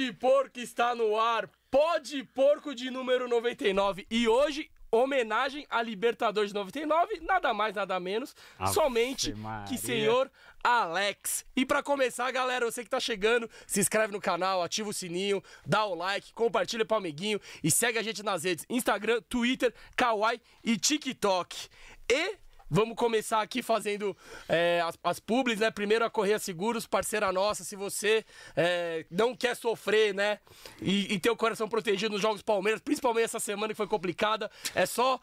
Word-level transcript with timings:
Pode 0.00 0.12
Porco 0.14 0.58
está 0.58 0.94
no 0.94 1.20
ar. 1.20 1.46
Pode 1.70 2.24
Porco 2.24 2.74
de 2.74 2.90
número 2.90 3.28
99. 3.28 4.06
E 4.10 4.26
hoje, 4.26 4.70
homenagem 4.90 5.66
a 5.68 5.82
Libertadores 5.82 6.50
de 6.50 6.54
99, 6.54 7.20
nada 7.20 7.52
mais, 7.52 7.74
nada 7.74 8.00
menos, 8.00 8.34
Ave 8.58 8.72
somente 8.72 9.34
Maria. 9.34 9.68
que 9.68 9.76
senhor 9.76 10.30
Alex. 10.64 11.44
E 11.54 11.66
pra 11.66 11.82
começar, 11.82 12.30
galera, 12.30 12.64
você 12.64 12.82
que 12.82 12.88
tá 12.88 12.98
chegando, 12.98 13.48
se 13.66 13.78
inscreve 13.78 14.10
no 14.10 14.20
canal, 14.20 14.62
ativa 14.62 14.88
o 14.88 14.92
sininho, 14.92 15.42
dá 15.66 15.84
o 15.84 15.94
like, 15.94 16.32
compartilha 16.32 16.86
pro 16.86 16.96
amiguinho 16.96 17.38
e 17.62 17.70
segue 17.70 17.98
a 17.98 18.02
gente 18.02 18.22
nas 18.22 18.44
redes 18.44 18.64
Instagram, 18.70 19.20
Twitter, 19.28 19.74
Kawaii 19.94 20.40
e 20.64 20.78
TikTok. 20.78 21.68
E 22.10 22.38
Vamos 22.72 22.94
começar 22.94 23.42
aqui 23.42 23.62
fazendo 23.62 24.16
é, 24.48 24.80
as, 24.84 24.96
as 25.02 25.20
né? 25.58 25.72
Primeiro 25.72 26.04
a 26.04 26.10
Correia 26.10 26.38
Seguros, 26.38 26.86
parceira 26.86 27.32
nossa. 27.32 27.64
Se 27.64 27.74
você 27.74 28.24
é, 28.54 29.04
não 29.10 29.34
quer 29.34 29.56
sofrer, 29.56 30.14
né? 30.14 30.38
E, 30.80 31.12
e 31.14 31.18
ter 31.18 31.30
o 31.30 31.36
coração 31.36 31.68
protegido 31.68 32.12
nos 32.12 32.22
Jogos 32.22 32.42
Palmeiras, 32.42 32.80
principalmente 32.80 33.24
essa 33.24 33.40
semana 33.40 33.72
que 33.72 33.76
foi 33.76 33.88
complicada, 33.88 34.48
é 34.72 34.86
só 34.86 35.18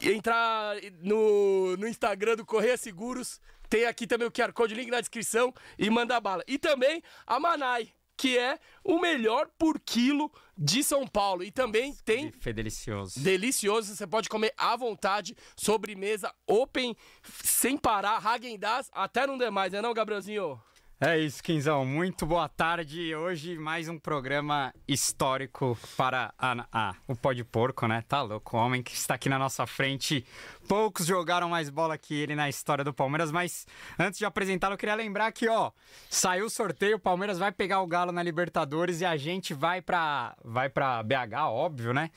entrar 0.00 0.74
no, 1.00 1.76
no 1.76 1.86
Instagram 1.86 2.34
do 2.34 2.44
Correia 2.44 2.76
Seguros. 2.76 3.40
Tem 3.68 3.86
aqui 3.86 4.04
também 4.04 4.26
o 4.26 4.32
QR 4.32 4.52
Code, 4.52 4.74
link 4.74 4.90
na 4.90 5.00
descrição 5.00 5.54
e 5.78 5.88
manda 5.88 6.20
bala. 6.20 6.42
E 6.48 6.58
também 6.58 7.00
a 7.24 7.38
Manai, 7.38 7.92
que 8.16 8.38
é 8.38 8.58
o 8.84 8.98
melhor 9.00 9.48
por 9.58 9.80
quilo 9.80 10.30
de 10.56 10.84
São 10.84 11.06
Paulo. 11.06 11.42
E 11.42 11.50
também 11.50 11.94
tem 12.04 12.30
Bife 12.30 12.52
delicioso. 12.52 13.20
Delicioso, 13.20 13.94
você 13.94 14.06
pode 14.06 14.28
comer 14.28 14.52
à 14.56 14.76
vontade, 14.76 15.36
sobremesa 15.56 16.32
open, 16.46 16.96
sem 17.42 17.76
parar, 17.76 18.24
Hagen-Dazs, 18.24 18.90
até 18.92 19.26
não 19.26 19.36
demais, 19.38 19.72
né 19.72 19.80
não, 19.82 19.92
Gabrielzinho? 19.94 20.60
É 21.04 21.18
isso, 21.18 21.42
Quinzão. 21.42 21.84
Muito 21.84 22.24
boa 22.24 22.48
tarde. 22.48 23.12
Hoje 23.12 23.58
mais 23.58 23.88
um 23.88 23.98
programa 23.98 24.72
histórico 24.86 25.76
para 25.96 26.32
a, 26.38 26.64
a- 26.72 26.94
o 27.08 27.16
Pó 27.16 27.32
de 27.32 27.42
Porco, 27.42 27.88
né? 27.88 28.04
Tá 28.06 28.22
louco. 28.22 28.56
O 28.56 28.60
homem 28.60 28.84
que 28.84 28.92
está 28.94 29.14
aqui 29.14 29.28
na 29.28 29.36
nossa 29.36 29.66
frente. 29.66 30.24
Poucos 30.68 31.06
jogaram 31.06 31.48
mais 31.48 31.68
bola 31.68 31.98
que 31.98 32.14
ele 32.14 32.34
na 32.34 32.48
história 32.48 32.84
do 32.84 32.94
Palmeiras, 32.94 33.30
mas 33.30 33.66
antes 33.98 34.18
de 34.18 34.24
apresentá-lo, 34.24 34.74
eu 34.74 34.78
queria 34.78 34.94
lembrar 34.94 35.30
que, 35.32 35.48
ó, 35.48 35.70
saiu 36.08 36.46
o 36.46 36.50
sorteio, 36.50 36.96
o 36.96 37.00
Palmeiras 37.00 37.38
vai 37.38 37.52
pegar 37.52 37.80
o 37.80 37.86
Galo 37.86 38.12
na 38.12 38.22
Libertadores 38.22 39.00
e 39.00 39.04
a 39.04 39.16
gente 39.16 39.52
vai 39.52 39.82
pra, 39.82 40.36
vai 40.44 40.68
pra 40.68 41.02
BH, 41.02 41.48
óbvio, 41.48 41.92
né? 41.92 42.10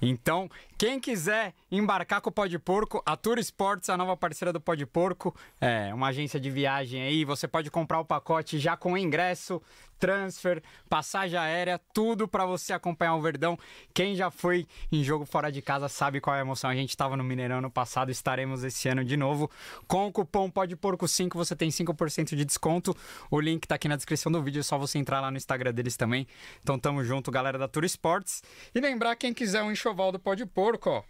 Então, 0.00 0.50
quem 0.76 0.98
quiser 0.98 1.54
embarcar 1.70 2.20
com 2.20 2.28
o 2.30 2.32
Pó 2.32 2.46
de 2.46 2.58
Porco, 2.58 3.02
a 3.06 3.16
Tour 3.16 3.38
Sports, 3.38 3.88
a 3.88 3.96
nova 3.96 4.16
parceira 4.16 4.52
do 4.52 4.60
Pó 4.60 4.74
de 4.74 4.84
Porco, 4.84 5.34
é 5.60 5.94
uma 5.94 6.08
agência 6.08 6.40
de 6.40 6.50
viagem 6.50 7.02
aí, 7.02 7.24
você 7.24 7.46
pode 7.46 7.70
comprar 7.70 8.00
o 8.00 8.04
pacote 8.04 8.58
já 8.58 8.76
com 8.76 8.98
ingresso, 8.98 9.62
transfer, 10.02 10.60
passagem 10.88 11.38
aérea, 11.38 11.80
tudo 11.94 12.26
pra 12.26 12.44
você 12.44 12.72
acompanhar 12.72 13.14
o 13.14 13.22
Verdão. 13.22 13.56
Quem 13.94 14.16
já 14.16 14.32
foi 14.32 14.66
em 14.90 15.04
jogo 15.04 15.24
fora 15.24 15.48
de 15.48 15.62
casa 15.62 15.88
sabe 15.88 16.20
qual 16.20 16.34
é 16.34 16.40
a 16.40 16.42
emoção. 16.42 16.68
A 16.68 16.74
gente 16.74 16.90
estava 16.90 17.16
no 17.16 17.22
Mineirão 17.22 17.60
no 17.60 17.70
passado, 17.70 18.10
estaremos 18.10 18.64
esse 18.64 18.88
ano 18.88 19.04
de 19.04 19.16
novo. 19.16 19.48
Com 19.86 20.08
o 20.08 20.12
cupom 20.12 20.50
PODPORCO5 20.50 21.34
você 21.34 21.54
tem 21.54 21.70
5% 21.70 22.34
de 22.34 22.44
desconto. 22.44 22.96
O 23.30 23.40
link 23.40 23.64
tá 23.64 23.76
aqui 23.76 23.86
na 23.86 23.94
descrição 23.94 24.32
do 24.32 24.42
vídeo, 24.42 24.58
é 24.58 24.64
só 24.64 24.76
você 24.76 24.98
entrar 24.98 25.20
lá 25.20 25.30
no 25.30 25.36
Instagram 25.36 25.72
deles 25.72 25.96
também. 25.96 26.26
Então 26.60 26.76
tamo 26.80 27.04
junto, 27.04 27.30
galera 27.30 27.56
da 27.56 27.68
Tour 27.68 27.84
Sports. 27.84 28.42
E 28.74 28.80
lembrar 28.80 29.14
quem 29.14 29.32
quiser 29.32 29.62
um 29.62 29.70
enxoval 29.70 30.10
do 30.10 30.18
Pó 30.18 30.34
de 30.34 30.44
Porco, 30.44 30.90
ó. 30.90 31.04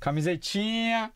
Camisetinha, 0.00 1.12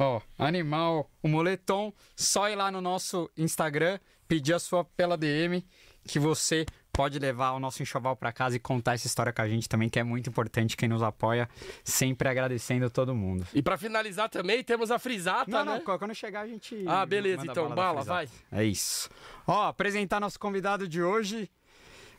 Ó, 0.00 0.18
animal, 0.38 1.10
o 1.22 1.28
moletom, 1.28 1.92
só 2.16 2.48
ir 2.48 2.56
lá 2.56 2.70
no 2.70 2.80
nosso 2.80 3.30
Instagram, 3.36 4.00
pedir 4.26 4.54
a 4.54 4.58
sua 4.58 4.82
pela 4.82 5.14
DM, 5.14 5.62
que 6.04 6.18
você 6.18 6.64
pode 6.92 7.18
levar 7.18 7.52
o 7.52 7.60
nosso 7.60 7.82
enxoval 7.82 8.16
pra 8.16 8.32
casa 8.32 8.56
e 8.56 8.58
contar 8.58 8.94
essa 8.94 9.06
história 9.06 9.32
com 9.32 9.40
a 9.40 9.48
gente 9.48 9.68
também, 9.68 9.88
que 9.88 9.98
é 9.98 10.02
muito 10.02 10.28
importante 10.28 10.76
quem 10.76 10.88
nos 10.88 11.02
apoia, 11.02 11.48
sempre 11.84 12.28
agradecendo 12.28 12.90
todo 12.90 13.14
mundo. 13.14 13.46
E 13.54 13.62
pra 13.62 13.78
finalizar 13.78 14.28
também, 14.28 14.62
temos 14.64 14.90
a 14.90 14.98
Frisata, 14.98 15.50
Não, 15.50 15.64
né? 15.64 15.82
não, 15.86 15.98
quando 15.98 16.14
chegar 16.14 16.40
a 16.42 16.46
gente. 16.46 16.84
Ah, 16.86 17.06
beleza, 17.06 17.42
então, 17.46 17.68
bala, 17.70 18.02
frisata. 18.02 18.28
vai. 18.50 18.60
É 18.60 18.64
isso. 18.64 19.08
Ó, 19.46 19.68
apresentar 19.68 20.18
nosso 20.20 20.38
convidado 20.38 20.86
de 20.88 21.00
hoje. 21.02 21.48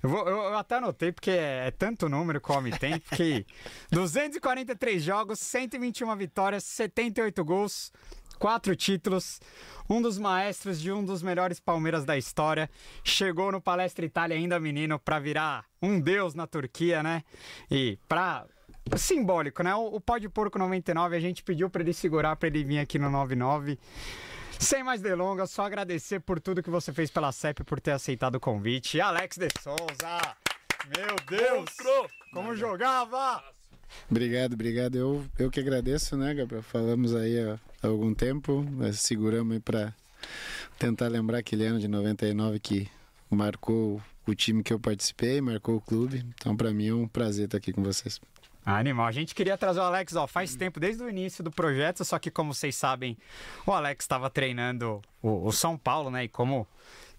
Eu, 0.02 0.10
vou- 0.10 0.28
eu- 0.28 0.38
eu 0.46 0.58
até 0.58 0.78
anotei, 0.78 1.12
porque 1.12 1.30
é, 1.30 1.68
é 1.68 1.72
tanto 1.72 2.10
número 2.10 2.42
que 2.42 2.52
o 2.52 2.56
homem 2.56 2.74
tem, 2.74 2.98
porque 3.02 3.46
243 3.92 5.04
jogos, 5.04 5.40
121 5.40 6.16
vitórias, 6.16 6.64
78 6.64 7.44
gols, 7.46 7.92
4 8.42 8.76
títulos, 8.76 9.40
um 9.88 10.02
dos 10.02 10.18
maestros 10.18 10.82
de 10.82 10.92
um 10.92 11.06
dos 11.06 11.22
melhores 11.22 11.60
Palmeiras 11.60 12.04
da 12.04 12.18
história. 12.18 12.68
Chegou 13.04 13.52
no 13.52 13.62
Palestra 13.62 14.04
Itália 14.04 14.36
ainda 14.36 14.60
menino 14.60 14.98
pra 14.98 15.20
virar 15.20 15.64
um 15.80 16.00
deus 16.02 16.34
na 16.34 16.48
Turquia, 16.48 17.04
né? 17.04 17.24
E 17.70 18.00
pra 18.10 18.48
simbólico, 18.98 19.62
né? 19.62 19.76
O, 19.76 19.96
o 19.96 20.02
Pó 20.02 20.18
de 20.18 20.28
Porco 20.28 20.58
99, 20.58 21.16
a 21.16 21.20
gente 21.20 21.44
pediu 21.44 21.70
pra 21.70 21.84
ele 21.84 21.94
segurar 21.94 22.36
pra 22.36 22.48
ele 22.48 22.64
vir 22.64 22.80
aqui 22.80 22.98
no 22.98 23.12
99. 23.12 23.78
Sem 24.58 24.84
mais 24.84 25.02
delongas, 25.02 25.52
só 25.52 25.64
agradecer 25.64 26.20
por 26.20 26.40
tudo 26.40 26.64
que 26.64 26.70
você 26.72 26.92
fez 26.92 27.12
pela 27.12 27.32
CEP, 27.32 27.64
por 27.64 27.80
ter 27.80 27.92
aceitado 27.92 28.36
o 28.36 28.40
convite. 28.40 29.00
Alex 29.00 29.38
de 29.38 29.50
Souza! 29.62 30.36
Meu 30.98 31.16
Deus! 31.30 31.60
Monstro! 31.60 32.10
Como 32.34 32.56
jogava! 32.56 33.44
Obrigado, 34.10 34.54
obrigado. 34.54 34.96
Eu, 34.96 35.26
eu 35.38 35.52
que 35.52 35.60
agradeço, 35.60 36.18
né, 36.18 36.34
Gabriel? 36.34 36.64
Falamos 36.64 37.14
aí 37.16 37.40
há, 37.40 37.60
há 37.82 37.88
algum 37.88 38.14
tempo, 38.14 38.66
seguramos 38.94 39.60
para 39.60 39.94
tentar 40.78 41.08
lembrar 41.08 41.40
aquele 41.40 41.66
ano 41.66 41.80
de 41.80 41.88
99 41.88 42.60
que 42.60 42.88
marcou 43.30 44.02
o 44.28 44.36
time 44.36 44.64
que 44.64 44.74
eu 44.74 44.80
participei, 44.80 45.42
marcou 45.42 45.76
o 45.76 45.82
clube. 45.82 46.26
Então, 46.36 46.56
para 46.56 46.72
mim 46.72 46.88
é 46.88 46.94
um 46.94 47.08
prazer 47.08 47.46
estar 47.46 47.58
aqui 47.58 47.74
com 47.74 47.84
vocês. 47.84 48.20
Animal, 48.64 49.08
a 49.08 49.12
gente 49.12 49.34
queria 49.34 49.58
trazer 49.58 49.80
o 49.80 49.84
Alex, 49.84 50.16
ó, 50.16 50.28
faz 50.28 50.56
tempo, 50.56 50.80
desde 50.80 51.04
o 51.04 51.10
início 51.10 51.44
do 51.44 51.50
projeto, 51.50 52.06
só 52.06 52.20
que 52.20 52.30
como 52.30 52.54
vocês 52.54 52.76
sabem, 52.76 53.18
o 53.66 53.72
Alex 53.72 54.04
estava 54.04 54.30
treinando 54.30 55.02
o, 55.20 55.48
o 55.48 55.52
São 55.52 55.76
Paulo, 55.76 56.12
né, 56.12 56.26
e 56.26 56.28
como 56.28 56.68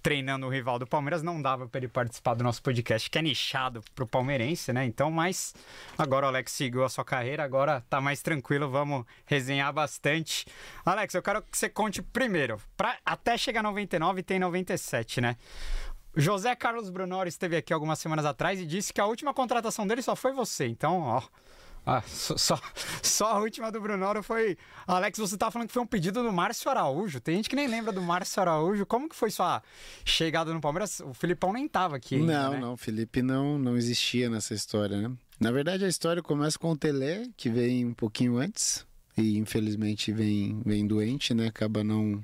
treinando 0.03 0.47
o 0.47 0.51
rival 0.51 0.79
do 0.79 0.87
Palmeiras, 0.87 1.23
não 1.23 1.41
dava 1.41 1.69
para 1.69 1.79
ele 1.79 1.89
participar 1.89 2.35
do 2.35 2.43
nosso 2.43 2.63
podcast, 2.63 3.09
que 3.09 3.19
é 3.19 3.23
nichado 3.23 3.83
pro 3.95 4.07
palmeirense, 4.07 4.73
né, 4.73 4.85
então, 4.85 5.11
mas 5.11 5.55
agora 5.97 6.27
o 6.27 6.29
Alex 6.29 6.53
seguiu 6.53 6.85
a 6.85 6.89
sua 6.89 7.05
carreira, 7.05 7.45
agora 7.45 7.85
tá 7.89 8.01
mais 8.01 8.21
tranquilo, 8.21 8.69
vamos 8.69 9.05
resenhar 9.25 9.73
bastante. 9.73 10.47
Alex, 10.85 11.15
eu 11.15 11.23
quero 11.23 11.43
que 11.43 11.57
você 11.57 11.69
conte 11.69 12.03
primeiro, 12.03 12.61
pra, 12.77 12.99
até 13.05 13.39
chegar 13.39 13.63
99 13.63 14.23
tem 14.23 14.39
97, 14.39 15.21
né, 15.21 15.37
José 16.15 16.55
Carlos 16.55 16.91
Brunoro 16.91 17.29
esteve 17.29 17.57
aqui 17.57 17.73
algumas 17.73 17.99
semanas 17.99 18.27
atrás 18.27 18.61
e 18.61 18.67
disse 18.67 18.93
que 18.93 19.01
a 19.01 19.07
última 19.07 19.33
contratação 19.33 19.87
dele 19.87 20.03
só 20.03 20.15
foi 20.15 20.33
você. 20.33 20.67
Então, 20.67 21.01
ó. 21.01 21.23
Ah, 21.85 22.03
só, 22.07 22.37
só, 22.37 22.61
só 23.03 23.27
a 23.27 23.39
última 23.41 23.71
do 23.73 23.81
Brunoro 23.81 24.23
foi. 24.23 24.57
Alex, 24.87 25.19
você 25.19 25.37
tá 25.37 25.51
falando 25.51 25.69
que 25.69 25.75
foi 25.75 25.83
um 25.83 25.87
pedido 25.87 26.23
do 26.23 26.33
Márcio 26.33 26.71
Araújo. 26.71 27.21
Tem 27.21 27.37
gente 27.37 27.51
que 27.51 27.57
nem 27.57 27.67
lembra 27.67 27.93
do 27.93 28.01
Márcio 28.01 28.41
Araújo. 28.41 28.87
Como 28.87 29.09
que 29.09 29.17
foi 29.17 29.31
sua 29.31 29.63
chegada 30.05 30.55
no 30.55 30.61
Palmeiras? 30.61 31.01
O 31.01 31.13
Filipão 31.13 31.53
nem 31.53 31.67
tava 31.67 31.97
aqui. 31.97 32.17
ainda, 32.17 32.43
não, 32.43 32.51
né? 32.53 32.61
não, 32.61 32.77
Felipe 32.77 33.21
não, 33.21 33.59
não 33.59 33.77
existia 33.77 34.31
nessa 34.31 34.55
história, 34.55 34.97
né? 34.97 35.15
Na 35.41 35.51
verdade, 35.51 35.85
a 35.85 35.89
história 35.89 36.23
começa 36.23 36.57
com 36.57 36.71
o 36.71 36.77
Tele, 36.77 37.33
que 37.37 37.51
vem 37.51 37.85
um 37.85 37.95
pouquinho 37.95 38.37
antes 38.37 38.87
e 39.17 39.37
infelizmente 39.37 40.13
vem, 40.13 40.63
vem 40.65 40.87
doente, 40.87 41.35
né? 41.35 41.49
Acaba 41.49 41.83
não 41.85 42.23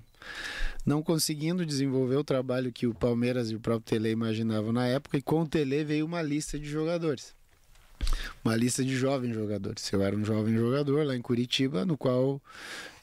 não 0.84 1.02
conseguindo 1.02 1.66
desenvolver 1.66 2.16
o 2.16 2.24
trabalho 2.24 2.72
que 2.72 2.86
o 2.86 2.94
Palmeiras 2.94 3.50
e 3.50 3.54
o 3.54 3.60
próprio 3.60 3.84
Tele 3.84 4.10
imaginavam 4.10 4.72
na 4.72 4.86
época, 4.86 5.18
e 5.18 5.22
com 5.22 5.42
o 5.42 5.48
Tele 5.48 5.84
veio 5.84 6.06
uma 6.06 6.22
lista 6.22 6.58
de 6.58 6.68
jogadores. 6.68 7.34
Uma 8.44 8.56
lista 8.56 8.84
de 8.84 8.96
jovens 8.96 9.34
jogadores. 9.34 9.92
Eu 9.92 10.02
era 10.02 10.16
um 10.16 10.24
jovem 10.24 10.56
jogador 10.56 11.06
lá 11.06 11.16
em 11.16 11.22
Curitiba, 11.22 11.84
no 11.84 11.96
qual 11.96 12.40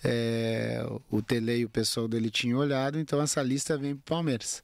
é, 0.04 0.86
o 1.10 1.22
Tele 1.22 1.58
e 1.58 1.66
o 1.66 1.70
pessoal 1.70 2.08
dele 2.08 2.30
tinham 2.30 2.60
olhado, 2.60 3.00
então 3.00 3.22
essa 3.22 3.42
lista 3.42 3.78
vem 3.78 3.96
para 3.96 4.02
o 4.02 4.18
Palmeiras. 4.18 4.64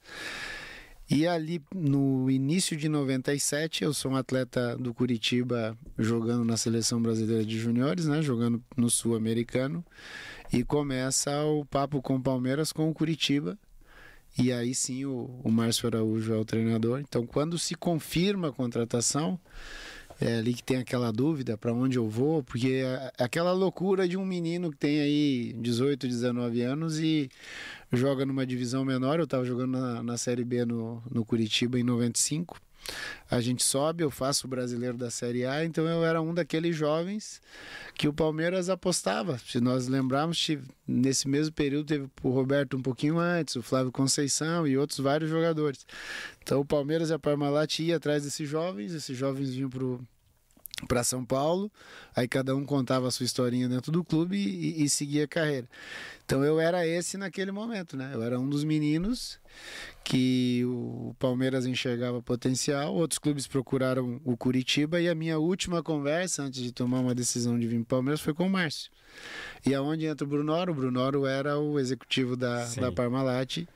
E 1.09 1.27
ali 1.27 1.61
no 1.75 2.31
início 2.31 2.77
de 2.77 2.87
97, 2.87 3.83
eu 3.83 3.93
sou 3.93 4.11
um 4.11 4.15
atleta 4.15 4.77
do 4.77 4.93
Curitiba 4.93 5.77
jogando 5.97 6.45
na 6.45 6.55
seleção 6.55 7.01
brasileira 7.01 7.43
de 7.43 7.59
juniores, 7.59 8.05
né, 8.05 8.21
jogando 8.21 8.63
no 8.77 8.89
Sul-Americano, 8.89 9.83
e 10.53 10.63
começa 10.63 11.43
o 11.43 11.65
papo 11.65 12.01
com 12.01 12.15
o 12.15 12.21
Palmeiras 12.21 12.71
com 12.71 12.89
o 12.89 12.93
Curitiba. 12.93 13.57
E 14.37 14.53
aí 14.53 14.73
sim 14.73 15.03
o, 15.03 15.41
o 15.43 15.51
Márcio 15.51 15.87
Araújo 15.87 16.33
é 16.33 16.37
o 16.37 16.45
treinador. 16.45 17.01
Então, 17.01 17.25
quando 17.27 17.59
se 17.59 17.75
confirma 17.75 18.47
a 18.47 18.53
contratação, 18.53 19.37
é 20.21 20.37
ali 20.37 20.53
que 20.53 20.63
tem 20.63 20.77
aquela 20.77 21.11
dúvida 21.11 21.57
para 21.57 21.73
onde 21.73 21.97
eu 21.97 22.07
vou, 22.07 22.43
porque 22.43 22.83
é 22.85 23.11
aquela 23.17 23.51
loucura 23.51 24.07
de 24.07 24.15
um 24.17 24.25
menino 24.25 24.69
que 24.69 24.77
tem 24.77 25.01
aí 25.01 25.53
18, 25.57 26.07
19 26.07 26.61
anos 26.61 26.99
e 26.99 27.27
joga 27.91 28.23
numa 28.23 28.45
divisão 28.45 28.85
menor. 28.85 29.17
Eu 29.17 29.25
estava 29.25 29.43
jogando 29.43 29.71
na, 29.71 30.03
na 30.03 30.17
Série 30.17 30.43
B 30.43 30.63
no, 30.63 31.01
no 31.09 31.25
Curitiba 31.25 31.79
em 31.79 31.83
95. 31.83 32.61
a 33.29 33.41
gente 33.41 33.63
sobe, 33.63 34.03
eu 34.03 34.11
faço 34.11 34.45
o 34.45 34.49
brasileiro 34.49 34.97
da 34.97 35.09
Série 35.09 35.45
A, 35.45 35.65
então 35.65 35.87
eu 35.87 36.05
era 36.05 36.21
um 36.21 36.33
daqueles 36.33 36.75
jovens 36.75 37.41
que 37.95 38.07
o 38.07 38.13
Palmeiras 38.13 38.69
apostava. 38.69 39.39
Se 39.39 39.59
nós 39.59 39.87
lembrarmos, 39.87 40.47
nesse 40.87 41.27
mesmo 41.27 41.53
período 41.53 41.87
teve 41.87 42.07
o 42.21 42.29
Roberto 42.29 42.77
um 42.77 42.81
pouquinho 42.81 43.17
antes, 43.17 43.55
o 43.55 43.63
Flávio 43.63 43.91
Conceição 43.91 44.67
e 44.67 44.77
outros 44.77 44.99
vários 44.99 45.31
jogadores. 45.31 45.85
Então 46.43 46.59
o 46.59 46.65
Palmeiras 46.65 47.09
e 47.09 47.13
a 47.13 47.19
Parmalat 47.19 47.79
ia 47.79 47.97
atrás 47.97 48.23
desses 48.23 48.47
jovens, 48.47 48.93
esses 48.93 49.17
jovens 49.17 49.51
vinham 49.51 49.69
pro 49.69 49.99
para 50.87 51.03
São 51.03 51.23
Paulo, 51.23 51.71
aí 52.15 52.27
cada 52.27 52.55
um 52.55 52.65
contava 52.65 53.07
a 53.07 53.11
sua 53.11 53.25
historinha 53.25 53.67
dentro 53.67 53.91
do 53.91 54.03
clube 54.03 54.37
e, 54.37 54.83
e, 54.83 54.89
seguia 54.89 55.25
a 55.25 55.27
carreira. 55.27 55.67
Então 56.25 56.43
eu 56.43 56.59
era 56.59 56.85
esse 56.85 57.17
naquele 57.17 57.51
momento, 57.51 57.97
né? 57.97 58.11
Eu 58.13 58.23
era 58.23 58.39
um 58.39 58.47
dos 58.47 58.63
meninos 58.63 59.39
que 60.03 60.63
o 60.65 61.15
Palmeiras 61.19 61.65
enxergava 61.65 62.21
potencial, 62.21 62.93
outros 62.93 63.19
clubes 63.19 63.47
procuraram 63.47 64.19
o 64.23 64.35
Curitiba 64.35 64.99
e 64.99 65.09
a 65.09 65.15
minha 65.15 65.37
última 65.37 65.83
conversa 65.83 66.43
antes 66.43 66.61
de 66.61 66.71
tomar 66.71 66.99
uma 66.99 67.13
decisão 67.13 67.59
de 67.59 67.67
vir 67.67 67.77
para 67.79 67.83
o 67.83 67.97
Palmeiras 67.97 68.21
foi 68.21 68.33
com 68.33 68.47
o 68.47 68.49
Márcio. 68.49 68.91
E 69.65 69.73
aonde 69.75 70.05
entra 70.05 70.25
o 70.25 70.29
Brunoro? 70.29 70.71
O 70.71 70.75
Brunoro 70.75 71.25
era 71.25 71.59
o 71.59 71.77
executivo 71.79 72.35
da, 72.35 72.65
da 72.75 72.91
Parmalat, 72.91 73.67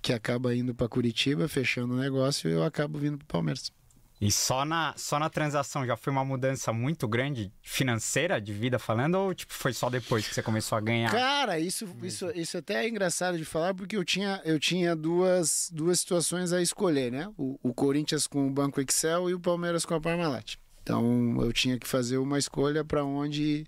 que 0.00 0.12
acaba 0.12 0.54
indo 0.54 0.74
para 0.74 0.88
Curitiba, 0.88 1.48
fechando 1.48 1.94
o 1.94 1.96
negócio 1.96 2.48
e 2.48 2.52
eu 2.52 2.62
acabo 2.62 2.98
vindo 2.98 3.18
para 3.18 3.24
o 3.24 3.28
Palmeiras. 3.28 3.72
E 4.22 4.30
só 4.30 4.64
na, 4.64 4.94
só 4.96 5.18
na 5.18 5.28
transação 5.28 5.84
já 5.84 5.96
foi 5.96 6.12
uma 6.12 6.24
mudança 6.24 6.72
muito 6.72 7.08
grande 7.08 7.52
financeira 7.60 8.40
de 8.40 8.52
vida 8.52 8.78
falando 8.78 9.16
ou 9.16 9.34
tipo 9.34 9.52
foi 9.52 9.72
só 9.72 9.90
depois 9.90 10.28
que 10.28 10.32
você 10.32 10.40
começou 10.40 10.78
a 10.78 10.80
ganhar? 10.80 11.10
Cara, 11.10 11.58
isso, 11.58 11.88
isso, 12.04 12.30
isso 12.32 12.56
até 12.56 12.84
é 12.84 12.88
engraçado 12.88 13.36
de 13.36 13.44
falar 13.44 13.74
porque 13.74 13.96
eu 13.96 14.04
tinha, 14.04 14.40
eu 14.44 14.60
tinha 14.60 14.94
duas, 14.94 15.68
duas 15.72 15.98
situações 15.98 16.52
a 16.52 16.62
escolher, 16.62 17.10
né? 17.10 17.32
O, 17.36 17.58
o 17.64 17.74
Corinthians 17.74 18.28
com 18.28 18.46
o 18.46 18.50
Banco 18.50 18.80
Excel 18.80 19.28
e 19.28 19.34
o 19.34 19.40
Palmeiras 19.40 19.84
com 19.84 19.94
a 19.94 20.00
Parmalat. 20.00 20.54
Então 20.82 21.40
eu 21.40 21.52
tinha 21.52 21.78
que 21.78 21.86
fazer 21.86 22.18
uma 22.18 22.38
escolha 22.38 22.84
para 22.84 23.04
onde, 23.04 23.64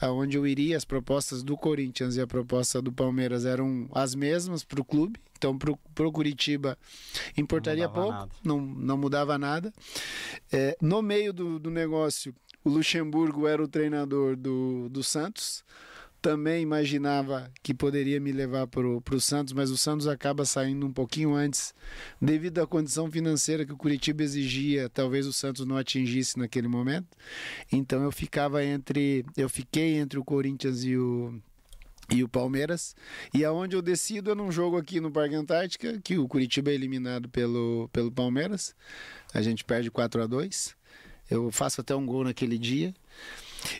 aonde 0.00 0.36
eu 0.36 0.46
iria. 0.46 0.76
As 0.76 0.84
propostas 0.84 1.42
do 1.42 1.56
Corinthians 1.56 2.16
e 2.16 2.20
a 2.20 2.26
proposta 2.26 2.80
do 2.80 2.90
Palmeiras 2.90 3.44
eram 3.44 3.88
as 3.92 4.14
mesmas 4.14 4.64
para 4.64 4.80
o 4.80 4.84
clube. 4.84 5.20
Então 5.36 5.58
para 5.58 6.08
o 6.08 6.12
Curitiba 6.12 6.78
importaria 7.36 7.84
não 7.84 7.92
pouco, 7.92 8.28
não, 8.42 8.60
não 8.60 8.96
mudava 8.96 9.36
nada. 9.36 9.72
É, 10.50 10.76
no 10.80 11.02
meio 11.02 11.32
do, 11.32 11.58
do 11.58 11.70
negócio, 11.70 12.34
o 12.64 12.70
Luxemburgo 12.70 13.46
era 13.46 13.62
o 13.62 13.68
treinador 13.68 14.36
do, 14.36 14.88
do 14.88 15.02
Santos 15.02 15.62
também 16.24 16.62
imaginava 16.62 17.50
que 17.62 17.74
poderia 17.74 18.18
me 18.18 18.32
levar 18.32 18.66
para 18.66 18.86
o 18.88 19.20
Santos, 19.20 19.52
mas 19.52 19.70
o 19.70 19.76
Santos 19.76 20.06
acaba 20.06 20.46
saindo 20.46 20.86
um 20.86 20.90
pouquinho 20.90 21.34
antes, 21.34 21.74
devido 22.18 22.62
à 22.62 22.66
condição 22.66 23.10
financeira 23.10 23.66
que 23.66 23.74
o 23.74 23.76
Curitiba 23.76 24.22
exigia, 24.22 24.88
talvez 24.88 25.26
o 25.26 25.34
Santos 25.34 25.66
não 25.66 25.76
atingisse 25.76 26.38
naquele 26.38 26.66
momento. 26.66 27.08
Então 27.70 28.02
eu 28.02 28.10
ficava 28.10 28.64
entre, 28.64 29.22
eu 29.36 29.50
fiquei 29.50 29.98
entre 29.98 30.18
o 30.18 30.24
Corinthians 30.24 30.82
e 30.82 30.96
o 30.96 31.38
e 32.10 32.24
o 32.24 32.28
Palmeiras. 32.28 32.96
E 33.34 33.44
aonde 33.44 33.76
eu 33.76 33.82
decido 33.82 34.30
é 34.30 34.34
num 34.34 34.50
jogo 34.50 34.78
aqui 34.78 35.00
no 35.00 35.10
Parque 35.10 35.34
Antártica, 35.34 36.00
que 36.02 36.16
o 36.16 36.26
Curitiba 36.26 36.70
é 36.70 36.74
eliminado 36.74 37.28
pelo, 37.28 37.88
pelo 37.92 38.10
Palmeiras. 38.10 38.74
A 39.34 39.42
gente 39.42 39.62
perde 39.62 39.90
4 39.90 40.22
a 40.22 40.26
2 40.26 40.74
Eu 41.30 41.50
faço 41.50 41.82
até 41.82 41.94
um 41.94 42.06
gol 42.06 42.24
naquele 42.24 42.56
dia. 42.56 42.94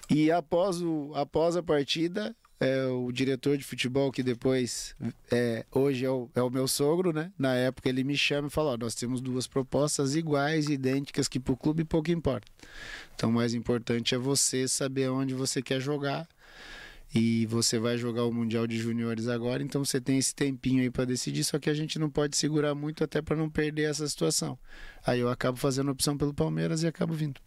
E 0.09 0.31
após, 0.31 0.81
o, 0.81 1.13
após 1.15 1.57
a 1.57 1.63
partida, 1.63 2.35
é, 2.61 2.87
o 2.87 3.11
diretor 3.13 3.57
de 3.59 3.65
futebol, 3.65 4.11
que 4.11 4.23
depois, 4.23 4.95
é, 5.31 5.67
hoje 5.71 6.05
é 6.05 6.11
o, 6.11 6.31
é 6.35 6.43
o 6.43 6.51
meu 6.51 6.67
sogro, 6.69 7.13
né? 7.13 7.33
Na 7.39 7.55
época 7.55 7.89
ele 7.89 8.05
me 8.05 8.17
chama 8.17 8.49
e 8.49 8.51
fala: 8.51 8.77
Nós 8.77 8.95
temos 8.95 9.21
duas 9.21 9.47
propostas 9.47 10.15
iguais, 10.15 10.69
idênticas, 10.69 11.29
que 11.29 11.41
para 11.41 11.53
o 11.53 11.57
clube 11.57 11.85
pouco 11.85 12.11
importa. 12.11 12.51
Então, 13.15 13.31
o 13.31 13.33
mais 13.33 13.55
importante 13.55 14.15
é 14.15 14.19
você 14.19 14.67
saber 14.69 15.11
onde 15.11 15.35
você 15.35 15.61
quer 15.61 15.81
jogar. 15.81 16.27
E 17.15 17.47
você 17.47 17.79
vai 17.79 17.97
jogar 17.97 18.25
o 18.25 18.33
Mundial 18.33 18.67
de 18.67 18.77
Juniores 18.77 19.29
agora, 19.29 19.63
então 19.63 19.85
você 19.85 20.01
tem 20.01 20.19
esse 20.19 20.35
tempinho 20.35 20.83
aí 20.83 20.91
para 20.91 21.05
decidir, 21.05 21.45
só 21.45 21.61
que 21.61 21.71
a 21.71 21.75
gente 21.75 21.97
não 21.97 22.11
pode 22.11 22.37
segurar 22.37 22.75
muito 22.75 23.05
até 23.05 23.23
para 23.23 23.37
não 23.37 23.49
perder 23.49 23.89
essa 23.89 24.09
situação. 24.09 24.59
Aí 25.07 25.21
eu 25.21 25.29
acabo 25.29 25.57
fazendo 25.57 25.93
opção 25.93 26.17
pelo 26.17 26.35
Palmeiras 26.35 26.83
e 26.83 26.89
acabo 26.89 27.15
vindo. 27.15 27.41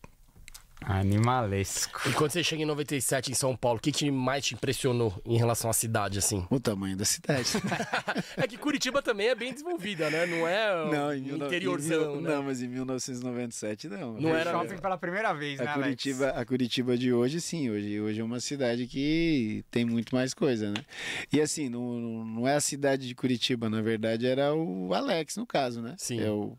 Animalesco. 0.87 2.07
E 2.07 2.13
quando 2.13 2.31
você 2.31 2.41
chega 2.41 2.63
em 2.63 2.65
97 2.65 3.29
em 3.29 3.33
São 3.33 3.57
Paulo, 3.57 3.77
o 3.77 3.81
que, 3.81 3.91
que 3.91 4.09
mais 4.09 4.45
te 4.45 4.53
impressionou 4.53 5.13
em 5.25 5.37
relação 5.37 5.69
à 5.69 5.73
cidade, 5.73 6.17
assim? 6.17 6.47
O 6.49 6.61
tamanho 6.61 6.95
da 6.95 7.03
cidade. 7.03 7.49
é 8.37 8.47
que 8.47 8.57
Curitiba 8.57 9.01
também 9.01 9.27
é 9.27 9.35
bem 9.35 9.51
desenvolvida, 9.51 10.09
né? 10.09 10.25
Não 10.25 10.47
é 10.47 10.89
não, 10.89 11.13
em 11.13 11.27
interiorzão, 11.27 12.13
mil, 12.13 12.21
né? 12.21 12.29
Não, 12.29 12.43
mas 12.43 12.61
em 12.61 12.69
1997 12.69 13.89
não. 13.89 14.13
Não 14.13 14.33
era 14.33 14.51
shopping 14.51 14.77
pela 14.77 14.97
primeira 14.97 15.33
vez, 15.33 15.59
a 15.59 15.65
né, 15.65 15.73
Curitiba, 15.73 16.23
Alex? 16.23 16.39
A 16.39 16.45
Curitiba 16.45 16.97
de 16.97 17.11
hoje, 17.11 17.41
sim. 17.41 17.69
Hoje, 17.69 17.99
hoje 17.99 18.21
é 18.21 18.23
uma 18.23 18.39
cidade 18.39 18.87
que 18.87 19.65
tem 19.69 19.83
muito 19.83 20.15
mais 20.15 20.33
coisa, 20.33 20.71
né? 20.71 20.85
E 21.33 21.41
assim, 21.41 21.67
não, 21.67 21.99
não 21.99 22.47
é 22.47 22.55
a 22.55 22.61
cidade 22.61 23.09
de 23.09 23.13
Curitiba, 23.13 23.69
na 23.69 23.81
verdade 23.81 24.25
era 24.25 24.55
o 24.55 24.93
Alex, 24.93 25.35
no 25.35 25.45
caso, 25.45 25.81
né? 25.81 25.95
Sim. 25.97 26.21
É 26.21 26.31
o 26.31 26.57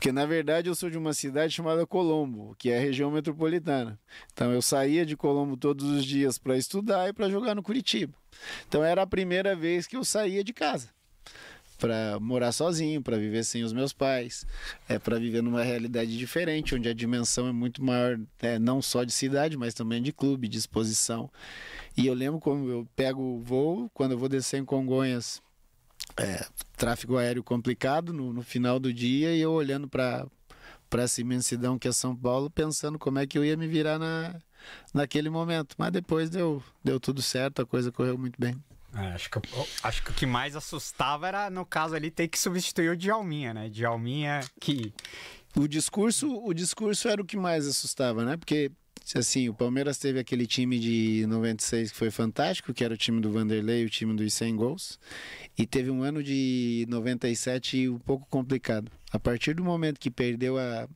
porque 0.00 0.12
na 0.12 0.24
verdade 0.24 0.66
eu 0.66 0.74
sou 0.74 0.88
de 0.88 0.96
uma 0.96 1.12
cidade 1.12 1.52
chamada 1.52 1.86
Colombo, 1.86 2.56
que 2.58 2.70
é 2.70 2.78
a 2.78 2.80
região 2.80 3.10
metropolitana. 3.10 4.00
Então 4.32 4.50
eu 4.50 4.62
saía 4.62 5.04
de 5.04 5.14
Colombo 5.14 5.58
todos 5.58 5.84
os 5.84 6.06
dias 6.06 6.38
para 6.38 6.56
estudar 6.56 7.10
e 7.10 7.12
para 7.12 7.28
jogar 7.28 7.54
no 7.54 7.62
Curitiba. 7.62 8.14
Então 8.66 8.82
era 8.82 9.02
a 9.02 9.06
primeira 9.06 9.54
vez 9.54 9.86
que 9.86 9.94
eu 9.94 10.02
saía 10.02 10.42
de 10.42 10.54
casa 10.54 10.88
para 11.78 12.18
morar 12.18 12.50
sozinho, 12.52 13.02
para 13.02 13.18
viver 13.18 13.44
sem 13.44 13.62
os 13.62 13.74
meus 13.74 13.92
pais, 13.92 14.46
é 14.88 14.98
para 14.98 15.18
viver 15.18 15.42
numa 15.42 15.62
realidade 15.62 16.16
diferente, 16.16 16.74
onde 16.74 16.88
a 16.88 16.94
dimensão 16.94 17.46
é 17.46 17.52
muito 17.52 17.84
maior, 17.84 18.18
é, 18.40 18.58
não 18.58 18.80
só 18.80 19.04
de 19.04 19.12
cidade, 19.12 19.54
mas 19.54 19.74
também 19.74 20.00
de 20.00 20.12
clube, 20.12 20.48
de 20.48 20.56
exposição. 20.56 21.30
E 21.94 22.06
eu 22.06 22.14
lembro 22.14 22.40
como 22.40 22.70
eu 22.70 22.88
pego 22.96 23.20
o 23.20 23.40
voo, 23.40 23.90
quando 23.92 24.12
eu 24.12 24.18
vou 24.18 24.30
descer 24.30 24.60
em 24.60 24.64
Congonhas, 24.64 25.42
é, 26.16 26.46
tráfego 26.76 27.16
aéreo 27.16 27.42
complicado 27.42 28.12
no, 28.12 28.32
no, 28.32 28.42
final 28.42 28.78
do 28.78 28.92
dia 28.92 29.34
e 29.34 29.40
eu 29.40 29.52
olhando 29.52 29.88
para 29.88 30.26
para 30.88 31.04
essa 31.04 31.20
imensidão 31.20 31.78
que 31.78 31.86
é 31.86 31.92
São 31.92 32.16
Paulo, 32.16 32.50
pensando 32.50 32.98
como 32.98 33.20
é 33.20 33.26
que 33.26 33.38
eu 33.38 33.44
ia 33.44 33.56
me 33.56 33.68
virar 33.68 33.96
na, 33.96 34.34
naquele 34.92 35.30
momento. 35.30 35.76
Mas 35.78 35.92
depois 35.92 36.28
deu, 36.28 36.60
deu 36.82 36.98
tudo 36.98 37.22
certo, 37.22 37.62
a 37.62 37.66
coisa 37.66 37.92
correu 37.92 38.18
muito 38.18 38.34
bem. 38.38 38.60
É, 38.92 39.12
acho, 39.12 39.30
que, 39.30 39.38
acho 39.84 40.02
que 40.02 40.10
o 40.10 40.14
que 40.14 40.26
mais 40.26 40.56
assustava 40.56 41.28
era, 41.28 41.48
no 41.48 41.64
caso 41.64 41.94
ali, 41.94 42.10
ter 42.10 42.26
que 42.26 42.36
substituir 42.36 42.90
o 42.90 42.96
Djalminha, 42.96 43.54
né? 43.54 43.68
Djalminha 43.68 44.40
que... 44.60 44.92
O 45.56 45.66
discurso, 45.66 46.44
o 46.44 46.52
discurso 46.52 47.08
era 47.08 47.20
o 47.20 47.24
que 47.24 47.36
mais 47.36 47.66
assustava, 47.66 48.24
né? 48.24 48.36
Porque 48.36 48.70
assim, 49.14 49.48
o 49.48 49.54
Palmeiras 49.54 49.98
teve 49.98 50.18
aquele 50.18 50.46
time 50.46 50.78
de 50.78 51.26
96 51.26 51.90
que 51.90 51.96
foi 51.96 52.10
fantástico, 52.10 52.72
que 52.72 52.84
era 52.84 52.94
o 52.94 52.96
time 52.96 53.20
do 53.20 53.30
Vanderlei, 53.30 53.84
o 53.84 53.90
time 53.90 54.14
dos 54.14 54.32
100 54.34 54.56
gols, 54.56 54.98
e 55.58 55.66
teve 55.66 55.90
um 55.90 56.02
ano 56.02 56.22
de 56.22 56.86
97 56.88 57.88
um 57.88 57.98
pouco 57.98 58.26
complicado. 58.28 58.90
A 59.10 59.18
partir 59.18 59.54
do 59.54 59.64
momento 59.64 59.98
que 59.98 60.10
perdeu 60.10 60.58
a 60.58 60.88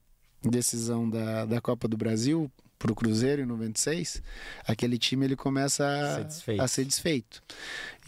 decisão 0.42 1.08
da, 1.08 1.44
da 1.44 1.61
Copa 1.61 1.88
do 1.88 1.96
Brasil 1.96 2.50
para 2.78 2.92
o 2.92 2.94
Cruzeiro 2.94 3.42
em 3.42 3.46
96, 3.46 4.23
aquele 4.66 4.99
time 4.99 5.25
ele 5.25 5.37
começa 5.37 5.84
a, 5.87 6.62
a 6.62 6.68
ser 6.68 6.84
desfeito. 6.84 7.42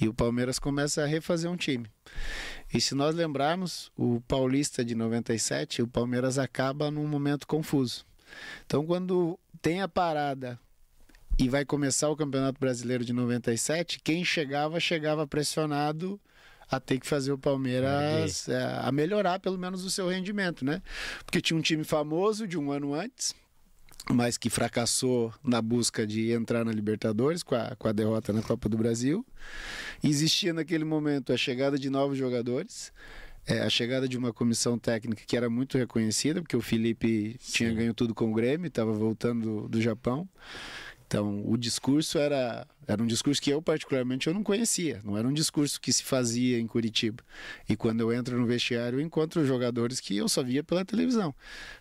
E 0.00 0.06
o 0.06 0.14
Palmeiras 0.14 0.58
começa 0.58 1.02
a 1.02 1.06
refazer 1.06 1.50
um 1.50 1.56
time. 1.56 1.86
E 2.72 2.80
se 2.80 2.94
nós 2.94 3.14
lembrarmos, 3.14 3.90
o 3.96 4.20
Paulista 4.28 4.84
de 4.84 4.94
97, 4.94 5.82
o 5.82 5.88
Palmeiras 5.88 6.38
acaba 6.38 6.90
num 6.90 7.06
momento 7.06 7.46
confuso. 7.46 8.04
Então, 8.64 8.84
quando 8.84 9.38
tem 9.60 9.80
a 9.80 9.88
parada 9.88 10.58
e 11.38 11.48
vai 11.48 11.64
começar 11.64 12.08
o 12.08 12.16
Campeonato 12.16 12.58
Brasileiro 12.58 13.04
de 13.04 13.12
97, 13.12 14.00
quem 14.02 14.24
chegava, 14.24 14.80
chegava 14.80 15.26
pressionado 15.26 16.20
a 16.70 16.80
ter 16.80 16.98
que 16.98 17.06
fazer 17.06 17.32
o 17.32 17.38
Palmeiras 17.38 18.48
é, 18.48 18.80
a 18.82 18.90
melhorar 18.90 19.38
pelo 19.38 19.58
menos 19.58 19.84
o 19.84 19.90
seu 19.90 20.08
rendimento, 20.08 20.64
né? 20.64 20.82
Porque 21.24 21.40
tinha 21.40 21.56
um 21.56 21.62
time 21.62 21.84
famoso 21.84 22.46
de 22.46 22.58
um 22.58 22.72
ano 22.72 22.94
antes, 22.94 23.34
mas 24.10 24.36
que 24.36 24.50
fracassou 24.50 25.32
na 25.44 25.60
busca 25.62 26.06
de 26.06 26.32
entrar 26.32 26.64
na 26.64 26.72
Libertadores 26.72 27.42
com 27.42 27.54
a, 27.54 27.76
com 27.76 27.88
a 27.88 27.92
derrota 27.92 28.32
na 28.32 28.42
Copa 28.42 28.68
do 28.68 28.76
Brasil. 28.76 29.24
Existia 30.02 30.52
naquele 30.52 30.84
momento 30.84 31.32
a 31.32 31.36
chegada 31.36 31.78
de 31.78 31.90
novos 31.90 32.18
jogadores 32.18 32.92
é, 33.46 33.60
a 33.60 33.70
chegada 33.70 34.08
de 34.08 34.18
uma 34.18 34.32
comissão 34.32 34.78
técnica 34.78 35.22
que 35.24 35.36
era 35.36 35.48
muito 35.48 35.78
reconhecida, 35.78 36.42
porque 36.42 36.56
o 36.56 36.60
Felipe 36.60 37.36
Sim. 37.38 37.52
tinha 37.52 37.72
ganho 37.72 37.94
tudo 37.94 38.14
com 38.14 38.30
o 38.30 38.34
Grêmio, 38.34 38.66
estava 38.66 38.92
voltando 38.92 39.62
do, 39.62 39.68
do, 39.68 39.80
Japão. 39.80 40.28
Então, 41.06 41.48
o 41.48 41.56
discurso 41.56 42.18
era, 42.18 42.66
era 42.84 43.00
um 43.00 43.06
discurso 43.06 43.40
que 43.40 43.50
eu, 43.50 43.62
particularmente, 43.62 44.26
eu 44.26 44.34
não 44.34 44.42
conhecia. 44.42 45.00
Não 45.04 45.16
era 45.16 45.28
um 45.28 45.32
discurso 45.32 45.80
que 45.80 45.92
se 45.92 46.02
fazia 46.02 46.58
em 46.58 46.66
Curitiba. 46.66 47.22
E 47.68 47.76
quando 47.76 48.00
eu 48.00 48.12
entro 48.12 48.36
no 48.36 48.44
vestiário, 48.44 48.98
eu 48.98 49.00
encontro 49.00 49.46
jogadores 49.46 50.00
que 50.00 50.16
eu 50.16 50.28
só 50.28 50.42
via 50.42 50.64
pela 50.64 50.84
televisão. 50.84 51.32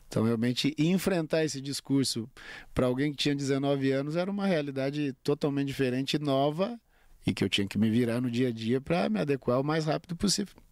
Então, 0.07 0.23
realmente, 0.23 0.75
enfrentar 0.77 1.43
esse 1.43 1.59
discurso 1.59 2.29
para 2.71 2.85
alguém 2.85 3.11
que 3.11 3.17
tinha 3.17 3.35
19 3.35 3.91
anos 3.91 4.15
era 4.15 4.29
uma 4.29 4.45
realidade 4.45 5.13
totalmente 5.23 5.67
diferente, 5.69 6.19
nova, 6.19 6.79
e 7.25 7.33
que 7.33 7.43
eu 7.43 7.49
tinha 7.49 7.67
que 7.67 7.79
me 7.79 7.89
virar 7.89 8.21
no 8.21 8.29
dia 8.29 8.49
a 8.49 8.51
dia 8.51 8.79
para 8.79 9.09
me 9.09 9.19
adequar 9.19 9.59
o 9.59 9.63
mais 9.63 9.85
rápido 9.85 10.15
possível. 10.15 10.64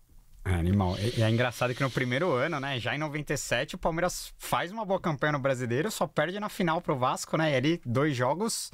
É, 0.46 0.54
animal. 0.54 0.98
E 1.00 1.24
é 1.24 1.30
engraçado 1.30 1.74
que 1.74 1.82
no 1.82 1.90
primeiro 1.90 2.32
ano, 2.32 2.60
né? 2.60 2.78
Já 2.80 2.94
em 2.94 3.00
97, 3.00 3.76
o 3.76 3.78
Palmeiras 3.78 4.34
faz 4.38 4.72
uma 4.72 4.84
boa 4.84 5.00
campanha 5.00 5.32
no 5.32 5.40
brasileiro, 5.40 5.90
só 5.90 6.06
perde 6.06 6.40
na 6.40 6.50
final 6.50 6.82
pro 6.82 6.98
Vasco, 6.98 7.38
né? 7.38 7.54
E 7.54 7.56
ali, 7.56 7.82
dois 7.86 8.16
jogos 8.16 8.70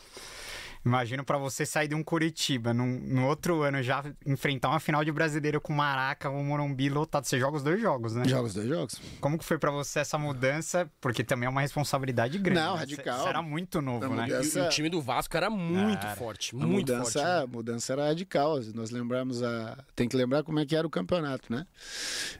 Imagino 0.85 1.25
para 1.25 1.37
você 1.37 1.65
sair 1.65 1.89
de 1.89 1.95
um 1.95 2.01
Curitiba 2.01 2.73
no, 2.73 2.85
no 2.85 3.27
outro 3.27 3.61
ano 3.63 3.83
já 3.83 4.01
enfrentar 4.25 4.69
uma 4.69 4.79
final 4.79 5.03
de 5.03 5.11
brasileiro 5.11 5.59
com 5.59 5.73
Maraca 5.73 6.29
ou 6.29 6.41
Morumbi 6.41 6.89
lotado. 6.89 7.25
Você 7.25 7.37
joga 7.37 7.57
os 7.57 7.63
dois 7.63 7.81
jogos, 7.81 8.15
né? 8.15 8.23
Joga 8.25 8.47
os 8.47 8.53
dois 8.53 8.67
jogos. 8.67 9.01
Como 9.19 9.37
que 9.37 9.43
foi 9.43 9.57
para 9.57 9.71
você 9.71 9.99
essa 9.99 10.17
mudança? 10.17 10.89
Porque 11.01 11.21
também 11.23 11.47
é 11.47 11.49
uma 11.49 11.59
responsabilidade 11.61 12.37
grande. 12.37 12.61
Não, 12.61 12.73
né? 12.75 12.79
radical. 12.79 13.19
Você 13.23 13.27
era 13.29 13.41
muito 13.41 13.81
novo, 13.81 14.05
A 14.05 14.09
né? 14.09 14.21
mudança- 14.23 14.59
E 14.59 14.61
o 14.67 14.69
time 14.69 14.89
do 14.89 15.01
Vasco 15.01 15.35
era 15.35 15.49
muito 15.49 16.05
Era. 16.05 16.15
forte, 16.15 16.55
A 16.55 16.59
muito 16.59 16.71
mudança, 16.71 17.11
forte. 17.11 17.27
a 17.43 17.45
mudança 17.47 17.93
era 17.93 18.05
radical. 18.05 18.59
Nós 18.73 18.89
lembramos 18.89 19.43
a. 19.43 19.77
Tem 19.95 20.07
que 20.07 20.15
lembrar 20.15 20.43
como 20.43 20.59
é 20.59 20.65
que 20.65 20.75
era 20.77 20.87
o 20.87 20.89
campeonato, 20.89 21.51
né? 21.51 21.67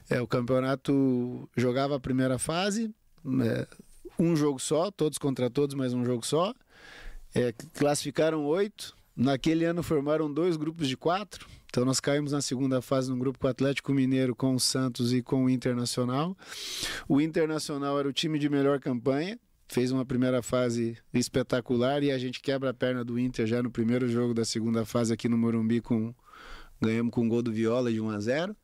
É, 0.08 0.20
o 0.20 0.26
campeonato 0.26 1.48
jogava 1.56 1.96
a 1.96 2.00
primeira 2.00 2.38
fase, 2.38 2.90
é, 3.44 3.66
um 4.18 4.34
jogo 4.34 4.58
só, 4.58 4.90
todos 4.90 5.18
contra 5.18 5.50
todos, 5.50 5.74
mas 5.74 5.92
um 5.92 6.04
jogo 6.04 6.24
só. 6.24 6.54
É, 7.34 7.52
classificaram 7.74 8.44
oito. 8.44 8.94
Naquele 9.16 9.64
ano 9.64 9.82
formaram 9.82 10.32
dois 10.32 10.56
grupos 10.56 10.88
de 10.88 10.96
quatro. 10.96 11.46
Então 11.66 11.84
nós 11.84 12.00
caímos 12.00 12.32
na 12.32 12.40
segunda 12.40 12.82
fase 12.82 13.10
num 13.10 13.18
grupo 13.18 13.38
com 13.38 13.46
o 13.46 13.50
Atlético 13.50 13.92
Mineiro, 13.92 14.34
com 14.34 14.54
o 14.54 14.60
Santos 14.60 15.12
e 15.12 15.22
com 15.22 15.44
o 15.44 15.50
Internacional. 15.50 16.36
O 17.08 17.20
Internacional 17.20 17.98
era 17.98 18.08
o 18.08 18.12
time 18.12 18.38
de 18.38 18.48
melhor 18.48 18.80
campanha, 18.80 19.38
fez 19.68 19.92
uma 19.92 20.04
primeira 20.04 20.42
fase 20.42 20.96
espetacular 21.14 22.02
e 22.02 22.10
a 22.10 22.18
gente 22.18 22.40
quebra 22.40 22.70
a 22.70 22.74
perna 22.74 23.04
do 23.04 23.18
Inter 23.18 23.46
já 23.46 23.62
no 23.62 23.70
primeiro 23.70 24.08
jogo 24.08 24.34
da 24.34 24.44
segunda 24.44 24.84
fase 24.84 25.12
aqui 25.12 25.28
no 25.28 25.38
Morumbi 25.38 25.80
com 25.80 26.12
ganhamos 26.80 27.12
com 27.12 27.22
um 27.22 27.28
gol 27.28 27.42
do 27.42 27.52
Viola 27.52 27.92
de 27.92 28.00
1 28.00 28.10
a 28.10 28.20
0. 28.20 28.56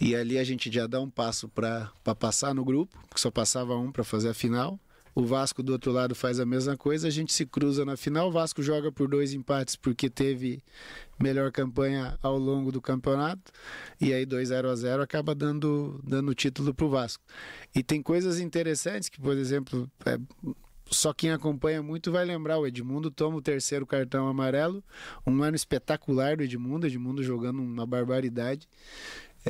E 0.00 0.14
ali 0.14 0.38
a 0.38 0.44
gente 0.44 0.70
já 0.70 0.86
dá 0.86 1.00
um 1.00 1.10
passo 1.10 1.48
para 1.48 1.90
passar 2.18 2.54
no 2.54 2.64
grupo, 2.64 2.96
que 3.12 3.20
só 3.20 3.30
passava 3.30 3.76
um 3.76 3.90
para 3.90 4.04
fazer 4.04 4.28
a 4.28 4.34
final. 4.34 4.78
O 5.18 5.24
Vasco 5.24 5.64
do 5.64 5.72
outro 5.72 5.90
lado 5.90 6.14
faz 6.14 6.38
a 6.38 6.46
mesma 6.46 6.76
coisa, 6.76 7.08
a 7.08 7.10
gente 7.10 7.32
se 7.32 7.44
cruza 7.44 7.84
na 7.84 7.96
final. 7.96 8.28
O 8.28 8.30
Vasco 8.30 8.62
joga 8.62 8.92
por 8.92 9.08
dois 9.08 9.34
empates 9.34 9.74
porque 9.74 10.08
teve 10.08 10.62
melhor 11.18 11.50
campanha 11.50 12.16
ao 12.22 12.38
longo 12.38 12.70
do 12.70 12.80
campeonato. 12.80 13.50
E 14.00 14.12
aí 14.12 14.24
2 14.24 14.46
0 14.46 14.70
a 14.70 14.76
0 14.76 15.02
acaba 15.02 15.34
dando 15.34 16.00
dando 16.04 16.32
título 16.36 16.72
pro 16.72 16.88
Vasco. 16.88 17.24
E 17.74 17.82
tem 17.82 18.00
coisas 18.00 18.38
interessantes 18.38 19.08
que, 19.08 19.20
por 19.20 19.36
exemplo, 19.36 19.90
é, 20.06 20.20
só 20.88 21.12
quem 21.12 21.32
acompanha 21.32 21.82
muito 21.82 22.12
vai 22.12 22.24
lembrar, 22.24 22.58
o 22.58 22.66
Edmundo 22.66 23.10
toma 23.10 23.38
o 23.38 23.42
terceiro 23.42 23.84
cartão 23.84 24.28
amarelo, 24.28 24.84
um 25.26 25.42
ano 25.42 25.56
espetacular 25.56 26.36
do 26.36 26.44
Edmundo, 26.44 26.86
Edmundo 26.86 27.24
jogando 27.24 27.60
uma 27.60 27.84
barbaridade. 27.84 28.68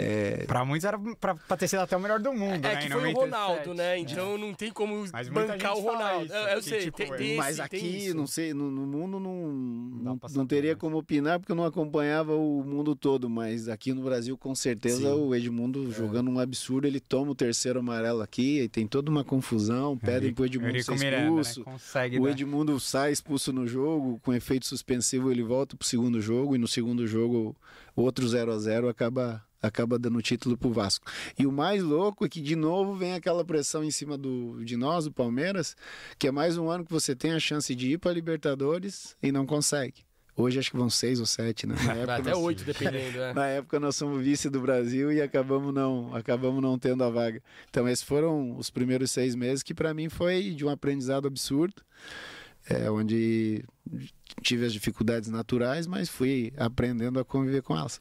É, 0.00 0.44
Pra 0.46 0.64
muitos 0.64 0.84
era 0.84 0.98
pra, 1.20 1.34
pra 1.34 1.56
ter 1.56 1.68
sido 1.68 1.80
até 1.80 1.96
o 1.96 2.00
melhor 2.00 2.20
do 2.20 2.32
mundo, 2.32 2.64
É 2.64 2.74
né? 2.74 2.76
que 2.76 2.88
foi 2.88 2.96
o 3.00 3.12
97. 3.12 3.24
Ronaldo, 3.24 3.74
né? 3.74 3.98
Então 3.98 4.38
não 4.38 4.54
tem 4.54 4.70
como 4.70 5.04
Mas 5.12 5.28
bancar 5.28 5.76
o 5.76 5.80
Ronaldo. 5.80 6.26
isso, 6.26 6.34
eu, 6.34 6.48
eu 6.48 6.58
que, 6.58 6.62
sei, 6.68 6.80
tipo, 6.80 6.96
tem, 6.96 7.12
é- 7.12 7.16
tem 7.16 7.36
mas 7.36 7.52
esse, 7.52 7.60
aqui, 7.62 7.78
tem 7.80 8.14
não 8.14 8.26
sei, 8.26 8.54
no, 8.54 8.70
no 8.70 8.86
mundo 8.86 9.18
não, 9.20 9.48
não, 9.48 10.20
não 10.34 10.46
teria 10.46 10.70
né? 10.72 10.76
como 10.76 10.96
opinar 10.98 11.38
porque 11.38 11.52
eu 11.52 11.56
não 11.56 11.64
acompanhava 11.64 12.34
o 12.34 12.62
mundo 12.64 12.94
todo, 12.94 13.28
mas 13.28 13.68
aqui 13.68 13.92
no 13.92 14.02
Brasil 14.02 14.36
com 14.36 14.54
certeza 14.54 14.98
Sim. 14.98 15.06
É. 15.06 15.12
o 15.14 15.34
Edmundo 15.34 15.90
jogando 15.92 16.30
um 16.30 16.38
absurdo, 16.38 16.86
ele 16.86 17.00
toma 17.00 17.30
o 17.30 17.34
terceiro 17.34 17.78
amarelo 17.80 18.22
aqui 18.22 18.60
e 18.60 18.68
tem 18.68 18.86
toda 18.86 19.10
uma 19.10 19.24
confusão, 19.24 19.96
pedem 19.96 20.32
pro 20.32 20.46
Edmundo 20.46 20.82
ser 20.82 20.98
Miranda, 20.98 21.30
né? 21.34 21.40
expulso. 21.40 21.64
Consegue 21.64 22.18
O 22.18 22.24
dar- 22.24 22.30
Edmundo 22.30 22.78
sai 22.80 23.12
expulso 23.12 23.52
no 23.52 23.66
jogo, 23.66 24.20
com 24.22 24.32
efeito 24.32 24.66
suspensivo 24.66 25.30
ele 25.30 25.42
volta 25.42 25.76
pro 25.76 25.86
segundo 25.86 26.20
jogo 26.20 26.54
e 26.54 26.58
no 26.58 26.68
segundo 26.68 27.06
jogo 27.06 27.56
outro 27.96 28.26
0 28.28 28.52
a 28.52 28.58
0 28.58 28.88
acaba 28.88 29.42
acaba 29.60 29.98
dando 29.98 30.20
título 30.22 30.56
pro 30.56 30.72
Vasco. 30.72 31.06
E 31.38 31.46
o 31.46 31.52
mais 31.52 31.82
louco 31.82 32.24
é 32.24 32.28
que 32.28 32.40
de 32.40 32.54
novo 32.56 32.94
vem 32.94 33.14
aquela 33.14 33.44
pressão 33.44 33.82
em 33.82 33.90
cima 33.90 34.16
do 34.16 34.62
de 34.64 34.76
nós, 34.76 35.04
do 35.04 35.12
Palmeiras, 35.12 35.76
que 36.18 36.28
é 36.28 36.30
mais 36.30 36.56
um 36.56 36.70
ano 36.70 36.84
que 36.84 36.92
você 36.92 37.14
tem 37.14 37.32
a 37.32 37.40
chance 37.40 37.74
de 37.74 37.92
ir 37.92 37.98
para 37.98 38.12
Libertadores 38.12 39.16
e 39.22 39.32
não 39.32 39.44
consegue. 39.46 40.06
Hoje 40.36 40.56
acho 40.60 40.70
que 40.70 40.76
vão 40.76 40.88
seis 40.88 41.18
ou 41.18 41.26
sete, 41.26 41.66
né? 41.66 41.74
Na 41.84 41.94
época 41.98 42.14
até 42.16 42.30
nós- 42.30 42.38
oito, 42.38 42.62
dependendo, 42.64 43.18
né? 43.18 43.32
na 43.34 43.46
época 43.46 43.80
nós 43.80 43.96
somos 43.96 44.22
vice 44.22 44.48
do 44.48 44.60
Brasil 44.60 45.10
e 45.12 45.20
acabamos 45.20 45.74
não, 45.74 46.14
acabamos 46.14 46.62
não 46.62 46.78
tendo 46.78 47.02
a 47.02 47.10
vaga. 47.10 47.42
Então 47.68 47.88
esses 47.88 48.04
foram 48.04 48.56
os 48.56 48.70
primeiros 48.70 49.10
seis 49.10 49.34
meses 49.34 49.64
que 49.64 49.74
para 49.74 49.92
mim 49.92 50.08
foi 50.08 50.50
de 50.50 50.64
um 50.64 50.68
aprendizado 50.68 51.26
absurdo, 51.26 51.82
é, 52.70 52.88
onde 52.88 53.64
tive 54.40 54.64
as 54.64 54.72
dificuldades 54.72 55.28
naturais, 55.28 55.88
mas 55.88 56.08
fui 56.08 56.52
aprendendo 56.56 57.18
a 57.18 57.24
conviver 57.24 57.62
com 57.62 57.76
elas. 57.76 57.98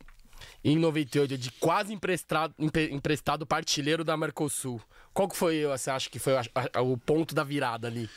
Em 0.64 0.78
98, 0.78 1.38
de 1.38 1.52
quase 1.52 1.94
emprestado, 1.94 2.54
empre- 2.60 2.90
emprestado 2.92 3.46
partilheiro 3.46 4.04
da 4.04 4.18
Mercosul. 4.18 4.82
Qual 5.14 5.28
que 5.28 5.38
foi, 5.38 5.64
você 5.66 5.90
acha 5.90 6.10
que 6.10 6.20
foi 6.20 6.36
a- 6.38 6.44
a- 6.74 6.82
o 6.82 6.98
ponto 6.98 7.34
da 7.34 7.44
virada 7.44 7.88
ali? 7.88 8.10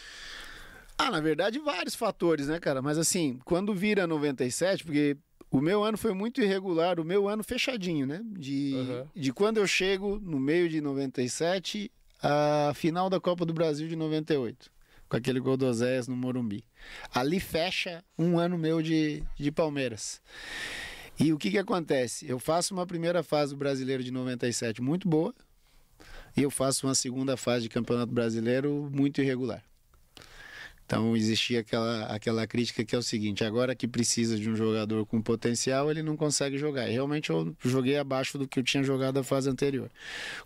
Ah, 0.99 1.11
na 1.11 1.21
verdade, 1.21 1.59
vários 1.59 1.95
fatores, 1.95 2.49
né, 2.49 2.59
cara? 2.59 2.83
Mas 2.83 2.99
assim, 2.99 3.39
quando 3.45 3.75
vira 3.75 4.07
97, 4.07 4.85
porque 4.85 5.17
o 5.51 5.61
meu 5.61 5.83
ano 5.85 5.97
foi 5.97 6.13
muito 6.13 6.43
irregular, 6.43 6.99
o 7.01 7.05
meu 7.05 7.29
ano 7.29 7.43
fechadinho, 7.45 8.07
né? 8.07 8.21
De, 8.25 8.73
Uhum. 8.75 9.07
de 9.15 9.33
quando 9.33 9.57
eu 9.59 9.67
chego 9.67 10.19
no 10.21 10.39
meio 10.39 10.69
de 10.69 10.81
97, 10.81 11.91
a 12.23 12.73
final 12.75 13.09
da 13.09 13.19
Copa 13.21 13.47
do 13.47 13.55
Brasil 13.55 13.89
de 13.89 13.97
98, 13.97 14.71
com 15.09 15.17
aquele 15.17 15.41
gol 15.41 15.57
do 15.57 15.67
Oséias 15.67 16.07
no 16.07 16.15
Morumbi. 16.17 16.65
Ali 17.15 17.41
fecha 17.41 18.05
um 18.19 18.39
ano 18.39 18.59
meu 18.59 18.83
de, 18.83 19.23
de 19.39 19.51
Palmeiras. 19.51 20.21
E 21.21 21.35
o 21.35 21.39
que 21.39 21.51
que 21.51 21.59
acontece? 21.59 22.27
Eu 22.27 22.39
faço 22.39 22.73
uma 22.73 22.87
primeira 22.87 23.23
fase 23.23 23.53
do 23.53 23.59
Brasileiro 23.59 24.03
de 24.03 24.11
97 24.11 24.81
muito 24.81 25.07
boa, 25.07 25.35
e 26.35 26.43
eu 26.43 26.51
faço 26.51 26.87
uma 26.87 26.95
segunda 26.95 27.37
fase 27.37 27.65
de 27.65 27.69
Campeonato 27.69 28.11
Brasileiro 28.11 28.91
muito 28.91 29.21
irregular. 29.21 29.63
Então 30.87 31.15
existia 31.15 31.61
aquela, 31.61 32.07
aquela 32.07 32.47
crítica 32.47 32.85
que 32.85 32.95
é 32.97 32.99
o 32.99 33.03
seguinte: 33.03 33.45
agora 33.45 33.77
que 33.77 33.87
precisa 33.87 34.37
de 34.37 34.49
um 34.49 34.57
jogador 34.57 35.05
com 35.05 35.21
potencial, 35.21 35.91
ele 35.91 36.03
não 36.03 36.17
consegue 36.17 36.57
jogar. 36.57 36.89
E 36.89 36.93
realmente 36.93 37.31
eu 37.31 37.55
joguei 37.61 37.99
abaixo 37.99 38.39
do 38.39 38.49
que 38.49 38.59
eu 38.59 38.65
tinha 38.65 38.83
jogado 38.83 39.19
a 39.19 39.23
fase 39.23 39.49
anterior. 39.49 39.91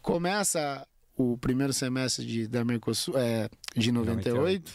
Começa 0.03 0.87
o 1.17 1.39
primeiro 1.39 1.73
semestre 1.73 2.27
de, 2.27 2.49
da 2.49 2.65
Mercosul, 2.65 3.17
é, 3.17 3.49
de 3.77 3.93
98, 3.93 4.73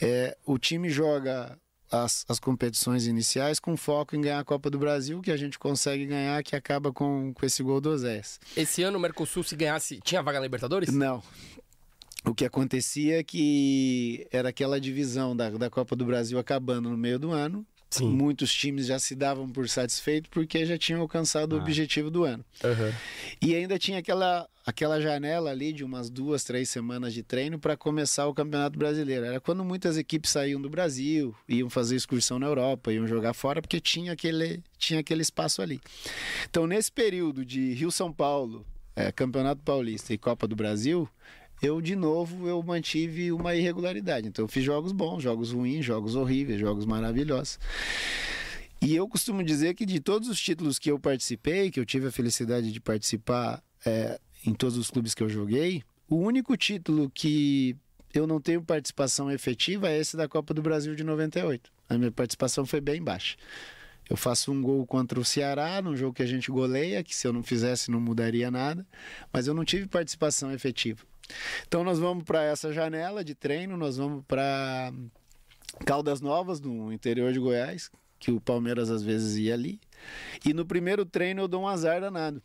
é, 0.00 0.36
o 0.44 0.58
time 0.58 0.90
joga 0.90 1.56
as, 1.90 2.24
as 2.28 2.38
competições 2.38 3.06
iniciais 3.06 3.58
com 3.58 3.76
foco 3.76 4.14
em 4.16 4.20
ganhar 4.20 4.38
a 4.38 4.44
Copa 4.44 4.70
do 4.70 4.78
Brasil, 4.78 5.20
que 5.20 5.30
a 5.30 5.36
gente 5.36 5.58
consegue 5.58 6.06
ganhar, 6.06 6.42
que 6.42 6.54
acaba 6.54 6.92
com, 6.92 7.32
com 7.32 7.46
esse 7.46 7.62
gol 7.62 7.80
do 7.80 7.90
Osés. 7.90 8.38
Esse 8.56 8.82
ano 8.82 8.98
o 8.98 9.00
Mercosul, 9.00 9.42
se 9.42 9.56
ganhasse, 9.56 10.00
tinha 10.02 10.22
vaga 10.22 10.38
na 10.38 10.44
Libertadores? 10.44 10.92
Não. 10.92 11.22
O 12.24 12.34
que 12.34 12.44
acontecia 12.44 13.20
é 13.20 13.22
que 13.22 14.26
era 14.30 14.48
aquela 14.48 14.80
divisão 14.80 15.36
da, 15.36 15.50
da 15.50 15.70
Copa 15.70 15.94
do 15.94 16.04
Brasil 16.04 16.38
acabando 16.38 16.90
no 16.90 16.96
meio 16.96 17.18
do 17.18 17.30
ano. 17.30 17.64
Sim. 17.90 18.08
Muitos 18.10 18.52
times 18.52 18.86
já 18.86 18.98
se 18.98 19.14
davam 19.14 19.48
por 19.48 19.66
satisfeitos 19.68 20.28
porque 20.30 20.66
já 20.66 20.76
tinham 20.76 21.00
alcançado 21.00 21.54
o 21.54 21.58
Ah. 21.58 21.62
objetivo 21.62 22.10
do 22.10 22.24
ano. 22.24 22.44
Aham. 22.62 22.92
E 23.40 23.54
ainda 23.54 23.78
tinha 23.78 23.98
aquela, 23.98 24.46
aquela 24.66 25.00
janela 25.00 25.50
ali 25.50 25.72
de 25.72 25.82
umas 25.84 26.10
duas, 26.10 26.44
três 26.44 26.68
semanas 26.68 27.14
de 27.14 27.22
treino 27.22 27.58
para 27.58 27.76
começar 27.78 28.26
o 28.26 28.34
Campeonato 28.34 28.78
Brasileiro. 28.78 29.24
Era 29.24 29.40
quando 29.40 29.64
muitas 29.64 29.96
equipes 29.96 30.30
saíam 30.30 30.60
do 30.60 30.68
Brasil, 30.68 31.34
iam 31.48 31.70
fazer 31.70 31.96
excursão 31.96 32.38
na 32.38 32.46
Europa, 32.46 32.92
iam 32.92 33.06
jogar 33.06 33.32
fora, 33.32 33.62
porque 33.62 33.80
tinha 33.80 34.12
aquele, 34.12 34.62
tinha 34.78 35.00
aquele 35.00 35.22
espaço 35.22 35.62
ali. 35.62 35.80
Então, 36.50 36.66
nesse 36.66 36.92
período 36.92 37.42
de 37.44 37.72
Rio-São 37.72 38.12
Paulo, 38.12 38.66
eh, 38.94 39.10
Campeonato 39.12 39.62
Paulista 39.62 40.12
e 40.12 40.18
Copa 40.18 40.46
do 40.46 40.54
Brasil, 40.54 41.08
eu, 41.62 41.80
de 41.80 41.96
novo, 41.96 42.48
eu 42.48 42.62
mantive 42.62 43.32
uma 43.32 43.54
irregularidade. 43.54 44.28
Então, 44.28 44.44
eu 44.44 44.48
fiz 44.48 44.64
jogos 44.64 44.92
bons, 44.92 45.22
jogos 45.22 45.52
ruins, 45.52 45.84
jogos 45.84 46.14
horríveis, 46.14 46.60
jogos 46.60 46.84
maravilhosos. 46.84 47.58
E 48.80 48.94
eu 48.94 49.08
costumo 49.08 49.42
dizer 49.42 49.74
que 49.74 49.84
de 49.84 49.98
todos 49.98 50.28
os 50.28 50.40
títulos 50.40 50.78
que 50.78 50.90
eu 50.90 50.98
participei, 50.98 51.70
que 51.70 51.80
eu 51.80 51.86
tive 51.86 52.06
a 52.06 52.12
felicidade 52.12 52.70
de 52.70 52.80
participar 52.80 53.62
é, 53.84 54.20
em 54.46 54.54
todos 54.54 54.76
os 54.76 54.90
clubes 54.90 55.14
que 55.14 55.22
eu 55.22 55.28
joguei, 55.28 55.82
o 56.08 56.16
único 56.16 56.56
título 56.56 57.10
que 57.10 57.76
eu 58.14 58.26
não 58.26 58.40
tenho 58.40 58.62
participação 58.62 59.30
efetiva 59.30 59.88
é 59.88 59.98
esse 59.98 60.16
da 60.16 60.28
Copa 60.28 60.54
do 60.54 60.62
Brasil 60.62 60.94
de 60.94 61.02
98. 61.02 61.70
A 61.88 61.98
minha 61.98 62.12
participação 62.12 62.64
foi 62.64 62.80
bem 62.80 63.02
baixa. 63.02 63.36
Eu 64.08 64.16
faço 64.16 64.50
um 64.52 64.62
gol 64.62 64.86
contra 64.86 65.20
o 65.20 65.24
Ceará, 65.24 65.82
num 65.82 65.96
jogo 65.96 66.14
que 66.14 66.22
a 66.22 66.26
gente 66.26 66.50
goleia, 66.50 67.04
que 67.04 67.14
se 67.14 67.26
eu 67.26 67.32
não 67.32 67.42
fizesse 67.42 67.90
não 67.90 68.00
mudaria 68.00 68.50
nada, 68.50 68.86
mas 69.32 69.46
eu 69.46 69.54
não 69.54 69.64
tive 69.64 69.86
participação 69.86 70.50
efetiva. 70.52 71.02
Então 71.66 71.84
nós 71.84 71.98
vamos 71.98 72.24
para 72.24 72.42
essa 72.42 72.72
janela 72.72 73.22
de 73.22 73.34
treino, 73.34 73.76
nós 73.76 73.96
vamos 73.98 74.24
para 74.26 74.92
Caldas 75.84 76.20
Novas, 76.20 76.60
no 76.60 76.92
interior 76.92 77.32
de 77.32 77.38
Goiás, 77.38 77.90
que 78.18 78.30
o 78.30 78.40
Palmeiras 78.40 78.90
às 78.90 79.02
vezes 79.02 79.36
ia 79.36 79.54
ali. 79.54 79.80
E 80.44 80.54
no 80.54 80.64
primeiro 80.64 81.04
treino 81.04 81.42
eu 81.42 81.48
dou 81.48 81.62
um 81.62 81.68
azar 81.68 82.00
danado. 82.00 82.42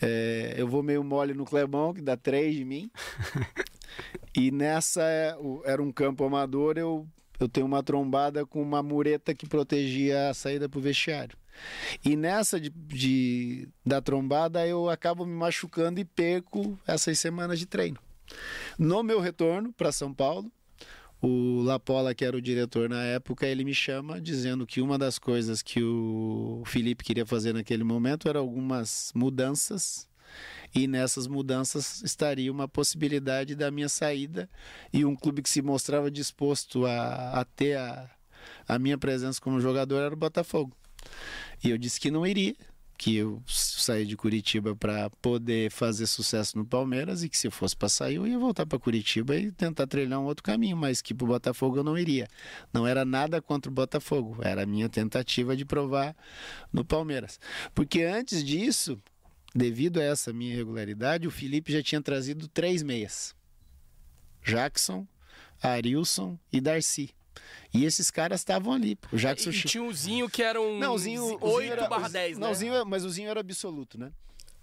É, 0.00 0.54
eu 0.56 0.66
vou 0.66 0.82
meio 0.82 1.04
mole 1.04 1.34
no 1.34 1.44
Clebão, 1.44 1.94
que 1.94 2.02
dá 2.02 2.16
três 2.16 2.54
de 2.54 2.64
mim. 2.64 2.90
e 4.34 4.50
nessa 4.50 5.02
é, 5.02 5.36
era 5.64 5.82
um 5.82 5.92
campo 5.92 6.24
amador, 6.24 6.76
eu, 6.76 7.06
eu 7.42 7.48
tenho 7.48 7.66
uma 7.66 7.82
trombada 7.82 8.44
com 8.46 8.62
uma 8.62 8.82
mureta 8.82 9.34
que 9.34 9.46
protegia 9.46 10.30
a 10.30 10.34
saída 10.34 10.68
para 10.68 10.78
o 10.78 10.82
vestiário. 10.82 11.36
E 12.04 12.16
nessa 12.16 12.60
de, 12.60 12.70
de, 12.70 13.68
da 13.84 14.00
trombada 14.00 14.66
eu 14.66 14.88
acabo 14.88 15.26
me 15.26 15.34
machucando 15.34 16.00
e 16.00 16.04
perco 16.04 16.78
essas 16.86 17.18
semanas 17.18 17.58
de 17.58 17.66
treino. 17.66 17.98
No 18.78 19.02
meu 19.02 19.20
retorno 19.20 19.72
para 19.72 19.92
São 19.92 20.14
Paulo, 20.14 20.50
o 21.20 21.62
Lapola, 21.62 22.14
que 22.14 22.24
era 22.24 22.36
o 22.36 22.42
diretor 22.42 22.88
na 22.88 23.02
época, 23.04 23.46
ele 23.46 23.64
me 23.64 23.74
chama 23.74 24.20
dizendo 24.20 24.66
que 24.66 24.80
uma 24.80 24.98
das 24.98 25.18
coisas 25.18 25.62
que 25.62 25.82
o 25.82 26.62
Felipe 26.66 27.04
queria 27.04 27.24
fazer 27.24 27.52
naquele 27.52 27.84
momento 27.84 28.28
era 28.28 28.38
algumas 28.38 29.12
mudanças 29.14 30.08
e 30.74 30.86
nessas 30.86 31.26
mudanças 31.26 32.02
estaria 32.02 32.50
uma 32.50 32.68
possibilidade 32.68 33.54
da 33.54 33.70
minha 33.70 33.88
saída 33.88 34.48
e 34.92 35.04
um 35.04 35.14
clube 35.14 35.42
que 35.42 35.50
se 35.50 35.62
mostrava 35.62 36.10
disposto 36.10 36.86
a, 36.86 37.40
a 37.40 37.44
ter 37.44 37.76
a, 37.76 38.10
a 38.66 38.78
minha 38.78 38.98
presença 38.98 39.40
como 39.40 39.60
jogador 39.60 40.00
era 40.00 40.14
o 40.14 40.18
Botafogo. 40.18 40.76
E 41.62 41.70
eu 41.70 41.78
disse 41.78 42.00
que 42.00 42.10
não 42.10 42.26
iria, 42.26 42.54
que 43.02 43.16
eu 43.16 43.42
saí 43.48 44.06
de 44.06 44.16
Curitiba 44.16 44.76
para 44.76 45.10
poder 45.10 45.72
fazer 45.72 46.06
sucesso 46.06 46.56
no 46.56 46.64
Palmeiras 46.64 47.24
e 47.24 47.28
que 47.28 47.36
se 47.36 47.50
fosse 47.50 47.76
para 47.76 47.88
sair 47.88 48.14
eu 48.14 48.26
ia 48.28 48.38
voltar 48.38 48.64
para 48.64 48.78
Curitiba 48.78 49.34
e 49.34 49.50
tentar 49.50 49.88
trilhar 49.88 50.20
um 50.20 50.24
outro 50.24 50.44
caminho, 50.44 50.76
mas 50.76 51.02
que 51.02 51.12
para 51.12 51.24
o 51.24 51.28
Botafogo 51.28 51.78
eu 51.78 51.82
não 51.82 51.98
iria. 51.98 52.28
Não 52.72 52.86
era 52.86 53.04
nada 53.04 53.42
contra 53.42 53.70
o 53.70 53.74
Botafogo, 53.74 54.36
era 54.40 54.62
a 54.62 54.66
minha 54.66 54.88
tentativa 54.88 55.56
de 55.56 55.64
provar 55.64 56.14
no 56.72 56.84
Palmeiras. 56.84 57.40
Porque 57.74 58.02
antes 58.02 58.44
disso, 58.44 58.96
devido 59.54 59.98
a 60.00 60.02
essa 60.04 60.32
minha 60.32 60.52
irregularidade, 60.52 61.26
o 61.26 61.30
Felipe 61.30 61.72
já 61.72 61.82
tinha 61.82 62.00
trazido 62.02 62.48
três 62.48 62.82
meias: 62.82 63.34
Jackson, 64.42 65.06
Arilson 65.62 66.38
e 66.52 66.60
Darcy. 66.60 67.10
E 67.72 67.84
esses 67.84 68.10
caras 68.10 68.40
estavam 68.40 68.72
ali. 68.72 68.98
O 69.10 69.16
Jackson 69.16 69.50
E 69.50 69.62
tinha 69.62 69.82
o 69.82 69.92
Zinho 69.92 70.28
que 70.28 70.42
era 70.42 70.60
um 70.60 70.78
Não, 70.78 70.94
o 70.94 70.98
Zinho, 70.98 71.22
o 71.24 71.48
8 71.48 71.60
Zinho 71.60 71.72
era, 71.72 71.88
barra 71.88 72.08
o- 72.08 72.12
10, 72.12 72.38
não, 72.38 72.48
né? 72.48 72.52
o 72.52 72.54
Zinho, 72.54 72.84
mas 72.86 73.04
o 73.04 73.10
Zinho 73.10 73.30
era 73.30 73.40
absoluto, 73.40 73.98
né? 73.98 74.12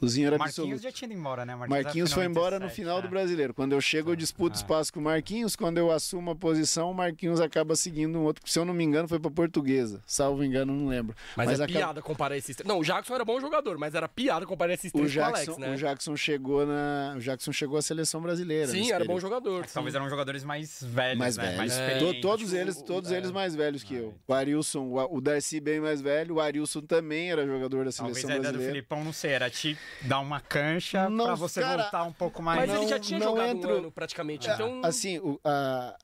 O 0.01 0.07
Zinho 0.07 0.27
era 0.27 0.37
Marquinhos 0.37 0.59
absoluto. 0.59 0.83
já 0.83 0.91
tinha 0.91 1.09
ido 1.11 1.19
embora, 1.19 1.45
né? 1.45 1.55
Marquinhos 1.55 2.13
foi 2.13 2.25
embora 2.25 2.59
no 2.59 2.69
final 2.69 3.01
do 3.01 3.09
Brasileiro. 3.09 3.53
Quando 3.53 3.73
eu 3.73 3.81
chego, 3.81 4.11
eu 4.11 4.15
disputo 4.15 4.55
Ah. 4.55 4.57
espaço 4.57 4.93
com 4.93 4.99
o 4.99 5.03
Marquinhos. 5.03 5.55
Quando 5.55 5.77
eu 5.77 5.91
assumo 5.91 6.31
a 6.31 6.35
posição, 6.35 6.91
o 6.91 6.93
Marquinhos 6.93 7.41
acaba 7.41 7.75
seguindo 7.75 8.17
um 8.17 8.23
outro. 8.23 8.41
Se 8.49 8.57
eu 8.57 8.63
não 8.65 8.73
me 8.73 8.83
engano, 8.83 9.07
foi 9.07 9.19
pra 9.19 9.29
Portuguesa. 9.29 10.01
Salvo 10.05 10.43
engano, 10.43 10.73
não 10.73 10.87
lembro. 10.87 11.15
Mas, 11.35 11.49
é 11.49 11.53
acaba- 11.55 11.67
piada 11.67 12.01
comparar 12.01 12.37
esses 12.37 12.55
três. 12.55 12.67
Não, 12.67 12.79
o 12.79 12.83
Jackson 12.83 13.13
era 13.15 13.25
bom 13.25 13.39
jogador, 13.41 13.77
mas 13.77 13.93
era 13.93 14.07
piada 14.07 14.45
comparar 14.45 14.73
esses 14.73 14.89
O 14.93 14.97
três 14.97 15.13
com 15.13 15.19
o 15.19 15.23
Jackson, 15.23 15.51
Alex, 15.51 15.57
né? 15.57 15.73
o 15.73 15.77
Jackson 15.77 16.15
chegou 16.15 16.65
na, 16.65 17.15
o 17.17 17.19
Jackson 17.19 17.51
chegou 17.51 17.77
à 17.77 17.81
seleção 17.81 18.21
brasileira. 18.21 18.67
Sim, 18.67 18.89
era 18.91 18.99
bom 18.99 19.15
período. 19.15 19.21
jogador. 19.21 19.65
sim. 19.67 19.73
Talvez 19.73 19.95
eram 19.95 20.09
jogadores 20.09 20.43
mais 20.43 20.81
velhos, 20.81 21.17
mais 21.19 21.37
né? 21.37 21.43
velhos. 21.43 21.57
Mais 21.57 21.77
É. 21.77 21.99
Todos 22.21 22.45
Tipo, 22.49 22.55
eles, 22.61 22.81
todos 22.81 23.11
é. 23.11 23.17
eles 23.17 23.31
mais 23.31 23.53
velhos 23.55 23.83
que 23.83 23.95
Ah, 23.95 23.99
eu. 23.99 24.13
O 24.27 24.33
Arilson, 24.33 24.93
o, 25.11 25.19
Darcy 25.21 25.59
bem 25.59 25.79
mais 25.79 25.99
velho. 26.01 26.35
O 26.35 26.39
Arilson 26.39 26.81
também 26.81 27.31
era 27.31 27.45
jogador 27.45 27.85
da 27.85 27.91
Talvez 27.91 27.95
seleção 28.17 28.29
a 28.29 28.33
ideia 28.33 28.39
do 28.39 28.41
brasileira. 28.43 28.71
Filipão 28.73 29.03
não 29.03 29.11
sei, 29.13 29.31
era 29.31 29.49
te 29.49 29.77
dar 30.01 30.19
uma 30.19 30.39
cancha 30.39 31.09
pra 31.11 31.35
você 31.35 31.61
cara, 31.61 31.83
voltar 31.83 32.03
um 32.03 32.13
pouco 32.13 32.41
mais. 32.41 32.59
Mas 32.59 32.69
não- 32.69 32.77
ele 32.81 32.87
já 32.89 32.99
tinha 32.99 33.19
jogado 33.19 33.57
entro- 33.57 33.73
um 33.73 33.77
ano 33.77 33.91
praticamente, 33.91 34.49
então... 34.49 34.81
Assim, 34.83 35.19
o- 35.19 35.39
a 35.43 35.95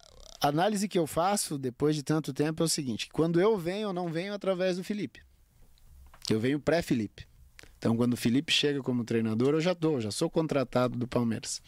a 0.41 0.47
análise 0.49 0.87
que 0.87 0.99
eu 0.99 1.07
faço 1.07 1.57
depois 1.57 1.95
de 1.95 2.03
tanto 2.03 2.31
tempo 2.33 2.61
é 2.61 2.65
o 2.65 2.69
seguinte: 2.69 3.07
quando 3.11 3.39
eu 3.41 3.57
venho, 3.57 3.87
eu 3.89 3.93
não 3.93 4.09
venho 4.11 4.33
através 4.33 4.77
do 4.77 4.83
Felipe. 4.83 5.21
Eu 6.29 6.39
venho 6.39 6.59
pré-Felipe. 6.59 7.25
Então, 7.85 7.95
quando 7.95 8.13
o 8.13 8.17
Felipe 8.17 8.51
chega 8.51 8.81
como 8.81 9.03
treinador, 9.03 9.53
eu 9.53 9.61
já 9.61 9.71
dou, 9.71 10.01
já 10.01 10.09
sou 10.09 10.27
contratado 10.27 10.97
do 10.97 11.07
Palmeiras. 11.07 11.61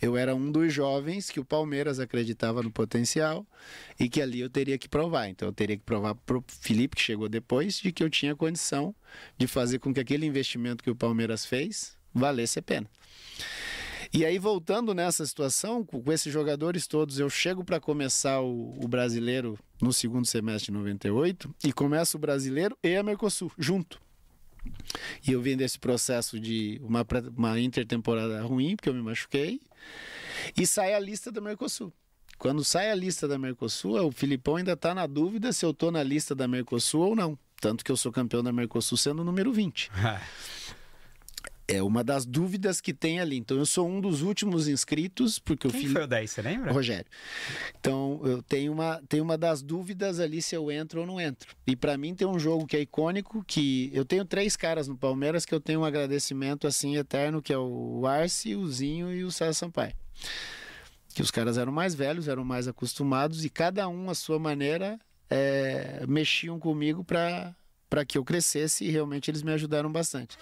Eu 0.00 0.16
era 0.16 0.34
um 0.34 0.50
dos 0.50 0.72
jovens 0.72 1.28
que 1.28 1.38
o 1.38 1.44
Palmeiras 1.44 2.00
acreditava 2.00 2.62
no 2.62 2.70
potencial 2.70 3.46
e 3.98 4.08
que 4.08 4.22
ali 4.22 4.40
eu 4.40 4.48
teria 4.48 4.78
que 4.78 4.88
provar. 4.88 5.28
Então, 5.28 5.46
eu 5.46 5.52
teria 5.52 5.76
que 5.76 5.82
provar 5.82 6.14
para 6.14 6.38
o 6.38 6.44
Felipe, 6.48 6.96
que 6.96 7.02
chegou 7.02 7.28
depois, 7.28 7.78
de 7.78 7.92
que 7.92 8.02
eu 8.02 8.08
tinha 8.08 8.34
condição 8.34 8.94
de 9.36 9.46
fazer 9.46 9.80
com 9.80 9.92
que 9.92 10.00
aquele 10.00 10.24
investimento 10.24 10.82
que 10.82 10.90
o 10.90 10.96
Palmeiras 10.96 11.44
fez 11.44 11.94
valesse 12.14 12.58
a 12.58 12.62
pena. 12.62 12.88
E 14.14 14.24
aí, 14.24 14.38
voltando 14.38 14.94
nessa 14.94 15.26
situação, 15.26 15.84
com 15.84 16.02
com 16.02 16.10
esses 16.10 16.32
jogadores 16.32 16.86
todos, 16.86 17.18
eu 17.18 17.28
chego 17.28 17.62
para 17.62 17.78
começar 17.78 18.40
o, 18.40 18.82
o 18.82 18.88
brasileiro 18.88 19.58
no 19.78 19.92
segundo 19.92 20.26
semestre 20.26 20.72
de 20.72 20.78
98 20.78 21.54
e 21.62 21.70
começo 21.70 22.16
o 22.16 22.20
brasileiro 22.20 22.74
e 22.82 22.96
a 22.96 23.02
Mercosul 23.02 23.52
junto. 23.58 24.00
E 25.26 25.32
eu 25.32 25.40
vim 25.40 25.56
desse 25.56 25.78
processo 25.78 26.38
de 26.38 26.80
uma, 26.82 27.06
uma 27.36 27.60
intertemporada 27.60 28.42
ruim, 28.42 28.76
porque 28.76 28.88
eu 28.88 28.94
me 28.94 29.02
machuquei, 29.02 29.60
e 30.56 30.66
sai 30.66 30.94
a 30.94 31.00
lista 31.00 31.30
da 31.30 31.40
Mercosul. 31.40 31.92
Quando 32.38 32.64
sai 32.64 32.90
a 32.90 32.94
lista 32.94 33.28
da 33.28 33.38
Mercosul, 33.38 34.02
o 34.06 34.10
Filipão 34.10 34.56
ainda 34.56 34.72
está 34.72 34.94
na 34.94 35.06
dúvida 35.06 35.52
se 35.52 35.64
eu 35.64 35.70
estou 35.70 35.90
na 35.90 36.02
lista 36.02 36.34
da 36.34 36.48
Mercosul 36.48 37.08
ou 37.08 37.16
não. 37.16 37.38
Tanto 37.60 37.84
que 37.84 37.92
eu 37.92 37.96
sou 37.96 38.10
campeão 38.10 38.42
da 38.42 38.50
Mercosul 38.50 38.96
sendo 38.96 39.20
o 39.20 39.24
número 39.24 39.52
20. 39.52 39.90
É 41.76 41.82
uma 41.82 42.02
das 42.02 42.26
dúvidas 42.26 42.80
que 42.80 42.92
tem 42.92 43.20
ali. 43.20 43.36
Então 43.36 43.56
eu 43.56 43.66
sou 43.66 43.88
um 43.88 44.00
dos 44.00 44.22
últimos 44.22 44.66
inscritos, 44.68 45.38
porque 45.38 45.66
o 45.66 45.70
Quem 45.70 45.80
Fili- 45.82 45.92
foi 45.92 46.02
o 46.04 46.06
10, 46.06 46.30
você 46.30 46.42
lembra? 46.42 46.72
Rogério. 46.72 47.06
Então, 47.78 48.20
eu 48.24 48.42
tenho 48.42 48.72
uma, 48.72 49.00
tenho 49.08 49.22
uma 49.24 49.38
das 49.38 49.62
dúvidas 49.62 50.18
ali 50.20 50.42
se 50.42 50.54
eu 50.54 50.70
entro 50.70 51.00
ou 51.00 51.06
não 51.06 51.20
entro. 51.20 51.54
E 51.66 51.74
para 51.76 51.96
mim 51.96 52.14
tem 52.14 52.26
um 52.26 52.38
jogo 52.38 52.66
que 52.66 52.76
é 52.76 52.80
icônico, 52.80 53.44
que 53.46 53.90
eu 53.94 54.04
tenho 54.04 54.24
três 54.24 54.56
caras 54.56 54.88
no 54.88 54.96
Palmeiras 54.96 55.44
que 55.44 55.54
eu 55.54 55.60
tenho 55.60 55.80
um 55.80 55.84
agradecimento 55.84 56.66
assim 56.66 56.96
eterno, 56.96 57.40
que 57.42 57.52
é 57.52 57.58
o 57.58 58.06
Arce, 58.06 58.54
o 58.56 58.66
Zinho 58.68 59.12
e 59.12 59.24
o 59.24 59.30
César 59.30 59.54
Sampaio. 59.54 59.94
Que 61.14 61.22
os 61.22 61.30
caras 61.30 61.58
eram 61.58 61.72
mais 61.72 61.94
velhos, 61.94 62.28
eram 62.28 62.44
mais 62.44 62.68
acostumados 62.68 63.44
e 63.44 63.50
cada 63.50 63.88
um 63.88 64.10
à 64.10 64.14
sua 64.14 64.38
maneira 64.38 64.98
é, 65.28 66.04
mexiam 66.08 66.58
comigo 66.58 67.02
para 67.04 67.54
para 67.90 68.04
que 68.04 68.16
eu 68.16 68.24
crescesse 68.24 68.84
e 68.84 68.90
realmente 68.90 69.30
eles 69.30 69.42
me 69.42 69.52
ajudaram 69.52 69.90
bastante. 69.90 70.38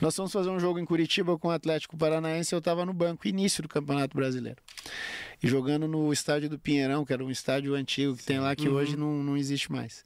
Nós 0.00 0.14
fomos 0.14 0.30
fazer 0.30 0.50
um 0.50 0.60
jogo 0.60 0.78
em 0.78 0.84
Curitiba 0.84 1.38
com 1.38 1.48
o 1.48 1.50
Atlético 1.50 1.96
Paranaense, 1.96 2.54
eu 2.54 2.58
estava 2.58 2.84
no 2.84 2.92
banco, 2.92 3.26
início 3.26 3.62
do 3.62 3.68
Campeonato 3.68 4.14
Brasileiro 4.14 4.62
e 5.42 5.48
jogando 5.48 5.88
no 5.88 6.12
estádio 6.12 6.50
do 6.50 6.58
Pinheirão, 6.58 7.04
que 7.04 7.12
era 7.12 7.24
um 7.24 7.30
estádio 7.30 7.74
antigo 7.74 8.14
que 8.14 8.24
tem 8.24 8.38
lá 8.38 8.54
que 8.54 8.68
hoje 8.68 8.96
não, 8.96 9.22
não 9.22 9.36
existe 9.36 9.72
mais. 9.72 10.04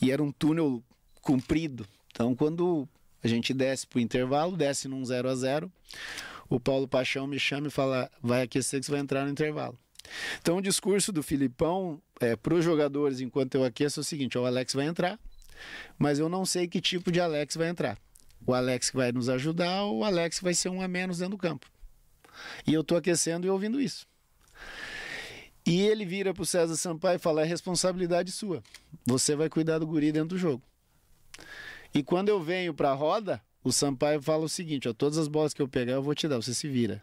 E 0.00 0.10
era 0.10 0.22
um 0.22 0.32
túnel 0.32 0.82
comprido. 1.20 1.86
Então, 2.10 2.34
quando 2.34 2.88
a 3.22 3.28
gente 3.28 3.54
desce 3.54 3.86
pro 3.86 4.00
intervalo, 4.00 4.56
desce 4.56 4.88
num 4.88 5.04
0 5.04 5.28
a 5.28 5.34
0 5.34 5.72
o 6.48 6.60
Paulo 6.60 6.86
Paixão 6.86 7.26
me 7.26 7.38
chama 7.38 7.68
e 7.68 7.70
fala: 7.70 8.10
vai 8.20 8.42
aquecer 8.42 8.80
que 8.80 8.86
você 8.86 8.92
vai 8.92 9.00
entrar 9.00 9.24
no 9.24 9.30
intervalo. 9.30 9.78
Então, 10.40 10.58
o 10.58 10.62
discurso 10.62 11.12
do 11.12 11.22
Filipão 11.22 12.02
é, 12.20 12.36
para 12.36 12.54
os 12.54 12.64
jogadores, 12.64 13.20
enquanto 13.20 13.54
eu 13.54 13.64
aqueço, 13.64 14.00
é 14.00 14.02
o 14.02 14.04
seguinte: 14.04 14.36
ó, 14.36 14.42
o 14.42 14.46
Alex 14.46 14.74
vai 14.74 14.86
entrar, 14.86 15.18
mas 15.98 16.18
eu 16.18 16.28
não 16.28 16.44
sei 16.44 16.66
que 16.66 16.80
tipo 16.80 17.10
de 17.10 17.20
Alex 17.20 17.56
vai 17.56 17.68
entrar. 17.68 17.98
O 18.46 18.54
Alex 18.54 18.90
que 18.90 18.96
vai 18.96 19.12
nos 19.12 19.28
ajudar 19.28 19.84
ou 19.84 19.98
o 19.98 20.04
Alex 20.04 20.40
vai 20.40 20.54
ser 20.54 20.68
um 20.68 20.82
a 20.82 20.88
menos 20.88 21.18
dentro 21.18 21.36
do 21.36 21.38
campo. 21.38 21.70
E 22.66 22.74
eu 22.74 22.82
tô 22.82 22.96
aquecendo 22.96 23.46
e 23.46 23.50
ouvindo 23.50 23.80
isso. 23.80 24.06
E 25.64 25.80
ele 25.80 26.04
vira 26.04 26.34
pro 26.34 26.44
César 26.44 26.76
Sampaio 26.76 27.16
e 27.16 27.20
fala: 27.20 27.42
é 27.42 27.44
responsabilidade 27.44 28.32
sua. 28.32 28.62
Você 29.06 29.36
vai 29.36 29.48
cuidar 29.48 29.78
do 29.78 29.86
guri 29.86 30.10
dentro 30.10 30.30
do 30.30 30.38
jogo. 30.38 30.62
E 31.94 32.02
quando 32.02 32.28
eu 32.28 32.42
venho 32.42 32.74
pra 32.74 32.94
roda, 32.94 33.40
o 33.62 33.70
Sampaio 33.70 34.20
fala 34.20 34.44
o 34.44 34.48
seguinte: 34.48 34.88
ó, 34.88 34.92
todas 34.92 35.18
as 35.18 35.28
bolas 35.28 35.54
que 35.54 35.62
eu 35.62 35.68
pegar 35.68 35.92
eu 35.92 36.02
vou 36.02 36.14
te 36.14 36.26
dar, 36.26 36.36
você 36.36 36.52
se 36.52 36.68
vira. 36.68 37.02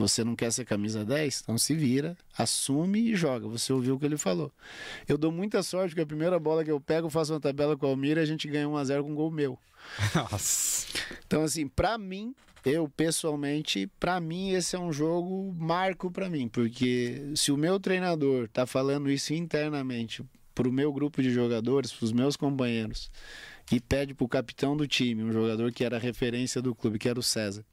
Você 0.00 0.24
não 0.24 0.34
quer 0.34 0.50
ser 0.50 0.64
camisa 0.64 1.04
10? 1.04 1.40
Então 1.42 1.58
se 1.58 1.74
vira, 1.74 2.16
assume 2.36 3.10
e 3.10 3.14
joga. 3.14 3.46
Você 3.48 3.72
ouviu 3.72 3.94
o 3.94 3.98
que 3.98 4.06
ele 4.06 4.16
falou. 4.16 4.50
Eu 5.06 5.18
dou 5.18 5.30
muita 5.30 5.62
sorte 5.62 5.90
porque 5.90 6.00
a 6.00 6.06
primeira 6.06 6.38
bola 6.38 6.64
que 6.64 6.70
eu 6.70 6.80
pego, 6.80 7.06
eu 7.06 7.10
faço 7.10 7.34
uma 7.34 7.40
tabela 7.40 7.76
com 7.76 7.86
o 7.86 7.90
Almir 7.90 8.16
e 8.16 8.20
a 8.20 8.24
gente 8.24 8.48
ganha 8.48 8.66
1x0 8.66 9.02
com 9.02 9.12
um 9.12 9.14
gol 9.14 9.30
meu. 9.30 9.58
Nossa. 10.14 10.86
Então, 11.26 11.42
assim, 11.42 11.68
pra 11.68 11.98
mim, 11.98 12.34
eu 12.64 12.88
pessoalmente, 12.88 13.90
pra 13.98 14.20
mim, 14.20 14.50
esse 14.52 14.74
é 14.74 14.78
um 14.78 14.92
jogo 14.92 15.54
marco 15.58 16.10
pra 16.10 16.28
mim, 16.28 16.48
porque 16.48 17.32
se 17.34 17.52
o 17.52 17.56
meu 17.56 17.78
treinador 17.78 18.48
tá 18.48 18.66
falando 18.66 19.10
isso 19.10 19.34
internamente 19.34 20.24
pro 20.54 20.72
meu 20.72 20.92
grupo 20.92 21.22
de 21.22 21.30
jogadores, 21.30 21.92
pros 21.92 22.12
meus 22.12 22.36
companheiros, 22.36 23.10
e 23.72 23.80
pede 23.80 24.14
pro 24.14 24.28
capitão 24.28 24.76
do 24.76 24.86
time, 24.86 25.22
um 25.22 25.32
jogador 25.32 25.72
que 25.72 25.84
era 25.84 25.98
referência 25.98 26.60
do 26.60 26.74
clube, 26.74 26.98
que 26.98 27.08
era 27.08 27.18
o 27.18 27.22
César. 27.22 27.64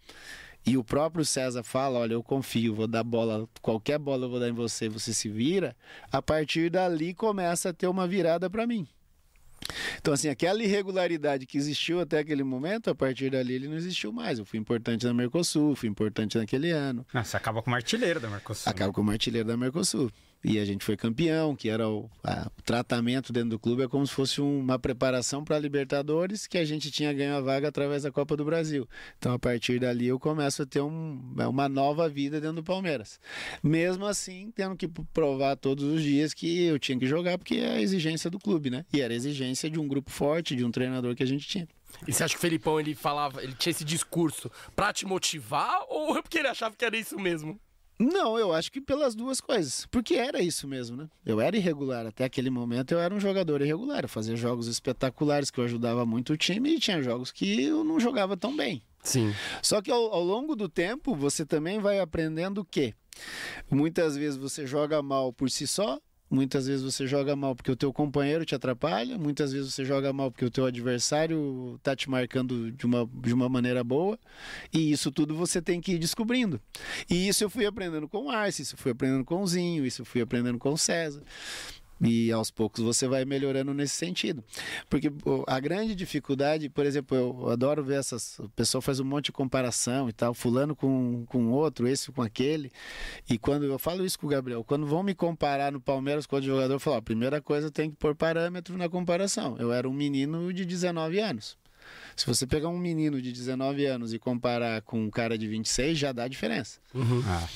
E 0.67 0.75
o 0.75 0.83
próprio 0.83 1.23
César 1.23 1.63
fala: 1.63 1.99
Olha, 1.99 2.13
eu 2.13 2.21
confio, 2.21 2.75
vou 2.75 2.87
dar 2.87 3.03
bola, 3.03 3.47
qualquer 3.61 3.97
bola 3.97 4.25
eu 4.25 4.29
vou 4.29 4.37
dar 4.37 4.49
em 4.49 4.53
você, 4.53 4.89
você 4.89 5.13
se 5.13 5.29
vira. 5.29 5.73
A 6.11 6.21
partir 6.21 6.69
dali 6.69 7.13
começa 7.13 7.69
a 7.69 7.73
ter 7.73 7.87
uma 7.87 8.05
virada 8.05 8.49
pra 8.49 8.67
mim. 8.67 8.85
Então, 9.97 10.13
assim, 10.13 10.29
aquela 10.29 10.61
irregularidade 10.61 11.45
que 11.45 11.57
existiu 11.57 11.99
até 11.99 12.19
aquele 12.19 12.43
momento, 12.43 12.89
a 12.89 12.95
partir 12.95 13.31
dali 13.31 13.53
ele 13.53 13.67
não 13.67 13.75
existiu 13.75 14.11
mais. 14.11 14.39
Eu 14.39 14.45
fui 14.45 14.59
importante 14.59 15.05
na 15.05 15.13
Mercosul, 15.13 15.73
fui 15.73 15.89
importante 15.89 16.37
naquele 16.37 16.71
ano. 16.71 17.05
Ah, 17.13 17.23
você 17.23 17.37
acaba 17.37 17.61
como 17.61 17.75
artilheiro 17.75 18.19
da 18.19 18.29
Mercosul. 18.29 18.69
Acaba 18.69 18.93
como 18.93 19.09
artilheiro 19.09 19.47
da 19.47 19.55
Mercosul. 19.57 20.11
E 20.47 20.59
a 20.59 20.63
gente 20.63 20.85
foi 20.85 20.95
campeão, 20.95 21.53
que 21.53 21.67
era 21.67 21.89
o, 21.89 22.09
a, 22.23 22.49
o 22.57 22.61
tratamento 22.61 23.33
dentro 23.33 23.49
do 23.49 23.59
clube, 23.59 23.83
é 23.83 23.87
como 23.87 24.07
se 24.07 24.13
fosse 24.13 24.39
um, 24.39 24.59
uma 24.59 24.79
preparação 24.79 25.43
para 25.43 25.57
a 25.57 25.59
Libertadores, 25.59 26.47
que 26.47 26.57
a 26.57 26.63
gente 26.63 26.89
tinha 26.89 27.11
ganho 27.11 27.35
a 27.35 27.41
vaga 27.41 27.67
através 27.67 28.03
da 28.03 28.11
Copa 28.13 28.37
do 28.37 28.45
Brasil. 28.45 28.87
Então, 29.19 29.33
a 29.33 29.39
partir 29.39 29.77
dali, 29.77 30.07
eu 30.07 30.17
começo 30.17 30.63
a 30.63 30.65
ter 30.65 30.79
um, 30.79 31.35
é 31.37 31.45
uma 31.45 31.67
nova 31.67 32.07
vida 32.07 32.39
dentro 32.39 32.57
do 32.57 32.63
Palmeiras. 32.63 33.19
Mesmo 33.61 34.05
assim, 34.05 34.49
tendo 34.55 34.77
que 34.77 34.87
provar 35.13 35.57
todos 35.57 35.83
os 35.83 36.01
dias 36.01 36.33
que 36.33 36.63
eu 36.63 36.79
tinha 36.79 36.97
que 36.97 37.05
jogar, 37.05 37.37
porque 37.37 37.55
é 37.55 37.73
a 37.73 37.81
exigência 37.81 38.29
do 38.29 38.39
clube, 38.39 38.69
né? 38.69 38.85
E 38.93 39.01
era 39.01 39.13
a 39.13 39.17
exigência 39.17 39.69
de 39.69 39.77
um 39.77 39.85
grupo 39.85 40.09
forte, 40.09 40.55
de 40.55 40.63
um 40.63 40.71
treinador 40.71 41.13
que 41.13 41.23
a 41.23 41.27
gente 41.27 41.45
tinha. 41.45 41.67
E 42.07 42.13
você 42.13 42.23
acha 42.23 42.33
que 42.35 42.37
o 42.37 42.41
Felipão 42.41 42.79
ele 42.79 42.95
falava, 42.95 43.43
ele 43.43 43.53
tinha 43.53 43.71
esse 43.71 43.83
discurso 43.83 44.49
pra 44.73 44.93
te 44.93 45.05
motivar 45.05 45.81
ou 45.89 46.17
é 46.17 46.21
porque 46.21 46.37
ele 46.37 46.47
achava 46.47 46.73
que 46.73 46.85
era 46.85 46.95
isso 46.95 47.17
mesmo? 47.17 47.59
Não, 47.99 48.37
eu 48.37 48.53
acho 48.53 48.71
que 48.71 48.79
pelas 48.79 49.15
duas 49.15 49.41
coisas. 49.41 49.87
Porque 49.87 50.15
era 50.15 50.39
isso 50.41 50.67
mesmo, 50.67 50.95
né? 50.95 51.09
Eu 51.25 51.41
era 51.41 51.57
irregular. 51.57 52.05
Até 52.05 52.25
aquele 52.25 52.49
momento 52.49 52.91
eu 52.91 52.99
era 52.99 53.13
um 53.13 53.19
jogador 53.19 53.61
irregular. 53.61 54.03
Eu 54.03 54.09
fazia 54.09 54.35
jogos 54.35 54.67
espetaculares 54.67 55.49
que 55.49 55.59
eu 55.59 55.63
ajudava 55.63 56.05
muito 56.05 56.33
o 56.33 56.37
time 56.37 56.75
e 56.75 56.79
tinha 56.79 57.01
jogos 57.01 57.31
que 57.31 57.63
eu 57.63 57.83
não 57.83 57.99
jogava 57.99 58.37
tão 58.37 58.55
bem. 58.55 58.81
Sim. 59.01 59.33
Só 59.63 59.81
que 59.81 59.89
ao, 59.89 60.13
ao 60.13 60.23
longo 60.23 60.55
do 60.55 60.69
tempo 60.69 61.15
você 61.15 61.45
também 61.45 61.79
vai 61.79 61.99
aprendendo 61.99 62.63
que 62.63 62.93
muitas 63.69 64.15
vezes 64.15 64.37
você 64.37 64.67
joga 64.67 65.01
mal 65.01 65.33
por 65.33 65.49
si 65.49 65.65
só, 65.65 65.99
Muitas 66.29 66.67
vezes 66.67 66.83
você 66.83 67.07
joga 67.07 67.35
mal 67.35 67.55
porque 67.55 67.71
o 67.71 67.75
teu 67.75 67.93
companheiro 67.93 68.43
te 68.43 68.53
atrapalha, 68.53 69.17
muitas 69.17 69.53
vezes 69.53 69.73
você 69.73 69.85
joga 69.85 70.11
mal 70.11 70.29
porque 70.29 70.43
o 70.43 70.51
teu 70.51 70.65
adversário 70.65 71.79
tá 71.81 71.95
te 71.95 72.09
marcando 72.09 72.69
de 72.71 72.85
uma, 72.85 73.09
de 73.13 73.33
uma 73.33 73.47
maneira 73.47 73.81
boa, 73.83 74.19
e 74.73 74.91
isso 74.91 75.09
tudo 75.09 75.33
você 75.35 75.61
tem 75.61 75.79
que 75.79 75.93
ir 75.93 75.99
descobrindo. 75.99 76.59
E 77.09 77.29
isso 77.29 77.43
eu 77.43 77.49
fui 77.49 77.65
aprendendo 77.65 78.09
com 78.09 78.25
o 78.25 78.29
Arce, 78.29 78.61
isso 78.61 78.75
eu 78.75 78.79
fui 78.79 78.91
aprendendo 78.91 79.23
com 79.23 79.41
o 79.41 79.47
Zinho, 79.47 79.85
isso 79.85 80.01
eu 80.01 80.05
fui 80.05 80.21
aprendendo 80.21 80.57
com 80.57 80.73
o 80.73 80.77
César. 80.77 81.23
E 82.01 82.31
aos 82.31 82.51
poucos 82.51 82.83
você 82.83 83.07
vai 83.07 83.25
melhorando 83.25 83.73
nesse 83.73 83.95
sentido. 83.95 84.43
Porque 84.89 85.11
a 85.47 85.59
grande 85.59 85.95
dificuldade, 85.95 86.69
por 86.69 86.85
exemplo, 86.85 87.17
eu 87.17 87.49
adoro 87.49 87.83
ver 87.83 87.99
essas. 87.99 88.37
O 88.39 88.49
pessoal 88.49 88.81
faz 88.81 88.99
um 88.99 89.05
monte 89.05 89.25
de 89.25 89.31
comparação 89.31 90.07
e 90.07 90.13
tal, 90.13 90.33
fulano 90.33 90.75
com, 90.75 91.25
com 91.25 91.49
outro, 91.49 91.87
esse 91.87 92.11
com 92.11 92.21
aquele. 92.21 92.71
E 93.29 93.37
quando 93.37 93.65
eu 93.65 93.79
falo 93.79 94.05
isso 94.05 94.19
com 94.19 94.27
o 94.27 94.29
Gabriel, 94.29 94.63
quando 94.63 94.85
vão 94.85 95.01
me 95.01 95.15
comparar 95.15 95.71
no 95.71 95.81
Palmeiras 95.81 96.25
com 96.25 96.35
o 96.35 96.41
jogador, 96.41 96.73
eu 96.73 96.79
falo: 96.79 96.97
a 96.97 97.01
primeira 97.01 97.41
coisa 97.41 97.71
tem 97.71 97.89
que 97.89 97.95
pôr 97.95 98.15
parâmetro 98.15 98.77
na 98.77 98.87
comparação. 98.87 99.55
Eu 99.57 99.71
era 99.71 99.89
um 99.89 99.93
menino 99.93 100.53
de 100.53 100.65
19 100.65 101.19
anos. 101.19 101.57
Se 102.15 102.25
você 102.25 102.47
pegar 102.47 102.69
um 102.69 102.77
menino 102.77 103.21
de 103.21 103.31
19 103.31 103.85
anos 103.85 104.13
e 104.13 104.19
comparar 104.19 104.81
com 104.81 105.03
um 105.03 105.09
cara 105.09 105.37
de 105.37 105.47
26, 105.47 105.97
já 105.97 106.11
dá 106.11 106.27
diferença. 106.27 106.79
Uhum. 106.93 107.23
Ah, 107.25 107.47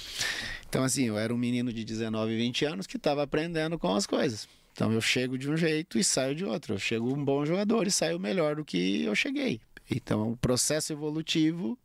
Então, 0.72 0.86
assim, 0.86 1.04
eu 1.04 1.18
era 1.18 1.34
um 1.34 1.38
menino 1.38 1.74
de 1.74 1.84
19, 1.84 2.34
20 2.34 2.64
anos 2.64 2.88
que 2.88 2.96
estava 2.96 3.22
aprendendo 3.22 3.78
com 3.78 3.94
as 3.94 4.08
coisas. 4.08 4.48
Então, 4.72 4.90
eu 4.94 5.02
chego 5.02 5.38
de 5.38 5.52
um 5.52 5.58
jeito 5.58 6.00
e 6.00 6.04
saio 6.04 6.34
de 6.34 6.46
outro. 6.46 6.76
Eu 6.76 6.80
chego 6.80 7.14
um 7.14 7.26
bom 7.26 7.46
jogador 7.46 7.86
e 7.88 7.92
saio 7.92 8.18
melhor 8.18 8.56
do 8.56 8.64
que 8.64 9.04
eu 9.04 9.14
cheguei. 9.14 9.60
Então, 9.94 10.32
o 10.32 10.38
processo 10.38 10.94
evolutivo, 10.94 11.78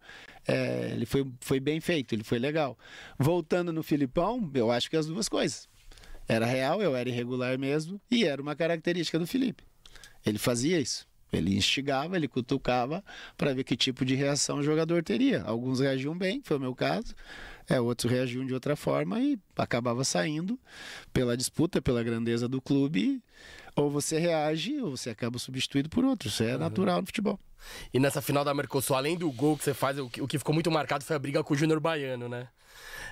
é, 0.46 0.92
ele 0.92 1.04
foi, 1.04 1.26
foi 1.40 1.58
bem 1.58 1.80
feito, 1.80 2.14
ele 2.14 2.22
foi 2.22 2.38
legal. 2.38 2.78
Voltando 3.18 3.72
no 3.72 3.82
Filipão, 3.82 4.48
eu 4.54 4.70
acho 4.70 4.88
que 4.88 4.96
as 4.96 5.06
duas 5.06 5.28
coisas. 5.28 5.68
Era 6.28 6.46
real, 6.46 6.80
eu 6.80 6.94
era 6.94 7.08
irregular 7.08 7.58
mesmo, 7.58 8.00
e 8.08 8.24
era 8.24 8.40
uma 8.40 8.54
característica 8.54 9.18
do 9.18 9.26
Felipe. 9.26 9.64
Ele 10.24 10.38
fazia 10.38 10.78
isso. 10.78 11.08
Ele 11.32 11.56
instigava, 11.56 12.14
ele 12.14 12.28
cutucava 12.28 13.02
para 13.36 13.52
ver 13.52 13.64
que 13.64 13.76
tipo 13.76 14.04
de 14.04 14.14
reação 14.14 14.58
o 14.58 14.62
jogador 14.62 15.02
teria. 15.02 15.42
Alguns 15.42 15.80
reagiam 15.80 16.16
bem, 16.16 16.40
foi 16.44 16.56
o 16.56 16.60
meu 16.60 16.72
caso. 16.72 17.16
É, 17.68 17.80
outros 17.80 18.10
reagiam 18.12 18.46
de 18.46 18.54
outra 18.54 18.76
forma 18.76 19.20
e 19.20 19.38
acabava 19.56 20.04
saindo 20.04 20.58
pela 21.12 21.36
disputa, 21.36 21.82
pela 21.82 22.02
grandeza 22.02 22.48
do 22.48 22.60
clube. 22.60 23.22
Ou 23.74 23.90
você 23.90 24.18
reage 24.18 24.80
ou 24.80 24.96
você 24.96 25.10
acaba 25.10 25.38
substituído 25.38 25.88
por 25.90 26.04
outro. 26.04 26.28
Isso 26.28 26.42
é 26.42 26.56
natural 26.56 27.00
no 27.00 27.06
futebol. 27.06 27.38
E 27.92 27.98
nessa 27.98 28.22
final 28.22 28.44
da 28.44 28.54
Mercosul, 28.54 28.96
além 28.96 29.16
do 29.18 29.30
gol 29.30 29.56
que 29.58 29.64
você 29.64 29.74
faz, 29.74 29.98
o 29.98 30.08
que, 30.08 30.22
o 30.22 30.26
que 30.28 30.38
ficou 30.38 30.54
muito 30.54 30.70
marcado 30.70 31.04
foi 31.04 31.16
a 31.16 31.18
briga 31.18 31.42
com 31.44 31.52
o 31.52 31.56
Júnior 31.56 31.80
Baiano, 31.80 32.28
né? 32.28 32.48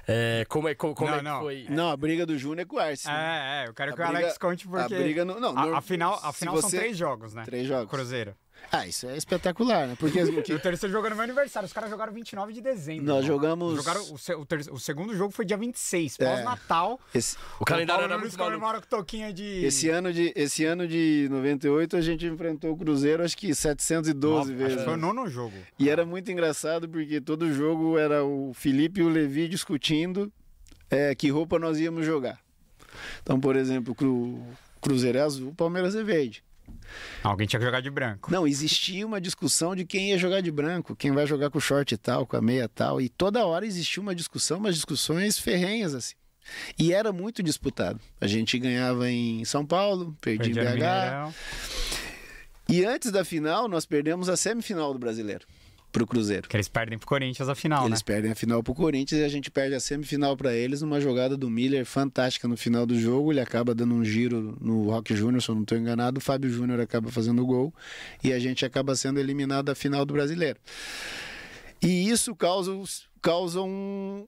É, 0.06 0.44
como 0.48 0.68
é, 0.68 0.74
como, 0.74 0.94
como 0.94 1.10
Não, 1.10 1.16
é 1.16 1.18
que 1.18 1.24
não. 1.24 1.40
foi? 1.40 1.66
Não, 1.68 1.90
a 1.90 1.96
briga 1.96 2.24
do 2.24 2.38
Júnior 2.38 2.60
é 2.60 2.64
com 2.64 2.76
o 2.76 2.78
Arce. 2.78 3.06
né? 3.08 3.14
É, 3.14 3.64
é, 3.64 3.68
eu 3.68 3.74
quero 3.74 3.92
A 3.92 3.94
que 3.96 4.02
o 4.02 4.04
briga- 4.06 4.18
Alex 4.20 4.38
conte 4.38 4.66
porque. 4.68 4.94
A 4.94 4.98
briga 4.98 5.24
no, 5.24 5.40
não, 5.40 5.56
A, 5.58 5.66
no- 5.66 5.74
a 5.76 5.80
final, 5.80 6.20
a 6.22 6.32
se 6.32 6.38
final 6.40 6.60
são 6.60 6.70
você- 6.70 6.78
três 6.78 6.96
jogos, 6.96 7.34
né? 7.34 7.42
Três 7.44 7.66
jogos. 7.66 7.90
Cruzeiro. 7.90 8.34
Ah, 8.72 8.86
isso 8.88 9.06
é 9.06 9.16
espetacular, 9.16 9.86
né? 9.86 9.96
Porque 9.98 10.20
o 10.22 10.42
que- 10.42 10.52
o 10.54 10.58
terceiro 10.58 10.92
jogo 10.92 11.06
é 11.06 11.10
no 11.10 11.16
meu 11.16 11.24
aniversário. 11.24 11.66
Os 11.66 11.72
caras 11.72 11.90
jogaram 11.90 12.12
29 12.12 12.52
de 12.52 12.60
dezembro. 12.60 13.04
Nós 13.04 13.22
irmão. 13.24 13.36
jogamos- 13.36 13.76
Jogaram, 13.76 14.00
o, 14.12 14.18
se- 14.18 14.34
o 14.34 14.44
ter- 14.44 14.68
o 14.72 14.78
segundo 14.80 15.14
jogo 15.14 15.32
foi 15.32 15.44
dia 15.44 15.56
26, 15.56 16.18
É. 16.18 16.24
pós-Natal. 16.28 16.98
esse, 17.14 17.36
O 17.60 17.64
calendário 17.64 18.04
era 18.04 18.18
muito 18.18 18.36
comemora 18.36 18.80
com 18.80 18.86
toquinha 18.88 19.32
de. 19.32 19.64
esse, 19.64 19.88
ano 19.88 20.12
de, 20.12 20.32
esse 20.34 20.64
ano 20.64 20.88
de 20.88 21.28
98 21.30 21.96
a 21.96 22.00
gente 22.00 22.26
enfrentou 22.26 22.72
o 22.72 22.76
Cruzeiro 22.76 23.22
acho 23.22 23.36
que 23.36 23.54
712 23.54 24.50
Nove- 24.50 24.52
acho 24.54 24.62
vezes. 24.64 24.78
que 24.78 24.84
Foi 24.84 24.94
o 24.94 24.96
nono 24.96 25.28
jogo. 25.28 25.54
E 25.78 25.88
era 25.88 26.04
muito 26.04 26.30
engraçado 26.32 26.88
porque 26.88 27.20
todo 27.20 27.52
jogo 27.52 27.96
era 27.98 28.24
o 28.24 28.52
Felipe 28.54 29.00
e 29.00 29.02
o 29.04 29.08
Levi 29.08 29.46
discutindo 29.48 30.32
é, 30.90 31.14
que 31.14 31.28
roupa 31.28 31.58
nós 31.58 31.78
íamos 31.78 32.04
jogar. 32.04 32.40
Então, 33.22 33.38
por 33.40 33.56
exemplo, 33.56 33.92
o 33.92 33.94
Cru- 33.94 34.42
Cruzeiro 34.80 35.18
é 35.18 35.22
azul, 35.22 35.50
o 35.50 35.54
Palmeiras 35.54 35.94
é 35.94 36.02
verde. 36.02 36.42
Alguém 37.22 37.46
tinha 37.46 37.58
que 37.58 37.66
jogar 37.66 37.80
de 37.80 37.90
branco. 37.90 38.30
Não, 38.30 38.46
existia 38.46 39.06
uma 39.06 39.20
discussão 39.20 39.74
de 39.74 39.84
quem 39.84 40.10
ia 40.10 40.18
jogar 40.18 40.40
de 40.40 40.50
branco, 40.50 40.94
quem 40.94 41.12
vai 41.12 41.26
jogar 41.26 41.50
com 41.50 41.60
short 41.60 41.94
e 41.94 41.98
tal, 41.98 42.26
com 42.26 42.36
a 42.36 42.42
meia 42.42 42.64
e 42.64 42.68
tal. 42.68 43.00
E 43.00 43.08
toda 43.08 43.44
hora 43.44 43.66
existia 43.66 44.02
uma 44.02 44.14
discussão, 44.14 44.58
umas 44.58 44.74
discussões 44.74 45.38
ferrenhas 45.38 45.94
assim. 45.94 46.14
E 46.78 46.92
era 46.92 47.12
muito 47.12 47.42
disputado. 47.42 48.00
A 48.20 48.26
gente 48.26 48.58
ganhava 48.58 49.10
em 49.10 49.44
São 49.44 49.64
Paulo, 49.64 50.16
perdia 50.20 50.50
em 50.50 50.54
Perdia 50.54 51.24
no 51.24 51.30
BH. 51.30 51.34
E 52.68 52.84
antes 52.84 53.10
da 53.10 53.24
final, 53.24 53.68
nós 53.68 53.86
perdemos 53.86 54.28
a 54.28 54.36
semifinal 54.36 54.92
do 54.92 54.98
Brasileiro 54.98 55.46
pro 55.94 56.06
Cruzeiro. 56.08 56.48
Que 56.48 56.56
eles 56.56 56.68
perdem 56.68 56.98
pro 56.98 57.06
Corinthians 57.06 57.48
a 57.48 57.54
final, 57.54 57.86
Eles 57.86 58.00
né? 58.00 58.04
perdem 58.04 58.32
a 58.32 58.34
final 58.34 58.62
pro 58.64 58.74
Corinthians 58.74 59.20
e 59.20 59.24
a 59.24 59.28
gente 59.28 59.48
perde 59.48 59.76
a 59.76 59.80
semifinal 59.80 60.36
para 60.36 60.52
eles 60.52 60.82
numa 60.82 61.00
jogada 61.00 61.36
do 61.36 61.48
Miller 61.48 61.86
fantástica 61.86 62.48
no 62.48 62.56
final 62.56 62.84
do 62.84 62.98
jogo. 62.98 63.32
Ele 63.32 63.40
acaba 63.40 63.72
dando 63.72 63.94
um 63.94 64.04
giro 64.04 64.58
no 64.60 64.90
Rock 64.90 65.14
Júnior, 65.14 65.40
se 65.40 65.48
eu 65.48 65.54
não 65.54 65.62
estou 65.62 65.78
enganado. 65.78 66.18
O 66.18 66.20
Fábio 66.20 66.50
Júnior 66.50 66.80
acaba 66.80 67.12
fazendo 67.12 67.42
o 67.42 67.46
gol 67.46 67.72
e 68.24 68.32
a 68.32 68.38
gente 68.40 68.66
acaba 68.66 68.96
sendo 68.96 69.20
eliminado 69.20 69.66
da 69.66 69.74
final 69.74 70.04
do 70.04 70.12
Brasileiro. 70.12 70.58
E 71.80 72.10
isso 72.10 72.34
causa, 72.34 72.72
causa 73.22 73.60
um, 73.62 74.26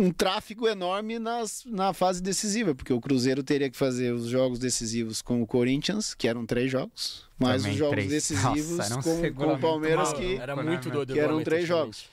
um 0.00 0.10
tráfego 0.10 0.66
enorme 0.66 1.18
nas, 1.18 1.62
na 1.66 1.92
fase 1.92 2.22
decisiva, 2.22 2.74
porque 2.74 2.92
o 2.92 3.00
Cruzeiro 3.00 3.42
teria 3.42 3.68
que 3.70 3.76
fazer 3.76 4.12
os 4.14 4.26
jogos 4.28 4.58
decisivos 4.58 5.20
com 5.20 5.42
o 5.42 5.46
Corinthians, 5.46 6.14
que 6.14 6.26
eram 6.26 6.46
três 6.46 6.70
jogos, 6.70 7.28
mais 7.38 7.62
Também 7.62 7.72
os 7.74 7.78
jogos 7.78 7.94
três. 7.96 8.08
decisivos 8.10 8.78
Nossa, 8.78 8.98
um 8.98 9.02
com, 9.02 9.34
com 9.34 9.54
o 9.54 9.58
Palmeiras 9.58 10.12
que 10.14 10.36
Era 10.36 10.56
muito 10.56 10.88
doido. 10.90 11.12
que 11.12 11.20
eram 11.20 11.42
três 11.44 11.64
antigamente. 11.64 12.08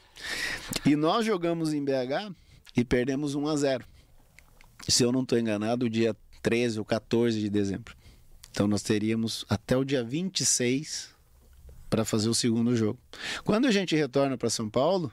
e 0.86 0.96
nós 0.96 1.26
jogamos 1.26 1.74
em 1.74 1.84
BH 1.84 2.34
e 2.76 2.84
perdemos 2.84 3.36
1 3.36 3.48
a 3.48 3.56
0. 3.56 3.86
Se 4.88 5.04
eu 5.04 5.12
não 5.12 5.22
estou 5.24 5.40
enganado, 5.40 5.90
dia 5.90 6.16
13 6.42 6.80
ou 6.80 6.86
14 6.86 7.40
de 7.40 7.50
dezembro. 7.50 7.96
Então 8.52 8.68
nós 8.68 8.82
teríamos 8.82 9.46
até 9.50 9.78
o 9.78 9.84
dia 9.86 10.04
26 10.04 11.10
para 11.90 12.04
fazer 12.04 12.28
o 12.28 12.34
segundo 12.34 12.76
jogo. 12.76 13.00
Quando 13.44 13.66
a 13.66 13.72
gente 13.72 13.96
retorna 13.96 14.38
para 14.38 14.50
São 14.50 14.70
Paulo, 14.70 15.12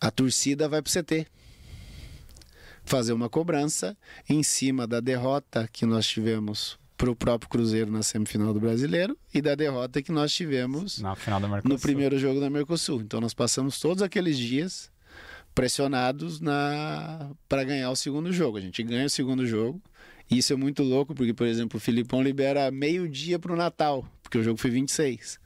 a 0.00 0.10
torcida 0.10 0.68
vai 0.68 0.80
para 0.80 0.88
o 0.88 1.02
CT 1.02 1.26
fazer 2.90 3.12
uma 3.12 3.28
cobrança 3.28 3.96
em 4.28 4.42
cima 4.42 4.84
da 4.84 4.98
derrota 4.98 5.68
que 5.72 5.86
nós 5.86 6.08
tivemos 6.08 6.76
para 6.96 7.08
o 7.08 7.14
próprio 7.14 7.48
Cruzeiro 7.48 7.88
na 7.88 8.02
semifinal 8.02 8.52
do 8.52 8.58
Brasileiro 8.58 9.16
e 9.32 9.40
da 9.40 9.54
derrota 9.54 10.02
que 10.02 10.10
nós 10.10 10.32
tivemos 10.32 11.00
no 11.64 11.78
primeiro 11.78 12.18
jogo 12.18 12.40
da 12.40 12.50
Mercosul. 12.50 13.00
Então 13.00 13.20
nós 13.20 13.32
passamos 13.32 13.78
todos 13.78 14.02
aqueles 14.02 14.36
dias 14.36 14.90
pressionados 15.54 16.40
na 16.40 17.30
para 17.48 17.62
ganhar 17.62 17.90
o 17.92 17.96
segundo 17.96 18.32
jogo. 18.32 18.58
A 18.58 18.60
gente 18.60 18.82
ganha 18.82 19.06
o 19.06 19.10
segundo 19.10 19.46
jogo. 19.46 19.80
E 20.28 20.38
isso 20.38 20.52
é 20.52 20.56
muito 20.56 20.82
louco, 20.82 21.14
porque, 21.14 21.32
por 21.32 21.46
exemplo, 21.46 21.76
o 21.76 21.80
Filipão 21.80 22.22
libera 22.22 22.70
meio-dia 22.70 23.38
para 23.38 23.52
o 23.52 23.56
Natal, 23.56 24.04
porque 24.22 24.38
o 24.38 24.42
jogo 24.42 24.58
foi 24.60 24.70
26. 24.70 25.40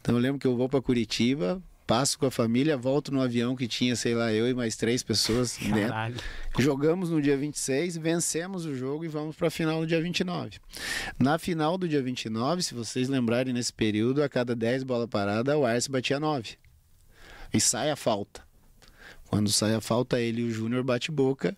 Então 0.00 0.14
eu 0.14 0.20
lembro 0.20 0.38
que 0.38 0.46
eu 0.46 0.56
vou 0.56 0.68
para 0.68 0.82
Curitiba, 0.82 1.62
passo 1.86 2.18
com 2.18 2.26
a 2.26 2.30
família, 2.30 2.76
volto 2.76 3.12
no 3.12 3.22
avião 3.22 3.54
que 3.54 3.68
tinha, 3.68 3.94
sei 3.94 4.14
lá, 4.14 4.32
eu 4.32 4.48
e 4.48 4.54
mais 4.54 4.76
três 4.76 5.02
pessoas 5.02 5.56
dentro. 5.56 5.88
Caralho. 5.88 6.16
Jogamos 6.58 7.10
no 7.10 7.22
dia 7.22 7.36
26, 7.36 7.96
vencemos 7.96 8.64
o 8.64 8.74
jogo 8.74 9.04
e 9.04 9.08
vamos 9.08 9.36
para 9.36 9.48
a 9.48 9.50
final 9.50 9.80
no 9.80 9.86
dia 9.86 10.00
29. 10.00 10.58
Na 11.18 11.38
final 11.38 11.78
do 11.78 11.88
dia 11.88 12.02
29, 12.02 12.62
se 12.62 12.74
vocês 12.74 13.08
lembrarem 13.08 13.52
nesse 13.52 13.72
período, 13.72 14.22
a 14.22 14.28
cada 14.28 14.56
10 14.56 14.82
bola 14.82 15.06
parada, 15.06 15.56
o 15.56 15.64
Arce 15.64 15.90
batia 15.90 16.18
9. 16.18 16.56
E 17.54 17.60
sai 17.60 17.90
a 17.90 17.96
falta. 17.96 18.42
Quando 19.28 19.50
sai 19.50 19.74
a 19.74 19.80
falta, 19.80 20.20
ele 20.20 20.42
e 20.42 20.44
o 20.44 20.50
Júnior 20.50 20.82
bate 20.82 21.10
boca. 21.12 21.56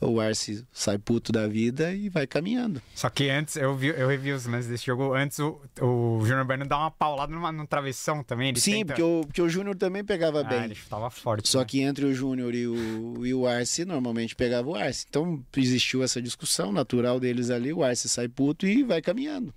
O 0.00 0.20
Arce 0.20 0.66
sai 0.72 0.98
puto 0.98 1.32
da 1.32 1.46
vida 1.46 1.92
e 1.92 2.08
vai 2.08 2.26
caminhando. 2.26 2.82
Só 2.94 3.08
que 3.08 3.30
antes, 3.30 3.56
eu, 3.56 3.74
vi, 3.74 3.88
eu 3.88 4.08
revi 4.08 4.32
os 4.32 4.44
lances 4.46 4.68
desse 4.68 4.84
jogo. 4.84 5.14
Antes 5.14 5.38
o, 5.38 5.60
o 5.80 6.20
Júnior 6.24 6.44
Bueno 6.44 6.66
dá 6.66 6.76
uma 6.76 6.90
paulada 6.90 7.32
numa, 7.32 7.50
num 7.50 7.64
travessão 7.64 8.22
também. 8.22 8.54
Sim, 8.56 8.72
tenta... 8.72 8.86
porque 8.86 9.02
o, 9.02 9.20
porque 9.26 9.42
o 9.42 9.48
Júnior 9.48 9.74
também 9.76 10.04
pegava 10.04 10.40
ah, 10.40 10.44
bem. 10.44 10.64
ele 10.64 10.76
tava 10.88 11.08
forte. 11.10 11.48
Só 11.48 11.60
né? 11.60 11.64
que 11.64 11.80
entre 11.80 12.04
o 12.04 12.14
Júnior 12.14 12.54
e 12.54 12.66
o, 12.66 13.26
e 13.26 13.32
o 13.32 13.46
Arce, 13.46 13.84
normalmente 13.84 14.36
pegava 14.36 14.68
o 14.68 14.74
Arce. 14.74 15.06
Então 15.08 15.42
existiu 15.56 16.02
essa 16.02 16.20
discussão 16.20 16.70
natural 16.72 17.18
deles 17.18 17.50
ali. 17.50 17.72
O 17.72 17.82
Arce 17.82 18.08
sai 18.08 18.28
puto 18.28 18.66
e 18.66 18.82
vai 18.82 19.00
caminhando. 19.00 19.52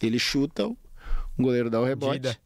Ele 0.00 0.18
chuta, 0.18 0.66
o 0.66 0.76
goleiro 1.38 1.70
dá 1.70 1.80
o 1.80 1.84
rebote, 1.84 2.20
Dida. 2.20 2.36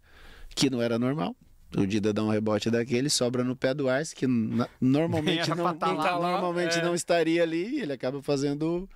que 0.55 0.71
não 0.71 0.81
era 0.81 0.99
normal. 0.99 1.35
O 1.77 1.87
Dida 1.87 2.13
dá 2.13 2.23
um 2.23 2.29
rebote 2.29 2.71
daquele, 2.71 3.09
sobra 3.11 3.43
no 3.43 3.57
pé 3.57 3.75
do 3.75 3.89
Arce, 3.89 4.15
que 4.15 4.27
na- 4.27 4.69
normalmente, 4.81 5.49
não, 5.51 5.75
tá 5.77 5.93
lá, 5.93 6.13
não- 6.13 6.23
normalmente 6.23 6.79
é. 6.79 6.83
não 6.83 6.95
estaria 6.95 7.43
ali. 7.43 7.79
E 7.79 7.81
ele 7.83 7.93
acaba 7.93 8.23
fazendo 8.23 8.89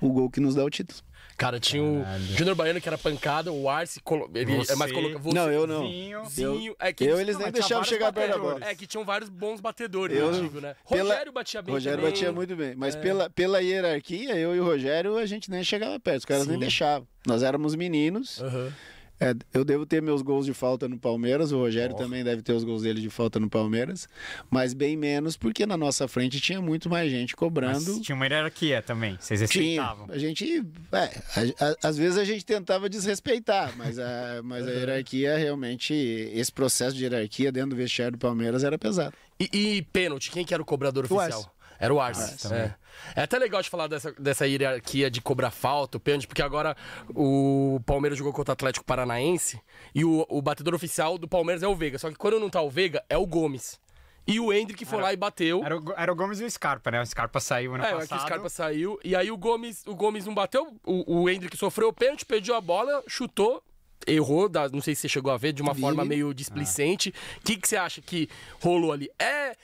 o, 0.00 0.06
o 0.08 0.12
gol 0.12 0.30
que 0.30 0.38
nos 0.40 0.54
dá 0.54 0.64
o 0.64 0.70
título. 0.70 1.00
Cara, 1.36 1.60
tinha 1.60 1.82
o. 1.82 2.04
Júnior 2.36 2.56
Baiano 2.56 2.80
que 2.80 2.88
era 2.88 2.98
pancada, 2.98 3.52
o 3.52 3.68
Arce, 3.68 4.00
colo- 4.00 4.28
ele 4.34 4.56
Você- 4.56 4.72
é 4.72 4.76
mais 4.76 4.90
colocado. 4.90 5.22
Você, 5.22 5.34
Não, 5.36 5.50
eu 5.52 5.66
não. 5.68 5.86
Zinho. 5.86 6.24
Zinho, 6.28 6.74
é 6.80 6.92
que 6.92 7.04
Eu, 7.04 7.20
eles 7.20 7.36
não, 7.36 7.44
nem 7.44 7.52
deixavam 7.52 7.84
chegar 7.84 8.12
perto 8.12 8.32
da 8.32 8.38
bola. 8.38 8.58
É 8.64 8.74
que 8.74 8.88
tinham 8.88 9.04
vários 9.04 9.30
bons 9.30 9.60
batedores 9.60 10.18
Eu- 10.18 10.32
né? 10.60 10.74
pela- 10.88 11.10
Rogério 11.14 11.32
batia 11.32 11.62
bem 11.62 11.74
Rogério 11.74 11.98
também. 11.98 12.12
batia 12.12 12.32
muito 12.32 12.56
bem. 12.56 12.74
Mas 12.76 12.96
pela, 12.96 13.30
pela 13.30 13.60
hierarquia, 13.60 14.34
eu 14.36 14.54
e 14.54 14.58
o 14.60 14.64
Rogério, 14.64 15.16
a 15.16 15.26
gente 15.26 15.48
nem 15.48 15.62
chegava 15.62 15.98
perto. 16.00 16.18
Os 16.18 16.24
caras 16.24 16.44
nem 16.46 16.56
Sim. 16.56 16.60
deixavam. 16.60 17.06
Nós 17.24 17.42
éramos 17.44 17.74
meninos. 17.76 18.42
Aham. 18.42 18.72
É, 19.20 19.34
eu 19.52 19.64
devo 19.64 19.84
ter 19.84 20.00
meus 20.00 20.22
gols 20.22 20.46
de 20.46 20.54
falta 20.54 20.88
no 20.88 20.96
Palmeiras, 20.98 21.50
o 21.50 21.58
Rogério 21.58 21.96
também 21.96 22.22
deve 22.22 22.40
ter 22.40 22.52
os 22.52 22.62
gols 22.62 22.82
dele 22.82 23.00
de 23.00 23.10
falta 23.10 23.40
no 23.40 23.50
Palmeiras, 23.50 24.08
mas 24.48 24.72
bem 24.74 24.96
menos 24.96 25.36
porque 25.36 25.66
na 25.66 25.76
nossa 25.76 26.06
frente 26.06 26.40
tinha 26.40 26.62
muito 26.62 26.88
mais 26.88 27.10
gente 27.10 27.34
cobrando. 27.34 27.94
Mas 27.96 28.00
tinha 28.00 28.14
uma 28.14 28.26
hierarquia 28.26 28.80
também. 28.80 29.16
Vocês 29.20 29.40
Tinha. 29.50 29.82
respeitavam. 29.82 30.06
A 30.08 30.18
gente, 30.18 30.64
é, 30.92 30.98
a- 30.98 31.66
a- 31.70 31.88
às 31.88 31.96
vezes 31.98 32.16
a 32.16 32.24
gente 32.24 32.44
tentava 32.46 32.88
desrespeitar, 32.88 33.72
mas 33.76 33.98
a, 33.98 34.40
mas 34.44 34.66
a 34.66 34.70
hierarquia 34.70 35.36
realmente, 35.36 35.92
esse 35.94 36.52
processo 36.52 36.96
de 36.96 37.02
hierarquia 37.04 37.50
dentro 37.50 37.70
do 37.70 37.76
vestiário 37.76 38.16
do 38.16 38.20
Palmeiras 38.20 38.62
era 38.62 38.78
pesado. 38.78 39.14
E, 39.40 39.48
e 39.78 39.82
pênalti, 39.82 40.30
quem 40.30 40.44
que 40.44 40.54
era 40.54 40.62
o 40.62 40.66
cobrador 40.66 41.04
O 41.10 41.14
oficial? 41.16 41.40
Arce. 41.40 41.48
Era 41.80 41.94
o 41.94 42.00
Arce. 42.00 42.22
Arce 42.22 42.42
também. 42.48 42.58
é. 42.64 42.74
É 43.16 43.22
até 43.22 43.38
legal 43.38 43.62
de 43.62 43.68
falar 43.70 43.86
dessa, 43.86 44.12
dessa 44.12 44.46
hierarquia 44.46 45.10
de 45.10 45.20
cobrar 45.20 45.50
falta, 45.50 45.96
o 45.96 46.00
pênalti, 46.00 46.26
porque 46.26 46.42
agora 46.42 46.76
o 47.14 47.80
Palmeiras 47.86 48.18
jogou 48.18 48.32
contra 48.32 48.52
o 48.52 48.54
Atlético 48.54 48.84
Paranaense 48.84 49.60
e 49.94 50.04
o, 50.04 50.26
o 50.28 50.40
batedor 50.42 50.74
oficial 50.74 51.18
do 51.18 51.26
Palmeiras 51.28 51.62
é 51.62 51.68
o 51.68 51.74
Veiga. 51.74 51.98
Só 51.98 52.08
que 52.10 52.16
quando 52.16 52.38
não 52.40 52.50
tá 52.50 52.60
o 52.62 52.70
Veiga, 52.70 53.02
é 53.08 53.16
o 53.16 53.26
Gomes. 53.26 53.78
E 54.26 54.38
o 54.38 54.52
Hendrick 54.52 54.84
foi 54.84 55.00
lá 55.00 55.10
e 55.10 55.16
bateu. 55.16 55.64
Era 55.64 55.78
o, 55.78 55.94
era 55.96 56.12
o 56.12 56.14
Gomes 56.14 56.38
e 56.38 56.44
o 56.44 56.50
Scarpa, 56.50 56.90
né? 56.90 57.00
O 57.00 57.06
Scarpa 57.06 57.40
saiu 57.40 57.74
ano 57.74 57.82
É, 57.82 57.92
passado. 57.92 58.04
aqui 58.04 58.14
o 58.14 58.26
Scarpa 58.26 58.48
saiu. 58.50 59.00
E 59.02 59.16
aí 59.16 59.30
o 59.30 59.38
Gomes, 59.38 59.82
o 59.86 59.94
Gomes 59.96 60.26
não 60.26 60.34
bateu. 60.34 60.70
O, 60.84 61.20
o 61.22 61.30
Hendrick 61.30 61.56
sofreu 61.56 61.88
o 61.88 61.92
pênalti, 61.94 62.26
perdeu 62.26 62.54
a 62.54 62.60
bola, 62.60 63.02
chutou. 63.08 63.62
Errou, 64.06 64.48
da- 64.48 64.68
não 64.68 64.80
sei 64.82 64.94
se 64.94 65.02
você 65.02 65.08
chegou 65.08 65.32
a 65.32 65.36
ver, 65.38 65.52
de 65.54 65.62
uma 65.62 65.72
Vi. 65.72 65.80
forma 65.80 66.04
meio 66.04 66.32
displicente. 66.34 67.12
O 67.38 67.40
que, 67.44 67.56
que 67.56 67.66
você 67.66 67.76
acha 67.76 68.02
que 68.02 68.28
rolou 68.60 68.92
ali? 68.92 69.10
É 69.18 69.56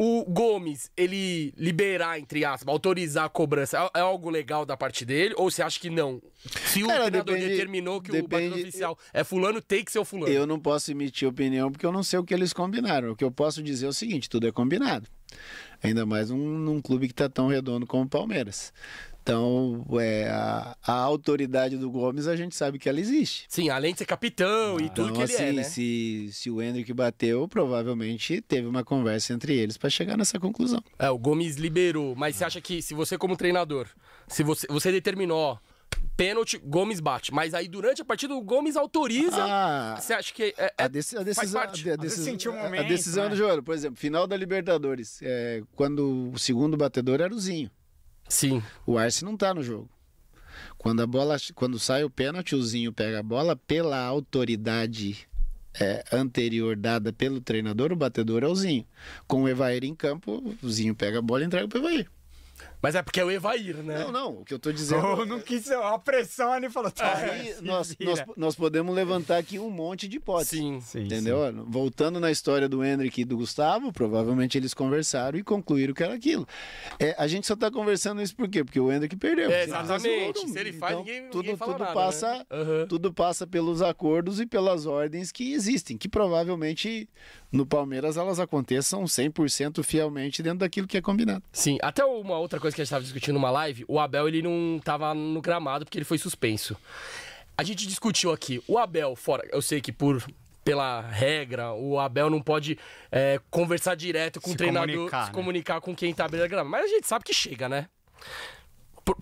o 0.00 0.24
Gomes, 0.30 0.90
ele 0.96 1.52
liberar, 1.56 2.20
entre 2.20 2.44
aspas, 2.44 2.72
autorizar 2.72 3.24
a 3.24 3.28
cobrança, 3.28 3.90
é, 3.94 3.98
é 3.98 4.00
algo 4.02 4.30
legal 4.30 4.64
da 4.64 4.76
parte 4.76 5.04
dele? 5.04 5.34
Ou 5.36 5.50
você 5.50 5.60
acha 5.60 5.80
que 5.80 5.90
não? 5.90 6.22
Se 6.66 6.84
o 6.84 6.86
Cara, 6.86 7.06
treinador 7.06 7.34
depende- 7.34 7.50
determinou 7.52 8.00
que 8.00 8.10
o 8.10 8.12
depende- 8.12 8.28
batedor 8.48 8.58
oficial 8.60 8.98
é 9.12 9.24
fulano, 9.24 9.60
tem 9.60 9.84
que 9.84 9.90
ser 9.90 9.98
o 9.98 10.04
fulano. 10.04 10.32
Eu 10.32 10.46
não 10.46 10.60
posso 10.60 10.92
emitir 10.92 11.26
opinião 11.26 11.72
porque 11.72 11.84
eu 11.84 11.90
não 11.90 12.04
sei 12.04 12.18
o 12.20 12.24
que 12.24 12.32
eles 12.32 12.52
combinaram. 12.52 13.10
O 13.10 13.16
que 13.16 13.24
eu 13.24 13.30
posso 13.32 13.60
dizer 13.60 13.86
é 13.86 13.88
o 13.88 13.92
seguinte: 13.92 14.28
tudo 14.30 14.46
é 14.46 14.52
combinado. 14.52 15.08
Ainda 15.82 16.06
mais 16.06 16.30
num, 16.30 16.36
num 16.58 16.80
clube 16.80 17.06
que 17.08 17.12
está 17.12 17.28
tão 17.28 17.48
redondo 17.48 17.86
como 17.86 18.04
o 18.04 18.08
Palmeiras. 18.08 18.72
Então, 19.28 19.84
é, 20.00 20.26
a, 20.30 20.74
a 20.82 20.92
autoridade 20.94 21.76
do 21.76 21.90
Gomes, 21.90 22.26
a 22.26 22.34
gente 22.34 22.56
sabe 22.56 22.78
que 22.78 22.88
ela 22.88 22.98
existe. 22.98 23.44
Sim, 23.46 23.68
além 23.68 23.92
de 23.92 23.98
ser 23.98 24.06
capitão 24.06 24.80
e 24.80 24.88
tudo 24.88 25.10
Então, 25.10 25.12
que 25.12 25.20
ele 25.22 25.34
assim, 25.34 25.42
é, 25.42 25.52
né? 25.52 25.62
se, 25.64 26.30
se 26.32 26.50
o 26.50 26.62
Hendrick 26.62 26.90
bateu, 26.94 27.46
provavelmente 27.46 28.40
teve 28.40 28.66
uma 28.66 28.82
conversa 28.82 29.34
entre 29.34 29.54
eles 29.54 29.76
para 29.76 29.90
chegar 29.90 30.16
nessa 30.16 30.40
conclusão. 30.40 30.82
É, 30.98 31.10
o 31.10 31.18
Gomes 31.18 31.56
liberou. 31.56 32.16
Mas 32.16 32.36
você 32.36 32.44
acha 32.46 32.58
que 32.62 32.80
se 32.80 32.94
você, 32.94 33.18
como 33.18 33.36
treinador, 33.36 33.86
se 34.26 34.42
você, 34.42 34.66
você 34.66 34.90
determinou, 34.90 35.36
ó, 35.38 35.58
pênalti, 36.16 36.56
Gomes 36.64 36.98
bate. 36.98 37.30
Mas 37.30 37.52
aí 37.52 37.68
durante 37.68 38.00
a 38.00 38.06
partida 38.06 38.34
o 38.34 38.40
Gomes 38.40 38.76
autoriza. 38.76 39.36
Ah, 39.44 39.98
Você 40.00 40.14
acha 40.14 40.32
que 40.32 40.42
é, 40.42 40.54
é- 40.56 40.74
a, 40.84 40.88
deci- 40.88 41.18
a 41.18 41.22
decisão, 41.22 41.60
parte. 41.60 41.90
a, 41.90 41.96
decisão, 41.96 42.52
um 42.54 42.58
a 42.60 42.62
momento, 42.62 42.88
decisão 42.88 43.24
né? 43.24 43.30
do 43.30 43.36
jogo, 43.36 43.62
por 43.62 43.74
exemplo, 43.74 44.00
final 44.00 44.26
da 44.26 44.38
Libertadores, 44.38 45.18
é, 45.20 45.60
quando 45.76 46.30
o 46.32 46.38
segundo 46.38 46.78
batedor 46.78 47.20
era 47.20 47.34
o 47.34 47.38
Zinho. 47.38 47.70
Sim. 48.28 48.62
O 48.86 48.98
Arce 48.98 49.24
não 49.24 49.36
tá 49.36 49.54
no 49.54 49.62
jogo. 49.62 49.88
Quando 50.76 51.00
a 51.00 51.06
bola, 51.06 51.36
quando 51.54 51.78
sai 51.78 52.04
o 52.04 52.10
pênalti, 52.10 52.54
o 52.54 52.62
Zinho 52.62 52.92
pega 52.92 53.20
a 53.20 53.22
bola 53.22 53.56
pela 53.56 53.98
autoridade 54.04 55.28
é, 55.80 56.04
anterior 56.12 56.76
dada 56.76 57.12
pelo 57.12 57.40
treinador, 57.40 57.92
o 57.92 57.96
batedor 57.96 58.42
é 58.42 58.46
o 58.46 58.54
Zinho. 58.54 58.84
Com 59.26 59.42
o 59.42 59.48
Evair 59.48 59.84
em 59.84 59.94
campo, 59.94 60.56
o 60.62 60.70
Zinho 60.70 60.94
pega 60.94 61.18
a 61.18 61.22
bola 61.22 61.42
e 61.42 61.46
entrega 61.46 61.68
pro 61.68 61.78
Evair. 61.78 62.08
Mas 62.80 62.94
é 62.94 63.02
porque 63.02 63.18
é 63.20 63.24
o 63.24 63.30
Evair, 63.30 63.76
né? 63.78 63.98
Não, 64.04 64.12
não, 64.12 64.32
o 64.40 64.44
que 64.44 64.54
eu 64.54 64.58
tô 64.58 64.70
dizendo. 64.70 65.04
Oh, 65.04 65.24
não 65.26 65.40
quis 65.40 65.70
a 65.70 65.98
pressão 65.98 66.52
ali 66.52 66.70
falou. 66.70 66.90
Tá, 66.90 67.16
Aí 67.16 67.54
se 67.54 67.64
nós, 67.64 67.96
nós, 68.00 68.22
nós 68.36 68.54
podemos 68.54 68.94
levantar 68.94 69.36
aqui 69.38 69.58
um 69.58 69.68
monte 69.70 70.06
de 70.06 70.16
hipóteses. 70.18 70.50
Sim. 70.58 70.80
Sim, 70.80 71.00
Entendeu? 71.04 71.38
Voltando 71.66 72.20
na 72.20 72.30
história 72.30 72.68
do 72.68 72.84
Hendrick 72.84 73.20
e 73.20 73.24
do 73.24 73.36
Gustavo, 73.36 73.92
provavelmente 73.92 74.56
eles 74.56 74.72
conversaram 74.74 75.38
e 75.38 75.42
concluíram 75.42 75.92
que 75.92 76.02
era 76.02 76.14
aquilo. 76.14 76.46
É, 77.00 77.14
a 77.18 77.26
gente 77.26 77.46
só 77.46 77.56
tá 77.56 77.70
conversando 77.70 78.22
isso 78.22 78.36
por 78.36 78.48
quê? 78.48 78.62
Porque 78.62 78.78
o 78.78 78.92
Hendrick 78.92 79.16
perdeu. 79.16 79.50
É, 79.50 79.64
exatamente. 79.64 80.48
Se 80.48 80.58
ele 80.58 80.72
faz, 80.72 80.92
então, 80.92 81.04
ninguém- 81.04 81.30
tudo, 81.30 81.42
ninguém 81.42 81.56
fala 81.56 81.72
tudo 81.72 81.80
nada, 81.82 81.94
passa, 81.94 82.32
né? 82.32 82.44
Aham. 82.50 82.86
tudo 82.88 83.12
passa 83.12 83.46
pelos 83.46 83.82
acordos 83.82 84.38
e 84.40 84.46
pelas 84.46 84.86
ordens 84.86 85.32
que 85.32 85.52
existem, 85.52 85.96
que 85.98 86.08
provavelmente 86.08 87.08
no 87.50 87.64
Palmeiras 87.66 88.16
elas 88.16 88.38
aconteçam 88.38 89.04
100% 89.04 89.82
fielmente 89.82 90.42
dentro 90.42 90.58
daquilo 90.60 90.86
que 90.86 90.96
é 90.96 91.00
combinado. 91.00 91.42
Sim. 91.52 91.78
Até 91.82 92.04
uma 92.04 92.38
outra 92.38 92.60
coisa 92.60 92.67
que 92.74 92.80
a 92.80 92.84
gente 92.84 92.90
tava 92.90 93.02
discutindo 93.02 93.34
numa 93.34 93.50
live, 93.50 93.84
o 93.88 93.98
Abel 93.98 94.28
ele 94.28 94.42
não 94.42 94.80
tava 94.82 95.14
no 95.14 95.40
gramado 95.40 95.84
porque 95.84 95.98
ele 95.98 96.04
foi 96.04 96.18
suspenso. 96.18 96.76
A 97.56 97.62
gente 97.62 97.86
discutiu 97.86 98.32
aqui, 98.32 98.62
o 98.68 98.78
Abel, 98.78 99.16
fora, 99.16 99.46
eu 99.50 99.60
sei 99.60 99.80
que 99.80 99.90
por 99.92 100.24
pela 100.64 101.00
regra, 101.00 101.72
o 101.72 101.98
Abel 101.98 102.28
não 102.28 102.42
pode 102.42 102.78
é, 103.10 103.40
conversar 103.50 103.94
direto 103.94 104.38
com 104.38 104.50
Se 104.50 104.54
o 104.54 104.58
treinador, 104.58 104.94
comunicar, 104.94 105.22
se 105.22 105.30
né? 105.30 105.34
comunicar 105.34 105.80
com 105.80 105.96
quem 105.96 106.12
tá 106.12 106.26
abrindo 106.26 106.44
a 106.44 106.46
grama. 106.46 106.68
Mas 106.68 106.84
a 106.84 106.88
gente 106.88 107.06
sabe 107.06 107.24
que 107.24 107.32
chega, 107.32 107.70
né? 107.70 107.88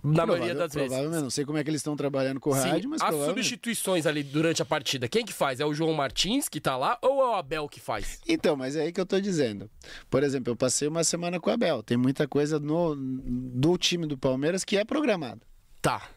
Na 0.03 0.25
maioria 0.25 0.53
Provável- 0.53 0.55
das 0.57 0.73
vezes. 0.73 0.87
Provavelmente, 0.89 1.23
não 1.23 1.29
sei 1.29 1.45
como 1.45 1.57
é 1.57 1.63
que 1.63 1.69
eles 1.69 1.79
estão 1.79 1.95
trabalhando 1.95 2.39
com 2.39 2.49
o 2.49 2.55
Sim, 2.55 2.69
rádio, 2.69 2.89
mas 2.89 3.01
as 3.01 3.15
substituições 3.15 4.05
ali 4.05 4.23
durante 4.23 4.61
a 4.61 4.65
partida, 4.65 5.07
quem 5.07 5.25
que 5.25 5.33
faz? 5.33 5.59
É 5.59 5.65
o 5.65 5.73
João 5.73 5.93
Martins 5.93 6.47
que 6.49 6.59
tá 6.59 6.75
lá 6.77 6.97
ou 7.01 7.21
é 7.21 7.25
o 7.29 7.33
Abel 7.33 7.67
que 7.67 7.79
faz? 7.79 8.19
Então, 8.27 8.55
mas 8.55 8.75
é 8.75 8.81
aí 8.83 8.91
que 8.91 8.99
eu 8.99 9.05
tô 9.05 9.19
dizendo. 9.19 9.69
Por 10.09 10.23
exemplo, 10.23 10.51
eu 10.51 10.55
passei 10.55 10.87
uma 10.87 11.03
semana 11.03 11.39
com 11.39 11.49
o 11.49 11.53
Abel. 11.53 11.83
Tem 11.83 11.97
muita 11.97 12.27
coisa 12.27 12.59
no, 12.59 12.95
do 12.95 13.77
time 13.77 14.05
do 14.05 14.17
Palmeiras 14.17 14.63
que 14.63 14.77
é 14.77 14.85
programado. 14.85 15.41
Tá. 15.81 16.09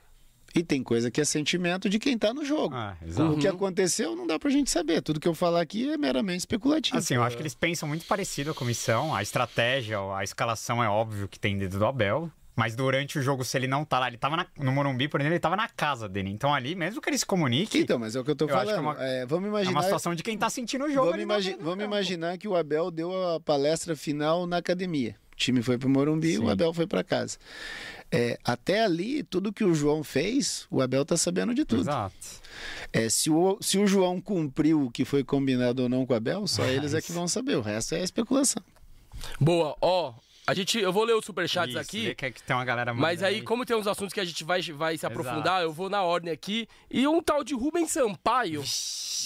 E 0.54 0.64
tem 0.64 0.82
coisa 0.82 1.10
que 1.12 1.20
é 1.20 1.24
sentimento 1.24 1.88
de 1.88 1.98
quem 1.98 2.18
tá 2.18 2.34
no 2.34 2.44
jogo. 2.44 2.74
Ah, 2.74 2.96
o 3.32 3.38
que 3.38 3.46
aconteceu 3.46 4.16
não 4.16 4.26
dá 4.26 4.36
pra 4.36 4.50
gente 4.50 4.68
saber. 4.68 5.00
Tudo 5.00 5.20
que 5.20 5.28
eu 5.28 5.34
falar 5.34 5.60
aqui 5.60 5.88
é 5.88 5.96
meramente 5.96 6.40
especulativo. 6.40 6.96
Assim, 6.98 7.14
eu 7.14 7.22
acho 7.22 7.36
que 7.36 7.42
eles 7.42 7.54
pensam 7.54 7.88
muito 7.88 8.04
parecido 8.04 8.50
a 8.50 8.54
comissão, 8.54 9.14
a 9.14 9.22
estratégia, 9.22 9.98
a 10.12 10.24
escalação 10.24 10.82
é 10.82 10.88
óbvio 10.88 11.28
que 11.28 11.38
tem 11.38 11.56
dedo 11.56 11.78
do 11.78 11.86
Abel. 11.86 12.28
Mas 12.56 12.74
durante 12.74 13.18
o 13.18 13.22
jogo, 13.22 13.44
se 13.44 13.56
ele 13.56 13.66
não 13.66 13.84
tá 13.84 13.98
lá, 13.98 14.08
ele 14.08 14.18
tava 14.18 14.36
na- 14.36 14.46
no 14.58 14.72
Morumbi, 14.72 15.08
por 15.08 15.20
exemplo, 15.20 15.34
ele 15.34 15.40
tava 15.40 15.56
na 15.56 15.68
casa 15.68 16.08
dele. 16.08 16.30
Então 16.30 16.52
ali, 16.52 16.74
mesmo 16.74 17.00
que 17.00 17.08
ele 17.08 17.16
se 17.16 17.24
comunique, 17.24 17.78
Então, 17.78 17.98
mas 17.98 18.14
é 18.16 18.20
o 18.20 18.24
que 18.24 18.30
eu 18.30 18.36
tô 18.36 18.46
Eu 18.46 18.54
acho 18.56 18.66
que 18.66 18.72
é 18.72 18.74
falando. 18.76 18.96
uma- 18.96 19.04
É, 19.04 19.24
vamos 19.24 19.46
é 19.46 19.48
imaginar. 19.48 19.70
uma 19.72 19.82
situação 19.82 20.14
de 20.14 20.22
quem 20.22 20.36
tá 20.36 20.50
sentindo 20.50 20.84
o 20.84 20.90
jogo. 20.90 21.06
Vamos, 21.10 21.22
imagi- 21.22 21.52
no 21.52 21.58
vamos 21.58 21.70
campo. 21.78 21.84
imaginar 21.84 22.36
que 22.38 22.48
o 22.48 22.56
Abel 22.56 22.90
deu 22.90 23.34
a 23.34 23.40
palestra 23.40 23.94
final 23.96 24.46
na 24.46 24.58
academia. 24.58 25.16
O 25.32 25.36
time 25.36 25.62
foi 25.62 25.78
pro 25.78 25.88
Morumbi, 25.88 26.34
Sim. 26.34 26.40
o 26.44 26.50
Abel 26.50 26.74
foi 26.74 26.86
para 26.86 27.02
casa. 27.02 27.38
É, 28.12 28.36
até 28.44 28.84
ali, 28.84 29.22
tudo 29.22 29.52
que 29.52 29.64
o 29.64 29.72
João 29.74 30.02
fez, 30.04 30.66
o 30.70 30.82
Abel 30.82 31.04
tá 31.04 31.16
sabendo 31.16 31.54
de 31.54 31.64
tudo. 31.64 31.82
Exato. 31.82 32.14
É, 32.92 33.08
se, 33.08 33.30
o, 33.30 33.56
se 33.60 33.78
o 33.78 33.86
João 33.86 34.20
cumpriu 34.20 34.82
o 34.86 34.90
que 34.90 35.04
foi 35.04 35.22
combinado 35.24 35.84
ou 35.84 35.88
não 35.88 36.04
com 36.04 36.12
o 36.12 36.16
Abel, 36.16 36.46
só 36.46 36.64
Ah, 36.64 36.68
eles 36.68 36.92
é 36.92 37.00
que 37.00 37.12
vão 37.12 37.26
saber. 37.28 37.56
O 37.56 37.60
resto 37.62 37.94
é 37.94 38.02
especulação. 38.02 38.62
Boa, 39.40 39.76
ó. 39.80 40.12
A 40.50 40.54
gente, 40.54 40.80
eu 40.80 40.92
vou 40.92 41.04
ler 41.04 41.14
os 41.14 41.24
superchats 41.24 41.70
Isso, 41.70 41.78
aqui. 41.78 42.12
que, 42.12 42.26
é 42.26 42.30
que 42.32 42.42
tem 42.42 42.56
uma 42.56 42.64
galera 42.64 42.92
Mas 42.92 43.20
mandando 43.20 43.36
aí, 43.36 43.42
como 43.42 43.64
tem 43.64 43.76
uns 43.76 43.86
assuntos 43.86 44.12
que 44.12 44.18
a 44.18 44.24
gente 44.24 44.42
vai, 44.42 44.60
vai 44.60 44.98
se 44.98 45.06
Exato. 45.06 45.20
aprofundar, 45.20 45.62
eu 45.62 45.72
vou 45.72 45.88
na 45.88 46.02
ordem 46.02 46.32
aqui. 46.32 46.66
E 46.90 47.06
um 47.06 47.22
tal 47.22 47.44
de 47.44 47.54
Rubens 47.54 47.92
Sampaio 47.92 48.64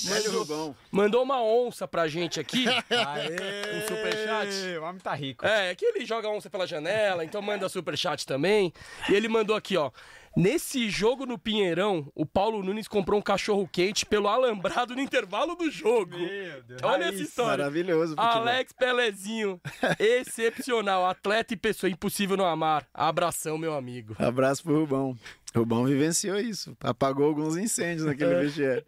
mandou, 0.04 0.76
mandou 0.90 1.22
uma 1.22 1.42
onça 1.42 1.88
pra 1.88 2.06
gente 2.08 2.38
aqui. 2.38 2.66
Aê, 2.90 3.78
Um 3.78 3.88
superchat. 3.88 4.78
O 4.78 4.82
homem 4.82 5.00
tá 5.00 5.14
rico. 5.14 5.46
É, 5.46 5.74
que 5.74 5.86
ele 5.86 6.04
joga 6.04 6.28
onça 6.28 6.50
pela 6.50 6.66
janela, 6.66 7.24
então 7.24 7.40
manda 7.40 7.68
superchat 7.70 8.26
também. 8.26 8.70
E 9.08 9.14
ele 9.14 9.26
mandou 9.26 9.56
aqui, 9.56 9.78
ó. 9.78 9.90
Nesse 10.36 10.90
jogo 10.90 11.24
no 11.24 11.38
Pinheirão, 11.38 12.10
o 12.12 12.26
Paulo 12.26 12.60
Nunes 12.62 12.88
comprou 12.88 13.20
um 13.20 13.22
cachorro 13.22 13.68
quente 13.70 14.04
pelo 14.04 14.26
alambrado 14.26 14.94
no 14.94 15.00
intervalo 15.00 15.54
do 15.54 15.70
jogo. 15.70 16.18
Meu 16.18 16.62
Deus. 16.64 16.80
Olha 16.82 17.04
Raiz. 17.04 17.14
essa 17.14 17.22
história. 17.22 17.58
Maravilhoso. 17.58 18.14
Alex 18.16 18.72
Pelezinho, 18.72 19.60
excepcional, 19.98 21.06
atleta 21.06 21.54
e 21.54 21.56
pessoa 21.56 21.88
impossível 21.88 22.36
não 22.36 22.46
amar. 22.46 22.84
Abração, 22.92 23.56
meu 23.56 23.74
amigo. 23.74 24.16
Abraço 24.18 24.64
pro 24.64 24.80
Rubão. 24.80 25.16
Rubão 25.56 25.84
vivenciou 25.84 26.36
isso. 26.38 26.76
Apagou 26.80 27.26
alguns 27.26 27.56
incêndios 27.56 28.04
naquele 28.06 28.34
É. 28.34 28.40
vestiário. 28.40 28.84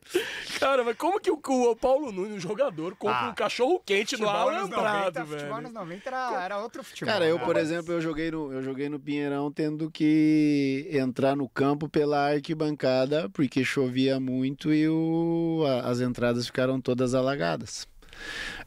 Cara, 0.59 0.83
mas 0.83 0.97
como 0.97 1.21
que 1.21 1.31
o, 1.31 1.39
o 1.47 1.77
Paulo 1.77 2.11
Nunes, 2.11 2.37
o 2.37 2.41
jogador, 2.41 2.97
compra 2.97 3.17
Ah, 3.27 3.31
um 3.31 3.35
cachorro 3.35 3.81
quente 3.85 4.17
no 4.17 4.27
Futebol 4.27 4.49
alambrado, 4.49 5.21
90, 5.21 5.25
Futebol 5.27 5.49
velho? 5.55 5.63
nos 5.63 5.73
90 5.73 6.09
era, 6.09 6.45
era 6.45 6.59
outro 6.59 6.83
futebol. 6.83 7.13
Cara, 7.13 7.25
eu, 7.27 7.39
né? 7.39 7.45
por 7.45 7.57
exemplo, 7.57 7.93
eu 7.93 8.01
joguei, 8.01 8.31
no, 8.31 8.53
eu 8.53 8.63
joguei 8.63 8.89
no 8.89 8.99
Pinheirão 8.99 9.51
tendo 9.53 9.91
que 9.91 10.89
entrar 10.93 11.37
no 11.37 11.49
campo 11.49 11.89
pela 11.89 12.31
arquibancada, 12.33 13.29
porque 13.31 13.65
chovia 13.65 14.19
muito 14.19 14.73
e 14.73 14.89
o, 14.89 15.63
a- 15.67 15.89
as 15.91 16.01
entradas 16.01 16.47
ficaram 16.47 16.81
todas 16.81 17.15
alagadas. 17.15 17.87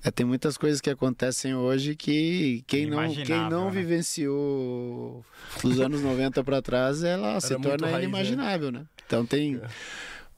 É, 0.03 0.11
tem 0.11 0.25
muitas 0.25 0.57
coisas 0.57 0.79
que 0.79 0.89
acontecem 0.89 1.55
hoje 1.55 1.95
que 1.95 2.63
quem 2.67 2.85
não, 2.85 3.13
quem 3.13 3.49
não 3.49 3.65
né? 3.65 3.71
vivenciou 3.71 5.25
dos 5.61 5.79
anos 5.79 6.01
90 6.01 6.43
para 6.43 6.61
trás, 6.61 7.03
ela 7.03 7.39
se 7.41 7.53
muito 7.53 7.67
torna 7.69 7.87
raiz, 7.87 7.97
né? 7.97 8.03
inimaginável, 8.03 8.71
né? 8.71 8.85
Então 9.05 9.25
tem. 9.25 9.59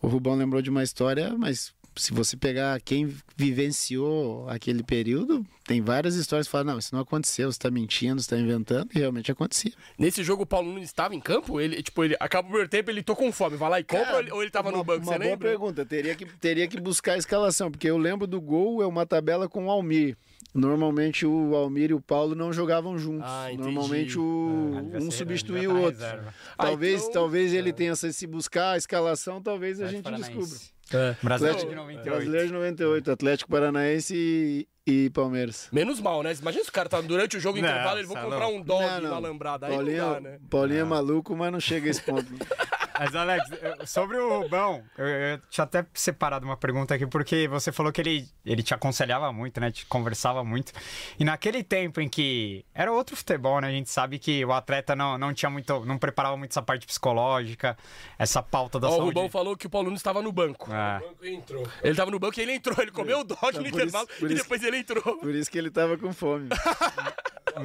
O 0.02 0.08
Rubão 0.08 0.36
lembrou 0.36 0.62
de 0.62 0.70
uma 0.70 0.82
história, 0.82 1.36
mas 1.38 1.74
se 1.96 2.14
você 2.14 2.36
pegar 2.38 2.80
quem 2.82 3.14
vivenciou 3.36 4.48
aquele 4.50 4.82
período, 4.84 5.46
tem 5.66 5.82
várias 5.82 6.16
histórias 6.16 6.48
que 6.48 6.52
falam, 6.52 6.74
não, 6.74 6.80
isso 6.80 6.94
não 6.94 7.02
aconteceu, 7.02 7.52
você 7.52 7.60
tá 7.60 7.70
mentindo, 7.70 8.22
você 8.22 8.30
tá 8.30 8.38
inventando, 8.38 8.90
e 8.96 9.00
realmente 9.00 9.32
acontecia. 9.32 9.72
Nesse 9.98 10.24
jogo, 10.24 10.44
o 10.44 10.46
Paulo 10.46 10.72
Nunes 10.72 10.86
estava 10.90 11.14
em 11.16 11.20
campo? 11.20 11.60
Ele, 11.60 11.82
tipo, 11.84 12.04
ele 12.04 12.16
acaba 12.20 12.48
o 12.48 12.50
primeiro 12.52 12.70
tempo, 12.70 12.90
ele 12.90 13.04
tô 13.04 13.16
com 13.16 13.32
fome, 13.32 13.58
vai 13.58 13.70
lá 13.70 13.80
e 13.80 13.84
compra 13.84 14.14
ou 14.14 14.20
ele, 14.20 14.32
ou 14.32 14.42
ele 14.42 14.52
tava 14.52 14.70
uma, 14.70 14.78
no 14.78 14.84
banco, 14.84 15.04
Uma 15.04 15.14
você 15.14 15.20
boa 15.20 15.30
lembra? 15.32 15.50
pergunta, 15.50 15.86
teria 15.86 16.16
que, 16.16 16.26
teria 16.26 16.68
que 16.68 16.80
buscar 16.80 17.14
a 17.14 17.18
escalação, 17.18 17.70
porque 17.70 17.88
eu 17.90 17.98
lembro 17.98 18.26
do 18.26 18.40
gol, 18.42 18.82
é 18.82 18.86
uma 18.88 19.06
tabela 19.06 19.48
com 19.48 19.68
o 19.68 19.70
Almir. 19.72 20.18
Normalmente 20.54 21.26
o 21.26 21.56
Almir 21.56 21.92
e 21.92 21.94
o 21.94 22.02
Paulo 22.02 22.36
não 22.36 22.52
jogavam 22.52 22.98
juntos. 22.98 23.24
Ah. 23.26 23.48
Normalmente 23.58 24.20
o, 24.20 24.74
Ah, 24.76 24.98
um 24.98 25.10
ser- 25.10 25.18
substituía 25.20 25.62
devia 25.62 25.70
o 25.74 25.80
tá 25.80 25.86
outro. 25.86 26.02
reserva. 26.04 26.34
Ah, 26.58 26.66
Talvez, 26.66 27.02
então- 27.02 27.14
talvez 27.14 27.54
ele 27.54 27.72
tenha, 27.72 27.96
se 27.96 28.12
se 28.12 28.28
buscar 28.28 28.72
a 28.72 28.78
escalação, 28.78 29.42
talvez 29.42 29.80
a 29.80 29.88
gente 29.88 30.12
descubra. 30.12 30.58
É. 30.94 31.16
Brasileiro 31.22 31.60
de 31.70 31.76
98. 31.76 32.10
Brasileiro 32.10 32.48
de 32.48 32.54
98, 32.54 33.12
Atlético 33.12 33.52
Paranaense 33.52 34.16
e, 34.16 34.68
e 34.92 35.10
Palmeiras. 35.10 35.68
Menos 35.72 36.00
mal, 36.00 36.22
né? 36.24 36.34
Imagina 36.34 36.64
se 36.64 36.70
o 36.70 36.74
cara 36.74 36.90
tá 36.90 37.00
durante 37.02 37.38
o 37.38 37.40
jogo 37.40 37.60
Não, 37.60 37.68
intervalo, 37.68 37.98
ele 38.00 38.08
vou 38.08 38.18
é 38.18 38.22
comprar 38.22 38.48
louco. 38.48 38.58
um 38.60 38.62
dog 38.64 38.84
Não, 38.86 39.02
não. 39.02 39.10
no 39.10 39.16
alambrado. 39.16 39.66
Aí 39.66 39.72
Paulinho, 39.76 40.06
não 40.06 40.14
dá, 40.14 40.20
né? 40.22 40.40
Paulinho 40.50 40.80
é 40.82 40.84
maluco, 40.84 41.36
mas 41.36 41.52
não 41.52 41.60
chega 41.60 41.88
a 41.88 41.92
esse 41.92 42.02
ponto. 42.02 42.28
Mas, 43.02 43.16
Alex, 43.16 43.50
sobre 43.88 44.16
o 44.18 44.42
Rubão, 44.42 44.84
eu, 44.96 45.08
eu 45.08 45.40
tinha 45.50 45.64
até 45.64 45.84
separado 45.92 46.46
uma 46.46 46.56
pergunta 46.56 46.94
aqui, 46.94 47.08
porque 47.08 47.48
você 47.48 47.72
falou 47.72 47.92
que 47.92 48.00
ele, 48.00 48.28
ele 48.46 48.62
te 48.62 48.76
aconselhava 48.76 49.34
muito, 49.34 49.60
né? 49.60 49.72
Te 49.72 49.88
conversava 49.88 50.44
muito. 50.44 50.72
E 51.18 51.26
naquele 51.26 51.64
tempo 51.64 52.00
em 52.00 52.08
que 52.08 52.64
era 52.76 52.92
outro 52.92 53.16
futebol, 53.16 53.60
né? 53.60 53.70
A 53.70 53.72
gente 53.72 53.90
sabe 53.90 54.20
que 54.20 54.46
o 54.46 54.54
atleta 54.54 54.96
não, 54.96 55.18
não 55.18 55.34
tinha 55.34 55.50
muito, 55.50 55.84
não 55.84 55.98
preparava 55.98 56.38
muito 56.38 56.52
essa 56.52 56.62
parte 56.62 56.86
psicológica, 56.86 57.76
essa 58.20 58.44
pauta 58.44 58.80
da 58.80 58.88
Ó, 58.88 58.92
o 58.92 58.94
saúde. 58.98 59.08
Rubão 59.16 59.30
falou 59.32 59.58
que 59.58 59.66
o 59.66 59.70
Paulo 59.70 59.86
Nunes 59.88 60.00
estava 60.02 60.22
no 60.22 60.32
banco. 60.32 60.68
Ah. 60.72 61.02
Ele 61.82 61.96
tava 61.96 62.12
no 62.12 62.20
banco 62.20 62.40
e 62.40 62.44
ele 62.44 62.52
entrou. 62.54 62.76
Ele 62.80 62.92
comeu 62.92 63.22
o 63.22 63.24
dog 63.24 63.58
no 63.58 63.66
intervalo 63.68 64.08
isso- 64.12 64.28
e 64.28 64.34
isso- 64.34 64.44
depois 64.44 64.62
ele 64.62 64.78
entrou. 64.82 65.18
Por 65.18 65.34
isso 65.34 65.50
que 65.50 65.58
ele 65.58 65.70
tava 65.72 65.98
com 65.98 66.12
fome. 66.14 66.50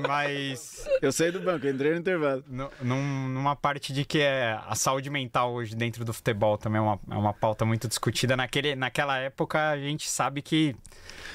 Mas 0.09 0.85
Eu 1.01 1.13
saí 1.13 1.31
do 1.31 1.41
banco, 1.41 1.65
eu 1.65 1.73
entrei 1.73 1.93
no 1.93 1.99
intervalo. 1.99 2.45
nu- 2.49 2.71
num- 2.83 3.29
numa 3.29 3.55
parte 3.55 3.93
de 3.93 4.05
que 4.05 4.19
é 4.19 4.59
a 4.67 4.75
saúde 4.75 5.09
mental 5.09 5.53
hoje 5.55 5.77
dentro 5.77 6.05
do 6.05 6.13
futebol 6.13 6.59
também 6.59 6.79
é 6.79 6.83
uma, 6.83 6.99
é 7.11 7.15
uma 7.15 7.33
pauta 7.33 7.65
muito 7.65 7.87
discutida. 7.87 8.37
Naquele, 8.37 8.75
naquela 8.75 9.17
época 9.19 9.71
a 9.71 9.79
gente 9.79 10.09
sabe 10.09 10.43
que 10.43 10.75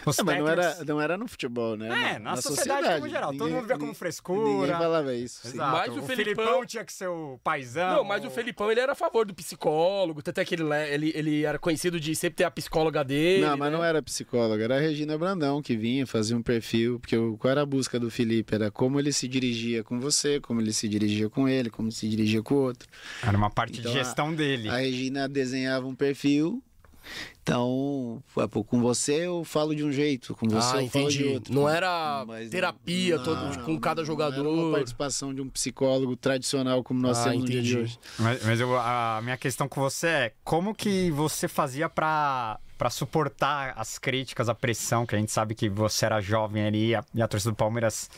os 0.05 0.17
Não, 0.17 0.25
mas 0.25 0.37
não 0.39 0.45
técnicos- 0.45 0.75
era, 0.75 0.85
não 0.85 1.01
era 1.01 1.17
no 1.17 1.27
futebol, 1.27 1.77
né? 1.77 2.13
É, 2.15 2.19
na, 2.19 2.35
sociedade, 2.37 2.95
como 2.95 3.07
geral. 3.09 3.31
Todo 3.33 3.49
mundo 3.49 3.67
via 3.67 3.77
como 3.77 3.93
frescura. 3.93 4.41
Ninguém 4.43 4.75
falava 4.77 5.13
isso. 5.13 5.47
Exato. 5.47 5.71
Mas 5.71 5.95
o 5.95 5.99
o 5.99 6.03
Felipão- 6.03 6.45
Felipão 6.45 6.65
tinha 6.65 6.83
que 6.83 6.91
ser 6.93 7.07
o 7.07 7.39
paizão. 7.43 7.95
Não, 7.97 8.03
mas 8.03 8.25
o 8.25 8.29
Felipão, 8.29 8.69
ele 8.71 8.79
era 8.81 8.91
a 8.91 8.95
favor 8.95 9.25
do 9.25 9.33
psicólogo. 9.33 10.21
Até 10.27 10.43
que 10.43 10.55
ele, 10.55 10.63
ele, 10.89 11.11
ele 11.15 11.45
era 11.45 11.57
conhecido 11.57 11.99
de 11.99 12.13
sempre 12.15 12.35
ter 12.37 12.43
a 12.43 12.51
psicóloga 12.51 13.03
dele. 13.03 13.45
Não, 13.45 13.55
mas 13.57 13.71
né? 13.71 13.77
não 13.77 13.83
era 13.85 14.01
psicóloga, 14.01 14.63
era 14.63 14.77
a 14.77 14.79
Regina 14.79 15.17
Brandão 15.17 15.60
que 15.61 15.75
vinha, 15.77 16.05
fazia 16.07 16.35
um 16.35 16.41
perfil, 16.41 16.99
porque 16.99 17.15
o, 17.15 17.37
qual 17.37 17.51
era 17.51 17.61
a 17.61 17.65
busca 17.65 17.99
do 17.99 18.09
Felipe? 18.09 18.55
Era 18.55 18.71
como 18.71 18.99
ele 18.99 19.11
se 19.13 19.27
dirigia 19.27 19.83
com 19.83 19.99
você, 19.99 20.39
como 20.39 20.59
ele 20.61 20.73
se 20.73 20.87
dirigia 20.87 21.29
com 21.29 21.47
ele, 21.47 21.69
como 21.69 21.91
se 21.91 22.07
dirigia 22.09 22.41
com 22.41 22.55
o 22.55 22.57
outro. 22.57 22.87
Era 23.21 23.37
uma 23.37 23.49
parte 23.49 23.79
Então, 23.79 23.91
de 23.91 23.97
gestão 23.97 24.33
dele. 24.33 24.69
A 24.69 24.77
Regina 24.77 25.27
desenhava 25.29 25.87
um 25.87 25.95
perfil, 25.95 26.63
então, 27.43 28.21
com 28.67 28.81
você 28.81 29.25
eu 29.25 29.43
falo 29.43 29.75
de 29.75 29.83
um 29.83 29.91
jeito, 29.91 30.35
com 30.35 30.47
você 30.47 30.77
Ah, 30.77 30.83
eu 30.83 30.89
falo 30.89 31.09
de 31.09 31.17
entendi. 31.21 31.33
outro. 31.35 31.53
Não 31.53 31.67
era 31.67 32.23
Mas 32.27 32.49
terapia 32.49 33.17
não, 33.17 33.23
todo, 33.23 33.41
não, 33.57 33.63
com 33.65 33.79
cada 33.79 34.01
não 34.01 34.05
jogador. 34.05 34.39
Era 34.41 34.49
uma 34.49 34.71
participação 34.71 35.33
de 35.33 35.41
um 35.41 35.49
psicólogo 35.49 36.15
tradicional 36.15 36.83
como 36.83 37.01
nós 37.01 37.17
Ah, 37.19 37.23
temos 37.29 37.39
no 37.43 37.45
dia 37.49 37.61
de 37.61 37.69
entendi. 37.71 37.83
hoje. 37.83 37.99
Mas, 38.19 38.43
mas 38.45 38.59
eu- 38.59 38.77
a 38.77 39.19
minha 39.23 39.37
questão 39.37 39.67
com 39.67 39.81
você 39.81 40.07
é 40.07 40.33
como 40.43 40.73
que 40.75 41.09
você 41.11 41.47
fazia 41.47 41.89
pra, 41.89 42.59
pra 42.77 42.89
suportar 42.89 43.73
as 43.75 43.97
críticas, 43.97 44.47
a 44.47 44.53
pressão, 44.55 45.05
que 45.05 45.15
a 45.15 45.17
gente 45.17 45.31
sabe 45.31 45.55
que 45.55 45.67
você 45.69 46.05
era 46.05 46.21
jovem 46.21 46.63
ali 46.65 46.89
e 46.89 46.95
a, 46.95 47.03
e 47.15 47.21
a 47.21 47.27
torcida 47.27 47.51
do 47.51 47.55
Palmeiras 47.57 48.09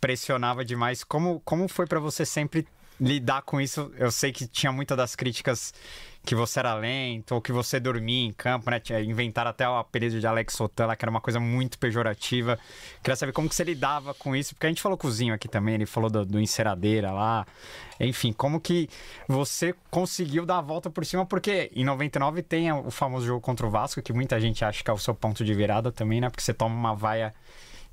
pressionava 0.00 0.64
demais. 0.64 1.02
Como, 1.04 1.40
como 1.44 1.68
foi 1.68 1.86
pra 1.86 2.00
você 2.00 2.24
sempre 2.24 2.66
lidar 3.00 3.42
com 3.42 3.60
isso? 3.60 3.92
Eu 3.96 4.10
sei 4.10 4.32
que 4.32 4.46
tinha 4.46 4.72
muitas 4.72 4.96
das 4.96 5.14
críticas 5.16 5.72
que 6.28 6.34
você 6.34 6.58
era 6.58 6.74
lento 6.74 7.34
ou 7.34 7.40
que 7.40 7.50
você 7.50 7.80
dormia 7.80 8.26
em 8.26 8.34
campo, 8.34 8.70
né? 8.70 8.78
Inventaram 9.02 9.48
até 9.48 9.66
o 9.66 9.78
apelido 9.78 10.20
de 10.20 10.26
Alex 10.26 10.52
Sotana, 10.52 10.94
que 10.94 11.02
era 11.02 11.10
uma 11.10 11.22
coisa 11.22 11.40
muito 11.40 11.78
pejorativa. 11.78 12.58
Queria 13.02 13.16
saber 13.16 13.32
como 13.32 13.48
que 13.48 13.54
você 13.54 13.64
lidava 13.64 14.12
com 14.12 14.36
isso, 14.36 14.54
porque 14.54 14.66
a 14.66 14.68
gente 14.68 14.82
falou 14.82 14.98
com 14.98 15.08
o 15.08 15.10
Zinho 15.10 15.32
aqui 15.32 15.48
também, 15.48 15.76
ele 15.76 15.86
falou 15.86 16.10
do, 16.10 16.26
do 16.26 16.38
enceradeira 16.38 17.10
lá. 17.12 17.46
Enfim, 17.98 18.30
como 18.30 18.60
que 18.60 18.90
você 19.26 19.74
conseguiu 19.90 20.44
dar 20.44 20.58
a 20.58 20.60
volta 20.60 20.90
por 20.90 21.02
cima? 21.06 21.24
Porque 21.24 21.70
em 21.74 21.82
99 21.82 22.42
tem 22.42 22.70
o 22.70 22.90
famoso 22.90 23.24
jogo 23.24 23.40
contra 23.40 23.66
o 23.66 23.70
Vasco, 23.70 24.02
que 24.02 24.12
muita 24.12 24.38
gente 24.38 24.62
acha 24.62 24.84
que 24.84 24.90
é 24.90 24.92
o 24.92 24.98
seu 24.98 25.14
ponto 25.14 25.42
de 25.42 25.54
virada 25.54 25.90
também, 25.90 26.20
né? 26.20 26.28
Porque 26.28 26.42
você 26.42 26.52
toma 26.52 26.74
uma 26.74 26.94
vaia 26.94 27.34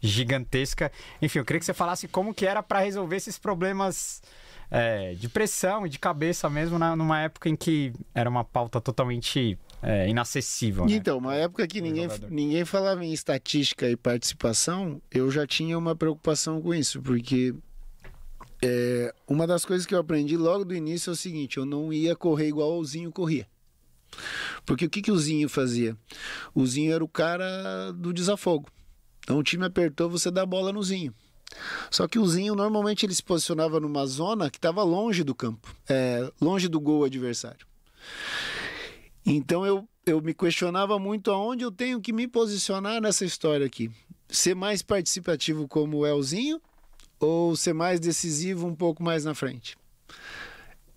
gigantesca. 0.02 0.92
Enfim, 1.22 1.40
eu 1.40 1.46
queria 1.46 1.62
que 1.62 1.66
você 1.66 1.74
falasse 1.74 2.06
como 2.06 2.34
que 2.34 2.46
era 2.46 2.62
para 2.62 2.80
resolver 2.80 3.16
esses 3.16 3.38
problemas 3.38 4.22
é, 4.70 5.14
de 5.14 5.30
pressão 5.30 5.86
e 5.86 5.90
de 5.90 6.00
cabeça 6.00 6.50
mesmo, 6.50 6.78
na, 6.78 6.96
numa 6.96 7.22
época 7.22 7.50
em 7.50 7.56
que 7.56 7.94
era 8.14 8.30
uma 8.30 8.44
pauta 8.44 8.82
totalmente 8.82 9.58
é, 9.82 10.10
inacessível. 10.10 10.86
Né? 10.86 10.94
Então, 10.94 11.18
uma 11.18 11.36
época 11.36 11.68
que 11.68 11.82
ninguém, 11.82 12.08
ninguém 12.30 12.66
falava 12.66 13.04
em 13.04 13.14
estatística 13.14 13.90
e 13.90 13.96
participação, 13.96 15.02
eu 15.12 15.30
já 15.30 15.46
tinha 15.46 15.78
uma 15.78 15.96
preocupação 15.96 16.62
com 16.62 16.74
isso, 16.74 17.02
porque 17.02 17.54
é, 18.62 19.14
uma 19.28 19.46
das 19.46 19.64
coisas 19.64 19.86
que 19.86 19.94
eu 19.94 20.00
aprendi 20.00 20.36
logo 20.38 20.66
do 20.66 20.76
início 20.76 21.12
é 21.12 21.14
o 21.14 21.16
seguinte: 21.16 21.58
eu 21.58 21.66
não 21.66 21.94
ia 21.94 22.16
correr 22.16 22.48
igual 22.48 22.78
o 22.78 22.86
Zinho 22.86 23.12
corria. 23.12 23.48
Porque 24.66 24.86
o 24.86 24.90
que, 24.90 25.02
que 25.02 25.12
o 25.12 25.18
Zinho 25.18 25.50
fazia? 25.50 25.96
O 26.54 26.66
Zinho 26.66 26.94
era 26.94 27.04
o 27.04 27.08
cara 27.08 27.92
do 27.92 28.14
desafogo. 28.14 28.70
Então 29.20 29.38
o 29.38 29.44
time 29.44 29.66
apertou, 29.66 30.10
você 30.10 30.32
dá 30.32 30.44
a 30.44 30.46
bola 30.46 30.72
no 30.72 30.82
Zinho. 30.82 31.14
Só 31.90 32.08
que 32.08 32.20
o 32.20 32.28
Zinho 32.28 32.56
normalmente 32.56 33.06
ele 33.06 33.14
se 33.14 33.24
posicionava 33.24 33.80
numa 33.80 34.06
zona 34.06 34.50
que 34.50 34.58
estava 34.58 34.84
longe 34.84 35.24
do 35.24 35.34
campo, 35.34 35.74
é, 35.88 36.32
longe 36.42 36.68
do 36.68 36.80
gol 36.80 37.04
adversário. 37.04 37.66
Então 39.26 39.66
eu, 39.66 39.88
eu 40.06 40.22
me 40.22 40.34
questionava 40.34 41.00
muito 41.00 41.32
aonde 41.32 41.64
eu 41.64 41.72
tenho 41.72 42.00
que 42.02 42.14
me 42.14 42.28
posicionar 42.28 43.02
nessa 43.02 43.26
história 43.26 43.66
aqui. 43.66 43.92
Ser 44.28 44.56
mais 44.56 44.82
participativo 44.82 45.68
como 45.68 45.98
o 45.98 46.06
Elzinho 46.06 46.62
ou 47.20 47.56
ser 47.56 47.74
mais 47.74 48.00
decisivo 48.00 48.68
um 48.68 48.76
pouco 48.76 49.04
mais 49.04 49.24
na 49.24 49.34
frente? 49.34 49.78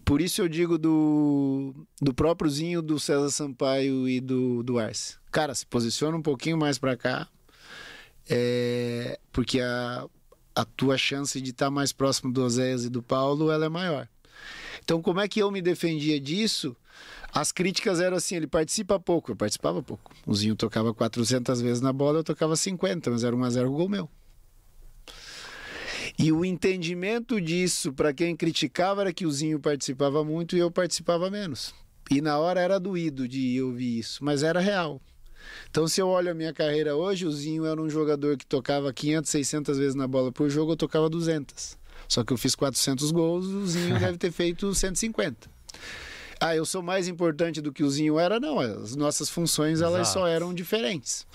Por 0.04 0.22
isso 0.22 0.40
eu 0.40 0.48
digo 0.48 0.78
do, 0.78 1.74
do 2.00 2.14
próprio 2.14 2.50
Zinho, 2.50 2.80
do 2.80 2.98
César 2.98 3.28
Sampaio 3.30 4.08
e 4.08 4.20
do, 4.20 4.62
do 4.62 4.78
Arce. 4.78 5.16
Cara, 5.30 5.54
se 5.54 5.66
posiciona 5.66 6.16
um 6.16 6.22
pouquinho 6.22 6.56
mais 6.56 6.78
para 6.78 6.96
cá, 6.96 7.28
é, 8.26 9.20
porque 9.30 9.60
a, 9.60 10.08
a 10.58 10.64
tua 10.64 10.98
chance 10.98 11.40
de 11.40 11.50
estar 11.50 11.70
mais 11.70 11.92
próximo 11.92 12.32
do 12.32 12.42
Oséias 12.42 12.84
e 12.84 12.88
do 12.88 13.00
Paulo 13.00 13.48
ela 13.48 13.66
é 13.66 13.68
maior. 13.68 14.08
Então, 14.82 15.00
como 15.00 15.20
é 15.20 15.28
que 15.28 15.40
eu 15.40 15.52
me 15.52 15.62
defendia 15.62 16.18
disso? 16.18 16.76
As 17.32 17.52
críticas 17.52 18.00
eram 18.00 18.16
assim: 18.16 18.34
ele 18.34 18.48
participa 18.48 18.98
pouco, 18.98 19.30
eu 19.30 19.36
participava 19.36 19.80
pouco. 19.80 20.10
O 20.26 20.34
Zinho 20.34 20.56
tocava 20.56 20.92
400 20.92 21.60
vezes 21.60 21.80
na 21.80 21.92
bola, 21.92 22.18
eu 22.18 22.24
tocava 22.24 22.56
50, 22.56 23.08
mas 23.08 23.22
era 23.22 23.36
1 23.36 23.44
a 23.44 23.50
0 23.50 23.70
o 23.70 23.72
gol 23.72 23.88
meu. 23.88 24.10
E 26.18 26.32
o 26.32 26.44
entendimento 26.44 27.40
disso 27.40 27.92
para 27.92 28.12
quem 28.12 28.34
criticava 28.34 29.02
era 29.02 29.12
que 29.12 29.26
o 29.26 29.30
Zinho 29.30 29.60
participava 29.60 30.24
muito 30.24 30.56
e 30.56 30.58
eu 30.58 30.72
participava 30.72 31.30
menos. 31.30 31.72
E 32.10 32.20
na 32.20 32.36
hora 32.36 32.60
era 32.60 32.80
doído 32.80 33.28
de 33.28 33.62
ouvir 33.62 34.00
isso, 34.00 34.24
mas 34.24 34.42
era 34.42 34.58
real. 34.58 35.00
Então, 35.70 35.86
se 35.86 36.00
eu 36.00 36.08
olho 36.08 36.30
a 36.30 36.34
minha 36.34 36.52
carreira 36.52 36.96
hoje, 36.96 37.26
o 37.26 37.32
Zinho 37.32 37.64
era 37.64 37.80
um 37.80 37.88
jogador 37.90 38.36
que 38.36 38.46
tocava 38.46 38.92
500, 38.92 39.30
600 39.30 39.78
vezes 39.78 39.94
na 39.94 40.06
bola 40.06 40.32
por 40.32 40.48
jogo, 40.48 40.72
eu 40.72 40.76
tocava 40.76 41.08
200. 41.08 41.78
Só 42.08 42.24
que 42.24 42.32
eu 42.32 42.38
fiz 42.38 42.54
400 42.54 43.10
gols, 43.10 43.46
o 43.46 43.66
Zinho 43.66 43.98
deve 44.00 44.18
ter 44.18 44.30
feito 44.30 44.74
150. 44.74 45.50
Ah, 46.40 46.54
eu 46.54 46.64
sou 46.64 46.82
mais 46.82 47.08
importante 47.08 47.60
do 47.60 47.72
que 47.72 47.82
o 47.82 47.90
Zinho 47.90 48.18
era? 48.18 48.38
Não, 48.38 48.60
as 48.60 48.94
nossas 48.94 49.28
funções 49.28 49.80
elas 49.80 50.02
Exato. 50.02 50.20
só 50.20 50.26
eram 50.26 50.54
diferentes. 50.54 51.26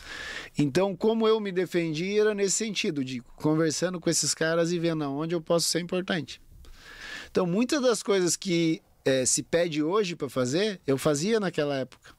Então, 0.58 0.96
como 0.96 1.28
eu 1.28 1.40
me 1.42 1.52
defendi 1.52 2.18
era 2.18 2.34
nesse 2.34 2.56
sentido, 2.56 3.04
de 3.04 3.22
conversando 3.36 4.00
com 4.00 4.10
esses 4.10 4.34
caras 4.34 4.72
e 4.72 4.80
vendo 4.80 5.04
aonde 5.04 5.36
eu 5.36 5.42
posso 5.42 5.68
ser 5.68 5.82
importante. 5.82 6.42
Então, 7.30 7.46
muitas 7.46 7.82
das 7.82 8.02
coisas 8.02 8.38
que 8.38 8.82
eh, 9.04 9.26
se 9.26 9.44
pede 9.44 9.84
hoje 9.84 10.16
para 10.16 10.30
fazer, 10.30 10.80
eu 10.88 10.98
fazia 10.98 11.38
naquela 11.40 11.76
época. 11.76 12.12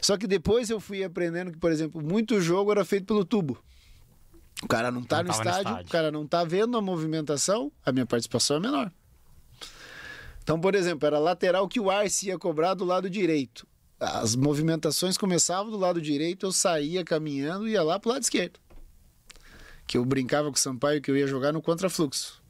Só 0.00 0.16
que 0.16 0.26
depois 0.26 0.70
eu 0.70 0.80
fui 0.80 1.04
aprendendo 1.04 1.52
que, 1.52 1.58
por 1.58 1.70
exemplo, 1.70 2.02
muito 2.02 2.40
jogo 2.40 2.70
era 2.72 2.84
feito 2.84 3.06
pelo 3.06 3.24
tubo. 3.24 3.62
O 4.62 4.68
cara 4.68 4.90
não 4.90 5.02
tá 5.02 5.22
Não 5.22 5.24
no, 5.24 5.28
tava 5.28 5.42
no 5.44 5.48
estádio, 5.50 5.68
estádio. 5.70 5.86
o 5.86 5.90
cara 5.90 6.10
não 6.10 6.26
tá 6.26 6.44
vendo 6.44 6.76
a 6.76 6.82
movimentação, 6.82 7.72
a 7.84 7.92
minha 7.92 8.06
participação 8.06 8.56
é 8.56 8.60
menor. 8.60 8.92
Então, 10.42 10.60
por 10.60 10.74
exemplo, 10.74 11.06
era 11.06 11.18
lateral 11.18 11.68
que 11.68 11.78
o 11.80 11.90
Arce 11.90 12.26
ia 12.28 12.38
cobrar 12.38 12.74
do 12.74 12.84
lado 12.84 13.08
direito. 13.08 13.66
As 13.98 14.34
movimentações 14.34 15.16
começavam 15.18 15.70
do 15.70 15.76
lado 15.76 16.00
direito, 16.00 16.46
eu 16.46 16.52
saía 16.52 17.04
caminhando 17.04 17.68
e 17.68 17.72
ia 17.72 17.82
lá 17.82 17.98
pro 18.00 18.10
lado 18.10 18.22
esquerdo. 18.22 18.58
Que 19.86 19.98
eu 19.98 20.04
brincava 20.04 20.48
com 20.48 20.56
o 20.56 20.58
Sampaio 20.58 21.02
que 21.02 21.10
eu 21.10 21.16
ia 21.16 21.26
jogar 21.26 21.52
no 21.52 21.60
contrafluxo. 21.60 22.42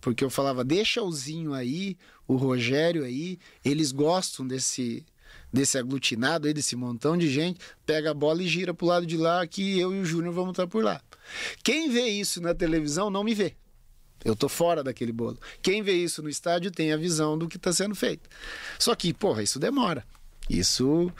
Porque 0.00 0.22
eu 0.24 0.30
falava, 0.30 0.62
deixa 0.64 1.02
o 1.02 1.10
Zinho 1.12 1.54
aí, 1.54 1.96
o 2.26 2.36
Rogério 2.36 3.04
aí, 3.04 3.38
eles 3.64 3.92
gostam 3.92 4.46
desse 4.46 5.04
desse 5.52 5.78
aglutinado 5.78 6.46
aí, 6.46 6.54
desse 6.54 6.76
montão 6.76 7.16
de 7.16 7.28
gente, 7.28 7.60
pega 7.84 8.10
a 8.10 8.14
bola 8.14 8.42
e 8.42 8.48
gira 8.48 8.72
pro 8.72 8.86
lado 8.86 9.06
de 9.06 9.16
lá 9.16 9.46
que 9.46 9.78
eu 9.78 9.94
e 9.94 10.00
o 10.00 10.04
Júnior 10.04 10.32
vamos 10.32 10.50
estar 10.50 10.66
por 10.66 10.82
lá. 10.82 11.00
Quem 11.62 11.90
vê 11.90 12.08
isso 12.08 12.40
na 12.40 12.54
televisão 12.54 13.10
não 13.10 13.24
me 13.24 13.34
vê. 13.34 13.54
Eu 14.24 14.36
tô 14.36 14.48
fora 14.48 14.84
daquele 14.84 15.12
bolo. 15.12 15.38
Quem 15.62 15.82
vê 15.82 15.92
isso 15.92 16.22
no 16.22 16.28
estádio 16.28 16.70
tem 16.70 16.92
a 16.92 16.96
visão 16.96 17.38
do 17.38 17.48
que 17.48 17.56
está 17.56 17.72
sendo 17.72 17.94
feito. 17.94 18.28
Só 18.78 18.94
que, 18.94 19.14
porra, 19.14 19.42
isso 19.42 19.58
demora. 19.58 20.04
Isso. 20.48 21.10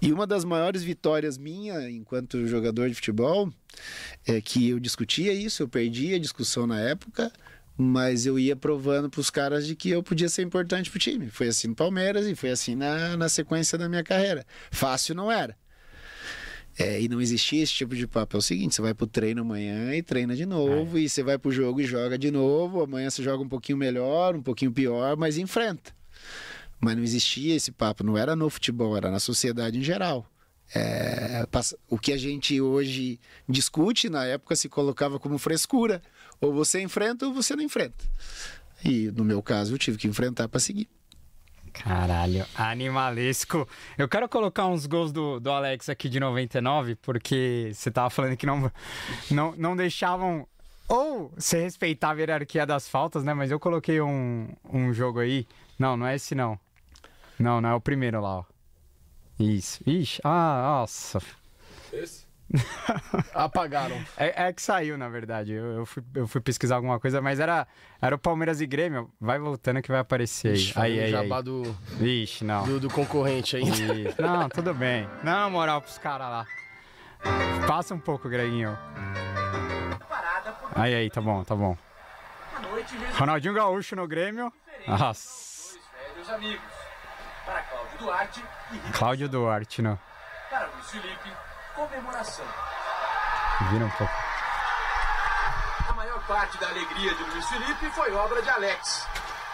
E 0.00 0.12
uma 0.12 0.26
das 0.26 0.44
maiores 0.44 0.82
vitórias 0.82 1.36
minha 1.36 1.90
enquanto 1.90 2.46
jogador 2.46 2.88
de 2.88 2.94
futebol 2.94 3.52
é 4.26 4.40
que 4.40 4.70
eu 4.70 4.78
discutia 4.78 5.32
isso, 5.32 5.62
eu 5.62 5.68
perdi 5.68 6.14
a 6.14 6.18
discussão 6.18 6.66
na 6.66 6.78
época, 6.80 7.32
mas 7.80 8.26
eu 8.26 8.36
ia 8.36 8.56
provando 8.56 9.08
para 9.08 9.20
os 9.20 9.30
caras 9.30 9.64
de 9.64 9.76
que 9.76 9.88
eu 9.88 10.02
podia 10.02 10.28
ser 10.28 10.42
importante 10.42 10.90
pro 10.90 10.98
time. 10.98 11.30
Foi 11.30 11.46
assim 11.46 11.68
no 11.68 11.76
Palmeiras 11.76 12.26
e 12.26 12.34
foi 12.34 12.50
assim 12.50 12.74
na, 12.74 13.16
na 13.16 13.28
sequência 13.28 13.78
da 13.78 13.88
minha 13.88 14.02
carreira. 14.02 14.44
Fácil 14.72 15.14
não 15.14 15.30
era. 15.30 15.56
É, 16.76 17.00
e 17.00 17.08
não 17.08 17.20
existia 17.20 17.62
esse 17.62 17.72
tipo 17.72 17.94
de 17.94 18.06
papo. 18.06 18.36
É 18.36 18.38
o 18.38 18.42
seguinte: 18.42 18.74
você 18.74 18.82
vai 18.82 18.94
pro 18.94 19.06
treino 19.06 19.42
amanhã 19.42 19.94
e 19.94 20.02
treina 20.02 20.34
de 20.34 20.44
novo, 20.44 20.98
e 20.98 21.08
você 21.08 21.22
vai 21.22 21.38
pro 21.38 21.52
jogo 21.52 21.80
e 21.80 21.84
joga 21.84 22.18
de 22.18 22.32
novo. 22.32 22.82
Amanhã 22.82 23.08
você 23.10 23.22
joga 23.22 23.44
um 23.44 23.48
pouquinho 23.48 23.78
melhor, 23.78 24.34
um 24.34 24.42
pouquinho 24.42 24.72
pior, 24.72 25.16
mas 25.16 25.38
enfrenta. 25.38 25.92
Mas 26.80 26.96
não 26.96 27.02
existia 27.04 27.54
esse 27.54 27.70
papo, 27.70 28.02
não 28.02 28.18
era 28.18 28.34
no 28.34 28.50
futebol, 28.50 28.96
era 28.96 29.10
na 29.10 29.20
sociedade 29.20 29.78
em 29.78 29.82
geral. 29.82 30.28
É, 30.74 31.46
o 31.88 31.98
que 31.98 32.12
a 32.12 32.16
gente 32.16 32.60
hoje 32.60 33.18
discute, 33.48 34.08
na 34.08 34.24
época 34.24 34.54
se 34.54 34.68
colocava 34.68 35.18
como 35.18 35.38
frescura. 35.38 36.02
Ou 36.40 36.52
você 36.52 36.80
enfrenta 36.80 37.26
ou 37.26 37.32
você 37.32 37.54
não 37.56 37.62
enfrenta. 37.62 38.04
E 38.84 39.10
no 39.10 39.24
meu 39.24 39.42
caso 39.42 39.74
eu 39.74 39.78
tive 39.78 39.98
que 39.98 40.06
enfrentar 40.06 40.48
para 40.48 40.60
seguir. 40.60 40.88
Caralho, 41.72 42.44
animalesco. 42.54 43.68
Eu 43.96 44.08
quero 44.08 44.28
colocar 44.28 44.66
uns 44.66 44.86
gols 44.86 45.12
do, 45.12 45.38
do 45.38 45.50
Alex 45.50 45.88
aqui 45.88 46.08
de 46.08 46.18
99, 46.18 46.96
porque 46.96 47.70
você 47.72 47.90
tava 47.90 48.10
falando 48.10 48.36
que 48.36 48.46
não, 48.46 48.70
não, 49.30 49.54
não 49.56 49.76
deixavam. 49.76 50.46
Ou 50.88 51.32
você 51.36 51.62
respeitava 51.62 52.14
a 52.14 52.20
hierarquia 52.20 52.66
das 52.66 52.88
faltas, 52.88 53.22
né? 53.22 53.34
Mas 53.34 53.50
eu 53.50 53.60
coloquei 53.60 54.00
um, 54.00 54.48
um 54.72 54.92
jogo 54.92 55.20
aí. 55.20 55.46
Não, 55.78 55.96
não 55.96 56.06
é 56.06 56.16
esse 56.16 56.34
não. 56.34 56.58
Não, 57.38 57.60
não 57.60 57.68
é 57.68 57.74
o 57.74 57.80
primeiro 57.80 58.20
lá, 58.20 58.38
ó. 58.38 58.44
Isso. 59.38 59.80
Ixi, 59.86 60.20
ah, 60.24 60.80
nossa. 60.80 61.22
Esse? 61.92 62.27
Apagaram. 63.34 63.96
É, 64.16 64.48
é 64.48 64.52
que 64.52 64.62
saiu, 64.62 64.96
na 64.96 65.08
verdade. 65.08 65.52
Eu, 65.52 65.64
eu, 65.78 65.86
fui, 65.86 66.02
eu 66.14 66.26
fui 66.26 66.40
pesquisar 66.40 66.76
alguma 66.76 66.98
coisa, 66.98 67.20
mas 67.20 67.40
era, 67.40 67.66
era 68.00 68.14
o 68.14 68.18
Palmeiras 68.18 68.60
e 68.60 68.66
Grêmio. 68.66 69.10
Vai 69.20 69.38
voltando 69.38 69.82
que 69.82 69.90
vai 69.90 70.00
aparecer 70.00 70.48
aí. 70.48 70.54
Ixi, 70.54 70.72
aí, 70.76 70.92
aí, 70.92 71.04
aí. 71.06 71.10
jabá 71.10 71.40
do, 71.40 71.62
Ixi, 72.00 72.44
não. 72.44 72.64
do, 72.64 72.80
do 72.80 72.90
concorrente. 72.90 73.58
Isso. 73.58 74.22
Não, 74.22 74.48
tudo 74.48 74.72
bem. 74.74 75.08
Não, 75.22 75.50
moral 75.50 75.80
pros 75.82 75.98
caras 75.98 76.28
lá. 76.28 76.46
Passa 77.66 77.94
um 77.94 77.98
pouco, 77.98 78.28
Greginho. 78.28 78.76
Aí, 80.74 80.94
aí, 80.94 81.10
tá 81.10 81.20
bom, 81.20 81.42
tá 81.44 81.54
bom. 81.54 81.76
Ronaldinho 83.18 83.54
Gaúcho 83.54 83.96
no 83.96 84.06
Grêmio. 84.06 84.52
Nossa. 84.86 85.76
velhos 86.14 86.30
amigos. 86.30 86.78
Para 87.44 87.62
Cláudio 87.62 87.98
Duarte 87.98 88.44
e 88.72 88.92
Cláudio 88.92 89.28
Duarte, 89.28 89.82
não. 89.82 89.98
para 90.50 90.66
Luiz 90.66 90.90
Felipe, 90.90 91.32
comemoração. 91.78 92.44
Vira 93.70 93.84
um. 93.84 93.90
A 95.88 95.92
maior 95.92 96.20
parte 96.26 96.58
da 96.58 96.68
alegria 96.68 97.14
de 97.14 97.22
Luiz 97.22 97.48
Felipe 97.48 97.90
foi 97.90 98.12
obra 98.14 98.42
de 98.42 98.50
Alex. 98.50 99.06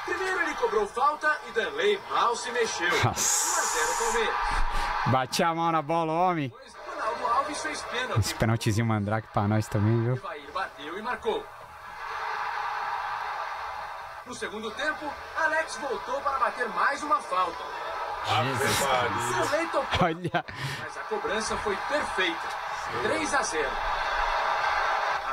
Primeiro 0.07 0.41
ele 0.41 0.55
cobrou 0.55 0.87
falta 0.87 1.39
e 1.49 1.53
Danley 1.53 2.01
mal 2.11 2.35
se 2.37 2.51
mexeu. 2.51 2.89
1 2.89 3.01
a 3.01 3.05
Nossa. 3.05 3.62
0 3.79 3.95
Palmeiras. 3.99 4.35
Bati 5.07 5.43
a 5.43 5.55
mão 5.55 5.70
na 5.70 5.83
bola, 5.83 6.12
homem. 6.12 6.53
Ronaldo 6.87 7.27
Alves 7.27 7.62
fez 7.62 7.83
pênalti. 7.83 8.20
Esse 8.20 8.35
penaltizinho 8.35 8.87
mandrake 8.87 9.29
pra 9.29 9.47
nós 9.47 9.66
também, 9.68 10.03
viu? 10.05 10.14
Evair 10.14 10.51
bateu 10.53 10.99
e 10.99 11.03
marcou. 11.03 11.45
No 14.27 14.35
segundo 14.35 14.70
tempo, 14.70 15.12
Alex 15.37 15.77
voltou 15.77 16.20
para 16.22 16.39
bater 16.39 16.68
mais 16.70 17.03
uma 17.03 17.20
falta. 17.20 17.84
Tocou, 19.70 19.85
Olha. 20.07 20.45
mas 20.81 20.97
a 20.97 21.01
cobrança 21.01 21.57
foi 21.59 21.77
perfeita. 21.89 22.49
3 23.03 23.35
a 23.35 23.43
0. 23.43 23.68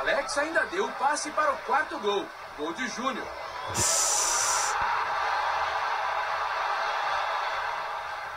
Alex 0.00 0.38
ainda 0.38 0.66
deu 0.66 0.86
o 0.86 0.92
passe 0.92 1.30
para 1.30 1.52
o 1.52 1.56
quarto 1.58 1.98
gol. 2.00 2.26
Gol 2.58 2.72
de 2.74 2.88
Júnior. 2.88 3.26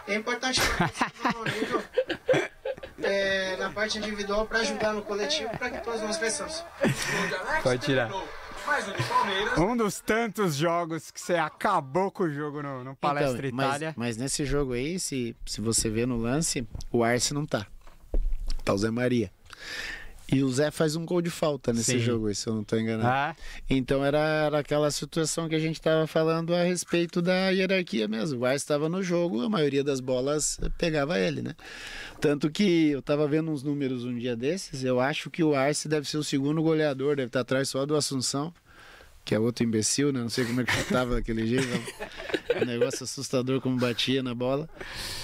É 0.07 0.13
importante 0.13 0.61
nível, 1.59 1.83
é, 3.01 3.55
na 3.57 3.71
parte 3.71 3.97
individual 3.97 4.45
para 4.45 4.59
ajudar 4.59 4.93
no 4.93 5.01
coletivo 5.01 5.49
para 5.57 5.71
que 5.71 5.79
todos 5.79 6.01
nós 6.01 6.17
cresçamos. 6.17 6.63
Gol 6.79 7.27
de 7.27 7.35
Alex 7.35 7.63
Pode 7.63 7.79
tirar. 7.85 8.07
terminou. 8.09 8.29
Mas 8.65 8.87
o 8.87 8.93
de 8.93 9.03
Palmeiras 9.03 9.57
Um 9.57 9.77
dos 9.77 9.99
tantos 9.99 10.55
jogos 10.55 11.11
que 11.11 11.19
você 11.19 11.35
acabou 11.35 12.11
com 12.11 12.23
o 12.23 12.29
jogo 12.29 12.61
no, 12.61 12.83
no 12.83 12.95
Palestra 12.95 13.47
Então, 13.47 13.57
mas, 13.57 13.67
Itália. 13.67 13.93
mas 13.95 14.17
nesse 14.17 14.45
jogo 14.45 14.73
aí, 14.73 14.99
se, 14.99 15.35
se 15.45 15.61
você 15.61 15.89
vê 15.89 16.05
no 16.05 16.17
lance, 16.17 16.67
o 16.91 17.03
Arce 17.03 17.33
não 17.33 17.45
tá. 17.45 17.67
Tá 18.63 18.73
o 18.73 18.77
Zé 18.77 18.89
Maria. 18.89 19.31
E 20.31 20.43
o 20.43 20.49
Zé 20.51 20.71
faz 20.71 20.95
um 20.95 21.05
gol 21.05 21.21
de 21.21 21.29
falta 21.29 21.71
nesse 21.71 21.93
Sim. 21.93 21.99
jogo, 21.99 22.33
se 22.33 22.47
eu 22.47 22.55
não 22.55 22.63
tô 22.63 22.77
enganado. 22.77 23.07
Ah, 23.07 23.35
Então 23.69 24.03
era, 24.03 24.17
era 24.17 24.59
aquela 24.59 24.89
situação 24.89 25.47
que 25.47 25.55
a 25.55 25.59
gente 25.59 25.75
estava 25.75 26.07
falando 26.07 26.53
a 26.53 26.63
respeito 26.63 27.21
da 27.21 27.49
hierarquia 27.49 28.07
mesmo. 28.07 28.39
O 28.41 28.45
Arce 28.45 28.63
estava 28.63 28.89
no 28.89 29.03
jogo, 29.03 29.41
a 29.41 29.49
maioria 29.49 29.83
das 29.83 29.99
bolas 29.99 30.59
pegava 30.77 31.19
ele, 31.19 31.41
né? 31.41 31.55
Tanto 32.19 32.49
que 32.49 32.89
eu 32.89 32.99
estava 32.99 33.27
vendo 33.27 33.51
uns 33.51 33.61
números 33.61 34.03
um 34.03 34.17
dia 34.17 34.35
desses, 34.35 34.83
eu 34.83 34.99
acho 34.99 35.29
que 35.29 35.43
o 35.43 35.53
Arce 35.53 35.87
deve 35.87 36.09
ser 36.09 36.17
o 36.17 36.23
segundo 36.23 36.61
goleador, 36.63 37.15
deve 37.15 37.27
estar 37.27 37.41
atrás 37.41 37.69
só 37.69 37.85
do 37.85 37.95
Assunção, 37.95 38.53
que 39.25 39.33
é 39.33 39.39
outro 39.39 39.65
imbecil, 39.65 40.13
né? 40.13 40.21
Não 40.21 40.29
sei 40.29 40.45
como 40.45 40.61
é 40.61 40.63
que 40.63 40.71
chutava 40.77 41.15
daquele 41.15 41.47
jeito. 41.47 41.67
Um 42.61 42.65
negócio 42.65 43.03
assustador 43.03 43.59
como 43.59 43.77
batia 43.77 44.21
na 44.21 44.33
bola. 44.35 44.69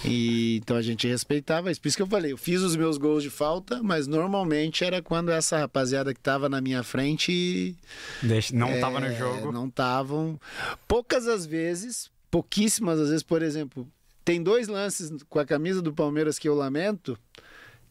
E 0.03 0.57
então 0.57 0.75
a 0.75 0.81
gente 0.81 1.07
respeitava 1.07 1.71
isso. 1.71 1.79
Por 1.79 1.87
isso 1.87 1.95
que 1.97 2.03
eu 2.03 2.07
falei, 2.07 2.31
eu 2.33 2.37
fiz 2.37 2.61
os 2.61 2.75
meus 2.75 2.97
gols 2.97 3.21
de 3.23 3.29
falta, 3.29 3.81
mas 3.83 4.07
normalmente 4.07 4.83
era 4.83 5.01
quando 5.01 5.29
essa 5.31 5.59
rapaziada 5.59 6.13
que 6.13 6.19
estava 6.19 6.49
na 6.49 6.59
minha 6.59 6.81
frente 6.83 7.75
deixa- 8.21 8.53
não 8.55 8.79
tava 8.79 8.99
no 8.99 9.05
é, 9.05 9.15
jogo. 9.15 9.51
Não 9.51 9.67
estavam. 9.67 10.39
Poucas 10.87 11.27
as 11.27 11.45
vezes, 11.45 12.09
pouquíssimas 12.31 12.99
às 12.99 13.09
vezes, 13.09 13.23
por 13.23 13.41
exemplo, 13.43 13.87
tem 14.25 14.41
dois 14.41 14.67
lances 14.67 15.11
com 15.29 15.39
a 15.39 15.45
camisa 15.45 15.81
do 15.81 15.93
Palmeiras 15.93 16.39
que 16.39 16.49
eu 16.49 16.55
lamento, 16.55 17.17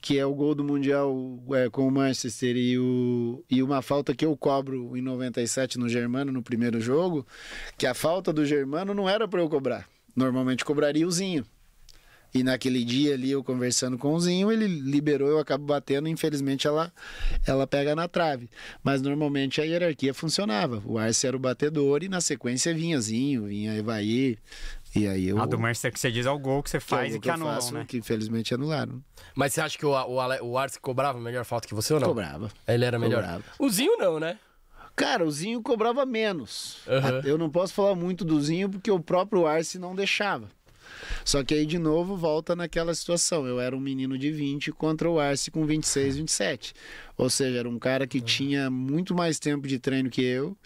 que 0.00 0.18
é 0.18 0.24
o 0.24 0.34
gol 0.34 0.54
do 0.54 0.64
Mundial 0.64 1.14
é, 1.52 1.68
com 1.68 1.86
o 1.86 1.90
Manchester 1.90 2.56
e, 2.56 2.78
o, 2.78 3.44
e 3.50 3.62
uma 3.62 3.82
falta 3.82 4.14
que 4.14 4.24
eu 4.24 4.36
cobro 4.36 4.96
em 4.96 5.02
97 5.02 5.78
no 5.78 5.88
Germano, 5.88 6.32
no 6.32 6.42
primeiro 6.42 6.80
jogo, 6.80 7.26
que 7.76 7.86
a 7.86 7.94
falta 7.94 8.32
do 8.32 8.46
Germano 8.46 8.94
não 8.94 9.08
era 9.08 9.28
para 9.28 9.40
eu 9.40 9.48
cobrar. 9.48 9.86
Normalmente 10.16 10.64
cobraria 10.64 11.06
o 11.06 11.10
Zinho. 11.10 11.44
E 12.32 12.44
naquele 12.44 12.84
dia 12.84 13.14
ali, 13.14 13.32
eu 13.32 13.42
conversando 13.42 13.98
com 13.98 14.14
o 14.14 14.20
Zinho, 14.20 14.52
ele 14.52 14.66
liberou, 14.66 15.28
eu 15.28 15.40
acabo 15.40 15.64
batendo, 15.64 16.08
infelizmente 16.08 16.66
ela, 16.66 16.92
ela 17.44 17.66
pega 17.66 17.96
na 17.96 18.06
trave. 18.06 18.48
Mas 18.84 19.02
normalmente 19.02 19.60
a 19.60 19.64
hierarquia 19.64 20.14
funcionava. 20.14 20.80
O 20.86 20.96
Arce 20.96 21.26
era 21.26 21.36
o 21.36 21.40
batedor 21.40 22.04
e 22.04 22.08
na 22.08 22.20
sequência 22.20 22.72
vinha 22.72 23.00
Zinho, 23.00 23.46
vinha 23.46 23.76
Evair. 23.76 24.38
E 24.94 25.06
aí 25.06 25.28
eu. 25.28 25.40
A 25.40 25.46
do 25.46 25.58
Manchester 25.58 25.92
que 25.92 26.00
você 26.00 26.10
diz 26.10 26.26
é 26.26 26.30
o 26.30 26.38
gol 26.38 26.62
que 26.62 26.70
você 26.70 26.78
que 26.78 26.84
é 26.84 26.86
faz 26.86 27.14
e 27.14 27.20
que 27.20 27.30
anulam, 27.30 27.54
faço, 27.54 27.74
né? 27.74 27.84
Que 27.86 27.98
infelizmente 27.98 28.52
anularam. 28.54 29.02
Mas 29.34 29.52
você 29.54 29.60
acha 29.60 29.78
que 29.78 29.86
o, 29.86 29.90
o, 29.90 30.20
Ale- 30.20 30.40
o 30.40 30.58
Arce 30.58 30.80
cobrava 30.80 31.20
melhor 31.20 31.44
falta 31.44 31.68
que 31.68 31.74
você 31.74 31.94
ou 31.94 32.00
não? 32.00 32.08
Cobrava. 32.08 32.50
Ele 32.66 32.84
era 32.84 32.98
melhor. 32.98 33.22
Cobrava. 33.22 33.44
O 33.58 33.68
Zinho 33.70 33.96
não, 33.98 34.18
né? 34.18 34.38
Cara, 34.96 35.24
o 35.24 35.30
Zinho 35.30 35.62
cobrava 35.62 36.04
menos. 36.04 36.78
Aham. 36.88 37.22
Eu 37.24 37.38
não 37.38 37.48
posso 37.48 37.72
falar 37.72 37.94
muito 37.94 38.24
do 38.24 38.40
Zinho 38.40 38.68
porque 38.68 38.90
o 38.90 38.98
próprio 39.00 39.46
Arce 39.46 39.78
não 39.78 39.94
deixava. 39.94 40.48
Só 41.24 41.42
que 41.44 41.54
aí, 41.54 41.64
de 41.64 41.78
novo, 41.78 42.16
volta 42.16 42.54
naquela 42.56 42.92
situação. 42.94 43.46
Eu 43.46 43.60
era 43.60 43.74
um 43.76 43.80
menino 43.80 44.18
de 44.18 44.30
20 44.32 44.72
contra 44.72 45.08
o 45.08 45.20
Arce 45.20 45.50
com 45.50 45.64
26, 45.64 46.16
27. 46.16 46.74
Ou 47.16 47.30
seja, 47.30 47.58
era 47.60 47.68
um 47.68 47.78
cara 47.78 48.06
que 48.06 48.20
tinha 48.20 48.68
muito 48.68 49.14
mais 49.14 49.38
tempo 49.38 49.68
de 49.68 49.78
treino 49.78 50.10
que 50.10 50.22
eu. 50.22 50.56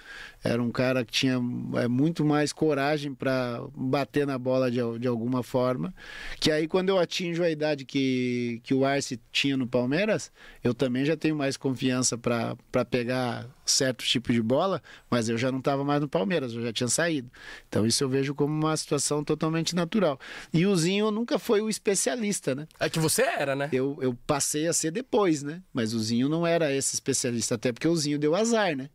Era 0.44 0.62
um 0.62 0.70
cara 0.70 1.02
que 1.06 1.12
tinha 1.12 1.40
é, 1.76 1.88
muito 1.88 2.22
mais 2.22 2.52
coragem 2.52 3.14
para 3.14 3.62
bater 3.74 4.26
na 4.26 4.36
bola 4.36 4.70
de, 4.70 4.78
de 4.98 5.08
alguma 5.08 5.42
forma. 5.42 5.94
Que 6.38 6.52
aí, 6.52 6.68
quando 6.68 6.90
eu 6.90 6.98
atinjo 6.98 7.42
a 7.42 7.50
idade 7.50 7.86
que, 7.86 8.60
que 8.62 8.74
o 8.74 8.84
Arce 8.84 9.18
tinha 9.32 9.56
no 9.56 9.66
Palmeiras, 9.66 10.30
eu 10.62 10.74
também 10.74 11.02
já 11.02 11.16
tenho 11.16 11.34
mais 11.34 11.56
confiança 11.56 12.18
para 12.18 12.84
pegar 12.84 13.48
certo 13.64 14.04
tipo 14.04 14.34
de 14.34 14.42
bola, 14.42 14.82
mas 15.10 15.30
eu 15.30 15.38
já 15.38 15.50
não 15.50 15.60
estava 15.60 15.82
mais 15.82 16.02
no 16.02 16.08
Palmeiras, 16.08 16.52
eu 16.52 16.62
já 16.62 16.74
tinha 16.74 16.88
saído. 16.88 17.30
Então, 17.66 17.86
isso 17.86 18.04
eu 18.04 18.08
vejo 18.10 18.34
como 18.34 18.52
uma 18.52 18.76
situação 18.76 19.24
totalmente 19.24 19.74
natural. 19.74 20.20
E 20.52 20.66
o 20.66 20.76
Zinho 20.76 21.10
nunca 21.10 21.38
foi 21.38 21.62
o 21.62 21.70
especialista, 21.70 22.54
né? 22.54 22.66
É 22.78 22.90
que 22.90 22.98
você 22.98 23.22
era, 23.22 23.56
né? 23.56 23.70
Eu, 23.72 23.96
eu 24.02 24.14
passei 24.26 24.68
a 24.68 24.74
ser 24.74 24.90
depois, 24.90 25.42
né? 25.42 25.62
Mas 25.72 25.94
o 25.94 25.98
Zinho 25.98 26.28
não 26.28 26.46
era 26.46 26.70
esse 26.70 26.94
especialista, 26.94 27.54
até 27.54 27.72
porque 27.72 27.88
o 27.88 27.96
Zinho 27.96 28.18
deu 28.18 28.34
azar, 28.34 28.76
né? 28.76 28.90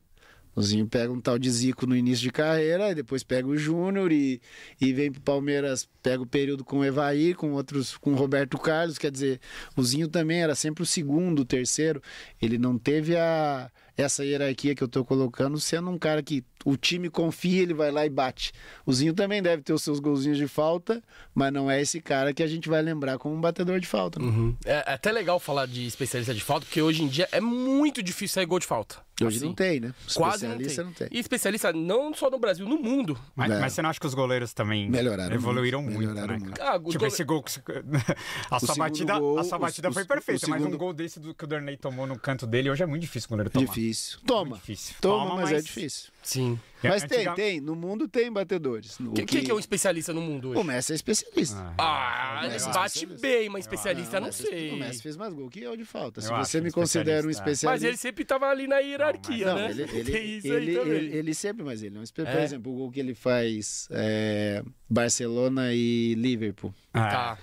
Zinho 0.61 0.87
pega 0.87 1.11
um 1.11 1.21
tal 1.21 1.39
de 1.39 1.49
Zico 1.49 1.85
no 1.85 1.95
início 1.95 2.23
de 2.23 2.31
carreira, 2.31 2.93
depois 2.93 3.23
pega 3.23 3.47
o 3.47 3.57
Júnior 3.57 4.11
e, 4.11 4.41
e 4.79 4.91
vem 4.91 5.11
pro 5.11 5.21
Palmeiras, 5.21 5.87
pega 6.01 6.21
o 6.21 6.27
período 6.27 6.65
com 6.65 6.79
o 6.79 6.85
Evair, 6.85 7.35
com 7.35 7.51
outros, 7.53 7.97
com 7.97 8.11
o 8.11 8.15
Roberto 8.15 8.57
Carlos, 8.57 8.97
quer 8.97 9.11
dizer, 9.11 9.39
o 9.75 9.83
Zinho 9.83 10.07
também 10.07 10.41
era 10.41 10.55
sempre 10.55 10.83
o 10.83 10.85
segundo, 10.85 11.39
o 11.39 11.45
terceiro, 11.45 12.01
ele 12.41 12.57
não 12.57 12.77
teve 12.77 13.15
a 13.15 13.71
essa 14.01 14.23
hierarquia 14.23 14.73
que 14.75 14.83
eu 14.83 14.87
tô 14.87 15.03
colocando, 15.03 15.59
sendo 15.59 15.89
um 15.89 15.97
cara 15.97 16.21
que 16.23 16.43
o 16.65 16.75
time 16.75 17.09
confia, 17.09 17.61
ele 17.61 17.73
vai 17.73 17.89
lá 17.91 18.05
e 18.05 18.09
bate. 18.09 18.51
O 18.85 18.91
Zinho 18.93 19.13
também 19.13 19.41
deve 19.41 19.61
ter 19.63 19.73
os 19.73 19.81
seus 19.83 19.99
golzinhos 19.99 20.37
de 20.37 20.47
falta, 20.47 21.01
mas 21.33 21.51
não 21.53 21.69
é 21.71 21.81
esse 21.81 22.01
cara 22.01 22.33
que 22.33 22.43
a 22.43 22.47
gente 22.47 22.67
vai 22.69 22.81
lembrar 22.81 23.17
como 23.17 23.35
um 23.35 23.41
batedor 23.41 23.79
de 23.79 23.87
falta. 23.87 24.19
né? 24.19 24.25
Uhum. 24.25 24.55
É, 24.65 24.83
é 24.91 24.93
até 24.93 25.11
legal 25.11 25.39
falar 25.39 25.65
de 25.67 25.85
especialista 25.85 26.33
de 26.33 26.41
falta, 26.43 26.65
porque 26.65 26.81
hoje 26.81 27.03
em 27.03 27.07
dia 27.07 27.27
é 27.31 27.39
muito 27.41 28.01
difícil 28.03 28.35
sair 28.35 28.45
gol 28.45 28.59
de 28.59 28.65
falta. 28.65 28.97
Hoje 29.21 29.35
Assim, 29.37 29.47
não 29.47 29.53
tem, 29.53 29.81
né? 29.81 29.93
Quase 30.13 30.47
não 30.47 30.55
tem. 30.57 30.65
Especialista 30.67 30.83
não 30.85 30.93
tem. 30.93 31.07
E 31.11 31.19
especialista 31.19 31.73
não 31.73 32.13
só 32.13 32.29
no 32.29 32.39
Brasil, 32.39 32.65
no 32.65 32.77
mundo. 32.79 33.19
Mas, 33.35 33.51
É. 33.51 33.59
mas 33.59 33.73
você 33.73 33.81
não 33.81 33.89
acha 33.89 33.99
que 33.99 34.07
os 34.07 34.13
goleiros 34.13 34.53
também 34.53 34.89
Melhoraram 34.89 35.35
evoluíram 35.35 35.81
muito, 35.81 35.95
muito, 35.97 36.09
melhoraram 36.13 36.39
né, 36.39 36.45
muito. 36.45 36.61
Ah, 36.61 36.75
os 36.77 36.83
tipo, 36.91 36.99
gole- 36.99 37.07
esse 37.11 37.23
gol 37.25 37.43
que 37.43 37.51
você... 37.51 37.61
a, 38.49 38.59
sua 38.59 38.73
segundo 38.73 38.77
batida, 38.77 39.19
gol, 39.19 39.39
a 39.39 39.43
sua 39.43 39.59
batida 39.59 39.89
o- 39.89 39.93
foi 39.93 40.03
o 40.03 40.07
perfeita, 40.07 40.47
mas 40.47 40.61
um 40.61 40.65
segundo- 40.65 40.77
gol 40.79 40.93
desse 40.93 41.19
do 41.19 41.33
que 41.35 41.43
o 41.43 41.47
Darnley 41.47 41.75
tomou 41.75 42.07
no 42.07 42.17
canto 42.17 42.47
dele, 42.47 42.69
hoje 42.69 42.81
é 42.81 42.85
muito 42.85 43.01
difícil 43.01 43.27
o 43.27 43.29
goleiro 43.31 43.49
tomar. 43.49 43.65
Difícil. 43.65 43.88
Toma. 44.25 44.51
Muito 44.51 44.59
difícil. 44.61 44.95
Toma, 45.01 45.23
Toma, 45.29 45.35
mas, 45.41 45.51
é 45.51 45.53
mas- 45.55 45.65
difícil. 45.65 46.11
Sim. 46.21 46.59
Mas 46.83 47.03
tem, 47.03 47.17
Antiga- 47.19 47.33
tem. 47.35 47.59
No 47.61 47.75
mundo 47.75 48.07
tem 48.07 48.31
batedores. 48.31 48.99
O 48.99 49.11
que, 49.13 49.25
que, 49.25 49.41
que 49.41 49.51
é 49.51 49.53
um 49.53 49.59
especialista 49.59 50.13
no 50.13 50.21
mundo 50.21 50.49
hoje? 50.49 50.59
O 50.59 50.63
Messi 50.63 50.91
é 50.91 50.95
especialista. 50.95 51.73
Ah, 51.77 52.41
acho. 52.45 52.69
bate 52.71 53.05
bem, 53.05 53.49
mas 53.49 53.65
especialista 53.65 54.19
não 54.19 54.27
Messi- 54.27 54.43
sei. 54.43 54.71
O 54.71 54.77
Messi 54.77 55.01
fez 55.01 55.17
mais 55.17 55.33
gol 55.33 55.49
que 55.49 55.61
eu 55.61 55.75
de 55.75 55.83
falta. 55.85 56.21
Se 56.21 56.31
Eu 56.31 56.37
você 56.37 56.57
ele 56.57 56.65
me 56.67 56.71
considera 56.71 57.25
um 57.25 57.29
especialista. 57.29 57.69
Mas 57.69 57.83
ele 57.83 57.97
sempre 57.97 58.23
tava 58.23 58.45
ali 58.47 58.67
na 58.67 58.77
hierarquia, 58.79 59.45
Não, 59.47 59.55
né? 59.55 59.71
ele, 59.71 59.81
ele, 59.83 60.11
Tem 60.11 60.37
isso 60.37 60.47
ele, 60.47 60.71
aí 60.71 60.77
também. 60.77 60.93
ele- 60.93 61.17
ele 61.17 61.33
sempre, 61.33 61.63
mas 61.63 61.81
ele 61.83 61.95
não 61.95 62.01
é 62.01 62.05
Por 62.13 62.27
É? 62.27 62.43
exemplo, 62.43 62.71
o 62.71 62.75
gol 62.75 62.91
que 62.91 62.99
ele 62.99 63.15
faz 63.15 63.87
é, 63.91 64.63
Barcelona 64.89 65.73
e 65.73 66.13
Liverpool. 66.15 66.73
Ah, 66.93 67.07
Tá. 67.09 67.37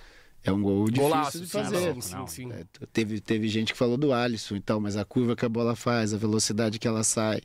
É 0.47 0.53
um 0.53 0.63
gol 0.63 0.85
difícil 0.87 1.09
Golaço, 1.09 1.41
de 1.41 1.47
fazer. 1.47 1.95
sim, 1.95 2.01
sim, 2.01 2.15
Não, 2.15 2.27
sim. 2.27 2.53
É, 2.53 2.65
teve, 2.93 3.21
teve 3.21 3.49
gente 3.49 3.73
que 3.73 3.79
falou 3.79 3.97
do 3.97 4.13
Alisson 4.13 4.57
e 4.57 4.61
tal, 4.61 4.81
mas 4.81 4.97
a 4.97 5.05
curva 5.05 5.35
que 5.37 5.45
a 5.45 5.49
bola 5.49 5.75
faz, 5.75 6.15
a 6.15 6.17
velocidade 6.17 6.79
que 6.79 6.87
ela 6.87 7.03
sai. 7.03 7.41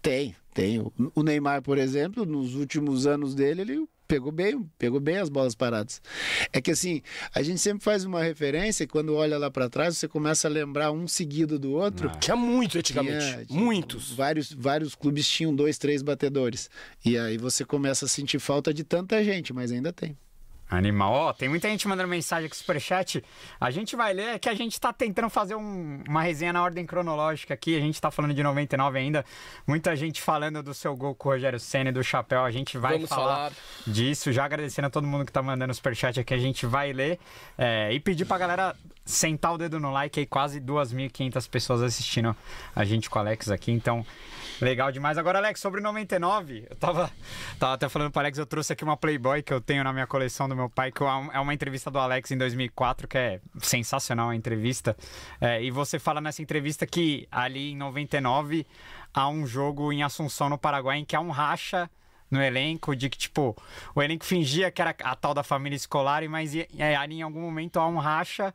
Tem, 0.00 0.34
tem. 0.54 0.80
O- 1.14 1.22
Neymar, 1.22 1.62
por 1.62 1.76
exemplo, 1.78 2.24
nos 2.24 2.54
últimos 2.54 3.06
anos 3.06 3.34
dele, 3.34 3.60
ele 3.62 3.86
pegou 4.08 4.30
bem, 4.30 4.64
pegou 4.78 5.00
bem 5.00 5.16
as 5.18 5.28
bolas 5.28 5.54
paradas. 5.56 6.00
É 6.52 6.60
que 6.60 6.70
assim, 6.70 7.02
a 7.34 7.42
gente 7.42 7.58
sempre 7.58 7.82
faz 7.82 8.04
uma 8.04 8.22
referência 8.22 8.84
e 8.84 8.86
quando 8.86 9.14
olha 9.16 9.36
lá 9.36 9.50
pra 9.50 9.68
trás, 9.68 9.98
você 9.98 10.06
começa 10.06 10.46
a 10.46 10.50
lembrar 10.50 10.92
um 10.92 11.08
seguido 11.08 11.58
do 11.58 11.72
outro. 11.72 12.08
Tinha 12.20 12.36
muito 12.36 12.78
antigamente. 12.78 13.18
Tinha- 13.18 13.44
tinha- 13.46 13.60
Muitos. 13.60 14.12
Vários, 14.12 14.52
vários 14.52 14.94
clubes 14.94 15.28
tinham 15.28 15.52
dois, 15.54 15.76
três 15.76 16.02
batedores. 16.02 16.70
E 17.04 17.18
aí 17.18 17.36
você 17.36 17.64
começa 17.64 18.04
a 18.04 18.08
sentir 18.08 18.38
falta 18.38 18.72
de 18.72 18.84
tanta 18.84 19.22
gente, 19.24 19.52
mas 19.52 19.72
ainda 19.72 19.92
tem. 19.92 20.16
Animal. 20.68 21.12
Ó, 21.12 21.32
tem 21.32 21.48
muita 21.48 21.68
gente 21.68 21.86
mandando 21.86 22.08
mensagem 22.08 22.46
aqui 22.46 22.54
no 22.56 22.58
superchat. 22.58 23.22
A 23.60 23.70
gente 23.70 23.94
vai 23.94 24.12
ler, 24.12 24.34
é 24.34 24.38
que 24.38 24.48
a 24.48 24.54
gente 24.54 24.80
tá 24.80 24.92
tentando 24.92 25.30
fazer 25.30 25.54
um- 25.54 26.02
uma 26.08 26.22
resenha 26.22 26.52
na 26.52 26.62
ordem 26.62 26.84
cronológica 26.84 27.54
aqui. 27.54 27.76
A 27.76 27.80
gente 27.80 28.00
tá 28.00 28.10
falando 28.10 28.34
de 28.34 28.42
99 28.42 28.98
ainda. 28.98 29.24
Muita 29.66 29.94
gente 29.94 30.20
falando 30.20 30.62
do 30.64 30.74
seu 30.74 30.96
gol 30.96 31.14
com 31.14 31.28
o 31.28 31.32
Rogério 31.32 31.60
Senna 31.60 31.90
e 31.90 31.92
do 31.92 32.02
chapéu. 32.02 32.44
A 32.44 32.50
gente 32.50 32.76
vai 32.78 32.94
Vamos 32.94 33.08
falar, 33.08 33.34
falar. 33.36 33.52
disso. 33.86 34.32
Já 34.32 34.44
agradecendo 34.44 34.88
a 34.88 34.90
todo 34.90 35.06
mundo 35.06 35.24
que 35.24 35.30
tá 35.32 35.40
mandando 35.40 35.72
superchat 35.72 36.18
aqui. 36.18 36.34
A 36.34 36.38
gente 36.38 36.66
vai 36.66 36.92
ler. 36.92 37.18
é, 37.56 37.92
e 37.92 38.00
pedir 38.00 38.24
pra 38.24 38.36
galera 38.36 38.74
sentar 39.04 39.54
o 39.54 39.58
dedo 39.58 39.78
no 39.78 39.90
like 39.92 40.18
aí. 40.20 40.26
Quase 40.26 40.60
2.500 40.60 41.46
pessoas 41.48 41.80
assistindo 41.80 42.36
a 42.74 42.84
gente 42.84 43.08
com 43.08 43.18
o 43.18 43.22
Alex 43.22 43.50
aqui. 43.50 43.70
Então, 43.70 44.04
Legal 44.60 44.90
demais. 44.90 45.18
Agora, 45.18 45.38
Alex, 45.38 45.60
sobre 45.60 45.80
99, 45.80 46.66
eu 46.70 46.76
tava, 46.76 47.10
tava 47.58 47.74
até 47.74 47.88
falando 47.88 48.10
pro 48.10 48.20
Alex, 48.20 48.38
eu 48.38 48.46
trouxe 48.46 48.72
aqui 48.72 48.84
uma 48.84 48.96
Playboy 48.96 49.42
que 49.42 49.52
eu 49.52 49.60
tenho 49.60 49.84
na 49.84 49.92
minha 49.92 50.06
coleção 50.06 50.48
do 50.48 50.56
meu 50.56 50.70
pai, 50.70 50.90
que 50.90 51.02
é 51.02 51.40
uma 51.40 51.52
entrevista 51.52 51.90
do 51.90 51.98
Alex 51.98 52.30
em 52.30 52.38
2004, 52.38 53.06
que 53.06 53.18
é 53.18 53.40
sensacional 53.58 54.30
a 54.30 54.36
entrevista. 54.36 54.96
É, 55.40 55.62
e 55.62 55.70
você 55.70 55.98
fala 55.98 56.20
nessa 56.20 56.40
entrevista 56.40 56.86
que 56.86 57.28
ali 57.30 57.72
em 57.72 57.76
99 57.76 58.66
há 59.12 59.28
um 59.28 59.46
jogo 59.46 59.92
em 59.92 60.02
Assunção, 60.02 60.48
no 60.48 60.56
Paraguai, 60.56 60.98
em 60.98 61.04
que 61.04 61.14
há 61.14 61.20
um 61.20 61.30
racha 61.30 61.90
no 62.30 62.42
elenco, 62.42 62.94
de 62.96 63.08
que, 63.08 63.16
tipo, 63.16 63.56
o 63.94 64.02
elenco 64.02 64.24
fingia 64.24 64.70
que 64.70 64.82
era 64.82 64.94
a 65.04 65.14
tal 65.14 65.32
da 65.32 65.42
família 65.42 65.76
escolar, 65.76 66.28
mas 66.28 66.54
e- 66.54 66.68
é, 66.78 66.96
ali 66.96 67.16
em 67.16 67.22
algum 67.22 67.40
momento 67.40 67.78
há 67.78 67.86
um 67.86 67.98
racha. 67.98 68.52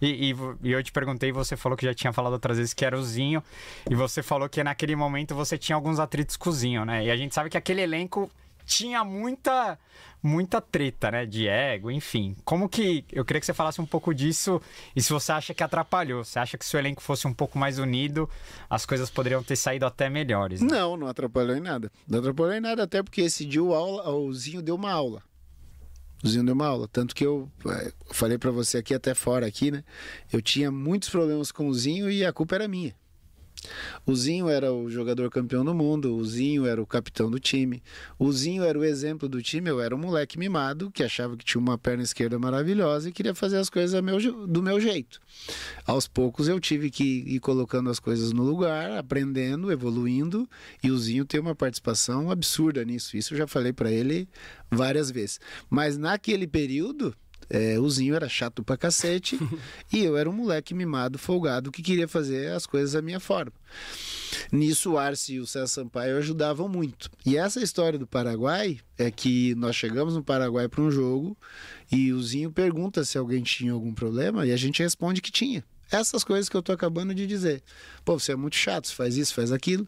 E, 0.00 0.30
e 0.30 0.34
e 0.62 0.72
eu 0.72 0.82
te 0.82 0.92
perguntei, 0.92 1.32
você 1.32 1.56
falou 1.56 1.76
que 1.76 1.86
já 1.86 1.94
tinha 1.94 2.12
falado 2.12 2.34
outras 2.34 2.58
vezes 2.58 2.74
que 2.74 2.84
era 2.84 2.96
o 2.98 3.02
Zinho, 3.02 3.42
e 3.90 3.94
você 3.94 4.22
falou 4.22 4.48
que 4.48 4.62
naquele 4.62 4.94
momento 4.94 5.34
você 5.34 5.56
tinha 5.56 5.76
alguns 5.76 5.98
atritos 5.98 6.36
com 6.36 6.50
o 6.50 6.52
Zinho, 6.52 6.84
né? 6.84 7.04
E 7.04 7.10
a 7.10 7.16
gente 7.16 7.34
sabe 7.34 7.48
que 7.50 7.56
aquele 7.56 7.80
elenco 7.80 8.30
tinha 8.64 9.04
muita 9.04 9.78
muita 10.22 10.58
treta, 10.58 11.10
né, 11.10 11.26
de 11.26 11.46
ego, 11.46 11.90
enfim. 11.90 12.34
Como 12.46 12.66
que 12.66 13.04
eu 13.12 13.26
queria 13.26 13.40
que 13.40 13.44
você 13.44 13.52
falasse 13.52 13.78
um 13.78 13.84
pouco 13.84 14.14
disso 14.14 14.58
e 14.96 15.02
se 15.02 15.12
você 15.12 15.32
acha 15.32 15.52
que 15.52 15.62
atrapalhou, 15.62 16.24
você 16.24 16.38
acha 16.38 16.56
que 16.56 16.64
se 16.64 16.74
o 16.74 16.78
elenco 16.78 17.02
fosse 17.02 17.26
um 17.28 17.34
pouco 17.34 17.58
mais 17.58 17.78
unido, 17.78 18.28
as 18.70 18.86
coisas 18.86 19.10
poderiam 19.10 19.42
ter 19.42 19.54
saído 19.56 19.84
até 19.84 20.08
melhores. 20.08 20.62
né? 20.62 20.68
Não, 20.70 20.96
não 20.96 21.08
atrapalhou 21.08 21.54
em 21.54 21.60
nada. 21.60 21.92
Não 22.08 22.20
atrapalhou 22.20 22.54
em 22.54 22.60
nada, 22.60 22.84
até 22.84 23.02
porque 23.02 23.20
esse 23.20 23.44
dia 23.44 23.62
o, 23.62 23.74
aula, 23.74 24.08
o 24.08 24.32
Zinho 24.32 24.62
deu 24.62 24.76
uma 24.76 24.90
aula. 24.92 25.22
O 26.24 26.28
Zinho 26.28 26.44
deu 26.44 26.54
uma 26.54 26.66
aula. 26.68 26.88
Tanto 26.88 27.14
que 27.14 27.26
eu 27.26 27.50
eh, 27.68 27.92
falei 28.10 28.38
pra 28.38 28.50
você 28.50 28.78
aqui, 28.78 28.94
até 28.94 29.12
fora 29.12 29.46
aqui, 29.46 29.70
né? 29.70 29.84
Eu 30.32 30.40
tinha 30.40 30.70
muitos 30.70 31.10
problemas 31.10 31.52
com 31.52 31.68
o 31.68 31.74
Zinho 31.74 32.10
e 32.10 32.24
a 32.24 32.32
culpa 32.32 32.54
era 32.54 32.66
minha. 32.66 32.94
O 34.06 34.14
Zinho 34.14 34.48
era 34.48 34.72
o 34.72 34.90
jogador 34.90 35.30
campeão 35.30 35.64
do 35.64 35.74
mundo, 35.74 36.14
o 36.14 36.24
Zinho 36.24 36.66
era 36.66 36.80
o 36.80 36.86
capitão 36.86 37.30
do 37.30 37.38
time, 37.38 37.82
o 38.18 38.30
Zinho 38.32 38.62
era 38.62 38.78
o 38.78 38.84
exemplo 38.84 39.28
do 39.28 39.42
time. 39.42 39.70
Eu 39.70 39.80
era 39.80 39.94
um 39.94 39.98
moleque 39.98 40.38
mimado 40.38 40.90
que 40.90 41.02
achava 41.02 41.36
que 41.36 41.44
tinha 41.44 41.60
uma 41.60 41.78
perna 41.78 42.02
esquerda 42.02 42.38
maravilhosa 42.38 43.08
e 43.08 43.12
queria 43.12 43.34
fazer 43.34 43.58
as 43.58 43.70
coisas 43.70 44.00
do 44.48 44.62
meu 44.62 44.80
jeito. 44.80 45.20
Aos 45.86 46.06
poucos 46.06 46.48
eu 46.48 46.60
tive 46.60 46.90
que 46.90 47.24
ir 47.26 47.40
colocando 47.40 47.90
as 47.90 47.98
coisas 47.98 48.32
no 48.32 48.42
lugar, 48.42 48.98
aprendendo, 48.98 49.72
evoluindo, 49.72 50.48
e 50.82 50.90
o 50.90 50.98
Zinho 50.98 51.24
tem 51.24 51.40
uma 51.40 51.54
participação 51.54 52.30
absurda 52.30 52.84
nisso. 52.84 53.16
Isso 53.16 53.34
eu 53.34 53.38
já 53.38 53.46
falei 53.46 53.72
para 53.72 53.90
ele 53.90 54.28
várias 54.70 55.10
vezes. 55.10 55.40
Mas 55.70 55.96
naquele 55.96 56.46
período, 56.46 57.14
é, 57.50 57.78
o 57.78 57.88
Zinho 57.88 58.14
era 58.14 58.28
chato 58.28 58.62
pra 58.62 58.76
cacete 58.76 59.38
e 59.92 60.04
eu 60.04 60.16
era 60.16 60.28
um 60.28 60.32
moleque 60.32 60.74
mimado, 60.74 61.18
folgado, 61.18 61.70
que 61.70 61.82
queria 61.82 62.08
fazer 62.08 62.52
as 62.52 62.66
coisas 62.66 62.92
da 62.92 63.02
minha 63.02 63.20
forma. 63.20 63.52
Nisso 64.50 64.92
o 64.92 64.98
Arce 64.98 65.34
e 65.34 65.40
o 65.40 65.46
César 65.46 65.66
Sampaio 65.66 66.18
ajudavam 66.18 66.68
muito. 66.68 67.10
E 67.24 67.36
essa 67.36 67.62
história 67.62 67.98
do 67.98 68.06
Paraguai 68.06 68.78
é 68.98 69.10
que 69.10 69.54
nós 69.54 69.76
chegamos 69.76 70.14
no 70.14 70.22
Paraguai 70.22 70.68
para 70.68 70.82
um 70.82 70.90
jogo 70.90 71.36
e 71.90 72.12
o 72.12 72.22
Zinho 72.22 72.50
pergunta 72.50 73.04
se 73.04 73.16
alguém 73.18 73.42
tinha 73.42 73.72
algum 73.72 73.94
problema 73.94 74.46
e 74.46 74.52
a 74.52 74.56
gente 74.56 74.82
responde 74.82 75.20
que 75.20 75.30
tinha. 75.30 75.64
Essas 75.94 76.24
coisas 76.24 76.48
que 76.48 76.56
eu 76.56 76.62
tô 76.62 76.72
acabando 76.72 77.14
de 77.14 77.24
dizer. 77.24 77.62
Pô, 78.04 78.18
você 78.18 78.32
é 78.32 78.36
muito 78.36 78.56
chato, 78.56 78.88
você 78.88 78.94
faz 78.94 79.16
isso, 79.16 79.32
faz 79.32 79.52
aquilo. 79.52 79.86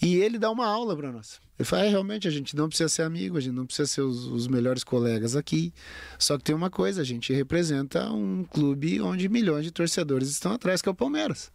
E 0.00 0.16
ele 0.16 0.38
dá 0.38 0.50
uma 0.50 0.66
aula 0.66 0.96
para 0.96 1.12
nós. 1.12 1.38
Ele 1.58 1.66
fala, 1.66 1.84
é, 1.84 1.88
realmente, 1.88 2.26
a 2.26 2.30
gente 2.30 2.56
não 2.56 2.66
precisa 2.66 2.88
ser 2.88 3.02
amigo, 3.02 3.36
a 3.36 3.40
gente 3.40 3.54
não 3.54 3.66
precisa 3.66 3.86
ser 3.86 4.00
os, 4.00 4.24
os 4.24 4.48
melhores 4.48 4.82
colegas 4.82 5.36
aqui. 5.36 5.70
Só 6.18 6.38
que 6.38 6.44
tem 6.44 6.54
uma 6.54 6.70
coisa, 6.70 7.02
a 7.02 7.04
gente 7.04 7.30
representa 7.32 8.10
um 8.10 8.42
clube 8.42 9.02
onde 9.02 9.28
milhões 9.28 9.64
de 9.64 9.70
torcedores 9.70 10.30
estão 10.30 10.52
atrás, 10.52 10.80
que 10.80 10.88
é 10.88 10.92
o 10.92 10.94
Palmeiras. 10.94 11.52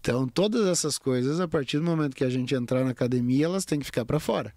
Então, 0.00 0.26
todas 0.26 0.66
essas 0.66 0.98
coisas, 0.98 1.38
a 1.38 1.46
partir 1.46 1.78
do 1.78 1.84
momento 1.84 2.16
que 2.16 2.24
a 2.24 2.28
gente 2.28 2.54
entrar 2.56 2.84
na 2.84 2.90
academia, 2.90 3.46
elas 3.46 3.64
têm 3.64 3.78
que 3.78 3.86
ficar 3.86 4.04
para 4.04 4.18
fora. 4.18 4.52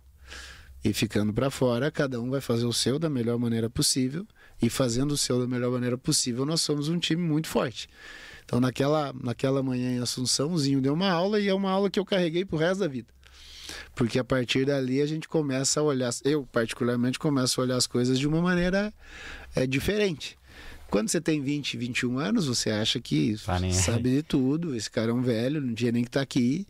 E 0.84 0.92
ficando 0.92 1.34
para 1.34 1.52
fora, 1.52 1.92
cada 1.92 2.20
um 2.20 2.30
vai 2.30 2.42
fazer 2.42 2.66
o 2.66 2.74
seu 2.74 2.98
da 2.98 3.10
melhor 3.10 3.38
maneira 3.38 3.70
possível. 3.70 4.26
E 4.62 4.70
fazendo 4.70 5.12
o 5.12 5.18
seu 5.18 5.40
da 5.40 5.48
melhor 5.48 5.72
maneira 5.72 5.98
possível, 5.98 6.46
nós 6.46 6.62
somos 6.62 6.90
um 6.90 6.98
time 6.98 7.22
muito 7.22 7.48
forte. 7.48 7.88
Então, 8.50 8.60
naquela, 8.60 9.14
naquela 9.14 9.62
manhã 9.62 9.92
em 9.92 10.00
Assunção, 10.00 10.54
o 10.54 10.58
Zinho 10.58 10.82
deu 10.82 10.96
uma 10.96 11.12
aula 11.12 11.40
e 11.40 11.48
é 11.48 11.54
uma 11.54 11.70
aula 11.70 11.88
que 11.88 12.00
eu 12.00 12.04
carreguei 12.04 12.44
pro 12.44 12.58
resto 12.58 12.80
da 12.80 12.88
vida. 12.88 13.08
Porque 13.94 14.18
a 14.18 14.24
partir 14.24 14.66
dali 14.66 15.04
a 15.04 15.06
gente 15.06 15.28
começa 15.28 15.80
a 15.80 15.84
olhar, 15.84 16.12
eu 16.26 16.48
particularmente 16.52 17.20
começo 17.20 17.62
a 17.62 17.64
olhar 17.64 17.76
as 17.76 17.86
coisas 17.86 18.18
de 18.18 18.28
uma 18.28 18.42
maneira 18.42 18.92
é, 19.56 19.68
diferente. 19.68 20.36
Quando 20.90 21.10
você 21.10 21.22
tem 21.22 21.44
20, 21.44 21.78
21 21.78 22.18
anos, 22.18 22.48
você 22.48 22.72
acha 22.72 23.00
que 23.00 23.36
Tá 23.46 23.60
sabe 23.72 24.10
de 24.10 24.24
tudo, 24.24 24.76
esse 24.76 24.90
cara 24.90 25.12
é 25.12 25.14
um 25.14 25.22
velho, 25.22 25.62
não 25.62 25.76
tinha 25.76 25.92
nem 25.92 26.02
que 26.02 26.10
estar 26.10 26.22
aqui. 26.22 26.66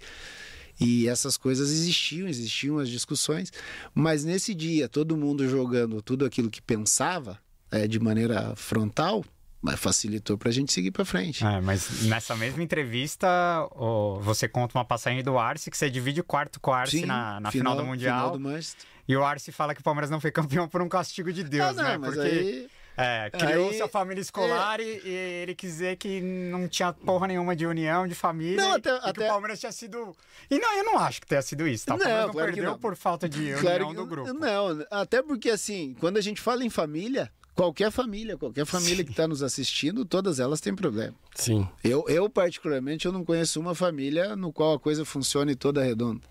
E 0.81 1.07
essas 1.07 1.37
coisas 1.37 1.71
existiam, 1.71 2.27
existiam 2.27 2.77
as 2.77 2.89
discussões, 2.89 3.53
mas 3.95 4.25
nesse 4.25 4.53
dia, 4.53 4.89
todo 4.89 5.15
mundo 5.15 5.47
jogando 5.47 6.01
tudo 6.01 6.25
aquilo 6.25 6.49
que 6.49 6.61
pensava 6.61 7.39
é, 7.71 7.87
de 7.87 8.01
maneira 8.01 8.53
frontal, 8.57 9.23
mas 9.61 9.79
facilitou 9.79 10.37
pra 10.37 10.51
gente 10.51 10.71
seguir 10.71 10.91
pra 10.91 11.03
frente. 11.03 11.45
É, 11.45 11.59
mas 11.61 12.03
nessa 12.03 12.35
mesma 12.35 12.63
entrevista, 12.63 13.27
ó, 13.71 14.19
você 14.19 14.47
conta 14.47 14.77
uma 14.77 14.85
passagem 14.85 15.23
do 15.23 15.37
Arce, 15.37 15.69
que 15.69 15.77
você 15.77 15.89
divide 15.89 16.21
o 16.21 16.23
quarto 16.23 16.59
com 16.59 16.71
o 16.71 16.73
Arce 16.73 16.99
Sim, 17.01 17.05
na, 17.05 17.39
na 17.39 17.51
final, 17.51 17.75
do 17.75 17.83
Mundial. 17.85 18.33
Final 18.37 18.53
do. 18.53 18.59
E 19.07 19.15
o 19.17 19.23
Arce 19.23 19.51
fala 19.51 19.73
que 19.73 19.81
o 19.81 19.83
Palmeiras 19.83 20.09
não 20.09 20.19
foi 20.21 20.31
campeão 20.31 20.67
por 20.67 20.81
um 20.81 20.87
castigo 20.89 21.31
de 21.33 21.43
Deus, 21.43 21.77
Ah, 21.77 21.83
não, 21.83 21.83
né? 21.83 21.97
Porque 21.99 22.19
aí- 22.19 22.67
é, 22.95 23.29
criou-se 23.31 23.75
aí- 23.77 23.81
a 23.81 23.87
família 23.87 24.21
escolar 24.21 24.79
e, 24.81 25.01
e 25.05 25.09
ele 25.43 25.55
quis 25.55 25.71
dizer 25.71 25.95
que 25.97 26.19
não 26.21 26.67
tinha 26.67 26.91
porra 26.93 27.27
nenhuma 27.27 27.55
de 27.55 27.65
união, 27.65 28.05
de 28.07 28.13
família. 28.13 28.61
Não, 28.61 28.73
até- 28.73 28.99
que 28.99 29.09
até- 29.09 29.25
o 29.25 29.27
Palmeiras 29.27 29.59
tinha 29.59 29.71
sido. 29.71 30.15
E 30.51 30.59
não, 30.59 30.77
eu 30.77 30.83
não 30.83 30.99
acho 30.99 31.21
que 31.21 31.27
tenha 31.27 31.41
sido 31.41 31.67
isso, 31.67 31.85
tá? 31.85 31.95
O 31.95 31.97
Não, 31.97 32.03
Palmeiras 32.05 32.25
não 32.27 32.33
claro 32.33 32.53
perdeu 32.53 32.71
não. 32.71 32.77
por 32.79 32.95
falta 32.95 33.27
de 33.29 33.53
Claro 33.53 33.87
união 33.87 33.89
que- 33.89 33.95
do 33.95 34.05
grupo. 34.05 34.33
Não, 34.33 34.85
até 34.91 35.21
porque 35.21 35.49
assim, 35.49 35.95
quando 35.99 36.17
a 36.17 36.21
gente 36.21 36.39
fala 36.41 36.63
em 36.63 36.69
família, 36.69 37.31
qualquer 37.59 37.91
família, 37.91 38.37
qualquer 38.37 38.65
família 38.65 39.03
que 39.03 39.11
está 39.11 39.27
nos 39.27 39.43
assistindo, 39.43 40.05
todas 40.05 40.39
elas 40.39 40.61
têm 40.61 40.73
problema. 40.73 41.13
Sim. 41.35 41.67
Eu, 41.83 42.05
eu, 42.07 42.29
particularmente, 42.29 43.05
eu 43.05 43.11
não 43.11 43.25
conheço 43.25 43.59
uma 43.59 43.75
família 43.75 44.33
no 44.33 44.53
qual 44.53 44.75
a 44.75 44.79
coisa 44.79 45.03
funcione 45.03 45.55
toda 45.55 45.83
redonda. 45.83 46.21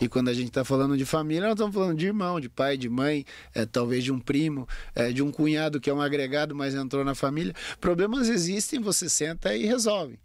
E 0.00 0.08
quando 0.08 0.28
a 0.28 0.32
gente 0.32 0.46
está 0.46 0.64
falando 0.64 0.96
de 0.96 1.04
família, 1.04 1.42
nós 1.42 1.54
estamos 1.54 1.74
falando 1.74 1.98
de 1.98 2.06
irmão, 2.06 2.38
de 2.38 2.48
pai, 2.48 2.76
de 2.76 2.88
mãe, 2.88 3.26
é, 3.52 3.66
talvez 3.66 4.04
de 4.04 4.12
um 4.12 4.20
primo, 4.20 4.68
é, 4.94 5.10
de 5.10 5.24
um 5.24 5.32
cunhado 5.32 5.80
que 5.80 5.90
é 5.90 5.92
um 5.92 6.00
agregado, 6.00 6.54
mas 6.54 6.72
entrou 6.72 7.04
na 7.04 7.16
família. 7.16 7.52
Problemas 7.80 8.28
existem, 8.28 8.78
você 8.80 9.10
senta 9.10 9.56
e 9.56 9.66
resolve. 9.66 10.20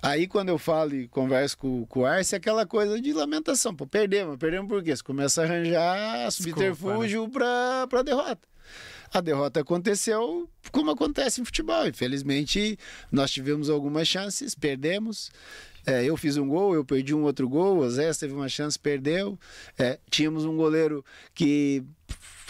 Aí, 0.00 0.28
quando 0.28 0.48
eu 0.48 0.58
falo 0.58 0.94
e 0.94 1.08
converso 1.08 1.58
com, 1.58 1.84
com 1.86 2.00
o 2.00 2.06
Arce, 2.06 2.36
é 2.36 2.38
aquela 2.38 2.64
coisa 2.64 3.00
de 3.00 3.12
lamentação. 3.12 3.74
Pô, 3.74 3.84
perdemos, 3.84 4.36
perdemos 4.36 4.68
por 4.68 4.80
quê? 4.80 4.94
Você 4.94 5.02
começa 5.02 5.42
a 5.42 5.44
arranjar 5.44 6.30
subterfúgio 6.30 7.28
para 7.28 7.88
a 7.92 8.02
derrota. 8.02 8.53
A 9.14 9.20
derrota 9.20 9.60
aconteceu 9.60 10.50
como 10.72 10.90
acontece 10.90 11.40
em 11.40 11.44
futebol. 11.44 11.86
Infelizmente, 11.86 12.76
nós 13.12 13.30
tivemos 13.30 13.70
algumas 13.70 14.08
chances, 14.08 14.56
perdemos. 14.56 15.30
É, 15.86 16.04
eu 16.04 16.16
fiz 16.16 16.36
um 16.36 16.48
gol, 16.48 16.74
eu 16.74 16.84
perdi 16.84 17.14
um 17.14 17.22
outro 17.22 17.48
gol, 17.48 17.78
o 17.78 17.88
Zé 17.88 18.12
teve 18.12 18.34
uma 18.34 18.48
chance, 18.48 18.76
perdeu. 18.76 19.38
É, 19.78 20.00
tínhamos 20.10 20.44
um 20.44 20.56
goleiro 20.56 21.04
que 21.32 21.84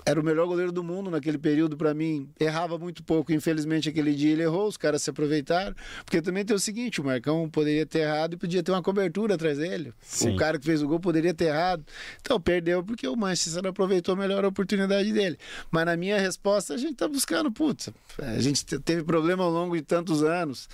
era 0.07 0.21
o 0.21 0.25
melhor 0.25 0.47
goleiro 0.47 0.71
do 0.71 0.85
mundo 0.85 1.11
naquele 1.11 1.39
período 1.39 1.77
para 1.77 1.95
mim. 1.95 2.29
Errava 2.39 2.79
muito 2.79 3.03
pouco, 3.03 3.33
infelizmente 3.33 3.89
aquele 3.89 4.15
dia 4.15 4.33
ele 4.33 4.43
errou, 4.43 4.69
os 4.69 4.77
caras 4.77 5.03
se 5.03 5.11
aproveitaram. 5.11 5.75
Porque 6.05 6.21
também 6.21 6.45
tem 6.45 6.55
o 6.55 6.59
seguinte, 6.59 7.01
o 7.01 7.05
Marcão 7.05 7.49
poderia 7.49 7.87
ter 7.87 8.01
errado 8.01 8.35
e 8.35 8.37
podia 8.37 8.63
ter 8.63 8.71
uma 8.73 8.83
cobertura 8.83 9.35
atrás 9.35 9.59
dele. 9.59 9.93
Sim. 10.01 10.35
O 10.35 10.37
cara 10.37 10.59
que 10.59 10.65
fez 10.67 10.83
o 10.83 10.87
gol 10.89 11.01
poderia 11.01 11.33
ter 11.33 11.47
errado. 11.47 11.85
Então 12.21 12.41
perdeu 12.41 12.83
porque 12.85 13.09
o 13.09 13.17
Manchester 13.17 13.67
aproveitou 13.67 14.15
melhor 14.17 14.45
a 14.45 14.49
oportunidade 14.49 15.13
dele. 15.13 15.39
Mas 15.71 15.87
na 15.87 15.97
minha 15.97 16.19
resposta 16.21 16.75
a 16.75 16.77
gente 16.77 16.95
tá 16.97 17.09
buscando, 17.09 17.51
putz, 17.51 17.89
a 18.19 18.41
gente 18.41 18.65
te- 18.65 18.79
teve 18.79 19.03
problema 19.05 19.43
ao 19.45 19.51
longo 19.51 19.75
de 19.77 19.83
tantos 19.83 20.23
anos. 20.23 20.69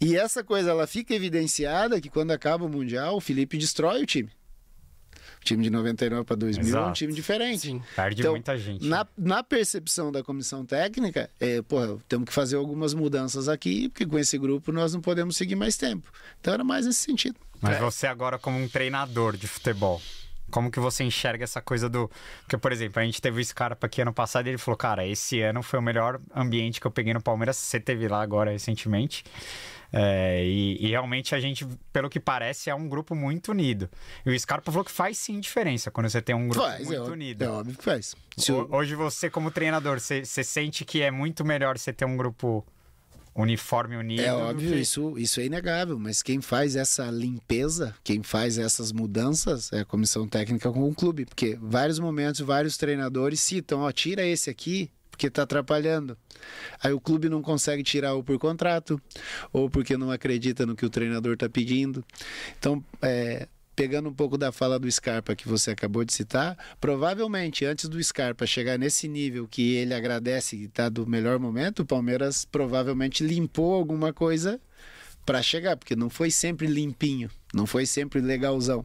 E 0.00 0.16
essa 0.16 0.44
coisa 0.44 0.70
ela 0.70 0.86
fica 0.86 1.14
evidenciada 1.14 2.00
que 2.00 2.08
quando 2.08 2.30
acaba 2.30 2.64
o 2.64 2.68
mundial, 2.68 3.16
o 3.16 3.20
Felipe 3.20 3.58
destrói 3.58 4.02
o 4.02 4.06
time. 4.06 4.30
O 5.40 5.44
time 5.44 5.64
de 5.64 5.70
99 5.70 6.24
para 6.24 6.36
2000 6.36 6.62
é 6.62 6.66
um 6.66 6.82
Exato. 6.82 6.92
time 6.98 7.12
diferente. 7.14 7.60
Sim. 7.68 7.82
Perde 7.96 8.20
Então, 8.20 8.32
muita 8.32 8.58
gente. 8.58 8.86
Na, 8.86 9.06
na 9.16 9.42
percepção 9.42 10.12
da 10.12 10.22
comissão 10.22 10.64
técnica, 10.66 11.30
é, 11.40 11.62
porra, 11.62 11.96
temos 12.08 12.26
que 12.28 12.32
fazer 12.32 12.56
algumas 12.56 12.92
mudanças 12.92 13.48
aqui, 13.48 13.88
porque 13.88 14.04
com 14.06 14.18
esse 14.18 14.36
grupo 14.36 14.70
nós 14.70 14.92
não 14.92 15.00
podemos 15.00 15.36
seguir 15.36 15.56
mais 15.56 15.76
tempo. 15.78 16.12
Então 16.40 16.52
era 16.52 16.62
mais 16.62 16.84
nesse 16.86 17.00
sentido. 17.00 17.36
Mas 17.60 17.78
você 17.78 18.06
agora 18.06 18.38
como 18.38 18.58
um 18.58 18.68
treinador 18.68 19.36
de 19.36 19.46
futebol, 19.46 20.00
como 20.50 20.70
que 20.70 20.80
você 20.80 21.04
enxerga 21.04 21.44
essa 21.44 21.62
coisa 21.62 21.88
do... 21.88 22.10
Porque, 22.42 22.58
por 22.58 22.72
exemplo, 22.72 23.00
a 23.00 23.04
gente 23.04 23.22
teve 23.22 23.40
o 23.40 23.44
Scarpa 23.44 23.86
aqui 23.86 24.02
ano 24.02 24.12
passado 24.12 24.46
e 24.46 24.50
ele 24.50 24.58
falou, 24.58 24.76
cara, 24.76 25.06
esse 25.06 25.40
ano 25.40 25.62
foi 25.62 25.78
o 25.78 25.82
melhor 25.82 26.20
ambiente 26.34 26.80
que 26.80 26.86
eu 26.86 26.90
peguei 26.90 27.14
no 27.14 27.22
Palmeiras. 27.22 27.56
Você 27.56 27.80
teve 27.80 28.08
lá 28.08 28.20
agora 28.20 28.50
recentemente. 28.50 29.24
É, 29.92 30.44
e, 30.44 30.86
e 30.86 30.90
realmente 30.90 31.34
a 31.34 31.40
gente, 31.40 31.66
pelo 31.92 32.08
que 32.08 32.20
parece, 32.20 32.70
é 32.70 32.74
um 32.74 32.88
grupo 32.88 33.14
muito 33.14 33.50
unido. 33.50 33.88
E 34.24 34.30
o 34.30 34.38
Scarpa 34.38 34.70
falou 34.70 34.84
que 34.84 34.92
faz 34.92 35.18
sim 35.18 35.40
diferença 35.40 35.90
quando 35.90 36.08
você 36.08 36.22
tem 36.22 36.34
um 36.34 36.48
grupo 36.48 36.64
Faz, 36.64 36.86
muito 36.86 37.08
é, 37.08 37.12
unido. 37.12 37.44
é 37.44 37.48
óbvio 37.48 37.76
que 37.76 37.84
faz. 37.84 38.14
Se 38.36 38.52
Hoje 38.52 38.94
você, 38.94 39.28
como 39.28 39.50
treinador, 39.50 39.98
você, 39.98 40.24
você 40.24 40.44
sente 40.44 40.84
que 40.84 41.02
é 41.02 41.10
muito 41.10 41.44
melhor 41.44 41.76
você 41.76 41.92
ter 41.92 42.04
um 42.04 42.16
grupo 42.16 42.64
uniforme, 43.40 43.96
unido? 43.96 44.20
É 44.22 44.32
óbvio, 44.32 44.70
que- 44.72 44.78
isso, 44.80 45.18
isso 45.18 45.40
é 45.40 45.46
inegável, 45.46 45.98
mas 45.98 46.22
quem 46.22 46.40
faz 46.40 46.76
essa 46.76 47.10
limpeza, 47.10 47.94
quem 48.04 48.22
faz 48.22 48.58
essas 48.58 48.92
mudanças 48.92 49.72
é 49.72 49.80
a 49.80 49.84
comissão 49.84 50.26
técnica 50.28 50.70
com 50.70 50.88
o 50.88 50.94
clube, 50.94 51.24
porque 51.24 51.58
vários 51.60 51.98
momentos, 51.98 52.40
vários 52.40 52.76
treinadores 52.76 53.40
citam, 53.40 53.80
ó, 53.80 53.92
tira 53.92 54.24
esse 54.24 54.48
aqui, 54.50 54.90
porque 55.10 55.28
tá 55.28 55.42
atrapalhando. 55.42 56.16
Aí 56.82 56.92
o 56.92 57.00
clube 57.00 57.28
não 57.28 57.42
consegue 57.42 57.82
tirar 57.82 58.14
ou 58.14 58.24
por 58.24 58.38
contrato, 58.38 59.00
ou 59.52 59.68
porque 59.68 59.96
não 59.96 60.10
acredita 60.10 60.64
no 60.64 60.74
que 60.74 60.86
o 60.86 60.90
treinador 60.90 61.36
tá 61.36 61.48
pedindo. 61.48 62.02
Então, 62.58 62.82
é, 63.02 63.46
pegando 63.80 64.10
um 64.10 64.12
pouco 64.12 64.36
da 64.36 64.52
fala 64.52 64.78
do 64.78 64.90
Scarpa 64.90 65.34
que 65.34 65.48
você 65.48 65.70
acabou 65.70 66.04
de 66.04 66.12
citar, 66.12 66.54
provavelmente 66.78 67.64
antes 67.64 67.88
do 67.88 68.02
Scarpa 68.02 68.46
chegar 68.46 68.78
nesse 68.78 69.08
nível 69.08 69.48
que 69.48 69.74
ele 69.76 69.94
agradece 69.94 70.54
que 70.54 70.64
está 70.64 70.90
do 70.90 71.06
melhor 71.06 71.38
momento, 71.38 71.80
o 71.80 71.86
Palmeiras 71.86 72.44
provavelmente 72.44 73.24
limpou 73.24 73.72
alguma 73.74 74.12
coisa 74.12 74.60
para 75.24 75.42
chegar, 75.42 75.78
porque 75.78 75.96
não 75.96 76.10
foi 76.10 76.30
sempre 76.30 76.66
limpinho, 76.66 77.30
não 77.54 77.64
foi 77.66 77.86
sempre 77.86 78.20
legalzão. 78.20 78.84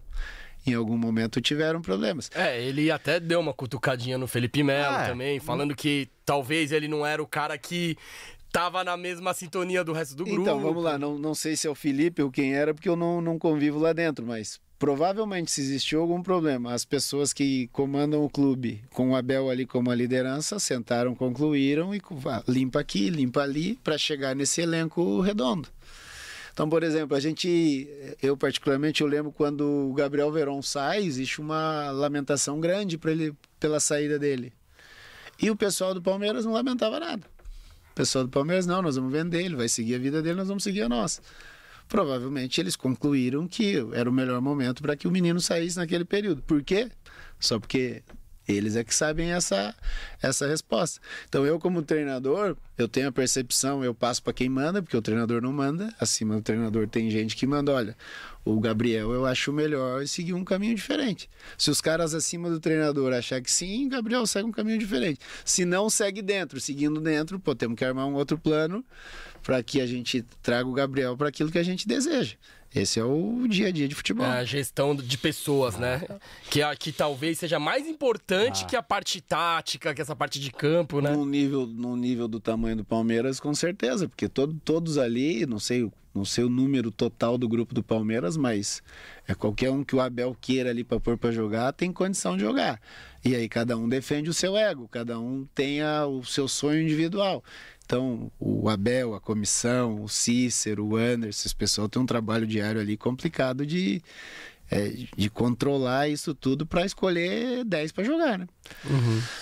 Em 0.66 0.74
algum 0.74 0.98
momento 0.98 1.42
tiveram 1.42 1.82
problemas. 1.82 2.32
É, 2.34 2.60
ele 2.64 2.90
até 2.90 3.20
deu 3.20 3.40
uma 3.42 3.54
cutucadinha 3.54 4.18
no 4.18 4.28
Felipe 4.28 4.64
Melo 4.64 4.96
É. 4.96 5.08
também, 5.10 5.40
falando 5.40 5.76
que 5.76 6.08
talvez 6.26 6.72
ele 6.72 6.88
não 6.88 7.06
era 7.06 7.22
o 7.22 7.28
cara 7.28 7.58
que 7.58 7.98
tava 8.52 8.84
na 8.84 8.96
mesma 8.96 9.34
sintonia 9.34 9.84
do 9.84 9.92
resto 9.92 10.16
do 10.16 10.24
grupo. 10.24 10.42
Então, 10.42 10.60
vamos 10.62 10.82
lá, 10.82 10.98
não, 10.98 11.20
não 11.20 11.36
sei 11.36 11.58
se 11.58 11.68
é 11.68 11.70
o 11.70 11.76
Felipe 11.76 12.22
ou 12.22 12.32
quem 12.32 12.56
era, 12.56 12.74
porque 12.74 12.88
eu 12.88 12.96
não, 12.96 13.20
não 13.20 13.38
convivo 13.38 13.78
lá 13.78 13.92
dentro, 13.92 14.26
mas 14.26 14.60
provavelmente 14.78 15.52
se 15.52 15.62
existiu 15.62 16.02
algum 16.02 16.22
problema, 16.22 16.74
as 16.74 16.84
pessoas 16.84 17.32
que 17.32 17.68
comandam 17.68 18.24
o 18.24 18.30
clube, 18.30 18.84
com 18.92 19.12
o 19.12 19.16
Abel 19.16 19.50
ali 19.50 19.66
como 19.66 19.90
a 19.90 19.96
liderança, 19.96 20.60
sentaram, 20.60 21.16
concluíram 21.16 21.96
e 21.96 22.02
ah, 22.26 22.44
limpa 22.48 22.80
aqui, 22.80 23.10
limpa 23.10 23.42
ali, 23.42 23.80
para 23.84 23.98
chegar 23.98 24.36
nesse 24.36 24.62
elenco 24.62 25.22
redondo. 25.22 25.70
Então, 26.52 26.70
por 26.70 26.84
exemplo, 26.84 27.18
a 27.18 27.20
gente, 27.20 27.88
eu 28.22 28.38
particularmente, 28.38 29.02
eu 29.02 29.08
lembro 29.08 29.32
quando 29.32 29.90
o 29.90 29.94
Gabriel 29.94 30.32
Veron 30.32 30.62
sai, 30.62 31.04
existe 31.04 31.42
uma 31.42 31.92
lamentação 31.92 32.62
grande 32.62 32.98
para 32.98 33.12
ele 33.12 33.34
pela 33.60 33.80
saída 33.80 34.18
dele. 34.18 34.54
E 35.42 35.50
o 35.52 35.56
pessoal 35.56 35.94
do 35.94 36.02
Palmeiras 36.02 36.46
não 36.46 36.54
lamentava 36.54 36.98
nada. 36.98 37.24
O 37.92 37.96
pessoal 37.96 38.24
do 38.24 38.30
Palmeiras, 38.30 38.66
não, 38.66 38.82
nós 38.82 38.96
vamos 38.96 39.12
vender, 39.12 39.44
ele 39.44 39.56
vai 39.56 39.68
seguir 39.68 39.96
a 39.96 40.00
vida 40.00 40.22
dele, 40.22 40.36
nós 40.36 40.48
vamos 40.48 40.64
seguir 40.64 40.84
a 40.84 40.90
nossa. 40.90 41.22
Provavelmente 41.88 42.60
eles 42.60 42.76
concluíram 42.76 43.48
que 43.48 43.76
era 43.94 44.10
o 44.10 44.14
melhor 44.14 44.42
momento 44.42 44.82
para 44.82 44.96
que 44.96 45.08
o 45.08 45.12
menino 45.12 45.40
saísse 45.40 45.78
naquele 45.78 46.06
período. 46.06 46.42
Por 46.42 46.64
quê? 46.64 46.90
Só 47.40 47.60
porque 47.60 48.04
eles 48.48 48.76
é 48.76 48.84
que 48.84 48.94
sabem 48.94 49.32
essa, 49.32 49.76
essa 50.22 50.48
resposta. 50.48 51.00
Então 51.28 51.46
eu 51.46 51.60
como 51.60 51.82
treinador, 51.82 52.56
eu 52.78 52.88
tenho 52.88 53.08
a 53.08 53.12
percepção, 53.12 53.84
eu 53.84 53.94
passo 53.94 54.22
para 54.22 54.34
quem 54.34 54.50
manda, 54.50 54.82
porque 54.82 54.96
o 54.96 55.02
treinador 55.02 55.42
não 55.42 55.52
manda. 55.52 55.94
Acima 56.00 56.36
do 56.36 56.42
treinador 56.42 56.88
tem 56.88 57.10
gente 57.10 57.36
que 57.36 57.48
manda, 57.48 57.72
olha, 57.72 57.96
o 58.44 58.60
Gabriel 58.60 59.12
eu 59.12 59.26
acho 59.26 59.52
melhor 59.52 60.08
seguir 60.08 60.34
um 60.34 60.44
caminho 60.44 60.76
diferente. 60.76 61.30
Se 61.58 61.72
os 61.72 61.82
caras 61.82 62.14
acima 62.14 62.50
do 62.50 62.60
treinador 62.60 63.14
achar 63.14 63.42
que 63.42 63.50
sim, 63.50 63.90
Gabriel 63.90 64.28
segue 64.28 64.48
um 64.48 64.52
caminho 64.52 64.78
diferente. 64.78 65.20
Se 65.44 65.66
não, 65.66 65.90
segue 65.90 66.22
dentro. 66.22 66.60
Seguindo 66.60 67.02
dentro, 67.02 67.40
pô, 67.40 67.56
temos 67.56 67.78
que 67.78 67.84
armar 67.84 68.06
um 68.06 68.14
outro 68.14 68.38
plano 68.38 68.86
para 69.42 69.62
que 69.64 69.82
a 69.82 69.88
gente 69.88 70.24
traga 70.42 70.68
o 70.68 70.74
Gabriel 70.74 71.18
para 71.18 71.30
aquilo 71.30 71.52
que 71.52 71.58
a 71.58 71.64
gente 71.64 71.88
deseja. 71.88 72.36
Esse 72.76 73.00
é 73.00 73.04
o 73.06 73.48
dia 73.48 73.68
a 73.70 73.72
dia 73.72 73.88
de 73.88 73.96
futebol. 73.96 74.26
É 74.26 74.40
a 74.40 74.44
gestão 74.44 74.94
de 74.94 75.18
pessoas, 75.18 75.78
né? 75.78 76.02
Que, 76.50 76.62
a- 76.62 76.76
que 76.76 76.92
talvez 76.92 77.40
seja 77.40 77.58
mais 77.58 77.88
importante 77.88 78.64
Ah. 78.64 78.68
que 78.68 78.76
a 78.76 78.84
parte 78.84 79.22
tática, 79.22 79.94
que 79.94 80.02
essa 80.02 80.16
parte 80.16 80.40
de 80.40 80.52
campo, 80.52 81.00
né? 81.00 81.12
Num 81.12 81.26
nível, 81.26 81.66
num 81.66 81.96
nível 81.96 82.28
do 82.28 82.40
tamanho 82.40 82.76
do 82.76 82.84
Palmeiras, 82.84 83.40
com 83.40 83.54
certeza, 83.56 84.10
porque 84.10 84.28
todo, 84.28 84.54
todos 84.66 84.98
ali, 84.98 85.46
não 85.46 85.58
sei, 85.58 85.84
o- 85.84 85.94
não 86.14 86.26
sei 86.26 86.44
o 86.44 86.50
número 86.50 86.92
total 86.92 87.38
do 87.38 87.48
grupo 87.48 87.74
do 87.74 87.82
Palmeiras, 87.84 88.36
mas 88.36 88.84
é 89.28 89.34
qualquer 89.34 89.70
um 89.72 89.82
que 89.84 89.96
o 89.96 90.02
Abel 90.02 90.36
queira 90.40 90.70
ali 90.70 90.84
para 90.84 91.00
pôr 91.00 91.18
para 91.18 91.32
jogar, 91.32 91.72
tem 91.72 91.92
condição 91.94 92.36
de 92.36 92.44
jogar. 92.44 92.80
E 93.24 93.34
aí 93.36 93.48
cada 93.50 93.76
um 93.78 93.88
defende 93.90 94.30
o 94.30 94.34
seu 94.34 94.56
ego, 94.58 94.88
cada 94.90 95.18
um 95.20 95.48
tem 95.56 95.82
a- 95.82 96.06
o 96.06 96.24
seu 96.26 96.48
sonho 96.48 96.82
individual. 96.82 97.44
Então, 97.86 98.32
o 98.40 98.68
Abel, 98.68 99.14
a 99.14 99.22
comissão, 99.22 100.04
o 100.04 100.10
Cícero, 100.10 100.86
o 100.86 100.96
Anderson, 100.98 101.46
esse 101.46 101.56
pessoal 101.56 101.88
tem 101.88 102.02
um 102.02 102.06
trabalho 102.06 102.48
diário 102.48 102.82
ali 102.82 102.98
complicado 102.98 103.66
de, 103.66 104.02
é, 104.72 104.92
de 105.16 105.30
controlar 105.30 106.10
isso 106.10 106.34
tudo 106.34 106.66
para 106.66 106.84
escolher 106.84 107.64
10 107.64 107.92
para 107.92 108.04
jogar, 108.04 108.40
né? 108.40 108.48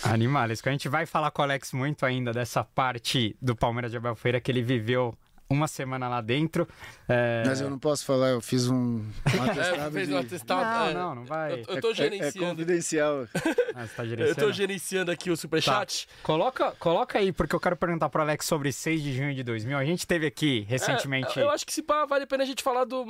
Animales, 0.03 0.61
que 0.61 0.67
a 0.67 0.71
gente 0.73 0.89
vai 0.89 1.05
falar 1.05 1.31
com 1.31 1.41
o 1.41 1.45
Alex 1.45 1.71
muito 1.71 2.05
ainda 2.05 2.33
dessa 2.33 2.63
parte 2.63 3.35
do 3.41 3.55
Palmeiras 3.55 3.91
de 3.91 3.97
Abel 3.97 4.15
Feira 4.15 4.41
que 4.41 4.51
ele 4.51 4.61
viveu 4.61 5.17
uma 5.53 5.67
semana 5.67 6.07
lá 6.09 6.21
dentro. 6.21 6.67
É... 7.07 7.43
Mas 7.45 7.61
eu 7.61 7.69
não 7.69 7.77
posso 7.79 8.03
falar, 8.05 8.29
eu 8.29 8.41
fiz 8.41 8.67
um, 8.67 8.75
um 8.75 9.05
É, 9.45 9.49
atestado 9.51 9.91
fez 9.91 10.07
de... 10.07 10.13
um 10.13 10.17
atestado. 10.17 10.63
Não, 10.63 10.87
é. 10.87 10.93
não, 10.93 11.15
não 11.15 11.25
vai. 11.25 11.53
Eu, 11.53 11.57
eu 11.75 11.81
tô 11.81 11.89
É, 11.89 11.91
é 11.91 11.95
gerenciando. 11.95 12.49
confidencial. 12.49 13.27
Ah, 13.75 13.87
você 13.87 13.95
tá 13.95 14.03
eu 14.03 14.09
gerenciando? 14.09 14.39
tô 14.39 14.51
gerenciando 14.51 15.11
aqui 15.11 15.31
o 15.31 15.33
Tá. 15.33 15.41
superchat. 15.41 16.07
Coloca, 16.21 16.71
coloca 16.77 17.17
aí, 17.17 17.31
porque 17.31 17.55
eu 17.55 17.59
quero 17.59 17.75
perguntar 17.75 18.07
pro 18.07 18.21
Alex 18.21 18.45
sobre 18.45 18.71
6 18.71 19.01
de 19.01 19.13
junho 19.17 19.33
de 19.33 19.41
2000. 19.41 19.75
A 19.77 19.83
gente 19.83 20.05
teve 20.05 20.27
aqui 20.27 20.63
recentemente. 20.69 21.39
É, 21.39 21.41
eu 21.43 21.49
acho 21.49 21.65
que 21.65 21.73
se 21.73 21.81
pá, 21.81 22.05
vale 22.05 22.23
a 22.25 22.27
pena 22.27 22.43
a 22.43 22.45
gente 22.45 22.61
falar 22.61 22.85
do. 22.85 23.03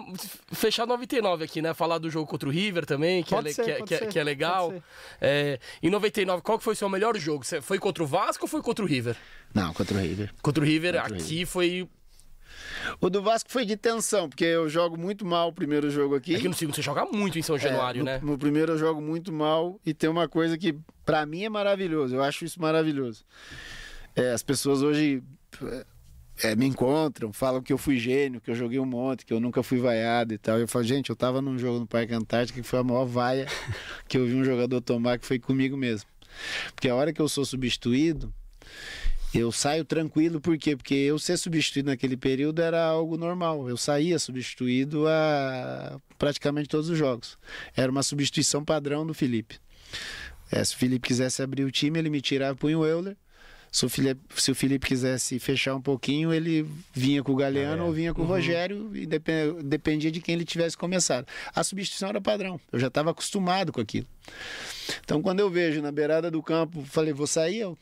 Fechar 0.53 0.85
99 0.87 1.43
aqui, 1.43 1.61
né? 1.61 1.73
Falar 1.73 1.97
do 1.97 2.09
jogo 2.09 2.25
contra 2.27 2.47
o 2.47 2.51
River 2.51 2.85
também, 2.85 3.23
que, 3.23 3.31
Pode 3.31 3.49
é, 3.49 3.53
ser, 3.53 3.63
que, 3.65 3.71
é- 3.71 3.75
pode 3.75 3.87
que 3.89 3.93
é- 3.93 3.97
ser, 3.99 4.07
que 4.07 4.19
é 4.19 4.23
legal. 4.23 4.67
pode 4.69 4.79
ser. 4.79 4.83
É, 5.19 5.59
em 5.81 5.89
99, 5.89 6.41
qual 6.41 6.57
que 6.57 6.63
foi 6.63 6.73
o 6.73 6.77
seu 6.77 6.87
melhor 6.87 7.17
jogo? 7.17 7.43
Você 7.43 7.61
foi 7.61 7.77
contra 7.77 8.01
o 8.01 8.07
Vasco 8.07 8.45
ou 8.45 8.47
foi 8.47 8.61
contra 8.61 8.85
o 8.85 8.87
River? 8.87 9.17
Não, 9.53 9.73
contra 9.73 9.97
o 9.97 9.99
River. 9.99 10.33
Contra 10.41 10.63
o 10.63 10.65
River, 10.65 10.93
Contra 10.95 11.13
o 11.13 11.15
aqui 11.21 11.45
foi. 11.45 11.89
O 12.99 13.09
do 13.09 13.21
Vasco 13.21 13.51
foi 13.51 13.65
de 13.65 13.75
tensão, 13.75 14.29
porque 14.29 14.43
eu 14.43 14.69
jogo 14.69 14.97
muito 14.97 15.25
mal 15.25 15.49
o 15.49 15.53
primeiro 15.53 15.89
jogo 15.89 16.15
aqui. 16.15 16.35
Aqui 16.35 16.47
no 16.47 16.53
segundo 16.53 16.75
você 16.75 16.81
joga 16.81 17.05
muito 17.05 17.37
em 17.37 17.41
São 17.41 17.55
É, 17.55 17.59
Januário, 17.59 17.99
no, 17.99 18.05
né? 18.05 18.19
No 18.21 18.37
primeiro 18.37 18.73
eu 18.73 18.77
jogo 18.77 19.01
muito 19.01 19.31
mal 19.31 19.79
e 19.85 19.93
tem 19.93 20.09
uma 20.09 20.27
coisa 20.27 20.57
que 20.57 20.75
pra 21.05 21.25
mim 21.25 21.43
é 21.43 21.49
maravilhoso. 21.49 22.15
Eu 22.15 22.23
acho 22.23 22.45
isso 22.45 22.61
maravilhoso. 22.61 23.23
É, 24.15 24.31
as 24.31 24.43
pessoas 24.43 24.81
hoje 24.81 25.23
é, 26.41 26.55
me 26.55 26.65
encontram, 26.65 27.31
falam 27.31 27.61
que 27.61 27.71
eu 27.71 27.77
fui 27.77 27.97
gênio, 27.97 28.41
que 28.41 28.49
eu 28.49 28.55
joguei 28.55 28.79
um 28.79 28.85
monte, 28.85 29.25
que 29.25 29.33
eu 29.33 29.39
nunca 29.39 29.61
fui 29.61 29.79
vaiado 29.79 30.33
e 30.33 30.37
tal. 30.37 30.59
Eu 30.59 30.67
falo, 30.67 30.85
gente, 30.85 31.09
eu 31.09 31.15
tava 31.15 31.41
num 31.41 31.57
jogo 31.57 31.79
no 31.79 31.87
Parque 31.87 32.13
Antártico 32.13 32.59
que 32.61 32.67
foi 32.67 32.79
a 32.79 32.83
maior 32.83 33.05
vaia 33.05 33.47
que 34.07 34.17
eu 34.17 34.25
vi 34.25 34.35
um 34.35 34.43
jogador 34.43 34.81
tomar, 34.81 35.19
que 35.19 35.25
foi 35.25 35.39
comigo 35.39 35.77
mesmo. 35.77 36.09
Porque 36.73 36.89
a 36.89 36.95
hora 36.95 37.13
que 37.13 37.21
eu 37.21 37.29
sou 37.29 37.45
substituído, 37.45 38.33
eu 39.39 39.51
saio 39.51 39.83
tranquilo, 39.83 40.39
por 40.39 40.57
quê? 40.57 40.75
Porque 40.75 40.93
eu 40.93 41.17
ser 41.17 41.37
substituído 41.37 41.89
naquele 41.89 42.15
período 42.17 42.61
era 42.61 42.83
algo 42.83 43.17
normal. 43.17 43.69
Eu 43.69 43.77
saía 43.77 44.19
substituído 44.19 45.07
a 45.07 45.99
praticamente 46.17 46.69
todos 46.69 46.89
os 46.89 46.97
jogos. 46.97 47.37
Era 47.75 47.91
uma 47.91 48.03
substituição 48.03 48.63
padrão 48.63 49.05
do 49.05 49.13
Felipe. 49.13 49.57
É, 50.51 50.63
se 50.63 50.75
o 50.75 50.77
Felipe 50.77 51.07
quisesse 51.07 51.41
abrir 51.41 51.63
o 51.63 51.71
time, 51.71 51.97
ele 51.99 52.09
me 52.09 52.21
tirava, 52.21 52.55
punha 52.55 52.77
o 52.77 52.85
Euler. 52.85 53.17
Se 53.71 53.87
o, 53.87 53.89
Felipe, 53.89 54.21
se 54.39 54.51
o 54.51 54.55
Felipe 54.55 54.85
quisesse 54.85 55.39
fechar 55.39 55.73
um 55.73 55.81
pouquinho, 55.81 56.31
ele 56.31 56.63
vinha 56.93 57.23
com 57.23 57.31
o 57.31 57.35
Galeano 57.35 57.85
ou 57.87 57.91
vinha 57.91 58.13
com 58.13 58.21
o 58.21 58.25
Rogério, 58.25 58.95
e 58.95 59.07
depen- 59.07 59.63
dependia 59.63 60.11
de 60.11 60.21
quem 60.21 60.35
ele 60.35 60.45
tivesse 60.45 60.77
começado. 60.77 61.25
A 61.55 61.63
substituição 61.63 62.09
era 62.09 62.21
padrão, 62.21 62.61
eu 62.71 62.79
já 62.79 62.85
estava 62.85 63.09
acostumado 63.09 63.71
com 63.71 63.81
aquilo. 63.81 64.05
Então, 65.03 65.23
quando 65.23 65.39
eu 65.39 65.49
vejo 65.49 65.81
na 65.81 65.91
beirada 65.91 66.29
do 66.29 66.43
campo, 66.43 66.83
falei, 66.85 67.13
vou 67.13 67.25
sair, 67.25 67.61
eu. 67.61 67.75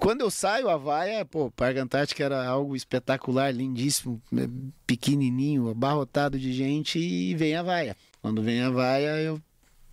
Quando 0.00 0.22
eu 0.22 0.30
saio, 0.30 0.70
a 0.70 0.78
vaia, 0.78 1.26
pô, 1.26 1.50
Parque 1.50 1.78
Antártica 1.78 2.24
era 2.24 2.46
algo 2.46 2.74
espetacular, 2.74 3.52
lindíssimo, 3.52 4.20
né, 4.32 4.48
pequenininho, 4.86 5.68
abarrotado 5.68 6.38
de 6.38 6.54
gente 6.54 6.98
e 6.98 7.34
vem 7.34 7.54
a 7.54 7.62
vaia. 7.62 7.94
Quando 8.22 8.42
vem 8.42 8.62
a 8.62 8.70
vaia, 8.70 9.20
eu 9.20 9.40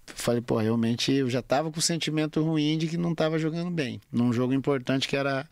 falei, 0.05 0.41
pô, 0.41 0.57
realmente 0.59 1.11
eu 1.11 1.29
já 1.29 1.41
tava 1.41 1.69
com 1.69 1.79
o 1.79 1.81
sentimento 1.81 2.41
ruim 2.41 2.77
de 2.77 2.87
que 2.87 2.95
não 2.95 3.13
tava 3.13 3.37
jogando 3.37 3.69
bem. 3.69 3.99
Num 4.09 4.31
jogo 4.31 4.53
importante 4.53 5.09
que 5.09 5.17
era 5.17 5.45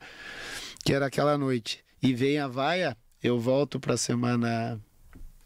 que 0.85 0.93
era 0.93 1.07
aquela 1.07 1.37
noite. 1.37 1.83
E 2.01 2.13
vem 2.13 2.39
a 2.39 2.47
vaia, 2.47 2.95
eu 3.21 3.37
volto 3.37 3.77
pra 3.77 3.97
semana 3.97 4.79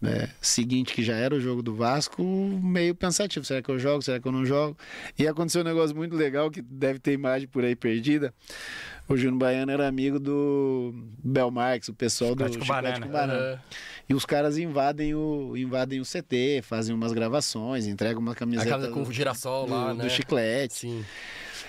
é, 0.01 0.29
seguinte, 0.41 0.93
que 0.93 1.03
já 1.03 1.15
era 1.15 1.35
o 1.35 1.39
jogo 1.41 1.61
do 1.61 1.75
Vasco, 1.75 2.23
meio 2.23 2.95
pensativo. 2.95 3.45
Será 3.45 3.61
que 3.61 3.69
eu 3.69 3.77
jogo? 3.77 4.01
Será 4.01 4.19
que 4.19 4.27
eu 4.27 4.31
não 4.31 4.45
jogo? 4.45 4.77
E 5.17 5.27
aconteceu 5.27 5.61
um 5.61 5.65
negócio 5.65 5.95
muito 5.95 6.15
legal 6.15 6.49
que 6.49 6.61
deve 6.61 6.99
ter 6.99 7.13
imagem 7.13 7.47
por 7.47 7.63
aí 7.63 7.75
perdida. 7.75 8.33
O 9.09 9.17
Júnior 9.17 9.39
Baiano 9.39 9.71
era 9.71 9.87
amigo 9.87 10.19
do 10.19 10.93
Bel 11.23 11.49
Marques, 11.51 11.89
o 11.89 11.93
pessoal 11.93 12.35
do 12.35 12.43
com 12.43 12.51
Chiclete 12.51 12.67
Banana. 12.69 13.05
com 13.05 13.11
Banana. 13.11 13.39
É, 13.39 13.59
E 14.07 14.13
os 14.13 14.23
caras 14.23 14.57
invadem 14.57 15.15
o, 15.15 15.57
invadem 15.57 15.99
o 15.99 16.03
CT, 16.03 16.61
fazem 16.63 16.95
umas 16.95 17.11
gravações, 17.11 17.87
entregam 17.87 18.21
uma 18.21 18.35
camiseta 18.35 18.89
com 18.89 19.01
o 19.01 19.05
do, 19.05 19.11
girassol 19.11 19.67
lá, 19.67 19.93
do 19.93 20.03
né? 20.03 20.09
chiclete. 20.09 20.75
Sim. 20.75 21.05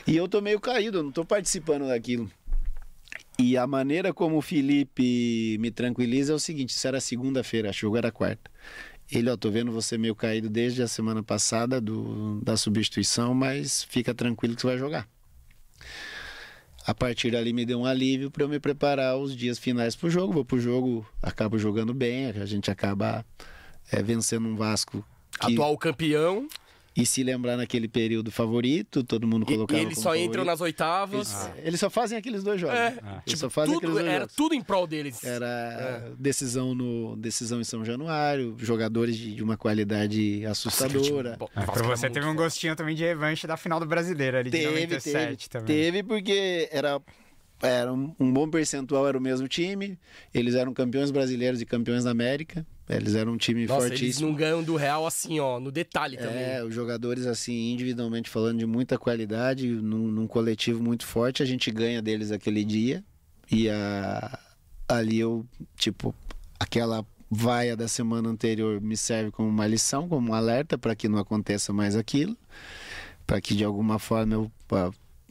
E 0.07 0.17
eu 0.17 0.29
tô 0.29 0.41
meio 0.41 0.61
caído, 0.61 0.99
eu 0.99 1.03
não 1.03 1.11
tô 1.11 1.25
participando 1.25 1.89
daquilo. 1.89 2.31
E 3.41 3.57
a 3.57 3.67
maneira 3.67 4.13
como 4.13 4.37
o 4.37 4.43
Felipe 4.43 5.57
me 5.59 5.71
tranquiliza 5.71 6.33
é 6.33 6.37
o 6.37 6.39
seguinte: 6.39 6.71
isso 6.71 6.87
era 6.87 7.01
segunda-feira, 7.01 7.71
acho 7.71 7.81
que 7.81 7.87
o 7.87 7.97
era 7.97 8.13
quarta. 8.13 8.51
Ele, 9.11 9.31
ó, 9.31 9.37
tô 9.37 9.51
vendo 9.51 9.73
você 9.73 9.99
meio 9.99 10.15
caído 10.15 10.49
desde 10.49 10.83
a 10.83 10.87
semana 10.87 11.23
passada 11.23 11.81
do, 11.81 12.41
da 12.43 12.57
substituição, 12.57 13.35
mas 13.35 13.83
fica 13.85 14.15
tranquilo 14.15 14.55
que 14.55 14.61
você 14.61 14.69
vai 14.69 14.79
jogar. 14.79 15.09
A 16.87 16.95
partir 16.95 17.31
dali 17.31 17.53
me 17.53 17.65
deu 17.65 17.81
um 17.81 17.87
alívio 17.87 18.31
para 18.31 18.45
eu 18.45 18.49
me 18.49 18.61
preparar 18.61 19.17
os 19.17 19.37
dias 19.37 19.59
finais 19.59 19.97
pro 19.97 20.11
jogo. 20.11 20.33
Vou 20.33 20.45
pro 20.45 20.61
jogo, 20.61 21.07
acabo 21.23 21.59
jogando 21.59 21.93
bem, 21.93 22.27
a 22.27 22.47
gente 22.47 22.71
acaba 22.71 23.25
é, 23.91 24.03
vencendo 24.03 24.47
um 24.47 24.55
Vasco 24.55 25.05
que, 25.41 25.53
Atual 25.55 25.77
campeão. 25.79 26.47
E 27.03 27.07
se 27.07 27.23
lembrar 27.23 27.57
naquele 27.57 27.89
período 27.89 28.31
favorito, 28.31 29.03
todo 29.05 29.27
mundo 29.27 29.45
E, 29.49 29.55
colocava 29.55 29.81
e 29.81 29.85
eles 29.85 29.95
como 29.95 30.03
só 30.05 30.15
entram 30.17 30.27
favorito. 30.45 30.47
nas 30.47 30.61
oitavas. 30.61 31.33
Eles, 31.55 31.67
eles 31.67 31.81
só 31.81 31.91
fazem 31.91 32.19
aqueles 32.19 32.43
dois 32.43 32.61
jogos. 32.61 32.77
É, 32.77 32.89
Eles 32.89 33.01
tipo, 33.27 33.39
só 33.39 33.51
fazem 33.51 33.75
tudo, 33.75 33.79
aqueles 33.87 33.95
dois 33.97 34.07
era 34.09 34.21
jogos. 34.21 34.35
tudo 34.37 34.55
em 34.55 34.63
prol 34.63 34.87
deles. 34.87 35.25
Era 35.25 36.13
decisão 36.19 36.75
no 36.75 37.17
decisão 37.17 37.61
em 37.61 37.65
São 37.65 37.85
Januário, 37.85 38.55
jogadores 38.59 39.17
de, 39.17 39.35
de 39.35 39.43
uma 39.43 39.57
qualidade 39.57 40.45
assustadora. 40.47 41.39
Ah, 41.55 41.61
Vasco 41.61 41.73
pra 41.73 41.83
você 41.89 42.11
teve 42.11 42.27
um 42.27 42.35
gostinho 42.35 42.77
também 42.77 42.95
de 42.95 43.03
revanche 43.05 43.47
da 43.47 43.57
final 43.57 43.79
do 43.81 43.87
Brasileiro 43.87 44.37
ali 44.37 44.51
de 44.51 44.59
Teve, 44.59 44.67
97 44.67 45.49
teve, 45.49 45.49
também. 45.49 45.67
teve 45.67 46.03
porque 46.03 46.69
era 46.73 47.01
era 47.63 47.93
um, 47.93 48.15
um 48.19 48.33
bom 48.33 48.49
percentual 48.49 49.07
era 49.07 49.19
o 49.19 49.21
mesmo 49.21 49.47
time. 49.47 49.99
Eles 50.33 50.55
eram 50.55 50.73
campeões 50.73 51.11
brasileiros 51.11 51.61
e 51.61 51.67
campeões 51.67 52.05
da 52.05 52.11
América. 52.11 52.67
Eles 52.97 53.15
eram 53.15 53.33
um 53.33 53.37
time 53.37 53.67
Nossa, 53.67 53.87
eles 53.87 53.99
fortíssimo. 53.99 54.29
não 54.29 54.35
ganham 54.35 54.63
do 54.63 54.77
Real 54.77 55.07
assim, 55.07 55.39
ó, 55.39 55.61
no 55.61 55.71
detalhe 55.71 56.17
também. 56.17 56.43
É, 56.43 56.65
os 56.65 56.75
jogadores, 56.75 57.27
assim, 57.27 57.73
individualmente 57.73 58.29
falando, 58.29 58.59
de 58.59 58.67
muita 58.67 58.99
qualidade, 58.99 59.69
num, 59.69 60.09
num 60.09 60.27
coletivo 60.27 60.83
muito 60.83 61.07
forte, 61.07 61.43
a 61.43 61.47
gente 61.47 61.71
ganha 61.71 62.03
deles 62.03 62.33
aquele 62.33 62.65
dia. 62.65 63.05
E 63.51 63.69
a, 63.69 64.39
ali 64.89 65.19
eu, 65.21 65.47
tipo, 65.77 66.15
aquela 66.59 67.05
vaia 67.31 67.77
da 67.77 67.87
semana 67.87 68.29
anterior 68.29 68.81
me 68.81 68.97
serve 68.97 69.31
como 69.31 69.49
uma 69.49 69.67
lição, 69.67 70.09
como 70.09 70.31
um 70.31 70.35
alerta 70.35 70.77
para 70.77 70.97
que 70.97 71.09
não 71.09 71.19
aconteça 71.19 71.73
mais 71.73 71.95
aquilo, 71.95 72.37
para 73.25 73.41
que 73.41 73.55
de 73.55 73.65
alguma 73.65 74.01
forma 74.01 74.35
eu 74.35 74.53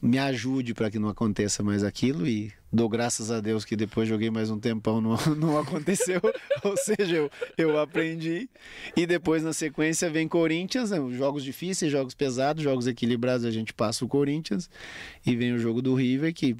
me 0.02 0.18
ajude 0.18 0.72
para 0.72 0.90
que 0.90 0.98
não 0.98 1.08
aconteça 1.08 1.62
mais 1.62 1.84
aquilo 1.84 2.26
e 2.26 2.52
dou 2.72 2.88
graças 2.88 3.30
a 3.30 3.40
Deus 3.40 3.64
que 3.64 3.76
depois 3.76 4.08
joguei 4.08 4.30
mais 4.30 4.50
um 4.50 4.58
tempão 4.58 5.00
não, 5.00 5.16
não 5.36 5.58
aconteceu, 5.58 6.20
ou 6.64 6.76
seja, 6.76 7.16
eu, 7.16 7.30
eu 7.58 7.78
aprendi. 7.78 8.48
E 8.96 9.06
depois 9.06 9.42
na 9.42 9.52
sequência 9.52 10.08
vem 10.08 10.26
Corinthians, 10.26 10.90
né, 10.90 10.98
jogos 11.12 11.44
difíceis, 11.44 11.92
jogos 11.92 12.14
pesados, 12.14 12.62
jogos 12.62 12.86
equilibrados, 12.86 13.44
a 13.44 13.50
gente 13.50 13.74
passa 13.74 14.04
o 14.04 14.08
Corinthians 14.08 14.70
e 15.26 15.36
vem 15.36 15.52
o 15.52 15.58
jogo 15.58 15.82
do 15.82 15.94
River 15.94 16.32
que 16.32 16.56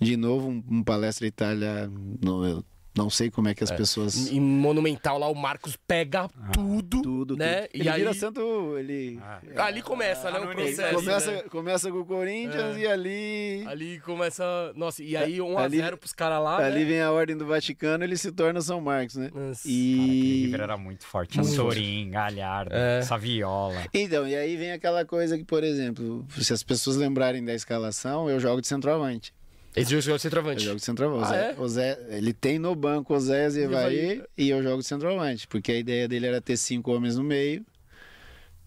de 0.00 0.16
novo 0.16 0.48
um, 0.48 0.62
um 0.70 0.82
palestra 0.82 1.26
Itália, 1.26 1.90
eu 2.22 2.64
não 2.96 3.10
sei 3.10 3.30
como 3.30 3.48
é 3.48 3.54
que 3.54 3.64
as 3.64 3.70
pessoas 3.70 4.30
Em 4.30 4.40
Monumental 4.40 5.18
lá 5.18 5.28
o 5.28 5.34
Marcos 5.34 5.76
pega 5.76 6.28
tudo, 6.52 7.02
tudo, 7.02 7.36
né? 7.36 7.62
tudo. 7.62 7.70
E 7.76 7.80
ele 7.80 7.88
aí 7.88 7.98
vira 8.00 8.14
santo, 8.14 8.76
ele 8.78 9.18
ali 9.56 9.82
começa, 9.82 10.30
né, 10.30 10.38
o 10.38 10.52
início, 10.52 10.76
processo. 10.76 10.94
começa, 10.94 11.32
né? 11.32 11.42
começa 11.50 11.90
com 11.90 11.98
o 11.98 12.04
Corinthians 12.06 12.76
e 12.78 12.86
ali 12.86 13.64
Ali 13.66 14.00
começa, 14.00 14.44
nossa, 14.76 15.02
e 15.02 15.16
aí 15.16 15.40
1 15.40 15.58
a 15.58 15.62
Ali- 15.64 15.78
0 15.78 15.96
pros 15.96 16.12
caras 16.12 16.42
lá, 16.42 16.58
ali 16.64 16.80
né? 16.80 16.84
vem 16.84 17.00
a 17.00 17.10
ordem 17.10 17.36
do 17.36 17.46
Vaticano, 17.46 18.04
ele 18.04 18.16
se 18.16 18.30
torna 18.30 18.60
São 18.60 18.80
Marcos, 18.80 19.16
né? 19.16 19.30
Nossa. 19.34 19.62
Cara, 19.68 19.72
aquele 19.72 19.72
E 19.72 20.44
River 20.46 20.60
era 20.60 20.76
muito 20.76 21.04
forte. 21.06 21.36
Muito. 21.38 21.52
Sorin, 21.52 22.10
Galhardo, 22.10 22.74
É. 22.74 23.02
Saviola. 23.02 23.82
Então, 23.92 24.26
e 24.26 24.34
aí 24.36 24.56
vem 24.56 24.72
aquela 24.72 25.04
coisa 25.04 25.36
que, 25.36 25.44
por 25.44 25.64
exemplo, 25.64 26.24
se 26.38 26.52
as 26.52 26.62
pessoas 26.62 26.96
lembrarem 26.96 27.44
da 27.44 27.54
escalação, 27.54 28.28
eu 28.30 28.38
jogo 28.38 28.60
de 28.60 28.66
centroavante. 28.68 29.32
Esse 29.76 29.90
jogo 29.90 30.08
é 30.08 30.12
o 30.12 30.14
Eu 30.14 30.18
centroavante. 30.18 30.62
jogo 30.64 30.76
de 30.76 30.84
centroavante. 30.84 31.32
Ah, 31.32 31.36
é? 31.36 31.68
Zé- 31.68 31.98
ele 32.10 32.32
tem 32.32 32.58
no 32.58 32.74
banco 32.76 33.14
o 33.14 33.20
Zé 33.20 33.48
e 33.50 33.58
Evaí. 33.58 34.22
e 34.38 34.48
eu 34.50 34.62
jogo 34.62 34.82
de 34.82 34.86
centroavante, 34.86 35.48
porque 35.48 35.72
a 35.72 35.76
ideia 35.78 36.06
dele 36.06 36.26
era 36.26 36.40
ter 36.40 36.56
cinco 36.56 36.92
homens 36.92 37.16
no 37.16 37.24
meio 37.24 37.64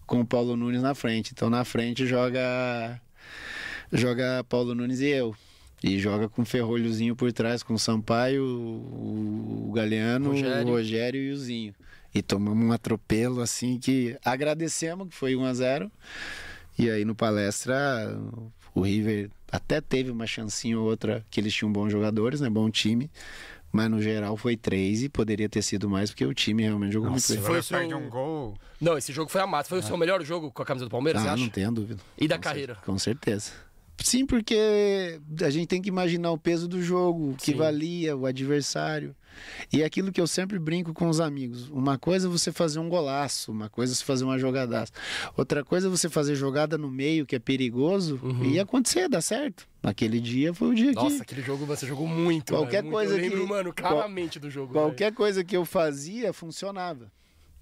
com 0.06 0.20
o 0.20 0.26
Paulo 0.26 0.56
Nunes 0.56 0.82
na 0.82 0.94
frente. 0.94 1.32
Então 1.32 1.48
na 1.48 1.64
frente 1.64 2.06
joga 2.06 3.00
joga 3.92 4.44
Paulo 4.48 4.74
Nunes 4.74 5.00
e 5.00 5.06
eu. 5.06 5.34
E 5.82 5.98
joga 5.98 6.28
com 6.28 6.42
o 6.42 6.44
Ferrolhozinho 6.44 7.14
por 7.14 7.32
trás, 7.32 7.62
com 7.62 7.72
o 7.74 7.78
Sampaio, 7.78 8.42
o, 8.44 9.68
o 9.68 9.72
Galeano, 9.72 10.30
Rogério. 10.32 10.66
o 10.66 10.70
Rogério 10.72 11.22
e 11.22 11.30
o 11.30 11.36
Zinho. 11.38 11.74
E 12.12 12.20
tomamos 12.20 12.66
um 12.66 12.72
atropelo 12.72 13.40
assim 13.40 13.78
que 13.78 14.16
agradecemos, 14.24 15.08
que 15.08 15.14
foi 15.14 15.36
1 15.36 15.44
a 15.44 15.54
0 15.54 15.92
E 16.76 16.90
aí 16.90 17.04
no 17.04 17.14
palestra 17.14 18.18
o 18.74 18.80
River 18.80 19.30
até 19.50 19.80
teve 19.80 20.10
uma 20.10 20.26
chancinha 20.26 20.78
ou 20.78 20.86
outra 20.86 21.24
que 21.30 21.40
eles 21.40 21.54
tinham 21.54 21.72
bons 21.72 21.90
jogadores, 21.90 22.40
né? 22.40 22.48
Bom 22.50 22.70
time. 22.70 23.10
Mas 23.70 23.90
no 23.90 24.00
geral 24.00 24.34
foi 24.36 24.56
três 24.56 25.02
e 25.02 25.10
poderia 25.10 25.46
ter 25.48 25.60
sido 25.60 25.90
mais, 25.90 26.10
porque 26.10 26.24
o 26.24 26.32
time 26.32 26.62
realmente 26.62 26.92
jogou 26.92 27.10
Nossa, 27.10 27.34
muito 27.34 27.42
bem. 27.46 27.52
Foi 27.52 27.62
seu- 27.62 27.98
um 27.98 28.08
gol. 28.08 28.56
Não, 28.80 28.96
esse 28.96 29.12
jogo 29.12 29.30
foi 29.30 29.42
amado. 29.42 29.66
Foi 29.66 29.78
o 29.78 29.82
seu 29.82 29.96
melhor 29.96 30.24
jogo 30.24 30.50
com 30.50 30.62
a 30.62 30.64
camisa 30.64 30.86
do 30.86 30.90
Palmeiras, 30.90 31.20
você 31.20 31.28
Ah, 31.28 31.32
acha? 31.34 31.42
não 31.42 31.50
tenho 31.50 31.70
dúvida. 31.70 32.00
E 32.16 32.26
da 32.26 32.36
Com 32.36 32.42
carreira? 32.44 32.74
cer- 32.76 32.84
Com 32.84 32.98
certeza. 32.98 33.52
Sim, 34.02 34.24
porque 34.24 35.20
a 35.42 35.50
gente 35.50 35.66
tem 35.66 35.82
que 35.82 35.88
imaginar 35.90 36.30
o 36.30 36.38
peso 36.38 36.66
do 36.66 36.80
jogo, 36.80 37.32
o 37.32 37.36
que 37.36 37.46
Sim. 37.52 37.56
valia, 37.58 38.16
o 38.16 38.24
adversário. 38.24 39.14
E 39.72 39.82
é 39.82 39.84
aquilo 39.84 40.10
que 40.12 40.20
eu 40.20 40.26
sempre 40.26 40.58
brinco 40.58 40.92
com 40.94 41.08
os 41.08 41.20
amigos. 41.20 41.68
Uma 41.68 41.98
coisa 41.98 42.26
é 42.26 42.30
você 42.30 42.50
fazer 42.52 42.78
um 42.78 42.88
golaço, 42.88 43.50
uma 43.52 43.68
coisa 43.68 43.92
é 43.92 43.96
você 43.96 44.04
fazer 44.04 44.24
uma 44.24 44.38
jogadaça. 44.38 44.92
Outra 45.36 45.64
coisa 45.64 45.86
é 45.86 45.90
você 45.90 46.08
fazer 46.08 46.34
jogada 46.34 46.76
no 46.78 46.90
meio, 46.90 47.26
que 47.26 47.36
é 47.36 47.38
perigoso, 47.38 48.20
e 48.44 48.58
acontecer, 48.60 49.08
dá 49.08 49.20
certo. 49.20 49.66
Naquele 49.82 50.20
dia 50.20 50.52
foi 50.54 50.68
o 50.68 50.74
dia 50.74 50.92
que... 50.92 50.98
Uhum. 50.98 51.04
Nossa, 51.04 51.22
aquele 51.22 51.42
jogo 51.42 51.64
você 51.66 51.86
jogou 51.86 52.06
muito. 52.06 52.52
Qualquer 52.52 52.82
velho, 52.82 52.84
muito. 52.84 52.94
coisa 52.94 53.14
Eu 53.14 53.20
lembro, 53.22 53.40
que- 53.40 53.46
mano, 53.46 53.72
qual- 53.74 53.92
claramente 53.94 54.38
do 54.38 54.50
jogo. 54.50 54.72
Qualquer 54.72 55.12
coisa 55.12 55.44
que 55.44 55.56
eu 55.56 55.64
fazia 55.64 56.32
funcionava. 56.32 57.10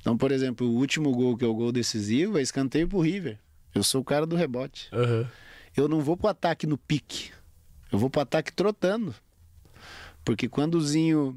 Então, 0.01 0.17
por 0.17 0.31
exemplo, 0.31 0.67
o 0.67 0.75
último 0.77 1.11
gol 1.13 1.37
que 1.37 1.45
é 1.45 1.49
o 1.49 1.55
gol 1.55 1.73
decisivo 1.73 2.39
é 2.39 2.43
escanteio 2.43 2.87
pro 2.89 3.01
River. 3.01 3.39
Eu 3.75 3.83
sou 3.83 4.01
o 4.01 4.05
cara 4.05 4.25
do 4.25 4.37
rebote. 4.37 4.89
velho. 4.91 5.03
Aham. 5.05 5.31
Eu 5.77 5.89
não 5.89 6.01
vou 6.01 6.17
pro 6.17 6.29
ataque 6.29 6.67
no 6.67 6.79
pique. 6.79 7.31
Eu 7.93 7.99
vou 7.99 8.09
pro 8.09 8.23
ataque 8.23 8.51
trotando. 8.53 9.15
Porque 10.25 10.49
quando 10.49 10.77
o 10.77 10.81
Zinho 10.81 11.37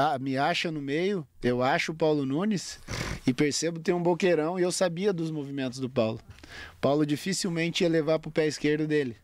ah, 0.00 0.18
me 0.18 0.36
acha 0.36 0.70
no 0.70 0.80
meio, 0.80 1.26
eu 1.42 1.62
acho 1.62 1.92
o 1.92 1.94
Paulo 1.94 2.24
Nunes 2.24 2.80
e 3.26 3.34
percebo 3.34 3.80
tem 3.80 3.94
um 3.94 4.02
boqueirão 4.02 4.58
e 4.58 4.62
eu 4.62 4.72
sabia 4.72 5.12
dos 5.12 5.30
movimentos 5.30 5.78
do 5.78 5.90
Paulo. 5.90 6.18
Paulo 6.80 7.04
dificilmente 7.04 7.84
ia 7.84 7.90
levar 7.90 8.18
pro 8.18 8.30
pé 8.30 8.46
esquerdo 8.46 8.86
dele. 8.86 9.16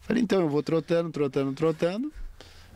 Falei, 0.00 0.22
então 0.22 0.40
eu 0.40 0.48
vou 0.48 0.62
trotando, 0.62 1.10
trotando, 1.10 1.52
trotando. 1.52 2.12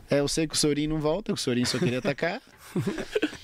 É, 0.09 0.19
eu 0.19 0.27
sei 0.27 0.47
que 0.47 0.53
o 0.53 0.57
Sorin 0.57 0.87
não 0.87 0.99
volta, 0.99 1.33
que 1.33 1.39
o 1.39 1.41
Sorin 1.41 1.65
só 1.65 1.77
queria 1.77 1.99
atacar. 1.99 2.41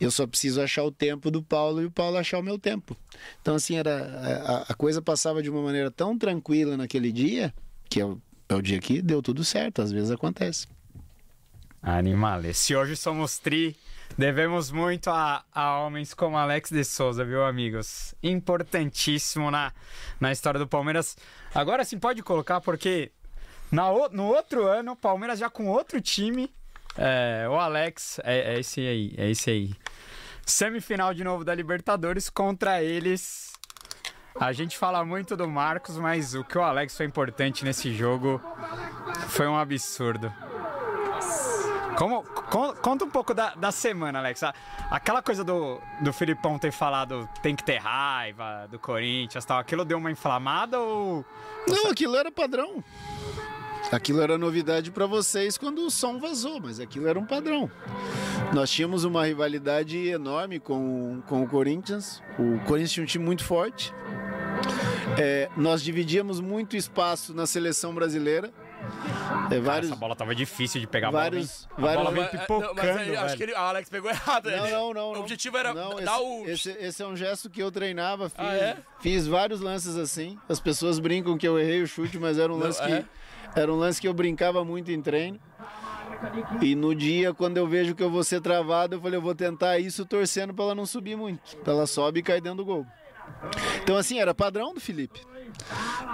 Eu 0.00 0.12
só 0.12 0.28
preciso 0.28 0.62
achar 0.62 0.84
o 0.84 0.92
tempo 0.92 1.28
do 1.28 1.42
Paulo 1.42 1.82
e 1.82 1.84
o 1.84 1.90
Paulo 1.90 2.18
achar 2.18 2.38
o 2.38 2.42
meu 2.42 2.56
tempo. 2.56 2.96
Então, 3.42 3.56
assim, 3.56 3.76
era, 3.76 3.96
a, 4.46 4.72
a 4.72 4.74
coisa 4.74 5.02
passava 5.02 5.42
de 5.42 5.50
uma 5.50 5.60
maneira 5.60 5.90
tão 5.90 6.16
tranquila 6.16 6.76
naquele 6.76 7.10
dia, 7.10 7.52
que 7.90 8.00
é 8.00 8.04
o, 8.04 8.22
é 8.48 8.54
o 8.54 8.62
dia 8.62 8.78
que 8.78 9.02
deu 9.02 9.20
tudo 9.20 9.42
certo, 9.42 9.82
às 9.82 9.90
vezes 9.90 10.12
acontece. 10.12 10.68
Animales. 11.82 12.58
Se 12.58 12.74
hoje 12.74 12.96
somos 12.96 13.38
tri, 13.38 13.76
devemos 14.16 14.70
muito 14.70 15.10
a, 15.10 15.44
a 15.52 15.78
homens 15.78 16.12
como 16.14 16.36
Alex 16.36 16.70
de 16.70 16.84
Souza, 16.84 17.24
viu, 17.24 17.44
amigos? 17.44 18.14
Importantíssimo 18.22 19.50
na, 19.50 19.72
na 20.20 20.32
história 20.32 20.58
do 20.58 20.66
Palmeiras. 20.66 21.16
Agora 21.54 21.84
sim 21.84 21.98
pode 21.98 22.22
colocar, 22.22 22.60
porque 22.60 23.12
na, 23.70 23.84
no 24.10 24.26
outro 24.26 24.66
ano, 24.66 24.92
o 24.92 24.96
Palmeiras 24.96 25.38
já 25.38 25.48
com 25.48 25.66
outro 25.66 26.00
time. 26.00 26.52
é, 26.96 27.46
o 27.48 27.54
Alex, 27.54 28.18
é, 28.24 28.54
é 28.54 28.60
esse 28.60 28.80
aí, 28.80 29.14
é 29.16 29.30
esse 29.30 29.50
aí. 29.50 29.74
Semifinal 30.44 31.12
de 31.12 31.22
novo 31.22 31.44
da 31.44 31.54
Libertadores 31.54 32.30
contra 32.30 32.82
eles. 32.82 33.52
A 34.40 34.52
gente 34.52 34.78
fala 34.78 35.04
muito 35.04 35.36
do 35.36 35.48
Marcos, 35.48 35.98
mas 35.98 36.34
o 36.34 36.44
que 36.44 36.56
o 36.56 36.62
Alex 36.62 36.96
foi 36.96 37.06
importante 37.06 37.64
nesse 37.64 37.92
jogo 37.92 38.40
foi 39.28 39.46
um 39.46 39.56
absurdo. 39.56 40.32
Como, 41.98 42.22
con- 42.22 42.74
conta 42.80 43.04
um 43.04 43.10
pouco 43.10 43.34
da, 43.34 43.54
da 43.56 43.72
semana, 43.72 44.20
Alex. 44.20 44.40
Aquela 44.88 45.20
coisa 45.20 45.42
do, 45.42 45.80
do 46.00 46.12
Filipão 46.12 46.56
ter 46.56 46.70
falado 46.70 47.28
tem 47.42 47.56
que 47.56 47.64
ter 47.64 47.78
raiva 47.78 48.68
do 48.70 48.78
Corinthians 48.78 49.44
tal, 49.44 49.58
aquilo 49.58 49.84
deu 49.84 49.98
uma 49.98 50.08
inflamada 50.10 50.78
ou. 50.78 51.24
Não, 51.66 51.90
aquilo 51.90 52.14
era 52.16 52.30
padrão. 52.30 52.84
Aquilo 53.90 54.20
era 54.20 54.38
novidade 54.38 54.90
para 54.92 55.06
vocês 55.06 55.58
quando 55.58 55.84
o 55.84 55.90
som 55.90 56.18
vazou, 56.20 56.60
mas 56.60 56.78
aquilo 56.78 57.08
era 57.08 57.18
um 57.18 57.24
padrão. 57.26 57.68
Nós 58.52 58.70
tínhamos 58.70 59.02
uma 59.02 59.24
rivalidade 59.24 59.96
enorme 60.08 60.60
com, 60.60 61.20
com 61.26 61.42
o 61.42 61.48
Corinthians. 61.48 62.22
O 62.38 62.58
Corinthians 62.66 62.92
tinha 62.92 63.02
um 63.04 63.06
time 63.06 63.24
muito 63.24 63.42
forte. 63.44 63.92
É, 65.18 65.48
nós 65.56 65.82
dividíamos 65.82 66.38
muito 66.38 66.76
espaço 66.76 67.34
na 67.34 67.46
seleção 67.46 67.92
brasileira. 67.94 68.52
É, 69.50 69.60
vários, 69.60 69.90
Essa 69.90 69.98
bola 69.98 70.14
tava 70.14 70.34
difícil 70.34 70.80
de 70.80 70.86
pegar 70.86 71.10
vários, 71.10 71.66
a 71.76 71.80
bola. 71.80 71.92
vem- 71.92 72.00
A 72.00 72.02
bola 72.04 72.10
vários, 72.10 72.14
vem 72.14 72.22
é, 72.22 72.46
não, 72.46 72.74
mas 72.74 72.74
pipocando. 72.74 72.98
aí, 73.00 73.16
acho 73.16 73.36
que 73.36 73.42
ele, 73.42 73.54
a 73.54 73.60
Alex 73.60 73.88
pegou 73.90 74.10
errado. 74.10 74.50
Não, 74.50 74.64
ele- 74.66 74.70
não, 74.72 74.94
não. 74.94 75.10
O 75.10 75.14
não. 75.14 75.20
objetivo 75.22 75.56
era 75.56 75.74
Não, 75.74 75.96
dar 75.96 76.02
esse, 76.02 76.22
o. 76.22 76.44
Esse, 76.48 76.70
esse 76.78 77.02
é 77.02 77.06
um 77.06 77.16
gesto 77.16 77.50
que 77.50 77.62
eu 77.62 77.70
treinava, 77.72 78.28
fiz, 78.28 78.38
Ah, 78.38 78.54
é? 78.54 78.76
fiz 79.00 79.26
vários 79.26 79.60
lances 79.60 79.96
assim. 79.96 80.38
As 80.48 80.60
pessoas 80.60 80.98
brincam 80.98 81.36
que 81.36 81.46
eu 81.48 81.58
errei 81.58 81.82
o 81.82 81.86
chute, 81.86 82.18
mas 82.18 82.38
era 82.38 82.52
um 82.52 82.56
Não, 82.56 82.66
lance 82.66 82.80
é? 82.82 82.86
que 83.02 83.58
era 83.60 83.72
um 83.72 83.76
lance 83.76 84.00
que 84.00 84.06
eu 84.08 84.14
brincava 84.14 84.64
muito 84.64 84.90
em 84.92 85.00
treino. 85.02 85.38
E 86.60 86.74
no 86.74 86.94
dia, 86.94 87.32
quando 87.32 87.56
eu 87.58 87.66
vejo 87.66 87.94
que 87.94 88.02
eu 88.02 88.10
vou 88.10 88.24
ser 88.24 88.40
travado, 88.40 88.96
eu 88.96 89.00
falei, 89.00 89.16
eu 89.18 89.22
vou 89.22 89.34
tentar 89.34 89.78
isso 89.78 90.04
torcendo 90.04 90.52
pra 90.52 90.64
ela 90.66 90.74
não 90.74 90.84
subir 90.86 91.16
muito. 91.16 91.56
Pra 91.58 91.72
ela 91.72 91.86
sobe 91.86 92.20
e 92.20 92.22
cai 92.22 92.40
dentro 92.40 92.58
do 92.58 92.64
gol. 92.64 92.86
Então, 93.82 93.96
assim, 93.96 94.18
era 94.18 94.34
padrão 94.34 94.74
do 94.74 94.80
Felipe. 94.80 95.20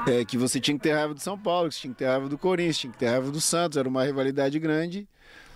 É, 0.07 0.25
que 0.25 0.37
você 0.37 0.61
tinha 0.61 0.77
que 0.77 0.83
ter 0.83 0.93
raiva 0.93 1.15
do 1.15 1.21
São 1.21 1.39
Paulo, 1.39 1.69
que 1.69 1.75
você 1.75 1.81
tinha 1.83 1.93
que 1.93 1.99
ter 1.99 2.07
raiva 2.07 2.29
do 2.29 2.37
Corinthians, 2.39 2.79
tinha 2.79 2.93
que 2.93 2.99
ter 2.99 3.09
raiva 3.09 3.31
do 3.31 3.41
Santos, 3.41 3.77
era 3.79 3.89
uma 3.89 4.05
rivalidade 4.05 4.59
grande. 4.59 5.09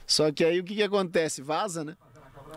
Só 0.06 0.32
que 0.32 0.44
aí 0.44 0.58
o 0.58 0.64
que, 0.64 0.74
que 0.76 0.82
acontece? 0.82 1.42
Vaza, 1.42 1.84
né? 1.84 1.94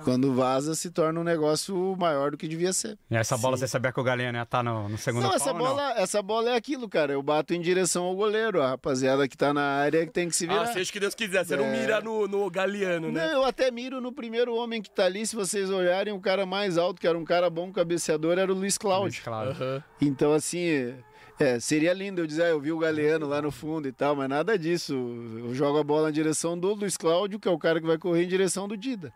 Quando 0.04 0.34
vaza, 0.34 0.74
se 0.74 0.90
torna 0.90 1.20
um 1.20 1.24
negócio 1.24 1.96
maior 2.00 2.32
do 2.32 2.38
que 2.38 2.48
devia 2.48 2.74
ser. 2.74 2.98
E 3.10 3.16
essa 3.16 3.38
bola 3.38 3.56
você 3.58 3.68
sabia 3.68 3.92
que 3.92 4.00
o 4.00 4.04
Galeno 4.04 4.38
ia 4.38 4.44
estar 4.44 4.64
no, 4.64 4.90
no 4.90 4.98
segundo 4.98 5.24
Não, 5.24 5.30
pau, 5.30 5.36
essa 5.36 5.54
bola, 5.54 5.94
essa 5.96 6.22
bola 6.24 6.50
é 6.52 6.56
aquilo, 6.56 6.90
cara. 6.90 7.14
Eu 7.14 7.22
bato 7.22 7.54
em 7.54 7.62
direção 7.62 8.06
ao 8.06 8.16
goleiro. 8.16 8.62
A 8.64 8.70
rapaziada 8.70 9.28
que 9.28 9.38
tá 9.38 9.54
na 9.54 9.62
área 9.62 10.06
que 10.08 10.12
tem 10.12 10.28
que 10.28 10.36
se 10.36 10.48
virar. 10.48 10.62
Ah, 10.64 10.68
seja 10.74 10.90
o 10.90 10.94
que 10.94 11.00
Deus 11.00 11.14
quiser. 11.14 11.46
Você 11.46 11.56
não 11.56 11.66
É. 11.66 11.80
mira 11.82 12.02
no, 12.02 12.28
no 12.28 12.50
Galeano, 12.50 13.12
né? 13.12 13.28
Não, 13.28 13.34
eu 13.42 13.46
até 13.46 13.70
miro 13.70 14.02
no 14.02 14.12
primeiro 14.12 14.56
homem 14.56 14.82
que 14.82 14.90
tá 14.90 15.06
ali. 15.06 15.28
Se 15.28 15.36
vocês 15.36 15.70
olharem, 15.70 16.14
o 16.14 16.20
cara 16.20 16.46
mais 16.46 16.78
alto, 16.78 17.00
que 17.00 17.06
era 17.08 17.18
um 17.18 17.26
cara 17.26 17.50
bom 17.50 17.72
cabeceador, 17.72 18.40
era 18.40 18.52
o 18.52 18.56
Luiz 18.56 18.62
Luiz 18.62 18.78
Cláudio. 18.78 19.24
Cláudio. 19.24 19.52
Aham. 19.62 19.84
Então, 20.00 20.34
assim, 20.34 20.96
é, 21.40 21.60
seria 21.60 21.94
lindo 21.94 22.22
eu 22.22 22.28
dizer, 22.28 22.44
ah, 22.44 22.50
eu 22.50 22.60
vi 22.60 22.72
o 22.72 22.78
Galeano 22.78 23.28
lá 23.28 23.42
no 23.42 23.52
fundo 23.52 23.88
e 23.88 23.92
tal, 23.92 24.16
mas 24.16 24.30
nada 24.30 24.58
disso. 24.58 24.94
Eu 24.94 25.54
jogo 25.56 25.80
a 25.80 25.84
bola 25.84 26.04
na 26.04 26.12
direção 26.12 26.58
do 26.58 26.74
Luiz 26.74 26.98
Cláudio, 26.98 27.40
que 27.40 27.48
é 27.48 27.52
o 27.52 27.58
cara 27.58 27.80
que 27.82 27.88
vai 27.88 27.98
correr 27.98 28.24
em 28.24 28.28
direção 28.28 28.68
do 28.68 28.78
Dida. 28.78 29.12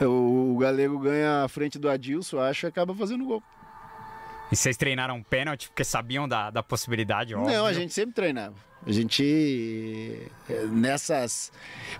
O, 0.00 0.54
o 0.54 0.58
Galego 0.58 0.98
ganha 0.98 1.44
a 1.44 1.48
frente 1.48 1.78
do 1.78 1.88
Adilson, 1.88 2.40
acho, 2.40 2.66
e 2.66 2.68
acaba 2.68 2.94
fazendo 2.94 3.24
gol. 3.24 3.42
E 4.50 4.56
vocês 4.56 4.76
treinaram 4.76 5.22
pênalti 5.22 5.68
porque 5.68 5.84
sabiam 5.84 6.28
da, 6.28 6.50
da 6.50 6.62
possibilidade, 6.62 7.34
óbvio. 7.34 7.52
Não, 7.56 7.66
a 7.66 7.72
gente 7.72 7.92
sempre 7.92 8.14
treinava. 8.14 8.54
A 8.86 8.92
gente. 8.92 10.20
eh, 10.48 10.66
Nessas. 10.70 11.50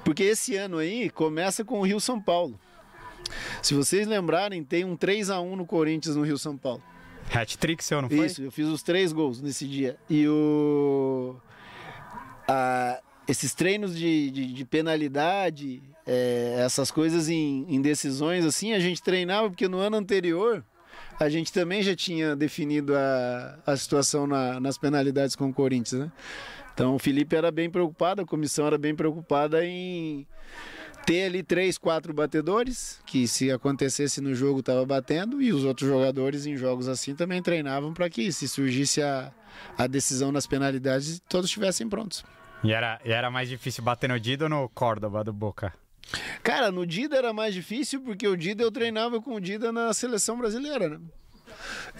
Porque 0.05 0.22
esse 0.22 0.55
ano 0.57 0.78
aí 0.78 1.09
começa 1.11 1.64
com 1.64 1.80
o 1.80 1.82
Rio 1.87 1.99
São 2.01 2.20
Paulo. 2.20 2.59
Se 3.62 3.72
vocês 3.72 4.07
lembrarem, 4.07 4.62
tem 4.62 4.85
um 4.85 4.95
3 4.97 5.30
a 5.30 5.41
1 5.41 5.57
no 5.57 5.64
Corinthians 5.66 6.14
no 6.14 6.22
Rio 6.22 6.37
São 6.37 6.57
Paulo. 6.57 6.82
Hat-trick 7.33 7.83
seu, 7.83 8.01
não 8.03 8.09
foi? 8.09 8.27
Isso, 8.27 8.43
eu 8.43 8.51
fiz 8.53 8.66
os 8.66 8.83
três 8.83 9.12
gols 9.12 9.41
nesse 9.41 9.66
dia. 9.66 9.97
E 10.09 10.27
o. 10.29 11.37
a- 12.49 13.01
esses 13.27 13.55
treinos 13.55 13.97
de, 13.97 14.31
de, 14.31 14.53
de 14.53 14.64
penalidade, 14.66 15.83
eh, 16.07 16.57
essas 16.59 16.91
coisas 16.91 17.31
em, 17.31 17.64
em 17.68 17.81
decisões 17.81 18.45
assim, 18.45 18.75
a 18.75 18.79
gente 18.79 19.03
treinava 19.03 19.49
porque 19.49 19.66
no 19.66 19.79
ano 19.79 19.97
anterior 19.97 20.62
a 21.18 21.29
gente 21.31 21.51
também 21.51 21.83
já 21.83 21.97
tinha 21.97 22.37
definido 22.37 22.95
a, 22.95 23.59
a 23.66 23.77
situação 23.79 24.27
na- 24.27 24.61
nas 24.61 24.77
penalidades 24.77 25.35
com 25.35 25.49
o 25.49 25.55
Corinthians, 25.55 26.03
né? 26.03 26.12
Então 26.75 26.95
o 26.97 26.99
Felipe 26.99 27.35
era 27.35 27.51
bem 27.51 27.70
preocupado, 27.70 28.20
a 28.20 28.27
comissão 28.27 28.66
era 28.66 28.77
bem 28.77 28.95
preocupada 28.95 29.64
em 29.64 30.27
ter 31.05 31.24
ali 31.26 31.42
três, 31.42 31.76
quatro 31.78 32.12
batedores, 32.12 33.00
que 33.07 33.28
se 33.28 33.50
acontecesse 33.50 34.20
no 34.20 34.34
jogo 34.34 34.61
estava 34.61 34.84
batendo, 34.84 35.40
e 35.40 35.52
os 35.52 35.64
outros 35.64 35.88
jogadores 35.88 36.46
em 36.46 36.57
jogos 36.57 36.88
assim 36.88 37.14
também 37.14 37.42
treinavam 37.42 37.92
para 37.92 38.09
que 38.09 38.32
se 38.32 38.48
surgisse 38.48 39.02
a, 39.02 39.32
a 39.76 39.86
decisão 39.86 40.32
nas 40.32 40.46
penalidades, 40.46 41.20
todos 41.28 41.50
estivessem 41.50 41.88
prontos. 41.88 42.24
E 42.62 42.72
era, 42.72 42.98
e 43.05 43.12
era 43.12 43.30
mais 43.30 43.48
difícil 43.48 43.84
bater 43.84 44.09
no 44.09 44.18
Dido 44.18 44.44
ou 44.44 44.48
no 44.48 44.68
Córdoba 44.70 45.22
do 45.22 45.32
Boca? 45.32 45.74
Cara, 46.42 46.70
no 46.70 46.86
Dida 46.86 47.16
era 47.16 47.32
mais 47.32 47.55
difícil 47.55 48.00
porque 48.00 48.26
o 48.26 48.36
Dida 48.36 48.62
eu 48.62 48.70
treinava 48.70 49.20
com 49.20 49.34
o 49.34 49.40
Dida 49.40 49.72
na 49.72 49.92
seleção 49.92 50.36
brasileira, 50.38 50.88
né? 50.88 50.98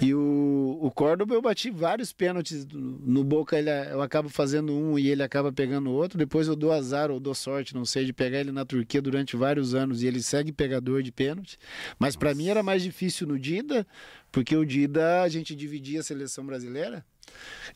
E 0.01 0.15
o, 0.15 0.79
o 0.81 0.91
Córdoba 0.91 1.35
eu 1.35 1.43
bati 1.43 1.71
vários 1.71 2.13
pênaltis. 2.13 2.67
No 2.73 3.23
Boca 3.23 3.59
ele, 3.59 3.71
eu 3.91 4.03
acabo 4.03 4.29
fazendo 4.29 4.73
um 4.73 4.99
e 4.99 5.09
ele 5.09 5.23
acaba 5.23 5.53
pegando 5.53 5.91
outro. 5.91 6.19
Depois 6.19 6.49
eu 6.49 6.57
dou 6.57 6.73
azar 6.73 7.11
ou 7.11 7.21
dou 7.21 7.35
sorte, 7.35 7.75
não 7.75 7.85
sei, 7.85 8.05
de 8.05 8.13
pegar 8.13 8.41
ele 8.41 8.53
na 8.53 8.65
Turquia 8.65 9.01
durante 9.01 9.37
vários 9.37 9.75
anos 9.75 10.03
e 10.03 10.07
ele 10.07 10.23
segue 10.23 10.53
pegador 10.53 11.03
de 11.03 11.13
pênalti. 11.13 11.59
Mas 11.99 12.17
para 12.17 12.35
mim 12.35 12.49
era 12.49 12.63
mais 12.63 12.83
difícil 12.83 13.27
no 13.27 13.39
Dida, 13.39 13.87
porque 14.33 14.57
o 14.57 14.65
Dida 14.65 15.23
a 15.23 15.29
gente 15.29 15.55
dividia 15.55 16.01
a 16.01 16.03
seleção 16.03 16.45
brasileira. 16.45 17.05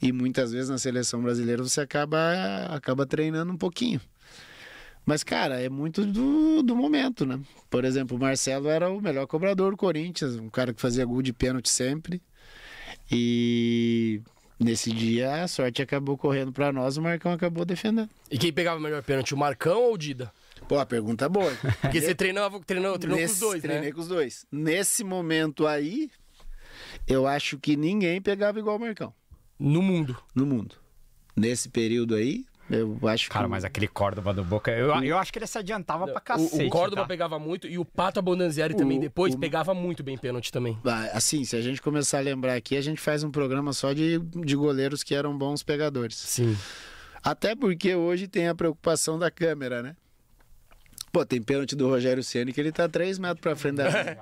E 0.01 0.13
muitas 0.13 0.53
vezes 0.53 0.69
na 0.69 0.79
seleção 0.79 1.23
brasileira 1.23 1.63
você 1.63 1.81
acaba, 1.81 2.19
acaba 2.71 3.07
treinando 3.07 3.53
um 3.53 3.57
pouquinho. 3.57 4.01
Mas, 5.09 5.25
cara, 5.25 5.59
é 5.59 5.71
muito 5.71 6.05
do, 6.05 6.63
do 6.63 6.77
momento, 6.77 7.25
né? 7.25 7.41
Por 7.71 7.83
exemplo, 7.87 8.15
o 8.15 8.21
Marcelo 8.21 8.69
era 8.69 8.91
o 8.91 9.01
melhor 9.01 9.27
cobrador 9.27 9.71
do 9.71 9.77
Corinthians, 9.79 10.37
um 10.37 10.51
cara 10.51 10.75
que 10.75 10.81
fazia 10.83 11.03
gol 11.07 11.23
de 11.23 11.33
pênalti 11.33 11.71
sempre. 11.71 12.21
E 13.11 14.21
nesse 14.61 14.93
dia 14.93 15.43
a 15.45 15.49
sorte 15.49 15.81
acabou 15.81 16.19
correndo 16.19 16.53
pra 16.53 16.71
nós, 16.73 16.99
o 16.99 17.03
Marcão 17.03 17.33
acabou 17.33 17.65
defendendo. 17.65 18.11
E 18.31 18.37
quem 18.37 18.53
pegava 18.53 18.79
o 18.79 18.83
melhor 18.83 19.03
pênalti, 19.03 19.33
o 19.33 19.39
Marcão 19.39 19.81
ou 19.85 19.95
o 19.95 19.99
Dida? 19.99 20.31
Pô, 20.69 20.79
a 20.79 20.85
pergunta 20.85 21.25
é 21.25 21.29
boa. 21.29 21.51
Porque 21.81 22.01
você 22.03 22.15
treinou, 22.15 22.51
treinou, 22.61 22.99
treinou 22.99 23.19
com 23.19 23.25
os 23.25 23.31
Nesse- 23.31 23.41
dois, 23.41 23.63
Treinei 23.63 23.89
né? 23.89 23.93
com 23.95 24.01
os 24.01 24.09
dois. 24.09 24.45
Nesse 24.53 25.03
momento 25.03 25.67
aí, 25.67 26.11
eu 27.07 27.27
acho 27.27 27.59
que 27.59 27.77
ninguém 27.77 28.21
pegava 28.21 28.59
igual 28.59 28.77
o 28.77 28.81
Marcão 28.81 29.15
No 29.59 29.81
mundo. 29.81 30.17
no 30.35 30.45
mundo. 30.45 30.75
Nesse 31.35 31.71
período 31.71 32.15
aí, 32.15 32.45
eu 32.71 32.99
acho 33.09 33.29
Cara, 33.31 33.45
que. 33.47 33.51
mas 33.51 33.65
aquele 33.65 33.89
Córdoba 33.89 34.33
do 34.35 34.45
Boca, 34.45 34.71
eu, 34.71 34.89
eu 35.03 35.19
acho 35.19 35.33
que 35.33 35.39
ele 35.39 35.47
se 35.47 35.57
adiantava 35.59 36.07
pra 36.07 36.21
cacete. 36.21 36.65
o, 36.65 36.67
o 36.67 36.71
Córdoba 36.71 37.03
tá? 37.03 37.09
pegava 37.09 37.39
muito 37.39 37.67
e 37.67 37.79
o 37.79 37.85
Pato 37.85 38.19
Abondanzieri 38.19 38.75
também 38.75 39.01
depois 39.01 39.35
o- 39.35 39.39
pegava 39.39 39.73
muito 39.75 40.03
bem 40.03 40.17
pênalti 40.19 40.53
também. 40.53 40.79
Assim, 41.13 41.45
se 41.45 41.57
a 41.57 41.61
gente 41.63 41.81
começar 41.81 42.19
a 42.19 42.21
lembrar 42.21 42.55
aqui, 42.55 42.77
a 42.77 42.81
gente 42.81 43.01
faz 43.01 43.23
um 43.25 43.31
programa 43.31 43.73
só 43.73 43.93
de, 43.93 44.19
de 44.19 44.57
goleiros 44.57 45.03
que 45.03 45.15
eram 45.15 45.37
bons 45.37 45.63
pegadores. 45.63 46.17
Sim. 46.17 46.57
Até 47.23 47.55
porque 47.57 47.95
hoje 47.95 48.29
tem 48.29 48.49
a 48.49 48.55
preocupação 48.55 49.19
da 49.19 49.31
câmera, 49.31 49.83
né? 49.83 49.97
Pô, 51.11 51.25
tem 51.25 51.41
pênalti 51.43 51.75
do 51.75 51.89
Rogério 51.89 52.23
Ceni 52.23 52.53
que 52.53 52.61
ele 52.61 52.71
tá 52.71 52.87
3 52.89 53.19
metros 53.19 53.41
pra 53.41 53.57
frente 53.57 53.77
da 53.77 53.89
linha. 53.89 54.19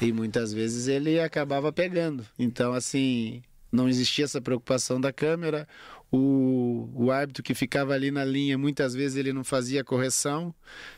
E 0.00 0.12
muitas 0.12 0.52
vezes 0.52 0.86
ele 0.86 1.18
acabava 1.18 1.72
pegando. 1.72 2.24
Então, 2.38 2.74
assim, 2.74 3.42
não 3.72 3.88
existia 3.88 4.26
essa 4.26 4.40
preocupação 4.40 5.00
da 5.00 5.12
câmera. 5.12 5.66
O, 6.12 6.88
o 6.94 7.10
árbitro 7.10 7.42
que 7.42 7.52
ficava 7.52 7.92
ali 7.92 8.10
na 8.12 8.24
linha, 8.24 8.56
muitas 8.56 8.94
vezes 8.94 9.16
ele 9.16 9.32
não 9.32 9.42
fazia 9.42 9.82
correção. 9.82 10.54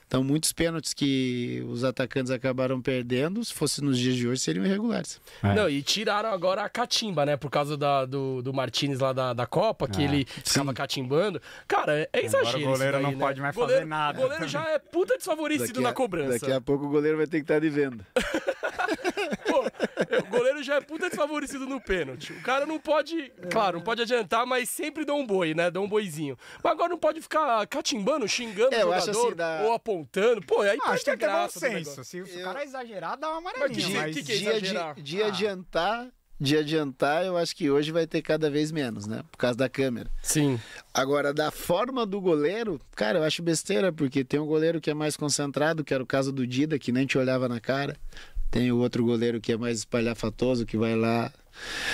Então, 0.07 0.23
muitos 0.23 0.53
pênaltis 0.53 0.95
que 0.95 1.63
os 1.69 1.83
atacantes 1.85 2.31
acabaram 2.31 2.81
perdendo, 2.81 3.45
se 3.45 3.53
fosse 3.53 3.83
nos 3.83 3.99
dias 3.99 4.17
de 4.17 4.29
hoje, 4.29 4.41
seriam 4.41 4.65
irregulares. 4.65 5.21
É. 5.43 5.55
Não, 5.55 5.69
e 5.69 5.83
tiraram 5.83 6.31
agora 6.31 6.63
a 6.63 6.69
catimba, 6.69 7.27
né? 7.27 7.37
Por 7.37 7.51
causa 7.51 7.77
da- 7.77 8.05
do, 8.07 8.41
do 8.43 8.53
Martinez 8.55 9.01
lá 9.01 9.13
da, 9.13 9.33
da 9.33 9.47
Copa, 9.47 9.87
que 9.89 10.01
Ah, 10.01 10.05
ele 10.05 10.25
ficava 10.27 10.73
catimbando. 10.73 11.41
Cara, 11.67 11.99
é, 12.01 12.09
é 12.13 12.25
exagero. 12.25 12.59
o 12.61 12.71
goleiro 12.73 12.93
daí, 12.93 13.03
não 13.03 13.11
né? 13.13 13.19
pode 13.19 13.41
mais 13.41 13.55
Goleiro- 13.55 13.81
fazer 13.81 13.89
nada 13.89 14.13
goleiro 14.19 14.35
também. 14.37 14.49
já 14.49 14.69
é 14.71 14.79
puta 14.79 15.17
desfavorecido 15.17 15.81
na 15.81 15.93
cobrança. 15.93 16.39
daqui 16.39 16.53
a 16.53 16.61
pouco 16.61 16.87
o 16.87 16.89
goleiro 16.89 17.17
vai 17.17 17.27
ter 17.27 17.39
que 17.39 17.45
estar 17.45 17.59
de 17.59 17.69
venda. 17.71 18.07
O 20.27 20.31
goleiro 20.31 20.63
já 20.63 20.77
é 20.77 20.81
puta 20.81 21.09
desfavorecido 21.09 21.67
no 21.67 21.81
pênalti. 21.81 22.33
O 22.33 22.43
cara 22.43 22.65
não 22.67 22.79
pode, 22.79 23.33
claro, 23.51 23.79
não 23.79 23.85
pode 23.85 24.03
adiantar, 24.03 24.47
mas 24.47 24.69
sempre 24.69 25.05
dá 25.05 25.15
um 25.15 25.27
boi, 25.27 25.55
né? 25.55 25.71
Dá 25.71 25.81
um 25.81 25.89
boizinho. 25.89 26.37
Mas 26.63 26.73
agora 26.73 26.89
não 26.91 26.99
pode 26.99 27.21
ficar 27.21 27.67
catimbando, 27.67 28.27
xingando 28.29 28.75
É, 28.75 28.79
o 28.79 28.93
jogador 28.93 29.27
assim, 29.27 29.37
dá- 29.37 29.61
ou 29.65 29.73
apontando. 29.73 30.41
Pô, 30.47 30.61
aí 30.63 30.79
Ah, 30.83 30.91
acho 30.91 30.99
que 31.01 31.05
tem 31.07 31.15
a 31.15 31.17
que 31.17 31.25
ter 31.27 31.33
bom 31.33 31.49
senso. 31.49 32.05
Se 32.05 32.21
o 32.21 32.43
cara 32.43 32.65
exagerar, 32.65 33.17
dá 33.19 33.29
uma 33.31 33.39
amarelinha. 33.39 33.89
Mas 33.89 33.97
Mas, 34.09 34.17
que- 34.17 34.23
que- 34.23 34.33
que- 34.33 34.39
de, 34.39 34.49
exagerar? 34.49 34.91
adi- 34.91 35.03
de 35.03 35.23
Ah. 35.23 35.27
adiantar, 35.27 36.09
de 36.41 36.57
adiantar, 36.57 37.25
eu 37.25 37.37
acho 37.37 37.55
que 37.57 37.69
hoje 37.69 37.91
vai 37.91 38.07
ter 38.07 38.23
cada 38.23 38.49
vez 38.49 38.71
menos, 38.71 39.07
né? 39.07 39.25
Por 39.31 39.37
causa 39.39 39.57
da 39.57 39.69
câmera. 39.69 40.09
Sim. 40.23 40.59
Agora, 40.95 41.35
da 41.35 41.51
forma 41.51 42.07
do 42.07 42.21
goleiro, 42.21 42.81
cara, 42.95 43.19
eu 43.19 43.25
acho 43.25 43.43
besteira, 43.43 43.93
porque 43.93 44.23
tem 44.25 44.39
um 44.39 44.47
goleiro 44.47 44.81
que 44.81 44.89
é 44.91 44.95
mais 44.95 45.17
concentrado, 45.17 45.83
que 45.83 45.93
era 45.93 46.03
o 46.03 46.07
caso 46.07 46.31
do 46.33 46.47
Dida, 46.47 46.79
que 46.79 46.93
nem 46.93 47.07
te 47.07 47.19
olhava 47.19 47.49
na 47.49 47.59
cara. 47.61 47.97
Tem 48.51 48.73
o 48.73 48.79
outro 48.79 49.05
goleiro 49.05 49.41
que 49.41 49.53
é 49.53 49.57
mais 49.57 49.79
espalhafatoso, 49.79 50.65
que 50.65 50.77
vai 50.77 50.97
lá. 50.97 51.31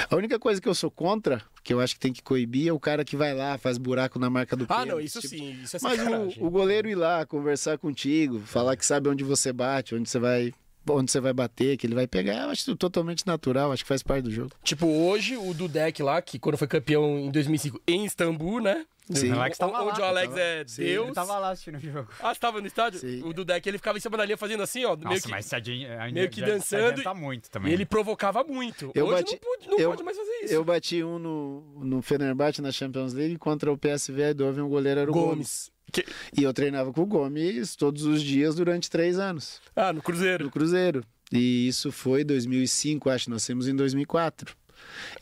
A 0.08 0.16
única 0.16 0.38
coisa 0.38 0.60
que 0.60 0.68
eu 0.68 0.74
sou 0.74 0.90
contra, 0.90 1.42
que 1.62 1.72
eu 1.72 1.80
acho 1.80 1.94
que 1.94 2.00
tem 2.00 2.12
que 2.12 2.22
coibir, 2.22 2.68
é 2.68 2.72
o 2.72 2.78
cara 2.78 3.04
que 3.04 3.16
vai 3.16 3.34
lá, 3.34 3.56
faz 3.58 3.78
buraco 3.78 4.18
na 4.18 4.28
marca 4.30 4.54
do 4.54 4.64
Ah, 4.64 4.80
pênalti, 4.80 4.88
não, 4.88 5.00
isso 5.00 5.20
tipo, 5.20 5.34
sim, 5.34 5.58
isso 5.62 5.76
é 5.76 5.80
Mas 5.82 6.00
o, 6.36 6.46
o 6.46 6.50
goleiro 6.50 6.88
ir 6.88 6.94
lá, 6.94 7.24
conversar 7.26 7.78
contigo, 7.78 8.40
falar 8.40 8.76
que 8.76 8.84
sabe 8.84 9.08
onde 9.08 9.24
você 9.24 9.52
bate, 9.52 9.94
onde 9.94 10.08
você 10.08 10.18
vai. 10.18 10.52
Onde 10.88 11.10
você 11.10 11.20
vai 11.20 11.32
bater, 11.32 11.76
que 11.76 11.86
ele 11.86 11.94
vai 11.94 12.06
pegar, 12.06 12.42
eu 12.44 12.50
acho 12.50 12.74
totalmente 12.76 13.26
natural, 13.26 13.72
acho 13.72 13.82
que 13.84 13.88
faz 13.88 14.02
parte 14.02 14.24
do 14.24 14.30
jogo. 14.30 14.50
Tipo, 14.62 14.86
hoje 14.86 15.36
o 15.36 15.54
Dudek 15.54 16.02
lá, 16.02 16.20
que 16.20 16.38
quando 16.38 16.58
foi 16.58 16.66
campeão 16.68 17.18
em 17.18 17.30
2005 17.30 17.80
em 17.86 18.04
Istambul, 18.04 18.60
né? 18.60 18.84
Sim. 19.10 19.32
O 19.32 19.38
Alex 19.38 19.58
tava 19.58 19.82
onde 19.82 20.00
lá, 20.00 20.06
o 20.06 20.08
Alex 20.08 20.28
tava- 20.28 20.40
é 20.40 20.64
Sim, 20.66 20.82
Deus. 20.82 21.06
Ele 21.08 21.14
tava 21.14 21.38
lá 21.38 21.50
assistindo 21.50 21.76
o 21.76 21.80
jogo. 21.80 22.08
Ah, 22.20 22.32
você 22.34 22.40
tava 22.40 22.60
no 22.62 22.66
estádio? 22.66 23.00
Sim. 23.00 23.22
O 23.22 23.34
Dudek, 23.34 23.68
ele 23.68 23.76
ficava 23.76 23.98
em 23.98 24.00
cima 24.00 24.16
da 24.16 24.24
linha 24.24 24.38
fazendo 24.38 24.62
assim, 24.62 24.82
ó. 24.86 24.96
meio 24.96 25.10
Nossa, 25.10 25.20
que, 25.22 25.28
mas 25.28 25.44
se 25.44 25.54
adi- 25.54 25.84
ainda 25.86 26.12
meio 26.14 26.30
que 26.30 26.40
se 26.40 26.46
dançando 26.46 27.14
muito 27.14 27.50
também. 27.50 27.70
E 27.70 27.74
ele 27.74 27.84
provocava 27.84 28.42
muito. 28.44 28.90
Eu 28.94 29.06
Hoje 29.08 29.16
bati- 29.22 29.32
não, 29.32 29.38
pode, 29.40 29.68
não 29.68 29.78
eu- 29.78 29.90
pode 29.90 30.02
mais 30.04 30.16
fazer 30.16 30.32
isso. 30.44 30.54
Eu 30.54 30.64
bati 30.64 31.04
um 31.04 31.18
no, 31.18 31.60
no 31.84 32.00
Fenerbahçe 32.00 32.62
na 32.62 32.72
Champions 32.72 33.12
League 33.12 33.36
contra 33.36 33.70
o 33.70 33.76
PSV 33.76 34.22
Eindhoven, 34.22 34.64
o 34.64 34.68
goleiro 34.68 35.00
era 35.00 35.10
o 35.10 35.12
Gomes. 35.12 35.28
Gomes. 35.36 35.73
Que- 35.94 36.04
E 36.36 36.42
eu 36.42 36.52
treinava 36.52 36.92
com 36.92 37.02
o 37.02 37.06
Gomes 37.06 37.76
todos 37.76 38.04
os 38.04 38.20
dias 38.22 38.54
durante 38.56 38.90
três 38.90 39.18
anos, 39.18 39.60
Ah, 39.76 39.92
no 39.92 40.02
Cruzeiro. 40.02 40.44
no 40.44 40.50
Cruzeiro. 40.50 41.04
E 41.32 41.66
isso 41.68 41.90
foi 41.92 42.22
2005, 42.24 43.08
acho, 43.08 43.30
nós 43.30 43.46
temos 43.46 43.66
em 43.68 43.74
2004. 43.74 44.54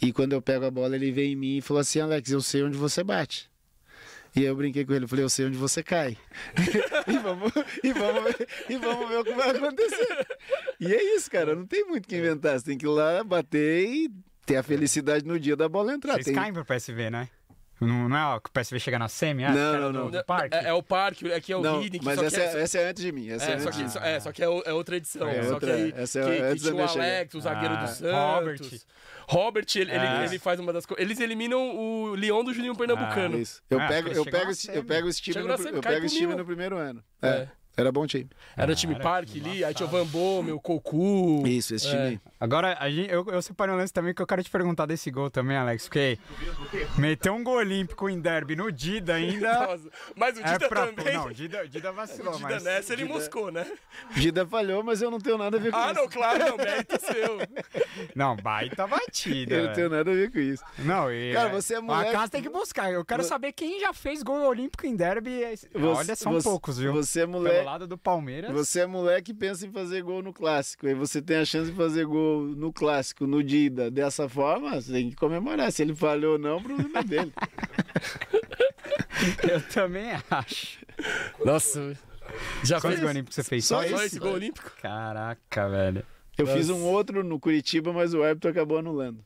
E 0.00 0.12
quando 0.12 0.32
eu 0.32 0.42
pego 0.42 0.64
a 0.64 0.70
bola, 0.70 0.96
ele 0.96 1.12
vem 1.12 1.32
em 1.32 1.36
mim 1.36 1.56
e 1.58 1.60
falou 1.62 1.80
assim, 1.80 2.00
Alex, 2.00 2.30
eu 2.30 2.40
sei 2.40 2.62
onde 2.62 2.76
você 2.76 3.04
bate. 3.04 3.50
E 4.34 4.40
aí 4.40 4.46
eu 4.46 4.56
brinquei 4.56 4.84
com 4.84 4.94
ele, 4.94 5.06
falei, 5.06 5.24
eu 5.24 5.28
sei 5.28 5.44
onde 5.46 5.56
você 5.58 5.82
cai. 5.82 6.16
e, 7.06 7.18
vamos, 7.18 7.52
e, 7.84 7.92
vamos 7.92 8.24
ver, 8.24 8.48
e 8.70 8.76
vamos 8.78 9.08
ver 9.08 9.18
o 9.18 9.24
que 9.24 9.34
vai 9.34 9.50
acontecer. 9.50 10.26
E 10.80 10.92
é 10.92 11.14
isso, 11.16 11.30
cara, 11.30 11.54
não 11.54 11.66
tem 11.66 11.84
muito 11.86 12.06
o 12.06 12.08
que 12.08 12.16
inventar. 12.16 12.58
Você 12.58 12.64
tem 12.64 12.78
que 12.78 12.86
ir 12.86 12.88
lá, 12.88 13.22
bater 13.22 13.86
e 13.86 14.10
ter 14.46 14.56
a 14.56 14.62
felicidade 14.62 15.26
no 15.26 15.38
dia 15.38 15.54
da 15.54 15.68
bola 15.68 15.92
entrar. 15.92 16.14
Vocês 16.14 16.24
Tem- 16.26 16.34
caem 16.34 16.52
pro 16.52 16.64
PSV, 16.64 17.10
né? 17.10 17.28
Não, 17.86 18.08
não 18.08 18.16
é 18.16 18.24
ó, 18.34 18.40
que 18.40 18.48
o 18.48 18.52
PSV 18.52 18.78
chega 18.80 18.98
na 18.98 19.08
semi? 19.08 19.44
ah, 19.44 19.50
Não, 19.52 19.60
era 19.74 19.78
não, 19.80 19.92
do- 19.92 19.98
não. 19.98 20.10
do 20.10 20.24
parque? 20.24 20.56
É, 20.56 20.68
é 20.68 20.72
o 20.72 20.82
parque, 20.82 21.32
aqui 21.32 21.52
é 21.52 21.56
o 21.56 21.60
Não, 21.62 21.82
Hidden. 21.82 22.00
mas 22.04 22.18
só 22.18 22.24
essa, 22.24 22.36
que 22.36 22.42
é, 22.58 22.62
essa 22.62 22.78
é 22.78 22.88
antes 22.90 23.02
de 23.02 23.12
mim. 23.12 23.28
Essa 23.30 23.50
É, 23.50 23.54
é, 23.54 23.58
só 23.60 23.70
que, 23.70 23.88
só- 23.90 24.00
é, 24.00 24.20
só 24.20 24.32
que 24.32 24.42
é, 24.42 24.48
o- 24.48 24.62
é 24.64 24.72
outra 24.72 24.96
edição. 24.96 25.28
É 25.28 25.42
só 25.42 25.54
outra- 25.54 25.74
que, 25.76 25.82
aí, 25.82 25.94
essa 25.96 26.20
é 26.20 26.22
que, 26.24 26.36
que 26.36 26.42
antes 26.42 26.62
tinha 26.62 26.74
o. 26.74 26.88
Alex, 26.88 27.34
o 27.34 27.40
zagueiro 27.40 27.74
Ah, 27.74 27.82
do 27.84 27.88
Santos. 27.88 28.12
Robert. 28.12 28.80
Robert, 29.28 29.66
ele, 29.76 29.90
ele- 29.92 30.06
É. 30.06 30.24
ele 30.24 30.38
faz 30.38 30.58
uma 30.60 30.72
das 30.72 30.84
coisas. 30.84 31.04
Eles 31.04 31.20
eliminam 31.20 31.60
o 31.76 32.14
Leão 32.14 32.42
do 32.44 32.52
Juninho 32.52 32.74
Pernambucano. 32.76 33.36
É 33.36 33.40
Isso. 33.40 33.62
Eu 33.70 33.80
Ah, 33.80 33.86
pego, 33.88 34.08
eu 34.10 34.24
pego, 34.24 34.50
eu 34.50 34.54
semi. 34.54 34.82
pego 34.82 35.08
esse 35.08 35.20
time, 35.22 36.34
no 36.34 36.44
primeiro 36.44 36.76
ano. 36.76 37.02
É. 37.22 37.48
É. 37.76 37.80
Era 37.80 37.90
bom 37.92 38.06
time. 38.06 38.28
Era 38.56 38.74
time 38.74 38.92
Cara, 38.94 39.04
parque 39.04 39.40
ali, 39.40 39.64
aí 39.64 39.72
tinha 39.74 39.86
o 39.86 39.90
Van 39.90 40.06
Bommel, 40.06 40.56
o 40.56 40.60
Cocu. 40.60 41.42
Isso, 41.46 41.74
esse 41.74 41.86
time 41.88 41.98
É. 42.02 42.06
aí. 42.08 42.20
Agora, 42.38 42.76
a 42.78 42.90
gente, 42.90 43.10
eu, 43.10 43.24
eu 43.28 43.40
separei 43.40 43.74
um 43.74 43.78
lance 43.78 43.92
também 43.92 44.12
que 44.14 44.20
eu 44.20 44.26
quero 44.26 44.42
te 44.42 44.50
perguntar 44.50 44.84
desse 44.86 45.10
gol 45.10 45.30
também, 45.30 45.56
Alex. 45.56 45.84
Porque 45.84 46.18
meteu 46.98 47.34
um 47.34 47.42
gol 47.42 47.56
olímpico 47.56 48.08
em 48.08 48.20
derby 48.20 48.56
no 48.56 48.70
Dida 48.70 49.14
ainda. 49.14 49.52
Nossa, 49.66 49.88
Mas 50.16 50.36
o 50.36 50.40
é 50.40 50.52
Dida 50.52 50.68
pra... 50.68 50.86
também. 50.88 51.14
Não, 51.14 51.30
Dida, 51.32 51.66
Dida 51.68 51.92
vacilou, 51.92 52.34
o 52.34 52.36
Dida 52.36 52.48
mas... 52.50 52.62
nessa 52.64 52.92
ele 52.92 53.04
moscou, 53.04 53.50
né? 53.50 53.66
Dida 54.14 54.46
falhou, 54.46 54.82
mas 54.82 55.00
eu 55.00 55.10
não 55.10 55.18
tenho 55.18 55.38
nada 55.38 55.56
a 55.56 55.60
ver 55.60 55.70
com 55.72 55.78
Ah, 55.78 55.92
isso. 55.92 55.94
não, 56.00 56.08
claro, 56.08 56.38
não, 56.38 56.56
mérito 56.62 56.98
seu. 57.00 57.38
Não, 58.14 58.36
baita 58.36 58.86
batida. 58.86 59.54
Eu 59.54 59.66
não 59.68 59.72
tenho 59.72 59.88
velho. 59.88 60.04
nada 60.04 60.10
a 60.10 60.14
ver 60.14 60.30
com 60.30 60.38
isso. 60.38 60.62
Não, 60.80 61.10
e, 61.12 61.32
Cara, 61.32 61.48
você 61.48 61.74
é 61.74 61.80
moleque- 61.80 62.10
A 62.10 62.12
casa 62.12 62.28
tem 62.32 62.42
que 62.42 62.48
buscar. 62.48 62.92
Eu 62.92 63.04
quero 63.04 63.22
saber 63.24 63.52
quem 63.52 63.80
já 63.80 63.92
fez 63.92 64.22
gol 64.22 64.42
olímpico 64.46 64.86
em 64.86 64.94
derby. 64.96 65.42
É- 65.42 65.54
Olha, 65.82 66.14
são 66.16 66.32
você- 66.32 66.48
poucos, 66.48 66.78
viu? 66.78 66.92
Você 66.92 67.20
é 67.20 67.26
moleque. 67.26 67.61
Do 67.86 67.98
Palmeiras. 67.98 68.52
Você 68.52 68.80
é 68.80 68.86
moleque 68.86 69.32
e 69.32 69.34
pensa 69.34 69.66
em 69.66 69.70
fazer 69.70 70.02
gol 70.02 70.22
no 70.22 70.32
clássico. 70.32 70.86
Aí 70.86 70.94
você 70.94 71.22
tem 71.22 71.38
a 71.38 71.44
chance 71.44 71.70
de 71.70 71.76
fazer 71.76 72.06
gol 72.06 72.42
no 72.42 72.72
clássico, 72.72 73.26
no 73.26 73.42
Dida. 73.42 73.90
Dessa 73.90 74.28
forma, 74.28 74.80
você 74.80 74.92
tem 74.92 75.10
que 75.10 75.16
comemorar. 75.16 75.70
Se 75.72 75.82
ele 75.82 75.94
falhou 75.94 76.32
ou 76.32 76.38
não, 76.38 76.58
o 76.58 76.62
problema 76.62 76.98
é 76.98 77.04
dele. 77.04 77.32
Eu 79.48 79.60
também 79.68 80.10
acho. 80.30 80.80
Nossa, 81.44 81.96
já 82.62 82.80
Quantos 82.80 82.98
fez 82.98 83.00
gol 83.00 83.10
olímpicos 83.10 83.34
você 83.34 83.44
fez? 83.44 83.64
Só 83.64 83.82
só 83.82 83.84
isso, 83.84 84.04
esse 84.04 84.18
gol 84.18 84.34
olímpico? 84.34 84.70
Caraca, 84.80 85.68
velho. 85.68 86.04
Eu 86.36 86.46
fiz 86.46 86.68
Nossa. 86.68 86.80
um 86.80 86.86
outro 86.86 87.22
no 87.22 87.38
Curitiba, 87.38 87.92
mas 87.92 88.14
o 88.14 88.22
árbitro 88.22 88.50
acabou 88.50 88.78
anulando. 88.78 89.24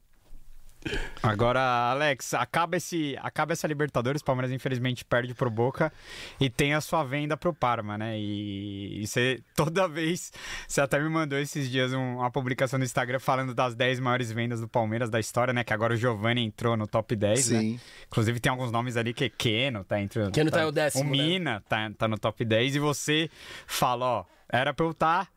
Agora, 1.22 1.60
Alex, 1.90 2.34
acaba, 2.34 2.76
esse, 2.76 3.16
acaba 3.20 3.52
essa 3.52 3.66
Libertadores, 3.66 4.22
o 4.22 4.24
Palmeiras 4.24 4.52
infelizmente 4.52 5.04
perde 5.04 5.34
pro 5.34 5.50
Boca 5.50 5.92
e 6.40 6.48
tem 6.48 6.74
a 6.74 6.80
sua 6.80 7.02
venda 7.02 7.36
pro 7.36 7.52
Parma, 7.52 7.98
né? 7.98 8.18
E, 8.18 9.02
e 9.02 9.06
você, 9.06 9.42
toda 9.54 9.88
vez, 9.88 10.32
você 10.68 10.80
até 10.80 11.00
me 11.00 11.08
mandou 11.08 11.38
esses 11.38 11.68
dias 11.70 11.92
um- 11.92 12.16
uma 12.18 12.30
publicação 12.30 12.78
no 12.78 12.84
Instagram 12.84 13.18
falando 13.18 13.54
das 13.54 13.74
10 13.74 13.98
maiores 13.98 14.30
vendas 14.30 14.60
do 14.60 14.68
Palmeiras 14.68 15.10
da 15.10 15.18
história, 15.18 15.52
né? 15.52 15.64
Que 15.64 15.72
agora 15.72 15.94
o 15.94 15.96
Giovani 15.96 16.44
entrou 16.44 16.76
no 16.76 16.86
top 16.86 17.16
10, 17.16 17.50
né? 17.50 17.60
Sim. 17.60 17.80
Inclusive 18.06 18.38
tem 18.38 18.50
alguns 18.50 18.70
nomes 18.70 18.96
ali 18.96 19.12
que 19.12 19.28
Keno 19.28 19.82
tá 19.84 20.00
entre... 20.00 20.30
Keno 20.30 20.50
tá 20.50 20.62
em 20.62 20.66
o 20.66 20.72
décimo, 20.72 21.02
O 21.02 21.06
né? 21.06 21.10
Mina 21.10 21.62
tá, 21.68 21.90
tá 21.98 22.06
no 22.06 22.18
top 22.18 22.44
10 22.44 22.76
e 22.76 22.78
você 22.78 23.28
fala, 23.66 24.06
ó, 24.06 24.24
era 24.48 24.72
pra 24.72 24.86
eu 24.86 24.90
estar... 24.92 25.28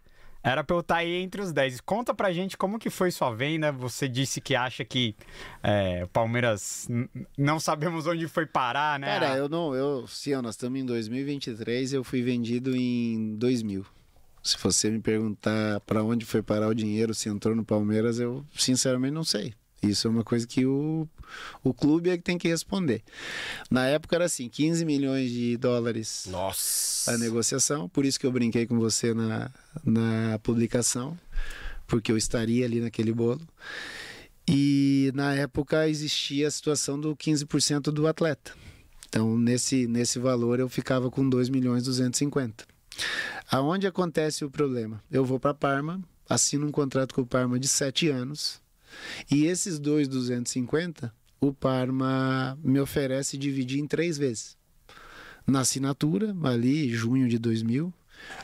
Era 0.42 0.64
pra 0.64 0.76
eu 0.76 0.80
estar 0.80 0.98
aí 0.98 1.22
entre 1.22 1.42
os 1.42 1.52
10. 1.52 1.82
Conta 1.82 2.14
pra 2.14 2.32
gente 2.32 2.58
como 2.58 2.80
que 2.80 2.90
foi 2.90 3.12
sua 3.12 3.32
venda. 3.32 3.72
Você 3.72 4.08
disse 4.08 4.40
que 4.40 4.56
acha 4.56 4.86
que 4.86 5.16
é, 5.62 6.04
o 6.06 6.08
Palmeiras 6.08 6.88
não 7.38 7.60
sabemos 7.60 8.08
onde 8.08 8.28
foi 8.28 8.46
parar, 8.46 9.00
né? 9.00 9.08
Cara, 9.08 9.38
eu 9.38 9.50
não, 9.50 9.76
eu, 9.76 10.08
sim, 10.08 10.34
ó, 10.34 10.42
nós 10.42 10.56
estamos 10.56 10.80
em 10.80 10.86
2023, 10.86 11.94
eu 11.94 12.04
fui 12.04 12.22
vendido 12.22 12.76
em 12.76 13.36
2000. 13.36 13.86
Se 14.42 14.58
você 14.58 14.90
me 14.90 15.00
perguntar 15.00 15.82
para 15.82 16.02
onde 16.04 16.26
foi 16.26 16.42
parar 16.42 16.70
o 16.70 16.74
dinheiro, 16.74 17.14
se 17.14 17.28
entrou 17.28 17.54
no 17.54 17.66
Palmeiras, 17.66 18.20
eu 18.20 18.46
sinceramente 18.56 19.14
não 19.14 19.24
sei. 19.24 19.54
Isso 19.82 20.08
é 20.08 20.10
uma 20.12 20.24
coisa 20.24 20.46
que 20.46 20.66
o, 20.66 21.08
o 21.64 21.74
clube 21.74 22.10
é 22.10 22.18
que 22.18 22.24
tem 22.24 22.38
que 22.38 22.48
responder. 22.48 23.02
Na 23.72 23.86
época 23.88 24.16
era 24.16 24.26
assim, 24.26 24.50
15 24.50 24.84
milhões 24.84 25.32
de 25.32 25.56
dólares 25.56 26.26
Nossa. 26.30 26.99
A 27.10 27.18
negociação, 27.18 27.90
por 27.90 28.06
isso 28.06 28.20
que 28.20 28.26
eu 28.26 28.32
brinquei 28.32 28.66
com 28.66 28.78
você 28.78 29.14
na, 29.14 29.52
na 29.84 30.40
publicação, 30.40 31.18
porque 31.88 32.12
eu 32.12 32.18
estaria 32.18 32.66
ali 32.66 32.80
naquele 32.80 33.12
bolo. 33.12 33.42
E 34.48 35.12
na 35.14 35.34
época 35.34 35.88
existia 35.88 36.48
a 36.48 36.52
situação 36.52 37.00
do 37.00 37.16
15% 37.16 37.92
do 37.92 38.08
atleta. 38.08 38.54
Então, 39.08 39.38
nesse, 39.38 39.88
nesse 39.88 40.20
valor, 40.20 40.60
eu 40.60 40.70
ficava 40.70 41.10
com 41.10 41.28
2 41.28 41.50
milhões 41.50 41.84
250. 41.84 42.66
Aonde 43.52 43.88
acontece 43.88 44.46
o 44.46 44.52
problema? 44.52 45.04
Eu 45.10 45.26
vou 45.26 45.40
para 45.40 45.54
Parma, 45.54 46.02
assino 46.28 46.68
um 46.68 46.72
contrato 46.72 47.14
com 47.14 47.22
o 47.22 47.26
Parma 47.26 47.60
de 47.60 47.68
7 47.68 48.10
anos, 48.10 48.62
e 49.32 49.46
esses 49.46 49.80
2,250, 49.80 51.14
o 51.40 51.54
Parma 51.54 52.58
me 52.64 52.80
oferece 52.80 53.38
dividir 53.38 53.80
em 53.80 53.88
três 53.88 54.18
vezes. 54.18 54.59
Na 55.50 55.62
assinatura, 55.62 56.36
ali, 56.44 56.90
junho 56.90 57.28
de 57.28 57.40
2000, 57.40 57.92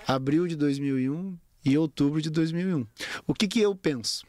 abril 0.07 0.47
de 0.47 0.55
2001 0.55 1.37
e 1.63 1.77
outubro 1.77 2.21
de 2.21 2.29
2001. 2.29 2.85
O 3.27 3.33
que, 3.33 3.47
que 3.47 3.59
eu 3.59 3.75
penso? 3.75 4.25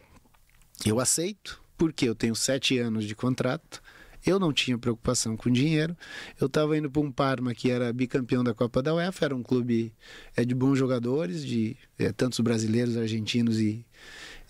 Eu 0.85 1.01
aceito, 1.01 1.61
porque 1.79 2.07
eu 2.07 2.15
tenho 2.15 2.35
sete 2.35 2.79
anos 2.79 3.05
de 3.05 3.15
contrato, 3.15 3.83
eu 4.27 4.39
não 4.39 4.53
tinha 4.53 4.77
preocupação 4.77 5.37
com 5.37 5.51
dinheiro. 5.51 5.97
Eu 6.39 6.49
estava 6.49 6.77
indo 6.77 6.91
para 6.91 7.01
um 7.01 7.13
Parma 7.13 7.55
que 7.55 7.71
era 7.71 7.93
bicampeão 7.93 8.43
da 8.43 8.53
Copa 8.53 8.83
da 8.83 8.95
UEFA, 8.95 9.27
era 9.27 9.37
um 9.37 9.43
clube 9.43 9.93
é, 10.37 10.45
de 10.45 10.55
bons 10.55 10.77
jogadores, 10.77 11.45
de 11.45 11.77
é, 11.99 12.13
tantos 12.13 12.41
brasileiros, 12.41 12.97
argentinos 12.97 13.61
e 13.61 13.87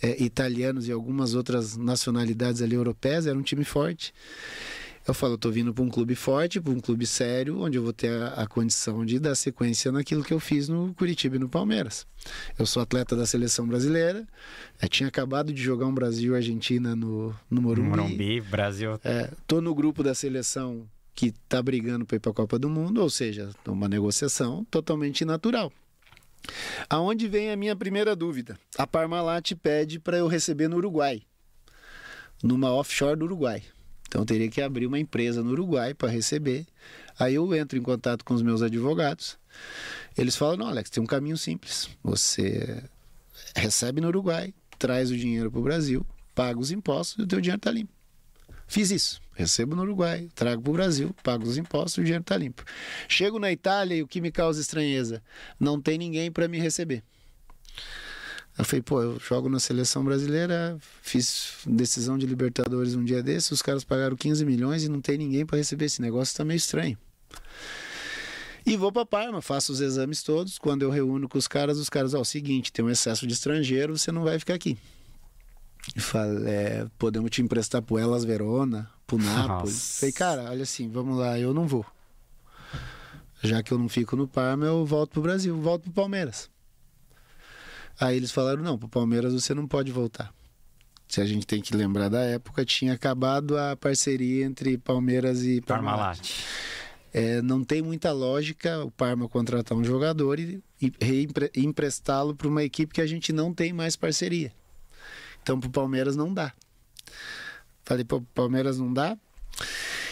é, 0.03 0.23
italianos 0.23 0.89
e 0.89 0.93
algumas 0.93 1.35
outras 1.35 1.77
nacionalidades 1.77 2.63
ali 2.63 2.75
europeias. 2.75 3.27
Era 3.27 3.39
um 3.39 3.43
time 3.43 3.65
forte. 3.65 4.13
Eu 5.07 5.15
falo, 5.15 5.35
eu 5.35 5.39
tô 5.39 5.51
vindo 5.51 5.73
para 5.73 5.85
um 5.85 5.89
clube 5.89 6.17
forte, 6.17 6.61
para 6.61 6.73
um 6.73 6.81
clube 6.81 7.07
sério, 7.07 7.61
onde 7.61 7.79
eu 7.79 7.83
vou 7.83 7.93
ter 7.93 8.11
a, 8.11 8.29
a, 8.29 8.47
condição 8.47 9.07
de 9.07 9.21
dar 9.21 9.37
sequência 9.37 9.93
naquilo 9.93 10.25
que 10.25 10.35
eu 10.35 10.41
fiz 10.41 10.69
no 10.69 10.93
Curitiba 10.95 11.37
e 11.37 11.39
no 11.39 11.49
Palmeiras. 11.49 12.05
Eu 12.59 12.67
sou 12.67 12.83
atleta 12.83 13.15
da 13.15 13.25
seleção 13.25 13.69
brasileira, 13.69 14.27
eu 14.83 14.89
tinha 14.89 15.09
acabado 15.09 15.53
de 15.53 15.63
jogar 15.63 15.87
um 15.87 15.95
Brasil-Argentina 15.95 16.97
no, 16.97 17.33
no 17.49 17.63
Morumbi. 17.63 17.89
Morumbi, 17.89 18.41
Brasil. 18.41 18.99
É, 19.05 19.31
tô 19.47 19.61
no 19.61 19.73
grupo 19.75 20.03
da 20.03 20.13
seleção 20.13 20.89
que 21.15 21.33
tá 21.49 21.63
brigando 21.63 22.05
para 22.05 22.17
ir 22.17 22.21
para 22.21 22.33
a 22.33 22.35
Copa 22.35 22.59
do 22.59 22.69
Mundo, 22.69 23.01
ou 23.01 23.09
seja, 23.09 23.51
uma 23.67 23.89
negociação 23.89 24.65
totalmente 24.65 25.25
natural. 25.25 25.73
Aonde 26.91 27.29
vem 27.29 27.51
a 27.51 27.57
minha 27.57 27.77
primeira 27.77 28.17
dúvida? 28.17 28.59
A 28.77 28.87
Parmalat 28.87 29.53
pede 29.55 30.01
para 30.01 30.17
eu 30.19 30.27
receber 30.27 30.69
no 30.69 30.77
Uruguai, 30.77 31.23
numa 32.43 32.73
offshore 32.73 33.17
do 33.17 33.25
Uruguai. 33.25 33.63
Então 34.07 34.23
eu 34.23 34.27
teria 34.27 34.49
que 34.49 34.61
abrir 34.61 34.87
uma 34.87 34.99
empresa 34.99 35.43
no 35.43 35.51
Uruguai 35.51 35.95
para 35.95 36.09
receber. 36.09 36.67
Aí 37.19 37.35
eu 37.35 37.55
entro 37.55 37.79
em 37.79 37.83
contato 37.83 38.25
com 38.25 38.35
os 38.35 38.43
meus 38.43 38.63
advogados. 38.63 39.39
Eles 40.17 40.37
falam: 40.37 40.57
não, 40.57 40.69
Alex, 40.69 40.91
tem 40.91 41.03
um 41.03 41.07
caminho 41.07 41.37
simples. 41.37 41.89
Você 42.03 42.83
recebe 43.55 44.01
no 44.01 44.09
Uruguai, 44.09 44.55
traz 44.79 45.11
o 45.11 45.17
dinheiro 45.17 45.51
para 45.51 45.61
o 45.61 45.63
Brasil, 45.63 46.07
paga 46.35 46.59
os 46.59 46.71
impostos 46.71 47.19
e 47.19 47.23
o 47.23 47.27
teu 47.27 47.41
dinheiro 47.41 47.59
está 47.59 47.71
limpo. 47.71 47.93
Fiz 48.67 48.91
isso. 48.91 49.21
Recebo 49.35 49.77
no 49.77 49.83
Uruguai, 49.83 50.29
trago 50.35 50.63
para 50.63 50.71
o 50.71 50.73
Brasil, 50.73 51.15
pago 51.23 51.45
os 51.45 51.59
impostos 51.59 51.99
o 51.99 52.03
dinheiro 52.03 52.23
está 52.23 52.37
limpo. 52.37 52.65
Chego 53.07 53.39
na 53.39 53.53
Itália 53.53 53.97
e 53.97 54.03
o 54.03 54.09
que 54.09 54.21
me 54.21 54.33
causa 54.33 54.61
estranheza? 54.61 55.23
Não 55.61 55.81
tem 55.81 55.99
ninguém 55.99 56.33
para 56.33 56.49
me 56.49 56.59
receber. 56.59 57.05
Eu 58.59 58.65
falei, 58.65 58.83
pô, 58.83 59.03
eu 59.03 59.21
jogo 59.21 59.49
na 59.49 59.61
seleção 59.61 60.03
brasileira, 60.03 60.79
fiz 61.03 61.59
decisão 61.67 62.17
de 62.17 62.27
Libertadores 62.27 62.95
um 62.95 63.05
dia 63.05 63.23
desses, 63.23 63.51
os 63.51 63.63
caras 63.63 63.85
pagaram 63.85 64.17
15 64.17 64.45
milhões 64.47 64.83
e 64.83 64.89
não 64.89 65.01
tem 65.01 65.19
ninguém 65.19 65.45
para 65.45 65.59
receber. 65.59 65.85
Esse 65.85 66.01
negócio 66.01 66.35
tá 66.35 66.45
meio 66.45 66.57
estranho. 66.57 66.97
E 68.65 68.77
vou 68.77 68.91
para 68.91 69.07
Parma, 69.07 69.43
faço 69.43 69.73
os 69.73 69.81
exames 69.81 70.23
todos. 70.23 70.59
Quando 70.59 70.83
eu 70.83 70.91
reúno 70.91 71.29
com 71.29 71.39
os 71.39 71.47
caras, 71.47 71.79
os 71.79 71.91
caras, 71.91 72.15
ó, 72.15 72.19
oh, 72.19 72.23
o 72.23 72.25
seguinte, 72.25 72.73
tem 72.73 72.85
um 72.85 72.91
excesso 72.91 73.27
de 73.27 73.35
estrangeiro, 73.35 73.97
você 73.97 74.11
não 74.11 74.25
vai 74.25 74.39
ficar 74.39 74.55
aqui. 74.55 74.77
E 75.95 76.01
falei, 76.01 76.53
é, 76.53 76.87
podemos 76.99 77.31
te 77.31 77.43
emprestar 77.43 77.83
pro 77.83 77.99
Elas 77.99 78.25
Verona, 78.25 78.91
pro 79.07 79.19
Nápoles. 79.19 80.01
Falei, 80.01 80.13
cara, 80.13 80.51
olha 80.51 80.63
assim, 80.65 80.89
vamos 80.89 81.17
lá, 81.17 81.39
eu 81.39 81.55
não 81.55 81.67
vou. 81.67 81.87
Já 83.43 83.63
que 83.63 83.71
eu 83.71 83.79
não 83.79 83.89
fico 83.89 84.17
no 84.17 84.27
Parma, 84.27 84.65
eu 84.65 84.85
volto 84.85 85.11
pro 85.13 85.23
Brasil, 85.23 85.57
volto 85.61 85.83
pro 85.83 85.93
Palmeiras. 85.93 86.51
Aí 87.99 88.17
eles 88.17 88.31
falaram: 88.31 88.63
não, 88.63 88.79
para 88.79 88.87
o 88.87 88.91
Palmeiras 88.91 89.33
você 89.33 89.55
não 89.55 89.67
pode 89.67 89.91
voltar. 89.91 90.33
Se 91.09 91.21
a 91.21 91.25
gente 91.25 91.47
tem 91.47 91.61
que 91.61 91.77
lembrar 91.77 92.09
da 92.09 92.21
época, 92.21 92.65
tinha 92.65 92.93
acabado 92.93 93.57
a 93.57 93.77
parceria 93.77 94.45
entre 94.45 94.77
Palmeiras 94.77 95.45
e 95.45 95.61
Parmalat. 95.61 96.19
Parmalat. 96.19 96.77
É, 97.13 97.41
não 97.41 97.65
tem 97.65 97.81
muita 97.81 98.13
lógica 98.13 98.85
o 98.85 98.91
Parma 98.91 99.29
contratar 99.29 99.79
um 99.79 99.85
jogador 99.85 100.39
e, 100.39 100.63
e 100.83 101.29
emprestá-lo 101.55 102.35
para 102.35 102.49
uma 102.49 102.63
equipe 102.63 102.93
que 102.93 103.01
a 103.01 103.07
gente 103.07 103.33
não 103.33 103.55
tem 103.55 103.73
mais 103.73 103.97
parceria. 103.97 104.53
Então, 105.43 105.59
para 105.59 105.69
o 105.69 105.73
Palmeiras 105.73 106.17
não 106.17 106.35
dá. 106.35 106.53
Falei, 107.85 108.05
para 108.05 108.19
o 108.19 108.23
Palmeiras 108.35 108.79
não 108.79 108.93
dá. 108.93 109.17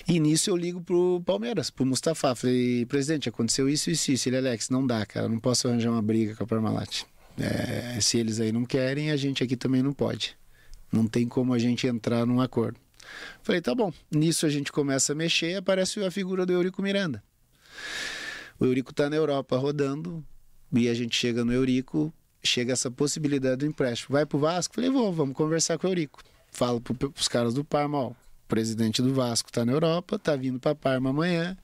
E 0.07 0.21
nisso 0.21 0.49
eu 0.49 0.57
ligo 0.57 0.81
pro 0.81 1.21
Palmeiras, 1.27 1.71
pro 1.71 1.85
Mustafa. 1.85 2.35
Falei, 2.35 2.87
presidente, 2.87 3.29
aconteceu 3.29 3.69
isso, 3.69 3.91
isso, 3.91 4.13
isso. 4.13 4.29
Ele, 4.29 4.39
Alex, 4.39 4.71
não 4.71 4.87
dá, 4.87 5.05
cara. 5.05 5.29
Não 5.29 5.41
posso 5.41 5.67
arranjar 5.67 5.91
uma 5.91 6.01
briga 6.01 6.35
com 6.37 6.45
a 6.45 6.47
Parmalat. 6.47 7.03
É, 7.39 8.01
se 8.01 8.19
eles 8.19 8.41
aí 8.41 8.53
não 8.53 8.65
querem, 8.65 9.11
a 9.11 9.17
gente 9.17 9.43
aqui 9.43 9.57
também 9.57 9.83
não 9.83 9.93
pode. 9.93 10.37
Não 10.93 11.07
tem 11.07 11.27
como 11.27 11.53
a 11.53 11.59
gente 11.59 11.87
entrar 11.87 12.25
num 12.25 12.41
acordo. 12.41 12.79
Falei, 13.43 13.61
tá 13.61 13.75
bom. 13.75 13.93
Nisso 14.11 14.47
a 14.47 14.49
gente 14.49 14.73
começa 14.73 15.13
a 15.13 15.17
mexer 15.17 15.51
e 15.51 15.57
aparece 15.57 16.03
a 16.05 16.11
figura 16.11 16.47
do 16.47 16.53
Eurico 16.53 16.81
Miranda. 16.83 17.23
O 18.59 18.65
Eurico 18.65 18.93
está 18.93 19.11
na 19.11 19.17
Europa 19.17 19.57
rodando 19.57 20.25
e 20.73 20.89
a 20.89 20.95
gente 20.95 21.17
chega 21.17 21.45
no 21.45 21.53
Eurico, 21.53 22.13
chega 22.43 22.73
essa 22.73 22.91
possibilidade 22.91 23.57
do 23.59 23.67
empréstimo. 23.67 24.15
Vai 24.15 24.25
pro 24.25 24.39
Vasco? 24.39 24.75
Falei, 24.75 24.91
vou, 24.91 25.13
vamos 25.13 25.35
conversar 25.35 25.79
com 25.79 25.87
o 25.87 25.91
Eurico. 25.91 26.23
Falo 26.51 26.81
para 26.81 27.09
os 27.09 27.27
caras 27.27 27.55
do 27.55 27.65
Parma, 27.65 27.99
ó, 27.99 28.09
o 28.11 28.17
presidente 28.47 29.03
do 29.03 29.13
Vasco 29.13 29.49
está 29.49 29.65
na 29.65 29.73
Europa, 29.73 30.19
tá 30.19 30.37
vindo 30.37 30.61
para 30.61 30.75
Parma 30.75 31.11
amanhã. 31.11 31.57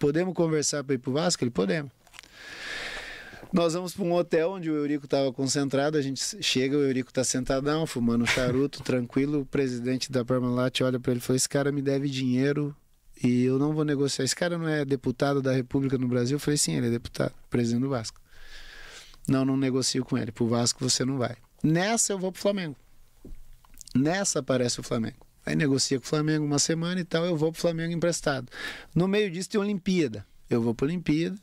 Podemos 0.00 0.34
conversar 0.34 0.82
para 0.82 0.96
ir 0.96 0.98
pro 0.98 1.12
Vasco? 1.12 1.44
Ele, 1.44 1.50
podemos. 1.50 1.92
Nós 3.52 3.74
vamos 3.74 3.92
para 3.92 4.04
um 4.04 4.12
hotel 4.14 4.52
onde 4.52 4.70
o 4.70 4.74
Eurico 4.74 5.04
estava 5.04 5.30
concentrado. 5.30 5.98
A 5.98 6.02
gente 6.02 6.22
chega, 6.42 6.74
o 6.74 6.80
Eurico 6.80 7.10
está 7.10 7.22
sentadão, 7.22 7.86
fumando 7.86 8.22
um 8.22 8.26
charuto, 8.26 8.80
tranquilo. 8.84 9.40
O 9.40 9.46
presidente 9.46 10.10
da 10.10 10.24
Parmalat 10.24 10.80
olha 10.80 10.98
para 10.98 11.12
ele 11.12 11.20
e 11.20 11.22
fala: 11.22 11.36
Esse 11.36 11.48
cara 11.48 11.70
me 11.70 11.82
deve 11.82 12.08
dinheiro 12.08 12.74
e 13.22 13.44
eu 13.44 13.58
não 13.58 13.74
vou 13.74 13.84
negociar. 13.84 14.24
Esse 14.24 14.34
cara 14.34 14.56
não 14.56 14.66
é 14.66 14.86
deputado 14.86 15.42
da 15.42 15.52
República 15.52 15.98
no 15.98 16.08
Brasil? 16.08 16.36
Eu 16.36 16.40
falei: 16.40 16.56
Sim, 16.56 16.76
ele 16.76 16.86
é 16.86 16.90
deputado, 16.90 17.34
presidente 17.50 17.82
do 17.82 17.90
Vasco. 17.90 18.18
Não, 19.28 19.44
não 19.44 19.56
negocio 19.56 20.02
com 20.02 20.16
ele. 20.16 20.32
Para 20.32 20.44
o 20.44 20.48
Vasco 20.48 20.88
você 20.88 21.04
não 21.04 21.18
vai. 21.18 21.36
Nessa 21.62 22.14
eu 22.14 22.18
vou 22.18 22.32
para 22.32 22.38
o 22.38 22.42
Flamengo. 22.42 22.76
Nessa 23.94 24.38
aparece 24.38 24.80
o 24.80 24.82
Flamengo. 24.82 25.26
Aí 25.44 25.54
negocia 25.54 25.98
com 25.98 26.06
o 26.06 26.08
Flamengo 26.08 26.46
uma 26.46 26.58
semana 26.58 27.00
e 27.00 27.04
tal, 27.04 27.26
eu 27.26 27.36
vou 27.36 27.52
para 27.52 27.58
o 27.58 27.60
Flamengo 27.60 27.92
emprestado. 27.92 28.50
No 28.94 29.06
meio 29.06 29.30
disso 29.30 29.50
tem 29.50 29.60
Olimpíada. 29.60 30.24
Eu 30.54 30.62
vou 30.62 30.74
para 30.74 30.86
a 30.86 30.90
Olimpíada 30.90 31.38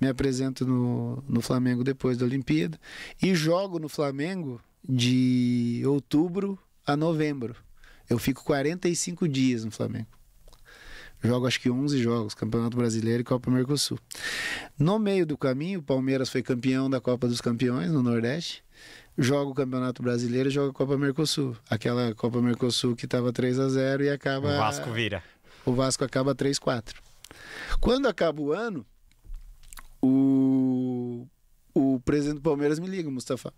me 0.00 0.08
apresento 0.08 0.66
no, 0.66 1.22
no 1.28 1.40
Flamengo 1.40 1.82
depois 1.82 2.18
da 2.18 2.24
Olimpíada 2.24 2.78
e 3.22 3.34
jogo 3.34 3.78
no 3.78 3.88
Flamengo 3.88 4.60
de 4.86 5.82
outubro 5.86 6.58
a 6.86 6.96
novembro. 6.96 7.56
Eu 8.08 8.18
fico 8.18 8.44
45 8.44 9.28
dias 9.28 9.64
no 9.64 9.70
Flamengo. 9.70 10.06
Jogo 11.22 11.46
acho 11.46 11.60
que 11.60 11.70
11 11.70 11.98
jogos, 11.98 12.34
Campeonato 12.34 12.76
Brasileiro 12.76 13.22
e 13.22 13.24
Copa 13.24 13.50
Mercosul. 13.50 13.98
No 14.78 14.98
meio 14.98 15.26
do 15.26 15.36
caminho, 15.36 15.80
o 15.80 15.82
Palmeiras 15.82 16.28
foi 16.28 16.42
campeão 16.42 16.88
da 16.88 17.00
Copa 17.00 17.26
dos 17.26 17.40
Campeões 17.40 17.90
no 17.90 18.02
Nordeste. 18.02 18.62
Joga 19.18 19.50
o 19.50 19.54
Campeonato 19.54 20.02
Brasileiro 20.02 20.50
e 20.50 20.52
joga 20.52 20.70
a 20.70 20.74
Copa 20.74 20.96
Mercosul. 20.96 21.56
Aquela 21.68 22.14
Copa 22.14 22.40
Mercosul 22.40 22.94
que 22.94 23.06
estava 23.06 23.32
3 23.32 23.58
a 23.58 23.68
0 23.70 24.04
e 24.04 24.10
acaba. 24.10 24.54
O 24.54 24.58
Vasco 24.58 24.92
vira. 24.92 25.22
O 25.64 25.72
Vasco 25.72 26.04
acaba 26.04 26.34
3 26.34 26.58
4. 26.58 27.05
Quando 27.80 28.08
acaba 28.08 28.40
o 28.40 28.52
ano, 28.52 28.84
o, 30.02 31.26
o 31.74 32.00
presidente 32.00 32.36
do 32.36 32.42
Palmeiras 32.42 32.78
me 32.78 32.86
liga, 32.86 33.10
Mustafa. 33.10 33.52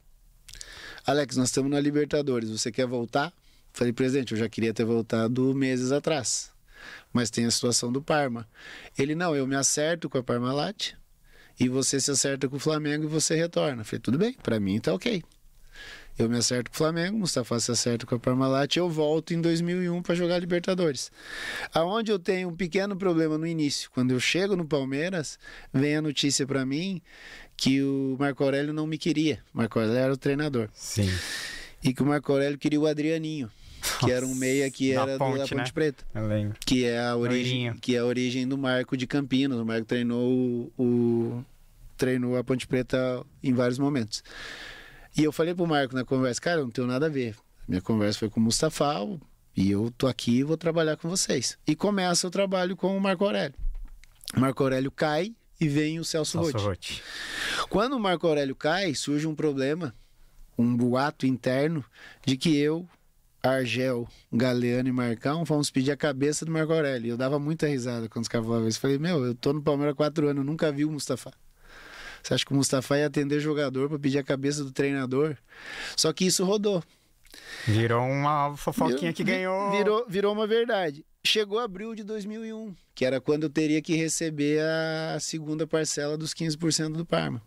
Alex, 1.07 1.37
nós 1.37 1.49
estamos 1.49 1.71
na 1.71 1.81
Libertadores, 1.81 2.51
você 2.51 2.71
quer 2.71 2.87
voltar? 2.87 3.33
Falei, 3.73 3.93
presidente, 3.93 4.33
eu 4.33 4.39
já 4.39 4.49
queria 4.49 4.75
ter 4.75 4.85
voltado 4.85 5.55
meses 5.55 5.93
atrás, 5.93 6.51
mas 7.13 7.31
tem 7.31 7.45
a 7.45 7.51
situação 7.51 7.93
do 7.93 8.03
Parma. 8.03 8.49
Ele, 8.99 9.15
não, 9.15 9.35
eu 9.35 9.47
me 9.47 9.57
acerto 9.57 10.09
com 10.11 10.19
a 10.19 10.23
Parmalat 10.23 10.93
e 11.59 11.69
você 11.69 12.01
se 12.01 12.11
acerta 12.11 12.49
com 12.49 12.57
o 12.57 12.61
Flamengo 12.61 13.05
e 13.05 13.09
você 13.09 13.35
retorna. 13.35 13.85
Falei, 13.85 14.01
tudo 14.01 14.19
bem, 14.19 14.35
para 14.35 14.59
mim 14.61 14.81
tá 14.81 14.93
ok. 14.93 15.23
Eu 16.19 16.29
me 16.29 16.37
acerto 16.37 16.69
com 16.71 16.75
o 16.75 16.79
Flamengo, 16.79 17.17
Mustafa 17.17 17.61
se 17.61 17.71
acerta 17.71 18.05
com 18.05 18.17
a 18.17 18.19
Parmalat 18.19 18.75
e 18.75 18.81
eu 18.81 18.91
volto 18.91 19.33
em 19.33 19.41
2001 19.41 20.03
para 20.03 20.17
jogar 20.17 20.41
Libertadores. 20.41 21.13
Aonde 21.73 22.11
eu 22.11 22.19
tenho 22.19 22.49
um 22.49 22.57
pequeno 22.57 22.97
problema 22.97 23.39
no 23.39 23.47
início, 23.47 23.89
quando 23.93 24.11
eu 24.11 24.19
chego 24.19 24.57
no 24.57 24.67
Palmeiras, 24.67 25.39
vem 25.73 25.95
a 25.95 26.03
notícia 26.03 26.45
para 26.45 26.67
mim 26.67 27.01
que 27.57 27.81
o 27.83 28.17
Marco 28.19 28.43
Aurélio 28.43 28.73
não 28.73 28.85
me 28.85 28.99
queria. 28.99 29.39
Marco 29.53 29.79
Aurélio 29.79 30.01
era 30.01 30.13
o 30.13 30.17
treinador. 30.17 30.69
Sim. 30.73 31.09
E 31.85 31.95
que 31.95 32.03
o 32.03 32.07
Marco 32.07 32.33
Aurélio 32.33 32.59
queria 32.59 32.81
o 32.81 32.87
Adrianinho. 32.87 33.49
Que 34.01 34.11
era 34.11 34.27
um 34.27 34.35
meia 34.35 34.69
que 34.73 34.93
era 34.93 35.07
da 35.07 35.19
Ponte, 35.19 35.39
da 35.39 35.47
Ponte 35.47 35.55
né? 35.55 35.71
Preta. 35.73 36.05
Eu 36.13 36.27
lembro. 36.27 36.59
Que 36.67 36.85
é 36.85 36.99
a 36.99 37.17
origem, 37.17 37.73
que 37.75 37.95
é 37.95 38.01
a 38.01 38.05
origem 38.05 38.47
do 38.47 38.59
Marco 38.59 38.97
de 38.97 39.07
Campinas. 39.07 39.59
O 39.59 39.65
Marco 39.65 39.87
treinou 39.87 40.33
o, 40.33 40.73
o 40.77 41.45
treinou 41.97 42.37
a 42.37 42.43
Ponte 42.43 42.67
Preta 42.67 43.25
em 43.41 43.53
vários 43.53 43.79
momentos. 43.79 44.23
E 45.19 45.25
eu 45.25 45.33
falei 45.33 45.53
pro 45.53 45.67
Marco 45.67 45.97
na 45.97 46.05
conversa, 46.05 46.41
cara, 46.41 46.61
eu 46.61 46.65
não 46.65 46.71
tenho 46.71 46.87
nada 46.87 47.07
a 47.07 47.09
ver. 47.09 47.35
Minha 47.67 47.83
conversa 47.83 48.21
foi 48.21 48.31
com 48.31 48.39
o 48.39 48.43
Mustafa 48.45 48.95
e 49.57 49.69
eu 49.69 49.93
tô 49.99 50.07
aqui 50.07 50.39
e 50.39 50.43
vou 50.45 50.57
trabalhar 50.57 50.97
com 50.97 51.09
vocês. 51.09 51.59
E 51.67 51.75
começa 51.75 52.29
o 52.29 52.31
trabalho 52.31 52.77
com 52.77 52.97
o 52.97 53.01
Marco 53.01 53.25
Aurélio. 53.25 53.59
Marco 54.37 54.63
Aurélio 54.63 54.93
cai 54.93 55.35
e 55.61 55.67
vem 55.67 55.99
o 55.99 56.05
Celso, 56.05 56.41
Celso 56.41 56.65
Rotti. 56.65 57.03
Quando 57.69 57.97
o 57.97 57.99
Marco 57.99 58.29
Aurélio 58.29 58.55
cai, 58.55 58.95
surge 58.95 59.27
um 59.27 59.35
problema, 59.35 59.93
um 60.57 60.77
boato 60.77 61.27
interno, 61.27 61.85
de 62.25 62.37
que 62.37 62.57
eu, 62.57 62.89
Argel, 63.43 64.07
Galeano 64.33 64.89
e 64.89 64.93
Marcão 64.93 65.45
fomos 65.45 65.69
pedir 65.69 65.91
a 65.91 65.97
cabeça 65.97 66.45
do 66.45 66.53
Marco 66.53 66.73
Aurélio. 66.73 67.15
Eu 67.15 67.17
dava 67.17 67.41
muita 67.41 67.67
risada 67.67 68.09
quando 68.09 68.23
os 68.23 68.29
caras 68.29 68.47
falavam 68.47 68.69
isso. 68.69 68.79
Falei, 68.79 68.99
meu, 68.99 69.25
eu 69.25 69.35
tô 69.35 69.53
no 69.53 69.61
Palmeiras 69.61 69.95
há 69.95 69.97
quatro 69.97 70.29
anos, 70.29 70.43
eu 70.43 70.45
nunca 70.45 70.71
vi 70.71 70.85
o 70.85 70.93
Mustafa. 70.93 71.33
Você 72.23 72.35
acha 72.35 72.45
que 72.45 72.53
o 72.53 72.57
Mustafa 72.57 72.99
ia 72.99 73.07
atender 73.07 73.41
jogador 73.41 73.89
para 73.89 73.99
pedir 73.99 74.19
a 74.19 74.25
cabeça 74.25 74.65
do 74.65 74.73
treinador? 74.73 75.37
Só 75.97 76.13
que 76.13 76.27
isso 76.27 76.45
rodou. 76.45 76.83
Virou 77.67 78.03
uma 78.07 78.57
fofoquinha 78.57 78.99
Virou- 78.99 79.15
que 79.15 79.25
ganhou. 79.25 79.71
Virou, 79.71 80.07
virou 80.09 80.33
uma 80.33 80.47
verdade. 80.47 81.05
Chegou 81.25 81.59
abril 81.59 81.95
de 81.95 82.05
2001, 82.05 82.75
que 82.95 83.05
era 83.05 83.21
quando 83.21 83.43
eu 83.43 83.51
teria 83.51 83.83
que 83.83 83.95
receber 83.95 84.61
a 84.63 85.19
segunda 85.21 85.67
parcela 85.67 86.17
dos 86.17 86.33
15% 86.33 86.93
do 86.93 87.05
Parma. 87.05 87.43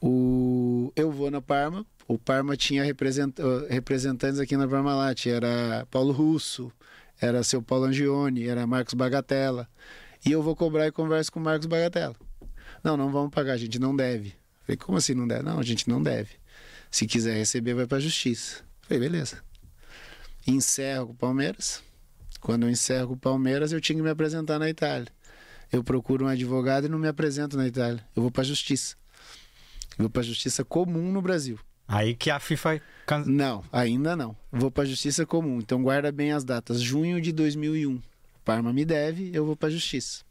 O... 0.00 0.92
Eu 0.96 1.10
vou 1.10 1.30
na 1.30 1.42
Parma, 1.42 1.84
o 2.06 2.18
Parma 2.18 2.56
tinha 2.56 2.82
uh, 2.84 3.66
representantes 3.68 4.38
aqui 4.38 4.56
na 4.56 4.68
Parmalat, 4.68 5.26
era 5.26 5.86
Paulo 5.90 6.12
Russo, 6.12 6.70
era 7.20 7.42
seu 7.42 7.62
Paulo 7.62 7.86
Angione, 7.86 8.46
era 8.46 8.66
Marcos 8.66 8.94
Bagatella. 8.94 9.68
E 10.24 10.32
eu 10.32 10.42
vou 10.42 10.56
cobrar 10.56 10.86
e 10.86 10.92
converso 10.92 11.32
com 11.32 11.40
o 11.40 11.42
Marcos 11.42 11.66
Bagatella. 11.66 12.16
Não, 12.84 12.98
não 12.98 13.10
vamos 13.10 13.30
pagar, 13.30 13.54
a 13.54 13.56
gente 13.56 13.78
não 13.78 13.96
deve. 13.96 14.34
Falei, 14.64 14.76
como 14.76 14.98
assim 14.98 15.14
não 15.14 15.26
deve? 15.26 15.42
Não, 15.42 15.58
a 15.58 15.62
gente 15.62 15.88
não 15.88 16.02
deve. 16.02 16.32
Se 16.90 17.06
quiser 17.06 17.34
receber, 17.34 17.74
vai 17.74 17.86
para 17.86 17.96
a 17.96 18.00
justiça. 18.00 18.62
Falei, 18.82 19.00
beleza. 19.00 19.42
Encerro 20.46 21.06
com 21.06 21.12
o 21.14 21.16
Palmeiras. 21.16 21.82
Quando 22.40 22.64
eu 22.64 22.70
encerro 22.70 23.08
com 23.08 23.14
o 23.14 23.18
Palmeiras, 23.18 23.72
eu 23.72 23.80
tinha 23.80 23.96
que 23.96 24.02
me 24.02 24.10
apresentar 24.10 24.58
na 24.58 24.68
Itália. 24.68 25.08
Eu 25.72 25.82
procuro 25.82 26.26
um 26.26 26.28
advogado 26.28 26.84
e 26.84 26.88
não 26.90 26.98
me 26.98 27.08
apresento 27.08 27.56
na 27.56 27.66
Itália. 27.66 28.06
Eu 28.14 28.22
vou 28.22 28.30
para 28.30 28.42
a 28.42 28.46
justiça. 28.46 28.96
Eu 29.98 30.04
vou 30.04 30.10
para 30.10 30.20
a 30.20 30.24
justiça 30.24 30.62
comum 30.62 31.10
no 31.10 31.22
Brasil. 31.22 31.58
Aí 31.88 32.14
que 32.14 32.30
a 32.30 32.38
FIFA. 32.38 32.80
Não, 33.26 33.64
ainda 33.72 34.14
não. 34.14 34.36
Vou 34.52 34.70
para 34.70 34.84
a 34.84 34.86
justiça 34.86 35.24
comum. 35.24 35.58
Então 35.58 35.82
guarda 35.82 36.12
bem 36.12 36.32
as 36.32 36.44
datas. 36.44 36.80
Junho 36.80 37.20
de 37.20 37.32
2001. 37.32 38.00
Parma 38.44 38.72
me 38.72 38.84
deve, 38.84 39.30
eu 39.32 39.46
vou 39.46 39.56
para 39.56 39.68
a 39.68 39.72
justiça. 39.72 40.22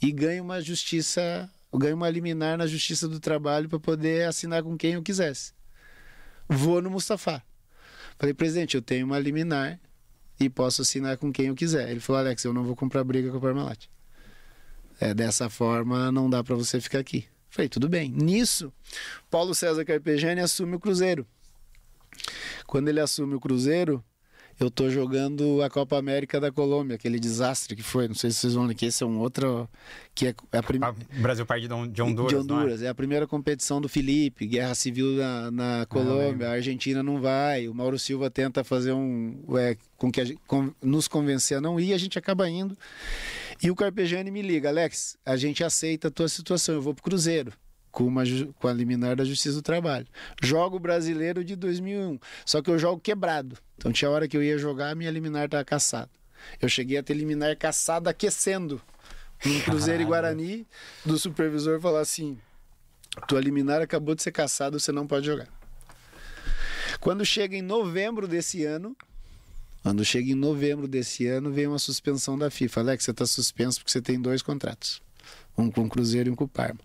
E 0.00 0.10
ganho 0.10 0.42
uma 0.42 0.62
justiça, 0.62 1.48
eu 1.72 1.78
ganho 1.78 1.96
uma 1.96 2.10
liminar 2.10 2.58
na 2.58 2.66
justiça 2.66 3.06
do 3.06 3.20
trabalho 3.20 3.68
para 3.68 3.78
poder 3.78 4.26
assinar 4.26 4.62
com 4.62 4.76
quem 4.76 4.94
eu 4.94 5.02
quisesse. 5.02 5.52
Vou 6.48 6.82
no 6.82 6.90
Mustafa. 6.90 7.42
Falei, 8.18 8.34
presidente, 8.34 8.74
eu 8.74 8.82
tenho 8.82 9.06
uma 9.06 9.18
liminar 9.18 9.80
e 10.38 10.50
posso 10.50 10.82
assinar 10.82 11.16
com 11.16 11.32
quem 11.32 11.46
eu 11.46 11.54
quiser. 11.54 11.90
Ele 11.90 12.00
falou, 12.00 12.20
Alex, 12.20 12.44
eu 12.44 12.52
não 12.52 12.64
vou 12.64 12.74
comprar 12.74 13.04
briga 13.04 13.30
com 13.30 13.36
a 13.36 13.40
Parmalat. 13.40 13.86
É, 15.00 15.14
dessa 15.14 15.48
forma 15.48 16.10
não 16.10 16.28
dá 16.28 16.42
para 16.42 16.56
você 16.56 16.80
ficar 16.80 16.98
aqui. 16.98 17.26
Falei, 17.48 17.68
tudo 17.68 17.88
bem. 17.88 18.10
Nisso, 18.10 18.72
Paulo 19.30 19.54
César 19.54 19.84
Carpegiani 19.84 20.40
assume 20.40 20.76
o 20.76 20.80
Cruzeiro. 20.80 21.26
Quando 22.66 22.88
ele 22.88 23.00
assume 23.00 23.34
o 23.34 23.40
Cruzeiro, 23.40 24.04
eu 24.60 24.70
tô 24.70 24.90
jogando 24.90 25.62
a 25.62 25.70
Copa 25.70 25.96
América 25.98 26.38
da 26.38 26.52
Colômbia, 26.52 26.96
aquele 26.96 27.18
desastre 27.18 27.74
que 27.74 27.82
foi. 27.82 28.06
Não 28.08 28.14
sei 28.14 28.30
se 28.30 28.36
vocês 28.38 28.54
vão 28.54 28.68
que 28.74 28.86
esse 28.86 29.02
é 29.02 29.06
um 29.06 29.18
outro. 29.18 29.68
Que 30.14 30.28
é 30.28 30.34
a 30.52 30.62
primeira. 30.62 30.94
O 31.16 31.22
Brasil 31.22 31.46
perde 31.46 31.66
de 31.66 31.72
Hon- 31.74 31.88
de 31.88 32.02
Honduras. 32.02 32.28
de 32.30 32.34
é? 32.34 32.38
Honduras. 32.40 32.82
É? 32.82 32.88
a 32.88 32.94
primeira 32.94 33.26
competição 33.26 33.80
do 33.80 33.88
Felipe, 33.88 34.46
guerra 34.46 34.74
civil 34.74 35.06
na, 35.12 35.50
na 35.50 35.86
Colômbia, 35.86 36.48
a 36.48 36.52
Argentina 36.52 37.02
não 37.02 37.20
vai, 37.20 37.68
o 37.68 37.74
Mauro 37.74 37.98
Silva 37.98 38.30
tenta 38.30 38.62
fazer 38.62 38.92
um. 38.92 39.42
É, 39.58 39.76
com 39.96 40.10
que 40.12 40.24
gente- 40.24 40.40
com- 40.46 40.72
nos 40.82 41.08
convencer 41.08 41.56
a 41.58 41.60
não 41.60 41.80
ir, 41.80 41.92
a 41.92 41.98
gente 41.98 42.18
acaba 42.18 42.48
indo. 42.48 42.76
E 43.62 43.70
o 43.70 43.74
Carpegiani 43.76 44.30
me 44.30 44.42
liga, 44.42 44.68
Alex, 44.68 45.16
a 45.24 45.36
gente 45.36 45.62
aceita 45.64 46.08
a 46.08 46.10
tua 46.10 46.28
situação, 46.28 46.74
eu 46.74 46.82
vou 46.82 46.94
pro 46.94 47.02
Cruzeiro. 47.02 47.52
Com, 47.90 48.04
uma, 48.04 48.22
com 48.58 48.68
a 48.68 48.72
liminar 48.72 49.16
da 49.16 49.24
Justiça 49.24 49.56
do 49.56 49.62
Trabalho. 49.62 50.06
Jogo 50.42 50.78
brasileiro 50.78 51.44
de 51.44 51.56
2001. 51.56 52.18
Só 52.44 52.62
que 52.62 52.70
eu 52.70 52.78
jogo 52.78 53.00
quebrado. 53.00 53.56
Então 53.76 53.92
tinha 53.92 54.10
hora 54.10 54.28
que 54.28 54.36
eu 54.36 54.42
ia 54.42 54.56
jogar, 54.58 54.90
a 54.90 54.94
minha 54.94 55.10
liminar 55.10 55.46
estava 55.46 55.64
caçada. 55.64 56.10
Eu 56.60 56.68
cheguei 56.68 56.98
a 56.98 57.02
ter 57.02 57.14
liminar 57.14 57.56
caçada 57.56 58.10
aquecendo. 58.10 58.80
No 59.44 59.60
Cruzeiro 59.62 60.02
e 60.02 60.04
Guarani, 60.04 60.66
do 61.04 61.18
supervisor 61.18 61.80
falar 61.80 62.00
assim: 62.00 62.38
tua 63.26 63.40
liminar 63.40 63.80
acabou 63.80 64.14
de 64.14 64.22
ser 64.22 64.32
caçada, 64.32 64.78
você 64.78 64.92
não 64.92 65.06
pode 65.06 65.26
jogar. 65.26 65.48
Quando 67.00 67.24
chega 67.24 67.56
em 67.56 67.62
novembro 67.62 68.28
desse 68.28 68.64
ano, 68.64 68.94
quando 69.82 70.04
chega 70.04 70.30
em 70.30 70.34
novembro 70.34 70.86
desse 70.86 71.26
ano, 71.26 71.50
vem 71.50 71.66
uma 71.66 71.78
suspensão 71.78 72.36
da 72.36 72.50
FIFA. 72.50 72.80
Alex, 72.80 73.04
você 73.04 73.10
está 73.12 73.24
suspenso 73.24 73.78
porque 73.78 73.92
você 73.92 74.02
tem 74.02 74.20
dois 74.20 74.42
contratos. 74.42 75.00
Um 75.56 75.70
com 75.70 75.84
o 75.84 75.88
Cruzeiro 75.88 76.28
e 76.28 76.32
um 76.32 76.36
com 76.36 76.44
o 76.44 76.48
Parma. 76.48 76.80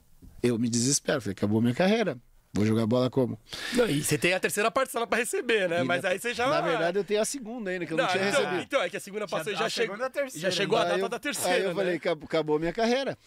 Eu 0.47 0.57
me 0.59 0.69
desespero, 0.69 1.22
falei, 1.22 1.34
acabou 1.34 1.61
minha 1.61 1.73
carreira. 1.73 2.17
Vou 2.53 2.65
jogar 2.65 2.85
bola 2.88 3.09
como? 3.09 3.38
Não, 3.73 3.85
e 3.89 4.01
você 4.01 4.17
tem 4.17 4.34
a 4.34 4.39
terceira 4.39 4.72
parcela 4.72 5.05
pra 5.05 5.17
receber, 5.17 5.67
né? 5.67 5.81
E 5.81 5.84
Mas 5.84 6.03
na- 6.03 6.09
aí 6.09 6.19
você 6.19 6.34
já. 6.34 6.47
Na 6.47 6.61
verdade, 6.61 6.97
eu 6.97 7.03
tenho 7.03 7.22
a 7.22 7.26
segunda 7.26 7.69
ainda, 7.69 7.85
que 7.85 7.91
eu 7.91 7.97
não, 7.97 8.05
Não, 8.05 8.11
tinha 8.11 8.30
então, 8.30 8.39
recebido. 8.41 8.63
então, 8.63 8.81
é 8.81 8.89
que 8.89 8.95
a 8.95 8.99
segunda 9.01 9.27
passou 9.27 9.51
e 9.51 9.55
a 9.55 9.59
já 9.59 9.69
chegou. 9.69 9.95
e 9.97 10.09
terceira, 10.09 10.39
Já 10.39 10.51
chegou 10.51 10.77
a 10.77 10.85
data 10.85 10.99
eu- 10.99 11.09
da 11.09 11.19
terceira. 11.19 11.53
Aí 11.57 11.61
eu 11.63 11.69
né? 11.69 11.76
falei, 11.76 11.95
"Acabou- 11.97 12.57
minha 12.57 12.72
carreira. 12.72 13.17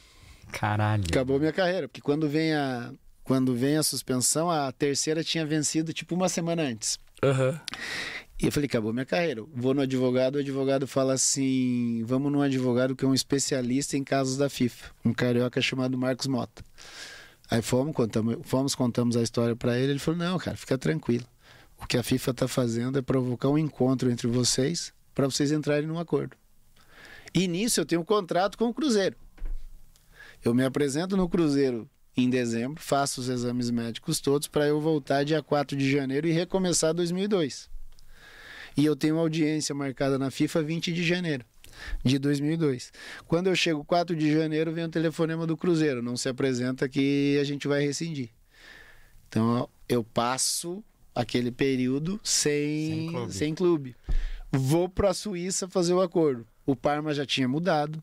Caralho. 0.50 1.04
Acabou 1.10 1.38
minha 1.38 1.52
carreira, 1.52 1.86
porque 1.88 2.00
quando 2.00 2.26
vem 2.28 2.54
a 2.54 2.90
quando 3.22 3.54
vem 3.54 3.76
a 3.76 3.82
suspensão, 3.82 4.50
a 4.50 4.72
terceira 4.72 5.22
tinha 5.22 5.44
vencido 5.44 5.92
tipo 5.92 6.14
uma 6.14 6.30
semana 6.30 6.62
antes. 6.62 6.98
Aham. 7.22 7.60
E 8.40 8.46
eu 8.46 8.52
falei, 8.52 8.66
acabou 8.66 8.92
minha 8.92 9.04
carreira. 9.04 9.42
Vou 9.52 9.74
no 9.74 9.80
advogado, 9.80 10.36
o 10.36 10.38
advogado 10.38 10.86
fala 10.86 11.14
assim: 11.14 12.04
vamos 12.04 12.30
num 12.30 12.40
advogado 12.40 12.94
que 12.94 13.04
é 13.04 13.08
um 13.08 13.14
especialista 13.14 13.96
em 13.96 14.04
casos 14.04 14.36
da 14.36 14.48
FIFA, 14.48 14.90
um 15.04 15.12
carioca 15.12 15.60
chamado 15.60 15.98
Marcos 15.98 16.28
Mota. 16.28 16.64
Aí 17.50 17.60
fomos, 17.62 17.94
contamos, 17.96 18.36
fomos, 18.42 18.74
contamos 18.74 19.16
a 19.16 19.22
história 19.22 19.56
para 19.56 19.76
ele. 19.78 19.92
Ele 19.92 19.98
falou: 19.98 20.20
não, 20.20 20.38
cara, 20.38 20.56
fica 20.56 20.78
tranquilo. 20.78 21.26
O 21.80 21.86
que 21.86 21.96
a 21.96 22.02
FIFA 22.02 22.30
está 22.30 22.48
fazendo 22.48 22.98
é 22.98 23.02
provocar 23.02 23.48
um 23.48 23.58
encontro 23.58 24.10
entre 24.10 24.28
vocês 24.28 24.92
para 25.14 25.26
vocês 25.26 25.50
entrarem 25.50 25.88
num 25.88 25.98
acordo. 25.98 26.36
E 27.34 27.48
nisso 27.48 27.80
eu 27.80 27.86
tenho 27.86 28.02
um 28.02 28.04
contrato 28.04 28.56
com 28.56 28.66
o 28.66 28.74
Cruzeiro. 28.74 29.16
Eu 30.44 30.54
me 30.54 30.64
apresento 30.64 31.16
no 31.16 31.28
Cruzeiro 31.28 31.88
em 32.16 32.30
dezembro, 32.30 32.80
faço 32.80 33.20
os 33.20 33.28
exames 33.28 33.70
médicos 33.70 34.20
todos 34.20 34.46
para 34.46 34.66
eu 34.66 34.80
voltar 34.80 35.24
dia 35.24 35.42
4 35.42 35.76
de 35.76 35.90
janeiro 35.90 36.26
e 36.26 36.32
recomeçar 36.32 36.94
2002. 36.94 37.68
E 38.76 38.84
eu 38.84 38.94
tenho 38.96 39.18
audiência 39.18 39.74
marcada 39.74 40.18
na 40.18 40.30
FIFA 40.30 40.62
20 40.62 40.92
de 40.92 41.02
janeiro 41.04 41.44
de 42.04 42.18
2002. 42.18 42.92
Quando 43.26 43.46
eu 43.48 43.56
chego 43.56 43.84
4 43.84 44.14
de 44.16 44.32
janeiro, 44.32 44.72
vem 44.72 44.84
o 44.84 44.88
telefonema 44.88 45.46
do 45.46 45.56
Cruzeiro, 45.56 46.02
não 46.02 46.16
se 46.16 46.28
apresenta 46.28 46.88
que 46.88 47.38
a 47.40 47.44
gente 47.44 47.68
vai 47.68 47.82
rescindir. 47.82 48.30
Então 49.28 49.68
eu 49.88 50.02
passo 50.02 50.82
aquele 51.14 51.50
período 51.50 52.20
sem, 52.22 52.88
Sem 52.90 53.06
clube. 53.10 53.32
sem 53.32 53.54
clube. 53.54 53.96
Vou 54.50 54.88
para 54.88 55.10
a 55.10 55.14
Suíça 55.14 55.68
fazer 55.68 55.92
o 55.92 56.00
acordo. 56.00 56.46
O 56.64 56.74
Parma 56.74 57.12
já 57.12 57.26
tinha 57.26 57.46
mudado. 57.48 58.02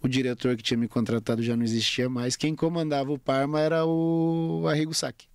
O 0.00 0.08
diretor 0.08 0.56
que 0.56 0.62
tinha 0.62 0.78
me 0.78 0.86
contratado 0.88 1.42
já 1.42 1.56
não 1.56 1.64
existia 1.64 2.08
mais. 2.08 2.36
Quem 2.36 2.54
comandava 2.54 3.12
o 3.12 3.18
Parma 3.18 3.60
era 3.60 3.84
o 3.84 4.64
Arrigo 4.68 4.94
Sacchi. 4.94 5.28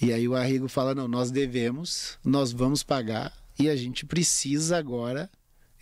E 0.00 0.12
aí 0.12 0.26
o 0.26 0.34
Arrigo 0.34 0.68
fala: 0.68 0.94
não, 0.94 1.06
nós 1.06 1.30
devemos, 1.30 2.18
nós 2.24 2.52
vamos 2.52 2.82
pagar 2.82 3.36
e 3.58 3.68
a 3.68 3.76
gente 3.76 4.06
precisa 4.06 4.78
agora 4.78 5.30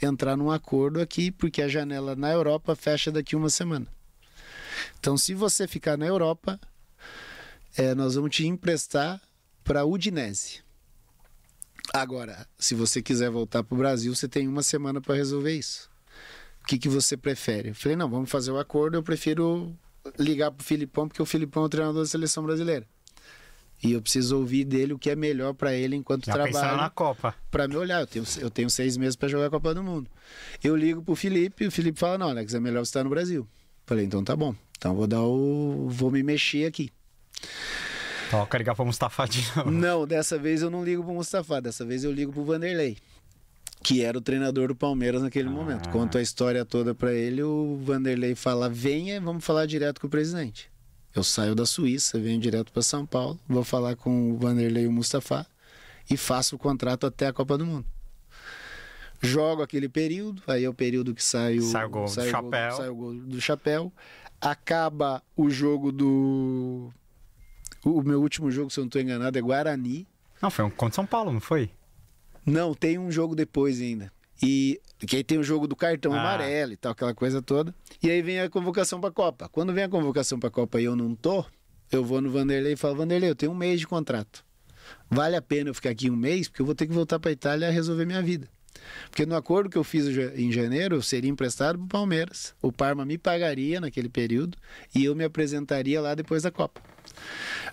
entrar 0.00 0.36
num 0.36 0.50
acordo 0.50 1.00
aqui, 1.00 1.30
porque 1.30 1.62
a 1.62 1.68
janela 1.68 2.16
na 2.16 2.30
Europa 2.30 2.74
fecha 2.74 3.10
daqui 3.10 3.36
uma 3.36 3.50
semana. 3.50 3.86
Então, 4.98 5.16
se 5.16 5.34
você 5.34 5.66
ficar 5.66 5.96
na 5.96 6.06
Europa, 6.06 6.60
é, 7.76 7.94
nós 7.94 8.14
vamos 8.14 8.34
te 8.34 8.46
emprestar 8.46 9.20
para 9.62 9.84
Udinese. 9.84 10.60
Agora, 11.92 12.46
se 12.58 12.74
você 12.74 13.00
quiser 13.00 13.30
voltar 13.30 13.62
para 13.62 13.74
o 13.74 13.78
Brasil, 13.78 14.14
você 14.14 14.28
tem 14.28 14.46
uma 14.46 14.62
semana 14.62 15.00
para 15.00 15.14
resolver 15.14 15.52
isso. 15.52 15.88
O 16.62 16.66
que, 16.66 16.78
que 16.78 16.88
você 16.88 17.16
prefere? 17.16 17.70
Eu 17.70 17.74
falei, 17.74 17.96
não, 17.96 18.10
vamos 18.10 18.30
fazer 18.30 18.50
o 18.50 18.58
acordo, 18.58 18.96
eu 18.96 19.02
prefiro 19.02 19.74
ligar 20.18 20.50
para 20.50 20.62
o 20.62 20.64
Filipão, 20.64 21.08
porque 21.08 21.22
o 21.22 21.26
Filipão 21.26 21.62
é 21.62 21.66
o 21.66 21.68
treinador 21.68 22.02
da 22.02 22.08
seleção 22.08 22.42
brasileira. 22.44 22.86
E 23.82 23.92
eu 23.92 24.02
preciso 24.02 24.36
ouvir 24.38 24.64
dele 24.64 24.92
o 24.92 24.98
que 24.98 25.08
é 25.08 25.14
melhor 25.14 25.54
para 25.54 25.72
ele 25.72 25.94
enquanto 25.94 26.26
Já 26.26 26.32
trabalha 26.32 26.76
na 26.76 26.90
Copa. 26.90 27.34
para 27.50 27.68
me 27.68 27.76
olhar. 27.76 28.00
Eu 28.00 28.06
tenho, 28.08 28.24
eu 28.40 28.50
tenho 28.50 28.68
seis 28.68 28.96
meses 28.96 29.14
para 29.14 29.28
jogar 29.28 29.46
a 29.46 29.50
Copa 29.50 29.72
do 29.72 29.82
Mundo. 29.84 30.10
Eu 30.62 30.74
ligo 30.74 31.00
pro 31.02 31.14
Felipe 31.14 31.64
e 31.64 31.68
o 31.68 31.70
Felipe 31.70 31.98
fala: 31.98 32.18
Não, 32.18 32.28
Alex, 32.30 32.54
é 32.54 32.60
melhor 32.60 32.80
você 32.84 32.88
estar 32.90 33.04
no 33.04 33.10
Brasil. 33.10 33.46
Falei: 33.86 34.04
Então 34.04 34.24
tá 34.24 34.34
bom. 34.34 34.54
Então 34.76 34.94
vou 34.96 35.06
dar 35.06 35.22
o. 35.22 35.86
Vou 35.88 36.10
me 36.10 36.22
mexer 36.24 36.66
aqui. 36.66 36.90
Toca 38.30 38.58
ligar 38.58 38.74
pra 38.74 38.84
Mustafa 38.84 39.26
de 39.26 39.42
novo. 39.56 39.70
Não, 39.70 40.06
dessa 40.06 40.36
vez 40.38 40.60
eu 40.60 40.70
não 40.70 40.84
ligo 40.84 41.02
pro 41.02 41.14
Mustafa. 41.14 41.60
Dessa 41.62 41.84
vez 41.84 42.04
eu 42.04 42.12
ligo 42.12 42.32
pro 42.32 42.44
Vanderlei, 42.44 42.98
que 43.82 44.02
era 44.02 44.18
o 44.18 44.20
treinador 44.20 44.68
do 44.68 44.74
Palmeiras 44.74 45.22
naquele 45.22 45.48
momento. 45.48 45.88
Conto 45.90 46.18
a 46.18 46.22
história 46.22 46.64
toda 46.64 46.94
para 46.94 47.12
ele. 47.14 47.42
O 47.42 47.78
Vanderlei 47.82 48.34
fala: 48.34 48.68
Venha, 48.68 49.20
vamos 49.20 49.44
falar 49.44 49.66
direto 49.66 50.00
com 50.00 50.08
o 50.08 50.10
presidente. 50.10 50.68
Eu 51.18 51.24
saio 51.24 51.52
da 51.52 51.66
Suíça, 51.66 52.16
venho 52.20 52.38
direto 52.40 52.70
para 52.70 52.80
São 52.80 53.04
Paulo, 53.04 53.40
vou 53.48 53.64
falar 53.64 53.96
com 53.96 54.30
o 54.30 54.38
Vanderlei 54.38 54.84
e 54.84 54.86
o 54.86 54.92
Mustafa 54.92 55.44
e 56.08 56.16
faço 56.16 56.54
o 56.54 56.58
contrato 56.60 57.06
até 57.08 57.26
a 57.26 57.32
Copa 57.32 57.58
do 57.58 57.66
Mundo. 57.66 57.84
jogo 59.20 59.60
aquele 59.60 59.88
período, 59.88 60.40
aí 60.46 60.62
é 60.62 60.68
o 60.68 60.72
período 60.74 61.12
que 61.12 61.24
sai 61.24 61.58
o, 61.58 61.62
Sai 61.62 61.86
o 61.86 61.90
gol 61.90 62.04
do 62.04 62.22
chapéu. 62.30 62.70
sai 62.76 62.88
o 62.88 62.94
gol 62.94 63.14
do 63.14 63.40
chapéu. 63.40 63.92
Acaba 64.40 65.20
o 65.36 65.50
jogo 65.50 65.90
do. 65.90 66.92
O 67.84 68.00
meu 68.02 68.20
último 68.22 68.48
jogo, 68.48 68.70
se 68.70 68.78
eu 68.78 68.82
não 68.82 68.86
estou 68.86 69.02
enganado, 69.02 69.36
é 69.36 69.42
Guarani. 69.42 70.06
Não, 70.40 70.52
foi 70.52 70.64
um 70.66 70.70
contra 70.70 70.94
São 70.94 71.04
Paulo, 71.06 71.32
não 71.32 71.40
foi? 71.40 71.68
Não, 72.46 72.72
tem 72.74 72.96
um 72.96 73.10
jogo 73.10 73.34
depois 73.34 73.80
ainda. 73.80 74.12
E 74.42 74.80
que 74.98 75.16
aí 75.16 75.24
tem 75.24 75.38
o 75.38 75.42
jogo 75.42 75.66
do 75.66 75.74
cartão 75.76 76.12
Ah. 76.12 76.20
amarelo 76.20 76.72
e 76.72 76.76
tal, 76.76 76.92
aquela 76.92 77.14
coisa 77.14 77.40
toda. 77.42 77.74
E 78.02 78.10
aí 78.10 78.22
vem 78.22 78.40
a 78.40 78.48
convocação 78.48 79.00
pra 79.00 79.10
Copa. 79.10 79.48
Quando 79.48 79.72
vem 79.72 79.84
a 79.84 79.88
convocação 79.88 80.38
pra 80.38 80.50
Copa 80.50 80.80
e 80.80 80.84
eu 80.84 80.94
não 80.96 81.14
tô, 81.14 81.44
eu 81.90 82.04
vou 82.04 82.20
no 82.20 82.30
Vanderlei 82.30 82.72
e 82.74 82.76
falo: 82.76 82.96
Vanderlei, 82.96 83.30
eu 83.30 83.34
tenho 83.34 83.52
um 83.52 83.56
mês 83.56 83.80
de 83.80 83.86
contrato. 83.86 84.44
Vale 85.10 85.36
a 85.36 85.42
pena 85.42 85.70
eu 85.70 85.74
ficar 85.74 85.90
aqui 85.90 86.10
um 86.10 86.16
mês, 86.16 86.48
porque 86.48 86.62
eu 86.62 86.66
vou 86.66 86.74
ter 86.74 86.86
que 86.86 86.92
voltar 86.92 87.18
pra 87.18 87.30
Itália 87.30 87.66
e 87.68 87.70
resolver 87.72 88.04
minha 88.06 88.22
vida. 88.22 88.48
Porque 89.10 89.26
no 89.26 89.34
acordo 89.36 89.68
que 89.68 89.76
eu 89.76 89.84
fiz 89.84 90.06
em 90.06 90.50
janeiro, 90.52 90.94
eu 90.96 91.02
seria 91.02 91.28
emprestado 91.30 91.76
pro 91.78 91.88
Palmeiras. 91.88 92.54
O 92.62 92.70
Parma 92.72 93.04
me 93.04 93.18
pagaria 93.18 93.80
naquele 93.80 94.08
período 94.08 94.56
e 94.94 95.04
eu 95.04 95.14
me 95.14 95.24
apresentaria 95.24 96.00
lá 96.00 96.14
depois 96.14 96.44
da 96.44 96.50
Copa. 96.50 96.80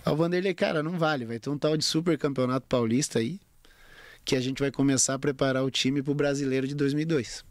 Aí 0.04 0.12
o 0.12 0.16
Vanderlei, 0.16 0.52
cara, 0.52 0.82
não 0.82 0.98
vale, 0.98 1.24
vai 1.24 1.38
ter 1.38 1.48
um 1.48 1.56
tal 1.56 1.76
de 1.76 1.84
super 1.84 2.18
campeonato 2.18 2.66
paulista 2.68 3.18
aí, 3.20 3.40
que 4.26 4.36
a 4.36 4.40
gente 4.40 4.58
vai 4.60 4.70
começar 4.70 5.14
a 5.14 5.18
preparar 5.18 5.64
o 5.64 5.70
time 5.70 6.02
para 6.02 6.10
o 6.12 6.14
brasileiro 6.14 6.66
de 6.68 6.74
2002. 6.74 7.44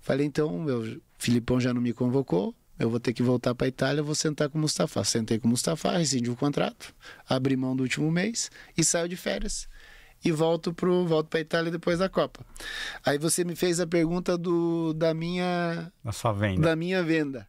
Falei, 0.00 0.26
então, 0.26 0.56
meu 0.60 1.00
Filipão 1.18 1.58
já 1.60 1.72
não 1.74 1.80
me 1.80 1.92
convocou, 1.92 2.54
eu 2.78 2.88
vou 2.88 3.00
ter 3.00 3.12
que 3.12 3.22
voltar 3.22 3.54
para 3.54 3.66
a 3.66 3.68
Itália, 3.68 4.02
vou 4.02 4.14
sentar 4.14 4.48
com 4.48 4.58
o 4.58 4.60
Mustafa. 4.60 5.02
Sentei 5.02 5.38
com 5.38 5.48
o 5.48 5.50
Mustafa, 5.50 5.96
rescindi 5.98 6.30
o 6.30 6.36
contrato, 6.36 6.94
abri 7.28 7.56
mão 7.56 7.74
do 7.74 7.82
último 7.82 8.10
mês 8.12 8.50
e 8.76 8.84
saio 8.84 9.08
de 9.08 9.16
férias. 9.16 9.66
E 10.24 10.30
volto 10.30 10.72
pro 10.74 11.06
volto 11.06 11.28
para 11.28 11.40
Itália 11.40 11.70
depois 11.72 11.98
da 12.00 12.08
Copa. 12.08 12.44
Aí 13.04 13.18
você 13.18 13.44
me 13.44 13.56
fez 13.56 13.80
a 13.80 13.86
pergunta 13.86 14.36
do 14.36 14.92
da 14.92 15.14
minha 15.14 15.92
Na 16.04 16.12
sua 16.12 16.32
venda. 16.32 16.60
da 16.62 16.76
minha 16.76 17.02
venda. 17.02 17.46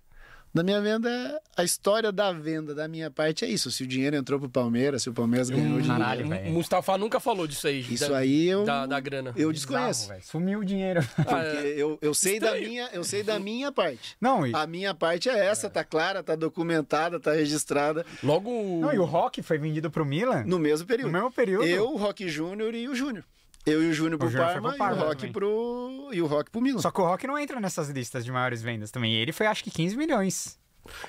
Da 0.51 0.63
minha 0.63 0.81
venda, 0.81 1.39
a 1.55 1.63
história 1.63 2.11
da 2.11 2.31
venda 2.31 2.73
da 2.73 2.87
minha 2.87 3.11
parte 3.11 3.45
é 3.45 3.47
isso. 3.47 3.69
Se 3.71 3.83
o 3.83 3.87
dinheiro 3.87 4.15
entrou 4.15 4.39
pro 4.39 4.49
Palmeiras, 4.49 5.03
se 5.03 5.09
o 5.09 5.13
Palmeiras 5.13 5.47
ganhou 5.49 5.79
dinheiro. 5.79 5.87
Caralho, 5.87 6.25
O 6.25 6.29
velho. 6.29 6.51
Mustafa 6.51 6.97
nunca 6.97 7.19
falou 7.19 7.45
disso 7.45 7.67
aí. 7.67 7.81
Isso 7.81 8.09
da, 8.09 8.17
aí 8.17 8.47
eu, 8.47 8.65
Da, 8.65 8.87
da 8.87 8.99
grana. 8.99 9.29
eu 9.35 9.51
Bizarro, 9.51 9.53
desconheço. 9.53 10.07
velho. 10.09 10.23
Sumiu 10.23 10.59
o 10.59 10.65
dinheiro. 10.65 11.01
Porque 11.15 11.33
Ah, 11.35 11.43
é. 11.63 11.67
eu, 11.77 11.99
eu 12.01 12.13
sei 12.15 12.39
da 12.39 12.55
minha, 12.55 12.89
eu 12.93 13.03
sei 13.03 13.21
da 13.21 13.37
minha 13.39 13.71
parte. 13.71 14.17
Não, 14.19 14.45
e, 14.45 14.51
A 14.55 14.65
minha 14.65 14.95
parte 14.95 15.29
é 15.29 15.45
essa, 15.45 15.69
tá 15.69 15.83
clara, 15.83 16.23
tá 16.23 16.35
documentada, 16.35 17.19
tá 17.19 17.33
registrada 17.33 18.03
Logo. 18.23 18.49
não, 18.81 18.91
e 18.91 18.97
o 18.97 19.05
Rock 19.05 19.43
foi 19.43 19.59
vendido 19.59 19.91
pro 19.91 20.03
Milan 20.05 20.43
no 20.47 20.57
mesmo 20.57 20.87
período. 20.87 21.07
no 21.07 21.13
mesmo 21.13 21.31
período. 21.31 21.65
Eu, 21.67 21.91
o 21.93 21.97
Rock 21.97 22.27
Júnior 22.27 22.73
e 22.73 22.87
o 22.89 22.95
Júnior. 22.95 23.23
Eu 23.71 23.83
e 23.83 23.87
o 23.89 23.93
Júnior 23.93 24.17
pro 24.19 24.31
Parma, 24.31 24.69
pro 24.69 24.77
Parma 24.77 24.97
e 24.97 25.03
o 25.03 25.07
Rock 25.07 25.17
também. 25.17 25.31
pro 25.33 26.09
e 26.11 26.21
o 26.21 26.25
Rock 26.25 26.51
pro 26.51 26.61
Milan. 26.61 26.79
Só 26.81 26.91
que 26.91 26.99
o 27.01 27.05
Rock 27.05 27.25
não 27.27 27.37
entra 27.37 27.59
nessas 27.59 27.89
listas 27.89 28.25
de 28.25 28.31
maiores 28.31 28.61
vendas 28.61 28.91
também. 28.91 29.13
Ele 29.15 29.31
foi 29.31 29.45
acho 29.45 29.63
que 29.63 29.71
15 29.71 29.95
milhões. 29.97 30.57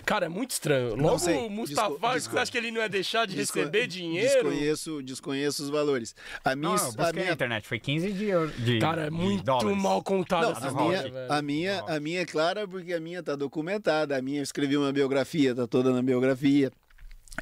Cara, 0.05 0.27
é 0.27 0.29
muito 0.29 0.51
estranho. 0.51 0.95
Logo 0.95 1.19
sei. 1.19 1.37
o 1.39 1.49
Mustafa, 1.49 1.95
você 1.99 2.39
acha 2.39 2.53
que 2.53 2.59
ele 2.59 2.71
não 2.71 2.83
ia 2.83 2.89
deixar 2.89 3.27
de 3.27 3.35
Desco- 3.35 3.59
receber 3.61 3.87
dinheiro? 3.87 4.51
Desconheço, 4.51 5.03
desconheço 5.03 5.63
os 5.63 5.71
valores. 5.71 6.15
A 6.45 6.55
minha, 6.55 6.69
Não, 6.71 6.77
eu 6.77 6.83
a 6.83 6.85
busquei 6.87 7.05
na 7.07 7.13
minha 7.13 7.33
internet. 7.33 7.67
Foi 7.67 7.79
15 7.79 8.13
de, 8.13 8.27
de 8.63 8.79
Cara, 8.79 9.07
é 9.07 9.11
muito 9.11 9.43
dólares. 9.43 9.83
mal 9.83 10.03
contado 10.03 10.43
Não, 10.43 10.51
essa 10.53 10.69
a 10.69 10.73
minha, 10.73 11.03
velho. 11.03 11.33
a, 11.33 11.41
minha, 11.41 11.81
a 11.89 11.99
minha 12.01 12.21
é 12.21 12.27
clara 12.27 12.69
porque 12.69 12.93
a 12.93 13.01
minha 13.01 13.23
tá 13.23 13.35
documentada. 13.35 14.19
A 14.19 14.21
minha 14.21 14.41
eu 14.41 14.43
escrevi 14.43 14.77
uma 14.77 14.93
biografia, 14.93 15.55
tá 15.55 15.67
toda 15.67 15.91
na 15.93 16.03
biografia. 16.03 16.71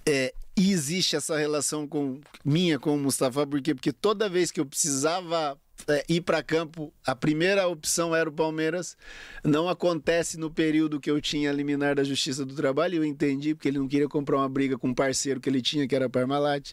É, 0.06 0.32
e 0.56 0.72
existe 0.72 1.14
essa 1.14 1.36
relação 1.36 1.86
com 1.86 2.20
minha 2.44 2.78
com 2.78 2.94
o 2.94 2.98
Mustafa, 2.98 3.46
por 3.46 3.60
quê? 3.62 3.74
Porque 3.74 3.92
toda 3.92 4.28
vez 4.28 4.50
que 4.50 4.58
eu 4.58 4.66
precisava 4.66 5.56
é, 5.86 6.04
ir 6.08 6.22
para 6.22 6.42
campo, 6.42 6.92
a 7.06 7.14
primeira 7.14 7.68
opção 7.68 8.14
era 8.14 8.28
o 8.28 8.32
Palmeiras. 8.32 8.96
Não 9.44 9.68
acontece 9.68 10.36
no 10.36 10.50
período 10.50 10.98
que 10.98 11.10
eu 11.10 11.20
tinha 11.20 11.50
a 11.50 11.52
liminar 11.52 11.94
da 11.94 12.02
Justiça 12.02 12.44
do 12.44 12.54
Trabalho, 12.54 12.96
eu 12.96 13.04
entendi, 13.04 13.54
porque 13.54 13.68
ele 13.68 13.78
não 13.78 13.86
queria 13.86 14.08
comprar 14.08 14.38
uma 14.38 14.48
briga 14.48 14.76
com 14.76 14.88
um 14.88 14.94
parceiro 14.94 15.40
que 15.40 15.48
ele 15.48 15.62
tinha, 15.62 15.86
que 15.86 15.94
era 15.94 16.06
a 16.06 16.10
Parmalat. 16.10 16.72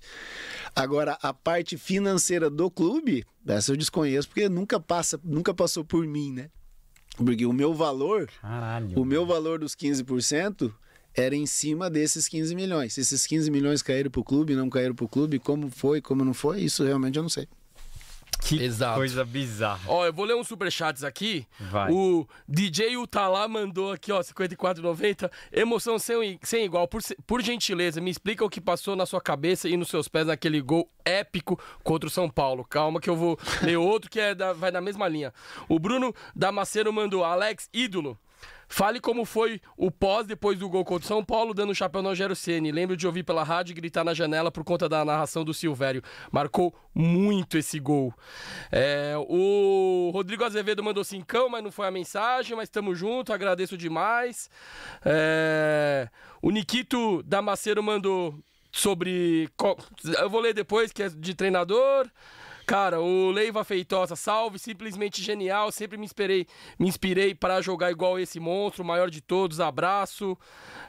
Agora, 0.76 1.18
a 1.22 1.34
parte 1.34 1.78
financeira 1.78 2.50
do 2.50 2.72
clube, 2.72 3.24
essa 3.46 3.72
eu 3.72 3.78
desconheço, 3.78 4.28
porque 4.28 4.50
nunca 4.50 4.80
passa, 4.80 5.20
nunca 5.24 5.54
passou 5.54 5.86
por 5.86 6.06
mim, 6.08 6.32
né? 6.32 6.50
Porque 7.18 7.46
o 7.46 7.54
meu 7.54 7.74
valor, 7.74 8.30
Caralho. 8.42 9.00
o 9.00 9.06
meu 9.06 9.26
valor 9.26 9.60
dos 9.60 9.74
15% 9.76 10.74
era 11.16 11.36
em 11.36 11.46
cima 11.46 11.90
desses 11.90 12.28
15 12.28 12.54
milhões. 12.56 12.98
Esses 12.98 13.26
15 13.26 13.50
milhões 13.52 13.82
caíram 13.82 14.12
pro 14.12 14.24
clube, 14.24 14.56
não 14.56 14.70
caíram 14.70 14.96
pro 14.96 15.08
clube, 15.08 15.40
como 15.40 15.70
foi, 15.70 16.02
como 16.02 16.24
não 16.26 16.34
foi, 16.34 16.62
isso 16.62 16.84
realmente 16.84 17.18
eu 17.18 17.24
não 17.24 17.30
sei. 17.30 17.48
Que 18.42 18.62
Exato. 18.62 18.98
coisa 18.98 19.24
bizarra. 19.24 19.80
Ó, 19.88 20.06
eu 20.06 20.12
vou 20.14 20.26
ler 20.26 20.36
uns 20.36 20.48
superchats 20.48 21.04
aqui. 21.04 21.48
Vai. 21.72 21.90
O 21.92 22.28
DJ 22.48 22.98
Utalá 22.98 23.48
mandou 23.48 23.94
aqui, 23.94 24.12
ó, 24.12 24.22
54,90. 24.22 25.32
Emoção 25.52 25.98
sem, 25.98 26.38
sem 26.44 26.66
igual. 26.66 26.86
Por, 26.88 27.02
se- 27.02 27.16
por 27.26 27.42
gentileza, 27.42 28.02
me 28.02 28.12
explica 28.12 28.44
o 28.46 28.50
que 28.50 28.60
passou 28.60 28.96
na 28.96 29.06
sua 29.06 29.22
cabeça 29.22 29.70
e 29.70 29.78
nos 29.78 29.88
seus 29.88 30.08
pés 30.08 30.28
naquele 30.28 30.62
gol 30.62 30.88
épico 31.06 31.58
contra 31.82 32.08
o 32.08 32.12
São 32.12 32.30
Paulo. 32.30 32.64
Calma 32.66 33.00
que 33.00 33.10
eu 33.10 33.16
vou 33.16 33.40
ler 33.64 33.78
outro 33.78 34.12
que 34.12 34.20
é 34.20 34.36
da- 34.36 34.54
vai 34.54 34.70
na 34.70 34.82
mesma 34.82 35.08
linha. 35.08 35.34
O 35.70 35.80
Bruno 35.80 36.14
Damasceno 36.36 36.92
mandou, 36.92 37.24
Alex, 37.24 37.70
ídolo. 37.74 38.20
Fale 38.68 39.00
como 39.00 39.26
foi 39.26 39.62
o 39.78 39.92
pós 39.92 40.26
depois 40.26 40.58
do 40.58 40.68
gol 40.68 40.84
contra 40.84 41.06
o 41.06 41.08
São 41.08 41.24
Paulo, 41.24 41.54
dando 41.54 41.72
um 41.72 41.74
chapéu 41.74 42.02
no 42.02 42.10
Rogério 42.10 42.36
Ceni. 42.36 42.72
Lembro 42.72 42.98
de 42.98 43.06
ouvir 43.06 43.24
pela 43.24 43.44
rádio 43.44 43.72
e 43.72 43.76
gritar 43.76 44.04
na 44.04 44.14
janela 44.14 44.52
por 44.52 44.64
conta 44.64 44.90
da 44.90 45.06
narração 45.06 45.44
do 45.44 45.54
Silvério. 45.54 46.02
Marcou 46.32 46.76
muito 46.94 47.58
esse 47.58 47.80
gol. 47.80 48.14
É, 48.72 49.14
o 49.30 50.10
Rodrigo 50.12 50.44
Azevedo 50.44 50.84
mandou 50.84 51.04
cincão, 51.04 51.48
mas 51.48 51.64
não 51.64 51.72
foi 51.72 51.88
a 51.88 51.92
mensagem, 51.92 52.56
mas 52.56 52.66
estamos 52.66 52.98
junto, 52.98 53.32
agradeço 53.32 53.78
demais. 53.78 54.50
É, 55.06 56.10
o 56.42 56.50
Nikito 56.50 57.22
Damasceno 57.24 57.84
mandou 57.84 58.36
sobre. 58.72 59.50
Eu 60.20 60.30
vou 60.30 60.42
ler 60.42 60.54
depois, 60.54 60.92
que 60.92 61.04
é 61.04 61.10
de 61.10 61.34
treinador. 61.34 62.10
Cara, 62.66 63.00
o 63.00 63.30
Leiva 63.30 63.64
Feitosa, 63.64 64.16
salve, 64.16 64.58
simplesmente 64.58 65.22
genial. 65.22 65.72
Sempre 65.72 65.98
me 65.98 66.06
inspirei, 66.06 66.48
me 66.80 66.88
inspirei 66.88 67.36
para 67.36 67.62
jogar 67.62 67.92
igual 67.92 68.20
esse 68.20 68.40
monstro, 68.40 68.84
o 68.84 68.88
maior 68.88 69.10
de 69.10 69.22
todos. 69.22 69.60
Abraço. 69.60 70.38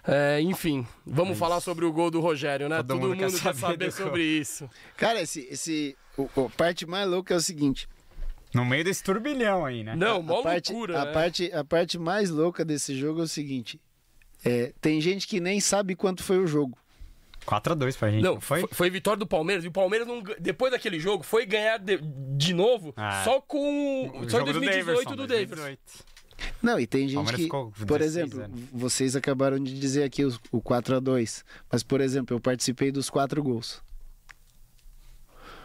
É, 0.06 0.40
enfim, 0.40 0.86
vamos 1.06 1.38
falar 1.38 1.60
sobre 1.60 1.84
o 1.84 1.92
gol 1.92 2.10
do 2.10 2.20
Rogério, 2.20 2.68
né? 2.68 2.78
Todo 2.78 2.88
Todo, 2.88 3.00
mundo 3.00 3.08
mundo, 3.10 3.18
quer 3.18 3.30
quer 3.30 3.54
saber 3.54 3.58
saber 3.58 3.92
sobre 3.92 4.22
isso. 4.22 4.70
Cara, 4.96 5.20
esse, 5.20 5.46
esse 5.50 5.96
o, 6.16 6.28
a 6.46 6.48
parte 6.50 6.86
mais 6.86 7.06
louca 7.08 7.34
é 7.34 7.36
o 7.36 7.40
seguinte. 7.40 7.88
No 8.54 8.64
meio 8.64 8.82
desse 8.84 9.02
turbilhão 9.02 9.66
aí, 9.66 9.84
né? 9.84 9.94
Não, 9.94 10.22
mó 10.22 10.40
a 10.40 10.42
parte, 10.42 10.72
loucura. 10.72 11.02
a 11.02 11.04
né? 11.04 11.12
parte, 11.12 11.52
a 11.52 11.64
parte 11.64 11.98
mais 11.98 12.30
louca 12.30 12.64
desse 12.64 12.96
jogo 12.96 13.20
é 13.20 13.24
o 13.24 13.28
seguinte. 13.28 13.78
é, 14.44 14.72
tem 14.80 15.00
gente 15.00 15.26
que 15.26 15.40
nem 15.40 15.60
sabe 15.60 15.94
quanto 15.94 16.22
foi 16.22 16.38
o 16.38 16.46
jogo. 16.46 16.78
4x2 17.46 17.96
pra 17.96 18.10
gente. 18.10 18.22
Não, 18.22 18.40
foi? 18.40 18.60
foi? 18.60 18.68
foi 18.72 18.90
vitória 18.90 19.18
do 19.18 19.26
Palmeiras. 19.26 19.64
E 19.64 19.68
o 19.68 19.72
Palmeiras, 19.72 20.06
não 20.06 20.22
depois 20.38 20.72
daquele 20.72 20.98
jogo, 21.00 21.22
foi 21.22 21.46
ganhar 21.46 21.78
de, 21.78 21.98
de 22.36 22.52
novo 22.52 22.92
Ah. 22.96 23.22
só 23.24 23.40
com. 23.40 24.08
O 24.08 24.28
só 24.30 24.38
em 24.40 24.40
jogo 24.40 24.52
do 24.52 24.60
2018 24.60 25.16
do 25.16 25.26
Davis. 25.26 25.48
2018. 25.50 25.80
Não, 26.62 26.78
e 26.78 26.86
tem 26.86 27.08
gente 27.08 27.32
que, 27.34 27.48
por 27.48 27.98
16 27.98 28.02
exemplo, 28.02 28.40
anos. 28.42 28.60
vocês 28.72 29.16
acabaram 29.16 29.58
de 29.58 29.78
dizer 29.78 30.02
aqui 30.04 30.24
os- 30.24 30.38
o 30.52 30.60
4 30.60 30.96
a 30.96 31.00
2 31.00 31.44
mas 31.72 31.82
por 31.82 32.00
exemplo, 32.00 32.36
eu 32.36 32.40
participei 32.40 32.90
dos 32.92 33.08
quatro 33.08 33.42
gols. 33.42 33.80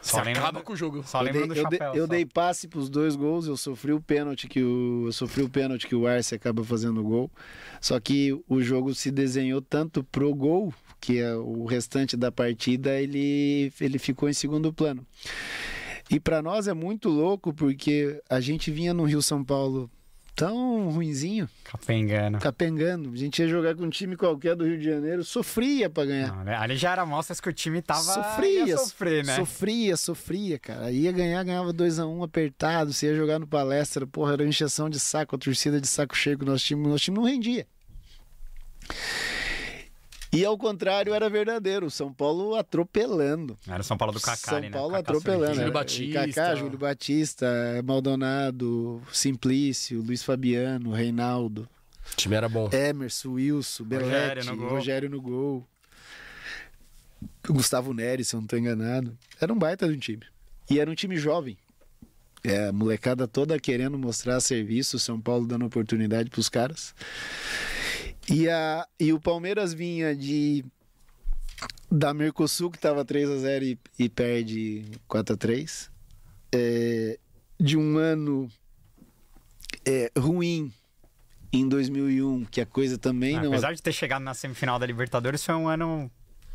Só 0.02 0.20
acaba 0.20 0.60
do- 0.60 0.64
com 0.66 0.74
o 0.74 0.76
jogo. 0.76 1.04
Só 1.06 1.22
eu 1.24 1.32
dei, 1.32 1.48
do 1.48 1.54
eu 1.54 1.70
dei- 1.70 1.80
chapéu. 1.80 1.94
eu 1.94 2.06
só. 2.06 2.12
dei 2.12 2.26
passe 2.26 2.68
pros 2.68 2.90
dois 2.90 3.16
gols, 3.16 3.46
eu 3.48 3.56
sofri 3.56 3.94
o 3.94 4.02
pênalti 4.02 4.48
que 4.48 4.64
o 4.64 5.06
eu 5.08 5.12
sofri 5.12 5.44
o 5.44 5.50
pênalti 5.50 5.88
que 5.88 5.94
o 5.96 6.08
Arce 6.08 6.34
acaba 6.34 6.64
fazendo 6.64 7.02
o 7.02 7.04
gol. 7.04 7.32
Só 7.80 8.00
que 8.00 8.32
o 8.48 8.62
jogo 8.62 8.96
se 8.96 9.12
desenhou 9.12 9.62
tanto 9.62 10.04
pro 10.04 10.34
gol 10.34 10.74
que 11.02 11.20
é 11.20 11.36
o 11.36 11.66
restante 11.66 12.16
da 12.16 12.32
partida 12.32 13.02
ele 13.02 13.74
ele 13.82 13.98
ficou 13.98 14.30
em 14.30 14.34
segundo 14.34 14.72
plano. 14.72 15.06
E 16.10 16.20
para 16.20 16.42
nós 16.42 16.68
é 16.68 16.74
muito 16.74 17.10
louco 17.10 17.54
porque 17.54 18.22
a 18.30 18.40
gente 18.40 18.70
vinha 18.70 18.94
no 18.94 19.04
Rio 19.06 19.22
São 19.22 19.44
Paulo 19.44 19.90
tão 20.36 20.90
ruinzinho, 20.90 21.48
Capengando. 21.64 22.40
capengando. 22.40 23.12
A 23.12 23.16
gente 23.16 23.42
ia 23.42 23.48
jogar 23.48 23.76
com 23.76 23.84
um 23.84 23.90
time 23.90 24.16
qualquer 24.16 24.56
do 24.56 24.66
Rio 24.66 24.78
de 24.78 24.86
Janeiro, 24.86 25.24
sofria 25.24 25.90
para 25.90 26.06
ganhar. 26.06 26.36
Não, 26.36 26.44
né? 26.44 26.56
Ali 26.56 26.76
já 26.78 26.92
era 26.92 27.06
mostras 27.06 27.40
que 27.40 27.50
o 27.50 27.54
time 27.54 27.82
tava. 27.82 28.02
Sofria, 28.02 28.66
ia 28.66 28.78
sofrer, 28.78 29.26
né? 29.26 29.36
Sofria, 29.36 29.98
sofria, 29.98 30.60
cara. 30.60 30.92
Ia 30.92 31.12
ganhar, 31.12 31.44
ganhava 31.44 31.74
2x1 31.74 32.24
apertado. 32.24 32.94
Você 32.94 33.08
ia 33.08 33.16
jogar 33.16 33.40
no 33.40 33.48
palestra, 33.48 34.08
porra, 34.08 34.34
era 34.34 34.44
uma 34.44 34.50
encheção 34.50 34.90
de 34.90 35.00
saco, 35.00 35.36
a 35.36 35.40
torcida 35.40 35.80
de 35.80 35.88
saco 35.88 36.16
cheio 36.16 36.38
que 36.38 36.44
o 36.44 36.48
nosso 36.48 36.66
time, 36.66 36.88
nosso 36.88 37.04
time 37.04 37.18
não 37.18 37.26
rendia. 37.26 37.68
E 40.34 40.46
ao 40.46 40.58
contrário, 40.58 41.14
era 41.14 41.30
verdadeiro. 41.30 41.88
O 41.88 41.92
São 41.92 42.14
Paulo 42.14 42.56
atropelando. 42.56 43.58
Era 43.68 43.82
o 43.82 43.84
São 43.84 43.98
Paulo 43.98 44.14
do 44.14 44.22
Kaká 44.22 44.38
São 44.38 44.60
né? 44.60 44.70
Paulo 44.70 44.92
Kaká 44.92 45.00
atropelando. 45.00 45.56
Júlio 45.56 45.62
Era 45.64 45.72
Batista. 45.72 46.28
Kaká, 46.28 46.56
Júlio 46.56 46.78
Batista, 46.78 47.48
Maldonado, 47.84 49.02
Simplício, 49.12 50.02
Luiz 50.02 50.24
Fabiano, 50.24 50.92
Reinaldo. 50.92 51.68
O 52.14 52.16
time 52.16 52.36
era 52.36 52.48
bom. 52.48 52.70
Emerson, 52.72 53.34
Wilson, 53.34 53.84
Belletti, 53.84 54.48
no 54.48 54.56
gol. 54.56 54.70
Rogério 54.70 55.10
no 55.10 55.22
gol. 55.22 55.68
Gustavo 57.48 57.94
Nery, 57.94 58.24
se 58.24 58.36
eu 58.36 58.40
não 58.40 58.46
estou 58.46 58.58
enganado. 58.58 59.18
Era 59.40 59.52
um 59.52 59.60
baita 59.60 59.88
de 59.88 59.94
um 59.94 60.00
time. 60.00 60.24
E 60.70 60.80
era 60.80 60.90
um 60.90 60.96
time 60.96 61.18
jovem. 61.18 61.58
É, 62.44 62.70
a 62.70 62.72
molecada 62.72 63.28
toda 63.28 63.60
querendo 63.60 64.00
mostrar 64.00 64.40
serviço, 64.40 64.98
São 64.98 65.20
Paulo 65.20 65.46
dando 65.46 65.66
oportunidade 65.66 66.30
para 66.30 66.40
os 66.40 66.50
caras. 66.50 66.96
E, 68.30 68.48
a, 68.48 68.88
e 69.00 69.12
o 69.14 69.20
Palmeiras 69.20 69.74
vinha 69.74 70.16
de 70.16 70.64
da 71.92 72.14
Mercosul, 72.14 72.72
que 72.72 72.78
estava 72.78 73.04
3 73.04 73.30
a 73.30 73.38
0 73.38 73.66
e, 73.66 73.80
e 74.00 74.10
perde 74.10 74.86
4 75.08 75.36
a 75.36 75.38
3 75.38 75.92
é, 76.54 77.20
De 77.60 77.78
um 77.78 77.98
ano 77.98 78.50
é, 79.86 80.12
ruim 80.18 80.72
em 81.52 81.68
2001, 81.68 82.46
que 82.46 82.62
a 82.62 82.66
coisa 82.66 82.98
também 82.98 83.36
Ah, 83.36 83.42
não... 83.44 83.50
Apesar 83.50 83.74
de 83.74 83.82
ter 83.82 83.92
chegado 83.92 84.22
na 84.22 84.34
semifinal 84.34 84.80
da 84.80 84.86
Libertadores, 84.86 85.44
foi 85.44 85.56
um 85.56 85.68
ano 85.68 86.10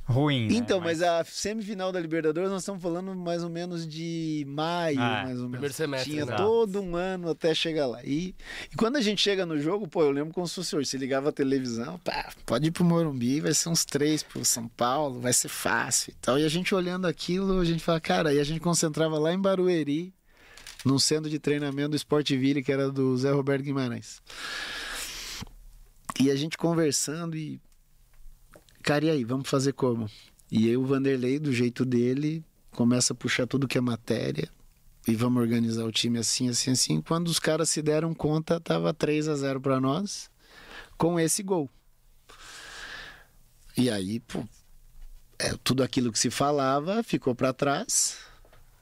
ruim. 0.06 0.46
né? 0.48 0.54
Então, 0.54 0.80
mas... 0.80 1.02
a 1.02 1.24
semifinal 1.24 1.90
da 1.90 1.98
Libertadores 2.00 2.48
nós 2.50 2.62
estamos 2.62 2.80
falando 2.80 3.14
mais 3.14 3.42
ou 3.42 3.50
menos 3.50 3.86
de 3.86 4.44
maio, 4.48 5.00
Ah, 5.00 5.22
mais 5.24 5.40
ou 5.40 5.48
menos. 5.48 5.74
semestre, 5.74 6.10
Tinha 6.12 6.24
né? 6.24 6.36
todo 6.36 6.80
um 6.80 6.94
ano 6.96 7.30
até 7.30 7.52
chegar 7.54 7.86
lá. 7.86 8.02
E, 8.04 8.34
e 8.72 8.76
quando 8.76 8.96
a 8.96 9.00
gente 9.00 9.20
chega 9.20 9.44
no 9.44 9.58
jogo, 9.58 9.88
pô, 9.88 10.02
eu 10.02 10.10
lembro 10.10 10.32
como 10.32 10.46
se 10.46 10.54
fosse 10.54 10.76
hoje. 10.76 10.88
Você 10.88 10.96
ligava 10.96 11.28
a 11.30 11.32
televisão, 11.32 11.98
pá, 11.98 12.32
pode 12.46 12.68
ir 12.68 12.70
pro 12.70 12.84
Morumbi, 12.84 13.40
vai 13.40 13.52
ser 13.52 13.68
uns 13.68 13.84
três 13.84 14.22
pro 14.22 14.44
São 14.44 14.68
Paulo, 14.68 15.20
vai 15.20 15.32
ser 15.32 15.48
fácil 15.48 16.12
e 16.12 16.16
tal. 16.20 16.38
E 16.38 16.44
a 16.44 16.48
gente 16.48 16.74
olhando 16.74 17.06
aquilo, 17.06 17.58
a 17.60 17.64
gente 17.64 17.82
fala, 17.82 18.00
cara, 18.00 18.32
e 18.32 18.38
a 18.38 18.44
gente 18.44 18.60
concentrava 18.60 19.18
lá 19.18 19.32
em 19.32 19.40
Barueri, 19.40 20.14
num 20.84 20.98
centro 21.00 21.28
de 21.28 21.40
treinamento 21.40 21.90
do 21.90 21.96
Sportville, 21.96 22.62
que 22.62 22.70
era 22.70 22.92
do 22.92 23.16
Zé 23.16 23.32
Roberto 23.32 23.64
Guimarães. 23.64 24.22
E 26.20 26.30
a 26.30 26.36
gente 26.36 26.56
conversando 26.56 27.36
e. 27.36 27.60
Cara, 28.86 29.04
e 29.04 29.10
aí, 29.10 29.24
vamos 29.24 29.50
fazer 29.50 29.72
como? 29.72 30.08
E 30.48 30.68
aí 30.68 30.76
o 30.76 30.86
Vanderlei, 30.86 31.40
do 31.40 31.52
jeito 31.52 31.84
dele, 31.84 32.44
começa 32.70 33.12
a 33.12 33.16
puxar 33.16 33.44
tudo 33.44 33.66
que 33.66 33.76
é 33.76 33.80
matéria. 33.80 34.48
E 35.08 35.16
vamos 35.16 35.42
organizar 35.42 35.84
o 35.84 35.90
time 35.90 36.20
assim, 36.20 36.48
assim, 36.48 36.70
assim. 36.70 37.00
Quando 37.00 37.26
os 37.26 37.40
caras 37.40 37.68
se 37.68 37.82
deram 37.82 38.14
conta, 38.14 38.60
tava 38.60 38.94
3 38.94 39.26
a 39.26 39.34
0 39.34 39.60
para 39.60 39.80
nós, 39.80 40.30
com 40.96 41.18
esse 41.18 41.42
gol. 41.42 41.68
E 43.76 43.90
aí, 43.90 44.20
pô, 44.20 44.46
é, 45.36 45.52
tudo 45.64 45.82
aquilo 45.82 46.12
que 46.12 46.18
se 46.20 46.30
falava 46.30 47.02
ficou 47.02 47.34
para 47.34 47.52
trás. 47.52 48.18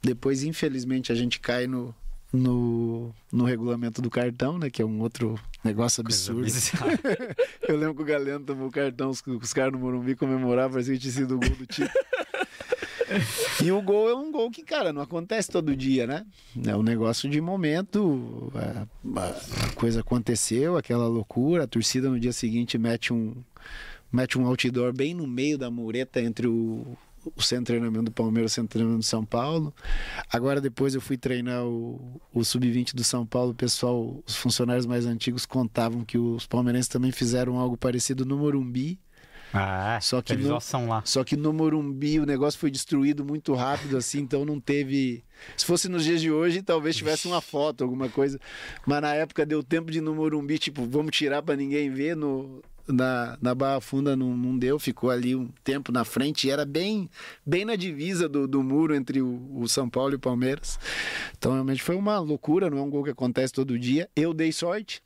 Depois, 0.02 0.42
infelizmente, 0.42 1.12
a 1.12 1.14
gente 1.14 1.40
cai 1.40 1.66
no, 1.66 1.94
no, 2.36 3.14
no 3.32 3.44
regulamento 3.44 4.02
do 4.02 4.10
cartão, 4.10 4.58
né? 4.58 4.68
Que 4.68 4.82
é 4.82 4.84
um 4.84 5.00
outro 5.00 5.38
negócio 5.62 6.00
absurdo. 6.00 6.46
Eu 7.66 7.76
lembro 7.76 7.94
que 7.94 8.02
o 8.02 8.04
Galeno 8.04 8.44
tomou 8.44 8.68
o 8.68 8.70
cartão, 8.72 9.10
os, 9.10 9.22
os 9.26 9.52
caras 9.52 9.72
no 9.72 9.78
Morumbi 9.78 10.14
comemoravam, 10.16 10.72
parecia 10.72 10.94
que 10.94 11.00
tinha 11.00 11.12
sido 11.12 11.36
o 11.36 11.38
gol 11.40 11.50
do 11.50 11.66
time. 11.66 11.88
E 13.62 13.70
o 13.70 13.80
gol 13.82 14.08
é 14.08 14.14
um 14.14 14.32
gol 14.32 14.50
que, 14.50 14.62
cara, 14.62 14.92
não 14.92 15.02
acontece 15.02 15.50
todo 15.50 15.76
dia, 15.76 16.06
né? 16.06 16.26
É 16.66 16.74
um 16.76 16.82
negócio 16.82 17.28
de 17.28 17.40
momento. 17.40 18.50
A, 18.54 19.20
a- 19.20 19.66
a 19.66 19.72
coisa 19.74 20.00
aconteceu, 20.00 20.76
aquela 20.76 21.06
loucura. 21.06 21.64
A 21.64 21.68
torcida 21.68 22.08
no 22.08 22.18
dia 22.18 22.32
seguinte 22.32 22.76
mete 22.78 23.12
um, 23.12 23.34
mete 24.12 24.38
um 24.38 24.46
outdoor 24.46 24.92
bem 24.92 25.14
no 25.14 25.26
meio 25.26 25.56
da 25.58 25.70
mureta 25.70 26.20
entre 26.20 26.46
o, 26.48 26.96
o 27.34 27.42
centro 27.42 27.64
de 27.64 27.66
treinamento 27.80 28.04
do 28.04 28.12
Palmeiras 28.12 28.52
o 28.52 28.54
centro 28.54 28.68
de 28.68 28.72
treinamento 28.72 29.00
do 29.00 29.04
São 29.04 29.24
Paulo. 29.24 29.72
Agora, 30.32 30.60
depois 30.60 30.94
eu 30.94 31.00
fui 31.00 31.16
treinar 31.16 31.64
o, 31.64 32.20
o 32.32 32.44
Sub-20 32.44 32.94
do 32.94 33.04
São 33.04 33.24
Paulo. 33.26 33.50
O 33.52 33.54
pessoal, 33.54 34.22
os 34.26 34.36
funcionários 34.36 34.86
mais 34.86 35.06
antigos 35.06 35.46
contavam 35.46 36.04
que 36.04 36.18
os 36.18 36.46
palmeirenses 36.46 36.88
também 36.88 37.10
fizeram 37.12 37.58
algo 37.58 37.76
parecido 37.76 38.24
no 38.24 38.36
Morumbi. 38.38 38.98
Ah, 39.56 40.00
Só 40.02 40.20
que 40.20 40.34
no- 40.34 40.58
lá. 40.88 41.02
Só 41.04 41.22
que 41.22 41.36
no 41.36 41.52
Morumbi 41.52 42.18
o 42.18 42.26
negócio 42.26 42.58
foi 42.58 42.72
destruído 42.72 43.24
muito 43.24 43.54
rápido, 43.54 43.96
assim, 43.96 44.18
então 44.18 44.44
não 44.44 44.58
teve. 44.58 45.22
Se 45.56 45.64
fosse 45.64 45.88
nos 45.88 46.02
dias 46.02 46.20
de 46.20 46.28
hoje, 46.28 46.60
talvez 46.60 46.96
tivesse 46.96 47.28
uma 47.28 47.40
foto, 47.40 47.84
alguma 47.84 48.08
coisa. 48.08 48.40
Mas 48.84 49.00
na 49.00 49.14
época 49.14 49.46
deu 49.46 49.62
tempo 49.62 49.92
de 49.92 49.98
ir 49.98 50.00
no 50.00 50.12
Morumbi, 50.12 50.58
tipo, 50.58 50.84
vamos 50.90 51.16
tirar 51.16 51.40
pra 51.40 51.54
ninguém 51.54 51.88
ver. 51.88 52.16
No, 52.16 52.60
na, 52.86 53.38
na 53.40 53.54
Barra 53.54 53.80
Funda 53.80 54.16
não, 54.16 54.36
não 54.36 54.56
deu, 54.56 54.78
ficou 54.78 55.10
ali 55.10 55.34
um 55.34 55.48
tempo 55.62 55.90
na 55.90 56.04
frente 56.04 56.46
e 56.46 56.50
era 56.50 56.64
bem, 56.64 57.08
bem 57.44 57.64
na 57.64 57.76
divisa 57.76 58.28
do, 58.28 58.46
do 58.46 58.62
muro 58.62 58.94
entre 58.94 59.22
o, 59.22 59.50
o 59.54 59.68
São 59.68 59.88
Paulo 59.88 60.12
e 60.12 60.16
o 60.16 60.20
Palmeiras. 60.20 60.78
Então 61.36 61.52
realmente 61.52 61.82
foi 61.82 61.96
uma 61.96 62.18
loucura, 62.18 62.70
não 62.70 62.78
é 62.78 62.82
um 62.82 62.90
gol 62.90 63.04
que 63.04 63.10
acontece 63.10 63.52
todo 63.52 63.78
dia. 63.78 64.08
Eu 64.14 64.34
dei 64.34 64.52
sorte, 64.52 65.02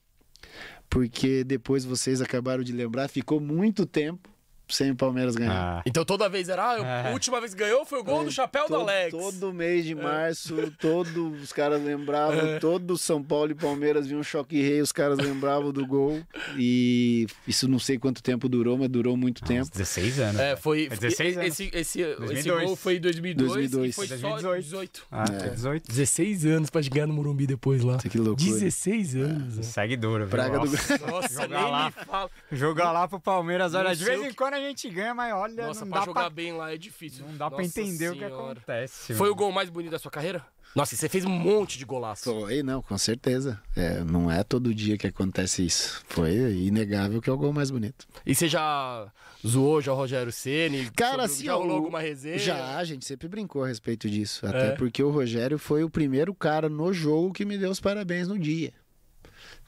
porque 0.89 1.45
depois 1.45 1.85
vocês 1.85 2.21
acabaram 2.21 2.63
de 2.63 2.73
lembrar, 2.73 3.09
ficou 3.09 3.41
muito 3.41 3.87
tempo 3.87 4.29
sem 4.69 4.91
o 4.91 4.97
Palmeiras 4.97 5.35
ganhar. 5.37 5.79
Ah, 5.79 5.83
Então 5.87 6.05
toda 6.05 6.29
vez 6.29 6.49
era, 6.49 6.71
ah, 6.73 6.79
É. 7.05 7.09
a 7.09 7.13
última 7.13 7.41
vez 7.41 7.55
que 7.55 7.61
ganhou 7.61 7.85
foi 7.85 8.01
o 8.01 8.05
gol 8.05 8.25
do 8.25 8.31
chapéu 8.31 8.65
do 8.65 8.69
todo, 8.69 8.81
Alex. 8.83 9.11
Todo 9.11 9.53
mês 9.53 9.85
de 9.85 9.95
março, 9.95 10.55
todos 10.79 11.43
os 11.43 11.53
caras 11.53 11.83
lembravam, 11.83 12.59
todo 12.61 12.97
São 12.99 13.23
Paulo 13.23 13.51
e 13.51 13.55
Palmeiras 13.55 14.07
vinham 14.07 14.21
um 14.21 14.25
choque 14.25 14.61
rei, 14.61 14.81
os 14.81 14.93
caras 14.93 15.19
lembravam 15.19 15.73
do 15.73 15.87
gol. 15.87 16.21
E 16.57 17.27
isso 17.47 17.69
não 17.69 17.79
sei 17.79 17.99
quanto 17.99 18.23
tempo 18.23 18.49
durou, 18.49 18.77
mas 18.77 18.89
durou 18.89 19.17
muito 19.17 19.43
uns 19.43 19.49
tempo. 19.49 19.71
16 19.71 20.19
anos. 20.21 20.41
É, 20.41 20.57
foi. 20.57 20.87
É 20.91 20.97
16 20.97 21.37
anos. 21.37 21.49
esse, 21.49 21.65
esse, 21.73 22.01
esse 22.01 22.17
2002. 22.19 22.65
gol 22.67 22.77
foi 22.77 22.97
em 22.97 23.01
2002, 23.01 23.53
2002. 23.53 23.91
e 23.91 23.93
foi 23.95 24.07
só 24.09 24.17
2018. 24.17 24.63
18. 24.63 25.07
Ah, 25.11 25.25
É. 25.47 25.49
18. 25.51 25.89
16 25.89 26.47
anos 26.47 26.71
pra 26.71 26.81
ganhar 26.83 27.07
no 27.07 27.15
Morumbi 27.15 27.47
depois 27.47 27.83
lá. 27.83 27.97
Que 27.99 28.19
loucura. 28.19 28.37
16 28.51 29.15
anos. 29.17 29.57
né? 29.57 29.63
Segue 29.63 29.97
duro, 29.97 30.25
viu? 30.25 30.31
Praga 30.31 30.59
do- 30.61 30.67
Nossa, 30.71 30.99
Nossa, 31.07 31.43
Jogar 31.43 31.63
nem 31.63 31.71
lá. 31.71 31.87
me 31.87 32.05
fala. 32.05 32.31
Jogar 32.53 32.93
lá 32.93 33.09
pro 33.09 33.21
Palmeiras, 33.21 33.75
olha, 33.75 33.95
de 33.95 34.05
vez 34.05 34.21
em 34.23 34.33
quando 34.33 34.55
a 34.59 34.69
gente 34.69 34.89
ganha, 34.91 35.15
mas 35.15 35.33
olha, 35.35 35.67
Nossa, 35.67 35.81
não 35.85 35.91
pra 35.91 36.01
dá 36.01 36.07
jogar 36.07 36.21
pra, 36.23 36.31
bem 36.31 36.53
lá 36.53 36.73
é 36.73 36.77
difícil. 36.77 37.25
não 37.27 37.37
dá 37.37 37.51
pra 37.51 37.63
Nossa 37.63 37.81
entender 37.81 38.09
o 38.11 38.13
que 38.15 38.19
Senhora. 38.27 38.53
acontece. 38.53 39.15
Foi 39.15 39.29
o 39.29 39.31
mano. 39.31 39.35
gol 39.37 39.53
mais 39.53 39.71
bonito 39.71 39.91
da 39.93 39.99
sua 39.99 40.11
carreira? 40.11 40.45
Nossa, 40.75 40.95
e 40.95 40.99
você 40.99 41.09
fez 41.09 41.25
um 41.25 41.31
monte 41.31 41.79
de 41.79 41.85
golaço. 41.87 42.25
Foi, 42.25 42.63
não, 42.63 42.83
com 42.83 42.97
certeza. 42.99 43.59
É, 43.75 44.05
não 44.05 44.31
é 44.31 44.45
todo 44.45 44.75
dia 44.75 44.99
que 44.99 45.07
acontece 45.07 45.65
isso. 45.65 46.03
Foi 46.07 46.31
inegável 46.31 47.23
que 47.23 47.31
é 47.31 47.33
o 47.33 47.39
gol 47.39 47.55
mais 47.55 47.71
bonito. 47.71 48.07
E 48.27 48.35
você 48.35 48.47
já 48.49 49.11
zoou 49.47 49.81
já 49.81 49.93
o 49.93 49.97
Rogério 49.97 50.31
Ceni? 50.31 50.91
Cara, 50.91 51.11
Sobre- 51.13 51.25
assim, 51.25 51.45
já 51.47 51.55
rolou 51.55 51.73
o- 51.73 51.77
alguma 51.79 52.01
resenha? 52.01 52.39
Já, 52.39 52.77
a 52.77 52.85
gente 52.85 53.07
sempre 53.07 53.27
brincou 53.29 53.65
a 53.65 53.67
respeito 53.67 54.11
disso. 54.11 54.47
Até 54.47 54.69
É? 54.69 54.71
porque 54.73 55.03
o 55.03 55.11
Rogério 55.11 55.59
foi 55.59 55.83
o 55.85 55.89
primeiro 55.91 56.35
cara 56.35 56.69
no 56.69 56.93
jogo 56.93 57.33
que 57.33 57.47
me 57.47 57.57
deu 57.57 57.71
os 57.71 57.81
parabéns 57.81 58.29
no 58.29 58.39
dia. 58.39 58.73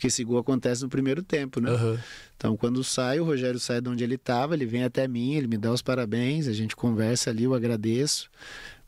Porque 0.00 0.06
esse 0.06 0.24
gol 0.24 0.38
acontece 0.38 0.82
no 0.82 0.88
primeiro 0.88 1.22
tempo, 1.22 1.60
né? 1.60 1.70
Aham. 1.72 2.00
Então, 2.34 2.56
quando 2.56 2.82
sai, 2.82 3.20
o 3.20 3.24
Rogério 3.24 3.60
sai 3.60 3.82
de 3.82 3.88
onde 3.90 4.02
ele 4.02 4.14
estava, 4.14 4.54
ele 4.54 4.64
vem 4.64 4.82
até 4.82 5.06
mim, 5.06 5.34
ele 5.34 5.46
me 5.46 5.58
dá 5.58 5.70
os 5.70 5.82
parabéns, 5.82 6.48
a 6.48 6.54
gente 6.54 6.74
conversa 6.74 7.28
ali, 7.28 7.44
eu 7.44 7.52
agradeço. 7.52 8.30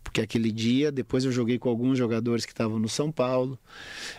Porque 0.03 0.23
aquele 0.23 0.51
dia, 0.51 0.91
depois 0.91 1.27
eu 1.27 1.31
joguei 1.31 1.59
com 1.59 1.69
alguns 1.69 1.99
jogadores 1.99 2.47
que 2.47 2.53
estavam 2.53 2.79
no 2.79 2.89
São 2.89 3.13
Paulo. 3.13 3.59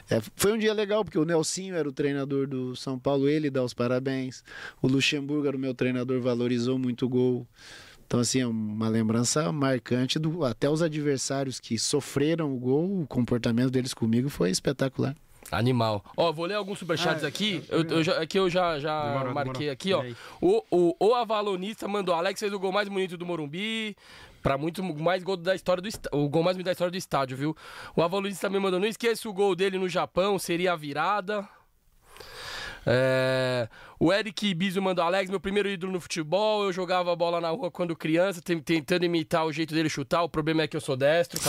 É, 0.08 0.22
foi 0.36 0.54
um 0.54 0.58
dia 0.58 0.72
legal, 0.72 1.04
porque 1.04 1.18
o 1.18 1.26
Nelsinho 1.26 1.74
era 1.74 1.90
o 1.90 1.92
treinador 1.92 2.46
do 2.46 2.76
São 2.76 3.00
Paulo, 3.00 3.28
ele 3.28 3.50
dá 3.50 3.64
os 3.64 3.74
parabéns. 3.74 4.44
O 4.80 4.88
Luxemburgo 4.88 5.48
era 5.48 5.58
o 5.58 5.60
meu 5.60 5.74
treinador, 5.74 6.22
valorizou 6.22 6.78
muito 6.78 7.08
o 7.08 7.10
gol. 7.10 7.48
Então, 8.06 8.20
assim, 8.20 8.42
é 8.42 8.46
uma 8.46 8.88
lembrança 8.88 9.52
marcante 9.52 10.20
do 10.20 10.46
até 10.46 10.70
os 10.70 10.84
adversários 10.84 11.60
que 11.60 11.80
sofreram 11.80 12.54
o 12.54 12.60
gol, 12.60 13.02
o 13.02 13.08
comportamento 13.08 13.72
deles 13.72 13.96
comigo 13.96 14.30
foi 14.30 14.52
espetacular. 14.52 15.16
Animal. 15.58 16.04
Ó, 16.18 16.32
vou 16.32 16.46
ler 16.46 16.56
alguns 16.56 16.80
superchats 16.80 17.24
Ah, 17.24 17.28
aqui. 17.28 17.64
Eu, 17.70 17.84
eu 17.84 18.04
já, 18.04 18.22
aqui 18.22 18.38
eu 18.40 18.50
já, 18.50 18.80
já 18.80 19.04
Demorou, 19.14 19.34
marquei 19.34 19.70
demorou. 19.70 19.72
aqui, 19.74 19.94
ó. 19.94 20.04
O, 20.42 20.64
o, 20.72 20.96
o 21.10 21.16
Avalonista 21.16 21.88
mandou: 21.88 22.14
Alex 22.16 22.40
fez 22.40 22.52
o 22.54 22.60
gol 22.60 22.72
mais 22.72 22.90
bonito 22.90 23.18
do 23.18 23.26
Morumbi. 23.26 23.96
Pra 24.42 24.58
muito 24.58 24.84
mais 24.84 25.24
gol 25.24 25.38
da 25.38 25.56
história 25.56 25.82
do 25.82 25.90
o 26.12 26.28
gol 26.28 26.44
mais 26.44 26.58
bonito 26.58 26.66
da 26.66 26.74
história 26.74 26.92
do 26.92 26.98
estádio, 26.98 27.38
viu? 27.38 27.56
O 27.96 28.02
Avalonista 28.02 28.48
também 28.48 28.60
mandou: 28.60 28.80
não 28.80 28.88
esqueça 28.88 29.30
o 29.30 29.34
gol 29.34 29.56
dele 29.56 29.78
no 29.78 29.88
Japão, 29.88 30.38
seria 30.38 30.74
a 30.74 30.76
virada. 30.76 31.48
É, 32.86 33.70
o 34.00 34.12
Eric 34.14 34.54
Biso 34.54 34.82
mandou 34.82 35.04
Alex, 35.04 35.30
meu 35.30 35.40
primeiro 35.40 35.70
ídolo 35.70 35.92
no 35.94 36.00
futebol. 36.02 36.64
Eu 36.64 36.74
jogava 36.74 37.16
bola 37.16 37.40
na 37.42 37.50
rua 37.50 37.70
quando 37.72 37.96
criança, 37.96 38.42
tentando 38.42 39.06
imitar 39.06 39.46
o 39.46 39.52
jeito 39.52 39.74
dele 39.74 39.90
chutar. 39.90 40.24
O 40.24 40.30
problema 40.30 40.64
é 40.64 40.68
que 40.68 40.76
eu 40.78 40.82
sou 40.82 40.96
destro. 40.98 41.40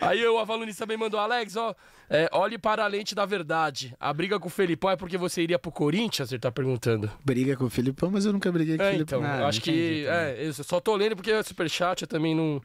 Aí 0.00 0.26
o 0.26 0.38
Avalonista 0.38 0.84
também 0.84 0.96
mandou 0.96 1.18
Alex, 1.20 1.54
ó. 1.56 1.74
é, 2.10 2.28
olhe 2.32 2.58
para 2.58 2.84
a 2.84 2.88
lente 2.88 3.14
da 3.14 3.24
verdade. 3.24 3.94
A 4.00 4.12
briga 4.12 4.38
com 4.40 4.48
o 4.48 4.50
Felipão 4.50 4.90
é 4.90 4.96
porque 4.96 5.16
você 5.16 5.42
iria 5.42 5.58
pro 5.60 5.70
Corinthians? 5.70 6.32
Ele 6.32 6.40
tá 6.40 6.50
perguntando. 6.50 7.08
Briga 7.24 7.56
com 7.56 7.64
o 7.66 7.70
Filipão, 7.70 8.10
mas 8.10 8.26
eu 8.26 8.32
nunca 8.32 8.50
briguei 8.50 8.76
com 8.76 8.82
o 8.82 8.86
É, 8.86 8.92
Filipão. 8.92 9.20
então, 9.20 9.30
Ah, 9.32 9.38
eu 9.42 9.46
acho 9.46 9.60
que. 9.60 10.04
É, 10.06 10.36
eu 10.40 10.52
só 10.52 10.80
tô 10.80 10.96
lendo 10.96 11.14
porque 11.14 11.30
é 11.30 11.40
superchat, 11.42 12.02
eu 12.02 12.08
também 12.08 12.34
não. 12.34 12.60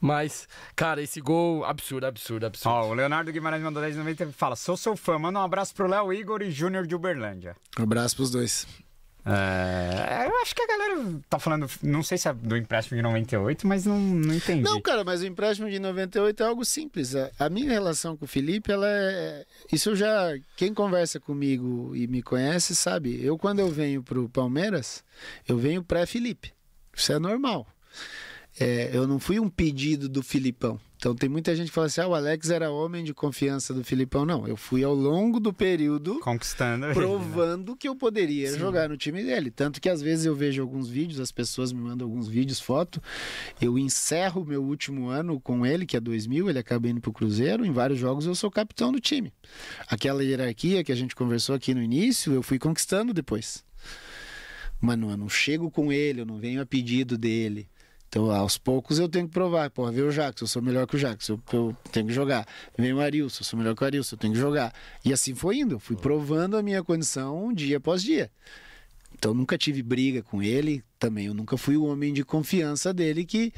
Mas, 0.00 0.48
cara, 0.74 1.02
esse 1.02 1.20
gol 1.20 1.64
absurdo, 1.64 2.06
absurdo, 2.06 2.46
absurdo. 2.46 2.74
Ó, 2.74 2.88
o 2.88 2.94
Leonardo 2.94 3.30
Guimarães 3.30 3.62
mandou 3.62 3.82
10,90 3.82 4.28
e 4.30 4.32
fala: 4.32 4.56
Sou 4.56 4.76
seu 4.76 4.96
fã, 4.96 5.18
manda 5.18 5.38
um 5.38 5.42
abraço 5.42 5.74
pro 5.74 5.81
Léo 5.86 6.12
Igor 6.12 6.42
e 6.42 6.50
Júnior 6.50 6.86
de 6.86 6.94
Uberlândia. 6.94 7.56
Um 7.78 7.82
abraço 7.82 8.16
pros 8.16 8.30
dois. 8.30 8.66
É, 9.24 10.26
eu 10.26 10.36
acho 10.42 10.52
que 10.52 10.62
a 10.62 10.66
galera 10.66 11.20
tá 11.30 11.38
falando, 11.38 11.68
não 11.80 12.02
sei 12.02 12.18
se 12.18 12.28
é 12.28 12.32
do 12.34 12.56
empréstimo 12.56 12.96
de 12.96 13.02
98, 13.02 13.66
mas 13.68 13.86
não, 13.86 13.96
não 13.96 14.34
entendi. 14.34 14.62
Não, 14.64 14.80
cara, 14.80 15.04
mas 15.04 15.22
o 15.22 15.26
empréstimo 15.26 15.70
de 15.70 15.78
98 15.78 16.42
é 16.42 16.46
algo 16.46 16.64
simples. 16.64 17.14
A- 17.14 17.30
A 17.38 17.48
minha 17.48 17.70
relação 17.70 18.16
com 18.16 18.24
o 18.24 18.28
Felipe, 18.28 18.72
ela 18.72 18.86
é. 18.88 19.44
Isso 19.72 19.90
eu 19.90 19.96
já. 19.96 20.32
Quem 20.56 20.74
conversa 20.74 21.20
comigo 21.20 21.94
e 21.94 22.08
me 22.08 22.20
conhece 22.20 22.74
sabe. 22.74 23.24
Eu, 23.24 23.38
quando 23.38 23.60
eu 23.60 23.68
venho 23.68 24.02
pro 24.02 24.28
Palmeiras, 24.28 25.04
eu 25.48 25.56
venho 25.56 25.84
pré-Felipe. 25.84 26.52
Isso 26.92 27.12
é 27.12 27.18
normal. 27.20 27.64
É, 28.60 28.90
eu 28.92 29.06
não 29.06 29.18
fui 29.18 29.40
um 29.40 29.48
pedido 29.48 30.08
do 30.08 30.22
Filipão. 30.22 30.78
Então 31.02 31.16
tem 31.16 31.28
muita 31.28 31.56
gente 31.56 31.66
que 31.66 31.74
fala 31.74 31.88
assim: 31.88 32.00
ah, 32.00 32.06
o 32.06 32.14
Alex 32.14 32.48
era 32.48 32.70
homem 32.70 33.02
de 33.02 33.12
confiança 33.12 33.74
do 33.74 33.82
Filipão. 33.82 34.24
Não, 34.24 34.46
eu 34.46 34.56
fui 34.56 34.84
ao 34.84 34.94
longo 34.94 35.40
do 35.40 35.52
período 35.52 36.20
Conquistando. 36.20 36.86
ele, 36.86 36.94
né? 36.94 37.00
provando 37.00 37.74
que 37.74 37.88
eu 37.88 37.96
poderia 37.96 38.56
jogar 38.56 38.88
no 38.88 38.96
time 38.96 39.24
dele. 39.24 39.50
Tanto 39.50 39.80
que 39.80 39.88
às 39.88 40.00
vezes 40.00 40.26
eu 40.26 40.34
vejo 40.36 40.62
alguns 40.62 40.88
vídeos, 40.88 41.18
as 41.18 41.32
pessoas 41.32 41.72
me 41.72 41.80
mandam 41.80 42.06
alguns 42.06 42.28
vídeos, 42.28 42.60
foto. 42.60 43.02
Eu 43.60 43.76
encerro 43.76 44.44
meu 44.44 44.62
último 44.62 45.08
ano 45.08 45.40
com 45.40 45.66
ele, 45.66 45.84
que 45.84 45.96
é 45.96 46.00
2000, 46.00 46.48
ele 46.48 46.58
acaba 46.60 46.88
indo 46.88 47.00
pro 47.00 47.12
Cruzeiro. 47.12 47.66
Em 47.66 47.72
vários 47.72 47.98
jogos 47.98 48.24
eu 48.24 48.34
sou 48.36 48.48
capitão 48.48 48.92
do 48.92 49.00
time. 49.00 49.32
Aquela 49.88 50.22
hierarquia 50.22 50.84
que 50.84 50.92
a 50.92 50.96
gente 50.96 51.16
conversou 51.16 51.56
aqui 51.56 51.74
no 51.74 51.82
início, 51.82 52.32
eu 52.32 52.44
fui 52.44 52.60
conquistando 52.60 53.12
depois. 53.12 53.64
Mas 54.80 54.98
não, 54.98 55.10
eu 55.10 55.16
não 55.16 55.28
chego 55.28 55.70
com 55.70 55.92
ele, 55.92 56.20
eu 56.20 56.26
não 56.26 56.38
venho 56.38 56.60
a 56.60 56.66
pedido 56.66 57.16
dele. 57.16 57.68
Então, 58.12 58.30
aos 58.30 58.58
poucos 58.58 58.98
eu 58.98 59.08
tenho 59.08 59.26
que 59.26 59.32
provar. 59.32 59.70
Pô, 59.70 59.90
vê 59.90 60.02
o 60.02 60.12
Jackson, 60.12 60.44
eu 60.44 60.48
sou 60.48 60.60
melhor 60.60 60.86
que 60.86 60.96
o 60.96 60.98
Jackson, 60.98 61.32
eu, 61.32 61.58
eu 61.58 61.76
tenho 61.90 62.06
que 62.06 62.12
jogar. 62.12 62.46
Vem 62.76 62.92
o 62.92 63.00
Arilson, 63.00 63.40
eu 63.40 63.44
sou 63.46 63.58
melhor 63.58 63.74
que 63.74 63.82
o 63.82 63.86
Arilson, 63.86 64.16
eu 64.16 64.18
tenho 64.18 64.34
que 64.34 64.38
jogar. 64.38 64.70
E 65.02 65.14
assim 65.14 65.34
foi 65.34 65.60
indo. 65.60 65.76
Eu 65.76 65.80
fui 65.80 65.96
provando 65.96 66.58
a 66.58 66.62
minha 66.62 66.84
condição 66.84 67.50
dia 67.54 67.78
após 67.78 68.02
dia. 68.02 68.30
Então, 69.14 69.32
nunca 69.32 69.56
tive 69.56 69.82
briga 69.82 70.22
com 70.22 70.42
ele. 70.42 70.84
Também 70.98 71.24
eu 71.24 71.32
nunca 71.32 71.56
fui 71.56 71.74
o 71.74 71.84
homem 71.84 72.12
de 72.12 72.22
confiança 72.22 72.92
dele 72.92 73.24
que 73.24 73.50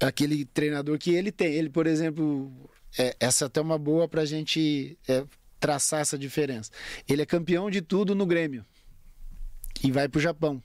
aquele 0.00 0.44
treinador 0.44 0.98
que 0.98 1.12
ele 1.12 1.30
tem. 1.30 1.54
Ele, 1.54 1.70
por 1.70 1.86
exemplo, 1.86 2.50
é, 2.98 3.14
essa 3.20 3.44
é 3.44 3.46
até 3.46 3.60
uma 3.60 3.78
boa 3.78 4.08
pra 4.08 4.24
gente 4.24 4.98
é, 5.06 5.24
traçar 5.60 6.00
essa 6.00 6.18
diferença. 6.18 6.72
Ele 7.08 7.22
é 7.22 7.26
campeão 7.26 7.70
de 7.70 7.80
tudo 7.80 8.12
no 8.12 8.26
Grêmio 8.26 8.66
e 9.84 9.92
vai 9.92 10.08
pro 10.08 10.20
Japão. 10.20 10.60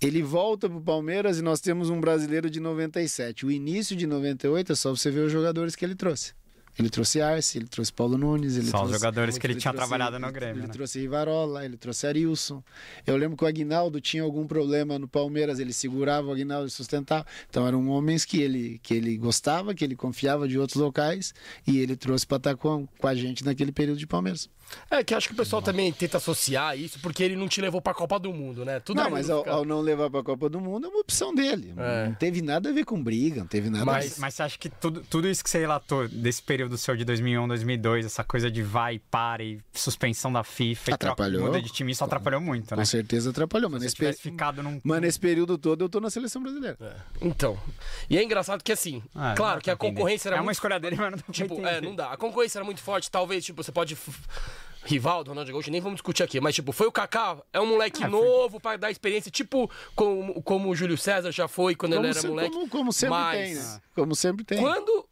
Ele 0.00 0.22
volta 0.22 0.68
pro 0.68 0.80
Palmeiras 0.80 1.38
e 1.38 1.42
nós 1.42 1.60
temos 1.60 1.88
um 1.90 2.00
brasileiro 2.00 2.50
de 2.50 2.60
97. 2.60 3.46
O 3.46 3.50
início 3.50 3.96
de 3.96 4.06
98 4.06 4.72
é 4.72 4.74
só 4.74 4.94
você 4.94 5.10
ver 5.10 5.20
os 5.20 5.32
jogadores 5.32 5.74
que 5.74 5.84
ele 5.84 5.94
trouxe. 5.94 6.32
Ele 6.78 6.90
trouxe 6.90 7.22
Arce, 7.22 7.56
ele 7.56 7.66
trouxe 7.68 7.90
Paulo 7.90 8.18
Nunes, 8.18 8.58
ele 8.58 8.66
Só 8.66 8.76
os 8.76 8.80
trouxe 8.82 8.92
jogadores 8.92 9.38
que 9.38 9.46
ele 9.46 9.54
tinha 9.54 9.72
trouxe- 9.72 9.88
trabalhado 9.88 10.18
no 10.18 10.26
ele- 10.26 10.32
Grêmio, 10.34 10.60
Ele 10.60 10.66
né? 10.66 10.72
trouxe 10.74 11.00
Rivarola, 11.00 11.64
ele 11.64 11.78
trouxe 11.78 12.06
Arilson. 12.06 12.62
Eu 13.06 13.16
lembro 13.16 13.34
que 13.34 13.44
o 13.44 13.46
Aguinaldo 13.46 13.98
tinha 13.98 14.22
algum 14.22 14.46
problema 14.46 14.98
no 14.98 15.08
Palmeiras, 15.08 15.58
ele 15.58 15.72
segurava 15.72 16.28
o 16.28 16.32
Aguinaldo 16.32 16.66
e 16.66 16.70
sustentava. 16.70 17.24
Então 17.48 17.66
eram 17.66 17.88
homens 17.88 18.26
que 18.26 18.42
ele, 18.42 18.78
que 18.82 18.92
ele 18.92 19.16
gostava, 19.16 19.74
que 19.74 19.82
ele 19.82 19.96
confiava 19.96 20.46
de 20.46 20.58
outros 20.58 20.76
locais 20.78 21.32
e 21.66 21.78
ele 21.78 21.96
trouxe 21.96 22.26
para 22.26 22.36
estar 22.36 22.56
com, 22.58 22.86
com 22.86 23.08
a 23.08 23.14
gente 23.14 23.42
naquele 23.42 23.72
período 23.72 23.96
de 23.98 24.06
Palmeiras. 24.06 24.46
É 24.90 25.02
que 25.04 25.14
acho 25.14 25.28
que 25.28 25.34
o 25.34 25.36
pessoal 25.36 25.60
também 25.62 25.92
tenta 25.92 26.16
associar 26.16 26.78
isso 26.78 26.98
porque 27.00 27.22
ele 27.22 27.36
não 27.36 27.48
te 27.48 27.60
levou 27.60 27.80
pra 27.80 27.94
Copa 27.94 28.18
do 28.18 28.32
Mundo, 28.32 28.64
né? 28.64 28.80
Tudo 28.80 28.96
não, 28.98 29.04
bem, 29.04 29.12
mas 29.14 29.30
ao, 29.30 29.48
ao 29.48 29.64
não 29.64 29.80
levar 29.80 30.10
para 30.10 30.20
a 30.20 30.24
Copa 30.24 30.48
do 30.48 30.60
Mundo 30.60 30.86
é 30.86 30.90
uma 30.90 31.00
opção 31.00 31.34
dele. 31.34 31.72
É. 31.76 32.06
Não 32.08 32.14
teve 32.14 32.42
nada 32.42 32.68
a 32.68 32.72
ver 32.72 32.84
com 32.84 33.02
briga, 33.02 33.40
não 33.40 33.46
teve 33.46 33.68
nada 33.70 33.82
a 33.82 33.86
Mas- 33.86 34.14
ver. 34.14 34.20
Mas 34.20 34.34
você 34.34 34.42
acha 34.42 34.58
que 34.58 34.68
tudo, 34.68 35.00
tudo 35.08 35.28
isso 35.28 35.42
que 35.42 35.50
você 35.50 35.58
relatou 35.58 36.08
desse 36.08 36.42
período 36.42 36.76
seu 36.76 36.96
de 36.96 37.04
2001, 37.04 37.46
2002, 37.48 38.06
essa 38.06 38.24
coisa 38.24 38.50
de 38.50 38.62
vai, 38.62 38.98
para 39.10 39.42
e 39.42 39.60
suspensão 39.72 40.32
da 40.32 40.42
FIFA 40.44 40.90
e 40.90 40.98
troca, 40.98 41.12
Atrapalhou. 41.12 41.46
muda 41.46 41.60
de 41.62 41.70
time, 41.70 41.92
isso 41.92 42.04
atrapalhou 42.04 42.40
muito, 42.40 42.70
né? 42.74 42.82
Com 42.82 42.86
certeza 42.86 43.30
atrapalhou, 43.30 43.70
mas 43.70 43.82
nesse, 43.82 43.94
tivesse 43.94 44.22
pe- 44.22 44.30
ficado 44.30 44.62
num... 44.62 44.80
mas 44.84 45.00
nesse 45.00 45.18
período 45.20 45.56
todo 45.58 45.84
eu 45.84 45.88
tô 45.88 46.00
na 46.00 46.10
seleção 46.10 46.42
brasileira. 46.42 46.76
Então. 47.20 47.58
E 48.10 48.16
é 48.18 48.22
engraçado 48.22 48.62
que 48.62 48.72
assim, 48.72 49.02
Ah, 49.14 49.34
claro 49.36 49.60
que 49.60 49.70
a 49.70 49.76
pra 49.76 49.86
entender. 49.86 50.00
concorrência 50.00 50.28
era 50.28 50.36
É 50.36 50.38
uma 50.40 50.44
muito 50.44 50.54
escolha 50.56 50.78
dele, 50.80 50.96
mas 50.96 51.10
não 51.10 51.16
dá 51.18 51.22
pra 51.24 51.32
Tipo, 51.34 51.66
é, 51.66 51.80
não 51.80 51.94
dá. 51.94 52.12
A 52.12 52.16
concorrência 52.16 52.58
era 52.58 52.64
muito 52.64 52.80
forte, 52.80 53.10
talvez, 53.10 53.44
tipo, 53.44 53.62
você 53.62 53.72
pode. 53.72 53.96
Rivaldo, 54.86 55.30
Ronaldo 55.30 55.50
Gaúcho, 55.52 55.70
nem 55.70 55.80
vamos 55.80 55.96
discutir 55.96 56.22
aqui, 56.22 56.40
mas 56.40 56.54
tipo, 56.54 56.72
foi 56.72 56.86
o 56.86 56.92
Kaká, 56.92 57.36
é 57.52 57.60
um 57.60 57.66
moleque 57.66 58.02
É, 58.02 58.08
foi- 58.08 58.20
novo 58.20 58.60
pra 58.60 58.76
dar 58.76 58.90
experiência, 58.90 59.30
tipo 59.30 59.70
como, 59.94 60.40
como 60.42 60.70
o 60.70 60.74
Júlio 60.76 60.96
César 60.96 61.30
já 61.32 61.48
foi 61.48 61.74
quando 61.74 61.92
ele 61.92 61.98
Como, 62.02 62.06
era 62.10 62.20
se- 62.20 62.28
moleque. 62.28 62.50
como- 62.54 62.68
como 62.68 62.92
sempre 62.92 63.16
mas 63.16 63.38
tem, 63.38 63.54
né? 63.56 63.80
Como 63.94 64.14
sempre 64.14 64.44
tem. 64.44 64.58
Quando. 64.58 65.06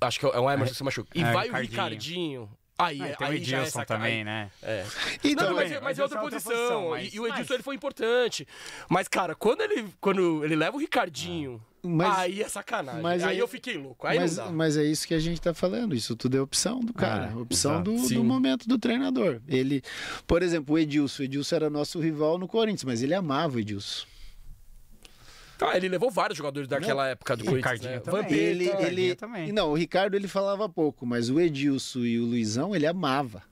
Acho 0.00 0.18
que 0.20 0.26
é 0.26 0.28
o 0.38 0.50
Emerson 0.50 0.72
que 0.72 0.76
se 0.78 0.84
machuca. 0.84 1.10
E 1.14 1.22
É, 1.22 1.32
vai 1.32 1.48
o 1.48 1.54
Ricardinho. 1.54 2.50
Aí, 2.78 3.00
Ah, 3.00 3.06
é- 3.08 3.16
o 3.20 3.24
aí 3.24 3.44
já 3.44 3.58
é 3.58 3.60
Edilson 3.60 3.78
saca- 3.78 3.94
também, 3.94 4.18
aí- 4.18 4.24
né? 4.24 4.50
É. 4.62 4.84
Então, 5.22 5.50
não, 5.50 5.54
mas, 5.56 5.68
bem, 5.70 5.74
mas 5.78 5.84
mas 5.84 5.98
é 5.98 6.02
outra 6.02 6.18
é 6.18 6.22
outra 6.22 6.40
posição. 6.40 6.58
posição, 6.66 6.90
mas- 6.90 7.12
e, 7.12 7.16
e 7.16 7.20
o 7.20 7.26
Edilson 7.26 7.38
mas- 7.42 7.50
ele 7.50 7.62
foi 7.62 7.74
importante. 7.76 8.48
Mas, 8.88 9.06
cara, 9.08 9.34
quando 9.36 9.60
ele, 9.60 9.86
quando 10.00 10.44
ele 10.44 10.56
leva 10.56 10.76
o 10.76 10.80
Ricardinho, 10.80 11.62
Mas- 11.84 12.18
aí 12.18 12.42
é 12.42 12.48
sacanagem. 12.48 13.02
mas 13.02 13.22
aí 13.24 13.30
aí- 13.30 13.38
eu 13.38 13.48
fiquei 13.48 13.76
louco. 13.76 14.06
Aí 14.06 14.18
mas, 14.18 14.36
não 14.36 14.52
mas 14.52 14.76
é 14.76 14.84
isso 14.84 15.06
que 15.06 15.14
a 15.14 15.18
gente 15.18 15.40
tá 15.40 15.52
falando. 15.52 15.94
Isso 15.96 16.14
tudo 16.14 16.36
é 16.36 16.40
opção 16.40 16.78
do 16.80 16.92
cara. 16.92 17.32
Ah, 17.34 17.38
opção 17.38 17.82
do, 17.82 17.96
do 18.08 18.22
momento 18.24 18.68
do 18.68 18.78
treinador. 18.78 19.40
Ele, 19.48 19.82
por 20.26 20.42
exemplo, 20.42 20.74
o 20.74 20.78
Edilson. 20.78 21.22
O 21.22 21.24
Edilson 21.24 21.56
era 21.56 21.68
nosso 21.70 21.98
rival 21.98 22.38
no 22.38 22.46
Corinthians, 22.46 22.84
mas 22.84 23.02
ele 23.02 23.14
amava 23.14 23.56
o 23.56 23.60
Edilson. 23.60 24.06
Ah, 25.60 25.76
ele 25.76 25.88
levou 25.88 26.10
vários 26.10 26.36
jogadores 26.36 26.68
daquela 26.68 27.08
época 27.08 27.36
do 27.36 27.44
Corinthians, 27.44 27.80
Ricardinho 27.80 28.04
né? 28.04 28.12
Vampeta, 28.12 28.34
Ele, 28.34 28.68
ele, 28.80 29.14
também. 29.14 29.52
não, 29.52 29.70
o 29.70 29.74
Ricardo 29.74 30.16
ele 30.16 30.26
falava 30.26 30.68
pouco, 30.68 31.06
mas 31.06 31.30
o 31.30 31.38
Edilson 31.40 32.00
e 32.00 32.18
o 32.18 32.24
Luizão 32.24 32.74
ele 32.74 32.84
amava. 32.86 33.44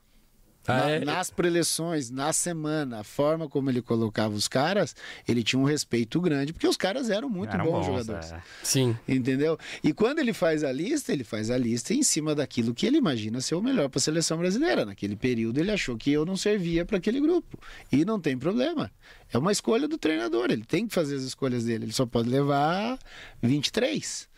Ah, 0.67 0.75
Na- 0.77 0.91
é? 0.91 1.05
Nas 1.05 1.31
preleções, 1.31 2.11
na 2.11 2.33
semana, 2.33 3.01
a 3.01 3.05
forma 3.05 3.49
como 3.49 3.71
ele 3.71 3.81
colocava 3.81 4.35
os 4.35 4.47
caras, 4.47 4.95
ele 5.27 5.43
tinha 5.43 5.59
um 5.59 5.65
respeito 5.65 6.21
grande, 6.21 6.53
porque 6.53 6.69
os 6.69 6.77
caras 6.77 7.09
eram 7.11 7.29
muito 7.31 7.53
Eram 7.55 7.65
bons, 7.65 7.73
bons, 7.73 7.87
jogadores. 7.87 8.33
é. 8.33 8.43
Sim. 8.63 8.97
Entendeu? 9.09 9.59
E 9.83 9.93
quando 9.93 10.19
ele 10.19 10.33
faz 10.35 10.63
a 10.63 10.71
lista, 10.71 11.13
ele 11.13 11.25
faz 11.25 11.51
a 11.51 11.57
lista 11.57 11.95
em 11.95 12.03
cima 12.03 12.35
daquilo 12.35 12.75
que 12.75 12.87
ele 12.87 12.99
imagina 12.99 13.41
ser 13.41 13.55
o 13.55 13.63
melhor 13.63 13.89
para 13.89 13.99
a 13.99 14.03
seleção 14.03 14.37
brasileira. 14.39 14.85
Naquele 14.85 15.17
período, 15.17 15.59
ele 15.59 15.71
achou 15.71 15.97
que 15.97 16.13
eu 16.13 16.27
não 16.27 16.37
servia 16.37 16.85
para 16.85 16.99
aquele 16.99 17.21
grupo. 17.21 17.59
E 17.91 18.05
não 18.05 18.21
tem 18.21 18.37
problema. 18.39 18.91
É 19.33 19.39
uma 19.39 19.53
escolha 19.53 19.89
do 19.89 19.97
treinador. 19.97 20.51
Ele 20.51 20.65
tem 20.65 20.87
que 20.87 20.95
fazer 20.95 21.17
as 21.17 21.23
escolhas 21.23 21.65
dele. 21.65 21.87
Ele 21.87 21.93
só 21.93 22.05
pode 22.05 22.29
levar 22.29 22.99
23. 23.43 24.29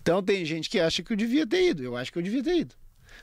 Então, 0.00 0.22
tem 0.22 0.44
gente 0.44 0.70
que 0.70 0.78
acha 0.80 1.02
que 1.02 1.12
eu 1.12 1.16
devia 1.16 1.46
ter 1.46 1.70
ido. 1.70 1.82
Eu 1.82 1.96
acho 1.96 2.12
que 2.12 2.18
eu 2.18 2.22
devia 2.22 2.42
ter 2.42 2.58
ido. 2.60 2.74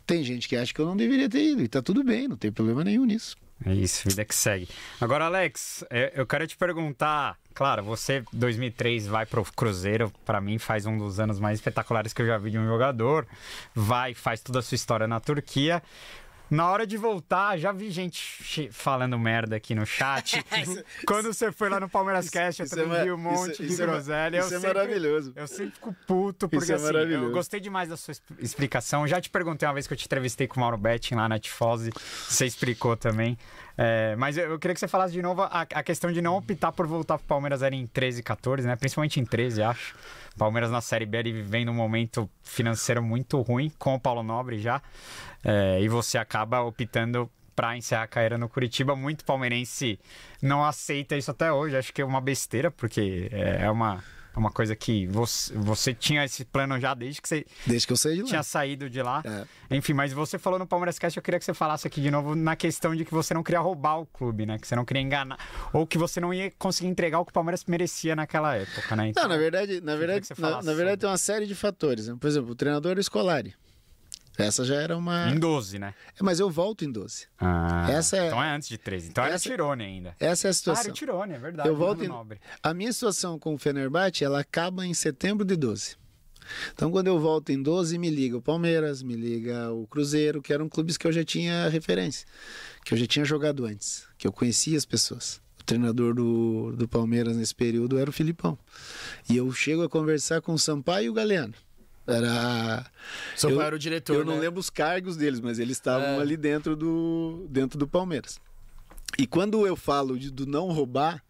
Tem 0.05 0.23
gente 0.23 0.47
que 0.47 0.55
acha 0.55 0.73
que 0.73 0.79
eu 0.79 0.85
não 0.85 0.97
deveria 0.97 1.29
ter 1.29 1.43
ido. 1.43 1.63
E 1.63 1.67
tá 1.67 1.81
tudo 1.81 2.03
bem, 2.03 2.27
não 2.27 2.37
tem 2.37 2.51
problema 2.51 2.83
nenhum 2.83 3.05
nisso. 3.05 3.35
É 3.65 3.73
isso, 3.73 4.09
vida 4.09 4.25
que 4.25 4.35
segue. 4.35 4.67
Agora, 4.99 5.25
Alex, 5.25 5.85
é, 5.89 6.11
eu 6.15 6.25
quero 6.25 6.45
te 6.45 6.57
perguntar. 6.57 7.37
Claro, 7.53 7.83
você, 7.83 8.23
2003, 8.33 9.07
vai 9.07 9.25
pro 9.25 9.45
Cruzeiro. 9.55 10.11
Pra 10.25 10.41
mim, 10.41 10.57
faz 10.57 10.85
um 10.85 10.97
dos 10.97 11.19
anos 11.19 11.39
mais 11.39 11.59
espetaculares 11.59 12.13
que 12.13 12.21
eu 12.21 12.25
já 12.25 12.37
vi 12.37 12.51
de 12.51 12.57
um 12.57 12.65
jogador. 12.65 13.25
Vai, 13.73 14.13
faz 14.13 14.41
toda 14.41 14.59
a 14.59 14.61
sua 14.61 14.75
história 14.75 15.07
na 15.07 15.19
Turquia. 15.19 15.81
Na 16.53 16.69
hora 16.69 16.85
de 16.85 16.97
voltar, 16.97 17.57
já 17.57 17.71
vi 17.71 17.89
gente 17.89 18.69
falando 18.71 19.17
merda 19.17 19.55
aqui 19.55 19.73
no 19.73 19.85
chat. 19.85 20.43
Quando 21.07 21.33
você 21.33 21.51
foi 21.51 21.67
lá 21.67 21.79
no 21.79 21.89
Palmeiras 21.89 22.29
Cast, 22.29 22.61
eu 22.61 22.65
isso 22.65 22.75
é 22.75 22.83
também 22.83 22.97
ma- 22.99 23.03
vi 23.03 23.11
um 23.11 23.17
monte 23.17 23.51
isso- 23.53 23.63
de 23.63 23.69
isso 23.73 23.81
é 23.81 23.85
groselha. 23.85 24.37
isso 24.39 24.53
eu 24.53 24.57
é 24.57 24.61
sempre- 24.61 24.73
maravilhoso. 24.75 25.33
Eu 25.35 25.47
sempre 25.47 25.71
fico 25.73 25.95
puto, 26.05 26.47
porque 26.47 26.71
é 26.71 26.75
assim, 26.75 26.93
eu 26.95 27.31
gostei 27.31 27.59
demais 27.59 27.89
da 27.89 27.97
sua 27.97 28.13
explicação. 28.39 29.07
Já 29.07 29.19
te 29.19 29.29
perguntei 29.31 29.67
uma 29.67 29.73
vez 29.73 29.87
que 29.87 29.93
eu 29.93 29.97
te 29.97 30.05
entrevistei 30.05 30.47
com 30.47 30.57
o 30.57 30.59
Mauro 30.59 30.77
Betting 30.77 31.15
lá 31.15 31.27
na 31.27 31.39
Tifose. 31.39 31.89
Você 32.29 32.45
explicou 32.45 32.95
também. 32.95 33.35
É, 33.75 34.15
mas 34.17 34.37
eu, 34.37 34.51
eu 34.51 34.59
queria 34.59 34.75
que 34.75 34.79
você 34.79 34.87
falasse 34.87 35.13
de 35.13 35.21
novo 35.23 35.41
a, 35.41 35.61
a 35.61 35.81
questão 35.81 36.11
de 36.11 36.21
não 36.21 36.37
optar 36.37 36.71
por 36.71 36.85
voltar 36.85 37.17
pro 37.17 37.25
Palmeiras 37.25 37.63
era 37.63 37.73
em 37.73 37.87
13 37.87 38.19
e 38.19 38.23
14, 38.23 38.67
né? 38.67 38.75
Principalmente 38.75 39.19
em 39.19 39.25
13, 39.25 39.63
acho. 39.63 39.95
Palmeiras 40.37 40.71
na 40.71 40.81
Série 40.81 41.05
B 41.05 41.17
ele 41.17 41.31
vivendo 41.31 41.69
um 41.69 41.73
momento 41.73 42.29
financeiro 42.43 43.01
muito 43.01 43.41
ruim, 43.41 43.71
com 43.77 43.95
o 43.95 43.99
Paulo 43.99 44.23
Nobre 44.23 44.59
já. 44.59 44.81
É, 45.43 45.81
e 45.81 45.87
você 45.87 46.17
acaba 46.17 46.61
optando 46.61 47.29
pra 47.55 47.77
encerrar 47.77 48.03
a 48.03 48.07
carreira 48.07 48.37
no 48.37 48.49
Curitiba. 48.49 48.95
Muito 48.95 49.23
palmeirense 49.25 49.99
não 50.41 50.63
aceita 50.65 51.15
isso 51.15 51.31
até 51.31 51.51
hoje. 51.51 51.77
Acho 51.77 51.93
que 51.93 52.01
é 52.01 52.05
uma 52.05 52.21
besteira, 52.21 52.71
porque 52.71 53.29
é 53.31 53.69
uma, 53.69 54.03
é 54.35 54.39
uma 54.39 54.51
coisa 54.51 54.75
que 54.75 55.05
você, 55.07 55.53
você 55.55 55.93
tinha 55.93 56.23
esse 56.25 56.43
plano 56.45 56.79
já 56.79 56.93
desde 56.93 57.21
que 57.21 57.27
você 57.27 57.45
Desde 57.65 57.85
que 57.87 57.93
eu 57.93 57.97
saí 57.97 58.15
de 58.15 58.21
lá. 58.23 58.27
tinha 58.27 58.43
saído 58.43 58.89
de 58.89 59.01
lá. 59.01 59.21
É. 59.69 59.75
Enfim, 59.77 59.93
mas 59.93 60.11
você 60.13 60.37
falou 60.39 60.57
no 60.57 60.65
Palmeiras 60.67 60.97
Cast, 60.97 61.15
eu 61.17 61.23
queria 61.23 61.39
que 61.39 61.45
você 61.45 61.53
falasse 61.53 61.85
aqui 61.87 62.01
de 62.01 62.09
novo 62.11 62.35
na 62.35 62.55
questão 62.55 62.95
de 62.95 63.05
que 63.05 63.13
você 63.13 63.33
não 63.33 63.43
queria 63.43 63.59
roubar 63.59 63.99
o 63.99 64.05
clube, 64.05 64.45
né? 64.45 64.57
Que 64.57 64.67
você 64.67 64.75
não 64.75 64.85
queria 64.85 65.01
enganar. 65.01 65.37
Ou 65.71 65.85
que 65.85 65.97
você 65.97 66.19
não 66.19 66.33
ia 66.33 66.51
conseguir 66.57 66.89
entregar 66.89 67.19
o 67.19 67.25
que 67.25 67.31
o 67.31 67.33
Palmeiras 67.33 67.63
merecia 67.65 68.15
naquela 68.15 68.55
época, 68.55 68.95
né? 68.95 69.09
Então, 69.09 69.23
Não, 69.23 69.29
na 69.29 69.37
verdade, 69.37 69.81
na 69.81 69.95
verdade, 69.95 70.27
na, 70.37 70.49
na 70.49 70.59
verdade 70.61 70.75
sobre. 70.77 70.97
tem 70.97 71.09
uma 71.09 71.17
série 71.17 71.45
de 71.45 71.55
fatores. 71.55 72.07
né? 72.07 72.15
Por 72.19 72.27
exemplo, 72.27 72.51
o 72.51 72.55
treinador 72.55 73.01
Scolari. 73.03 73.53
Essa 74.37 74.65
já 74.65 74.75
era 74.75 74.97
uma. 74.97 75.29
Em 75.29 75.37
12, 75.37 75.77
né? 75.77 75.93
É, 76.19 76.23
Mas 76.23 76.39
eu 76.39 76.49
volto 76.49 76.83
em 76.83 76.91
12. 76.91 77.27
Ah, 77.39 77.87
Essa 77.91 78.17
é- 78.17 78.27
Então 78.27 78.43
é 78.43 78.55
antes 78.55 78.67
de 78.67 78.77
13. 78.77 79.09
Então 79.09 79.23
era 79.23 79.35
Essa- 79.35 79.49
Tirone 79.49 79.83
ainda. 79.83 80.15
Essa 80.19 80.23
é 80.23 80.25
a 80.25 80.29
Ah, 80.29 80.33
era 80.49 80.53
situação. 80.55 80.91
Tirone, 80.93 81.33
é 81.33 81.37
verdade. 81.37 81.69
eu 81.69 81.75
volto 81.75 82.03
em... 82.03 82.07
Nobre. 82.07 82.39
A 82.61 82.73
minha 82.73 82.91
situação 82.91 83.37
com 83.37 83.53
o 83.53 83.57
Fenerbahçe, 83.59 84.23
ela 84.23 84.39
acaba 84.39 84.85
em 84.85 84.93
setembro 84.93 85.45
de 85.45 85.55
12. 85.55 85.95
Então, 86.73 86.91
quando 86.91 87.07
eu 87.07 87.17
volto 87.19 87.51
em 87.51 87.61
12, 87.61 87.97
me 87.97 88.09
liga 88.09 88.35
o 88.35 88.41
Palmeiras, 88.41 89.01
me 89.01 89.15
liga 89.15 89.71
o 89.71 89.87
Cruzeiro, 89.87 90.41
que 90.41 90.51
eram 90.51 90.67
clubes 90.67 90.97
que 90.97 91.07
eu 91.07 91.11
já 91.11 91.23
tinha 91.23 91.69
referência, 91.69 92.27
que 92.83 92.93
eu 92.93 92.97
já 92.97 93.07
tinha 93.07 93.23
jogado 93.23 93.65
antes, 93.65 94.05
que 94.17 94.27
eu 94.27 94.31
conhecia 94.33 94.77
as 94.77 94.83
pessoas. 94.85 95.41
O 95.61 95.63
treinador 95.63 96.13
do, 96.13 96.73
do 96.75 96.85
Palmeiras 96.87 97.37
nesse 97.37 97.55
período 97.55 97.97
era 97.97 98.09
o 98.09 98.13
Filipão. 98.13 98.59
E 99.29 99.37
eu 99.37 99.49
chego 99.53 99.83
a 99.83 99.89
conversar 99.89 100.41
com 100.41 100.53
o 100.53 100.59
Sampaio 100.59 101.05
e 101.05 101.09
o 101.09 101.13
Galeano. 101.13 101.53
Era. 102.05 102.85
Seu 103.35 103.51
eu, 103.51 103.57
pai 103.57 103.67
era 103.67 103.75
o 103.75 103.79
diretor, 103.79 104.15
Eu 104.15 104.25
não 104.25 104.35
né? 104.35 104.41
lembro 104.41 104.59
os 104.59 104.69
cargos 104.69 105.15
deles, 105.15 105.39
mas 105.39 105.59
eles 105.59 105.77
estavam 105.77 106.07
É. 106.07 106.19
ali 106.19 106.35
dentro 106.35 106.75
do, 106.75 107.45
dentro 107.49 107.77
do 107.79 107.87
Palmeiras. 107.87 108.39
E 109.17 109.27
quando 109.27 109.65
eu 109.67 109.75
falo 109.75 110.17
de, 110.17 110.31
do 110.31 110.45
não 110.45 110.71
roubar, 110.71 111.23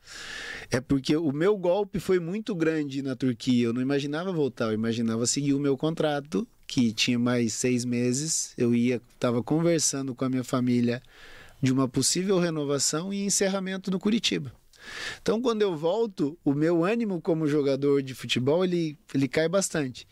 é 0.71 0.79
porque 0.79 1.15
o 1.17 1.31
meu 1.31 1.57
golpe 1.57 1.99
foi 1.99 2.17
muito 2.19 2.55
grande 2.55 3.01
na 3.01 3.15
Turquia. 3.15 3.65
Eu 3.65 3.73
não 3.73 3.81
imaginava 3.81 4.31
voltar, 4.31 4.65
eu 4.65 4.73
imaginava 4.73 5.25
seguir 5.27 5.53
o 5.53 5.59
meu 5.59 5.77
contrato, 5.77 6.47
que 6.65 6.93
tinha 6.93 7.19
mais 7.19 7.53
seis 7.53 7.83
meses. 7.83 8.53
Eu 8.57 8.73
ia, 8.73 9.01
estava 9.13 9.43
conversando 9.43 10.15
com 10.15 10.23
a 10.23 10.29
minha 10.29 10.43
família 10.45 11.03
de 11.61 11.71
uma 11.71 11.87
possível 11.87 12.39
renovação 12.39 13.13
e 13.13 13.23
encerramento 13.25 13.91
no 13.91 13.99
Curitiba. 13.99 14.51
Então, 15.21 15.41
quando 15.41 15.61
eu 15.61 15.75
volto, 15.75 16.37
o 16.43 16.53
meu 16.53 16.83
ânimo 16.83 17.21
como 17.21 17.47
jogador 17.47 18.01
de 18.01 18.13
futebol 18.13 18.63
ele, 18.65 18.97
ele 19.13 19.27
cai 19.27 19.47
bastante. 19.47 20.07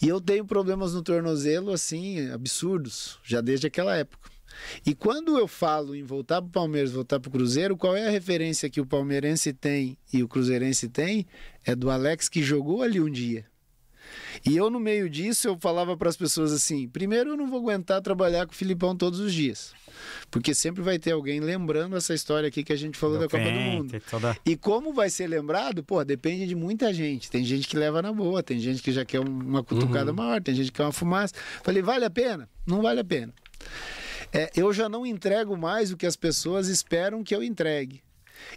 E 0.00 0.08
eu 0.08 0.20
tenho 0.20 0.44
problemas 0.44 0.94
no 0.94 1.02
tornozelo, 1.02 1.72
assim, 1.72 2.30
absurdos, 2.30 3.18
já 3.24 3.40
desde 3.40 3.66
aquela 3.66 3.96
época. 3.96 4.30
E 4.86 4.94
quando 4.94 5.38
eu 5.38 5.48
falo 5.48 5.94
em 5.94 6.02
voltar 6.02 6.40
para 6.40 6.48
o 6.48 6.52
Palmeiras, 6.52 6.92
voltar 6.92 7.18
para 7.20 7.28
o 7.28 7.32
Cruzeiro, 7.32 7.76
qual 7.76 7.96
é 7.96 8.06
a 8.06 8.10
referência 8.10 8.70
que 8.70 8.80
o 8.80 8.86
palmeirense 8.86 9.52
tem 9.52 9.98
e 10.12 10.22
o 10.22 10.28
cruzeirense 10.28 10.88
tem? 10.88 11.26
É 11.64 11.74
do 11.74 11.90
Alex 11.90 12.28
que 12.28 12.42
jogou 12.42 12.82
ali 12.82 13.00
um 13.00 13.10
dia. 13.10 13.44
E 14.44 14.56
eu, 14.56 14.70
no 14.70 14.80
meio 14.80 15.08
disso, 15.08 15.48
eu 15.48 15.58
falava 15.58 15.96
para 15.96 16.08
as 16.08 16.16
pessoas 16.16 16.52
assim: 16.52 16.88
primeiro, 16.88 17.30
eu 17.30 17.36
não 17.36 17.48
vou 17.48 17.60
aguentar 17.60 18.00
trabalhar 18.00 18.46
com 18.46 18.52
o 18.52 18.56
Filipão 18.56 18.96
todos 18.96 19.20
os 19.20 19.32
dias. 19.32 19.72
Porque 20.30 20.54
sempre 20.54 20.82
vai 20.82 20.98
ter 20.98 21.12
alguém 21.12 21.40
lembrando 21.40 21.96
essa 21.96 22.12
história 22.14 22.48
aqui 22.48 22.64
que 22.64 22.72
a 22.72 22.76
gente 22.76 22.98
falou 22.98 23.18
da 23.18 23.28
Copa 23.28 23.44
do 23.44 23.50
Mundo. 23.50 24.02
Toda... 24.10 24.36
E 24.44 24.56
como 24.56 24.92
vai 24.92 25.08
ser 25.08 25.26
lembrado, 25.26 25.82
pô, 25.82 26.04
depende 26.04 26.46
de 26.46 26.54
muita 26.54 26.92
gente. 26.92 27.30
Tem 27.30 27.44
gente 27.44 27.68
que 27.68 27.76
leva 27.76 28.02
na 28.02 28.12
boa, 28.12 28.42
tem 28.42 28.58
gente 28.58 28.82
que 28.82 28.92
já 28.92 29.04
quer 29.04 29.20
uma 29.20 29.62
cutucada 29.62 30.10
uhum. 30.10 30.16
maior, 30.16 30.42
tem 30.42 30.54
gente 30.54 30.72
que 30.72 30.78
quer 30.78 30.84
uma 30.84 30.92
fumaça. 30.92 31.34
Falei, 31.62 31.82
vale 31.82 32.04
a 32.04 32.10
pena? 32.10 32.48
Não 32.66 32.82
vale 32.82 33.00
a 33.00 33.04
pena. 33.04 33.32
É, 34.32 34.50
eu 34.56 34.72
já 34.72 34.88
não 34.88 35.06
entrego 35.06 35.56
mais 35.56 35.92
o 35.92 35.96
que 35.96 36.06
as 36.06 36.16
pessoas 36.16 36.68
esperam 36.68 37.22
que 37.22 37.34
eu 37.34 37.42
entregue. 37.42 38.02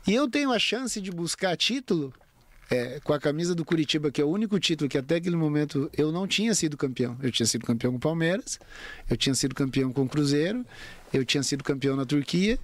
E 0.08 0.14
eu 0.14 0.28
tenho 0.28 0.52
a 0.52 0.60
chance 0.60 1.00
de 1.00 1.12
buscar 1.12 1.56
título 1.56 2.12
é, 2.70 3.00
com 3.04 3.14
a 3.14 3.20
camisa 3.20 3.56
do 3.56 3.64
Curitiba, 3.64 4.12
que 4.12 4.22
é 4.22 4.26
o 4.26 4.30
único 4.30 4.60
título 4.60 4.90
que 4.90 4.98
até 4.98 5.16
aquele 5.16 5.36
momento 5.36 5.90
eu 5.98 6.12
não 6.12 6.28
tinha 6.28 6.54
sido 6.54 6.76
campeão. 6.76 7.18
Eu 7.22 7.32
tinha 7.32 7.46
sido 7.46 7.66
campeão 7.66 7.92
com 7.92 7.98
o 7.98 8.02
Palmeiras, 8.02 8.60
eu 9.10 9.16
tinha 9.16 9.34
sido 9.34 9.56
campeão 9.56 9.92
com 9.92 10.04
o 10.04 10.10
Cruzeiro, 10.10 10.66
eu 11.14 11.26
tinha 11.26 11.44
sido 11.44 11.64
campeão 11.64 11.96
na 11.96 12.06
Turquia, 12.06 12.60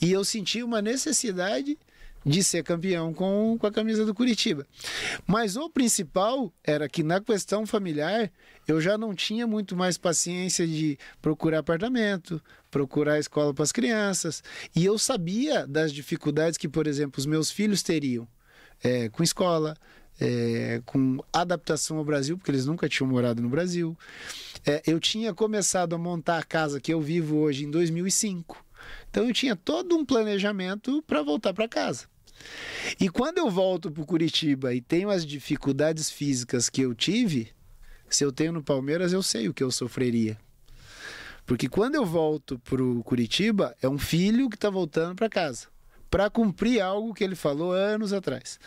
e 0.00 0.12
eu 0.12 0.24
senti 0.24 0.62
uma 0.62 0.80
necessidade 0.80 1.76
de 2.24 2.44
ser 2.44 2.62
campeão 2.62 3.14
com, 3.14 3.56
com 3.58 3.66
a 3.66 3.72
camisa 3.72 4.04
do 4.04 4.14
Curitiba. 4.14 4.66
Mas 5.26 5.56
o 5.56 5.70
principal 5.70 6.52
era 6.62 6.88
que 6.88 7.02
na 7.02 7.18
questão 7.18 7.66
familiar 7.66 8.30
eu 8.68 8.78
já 8.80 8.98
não 8.98 9.14
tinha 9.14 9.46
muito 9.46 9.74
mais 9.74 9.96
paciência 9.96 10.66
de 10.66 10.98
procurar 11.22 11.60
apartamento, 11.60 12.40
procurar 12.70 13.18
escola 13.18 13.54
para 13.54 13.64
as 13.64 13.72
crianças. 13.72 14.42
E 14.76 14.84
eu 14.84 14.98
sabia 14.98 15.66
das 15.66 15.92
dificuldades 15.92 16.58
que, 16.58 16.68
por 16.68 16.86
exemplo, 16.86 17.18
os 17.18 17.26
meus 17.26 17.50
filhos 17.50 17.82
teriam 17.82 18.28
é, 18.82 19.08
com 19.08 19.22
escola, 19.22 19.76
é, 20.20 20.82
com 20.84 21.18
adaptação 21.32 21.96
ao 21.96 22.04
Brasil, 22.04 22.36
porque 22.36 22.50
eles 22.50 22.66
nunca 22.66 22.88
tinham 22.88 23.08
morado 23.08 23.40
no 23.40 23.48
Brasil. 23.48 23.96
É, 24.64 24.82
eu 24.86 25.00
tinha 25.00 25.32
começado 25.32 25.94
a 25.94 25.98
montar 25.98 26.38
a 26.38 26.42
casa 26.42 26.80
que 26.80 26.92
eu 26.92 27.00
vivo 27.00 27.38
hoje 27.38 27.64
em 27.64 27.70
2005. 27.70 28.64
Então 29.08 29.26
eu 29.26 29.32
tinha 29.32 29.56
todo 29.56 29.96
um 29.96 30.04
planejamento 30.04 31.02
para 31.06 31.22
voltar 31.22 31.54
para 31.54 31.68
casa. 31.68 32.06
E 32.98 33.08
quando 33.08 33.38
eu 33.38 33.50
volto 33.50 33.90
para 33.90 34.04
Curitiba 34.04 34.74
e 34.74 34.80
tenho 34.80 35.10
as 35.10 35.26
dificuldades 35.26 36.10
físicas 36.10 36.70
que 36.70 36.80
eu 36.82 36.94
tive, 36.94 37.50
se 38.08 38.24
eu 38.24 38.32
tenho 38.32 38.52
no 38.52 38.62
Palmeiras, 38.62 39.12
eu 39.12 39.22
sei 39.22 39.48
o 39.48 39.54
que 39.54 39.62
eu 39.62 39.70
sofreria. 39.70 40.38
Porque 41.44 41.68
quando 41.68 41.96
eu 41.96 42.06
volto 42.06 42.58
para 42.58 42.82
o 42.82 43.02
Curitiba, 43.02 43.74
é 43.82 43.88
um 43.88 43.98
filho 43.98 44.48
que 44.48 44.56
está 44.56 44.70
voltando 44.70 45.14
para 45.14 45.28
casa 45.28 45.69
para 46.10 46.28
cumprir 46.28 46.80
algo 46.80 47.14
que 47.14 47.22
ele 47.22 47.36
falou 47.36 47.72
anos 47.72 48.12
atrás. 48.12 48.58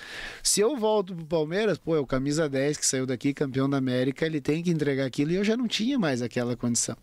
Se 0.42 0.62
eu 0.62 0.78
volto 0.78 1.14
pro 1.14 1.26
Palmeiras, 1.26 1.78
pô, 1.78 1.96
é 1.96 2.00
o 2.00 2.08
camisa 2.08 2.48
10 2.48 2.78
que 2.78 2.86
saiu 2.86 3.06
daqui, 3.06 3.34
campeão 3.34 3.70
da 3.70 3.78
América, 3.78 4.26
ele 4.26 4.40
tem 4.40 4.64
que 4.64 4.72
entregar 4.72 5.06
aquilo 5.06 5.32
e 5.32 5.36
eu 5.36 5.44
já 5.44 5.58
não 5.58 5.68
tinha 5.68 6.00
mais 6.00 6.22
aquela 6.22 6.56
condição. 6.56 6.96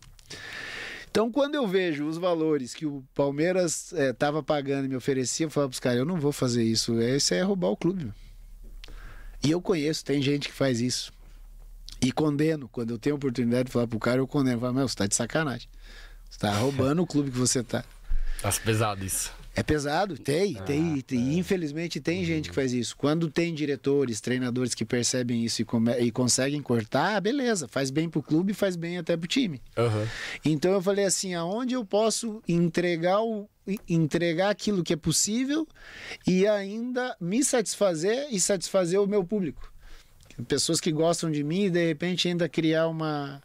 Então, 1.11 1.29
quando 1.29 1.55
eu 1.55 1.67
vejo 1.67 2.07
os 2.07 2.17
valores 2.17 2.73
que 2.73 2.85
o 2.85 3.03
Palmeiras 3.13 3.91
estava 3.91 4.39
é, 4.39 4.41
pagando 4.41 4.85
e 4.85 4.87
me 4.87 4.95
oferecia, 4.95 5.45
eu 5.45 5.49
falo 5.49 5.67
para 5.67 5.73
os 5.73 5.79
caras: 5.79 5.99
eu 5.99 6.05
não 6.05 6.17
vou 6.17 6.31
fazer 6.31 6.63
isso. 6.63 6.99
Isso 7.01 7.33
é 7.33 7.41
roubar 7.41 7.67
o 7.67 7.75
clube. 7.75 8.13
E 9.43 9.51
eu 9.51 9.61
conheço, 9.61 10.05
tem 10.05 10.21
gente 10.21 10.47
que 10.47 10.53
faz 10.53 10.79
isso. 10.79 11.11
E 12.01 12.13
condeno. 12.13 12.69
Quando 12.69 12.91
eu 12.91 12.97
tenho 12.97 13.17
oportunidade 13.17 13.65
de 13.65 13.71
falar 13.71 13.87
pro 13.87 13.99
cara, 13.99 14.19
eu 14.19 14.27
condeno. 14.27 14.55
Eu 14.55 14.61
falo: 14.61 14.73
meu, 14.73 14.87
você 14.87 14.95
tá 14.95 15.05
de 15.05 15.13
sacanagem. 15.13 15.67
Você 16.29 16.39
tá 16.39 16.53
roubando 16.53 17.01
o 17.01 17.07
clube 17.07 17.29
que 17.29 17.37
você 17.37 17.61
tá. 17.61 17.83
Tá 18.41 18.49
pesado 18.63 19.03
isso. 19.03 19.40
É 19.53 19.61
pesado, 19.61 20.17
tem, 20.17 20.55
ah, 20.57 20.63
tem, 20.63 21.01
tem. 21.01 21.29
É. 21.29 21.33
Infelizmente 21.33 21.99
tem 21.99 22.19
uhum. 22.19 22.25
gente 22.25 22.49
que 22.49 22.55
faz 22.55 22.71
isso. 22.71 22.95
Quando 22.95 23.29
tem 23.29 23.53
diretores, 23.53 24.21
treinadores 24.21 24.73
que 24.73 24.85
percebem 24.85 25.43
isso 25.43 25.61
e, 25.61 25.65
come, 25.65 25.91
e 25.99 26.09
conseguem 26.09 26.61
cortar, 26.61 27.19
beleza, 27.19 27.67
faz 27.67 27.91
bem 27.91 28.09
pro 28.09 28.23
clube, 28.23 28.53
faz 28.53 28.77
bem 28.77 28.97
até 28.97 29.17
pro 29.17 29.27
time. 29.27 29.61
Uhum. 29.77 30.07
Então 30.45 30.71
eu 30.71 30.81
falei 30.81 31.03
assim, 31.03 31.33
aonde 31.33 31.73
eu 31.73 31.83
posso 31.83 32.41
entregar 32.47 33.21
o 33.21 33.49
entregar 33.87 34.49
aquilo 34.49 34.83
que 34.83 34.93
é 34.93 34.97
possível 34.97 35.67
e 36.25 36.47
ainda 36.47 37.15
me 37.21 37.43
satisfazer 37.43 38.27
e 38.31 38.39
satisfazer 38.39 38.99
o 38.99 39.05
meu 39.05 39.23
público. 39.23 39.71
Pessoas 40.47 40.81
que 40.81 40.91
gostam 40.91 41.29
de 41.29 41.43
mim 41.43 41.65
e 41.65 41.69
de 41.69 41.85
repente 41.85 42.27
ainda 42.27 42.49
criar 42.49 42.87
uma 42.87 43.41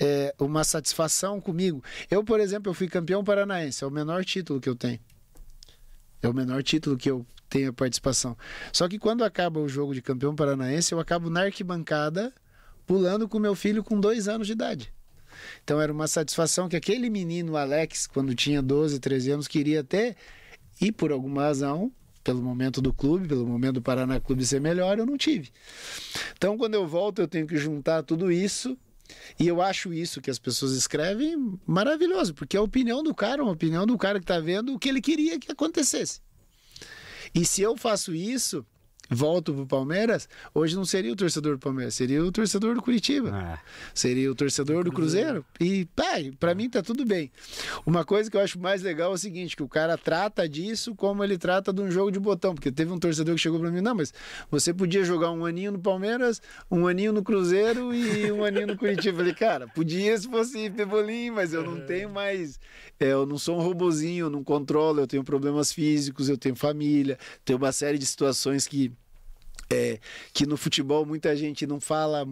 é, 0.00 0.34
uma 0.38 0.64
satisfação 0.64 1.40
comigo. 1.40 1.82
Eu, 2.10 2.24
por 2.24 2.40
exemplo, 2.40 2.70
eu 2.70 2.74
fui 2.74 2.88
campeão 2.88 3.22
paranaense, 3.22 3.84
é 3.84 3.86
o 3.86 3.90
menor 3.90 4.24
título 4.24 4.60
que 4.60 4.68
eu 4.68 4.74
tenho. 4.74 4.98
É 6.22 6.28
o 6.28 6.34
menor 6.34 6.62
título 6.62 6.96
que 6.96 7.10
eu 7.10 7.26
tenho 7.48 7.72
participação. 7.72 8.36
Só 8.72 8.88
que 8.88 8.98
quando 8.98 9.24
acaba 9.24 9.60
o 9.60 9.68
jogo 9.68 9.92
de 9.92 10.00
campeão 10.00 10.34
paranaense, 10.34 10.92
eu 10.92 11.00
acabo 11.00 11.28
na 11.28 11.42
arquibancada 11.42 12.32
pulando 12.86 13.28
com 13.28 13.38
meu 13.38 13.54
filho 13.54 13.82
com 13.82 14.00
dois 14.00 14.28
anos 14.28 14.46
de 14.46 14.52
idade. 14.52 14.92
Então 15.64 15.80
era 15.80 15.92
uma 15.92 16.06
satisfação 16.06 16.68
que 16.68 16.76
aquele 16.76 17.10
menino, 17.10 17.56
Alex, 17.56 18.06
quando 18.06 18.34
tinha 18.34 18.62
12, 18.62 18.98
13 19.00 19.30
anos, 19.32 19.48
queria 19.48 19.82
ter, 19.82 20.16
e 20.80 20.92
por 20.92 21.10
alguma 21.10 21.42
razão, 21.42 21.92
pelo 22.22 22.42
momento 22.42 22.80
do 22.80 22.92
clube, 22.92 23.26
pelo 23.26 23.46
momento 23.46 23.74
do 23.74 23.82
Paraná 23.82 24.20
Clube 24.20 24.44
ser 24.46 24.60
melhor, 24.60 24.98
eu 24.98 25.06
não 25.06 25.16
tive. 25.16 25.50
Então 26.36 26.56
quando 26.56 26.74
eu 26.74 26.86
volto, 26.86 27.20
eu 27.20 27.28
tenho 27.28 27.46
que 27.46 27.56
juntar 27.56 28.02
tudo 28.02 28.30
isso 28.30 28.78
e 29.38 29.48
eu 29.48 29.60
acho 29.60 29.92
isso 29.92 30.20
que 30.20 30.30
as 30.30 30.38
pessoas 30.38 30.72
escrevem 30.72 31.58
maravilhoso, 31.66 32.34
porque 32.34 32.56
é 32.56 32.60
a 32.60 32.62
opinião 32.62 33.02
do 33.02 33.14
cara, 33.14 33.42
uma 33.42 33.52
opinião 33.52 33.86
do 33.86 33.96
cara 33.98 34.18
que 34.18 34.24
está 34.24 34.38
vendo 34.38 34.74
o 34.74 34.78
que 34.78 34.88
ele 34.88 35.00
queria 35.00 35.38
que 35.38 35.50
acontecesse. 35.50 36.20
E 37.34 37.44
se 37.44 37.62
eu 37.62 37.76
faço 37.76 38.14
isso, 38.14 38.64
volto 39.12 39.52
pro 39.52 39.66
Palmeiras, 39.66 40.28
hoje 40.54 40.74
não 40.74 40.84
seria 40.84 41.12
o 41.12 41.16
torcedor 41.16 41.54
do 41.54 41.58
Palmeiras, 41.58 41.94
seria 41.94 42.24
o 42.24 42.32
torcedor 42.32 42.74
do 42.74 42.82
Curitiba. 42.82 43.28
É. 43.54 43.58
Seria 43.94 44.30
o 44.30 44.34
torcedor 44.34 44.84
do 44.84 44.92
Cruzeiro. 44.92 45.44
E, 45.60 45.84
pai, 45.94 46.32
para 46.38 46.54
mim 46.54 46.68
tá 46.68 46.82
tudo 46.82 47.04
bem. 47.04 47.30
Uma 47.84 48.04
coisa 48.04 48.30
que 48.30 48.36
eu 48.36 48.40
acho 48.40 48.58
mais 48.58 48.82
legal 48.82 49.12
é 49.12 49.14
o 49.14 49.18
seguinte, 49.18 49.56
que 49.56 49.62
o 49.62 49.68
cara 49.68 49.96
trata 49.98 50.48
disso 50.48 50.94
como 50.94 51.22
ele 51.22 51.36
trata 51.38 51.72
de 51.72 51.80
um 51.80 51.90
jogo 51.90 52.10
de 52.10 52.18
botão, 52.18 52.54
porque 52.54 52.72
teve 52.72 52.92
um 52.92 52.98
torcedor 52.98 53.34
que 53.34 53.40
chegou 53.40 53.60
para 53.60 53.70
mim, 53.70 53.80
não, 53.80 53.94
mas 53.94 54.12
você 54.50 54.72
podia 54.72 55.04
jogar 55.04 55.30
um 55.30 55.44
aninho 55.44 55.72
no 55.72 55.78
Palmeiras, 55.78 56.40
um 56.70 56.86
aninho 56.86 57.12
no 57.12 57.22
Cruzeiro 57.22 57.94
e 57.94 58.30
um 58.32 58.44
aninho 58.44 58.68
no 58.68 58.76
Curitiba. 58.76 59.12
Eu 59.12 59.16
falei, 59.16 59.34
cara, 59.34 59.68
podia 59.68 60.16
se 60.16 60.28
fosse 60.28 60.70
Pebolim, 60.70 61.30
mas 61.30 61.52
eu 61.52 61.62
não 61.62 61.80
tenho 61.80 62.10
mais, 62.10 62.58
é, 62.98 63.06
eu 63.06 63.26
não 63.26 63.38
sou 63.38 63.58
um 63.58 63.62
robozinho, 63.62 64.26
eu 64.26 64.30
não 64.30 64.42
controlo, 64.42 65.00
eu 65.00 65.06
tenho 65.06 65.24
problemas 65.24 65.72
físicos, 65.72 66.28
eu 66.28 66.38
tenho 66.38 66.56
família, 66.56 67.18
tenho 67.44 67.58
uma 67.58 67.72
série 67.72 67.98
de 67.98 68.06
situações 68.06 68.66
que 68.66 68.92
é, 69.72 69.98
que 70.32 70.46
no 70.46 70.56
futebol 70.56 71.06
muita 71.06 71.34
gente 71.34 71.66
não 71.66 71.80
fala. 71.80 72.26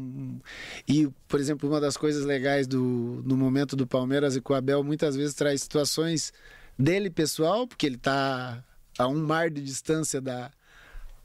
E, 0.86 1.08
por 1.26 1.40
exemplo, 1.40 1.68
uma 1.68 1.80
das 1.80 1.96
coisas 1.96 2.24
legais 2.24 2.66
do, 2.66 3.22
no 3.24 3.36
momento 3.36 3.74
do 3.74 3.86
Palmeiras 3.86 4.36
e 4.36 4.40
com 4.40 4.52
o 4.52 4.56
Abel 4.56 4.84
muitas 4.84 5.16
vezes 5.16 5.34
traz 5.34 5.62
situações 5.62 6.32
dele 6.78 7.10
pessoal, 7.10 7.66
porque 7.66 7.86
ele 7.86 7.96
está 7.96 8.62
a 8.98 9.06
um 9.06 9.24
mar 9.24 9.50
de 9.50 9.62
distância 9.62 10.20
da, 10.20 10.50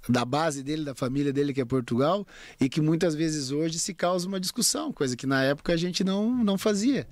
da 0.08 0.24
base 0.24 0.64
dele, 0.64 0.86
da 0.86 0.96
família 0.96 1.34
dele, 1.34 1.54
que 1.54 1.62
é 1.62 1.66
Portugal, 1.66 2.26
e 2.60 2.70
que 2.70 2.80
muitas 2.80 3.16
vezes 3.16 3.52
hoje 3.52 3.80
se 3.80 3.94
causa 3.94 4.28
uma 4.28 4.40
discussão, 4.40 4.94
coisa 4.94 5.16
que 5.16 5.28
na 5.28 5.44
época 5.44 5.74
a 5.74 5.78
gente 5.78 6.04
não, 6.04 6.44
não 6.44 6.58
fazia. 6.58 7.08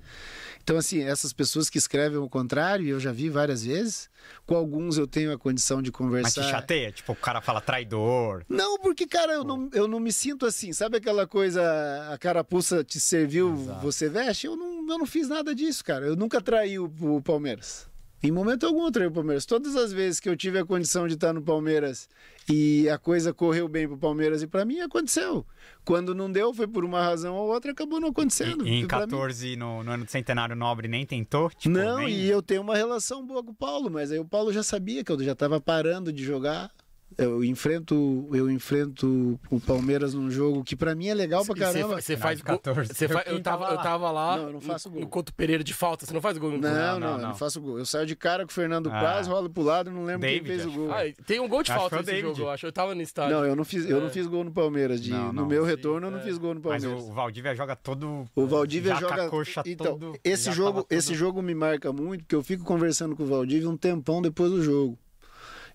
Então, 0.64 0.78
assim, 0.78 1.02
essas 1.02 1.30
pessoas 1.30 1.68
que 1.68 1.76
escrevem 1.76 2.16
o 2.16 2.26
contrário, 2.26 2.88
eu 2.88 2.98
já 2.98 3.12
vi 3.12 3.28
várias 3.28 3.66
vezes, 3.66 4.08
com 4.46 4.56
alguns 4.56 4.96
eu 4.96 5.06
tenho 5.06 5.30
a 5.30 5.36
condição 5.38 5.82
de 5.82 5.92
conversar. 5.92 6.40
Mas 6.40 6.48
te 6.48 6.50
chateia? 6.50 6.90
Tipo, 6.90 7.12
o 7.12 7.16
cara 7.16 7.42
fala 7.42 7.60
traidor. 7.60 8.46
Não, 8.48 8.78
porque, 8.78 9.06
cara, 9.06 9.34
eu 9.34 9.44
não, 9.44 9.68
eu 9.74 9.86
não 9.86 10.00
me 10.00 10.10
sinto 10.10 10.46
assim. 10.46 10.72
Sabe 10.72 10.96
aquela 10.96 11.26
coisa, 11.26 11.62
a 12.10 12.16
carapuça 12.16 12.82
te 12.82 12.98
serviu, 12.98 13.52
Exato. 13.52 13.80
você 13.82 14.08
veste? 14.08 14.46
Eu 14.46 14.56
não, 14.56 14.90
eu 14.90 14.98
não 14.98 15.04
fiz 15.04 15.28
nada 15.28 15.54
disso, 15.54 15.84
cara. 15.84 16.06
Eu 16.06 16.16
nunca 16.16 16.40
traí 16.40 16.78
o, 16.78 16.90
o 17.02 17.20
Palmeiras. 17.20 17.86
Em 18.24 18.30
momento 18.32 18.64
algum 18.64 18.86
eu 18.86 18.90
traí 18.90 19.06
o 19.06 19.10
Palmeiras. 19.12 19.44
Todas 19.44 19.76
as 19.76 19.92
vezes 19.92 20.18
que 20.18 20.28
eu 20.30 20.34
tive 20.36 20.58
a 20.58 20.64
condição 20.64 21.06
de 21.06 21.12
estar 21.12 21.34
no 21.34 21.42
Palmeiras 21.42 22.08
e 22.50 22.88
a 22.88 22.96
coisa 22.96 23.34
correu 23.34 23.68
bem 23.68 23.86
pro 23.86 23.98
Palmeiras 23.98 24.42
e 24.42 24.46
para 24.46 24.64
mim 24.64 24.80
aconteceu. 24.80 25.44
Quando 25.84 26.14
não 26.14 26.32
deu, 26.32 26.54
foi 26.54 26.66
por 26.66 26.86
uma 26.86 27.02
razão 27.02 27.34
ou 27.36 27.52
outra, 27.52 27.72
acabou 27.72 28.00
não 28.00 28.08
acontecendo. 28.08 28.66
E, 28.66 28.70
e 28.70 28.74
em 28.80 28.86
Pra 28.86 29.00
mim- 29.00 29.04
14, 29.10 29.56
no, 29.56 29.84
no 29.84 29.90
ano 29.92 30.04
do 30.06 30.10
Centenário 30.10 30.56
Nobre, 30.56 30.88
nem 30.88 31.04
tentou? 31.04 31.50
Tipo, 31.50 31.68
Não, 31.76 31.98
nem- 31.98 32.08
e 32.14 32.26
eu 32.26 32.40
tenho 32.40 32.62
uma 32.62 32.74
relação 32.74 33.26
boa 33.26 33.44
com 33.44 33.50
o 33.50 33.54
Paulo, 33.54 33.90
mas 33.90 34.10
aí 34.10 34.18
o 34.18 34.24
Paulo 34.24 34.50
já 34.54 34.62
sabia 34.62 35.04
que 35.04 35.12
eu 35.12 35.22
já 35.22 35.32
estava 35.32 35.60
parando 35.60 36.10
de 36.10 36.24
jogar. 36.24 36.70
Eu 37.16 37.44
enfrento, 37.44 38.28
eu 38.32 38.50
enfrento 38.50 39.38
o 39.48 39.60
Palmeiras 39.60 40.14
num 40.14 40.28
jogo 40.28 40.64
que 40.64 40.74
pra 40.74 40.96
mim 40.96 41.06
é 41.06 41.14
legal 41.14 41.44
pra 41.44 41.54
caramba. 41.54 42.00
Você 42.00 42.16
faz 42.16 42.38
de 42.38 42.44
gol. 42.44 42.58
14. 42.58 42.92
Você 42.92 43.06
faz, 43.06 43.26
eu, 43.28 43.40
tava, 43.40 43.66
eu 43.66 43.74
lá? 43.76 43.82
tava 43.84 44.10
lá 44.10 44.36
Não, 44.36 44.42
eu 44.48 44.52
não 44.54 44.60
faço 44.60 44.88
no, 44.88 44.94
gol. 44.94 45.02
no 45.02 45.08
Couto 45.08 45.32
Pereira 45.32 45.62
de 45.62 45.72
falta. 45.72 46.04
Você 46.04 46.12
não 46.12 46.20
faz 46.20 46.36
gol 46.38 46.50
no 46.50 46.58
Não, 46.58 46.70
não, 46.72 46.98
não, 47.00 47.08
eu 47.12 47.18
não. 47.18 47.28
não 47.28 47.34
faço 47.36 47.60
gol. 47.60 47.78
Eu 47.78 47.86
saio 47.86 48.04
de 48.04 48.16
cara 48.16 48.44
com 48.44 48.50
o 48.50 48.52
Fernando 48.54 48.88
Ah. 48.92 49.00
Paz, 49.00 49.28
rolo 49.28 49.48
pro 49.48 49.62
lado, 49.62 49.92
não 49.92 50.04
lembro 50.04 50.22
David, 50.22 50.40
quem 50.44 50.56
fez 50.58 50.66
o 50.66 50.72
gol. 50.72 50.90
Ah, 50.92 51.02
tem 51.24 51.38
um 51.38 51.48
gol 51.48 51.62
de 51.62 51.70
Acho 51.70 51.80
falta 51.80 51.96
nesse 51.98 52.06
David. 52.10 52.26
jogo, 52.30 52.40
eu 52.40 52.50
acho. 52.50 52.66
Eu 52.66 52.72
tava 52.72 52.94
no 52.96 53.02
estádio. 53.02 53.36
Não, 53.36 53.44
eu 53.44 53.54
não 53.54 53.64
fiz, 53.64 53.88
eu 53.88 54.00
não 54.00 54.08
É. 54.08 54.10
fiz 54.10 54.26
gol 54.26 54.42
no 54.42 54.50
Palmeiras. 54.50 55.00
De, 55.00 55.10
Não, 55.10 55.26
no 55.28 55.32
não, 55.32 55.46
meu 55.46 55.62
sim, 55.62 55.70
retorno, 55.70 56.08
eu 56.08 56.10
não 56.10 56.18
é. 56.18 56.22
fiz 56.22 56.36
gol 56.36 56.54
no 56.54 56.60
Mas 56.64 56.82
Palmeiras. 56.82 57.08
o 57.08 57.12
Valdívia 57.14 57.54
joga 57.54 57.76
todo. 57.76 58.24
O 58.34 58.46
Valdívia 58.46 58.96
joga. 58.96 59.28
coxa 59.28 59.62
então, 59.66 59.96
todo- 59.98 60.18
esse 60.24 60.50
jogo, 60.50 60.82
todo- 60.82 60.86
esse 60.92 61.14
jogo 61.14 61.40
me 61.40 61.54
marca 61.54 61.92
muito, 61.92 62.22
porque 62.24 62.34
eu 62.34 62.42
fico 62.42 62.64
conversando 62.64 63.14
com 63.14 63.22
o 63.22 63.26
Valdívia 63.26 63.70
um 63.70 63.76
tempão 63.76 64.20
depois 64.20 64.50
do 64.50 64.60
jogo. 64.60 64.98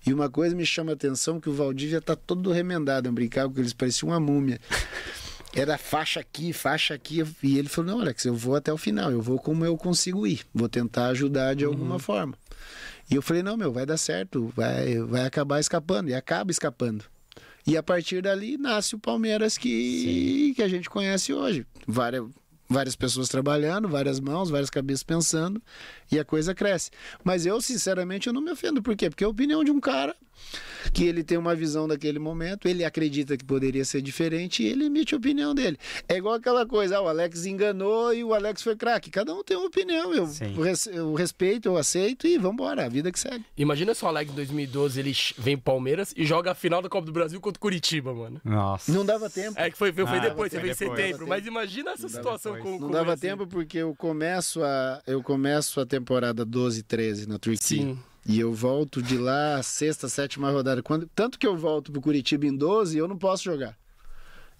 E 0.06 0.14
uma 0.14 0.30
coisa 0.30 0.56
me 0.56 0.66
chama 0.66 0.92
a 0.92 0.94
atenção 0.94 1.40
que 1.40 1.50
o 1.50 1.54
Valdívia 1.54 2.02
tá 2.02 2.16
todo 2.16 2.52
remendado, 2.52 3.08
eu 3.08 3.12
brincava 3.12 3.52
com 3.52 3.60
eles, 3.60 3.74
parecia 3.74 4.08
uma 4.08 4.20
múmia. 4.20 4.60
Era 5.54 5.78
faixa 5.78 6.20
aqui, 6.20 6.54
faixa 6.54 6.94
aqui, 6.94 7.24
e 7.42 7.58
ele 7.58 7.68
falou: 7.68 7.92
"Não, 7.92 8.02
Alex, 8.02 8.24
eu 8.26 8.36
vou 8.36 8.56
até 8.56 8.72
o 8.72 8.78
final, 8.78 9.12
eu 9.12 9.22
vou 9.22 9.40
como 9.40 9.66
eu 9.66 9.76
consigo 9.76 10.28
ir, 10.28 10.42
vou 10.54 10.70
tentar 10.70 11.08
ajudar 11.08 11.56
de 11.56 11.66
alguma 11.66 11.98
forma". 12.00 12.36
E 13.10 13.16
eu 13.16 13.22
falei: 13.22 13.42
"Não, 13.42 13.58
meu, 13.58 13.72
vai 13.72 13.86
dar 13.86 13.98
certo, 13.98 14.54
vai 14.56 15.00
vai 15.00 15.26
acabar 15.26 15.60
escapando", 15.60 16.10
e 16.10 16.14
acaba 16.14 16.52
escapando. 16.52 17.04
E 17.66 17.76
a 17.78 17.84
partir 17.84 18.22
dali 18.22 18.58
nasce 18.58 18.96
o 18.96 19.00
Palmeiras 19.00 19.58
que, 19.58 20.54
que 20.56 20.64
a 20.64 20.68
gente 20.68 20.90
conhece 20.90 21.34
hoje. 21.34 21.66
Várias, 21.88 22.24
várias 22.70 22.96
pessoas 22.96 23.28
trabalhando, 23.28 23.90
várias 23.90 24.20
mãos, 24.20 24.50
várias 24.50 24.70
cabeças 24.70 25.04
pensando, 25.04 25.62
e 26.12 26.20
a 26.20 26.24
coisa 26.24 26.54
cresce. 26.54 26.91
Mas 27.24 27.46
eu, 27.46 27.60
sinceramente, 27.62 28.28
eu 28.28 28.34
não 28.34 28.41
me 28.41 28.52
ofendo. 28.52 28.82
Por 28.82 28.96
quê? 28.96 29.10
Porque 29.10 29.24
é 29.24 29.28
a 29.28 29.30
opinião 29.30 29.64
de 29.64 29.72
um 29.72 29.80
cara 29.80 30.16
que 30.93 31.03
ele 31.06 31.23
tem 31.23 31.38
uma 31.38 31.56
visão 31.56 31.88
daquele 31.88 32.19
momento, 32.19 32.68
ele 32.68 32.84
acredita 32.84 33.35
que 33.38 33.43
poderia 33.45 33.84
ser 33.85 34.01
diferente 34.01 34.64
e 34.64 34.68
ele 34.68 34.85
emite 34.85 35.14
a 35.14 35.18
opinião 35.18 35.53
dele. 35.56 35.77
É 36.07 36.18
igual 36.18 36.35
aquela 36.35 36.65
coisa, 36.65 36.97
ah, 36.97 37.01
o 37.01 37.07
Alex 37.07 37.45
enganou 37.45 38.14
e 38.14 38.23
o 38.23 38.34
Alex 38.34 38.61
foi 38.61 38.76
craque. 38.76 39.10
Cada 39.10 39.34
um 39.34 39.43
tem 39.43 39.57
uma 39.57 39.68
opinião. 39.68 40.14
Eu, 40.14 40.26
res- 40.64 40.88
eu 40.88 41.14
respeito, 41.14 41.68
eu 41.68 41.77
aceito 41.77 42.27
e 42.27 42.38
vamos 42.38 42.53
embora, 42.53 42.85
a 42.85 42.89
vida 42.89 43.11
que 43.11 43.19
segue. 43.19 43.43
Imagina 43.57 43.93
se 43.93 44.03
o 44.03 44.07
Alex 44.07 44.31
em 44.31 44.35
2012 44.35 44.99
ele 44.99 45.14
vem 45.38 45.56
pro 45.57 45.65
Palmeiras 45.73 46.14
e 46.15 46.26
joga 46.26 46.51
a 46.51 46.56
final 46.56 46.81
da 46.81 46.89
Copa 46.89 47.06
do 47.06 47.11
Brasil 47.11 47.39
contra 47.39 47.57
o 47.57 47.61
Curitiba, 47.61 48.14
mano. 48.14 48.41
Nossa. 48.43 48.91
Não 48.91 49.06
dava 49.06 49.30
tempo. 49.30 49.60
É 49.60 49.69
que 49.69 49.77
foi, 49.77 49.91
foi, 49.93 50.06
foi 50.06 50.18
Ah, 50.18 50.22
depois, 50.22 50.51
foi 50.51 50.60
você 50.60 50.61
veio 50.61 50.72
em 50.72 50.76
setembro. 50.76 51.27
Mas 51.27 51.45
imagina 51.45 51.91
essa 51.91 52.07
situação 52.10 52.57
com 52.60 52.72
Não 52.72 52.80
com 52.80 52.91
dava 52.91 53.15
tempo 53.18 53.45
porque 53.47 53.77
eu 53.80 53.95
começo 53.95 54.64
a 54.64 55.01
eu 55.06 55.22
começo 55.23 55.80
a 55.80 55.85
temporada 55.85 56.43
12 56.45 56.84
13 56.84 57.27
na 57.27 57.38
Turquia. 57.39 57.60
Sim. 57.61 57.99
E 58.30 58.39
eu 58.39 58.53
volto 58.53 59.01
de 59.01 59.18
lá 59.18 59.60
sexta, 59.64 60.07
sétima 60.07 60.51
rodada. 60.51 60.84
Quando, 60.84 61.10
tanto 61.15 61.39
que 61.39 61.47
eu 61.47 61.57
volto 61.57 61.91
pro 61.91 61.99
Curitiba 61.99 62.45
em 62.45 62.56
12, 62.56 62.95
eu 62.95 63.07
não 63.07 63.18
posso 63.18 63.43
jogar. 63.43 63.76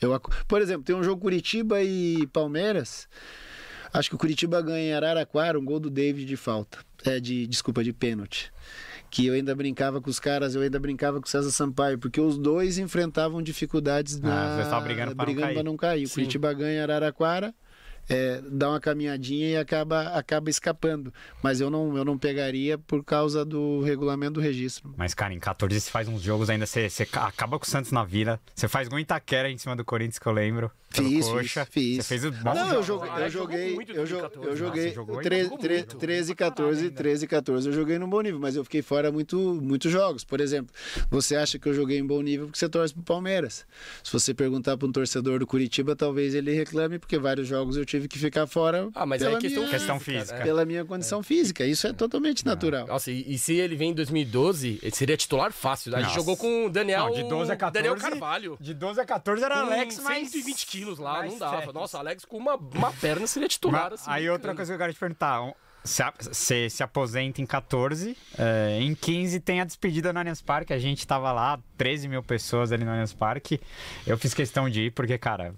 Eu, 0.01 0.19
por 0.47 0.59
exemplo, 0.59 0.81
tem 0.81 0.95
um 0.95 1.03
jogo 1.03 1.21
Curitiba 1.21 1.79
e 1.79 2.25
Palmeiras. 2.33 3.07
Acho 3.93 4.09
que 4.09 4.15
o 4.15 4.17
Curitiba 4.17 4.59
ganha 4.59 4.89
em 4.89 4.93
Araraquara, 4.93 5.59
um 5.59 5.63
gol 5.63 5.79
do 5.79 5.91
David 5.91 6.25
de 6.25 6.35
falta. 6.35 6.79
É 7.05 7.19
de, 7.19 7.45
desculpa, 7.45 7.83
de 7.83 7.93
pênalti. 7.93 8.51
Que 9.11 9.27
eu 9.27 9.35
ainda 9.35 9.53
brincava 9.53 10.01
com 10.01 10.09
os 10.09 10.19
caras, 10.19 10.55
eu 10.55 10.63
ainda 10.63 10.79
brincava 10.79 11.19
com 11.21 11.27
o 11.27 11.29
César 11.29 11.51
Sampaio, 11.51 11.99
porque 11.99 12.19
os 12.19 12.39
dois 12.39 12.79
enfrentavam 12.79 13.39
dificuldades 13.39 14.19
na. 14.19 14.55
vocês 14.55 14.65
estavam 14.65 14.83
brigando 14.83 15.15
pra 15.15 15.63
não 15.63 15.63
não 15.63 15.77
cair. 15.77 16.07
O. 16.07 16.09
Curitiba 16.09 16.51
ganha 16.53 16.81
Araraquara, 16.81 17.53
é, 18.10 18.41
dá 18.49 18.69
uma 18.69 18.80
caminhadinha 18.80 19.48
e 19.49 19.57
acaba, 19.57 20.02
acaba 20.18 20.49
escapando. 20.49 21.14
Mas 21.44 21.61
eu 21.61 21.69
não, 21.69 21.95
eu 21.95 22.03
não 22.03 22.18
pegaria 22.18 22.77
por 22.77 23.03
causa 23.03 23.45
do 23.45 23.81
regulamento 23.81 24.34
do 24.34 24.41
registro. 24.41 24.94
Mas, 24.98 25.14
cara, 25.14 25.34
em 25.34 25.40
14 25.40 25.80
você 25.80 25.90
faz 25.91 26.07
uns 26.07 26.22
jogos 26.22 26.49
ainda, 26.49 26.65
você, 26.65 26.90
você 26.90 27.06
ca- 27.06 27.27
acaba 27.27 27.57
com 27.60 27.65
o 27.65 27.69
Santos 27.69 27.91
na 27.91 28.03
vila. 28.03 28.40
Você 28.56 28.68
faz 28.68 28.88
gol 28.88 28.99
em 28.99 29.03
Itaquera 29.03 29.49
em 29.49 29.57
cima 29.57 29.76
do 29.76 29.86
Corinthians, 29.86 30.19
que 30.19 30.26
eu 30.27 30.31
lembro. 30.34 30.72
Fiz, 30.91 31.28
coxa. 31.28 31.66
fiz, 31.66 31.74
fiz. 31.74 31.95
Você 31.98 32.03
fez 32.03 32.26
o 32.26 32.32
bom 32.32 32.53
Não, 32.53 32.74
eu 32.74 32.84
joguei, 32.84 33.10
Ah, 33.10 33.14
eu 33.14 33.22
ele 33.22 33.30
jogou 33.30 33.52
joguei, 33.57 33.70
eu, 33.74 34.06
jo- 34.06 34.18
2014. 34.20 34.48
eu 34.48 34.52
Ah, 34.52 34.56
joguei 34.56 34.84
você 34.90 34.95
jogou? 34.95 35.22
tre- 35.22 35.44
Jogou 35.44 35.57
tre- 35.60 35.78
muito. 35.78 35.98
13 35.98 36.32
e 36.32 36.36
Pra 36.36 36.45
caralho 36.45 36.56
14, 36.56 36.84
ainda. 36.86 36.95
13 36.95 37.26
e 37.26 37.28
14 37.28 37.68
eu 37.68 37.74
joguei 37.74 37.99
num 37.99 38.10
bom 38.10 38.22
nível, 38.22 38.40
mas 38.40 38.56
eu 38.56 38.64
fiquei 38.64 38.82
fora 38.82 39.11
muito, 39.11 39.38
muitos 39.61 39.91
jogos. 39.91 40.24
Por 40.24 40.41
exemplo, 40.41 40.74
você 41.10 41.36
acha 41.36 41.60
que 41.60 41.70
eu 41.70 41.74
joguei 41.74 41.99
em 41.99 42.06
bom 42.06 42.22
nível 42.22 42.48
porque 42.48 42.57
você 42.60 42.68
torce 42.68 42.94
pro 42.94 43.03
Palmeiras. 43.03 43.66
Se 44.03 44.11
você 44.11 44.34
perguntar 44.34 44.78
para 44.78 44.88
um 44.88 44.91
torcedor 44.91 45.40
do 45.40 45.45
Curitiba, 45.48 45.95
talvez 45.95 46.34
ele 46.34 46.52
reclame 46.53 46.98
porque 46.98 47.18
vários 47.20 47.48
jogos 47.48 47.78
eu 47.78 47.86
tive 47.86 48.07
que 48.07 48.18
ficar 48.18 48.48
fora 48.48 48.90
Ah, 48.95 49.06
mas 49.06 49.22
aí 49.22 49.34
é 49.34 49.38
questão 49.38 49.61
minha- 49.64 49.72
Questão 49.72 49.99
física, 49.99 50.20
física. 50.22 50.38
né? 50.40 50.44
pela 50.44 50.66
minha 50.66 50.84
condição 50.86 51.22
física. 51.22 51.66
Isso 51.66 51.86
é 51.88 51.94
totalmente 51.94 52.45
natural. 52.45 52.88
Nossa, 52.88 53.11
e, 53.11 53.26
e 53.34 53.38
se 53.38 53.53
ele 53.53 53.76
vem 53.76 53.91
em 53.91 53.94
2012, 53.94 54.80
ele 54.82 54.95
seria 54.95 55.16
titular 55.16 55.52
fácil. 55.52 55.94
A 55.94 55.98
gente 55.99 56.07
Nossa. 56.07 56.20
jogou 56.20 56.36
com 56.36 56.66
o 56.66 56.70
Daniel, 56.70 57.06
Não, 57.10 57.14
de 57.14 57.24
12 57.30 57.52
a 57.52 57.56
14. 57.56 57.88
Daniel 57.88 57.95
Carvalho. 58.02 58.57
De 58.60 58.74
12 58.74 58.99
a 58.99 59.06
14 59.06 59.44
era 59.44 59.60
Alex, 59.60 59.99
mas. 60.03 60.30
120 60.30 60.66
quilos 60.66 60.78
lá, 60.99 61.19
mais 61.19 61.31
não 61.31 61.39
dava. 61.39 61.57
técnico. 61.57 61.80
Nossa, 61.80 61.97
Alex 61.97 62.26
com 62.26 62.38
uma, 62.38 62.56
uma 62.56 62.91
perna 62.93 63.27
seria 63.27 63.47
titular. 63.47 63.93
Assim, 63.93 64.10
aí 64.10 64.30
outra 64.30 64.56
coisa 64.56 64.72
que 64.72 64.76
eu 64.76 64.80
quero 64.80 64.93
te 64.93 64.99
perguntar. 64.99 65.53
você 65.84 66.69
se 66.69 66.84
aposenta 66.84 67.41
em 67.41 67.45
14, 67.45 68.18
é, 68.38 68.80
em 68.81 68.93
15 68.95 69.39
tem 69.39 69.61
a 69.61 69.65
despedida 69.65 70.14
no 70.14 70.19
Allianz 70.19 70.41
Parque. 70.41 70.73
A 70.73 70.80
gente 70.80 71.06
tava 71.06 71.31
lá, 71.31 71.60
13 71.80 72.10
mil 72.10 72.22
pessoas 72.22 72.73
ali 72.73 72.84
no 72.84 72.91
Allianz 72.91 73.14
Parque. 73.14 73.60
Eu 74.06 74.18
fiz 74.18 74.34
questão 74.34 74.69
de 74.69 74.88
ir 74.88 74.91
porque, 74.91 75.18
cara, 75.18 75.56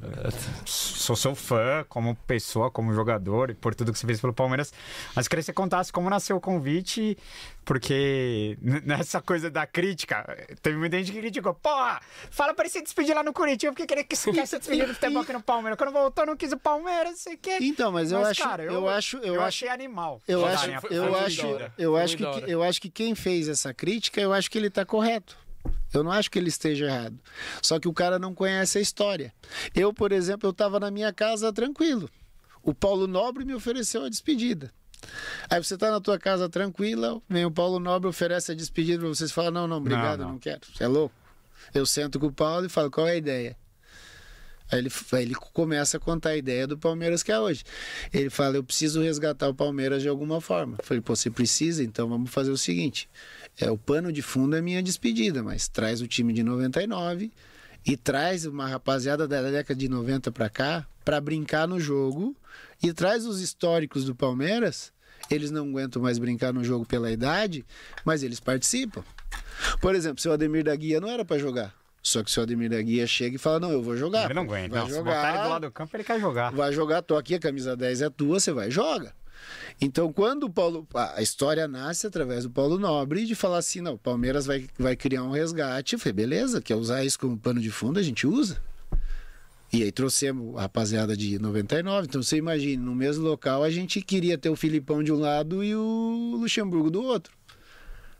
sou 0.65 1.15
seu 1.15 1.33
fã 1.33 1.83
como 1.89 2.15
pessoa, 2.27 2.69
como 2.69 2.93
jogador 2.93 3.49
e 3.49 3.55
por 3.55 3.73
tudo 3.73 3.91
que 3.91 3.97
você 3.97 4.05
fez 4.05 4.21
pelo 4.21 4.31
Palmeiras. 4.31 4.71
Mas 5.15 5.27
queria 5.27 5.41
que 5.41 5.47
você 5.47 5.53
contasse 5.53 5.91
como 5.91 6.07
nasceu 6.11 6.37
o 6.37 6.39
convite, 6.39 7.17
porque 7.65 8.55
nessa 8.61 9.19
coisa 9.19 9.49
da 9.49 9.65
crítica, 9.65 10.23
teve 10.61 10.77
muita 10.77 10.99
gente 10.99 11.11
que 11.11 11.17
criticou. 11.17 11.55
Porra, 11.55 11.99
fala 12.29 12.53
pra 12.53 12.65
ele 12.65 12.71
se 12.71 12.83
despedir 12.83 13.15
lá 13.15 13.23
no 13.23 13.33
Curitiba, 13.33 13.71
porque 13.73 13.87
queria 13.87 14.03
que 14.03 14.15
você 14.15 14.31
quer 14.31 14.45
se 14.45 14.59
despedir 14.59 14.85
do 14.85 14.93
futebol 14.93 15.23
aqui 15.23 15.33
no 15.33 15.41
Palmeiras. 15.41 15.75
Quando 15.75 15.91
voltou, 15.91 16.23
não 16.23 16.37
quis 16.37 16.51
o 16.51 16.57
Palmeiras, 16.57 17.09
não 17.13 17.17
sei 17.17 17.33
o 17.33 17.37
quê. 17.39 17.57
Então, 17.61 17.91
mas 17.91 18.11
eu 18.11 18.19
Mas, 18.19 18.29
acho, 18.29 18.43
cara, 18.43 18.63
eu, 18.63 18.87
acho, 18.87 19.17
eu, 19.17 19.35
eu 19.35 19.41
achei 19.41 19.69
animal. 19.69 20.21
eu 20.27 20.45
acho, 20.45 20.69
eu 20.91 21.15
acho, 21.15 21.47
eu 21.79 21.97
acho 21.97 22.17
que 22.17 22.23
eu 22.23 22.61
acho 22.61 22.79
que 22.79 22.91
quem 22.91 23.15
fez 23.15 23.47
essa 23.47 23.73
crítica, 23.73 24.21
eu 24.21 24.31
acho 24.31 24.51
que 24.51 24.59
ele 24.59 24.67
está 24.67 24.85
correto. 24.85 25.40
Eu 25.93 26.03
não 26.03 26.11
acho 26.11 26.31
que 26.31 26.39
ele 26.39 26.49
esteja 26.49 26.85
errado. 26.85 27.19
Só 27.61 27.79
que 27.79 27.87
o 27.87 27.93
cara 27.93 28.17
não 28.17 28.33
conhece 28.33 28.77
a 28.77 28.81
história. 28.81 29.33
Eu, 29.75 29.93
por 29.93 30.11
exemplo, 30.11 30.47
eu 30.47 30.51
estava 30.51 30.79
na 30.79 30.89
minha 30.89 31.11
casa 31.11 31.51
tranquilo. 31.51 32.09
O 32.63 32.73
Paulo 32.73 33.07
Nobre 33.07 33.43
me 33.43 33.53
ofereceu 33.53 34.05
a 34.05 34.09
despedida. 34.09 34.71
Aí 35.49 35.61
você 35.61 35.73
está 35.73 35.89
na 35.89 35.99
tua 35.99 36.17
casa 36.19 36.47
tranquila, 36.47 37.19
vem 37.27 37.43
o 37.43 37.51
Paulo 37.51 37.79
Nobre 37.79 38.07
oferece 38.07 38.51
a 38.51 38.55
despedida 38.55 38.99
para 38.99 39.07
vocês 39.07 39.31
falam 39.31 39.51
não, 39.51 39.67
não, 39.67 39.77
obrigado, 39.77 40.19
Não, 40.19 40.25
não, 40.25 40.31
não. 40.33 40.39
quero. 40.39 40.61
Você 40.73 40.83
é 40.83 40.87
louco? 40.87 41.15
Eu 41.73 41.85
sento 41.85 42.19
com 42.19 42.27
o 42.27 42.31
Paulo 42.31 42.67
e 42.67 42.69
falo 42.69 42.91
qual 42.91 43.07
é 43.07 43.13
a 43.13 43.15
ideia. 43.15 43.57
Aí 44.71 44.79
ele, 44.79 44.89
aí 45.11 45.21
ele 45.23 45.35
começa 45.35 45.97
a 45.97 45.99
contar 45.99 46.29
a 46.29 46.37
ideia 46.37 46.65
do 46.65 46.77
Palmeiras 46.77 47.21
que 47.23 47.31
é 47.31 47.37
hoje. 47.39 47.63
Ele 48.13 48.29
fala: 48.29 48.55
Eu 48.55 48.63
preciso 48.63 49.01
resgatar 49.01 49.49
o 49.49 49.53
Palmeiras 49.53 50.01
de 50.01 50.07
alguma 50.07 50.39
forma. 50.39 50.77
Eu 50.79 50.85
falei: 50.85 51.01
Pô, 51.01 51.13
você 51.15 51.29
precisa? 51.29 51.83
Então 51.83 52.07
vamos 52.07 52.31
fazer 52.31 52.51
o 52.51 52.57
seguinte: 52.57 53.09
é 53.59 53.69
o 53.69 53.77
pano 53.77 54.11
de 54.11 54.21
fundo 54.21 54.55
é 54.55 54.61
minha 54.61 54.81
despedida, 54.81 55.43
mas 55.43 55.67
traz 55.67 56.01
o 56.01 56.07
time 56.07 56.33
de 56.33 56.43
99 56.43 57.31
e 57.85 57.97
traz 57.97 58.45
uma 58.45 58.67
rapaziada 58.67 59.27
da 59.27 59.41
década 59.41 59.75
de 59.79 59.89
90 59.89 60.31
para 60.31 60.49
cá 60.49 60.85
para 61.03 61.19
brincar 61.19 61.67
no 61.67 61.79
jogo 61.79 62.35
e 62.81 62.93
traz 62.93 63.25
os 63.25 63.41
históricos 63.41 64.05
do 64.05 64.15
Palmeiras. 64.15 64.91
Eles 65.29 65.51
não 65.51 65.67
aguentam 65.69 66.01
mais 66.01 66.17
brincar 66.19 66.53
no 66.53 66.63
jogo 66.63 66.85
pela 66.85 67.11
idade, 67.11 67.65
mas 68.03 68.21
eles 68.23 68.39
participam. 68.39 69.03
Por 69.79 69.95
exemplo, 69.95 70.21
seu 70.21 70.33
Ademir 70.33 70.63
da 70.63 70.75
Guia 70.75 70.99
não 70.99 71.09
era 71.09 71.23
para 71.23 71.37
jogar. 71.37 71.73
Só 72.03 72.23
que 72.23 72.29
o 72.29 72.33
seu 72.33 72.43
Ademir 72.43 72.69
da 72.69 72.81
Guia 72.81 73.05
chega 73.05 73.35
e 73.35 73.39
fala: 73.39 73.59
Não, 73.59 73.71
eu 73.71 73.81
vou 73.83 73.95
jogar. 73.95 74.25
Ele 74.25 74.33
não 74.33 74.41
aguenta. 74.43 74.69
Vai 74.69 74.79
Não, 74.81 74.87
se 74.87 74.95
jogar. 74.95 75.15
botar 75.15 75.33
ele 75.35 75.43
do 75.43 75.49
lado 75.49 75.67
do 75.67 75.71
campo, 75.71 75.95
ele 75.95 76.03
quer 76.03 76.19
jogar. 76.19 76.51
Vai 76.51 76.73
jogar, 76.73 77.01
tô 77.03 77.15
aqui, 77.15 77.35
a 77.35 77.39
camisa 77.39 77.75
10 77.77 78.01
é 78.01 78.09
tua, 78.09 78.39
você 78.39 78.51
vai, 78.51 78.71
joga. 78.71 79.13
Então, 79.81 80.13
quando 80.13 80.43
o 80.43 80.49
Paulo. 80.49 80.87
A 80.93 81.23
história 81.23 81.67
nasce 81.67 82.05
através 82.05 82.43
do 82.43 82.51
Paulo 82.51 82.77
Nobre 82.77 83.25
de 83.25 83.33
falar 83.33 83.57
assim: 83.57 83.81
não, 83.81 83.95
o 83.95 83.97
Palmeiras 83.97 84.45
vai, 84.45 84.67
vai 84.77 84.95
criar 84.95 85.23
um 85.23 85.31
resgate. 85.31 85.93
Eu 85.93 85.99
falei, 85.99 86.13
beleza, 86.13 86.61
quer 86.61 86.75
usar 86.75 87.03
isso 87.03 87.17
como 87.17 87.35
pano 87.35 87.59
de 87.59 87.71
fundo? 87.71 87.99
A 87.99 88.03
gente 88.03 88.27
usa. 88.27 88.61
E 89.73 89.83
aí 89.83 89.91
trouxemos 89.91 90.55
a 90.57 90.61
rapaziada 90.61 91.17
de 91.17 91.39
99. 91.39 92.05
Então 92.05 92.21
você 92.21 92.37
imagina, 92.37 92.83
no 92.83 92.93
mesmo 92.93 93.23
local 93.23 93.63
a 93.63 93.69
gente 93.69 94.01
queria 94.01 94.37
ter 94.37 94.49
o 94.49 94.55
Filipão 94.55 95.01
de 95.01 95.11
um 95.11 95.19
lado 95.19 95.63
e 95.63 95.73
o 95.73 96.35
Luxemburgo 96.39 96.91
do 96.91 97.01
outro. 97.01 97.33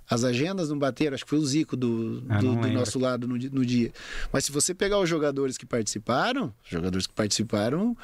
As 0.10 0.24
agendas 0.26 0.70
não 0.70 0.78
bateram, 0.78 1.16
acho 1.16 1.24
que 1.24 1.30
foi 1.30 1.40
o 1.40 1.46
Zico 1.46 1.78
do, 1.78 2.24
Ah, 2.28 2.40
do, 2.40 2.56
do 2.56 2.68
nosso 2.70 3.00
lado 3.00 3.28
no, 3.28 3.38
no 3.38 3.66
dia. 3.66 3.94
Mas 4.32 4.44
se 4.46 4.52
você 4.52 4.74
pegar 4.74 5.00
os 5.00 5.08
jogadores 5.10 5.58
que 5.58 5.66
participaram, 5.66 6.54
os 6.64 6.70
jogadores 6.70 7.08
que 7.08 7.14
participaram 7.14 7.96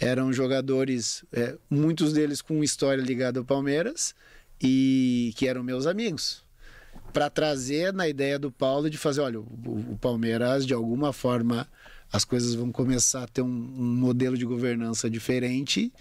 eram 0.00 0.32
jogadores, 0.32 1.24
é, 1.32 1.56
muitos 1.70 2.12
deles 2.12 2.42
com 2.42 2.64
história 2.64 3.00
ligada 3.00 3.38
ao 3.38 3.44
Palmeiras 3.44 4.14
e 4.60 5.32
que 5.36 5.46
eram 5.46 5.62
meus 5.62 5.86
amigos. 5.86 6.42
Para 7.12 7.30
trazer 7.30 7.92
na 7.92 8.08
ideia 8.08 8.38
do 8.38 8.50
Paulo 8.50 8.90
de 8.90 8.98
fazer, 8.98 9.20
olha, 9.20 9.40
o, 9.40 9.44
o 9.92 9.98
Palmeiras 10.00 10.66
de 10.66 10.74
alguma 10.74 11.12
forma 11.12 11.68
as 12.12 12.24
coisas 12.24 12.54
vão 12.54 12.70
começar 12.70 13.22
a 13.22 13.26
ter 13.26 13.40
um, 13.40 13.46
um 13.46 13.94
modelo 13.96 14.36
de 14.36 14.44
governança 14.44 15.08
diferente 15.08 15.92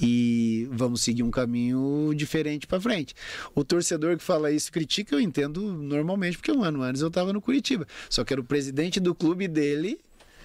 e 0.00 0.68
vamos 0.70 1.02
seguir 1.02 1.22
um 1.22 1.30
caminho 1.30 2.12
diferente 2.14 2.66
para 2.66 2.80
frente. 2.80 3.14
O 3.54 3.64
torcedor 3.64 4.16
que 4.16 4.22
fala 4.22 4.50
isso 4.50 4.72
critica, 4.72 5.14
eu 5.14 5.20
entendo 5.20 5.72
normalmente, 5.72 6.38
porque 6.38 6.52
um 6.52 6.64
ano 6.64 6.82
antes 6.82 7.02
eu 7.02 7.08
estava 7.08 7.32
no 7.32 7.40
Curitiba. 7.40 7.86
Só 8.08 8.24
que 8.24 8.32
era 8.32 8.40
o 8.40 8.44
presidente 8.44 8.98
do 8.98 9.14
clube 9.14 9.46
dele 9.46 9.98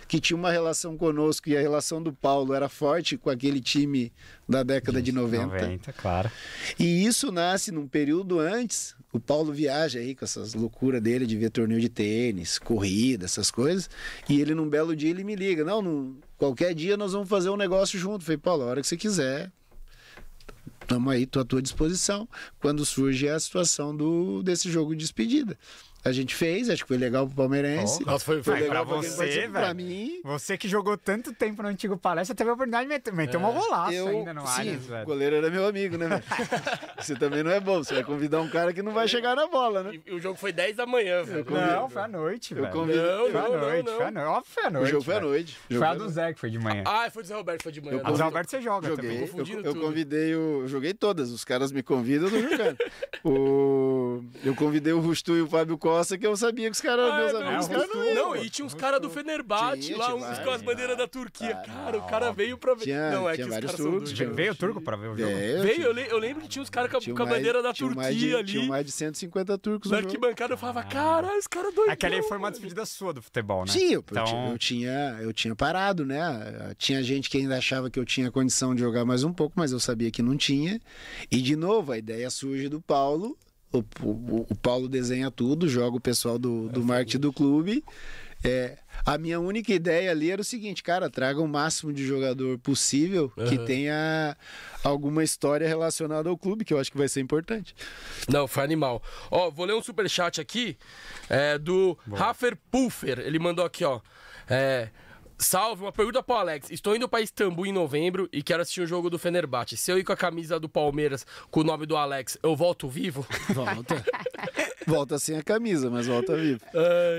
que 0.07 0.19
tinha 0.19 0.37
uma 0.37 0.51
relação 0.51 0.97
conosco 0.97 1.49
e 1.49 1.57
a 1.57 1.61
relação 1.61 2.01
do 2.01 2.13
Paulo 2.13 2.53
era 2.53 2.69
forte 2.69 3.17
com 3.17 3.29
aquele 3.29 3.59
time 3.59 4.11
da 4.47 4.63
década 4.63 5.01
de 5.01 5.11
90. 5.11 5.47
90, 5.47 5.93
claro. 5.93 6.31
E 6.79 7.05
isso 7.05 7.31
nasce 7.31 7.71
num 7.71 7.87
período 7.87 8.39
antes. 8.39 8.95
O 9.11 9.19
Paulo 9.19 9.51
viaja 9.53 9.99
aí 9.99 10.13
com 10.13 10.25
essas 10.25 10.53
loucuras 10.53 11.01
dele 11.01 11.25
de 11.25 11.37
ver 11.37 11.49
torneio 11.49 11.79
de 11.79 11.89
tênis, 11.89 12.59
corrida, 12.59 13.25
essas 13.25 13.49
coisas. 13.49 13.89
E 14.29 14.39
ele, 14.39 14.53
num 14.53 14.69
belo 14.69 14.95
dia, 14.95 15.09
ele 15.09 15.23
me 15.23 15.35
liga: 15.35 15.63
Não, 15.63 15.81
não 15.81 16.17
qualquer 16.37 16.73
dia 16.73 16.97
nós 16.97 17.13
vamos 17.13 17.29
fazer 17.29 17.49
um 17.49 17.57
negócio 17.57 17.97
junto. 17.97 18.21
Eu 18.21 18.25
falei, 18.25 18.37
Paulo, 18.37 18.63
a 18.63 18.65
hora 18.67 18.81
que 18.81 18.87
você 18.87 18.97
quiser, 18.97 19.51
estamos 20.81 21.11
aí, 21.11 21.23
estou 21.23 21.41
à 21.41 21.45
tua 21.45 21.61
disposição. 21.61 22.27
Quando 22.59 22.85
surge 22.85 23.27
a 23.27 23.39
situação 23.39 23.95
do, 23.95 24.43
desse 24.43 24.69
jogo 24.69 24.93
de 24.93 24.99
despedida. 24.99 25.57
A 26.05 26.11
gente 26.11 26.35
fez, 26.35 26.69
acho 26.69 26.83
que 26.83 26.87
foi 26.87 26.97
legal 26.97 27.25
pro 27.25 27.35
palmeirense. 27.35 28.03
Oh, 28.03 28.11
Nossa, 28.11 28.23
foi, 28.23 28.43
foi 28.43 28.59
legal. 28.59 28.85
pra 28.85 28.97
você, 28.97 29.47
velho. 29.47 29.75
mim, 29.75 30.19
Você 30.23 30.55
que 30.55 30.67
jogou 30.67 30.95
tanto 30.95 31.33
tempo 31.33 31.63
no 31.63 31.67
antigo 31.69 31.97
palestra, 31.97 32.35
teve 32.35 32.47
a 32.49 32.53
oportunidade 32.53 32.83
de 32.83 32.89
meter, 32.89 33.11
meter 33.11 33.37
uma 33.37 33.49
golaço 33.51 33.91
eu, 33.91 34.07
ainda 34.09 34.31
no 34.31 34.45
sim, 34.45 34.75
o 34.75 34.79
velho. 34.79 35.05
goleiro 35.05 35.35
era 35.37 35.49
meu 35.49 35.65
amigo, 35.67 35.97
né, 35.97 36.07
velho? 36.07 36.23
Você 37.01 37.15
também 37.15 37.41
não 37.43 37.49
é 37.51 37.59
bom, 37.59 37.83
você 37.83 37.93
vai 37.95 38.03
convidar 38.03 38.39
um 38.39 38.47
cara 38.49 38.71
que 38.73 38.81
não 38.81 38.91
vai 38.93 39.07
chegar 39.07 39.35
na 39.35 39.47
bola, 39.47 39.83
né? 39.83 39.99
E 40.05 40.13
o 40.13 40.19
jogo 40.19 40.37
foi 40.37 40.51
10 40.51 40.75
da 40.77 40.85
manhã, 40.85 41.23
velho. 41.23 41.45
Não, 41.49 41.89
foi 41.89 42.01
à 42.03 42.07
noite, 42.07 42.53
Eu 42.53 42.61
velho. 42.61 42.73
convido- 42.73 43.01
Não, 43.01 43.31
Foi 43.31 43.39
à 43.41 43.43
não, 43.49 43.59
noite, 43.59 43.85
não, 43.85 43.95
foi 43.95 44.05
à 44.05 44.11
noite. 44.11 44.27
Óbvio, 44.27 44.51
foi 44.53 44.63
à 44.63 44.67
O 44.67 44.71
noite. 44.71 44.91
jogo 44.91 45.03
foi 45.03 45.15
à 45.15 45.19
noite. 45.19 45.57
O 45.71 45.75
Foi 45.75 45.87
a 45.87 45.93
do. 45.95 46.09
Zé 46.09 46.33
que 46.33 46.39
foi 46.39 46.49
de 46.51 46.59
manhã. 46.59 46.83
Ah, 46.85 47.09
foi 47.11 47.23
do 47.23 47.27
Zé 47.27 47.35
Roberto, 47.35 47.63
foi 47.63 47.71
de 47.71 47.81
manhã. 47.81 48.01
A 48.03 48.11
do 48.11 48.17
Zé 48.17 48.23
Alberto 48.23 48.51
você 48.51 48.61
joga 48.61 48.87
Joguei, 48.87 49.25
também. 49.27 49.53
eu, 49.55 49.61
eu 49.63 49.75
convidei 49.75 50.35
o. 50.35 50.61
Eu 50.61 50.67
joguei 50.67 50.93
todas, 50.93 51.31
os 51.31 51.43
caras 51.43 51.71
me 51.71 51.81
convidam, 51.83 52.27
eu 52.27 52.31
tô 52.31 52.49
jogando. 52.49 52.77
o, 53.23 54.23
eu 54.43 54.55
convidei 54.55 54.93
o 54.93 54.99
Rustu 54.99 55.35
e 55.35 55.41
o 55.41 55.47
Fábio 55.47 55.77
Costa, 55.77 55.94
que 56.17 56.25
eu 56.27 56.35
sabia 56.35 56.65
que 56.69 56.71
os 56.75 56.81
caras 56.81 57.05
eram 57.05 57.13
Ah, 57.13 57.17
meus 57.19 57.33
é, 57.33 57.37
amigos. 57.47 57.65
Os 57.65 57.69
não, 57.69 57.75
caras 57.79 57.95
não 57.95 58.05
iam. 58.05 58.15
Não, 58.15 58.35
e 58.35 58.49
tinha 58.49 58.65
uns 58.65 58.73
caras 58.73 58.99
do 59.01 59.09
Fenerbahçe 59.09 59.93
lá, 59.93 60.13
uns 60.15 60.39
com 60.39 60.49
as 60.51 60.61
bandeiras 60.61 60.97
da 60.97 61.07
Turquia. 61.07 61.55
Cara, 61.65 61.97
o 61.97 62.01
cara 62.07 62.31
veio 62.31 62.57
pra 62.57 62.73
ver. 62.73 62.83
Tinha- 62.83 63.11
não, 63.11 63.29
é 63.29 63.35
tinha 63.35 63.47
que 63.47 63.53
os 63.53 63.59
caras 63.59 63.71
são 63.77 63.91
doidos. 63.91 64.11
Veio 64.11 64.51
o 64.51 64.55
turco 64.55 64.81
pra 64.81 64.95
ver 64.97 65.07
o 65.09 65.17
jogo? 65.17 65.29
É, 65.31 65.61
Veio, 65.61 65.83
eu, 65.83 65.97
eu 65.97 66.17
lembro 66.17 66.41
que 66.43 66.47
tinha 66.49 66.61
uns 66.63 66.69
caras 66.69 66.91
com, 66.91 67.15
com 67.15 67.23
a 67.23 67.25
bandeira 67.25 67.61
da 67.61 67.73
Turquia 67.73 68.13
de, 68.13 68.35
ali. 68.35 68.45
Tinha 68.51 68.65
mais 68.67 68.85
de 68.85 68.91
150 68.91 69.57
turcos 69.57 69.91
Na 69.91 69.97
arquibancada 69.97 70.53
eu 70.53 70.57
falava, 70.57 70.83
caralho, 70.83 71.37
os 71.37 71.47
caras 71.47 71.73
doidos. 71.73 71.93
Aquela 71.93 72.15
aí 72.15 72.23
foi 72.23 72.37
uma 72.37 72.51
despedida 72.51 72.85
sua 72.85 73.13
do 73.13 73.21
futebol, 73.21 73.65
né? 73.65 73.71
Sim, 73.71 73.93
eu, 73.93 74.03
Então- 74.09 74.25
tinha, 74.25 74.49
eu, 74.51 74.57
tinha, 74.57 75.17
eu 75.21 75.33
tinha 75.33 75.55
parado, 75.55 76.05
né? 76.05 76.73
Tinha 76.77 77.01
gente 77.03 77.29
que 77.29 77.37
ainda 77.37 77.57
achava 77.57 77.89
que 77.89 77.99
eu 77.99 78.05
tinha 78.05 78.31
condição 78.31 78.73
de 78.75 78.81
jogar 78.81 79.05
mais 79.05 79.23
um 79.23 79.31
pouco, 79.33 79.53
mas 79.57 79.71
eu 79.71 79.79
sabia 79.79 80.11
que 80.11 80.21
não 80.21 80.35
tinha. 80.37 80.79
E, 81.31 81.41
de 81.41 81.55
novo, 81.55 81.91
a 81.91 81.97
ideia 81.97 82.29
surge 82.29 82.67
do 82.69 82.81
Paulo. 82.81 83.37
O, 83.71 83.79
o- 84.03 84.45
o 84.49 84.55
Paulo 84.55 84.87
desenha 84.87 85.29
tudo, 85.29 85.67
joga 85.67 85.97
o 85.97 85.99
pessoal 85.99 86.37
do, 86.39 86.69
do 86.69 86.83
marketing 86.83 87.19
do 87.19 87.33
clube. 87.33 87.83
É, 88.43 88.77
a 89.03 89.17
minha 89.17 89.39
única 89.39 89.73
ideia 89.73 90.11
ali 90.11 90.29
era 90.29 90.39
o 90.39 90.45
seguinte, 90.45 90.83
cara, 90.83 91.09
traga 91.09 91.41
o 91.41 91.47
máximo 91.47 91.91
de 91.91 92.05
jogador 92.05 92.59
possível 92.59 93.31
que 93.49 93.57
tenha 93.65 94.37
alguma 94.83 95.23
história 95.23 95.67
relacionada 95.67 96.29
ao 96.29 96.37
clube, 96.37 96.63
que 96.63 96.71
eu 96.71 96.79
acho 96.79 96.91
que 96.91 96.97
vai 96.97 97.07
ser 97.09 97.21
importante. 97.21 97.75
Não, 98.29 98.47
foi 98.47 98.63
animal. 98.63 99.01
Ó, 99.31 99.49
vou 99.49 99.65
ler 99.65 99.73
um 99.73 99.81
superchat 99.81 100.39
aqui 100.39 100.77
é, 101.27 101.57
do 101.57 101.97
Rafer 102.13 102.55
Pulfer. 102.69 103.19
Ele 103.19 103.39
mandou 103.39 103.65
aqui, 103.65 103.83
ó. 103.83 103.99
É, 104.47 104.89
Salve, 105.37 105.83
uma 105.83 105.91
pergunta 105.91 106.23
pro 106.23 106.35
Alex. 106.35 106.71
Estou 106.71 106.95
indo 106.95 107.09
para 107.09 107.21
Istambul 107.21 107.65
em 107.65 107.71
novembro 107.73 108.29
e 108.31 108.41
quero 108.41 108.61
assistir 108.61 108.81
o 108.81 108.87
jogo 108.87 109.09
do 109.09 109.19
Fenerbahçe. 109.19 109.75
Se 109.75 109.91
eu 109.91 109.99
ir 109.99 110.03
com 110.03 110.13
a 110.13 110.17
camisa 110.17 110.59
do 110.59 110.69
Palmeiras 110.69 111.25
com 111.51 111.59
o 111.59 111.63
nome 111.63 111.85
do 111.85 111.97
Alex, 111.97 112.37
eu 112.41 112.55
volto 112.55 112.87
vivo? 112.87 113.25
Volta. 113.53 114.03
volta 114.87 115.19
sem 115.19 115.37
a 115.37 115.43
camisa, 115.43 115.89
mas 115.89 116.07
volta 116.07 116.35
vivo. 116.37 116.61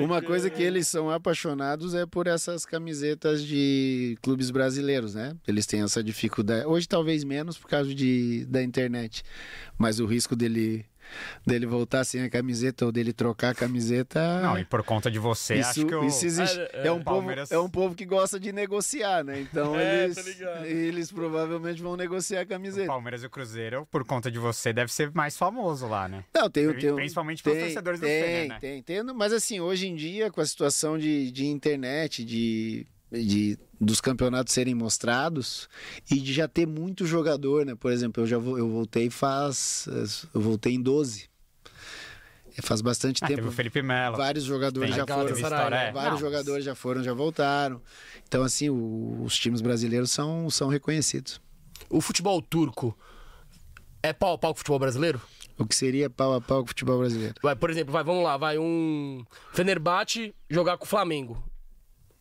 Uma 0.00 0.22
coisa 0.22 0.48
que 0.48 0.62
eles 0.62 0.86
são 0.86 1.10
apaixonados 1.10 1.94
é 1.94 2.06
por 2.06 2.26
essas 2.26 2.64
camisetas 2.64 3.42
de 3.42 4.16
clubes 4.22 4.50
brasileiros, 4.50 5.14
né? 5.14 5.36
Eles 5.46 5.66
têm 5.66 5.82
essa 5.82 6.02
dificuldade. 6.02 6.66
Hoje 6.66 6.88
talvez 6.88 7.22
menos 7.22 7.58
por 7.58 7.68
causa 7.68 7.94
de, 7.94 8.46
da 8.46 8.62
internet. 8.62 9.22
Mas 9.76 10.00
o 10.00 10.06
risco 10.06 10.34
dele, 10.34 10.86
dele 11.46 11.66
voltar 11.66 12.04
sem 12.04 12.22
a 12.22 12.30
camiseta 12.30 12.84
ou 12.84 12.92
dele 12.92 13.12
trocar 13.12 13.50
a 13.50 13.54
camiseta. 13.54 14.40
Não, 14.40 14.58
e 14.58 14.64
por 14.64 14.82
conta 14.82 15.10
de 15.10 15.18
você, 15.18 15.56
isso, 15.56 15.70
acho 15.70 15.86
que 15.86 15.94
o... 15.94 16.04
isso 16.04 16.26
existe. 16.26 16.58
É, 16.58 16.70
É, 16.72 16.86
é, 16.86 16.92
um 16.92 17.02
povo, 17.02 17.30
é 17.50 17.58
um 17.58 17.68
povo 17.68 17.94
que 17.94 18.04
gosta 18.04 18.38
de 18.38 18.52
negociar, 18.52 19.24
né? 19.24 19.40
Então 19.40 19.76
É, 19.78 20.04
eles, 20.04 20.26
eles 20.64 21.12
provavelmente 21.12 21.82
vão 21.82 21.96
negociar 21.96 22.40
a 22.40 22.44
o 22.44 22.46
camiseta. 22.46 22.86
Palmeiras 22.86 23.22
e 23.22 23.26
o 23.26 23.30
Cruzeiro, 23.30 23.86
por 23.90 24.04
conta 24.04 24.30
de 24.30 24.38
você, 24.38 24.72
deve 24.72 24.92
ser 24.92 25.10
mais 25.14 25.36
famoso 25.36 25.86
lá, 25.86 26.08
né? 26.08 26.24
Não, 26.34 26.50
tem, 26.50 26.72
tem, 26.74 26.94
principalmente 26.94 27.42
tem, 27.42 27.58
torcedores 27.58 28.00
do 28.00 28.06
tem, 28.06 28.22
Fener, 28.22 28.48
né? 28.48 28.58
Tem, 28.60 28.82
tem, 28.82 29.02
mas 29.02 29.32
assim, 29.32 29.60
hoje 29.60 29.88
em 29.88 29.94
dia, 29.94 30.30
com 30.30 30.40
a 30.40 30.46
situação 30.46 30.98
de, 30.98 31.30
de 31.30 31.46
internet, 31.46 32.24
de, 32.24 32.86
de 33.10 33.58
dos 33.80 34.00
campeonatos 34.00 34.54
serem 34.54 34.74
mostrados 34.74 35.68
e 36.10 36.18
de 36.18 36.32
já 36.32 36.48
ter 36.48 36.66
muito 36.66 37.04
jogador, 37.06 37.64
né? 37.66 37.74
Por 37.74 37.92
exemplo, 37.92 38.22
eu 38.22 38.26
já 38.26 38.36
eu 38.36 38.68
voltei 38.70 39.10
faz 39.10 39.86
eu 40.34 40.40
voltei 40.40 40.74
em 40.74 40.82
12. 40.82 41.28
É, 42.56 42.62
Faz 42.62 42.80
bastante 42.80 43.22
Ah, 43.22 43.26
teve 43.26 43.42
tempo. 43.42 43.52
o 43.52 43.52
Felipe 43.52 43.82
Melo. 43.82 44.16
Vários 44.16 44.44
jogadores 44.44 44.88
Tem 44.90 44.96
já 44.98 45.06
foram. 45.06 45.26
Galatasaray, 45.26 45.70
né? 45.88 45.92
Vários 45.92 46.12
Não, 46.20 46.26
jogadores 46.26 46.64
já 46.64 46.74
foram, 46.74 47.02
já 47.02 47.12
voltaram. 47.12 47.82
Então, 48.26 48.42
assim, 48.42 48.70
o- 48.70 49.22
os 49.22 49.36
times 49.38 49.60
brasileiros 49.60 50.10
são, 50.10 50.48
são 50.48 50.68
reconhecidos. 50.68 51.38
O 51.90 52.00
futebol 52.00 52.40
turco 52.40 52.96
é 54.02 54.12
pau 54.14 54.32
a 54.34 54.38
pau 54.38 54.52
com 54.52 54.56
o 54.56 54.58
futebol 54.58 54.78
brasileiro? 54.78 55.20
O 55.58 55.66
que 55.66 55.74
seria 55.74 56.08
pau 56.08 56.32
a 56.32 56.40
pau 56.40 56.60
com 56.60 56.64
o 56.64 56.68
futebol 56.68 56.98
brasileiro. 56.98 57.34
Vai, 57.42 57.54
por 57.54 57.68
exemplo, 57.70 57.92
vai, 57.92 58.02
vamos 58.02 58.24
lá, 58.24 58.38
vai 58.38 58.56
um 58.58 59.22
Fenerbahçe 59.52 60.34
jogar 60.48 60.78
com 60.78 60.84
o 60.86 60.88
Flamengo. 60.88 61.42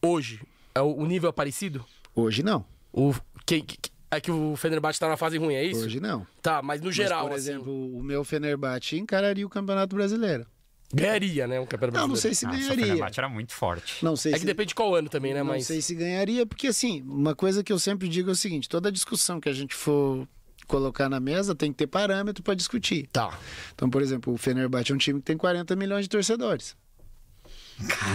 Hoje, 0.01 0.41
é 0.75 0.81
o, 0.81 0.93
o 0.97 1.05
nível 1.05 1.29
é 1.29 1.33
parecido? 1.33 1.83
Hoje 2.13 2.43
não. 2.43 2.65
O, 2.93 3.13
que, 3.45 3.61
que- 3.61 3.89
é 4.11 4.21
que 4.21 4.31
o 4.31 4.55
Fenerbahçe 4.55 4.99
tá 4.99 5.07
na 5.09 5.17
fase 5.17 5.37
ruim, 5.37 5.55
é 5.55 5.63
isso? 5.63 5.83
Hoje 5.85 5.99
não. 5.99 6.25
Tá, 6.41 6.61
mas 6.61 6.79
no 6.81 6.91
geral, 6.91 7.23
Mas, 7.23 7.29
por 7.29 7.35
assim, 7.39 7.49
exemplo, 7.51 7.97
o 7.97 8.03
meu 8.03 8.23
Fenerbahçe 8.23 8.97
encararia 8.97 9.45
o 9.45 9.49
Campeonato 9.49 9.95
Brasileiro. 9.95 10.45
ganharia, 10.93 11.47
né, 11.47 11.59
um 11.59 11.65
campeonato 11.65 11.97
Não, 11.97 12.07
não 12.07 12.13
brasileiro. 12.13 12.21
sei 12.21 12.33
se 12.35 12.45
Ah, 12.45 12.49
o 12.49 12.51
ganharia. 12.51 12.85
Fenerbahçe 12.85 13.19
era 13.19 13.27
muito 13.29 13.53
forte. 13.53 14.05
Não 14.05 14.15
sei 14.15 14.31
É 14.33 14.35
se 14.35 14.41
que 14.41 14.45
depende 14.45 14.69
de 14.69 14.75
qual 14.75 14.95
ano 14.95 15.09
também, 15.09 15.33
né, 15.33 15.39
não 15.39 15.47
mas... 15.47 15.65
sei 15.65 15.81
se 15.81 15.95
ganharia, 15.95 16.45
porque 16.45 16.67
assim, 16.67 17.01
uma 17.01 17.35
coisa 17.35 17.63
que 17.63 17.73
eu 17.73 17.79
sempre 17.79 18.07
digo 18.07 18.29
é 18.29 18.33
o 18.33 18.35
seguinte, 18.35 18.69
toda 18.69 18.91
discussão 18.91 19.41
que 19.41 19.49
a 19.49 19.53
gente 19.53 19.73
for 19.75 20.25
colocar 20.67 21.09
na 21.09 21.19
mesa 21.19 21.53
tem 21.53 21.71
que 21.71 21.77
ter 21.77 21.87
parâmetro 21.87 22.41
para 22.41 22.53
discutir. 22.55 23.07
Tá. 23.11 23.37
Então, 23.73 23.89
por 23.89 24.01
exemplo, 24.01 24.33
o 24.33 24.37
Fenerbahçe 24.37 24.91
é 24.91 24.95
um 24.95 24.97
time 24.97 25.19
que 25.19 25.25
tem 25.25 25.35
40 25.37 25.75
milhões 25.75 26.05
de 26.05 26.09
torcedores. 26.09 26.75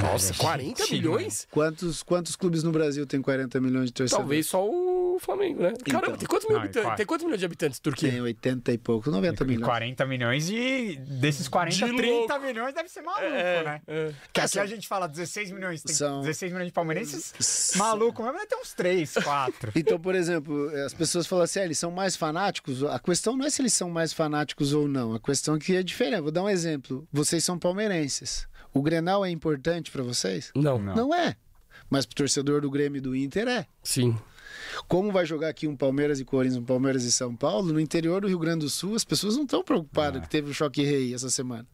Nossa, 0.02 0.32
40 0.34 0.84
time, 0.84 0.98
milhões? 1.00 1.46
Quantos, 1.50 2.02
quantos 2.02 2.34
clubes 2.36 2.62
no 2.62 2.72
Brasil 2.72 3.06
tem 3.06 3.20
40 3.20 3.60
milhões 3.60 3.86
de 3.86 3.92
torcedores? 3.92 4.22
Talvez 4.22 4.46
só 4.46 4.66
o 4.66 5.18
Flamengo, 5.20 5.62
né? 5.62 5.74
Caramba, 5.84 6.06
Então. 6.06 6.16
tem 6.18 6.26
quantos 6.28 6.48
mil 6.48 6.56
Não, 6.56 6.64
habitantes? 6.64 6.96
Tem 6.96 7.04
quantos 7.06 7.24
milhões 7.24 7.40
de 7.40 7.44
habitantes 7.44 7.78
Turquia? 7.78 8.10
Tem 8.10 8.20
80 8.22 8.72
e 8.72 8.78
pouco, 8.78 9.10
90 9.10 9.44
E 9.44 9.46
milhões. 9.46 9.66
40 9.66 10.06
milhões 10.06 10.48
e 10.48 10.96
desses 10.96 11.46
40, 11.46 11.76
De 11.76 11.96
30 11.96 12.10
louco. 12.34 12.46
milhões 12.46 12.74
deve 12.74 12.88
ser 12.88 13.02
maluco, 13.02 13.22
É, 13.24 13.62
né? 13.64 13.82
é. 13.86 14.12
Porque 14.24 14.40
aqui 14.40 14.58
a 14.58 14.66
gente 14.66 14.88
fala 14.88 15.06
16 15.06 15.50
milhões, 15.50 15.82
tem 15.82 15.94
São- 15.94 16.20
16 16.22 16.52
milhões 16.52 16.68
de 16.68 16.72
palmeirenses, 16.72 17.72
maluco 17.76 18.22
mesmo, 18.22 18.38
ter 18.46 18.56
uns 18.56 18.72
3, 18.72 19.12
4. 19.22 19.72
Então, 19.76 20.00
por 20.00 20.14
exemplo, 20.14 20.70
as 20.86 20.94
pessoas 20.94 21.26
falam 21.26 21.44
assim, 21.44 21.60
ah, 21.60 21.64
eles 21.64 21.78
são 21.78 21.90
mais 21.90 22.16
fanáticos. 22.16 22.82
A 22.84 22.98
questão 22.98 23.36
não 23.36 23.44
é 23.44 23.50
se 23.50 23.60
eles 23.60 23.74
são 23.74 23.90
mais 23.90 24.12
fanáticos 24.12 24.72
ou 24.72 24.88
não. 24.88 25.12
A 25.14 25.20
questão 25.20 25.54
é 25.56 25.58
que 25.58 25.76
é 25.76 25.82
diferente. 25.82 26.20
Vou 26.22 26.30
dar 26.30 26.42
um 26.42 26.48
exemplo. 26.48 27.06
Vocês 27.12 27.44
são 27.44 27.58
palmeirenses. 27.58 28.48
O 28.72 28.82
Grenal 28.82 29.24
é 29.24 29.30
importante 29.30 29.90
para 29.90 30.02
vocês? 30.02 30.50
Não. 30.54 30.78
Não. 30.78 30.94
Não 30.94 31.14
é. 31.14 31.36
Mas 31.88 32.06
pro 32.06 32.14
torcedor 32.16 32.60
do 32.60 32.70
Grêmio 32.70 32.98
e 32.98 33.00
do 33.00 33.16
Inter 33.16 33.48
é. 33.48 33.66
Sim. 33.82 34.16
Como 34.86 35.10
vai 35.10 35.26
jogar 35.26 35.48
aqui 35.48 35.66
um 35.66 35.76
Palmeiras 35.76 36.20
e 36.20 36.24
Corinthians, 36.24 36.60
um 36.62 36.64
Palmeiras 36.64 37.02
e 37.04 37.10
São 37.10 37.34
Paulo, 37.34 37.72
no 37.72 37.80
interior 37.80 38.20
do 38.22 38.28
Rio 38.28 38.38
Grande 38.38 38.60
do 38.64 38.70
Sul, 38.70 38.94
as 38.94 39.04
pessoas 39.04 39.36
não 39.36 39.42
estão 39.44 39.62
preocupadas 39.64 40.22
que 40.22 40.28
teve 40.30 40.50
o 40.50 40.54
choque 40.54 40.82
rei 40.82 41.12
essa 41.14 41.28
semana. 41.30 41.66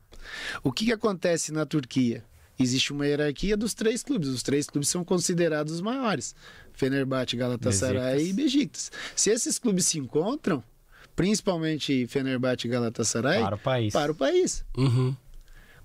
O 0.62 0.72
que, 0.72 0.86
que 0.86 0.92
acontece 0.92 1.52
na 1.52 1.66
Turquia? 1.66 2.24
Existe 2.58 2.92
uma 2.92 3.06
hierarquia 3.06 3.56
dos 3.56 3.74
três 3.74 4.02
clubes. 4.02 4.28
Os 4.28 4.42
três 4.42 4.66
clubes 4.66 4.88
são 4.88 5.04
considerados 5.04 5.74
os 5.74 5.80
maiores. 5.82 6.34
Fenerbahçe, 6.72 7.36
Galatasaray 7.36 8.00
Besiktas. 8.02 8.28
e 8.28 8.32
Besiktas. 8.32 8.92
Se 9.14 9.30
esses 9.30 9.58
clubes 9.58 9.84
se 9.86 9.98
encontram, 9.98 10.64
principalmente 11.14 12.06
Fenerbahçe 12.06 12.66
e 12.66 12.70
Galatasaray, 12.70 13.40
Para 13.42 13.56
o 13.56 13.58
país. 13.58 13.92
para 13.92 14.12
o 14.12 14.14
país. 14.14 14.64
Uhum. 14.76 15.14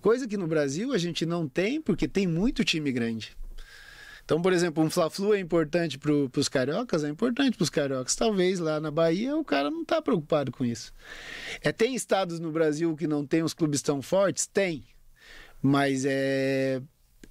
Coisa 0.01 0.27
que 0.27 0.35
no 0.35 0.47
Brasil 0.47 0.93
a 0.93 0.97
gente 0.97 1.25
não 1.25 1.47
tem, 1.47 1.81
porque 1.81 2.07
tem 2.07 2.27
muito 2.27 2.65
time 2.65 2.91
grande. 2.91 3.37
Então, 4.25 4.41
por 4.41 4.53
exemplo, 4.53 4.83
um 4.83 4.89
Fla-Flu 4.89 5.33
é 5.33 5.39
importante 5.39 5.97
para 5.97 6.11
os 6.11 6.47
cariocas? 6.47 7.03
É 7.03 7.09
importante 7.09 7.57
para 7.57 7.63
os 7.63 7.69
cariocas. 7.69 8.15
Talvez 8.15 8.59
lá 8.59 8.79
na 8.79 8.89
Bahia 8.89 9.35
o 9.35 9.43
cara 9.43 9.69
não 9.69 9.81
está 9.81 10.01
preocupado 10.01 10.51
com 10.51 10.63
isso. 10.63 10.93
É, 11.61 11.71
tem 11.71 11.95
estados 11.95 12.39
no 12.39 12.51
Brasil 12.51 12.95
que 12.95 13.07
não 13.07 13.25
tem 13.25 13.43
os 13.43 13.53
clubes 13.53 13.81
tão 13.81 14.01
fortes? 14.01 14.47
Tem. 14.47 14.83
Mas 15.61 16.05
é 16.05 16.81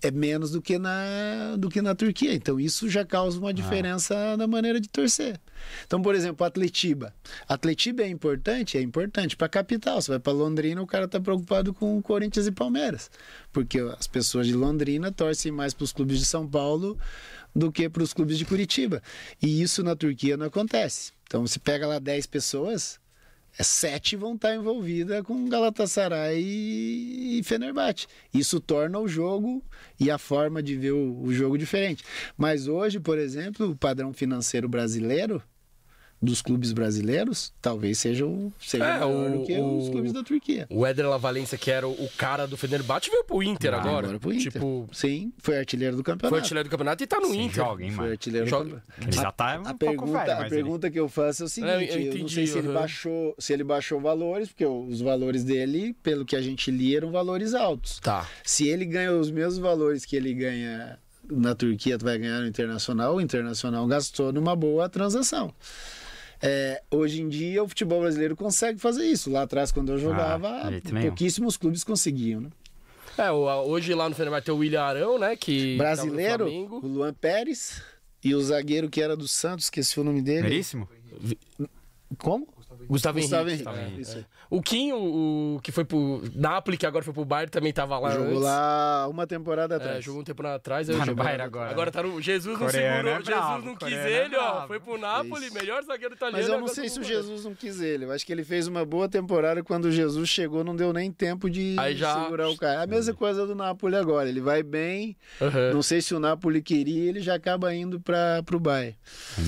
é 0.02 0.10
menos 0.10 0.50
do 0.50 0.62
que 0.62 0.78
na 0.78 1.56
do 1.58 1.68
que 1.68 1.82
na 1.82 1.94
Turquia. 1.94 2.34
Então 2.34 2.58
isso 2.58 2.88
já 2.88 3.04
causa 3.04 3.38
uma 3.38 3.52
diferença 3.52 4.16
ah. 4.16 4.36
na 4.36 4.46
maneira 4.46 4.80
de 4.80 4.88
torcer. 4.88 5.40
Então, 5.86 6.00
por 6.00 6.14
exemplo, 6.14 6.46
Atletiba. 6.46 7.14
Atletiba 7.48 8.02
é 8.02 8.08
importante, 8.08 8.78
é 8.78 8.80
importante 8.82 9.36
para 9.36 9.46
a 9.46 9.50
capital. 9.50 10.00
Você 10.00 10.10
vai 10.10 10.18
para 10.18 10.32
Londrina, 10.32 10.80
o 10.80 10.86
cara 10.86 11.04
está 11.04 11.20
preocupado 11.20 11.74
com 11.74 12.00
Corinthians 12.00 12.46
e 12.46 12.52
Palmeiras, 12.52 13.10
porque 13.52 13.78
as 13.78 14.06
pessoas 14.06 14.46
de 14.46 14.54
Londrina 14.54 15.12
torcem 15.12 15.52
mais 15.52 15.74
para 15.74 15.84
os 15.84 15.92
clubes 15.92 16.18
de 16.18 16.24
São 16.24 16.46
Paulo 16.46 16.98
do 17.54 17.72
que 17.72 17.88
para 17.88 18.02
os 18.02 18.12
clubes 18.12 18.38
de 18.38 18.44
Curitiba. 18.44 19.02
E 19.42 19.60
isso 19.60 19.82
na 19.82 19.96
Turquia 19.96 20.36
não 20.36 20.46
acontece. 20.46 21.12
Então, 21.24 21.46
se 21.46 21.58
pega 21.58 21.86
lá 21.86 21.98
10 21.98 22.26
pessoas, 22.26 22.99
sete 23.58 24.16
vão 24.16 24.34
estar 24.34 24.54
envolvidas 24.54 25.22
com 25.22 25.48
Galatasaray 25.48 26.40
e 26.42 27.42
Fenerbahçe. 27.44 28.06
Isso 28.32 28.60
torna 28.60 28.98
o 28.98 29.08
jogo 29.08 29.62
e 29.98 30.10
a 30.10 30.18
forma 30.18 30.62
de 30.62 30.76
ver 30.76 30.92
o, 30.92 31.32
jogo 31.32 31.58
diferente. 31.58 32.04
Mas 32.36 32.68
hoje, 32.68 33.00
por 33.00 33.18
exemplo, 33.18 33.70
o 33.70 33.76
padrão 33.76 34.12
financeiro 34.12 34.68
brasileiro 34.68 35.42
dos 36.22 36.42
clubes 36.42 36.72
brasileiros, 36.72 37.52
talvez 37.62 37.98
seja, 37.98 38.26
o, 38.26 38.52
seja 38.60 38.84
é, 38.84 38.98
maior 38.98 39.30
o, 39.30 39.38
do 39.38 39.46
que 39.46 39.56
o, 39.56 39.78
os 39.78 39.88
clubes 39.88 40.12
da 40.12 40.22
Turquia. 40.22 40.66
O 40.68 40.84
Éder 40.84 41.08
Lavalência, 41.08 41.56
que 41.56 41.70
era 41.70 41.88
o 41.88 42.08
cara 42.16 42.46
do 42.46 42.56
Fenerbahçe, 42.56 43.10
veio 43.10 43.24
pro 43.24 43.42
Inter 43.42 43.72
ah, 43.72 43.78
agora. 43.78 44.06
agora 44.06 44.18
pro 44.18 44.32
Inter. 44.32 44.52
Tipo, 44.52 44.88
Sim, 44.92 45.32
foi 45.38 45.56
artilheiro 45.56 45.96
do 45.96 46.02
campeonato. 46.02 46.28
Foi 46.28 46.38
artilheiro 46.40 46.68
do 46.68 46.70
campeonato 46.70 47.02
e 47.02 47.06
tá 47.06 47.18
no 47.18 47.28
Sim, 47.28 47.44
Inter. 47.44 47.64
Joga, 47.64 47.84
hein, 47.84 47.90
foi 47.92 48.10
artilheiro 48.10 48.46
joga. 48.46 48.64
do 48.64 48.70
campeonato. 48.70 49.02
Ele 49.06 49.12
já 49.12 49.32
tá 49.32 49.58
um 49.58 49.68
a 49.68 49.74
pergunta, 49.74 50.24
velho, 50.24 50.32
a 50.32 50.48
pergunta 50.48 50.86
ele... 50.86 50.92
que 50.92 51.00
eu 51.00 51.08
faço 51.08 51.42
é 51.42 51.46
o 51.46 51.48
seguinte, 51.48 51.72
é, 51.72 52.08
eu, 52.08 52.12
eu, 52.12 52.18
não 52.18 52.28
sei 52.28 52.46
se 52.46 52.58
ele 52.58 52.68
baixou, 52.68 53.34
se 53.38 53.52
ele 53.52 53.64
baixou 53.64 54.00
valores, 54.00 54.48
porque 54.48 54.66
os 54.66 55.00
valores 55.00 55.42
dele, 55.42 55.96
pelo 56.02 56.26
que 56.26 56.36
a 56.36 56.42
gente 56.42 56.70
lia, 56.70 56.98
eram 56.98 57.10
valores 57.10 57.54
altos. 57.54 57.98
Tá. 58.00 58.28
Se 58.44 58.68
ele 58.68 58.84
ganha 58.84 59.12
os 59.12 59.30
mesmos 59.30 59.58
valores 59.58 60.04
que 60.04 60.16
ele 60.16 60.34
ganha 60.34 60.98
na 61.30 61.54
Turquia, 61.54 61.96
tu 61.96 62.04
vai 62.04 62.18
ganhar 62.18 62.40
no 62.40 62.46
Internacional, 62.46 63.16
o 63.16 63.20
Internacional 63.20 63.86
gastou 63.86 64.32
numa 64.32 64.54
boa 64.54 64.88
transação. 64.88 65.54
É, 66.42 66.82
hoje 66.90 67.20
em 67.20 67.28
dia 67.28 67.62
o 67.62 67.68
futebol 67.68 68.00
brasileiro 68.00 68.34
consegue 68.34 68.78
fazer 68.78 69.06
isso. 69.06 69.30
Lá 69.30 69.42
atrás, 69.42 69.70
quando 69.70 69.90
eu 69.90 69.96
ah, 69.96 69.98
jogava, 69.98 70.48
ah, 70.48 71.00
pouquíssimos 71.02 71.56
clubes 71.56 71.84
conseguiam, 71.84 72.40
né? 72.40 72.50
É, 73.18 73.30
hoje 73.30 73.94
lá 73.94 74.08
no 74.08 74.14
Fenerbahçe 74.14 74.40
vai 74.40 74.42
ter 74.42 74.52
o 74.52 74.56
William 74.56 74.82
Arão, 74.82 75.18
né? 75.18 75.36
Que 75.36 75.76
Brasileiro, 75.76 76.46
o 76.46 76.86
Luan 76.86 77.12
Pérez 77.12 77.82
e 78.24 78.34
o 78.34 78.40
zagueiro 78.40 78.88
que 78.88 79.02
era 79.02 79.16
do 79.16 79.28
Santos, 79.28 79.66
esqueci 79.66 80.00
o 80.00 80.04
nome 80.04 80.22
dele. 80.22 80.42
Veríssimo? 80.42 80.88
Como? 82.18 82.48
Gustavo, 82.88 83.18
Gustavo 83.20 83.48
Henrique. 83.48 83.64
Gustavo 83.64 83.86
Henrique. 83.86 84.18
É, 84.18 84.24
o 84.48 84.62
Kim, 84.62 84.92
o, 84.92 85.56
o, 85.56 85.60
que 85.62 85.70
foi 85.70 85.84
pro 85.84 86.22
Napoli, 86.34 86.76
que 86.76 86.86
agora 86.86 87.04
foi 87.04 87.14
pro 87.14 87.24
Bayern, 87.24 87.50
também 87.50 87.72
tava 87.72 87.98
lá 87.98 88.10
Jogou 88.10 88.28
antes. 88.28 88.42
lá 88.42 89.08
uma 89.08 89.26
temporada 89.26 89.76
atrás. 89.76 89.98
É, 89.98 90.00
jogou 90.00 90.22
um 90.22 90.24
tempo 90.24 90.46
atrás. 90.46 90.88
Tá 90.88 91.06
no 91.06 91.14
Bayern 91.14 91.42
agora. 91.42 91.70
Agora 91.70 91.90
tá 91.90 92.02
no... 92.02 92.20
Jesus 92.20 92.58
não 92.58 92.68
segurou, 92.68 93.12
é 93.12 93.22
Jesus 93.22 93.64
não 93.64 93.76
quis 93.76 93.92
é 93.92 94.24
ele, 94.24 94.36
ó. 94.36 94.66
Foi 94.66 94.80
pro 94.80 94.98
Napoli, 94.98 95.46
Isso. 95.46 95.54
melhor 95.54 95.82
zagueiro 95.84 96.14
italiano. 96.14 96.42
Mas 96.42 96.52
eu 96.52 96.60
não 96.60 96.68
sei 96.68 96.88
se 96.88 96.98
o 96.98 97.04
Jesus 97.04 97.44
não 97.44 97.54
quis 97.54 97.80
ele. 97.80 98.04
Eu 98.04 98.12
acho 98.12 98.26
que 98.26 98.32
ele 98.32 98.44
fez 98.44 98.66
uma 98.66 98.84
boa 98.84 99.08
temporada 99.08 99.62
quando 99.62 99.86
o 99.86 99.92
Jesus 99.92 100.28
chegou, 100.28 100.64
não 100.64 100.74
deu 100.74 100.92
nem 100.92 101.12
tempo 101.12 101.48
de 101.48 101.76
já... 101.94 102.22
segurar 102.22 102.48
o 102.48 102.56
cara. 102.56 102.82
A 102.82 102.86
mesma 102.86 103.14
coisa 103.14 103.46
do 103.46 103.54
Napoli 103.54 103.96
agora. 103.96 104.28
Ele 104.28 104.40
vai 104.40 104.62
bem. 104.62 105.16
Uhum. 105.40 105.74
Não 105.74 105.82
sei 105.82 106.00
se 106.00 106.14
o 106.14 106.20
Napoli 106.20 106.62
queria, 106.62 107.08
ele 107.08 107.20
já 107.20 107.34
acaba 107.34 107.74
indo 107.74 108.00
pra, 108.00 108.42
pro 108.44 108.58
Bayern. 108.58 108.96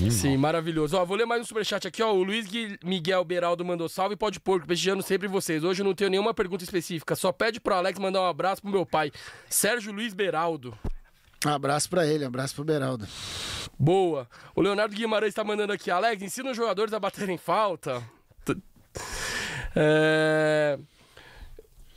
Sim, 0.09 0.37
maravilhoso. 0.37 0.97
Ó, 0.97 1.05
vou 1.05 1.17
ler 1.17 1.25
mais 1.25 1.41
um 1.41 1.45
superchat 1.45 1.87
aqui, 1.87 2.01
ó. 2.01 2.13
O 2.13 2.23
Luiz 2.23 2.47
Miguel 2.83 3.23
Beraldo 3.33 3.65
mandou 3.65 3.89
salve, 3.89 4.15
pode 4.15 4.39
pôr, 4.39 4.63
prestigiando 4.63 5.01
sempre 5.01 5.27
vocês. 5.27 5.63
Hoje 5.63 5.81
eu 5.81 5.85
não 5.85 5.95
tenho 5.95 6.11
nenhuma 6.11 6.35
pergunta 6.35 6.63
específica, 6.63 7.15
só 7.15 7.31
pede 7.31 7.59
pro 7.59 7.73
Alex 7.73 7.97
mandar 7.97 8.21
um 8.21 8.27
abraço 8.27 8.61
pro 8.61 8.69
meu 8.69 8.85
pai, 8.85 9.11
Sérgio 9.49 9.91
Luiz 9.91 10.13
Beraldo. 10.13 10.77
Abraço 11.43 11.89
para 11.89 12.05
ele, 12.05 12.23
abraço 12.23 12.53
pro 12.53 12.63
Beraldo. 12.63 13.07
Boa. 13.77 14.29
O 14.55 14.61
Leonardo 14.61 14.95
Guimarães 14.95 15.33
tá 15.33 15.43
mandando 15.43 15.73
aqui, 15.73 15.89
Alex, 15.89 16.21
ensina 16.21 16.51
os 16.51 16.57
jogadores 16.57 16.93
a 16.93 16.99
baterem 16.99 17.37
falta. 17.37 18.03
É... 19.75 20.77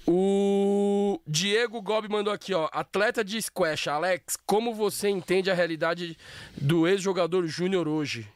O 0.07 1.21
Diego 1.27 1.83
Gobi 1.83 2.09
mandou 2.09 2.33
aqui, 2.33 2.55
ó. 2.55 2.71
Atleta 2.73 3.23
de 3.23 3.43
squash, 3.43 3.89
Alex, 3.89 4.39
como 4.47 4.73
você 4.73 5.11
entende 5.11 5.51
a 5.51 5.55
realidade 5.55 6.17
do 6.57 6.89
ex-jogador 6.89 7.47
Júnior 7.47 7.87
hoje? 7.87 8.27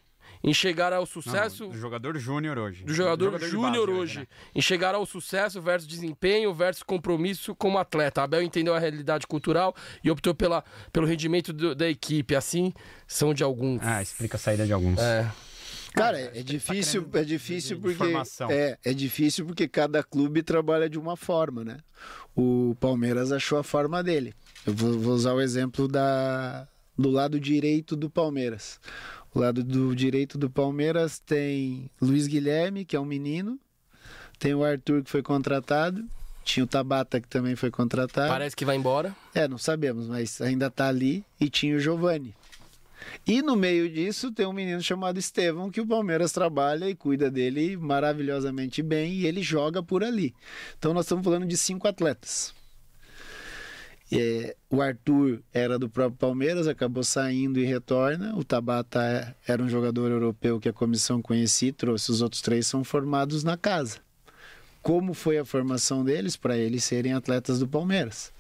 Em 0.43 0.55
chegar 0.55 0.93
ao 0.93 1.05
sucesso. 1.07 1.65
Não, 1.65 1.71
do 1.71 1.79
jogador 1.79 2.19
júnior 2.19 2.59
hoje. 2.59 2.85
Do 2.85 2.95
jogador, 2.95 3.27
jogador 3.27 3.47
júnior 3.47 3.91
hoje. 3.91 4.21
Né? 4.21 4.27
Em 4.55 4.63
chegar 4.63 4.95
ao 4.95 5.05
sucesso 5.05 5.61
versus 5.61 5.89
desempenho 5.89 6.53
versus 6.55 6.83
compromisso 6.83 7.55
como 7.55 7.79
atleta. 7.79 8.23
Abel 8.23 8.43
entendeu 8.43 8.75
a 8.75 8.79
realidade 8.79 9.27
cultural 9.27 9.75
e 10.03 10.11
optou 10.11 10.35
pela, 10.35 10.65
pelo 10.93 11.07
rendimento 11.07 11.53
do, 11.53 11.75
da 11.75 11.89
equipe. 11.89 12.35
Assim, 12.35 12.73
são 13.07 13.35
de 13.35 13.43
alguns. 13.43 13.81
Ah, 13.83 14.03
explica 14.03 14.37
a 14.37 14.41
saída 14.41 14.67
de 14.67 14.73
alguns. 14.73 14.99
É. 14.99 15.31
Cara, 15.93 16.21
é, 16.21 16.39
é 16.39 16.43
difícil, 16.43 17.09
é 17.13 17.25
difícil 17.25 17.81
porque 17.81 18.05
é, 18.49 18.79
é 18.85 18.95
difícil 18.95 19.45
porque 19.45 19.67
cada 19.67 20.05
clube 20.05 20.41
trabalha 20.41 20.89
de 20.89 20.99
uma 20.99 21.17
forma, 21.17 21.65
né? 21.65 21.79
O 22.35 22.77
Palmeiras 22.79 23.33
achou 23.33 23.59
a 23.59 23.65
forma 23.65 24.03
dele. 24.03 24.33
Eu 24.65 24.73
vou, 24.73 24.99
vou 24.99 25.15
usar 25.15 25.35
o 25.35 25.41
exemplo 25.41 25.89
da 25.89 26.69
do 26.97 27.11
lado 27.11 27.41
direito 27.41 27.97
do 27.97 28.11
Palmeiras. 28.11 28.79
O 29.33 29.39
lado 29.39 29.63
do 29.63 29.95
direito 29.95 30.37
do 30.37 30.51
Palmeiras 30.51 31.19
tem 31.19 31.91
Luiz 32.01 32.27
Guilherme, 32.27 32.85
que 32.85 32.97
é 32.97 33.01
um 33.01 33.05
menino. 33.05 33.59
Tem 34.39 34.55
o 34.55 34.65
Arthur, 34.65 35.05
que 35.05 35.11
foi 35.11 35.23
contratado. 35.23 36.05
Tinha 36.43 36.65
o 36.65 36.67
Tabata, 36.67 37.21
que 37.21 37.29
também 37.29 37.55
foi 37.55 37.71
contratado. 37.71 38.29
Parece 38.29 38.57
que 38.57 38.65
vai 38.65 38.77
embora. 38.77 39.15
É, 39.35 39.47
não 39.47 39.59
sabemos, 39.59 40.09
mas 40.09 40.41
ainda 40.41 40.67
está 40.67 40.89
ali. 40.89 41.25
E 41.39 41.49
tinha 41.49 41.77
o 41.77 41.79
Giovani. 41.79 42.35
E 43.27 43.43
no 43.43 43.57
meio 43.57 43.89
disso 43.89 44.33
tem 44.33 44.47
um 44.47 44.53
menino 44.53 44.81
chamado 44.83 45.19
Estevão 45.19 45.71
que 45.71 45.81
o 45.81 45.87
Palmeiras 45.87 46.33
trabalha 46.33 46.89
e 46.89 46.95
cuida 46.95 47.31
dele 47.31 47.77
maravilhosamente 47.77 48.83
bem 48.83 49.13
e 49.13 49.27
ele 49.27 49.43
joga 49.43 49.83
por 49.83 50.03
ali. 50.03 50.35
Então 50.79 50.93
nós 50.93 51.05
estamos 51.05 51.25
falando 51.25 51.47
de 51.47 51.57
cinco 51.57 51.87
atletas. 51.87 52.55
É, 54.13 54.57
o 54.69 54.83
Arthur 54.83 55.41
era 55.53 55.79
do 55.79 55.89
próprio 55.89 56.19
Palmeiras, 56.19 56.67
acabou 56.67 57.05
saindo 57.05 57.61
e 57.61 57.65
retorna. 57.65 58.35
O 58.37 58.43
Tabata 58.43 59.01
é, 59.03 59.35
era 59.47 59.63
um 59.63 59.69
jogador 59.69 60.11
europeu 60.11 60.59
que 60.59 60.69
a 60.69 60.73
comissão 60.73 61.23
conhecia, 61.23 61.73
trouxe. 61.73 62.11
Os 62.11 62.21
outros 62.21 62.43
três 62.43 62.67
são 62.67 62.83
formados 62.83 63.45
na 63.45 63.57
casa. 63.57 63.99
Como 64.83 65.15
foi 65.15 65.39
a 65.39 65.45
formação 65.45 66.05
deles 66.05 66.37
para 66.37 66.57
eles 66.57 66.83
serem 66.83 67.13
atletas 67.13 67.61
do 67.61 67.69
Palmeiras? 67.69 68.33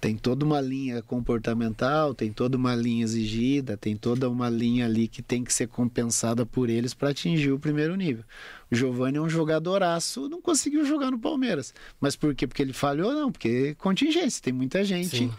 Tem 0.00 0.16
toda 0.16 0.44
uma 0.44 0.60
linha 0.60 1.02
comportamental, 1.02 2.14
tem 2.14 2.32
toda 2.32 2.56
uma 2.56 2.74
linha 2.74 3.02
exigida, 3.02 3.76
tem 3.76 3.96
toda 3.96 4.30
uma 4.30 4.48
linha 4.48 4.86
ali 4.86 5.08
que 5.08 5.22
tem 5.22 5.42
que 5.42 5.52
ser 5.52 5.66
compensada 5.66 6.46
por 6.46 6.70
eles 6.70 6.94
para 6.94 7.10
atingir 7.10 7.50
o 7.50 7.58
primeiro 7.58 7.96
nível. 7.96 8.24
O 8.70 8.74
Giovani 8.76 9.18
é 9.18 9.20
um 9.20 9.28
jogadoraço, 9.28 10.28
não 10.28 10.40
conseguiu 10.40 10.84
jogar 10.84 11.10
no 11.10 11.18
Palmeiras. 11.18 11.74
Mas 12.00 12.14
por 12.14 12.34
quê? 12.34 12.46
Porque 12.46 12.62
ele 12.62 12.72
falhou? 12.72 13.12
Não, 13.12 13.32
porque 13.32 13.74
contingência, 13.74 14.42
tem 14.42 14.52
muita 14.52 14.84
gente. 14.84 15.16
Sim. 15.16 15.32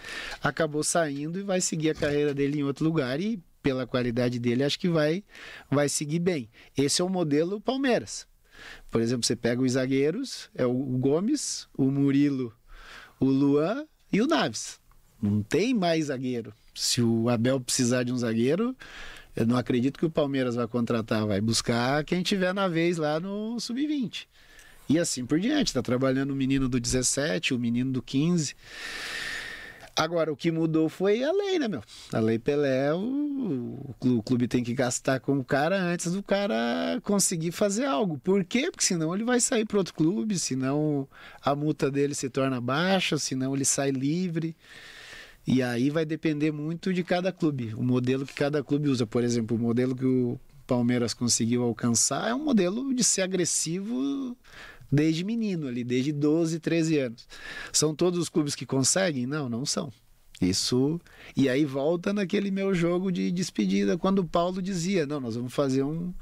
Acabou 0.43 0.83
saindo 0.83 1.39
e 1.39 1.43
vai 1.43 1.61
seguir 1.61 1.91
a 1.91 1.95
carreira 1.95 2.33
dele 2.33 2.59
em 2.59 2.63
outro 2.63 2.83
lugar 2.83 3.19
e 3.21 3.41
pela 3.63 3.87
qualidade 3.87 4.39
dele 4.39 4.63
acho 4.63 4.79
que 4.79 4.89
vai 4.89 5.23
vai 5.69 5.87
seguir 5.87 6.19
bem. 6.19 6.49
Esse 6.75 7.01
é 7.01 7.05
o 7.05 7.09
modelo 7.09 7.61
Palmeiras. 7.61 8.27
Por 8.91 8.99
exemplo, 8.99 9.25
você 9.25 9.35
pega 9.35 9.61
os 9.61 9.73
zagueiros, 9.73 10.49
é 10.53 10.65
o 10.65 10.73
Gomes, 10.73 11.67
o 11.77 11.89
Murilo, 11.89 12.53
o 13.19 13.25
Luan 13.25 13.85
e 14.11 14.21
o 14.21 14.27
Naves. 14.27 14.79
Não 15.21 15.43
tem 15.43 15.73
mais 15.73 16.05
zagueiro. 16.05 16.53
Se 16.73 17.01
o 17.01 17.29
Abel 17.29 17.59
precisar 17.59 18.03
de 18.03 18.11
um 18.11 18.17
zagueiro, 18.17 18.75
eu 19.35 19.45
não 19.45 19.57
acredito 19.57 19.99
que 19.99 20.05
o 20.05 20.09
Palmeiras 20.09 20.55
vai 20.55 20.67
contratar, 20.67 21.25
vai 21.25 21.41
buscar 21.41 22.03
quem 22.03 22.21
tiver 22.21 22.53
na 22.53 22.67
vez 22.67 22.97
lá 22.97 23.19
no 23.19 23.59
sub-20. 23.59 24.27
E 24.87 24.97
assim 24.97 25.25
por 25.25 25.39
diante, 25.39 25.67
está 25.67 25.81
trabalhando 25.81 26.31
o 26.31 26.35
menino 26.35 26.67
do 26.67 26.79
17, 26.79 27.53
o 27.53 27.59
menino 27.59 27.91
do 27.91 28.01
15. 28.01 28.55
Agora, 29.99 30.31
o 30.31 30.35
que 30.35 30.49
mudou 30.49 30.87
foi 30.87 31.21
a 31.25 31.31
lei, 31.33 31.59
né, 31.59 31.67
meu? 31.67 31.83
A 32.13 32.19
lei 32.19 32.39
Pelé, 32.39 32.93
o, 32.93 33.93
o 34.01 34.23
clube 34.23 34.47
tem 34.47 34.63
que 34.63 34.73
gastar 34.73 35.19
com 35.19 35.37
o 35.37 35.43
cara 35.43 35.77
antes 35.77 36.13
do 36.13 36.23
cara 36.23 37.01
conseguir 37.03 37.51
fazer 37.51 37.83
algo. 37.83 38.17
Por 38.17 38.45
quê? 38.45 38.71
Porque 38.71 38.85
senão 38.85 39.13
ele 39.13 39.25
vai 39.25 39.41
sair 39.41 39.65
para 39.65 39.77
outro 39.77 39.93
clube, 39.93 40.39
senão 40.39 41.05
a 41.41 41.53
multa 41.53 41.91
dele 41.91 42.15
se 42.15 42.29
torna 42.29 42.61
baixa, 42.61 43.17
senão 43.17 43.53
ele 43.53 43.65
sai 43.65 43.91
livre. 43.91 44.55
E 45.45 45.61
aí 45.61 45.89
vai 45.89 46.05
depender 46.05 46.53
muito 46.53 46.93
de 46.93 47.03
cada 47.03 47.33
clube, 47.33 47.73
o 47.75 47.83
modelo 47.83 48.25
que 48.25 48.33
cada 48.33 48.63
clube 48.63 48.87
usa. 48.87 49.05
Por 49.05 49.21
exemplo, 49.21 49.57
o 49.57 49.59
modelo 49.59 49.93
que 49.93 50.05
o 50.05 50.39
Palmeiras 50.65 51.13
conseguiu 51.13 51.61
alcançar 51.63 52.29
é 52.29 52.33
um 52.33 52.45
modelo 52.45 52.93
de 52.93 53.03
ser 53.03 53.23
agressivo 53.23 54.37
desde 54.91 55.23
menino 55.23 55.67
ali, 55.67 55.83
desde 55.83 56.11
12, 56.11 56.59
13 56.59 56.97
anos. 56.99 57.27
São 57.71 57.93
todos 57.95 58.19
os 58.19 58.29
clubes 58.29 58.55
que 58.55 58.65
conseguem? 58.65 59.25
Não, 59.25 59.47
não 59.49 59.65
são. 59.65 59.91
Isso. 60.41 60.99
E 61.35 61.49
aí 61.49 61.65
volta 61.65 62.13
naquele 62.13 62.49
meu 62.49 62.73
jogo 62.73 63.11
de 63.11 63.29
despedida, 63.31 63.97
quando 63.97 64.19
o 64.19 64.25
Paulo 64.27 64.61
dizia: 64.61 65.05
não, 65.05 65.19
nós 65.19 65.35
vamos 65.35 65.53
fazer 65.53 65.83
um. 65.83 66.13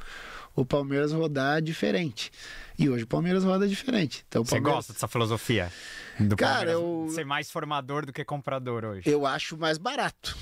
O 0.55 0.65
Palmeiras 0.65 1.11
rodar 1.11 1.61
diferente. 1.61 2.31
E 2.79 2.89
hoje 2.89 3.03
o 3.03 3.07
Palmeiras 3.07 3.43
roda 3.43 3.67
diferente. 3.67 4.25
Então, 4.27 4.41
o 4.41 4.45
Você 4.45 4.55
Palmeiras- 4.55 4.77
gosta 4.77 4.93
dessa 4.93 5.07
filosofia? 5.07 5.71
Do 6.19 6.35
Cara, 6.35 6.71
Palmeiras 6.73 6.81
eu- 6.81 7.09
ser 7.13 7.25
mais 7.27 7.51
formador 7.51 8.07
do 8.07 8.11
que 8.11 8.25
comprador 8.25 8.83
hoje. 8.83 9.03
Eu 9.07 9.23
acho 9.27 9.55
mais 9.55 9.77
barato. 9.77 10.35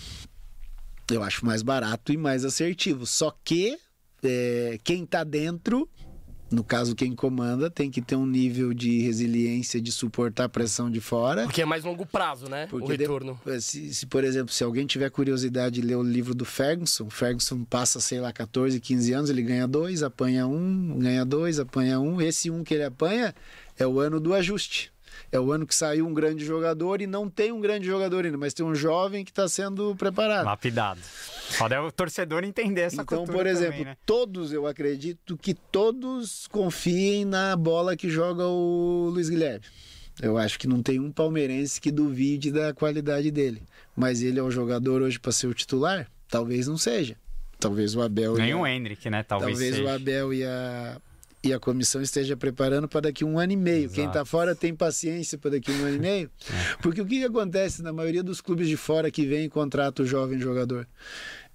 Eu 1.12 1.22
acho 1.22 1.46
mais 1.46 1.62
barato 1.62 2.14
e 2.14 2.18
mais 2.18 2.46
assertivo. 2.46 3.06
Só 3.06 3.30
que 3.44 3.78
é, 4.24 4.80
quem 4.86 5.06
tá 5.06 5.26
dentro, 5.26 5.88
no 6.56 6.64
caso 6.64 6.96
quem 6.96 7.14
comanda, 7.14 7.70
tem 7.70 7.92
que 7.92 8.02
ter 8.02 8.16
um 8.16 8.26
nível 8.26 8.74
de 8.74 9.02
resiliência 9.02 9.82
de 9.82 9.92
suportar 9.92 10.46
a 10.46 10.50
pressão 10.50 10.90
de 10.90 11.02
fora. 11.02 11.44
Porque 11.44 11.62
é 11.62 11.66
mais 11.66 11.84
longo 11.84 12.06
prazo, 12.06 12.48
né? 12.50 12.68
o 12.72 12.80
de- 12.80 12.96
retorno. 12.96 13.40
se, 13.60 13.94
se, 13.94 14.06
por 14.06 14.24
exemplo, 14.24 14.54
se 14.54 14.64
alguém 14.64 14.86
tiver 14.86 15.10
curiosidade 15.10 15.82
de 15.82 15.86
ler 15.86 15.96
o 15.96 16.04
livro 16.04 16.34
do 16.34 16.46
Ferguson, 16.46 17.10
Ferguson 17.10 17.64
passa, 17.66 18.00
sei 18.00 18.20
lá, 18.20 18.32
14, 18.32 18.80
15 18.80 19.14
anos, 19.14 19.30
ele 19.30 19.42
ganha 19.42 19.68
dois, 19.68 20.02
apanha 20.02 20.48
um, 20.48 20.98
ganha 20.98 21.26
dois, 21.26 21.60
apanha 21.60 22.00
um. 22.00 22.22
Esse 22.22 22.50
um 22.50 22.64
que 22.64 22.74
ele 22.74 22.84
apanha 22.84 23.36
é 23.78 23.86
o 23.86 24.00
ano 24.00 24.20
do 24.20 24.34
ajuste. 24.34 24.95
É 25.32 25.40
o 25.40 25.52
ano 25.52 25.66
que 25.66 25.74
saiu 25.76 26.06
um 26.08 26.14
grande 26.14 26.46
jogador 26.46 27.02
e 27.02 27.08
não 27.08 27.30
tem 27.30 27.52
um 27.52 27.60
grande 27.60 27.86
jogador 27.88 28.26
ainda, 28.26 28.38
mas 28.38 28.54
tem 28.54 28.66
um 28.66 28.76
jovem 28.76 29.24
que 29.26 29.32
está 29.32 29.48
sendo 29.48 29.96
preparado. 29.96 30.46
Lapidado. 30.46 31.00
Só 31.50 31.68
deve 31.70 31.88
o 31.88 31.92
torcedor 31.92 32.44
entender 32.44 32.82
essa 32.82 33.02
Então, 33.02 33.20
cultura 33.20 33.38
por 33.38 33.48
exemplo, 33.48 33.72
também, 33.74 33.86
né? 33.86 33.98
todos, 34.06 34.52
eu 34.52 34.66
acredito 34.68 35.38
que 35.38 35.54
todos 35.54 36.48
confiem 36.48 37.24
na 37.26 37.56
bola 37.56 37.96
que 37.96 38.10
joga 38.10 38.46
o 38.46 39.10
Luiz 39.14 39.30
Guilherme. 39.30 39.66
Eu 40.22 40.38
acho 40.38 40.58
que 40.58 40.66
não 40.68 40.82
tem 40.82 41.00
um 41.00 41.12
palmeirense 41.12 41.80
que 41.82 41.92
duvide 41.92 42.50
da 42.52 42.74
qualidade 42.74 43.30
dele. 43.32 43.62
Mas 43.96 44.22
ele 44.22 44.40
é 44.40 44.44
o 44.44 44.50
jogador 44.50 45.02
hoje 45.02 45.20
para 45.20 45.32
ser 45.32 45.48
o 45.48 45.54
titular? 45.54 46.08
Talvez 46.30 46.68
não 46.68 46.78
seja. 46.78 47.18
Talvez 47.60 47.96
o 47.96 48.02
Abel. 48.02 48.36
Nem 48.36 48.50
e 48.50 48.52
a- 48.54 48.58
o 48.58 48.66
Hendrick, 48.66 49.10
né? 49.10 49.24
Talvez, 49.24 49.52
Talvez 49.52 49.74
o 49.74 49.78
seja. 49.78 49.96
Abel 49.96 50.34
e 50.34 50.44
a, 50.44 50.98
e 51.46 51.54
a 51.54 51.60
comissão 51.60 52.02
esteja 52.02 52.36
preparando 52.36 52.88
para 52.88 53.02
daqui 53.02 53.24
um 53.24 53.38
ano 53.38 53.54
e 53.54 53.56
meio. 53.56 53.90
Quem 53.90 54.06
Exato. 54.06 54.18
está 54.18 54.26
fora 54.26 54.56
tem 54.56 54.74
paciência 54.74 55.38
para 55.38 55.52
daqui 55.52 55.72
um 55.72 55.86
ano 55.86 55.96
e 55.96 56.00
meio. 56.00 56.32
Porque 56.82 57.02
o 57.02 57.06
que, 57.06 57.20
que 57.20 57.26
acontece 57.26 57.84
na 57.84 57.94
maioria 57.94 58.24
dos 58.24 58.42
clubes 58.42 58.68
de 58.68 58.76
fora 58.76 59.12
que 59.12 59.26
vem 59.26 59.46
e 59.46 59.50
contrata 59.50 60.02
o 60.02 60.06
jovem 60.06 60.40
jogador? 60.40 60.88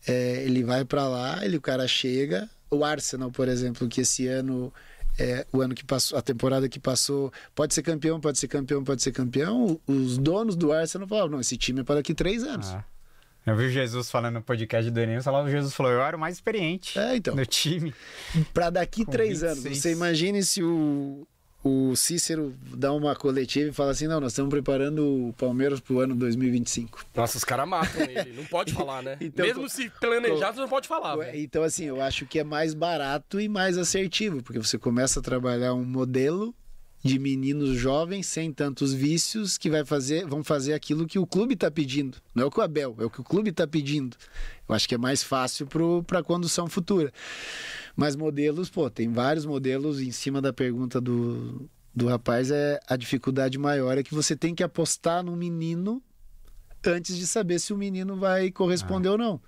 É, 0.07 0.45
ele 0.45 0.63
vai 0.63 0.85
para 0.85 1.09
lá, 1.09 1.45
ele, 1.45 1.57
o 1.57 1.61
cara 1.61 1.87
chega. 1.89 2.49
O 2.71 2.85
Arsenal, 2.85 3.31
por 3.31 3.49
exemplo, 3.49 3.89
que 3.89 4.03
esse 4.03 4.29
ano. 4.29 4.73
é, 5.19 5.45
o 5.53 5.61
ano 5.61 5.75
que 5.75 5.85
passou, 5.85 6.17
a 6.17 6.23
temporada 6.23 6.69
que 6.69 6.79
passou, 6.79 7.33
pode 7.55 7.75
ser 7.75 7.83
campeão, 7.83 8.21
pode 8.21 8.39
ser 8.39 8.47
campeão, 8.49 8.85
pode 8.85 9.03
ser 9.03 9.11
campeão. 9.11 9.81
Os 9.87 10.17
donos 10.19 10.55
do 10.55 10.73
Arsenal 10.73 11.09
falaram: 11.09 11.31
não, 11.31 11.41
esse 11.41 11.57
time 11.57 11.81
é 11.81 11.85
para 11.85 11.97
daqui 11.97 12.15
três 12.15 12.45
anos. 12.45 12.69
Ah. 12.69 12.85
Eu 13.47 13.57
vi 13.57 13.65
o 13.65 13.71
Jesus 13.71 14.11
falando 14.11 14.35
no 14.35 14.43
podcast 14.43 14.91
do 14.91 15.01
Enem, 15.01 15.17
o 15.19 15.49
Jesus 15.49 15.75
falou, 15.75 15.91
eu 15.93 16.03
era 16.03 16.17
o 16.17 16.21
mais 16.21 16.35
experiente 16.37 16.99
É, 16.99 17.17
então. 17.17 17.35
no 17.35 17.45
time. 17.47 17.95
Para 18.53 18.71
daqui 18.71 19.05
três 19.05 19.43
anos. 19.43 19.65
26. 19.65 19.79
Você 19.79 19.93
imagine 19.93 20.43
se 20.43 20.63
o, 20.63 21.27
o 21.65 21.97
Cícero 21.97 22.55
dá 22.77 22.93
uma 22.93 23.17
coletiva 23.17 23.71
e 23.71 23.73
fala 23.73 23.91
assim: 23.93 24.07
não, 24.07 24.21
nós 24.21 24.33
estamos 24.33 24.51
preparando 24.51 25.29
o 25.29 25.33
Palmeiras 25.35 25.81
para 25.81 25.95
o 25.95 26.01
ano 26.01 26.15
2025. 26.15 27.05
Nossa, 27.15 27.39
os 27.39 27.45
caras 27.45 27.67
matam 27.69 28.03
ele. 28.03 28.33
Não 28.35 28.45
pode 28.45 28.73
falar, 28.75 29.03
né? 29.03 29.17
Então, 29.21 29.45
Mesmo 29.47 29.69
se 29.69 29.89
planejado, 30.01 30.55
você 30.57 30.61
não 30.61 30.69
pode 30.69 30.87
falar. 30.87 31.17
velho. 31.17 31.39
Então, 31.39 31.63
assim, 31.63 31.85
eu 31.85 32.01
acho 32.01 32.27
que 32.27 32.39
é 32.39 32.45
mais 32.45 32.75
barato 32.75 33.41
e 33.41 33.49
mais 33.49 33.79
assertivo, 33.79 34.43
porque 34.43 34.59
você 34.59 34.79
começa 34.79 35.21
a 35.21 35.23
trabalhar 35.23 35.75
um 35.75 35.85
modelo 35.85 36.55
de 37.03 37.19
meninos 37.19 37.71
jovens 37.79 38.27
sem 38.27 38.53
tantos 38.53 38.93
vícios 38.93 39.57
que 39.57 39.71
vai 39.71 39.85
fazer, 39.85 40.27
vão 40.27 40.45
fazer 40.45 40.75
aquilo 40.75 41.07
que 41.07 41.19
o 41.19 41.27
clube 41.27 41.55
está 41.55 41.71
pedindo. 41.71 42.19
Não 42.35 42.45
é 42.45 42.47
o 42.47 42.51
que 42.51 42.61
o 42.61 42.63
Abel, 42.63 42.95
é 42.99 43.05
o 43.05 43.11
que 43.11 43.21
o 43.21 43.25
clube 43.25 43.51
está 43.51 43.67
pedindo. 43.67 44.17
Eu 44.69 44.75
acho 44.75 44.89
que 44.89 44.95
é 44.95 44.99
mais 44.99 45.23
fácil 45.23 45.67
para 46.07 46.19
a 46.19 46.23
condução 46.23 46.69
futura. 46.69 47.13
Mas 47.97 48.17
modelos, 48.17 48.69
pô, 48.69 48.91
tem 48.91 49.11
vários 49.11 49.47
modelos 49.47 50.01
em 50.01 50.11
cima 50.11 50.41
da 50.43 50.53
pergunta 50.53 51.01
do, 51.01 51.69
do 51.95 52.07
rapaz, 52.07 52.51
é 52.51 52.79
a 52.87 52.97
dificuldade 52.97 53.59
maior 53.59 53.97
é 53.99 54.03
que 54.03 54.15
você 54.15 54.37
tem 54.37 54.55
que 54.55 54.63
apostar 54.63 55.23
num 55.25 55.37
menino 55.37 56.03
antes 56.87 57.17
de 57.17 57.27
saber 57.27 57.59
se 57.59 57.73
o 57.73 57.77
menino 57.77 58.17
vai 58.17 58.51
corresponder 58.51 59.09
ou 59.09 59.19
não. 59.19 59.41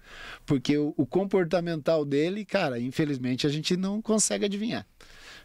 Porque 0.44 0.76
o, 0.76 0.92
o 0.96 1.06
comportamental 1.06 2.04
dele, 2.04 2.44
cara, 2.44 2.78
infelizmente 2.78 3.46
a 3.46 3.50
gente 3.50 3.76
não 3.76 4.02
consegue 4.02 4.44
adivinhar. 4.44 4.86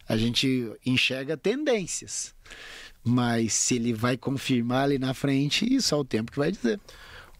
A 0.08 0.16
gente 0.18 0.72
enxerga 0.86 1.36
tendências. 1.36 2.34
Mas 3.04 3.54
se 3.54 3.76
ele 3.76 3.94
vai 3.94 4.18
confirmar 4.18 4.84
ali 4.84 4.98
na 5.00 5.14
frente, 5.14 5.82
só 5.82 6.00
o 6.00 6.06
tempo 6.06 6.32
que 6.32 6.38
vai 6.38 6.52
dizer. 6.52 6.80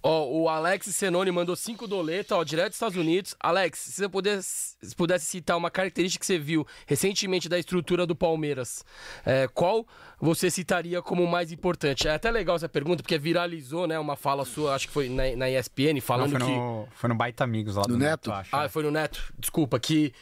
Ó, 0.02 0.26
o 0.30 0.48
Alex 0.48 0.86
Senoni 0.96 1.32
mandou 1.32 1.56
cinco 1.56 1.88
doletas, 1.88 2.32
ó, 2.32 2.44
direto 2.44 2.68
dos 2.68 2.76
Estados 2.76 2.96
Unidos. 2.96 3.36
Alex, 3.40 3.80
se 3.80 3.92
você 3.94 4.08
pudesse, 4.08 4.78
se 4.82 4.96
pudesse 4.96 5.26
citar 5.26 5.58
uma 5.58 5.72
característica 5.72 6.22
que 6.22 6.26
você 6.26 6.38
viu 6.38 6.66
recentemente 6.86 7.50
da 7.50 7.58
estrutura 7.60 8.06
do 8.06 8.16
Palmeiras, 8.16 8.86
é, 9.26 9.48
qual 9.48 9.86
você 10.22 10.50
citaria 10.50 11.02
como 11.02 11.26
mais 11.28 11.52
importante? 11.52 12.08
É 12.08 12.12
até 12.14 12.30
legal 12.32 12.56
essa 12.56 12.70
pergunta, 12.70 13.02
porque 13.04 13.18
viralizou, 13.18 13.88
né, 13.88 14.00
uma 14.00 14.16
fala 14.16 14.46
sua, 14.46 14.76
acho 14.76 14.88
que 14.88 14.94
foi 14.94 15.10
na, 15.10 15.36
na 15.36 15.50
ESPN, 15.50 15.96
Não, 15.96 16.02
falando 16.02 16.32
foi, 16.32 16.40
que... 16.40 16.46
no, 16.46 16.88
foi 16.92 17.10
no 17.10 17.16
Baita 17.16 17.44
Amigos 17.44 17.76
lá 17.76 17.82
No 17.82 17.88
do 17.90 17.98
Neto? 17.98 18.32
acho. 18.32 18.56
Ah, 18.56 18.70
foi 18.70 18.84
no 18.84 18.92
Neto? 18.92 19.34
Desculpa, 19.38 19.80
que 19.80 20.14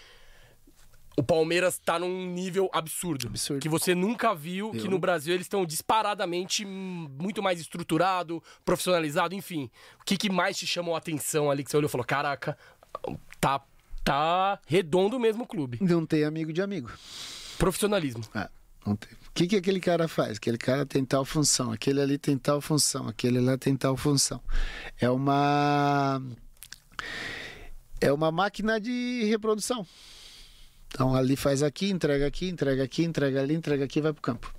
o 1.18 1.24
Palmeiras 1.24 1.78
tá 1.80 1.98
num 1.98 2.26
nível 2.28 2.70
absurdo. 2.74 3.28
Absurdo. 3.28 3.62
Que 3.62 3.70
você 3.70 3.96
nunca 3.96 4.34
viu 4.36 4.72
que 4.72 4.80
Eu- 4.88 4.92
no 4.92 5.00
Brasil 5.00 5.34
eles 5.34 5.46
estão 5.46 5.66
disparadamente 5.66 6.66
muito 6.66 7.42
mais 7.42 7.60
estruturado, 7.60 8.44
profissionalizado, 8.66 9.34
enfim. 9.34 9.70
O 10.02 10.04
que, 10.06 10.18
que 10.18 10.30
mais 10.30 10.58
te 10.58 10.68
chamou 10.68 10.94
a 10.96 10.98
atenção 10.98 11.50
ali 11.50 11.64
que 11.64 11.72
você 11.72 11.78
olhou 11.78 11.88
e 11.88 11.92
falou: 11.92 12.06
caraca, 12.06 12.58
tá, 13.40 13.62
tá 14.04 14.60
redondo 14.68 15.20
mesmo 15.20 15.44
o 15.44 15.48
clube. 15.48 15.78
Não 15.82 16.06
tem 16.06 16.24
amigo 16.26 16.52
de 16.52 16.62
amigo. 16.62 16.92
Profissionalismo. 17.58 18.24
Ah, 18.34 18.50
não 18.86 18.96
tem. 18.96 19.12
O 19.14 19.32
que, 19.36 19.48
que 19.48 19.56
aquele 19.58 19.80
cara 19.80 20.08
faz? 20.08 20.38
Aquele 20.38 20.58
cara 20.58 20.86
tem 20.86 21.04
tal 21.04 21.24
função, 21.26 21.72
aquele 21.72 22.02
ali 22.02 22.18
tem 22.18 22.38
tal 22.38 22.60
função, 22.62 23.08
aquele 23.08 23.40
lá 23.40 23.58
tem 23.58 23.76
tal 23.76 23.96
função. 23.98 24.42
É 25.00 25.10
uma. 25.10 26.22
É 28.02 28.12
uma 28.12 28.32
máquina 28.32 28.80
de 28.80 29.24
reprodução. 29.26 29.86
Então 30.88 31.16
ali 31.16 31.36
faz 31.36 31.62
aqui, 31.62 31.90
entrega 31.90 32.28
aqui, 32.28 32.48
entrega 32.48 32.84
aqui, 32.84 33.04
entrega 33.04 33.42
ali, 33.42 33.54
entrega 33.54 33.86
aqui 33.86 34.00
e 34.00 34.02
vai 34.02 34.14
pro 34.14 34.22
campo. 34.22 34.54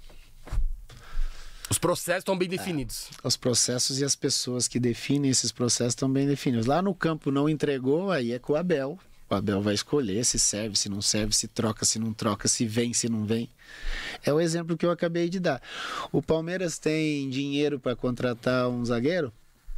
Os 1.68 1.78
processos 1.78 2.20
estão 2.20 2.38
bem 2.38 2.48
definidos. 2.48 3.08
Os 3.24 3.36
processos 3.36 3.98
e 4.00 4.04
as 4.04 4.14
pessoas 4.14 4.68
que 4.68 4.78
definem 4.78 5.30
esses 5.30 5.50
processos 5.50 5.92
estão 5.92 6.10
bem 6.10 6.26
definidos. 6.26 6.66
Lá 6.66 6.80
no 6.80 6.94
campo 6.94 7.30
não 7.30 7.48
entregou, 7.48 8.10
aí 8.12 8.32
é 8.32 8.38
com 8.38 8.52
o 8.52 8.56
Abel. 8.56 8.98
O 9.28 9.34
Abel 9.34 9.60
vai 9.60 9.74
escolher 9.74 10.24
se 10.24 10.38
serve, 10.38 10.76
se 10.76 10.88
não 10.88 11.02
serve, 11.02 11.34
se 11.34 11.48
troca, 11.48 11.84
se 11.84 11.98
não 11.98 12.12
troca, 12.12 12.46
se 12.46 12.64
vem, 12.64 12.92
se 12.92 13.08
não 13.08 13.24
vem. 13.24 13.50
É 14.24 14.32
o 14.32 14.40
exemplo 14.40 14.76
que 14.76 14.86
eu 14.86 14.92
acabei 14.92 15.28
de 15.28 15.40
dar. 15.40 15.60
O 16.12 16.22
Palmeiras 16.22 16.78
tem 16.78 17.28
dinheiro 17.28 17.80
para 17.80 17.96
contratar 17.96 18.68
um 18.68 18.84
zagueiro? 18.84 19.32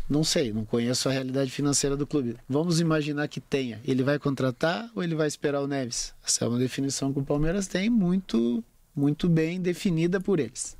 Não 0.09 0.25
sei, 0.25 0.53
não 0.53 0.65
conheço 0.65 1.09
a 1.09 1.13
realidade 1.13 1.51
financeira 1.51 1.97
do 1.97 2.07
clube. 2.07 2.37
Vamos 2.49 2.81
imaginar 2.81 3.29
que 3.29 3.41
tenha. 3.41 3.81
Ele 3.85 4.03
vai 4.03 4.19
contratar 4.19 4.91
ou 4.95 5.03
ele 5.05 5.15
vai 5.15 5.27
esperar 5.29 5.61
o 5.61 5.67
Neves? 5.67 6.15
Essa 6.25 6.45
é 6.45 6.49
uma 6.49 6.59
definição 6.59 7.13
que 7.13 7.19
o 7.19 7.25
Palmeiras 7.25 7.67
tem 7.67 7.91
muito, 7.91 8.65
muito 8.97 9.29
bem 9.29 9.61
definida 9.61 10.19
por 10.19 10.41
eles. 10.41 10.77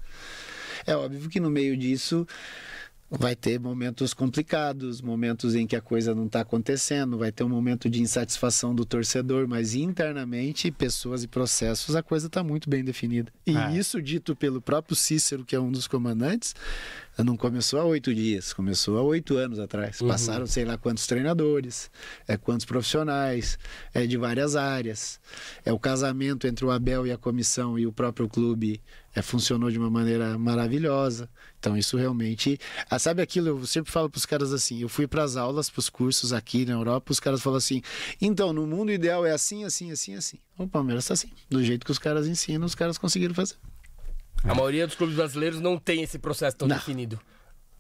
É 0.87 0.97
óbvio 0.97 1.29
que 1.29 1.41
no 1.41 1.51
meio 1.51 1.77
disso 1.77 2.27
vai 3.11 3.35
ter 3.35 3.59
momentos 3.59 4.13
complicados, 4.13 5.01
momentos 5.01 5.55
em 5.55 5.67
que 5.67 5.75
a 5.75 5.81
coisa 5.81 6.15
não 6.15 6.27
está 6.27 6.41
acontecendo, 6.41 7.17
vai 7.17 7.33
ter 7.33 7.43
um 7.43 7.49
momento 7.49 7.89
de 7.89 8.03
insatisfação 8.03 8.75
do 8.75 8.85
torcedor, 8.85 9.49
mas 9.49 9.75
internamente, 9.75 10.71
pessoas 10.71 11.23
e 11.23 11.27
processos, 11.29 11.97
a 11.97 12.03
coisa 12.03 12.27
está 12.27 12.43
muito 12.45 12.69
bem 12.69 12.85
definida. 12.85 13.33
E 13.47 13.57
É. 13.57 13.73
isso 13.77 14.01
dito 14.03 14.37
pelo 14.37 14.61
próprio 14.61 14.95
Cícero, 14.95 15.43
que 15.45 15.57
é 15.57 15.61
um 15.61 15.73
dos 15.73 15.87
comandantes, 15.89 16.55
não 17.25 17.37
começou 17.37 17.81
há 17.81 17.85
oito 17.85 18.15
dias, 18.15 18.53
começou 18.53 18.97
há 18.97 19.03
oito 19.03 19.37
anos 19.37 19.59
atrás. 19.59 19.99
Passaram 20.01 20.47
sei 20.47 20.65
lá 20.65 20.79
quantos 20.79 21.07
treinadores, 21.07 21.91
é 22.27 22.37
quantos 22.37 22.65
profissionais, 22.65 23.59
é 23.93 24.07
de 24.07 24.17
várias 24.17 24.55
áreas. 24.55 25.21
É 25.65 25.73
o 25.73 25.79
casamento 25.79 26.47
entre 26.47 26.65
o 26.65 26.71
Abel 26.71 27.07
e 27.07 27.13
a 27.13 27.19
comissão 27.19 27.79
e 27.79 27.87
o 27.87 27.93
próprio 27.93 28.29
clube 28.29 28.81
é, 29.15 29.23
funcionou 29.23 29.71
de 29.71 29.79
uma 29.79 29.91
maneira 29.91 30.39
maravilhosa. 30.39 31.29
Então 31.59 31.77
isso 31.77 31.97
realmente, 31.97 32.59
ah, 32.89 32.99
sabe 32.99 33.21
aquilo? 33.21 33.49
Eu 33.49 33.67
sempre 33.67 33.91
falo 33.91 34.09
para 34.09 34.19
os 34.19 34.27
caras 34.27 34.53
assim. 34.53 34.81
Eu 34.81 34.89
fui 34.89 35.09
para 35.09 35.25
as 35.25 35.37
aulas, 35.37 35.69
para 35.69 35.81
os 35.81 35.89
cursos 35.89 36.33
aqui 36.33 36.65
na 36.65 36.75
Europa, 36.75 37.11
os 37.11 37.19
caras 37.19 37.43
falam 37.43 37.59
assim. 37.59 37.83
Então 38.21 38.53
no 38.53 38.67
mundo 38.67 38.93
ideal 38.93 39.27
é 39.27 39.33
assim, 39.33 39.65
assim, 39.65 39.91
assim, 39.91 40.15
assim. 40.15 40.39
O 40.57 40.69
Palmeiras 40.69 41.05
está 41.05 41.15
assim, 41.15 41.31
do 41.51 41.63
jeito 41.65 41.85
que 41.85 41.93
os 41.93 41.99
caras 41.99 42.29
ensinam, 42.29 42.65
os 42.65 42.77
caras 42.77 42.97
conseguiram 42.97 43.35
fazer. 43.35 43.57
A 44.45 44.55
maioria 44.55 44.87
dos 44.87 44.97
clubes 44.97 45.17
brasileiros 45.17 45.61
não 45.61 45.79
tem 45.79 46.03
esse 46.03 46.19
processo 46.19 46.57
tão 46.57 46.69
Não. 46.69 46.77
definido. 46.77 47.19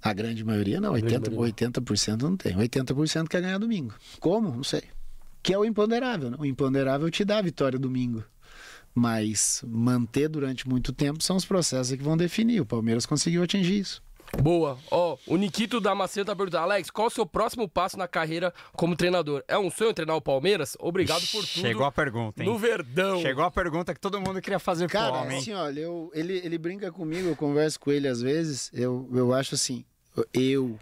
A 0.03 0.13
grande 0.13 0.45
maioria 0.45 0.81
não, 0.81 0.93
grande 0.93 1.15
80%, 1.15 1.31
maioria 1.31 1.55
80% 1.55 2.23
não 2.23 2.37
tem. 2.37 2.55
80% 2.55 3.29
quer 3.29 3.41
ganhar 3.43 3.59
domingo. 3.59 3.95
Como? 4.21 4.55
Não 4.55 4.65
sei. 4.65 4.83
Que 5.43 5.53
é 5.53 5.59
o 5.59 5.65
imponderável. 5.65 6.31
Né? 6.31 6.37
O 6.39 6.45
imponderável 6.45 7.11
te 7.11 7.25
dá 7.25 7.39
a 7.39 7.43
vitória 7.43 7.79
domingo. 7.79 8.23
Mas 8.95 9.63
manter 9.67 10.29
durante 10.29 10.69
muito 10.69 10.93
tempo 10.93 11.23
são 11.23 11.37
os 11.37 11.45
processos 11.45 11.97
que 11.97 12.03
vão 12.03 12.17
definir. 12.17 12.61
O 12.61 12.67
Palmeiras 12.67 13.07
conseguiu 13.07 13.43
atingir 13.43 13.79
isso. 13.81 14.03
Boa. 14.37 14.79
Ó, 14.91 15.17
o 15.27 15.37
Nikito 15.37 15.81
Damasceno 15.81 16.27
tá 16.27 16.37
perguntando, 16.37 16.65
Alex, 16.65 16.91
qual 16.91 17.07
o 17.07 17.11
seu 17.11 17.25
próximo 17.25 17.69
passo 17.69 17.97
na 17.97 18.07
carreira 18.07 18.53
como 18.73 18.95
treinador? 18.97 19.43
É 19.49 19.59
um 19.59 19.71
sonho 19.71 19.95
treinar 19.95 20.17
o 20.17 20.21
Palmeiras? 20.21 20.77
Obrigado 20.79 21.23
por 21.23 21.45
tudo. 21.47 21.61
Chegou 21.61 21.87
a 21.87 21.93
pergunta, 21.93 22.43
hein? 22.43 22.49
No 22.49 22.59
Verdão. 22.59 23.21
Chegou 23.23 23.45
a 23.45 23.51
pergunta 23.51 23.95
que 23.95 24.01
todo 24.01 24.21
mundo 24.21 24.41
queria 24.41 24.59
fazer 24.59 24.87
pro 24.87 24.99
Cara, 24.99 25.23
homem. 25.23 25.39
assim, 25.39 25.53
olha, 25.55 25.81
eu, 25.81 26.11
ele, 26.15 26.35
ele 26.45 26.59
brinca 26.59 26.93
comigo, 26.93 27.29
eu 27.29 27.37
converso 27.37 27.81
com 27.81 27.91
ele 27.91 28.07
às 28.07 28.21
vezes, 28.21 28.71
eu, 28.75 29.09
eu 29.13 29.33
acho 29.33 29.55
assim, 29.55 29.85
eu 30.33 30.79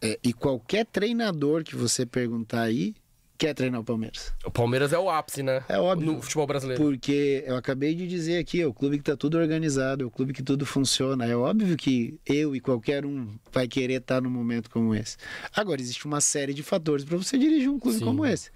é, 0.00 0.18
e 0.22 0.32
qualquer 0.32 0.84
treinador 0.86 1.64
que 1.64 1.74
você 1.74 2.04
perguntar 2.04 2.62
aí, 2.62 2.94
quer 3.36 3.54
treinar 3.54 3.80
o 3.80 3.84
Palmeiras. 3.84 4.32
O 4.44 4.50
Palmeiras 4.50 4.92
é 4.92 4.98
o 4.98 5.10
ápice, 5.10 5.42
né? 5.42 5.62
É 5.68 5.78
óbvio. 5.78 6.12
No 6.12 6.22
futebol 6.22 6.46
brasileiro. 6.46 6.82
Porque 6.82 7.44
eu 7.46 7.56
acabei 7.56 7.94
de 7.94 8.06
dizer 8.06 8.38
aqui, 8.38 8.60
é 8.60 8.66
o 8.66 8.74
clube 8.74 8.98
que 8.98 9.04
tá 9.04 9.16
tudo 9.16 9.38
organizado, 9.38 10.04
é 10.04 10.06
o 10.06 10.10
clube 10.10 10.32
que 10.32 10.42
tudo 10.42 10.64
funciona. 10.64 11.26
É 11.26 11.36
óbvio 11.36 11.76
que 11.76 12.18
eu 12.24 12.56
e 12.56 12.60
qualquer 12.60 13.04
um 13.04 13.36
vai 13.52 13.68
querer 13.68 14.00
estar 14.00 14.20
num 14.20 14.30
momento 14.30 14.70
como 14.70 14.94
esse. 14.94 15.16
Agora, 15.54 15.80
existe 15.80 16.06
uma 16.06 16.20
série 16.20 16.54
de 16.54 16.62
fatores 16.62 17.04
para 17.04 17.16
você 17.16 17.36
dirigir 17.36 17.68
um 17.68 17.78
clube 17.78 17.98
Sim. 17.98 18.04
como 18.04 18.24
esse. 18.24 18.50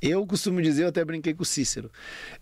Eu 0.00 0.26
costumo 0.26 0.60
dizer, 0.60 0.84
eu 0.84 0.88
até 0.88 1.04
brinquei 1.04 1.34
com 1.34 1.42
o 1.42 1.46
Cícero, 1.46 1.90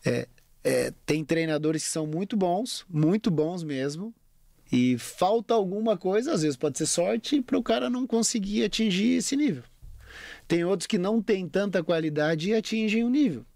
é, 0.04 0.28
é, 0.62 0.92
tem 1.06 1.24
treinadores 1.24 1.84
que 1.84 1.90
são 1.90 2.06
muito 2.06 2.36
bons, 2.36 2.84
muito 2.88 3.30
bons 3.30 3.62
mesmo, 3.62 4.14
e 4.72 4.96
falta 4.98 5.54
alguma 5.54 5.96
coisa, 5.96 6.32
às 6.32 6.42
vezes 6.42 6.56
pode 6.56 6.78
ser 6.78 6.86
sorte, 6.86 7.40
para 7.42 7.58
o 7.58 7.62
cara 7.62 7.90
não 7.90 8.06
conseguir 8.06 8.64
atingir 8.64 9.14
esse 9.14 9.36
nível. 9.36 9.64
Tem 10.50 10.64
outros 10.64 10.88
que 10.88 10.98
não 10.98 11.22
têm 11.22 11.46
tanta 11.46 11.80
qualidade 11.80 12.50
e 12.50 12.54
atingem 12.54 13.04
o 13.04 13.08
nível. 13.08 13.46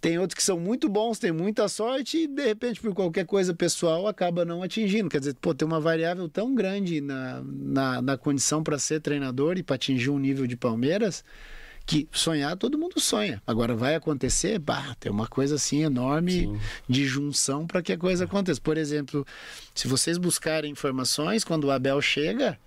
Tem 0.00 0.18
outros 0.18 0.34
que 0.34 0.42
são 0.42 0.58
muito 0.58 0.88
bons, 0.88 1.16
têm 1.16 1.30
muita 1.30 1.68
sorte 1.68 2.24
e, 2.24 2.26
de 2.26 2.44
repente, 2.44 2.80
por 2.80 2.92
qualquer 2.92 3.24
coisa 3.24 3.54
pessoal, 3.54 4.08
acaba 4.08 4.44
não 4.44 4.64
atingindo. 4.64 5.08
Quer 5.08 5.20
dizer, 5.20 5.36
pô, 5.40 5.54
tem 5.54 5.64
uma 5.64 5.78
variável 5.78 6.28
tão 6.28 6.56
grande 6.56 7.00
na, 7.00 7.40
na, 7.44 8.02
na 8.02 8.18
condição 8.18 8.64
para 8.64 8.80
ser 8.80 9.00
treinador 9.00 9.58
e 9.58 9.62
para 9.62 9.76
atingir 9.76 10.10
um 10.10 10.18
nível 10.18 10.44
de 10.44 10.56
Palmeiras 10.56 11.24
que 11.86 12.08
sonhar 12.10 12.56
todo 12.56 12.76
mundo 12.76 12.98
sonha. 12.98 13.40
Agora 13.46 13.76
vai 13.76 13.94
acontecer, 13.94 14.58
bah, 14.58 14.96
tem 14.98 15.12
uma 15.12 15.28
coisa 15.28 15.54
assim 15.54 15.84
enorme 15.84 16.58
de 16.88 17.06
junção 17.06 17.64
para 17.64 17.80
que 17.80 17.92
a 17.92 17.96
coisa 17.96 18.24
aconteça. 18.24 18.60
Por 18.60 18.76
exemplo, 18.76 19.24
se 19.72 19.86
vocês 19.86 20.18
buscarem 20.18 20.72
informações, 20.72 21.44
quando 21.44 21.66
o 21.66 21.70
Abel 21.70 22.02
chega, 22.02 22.58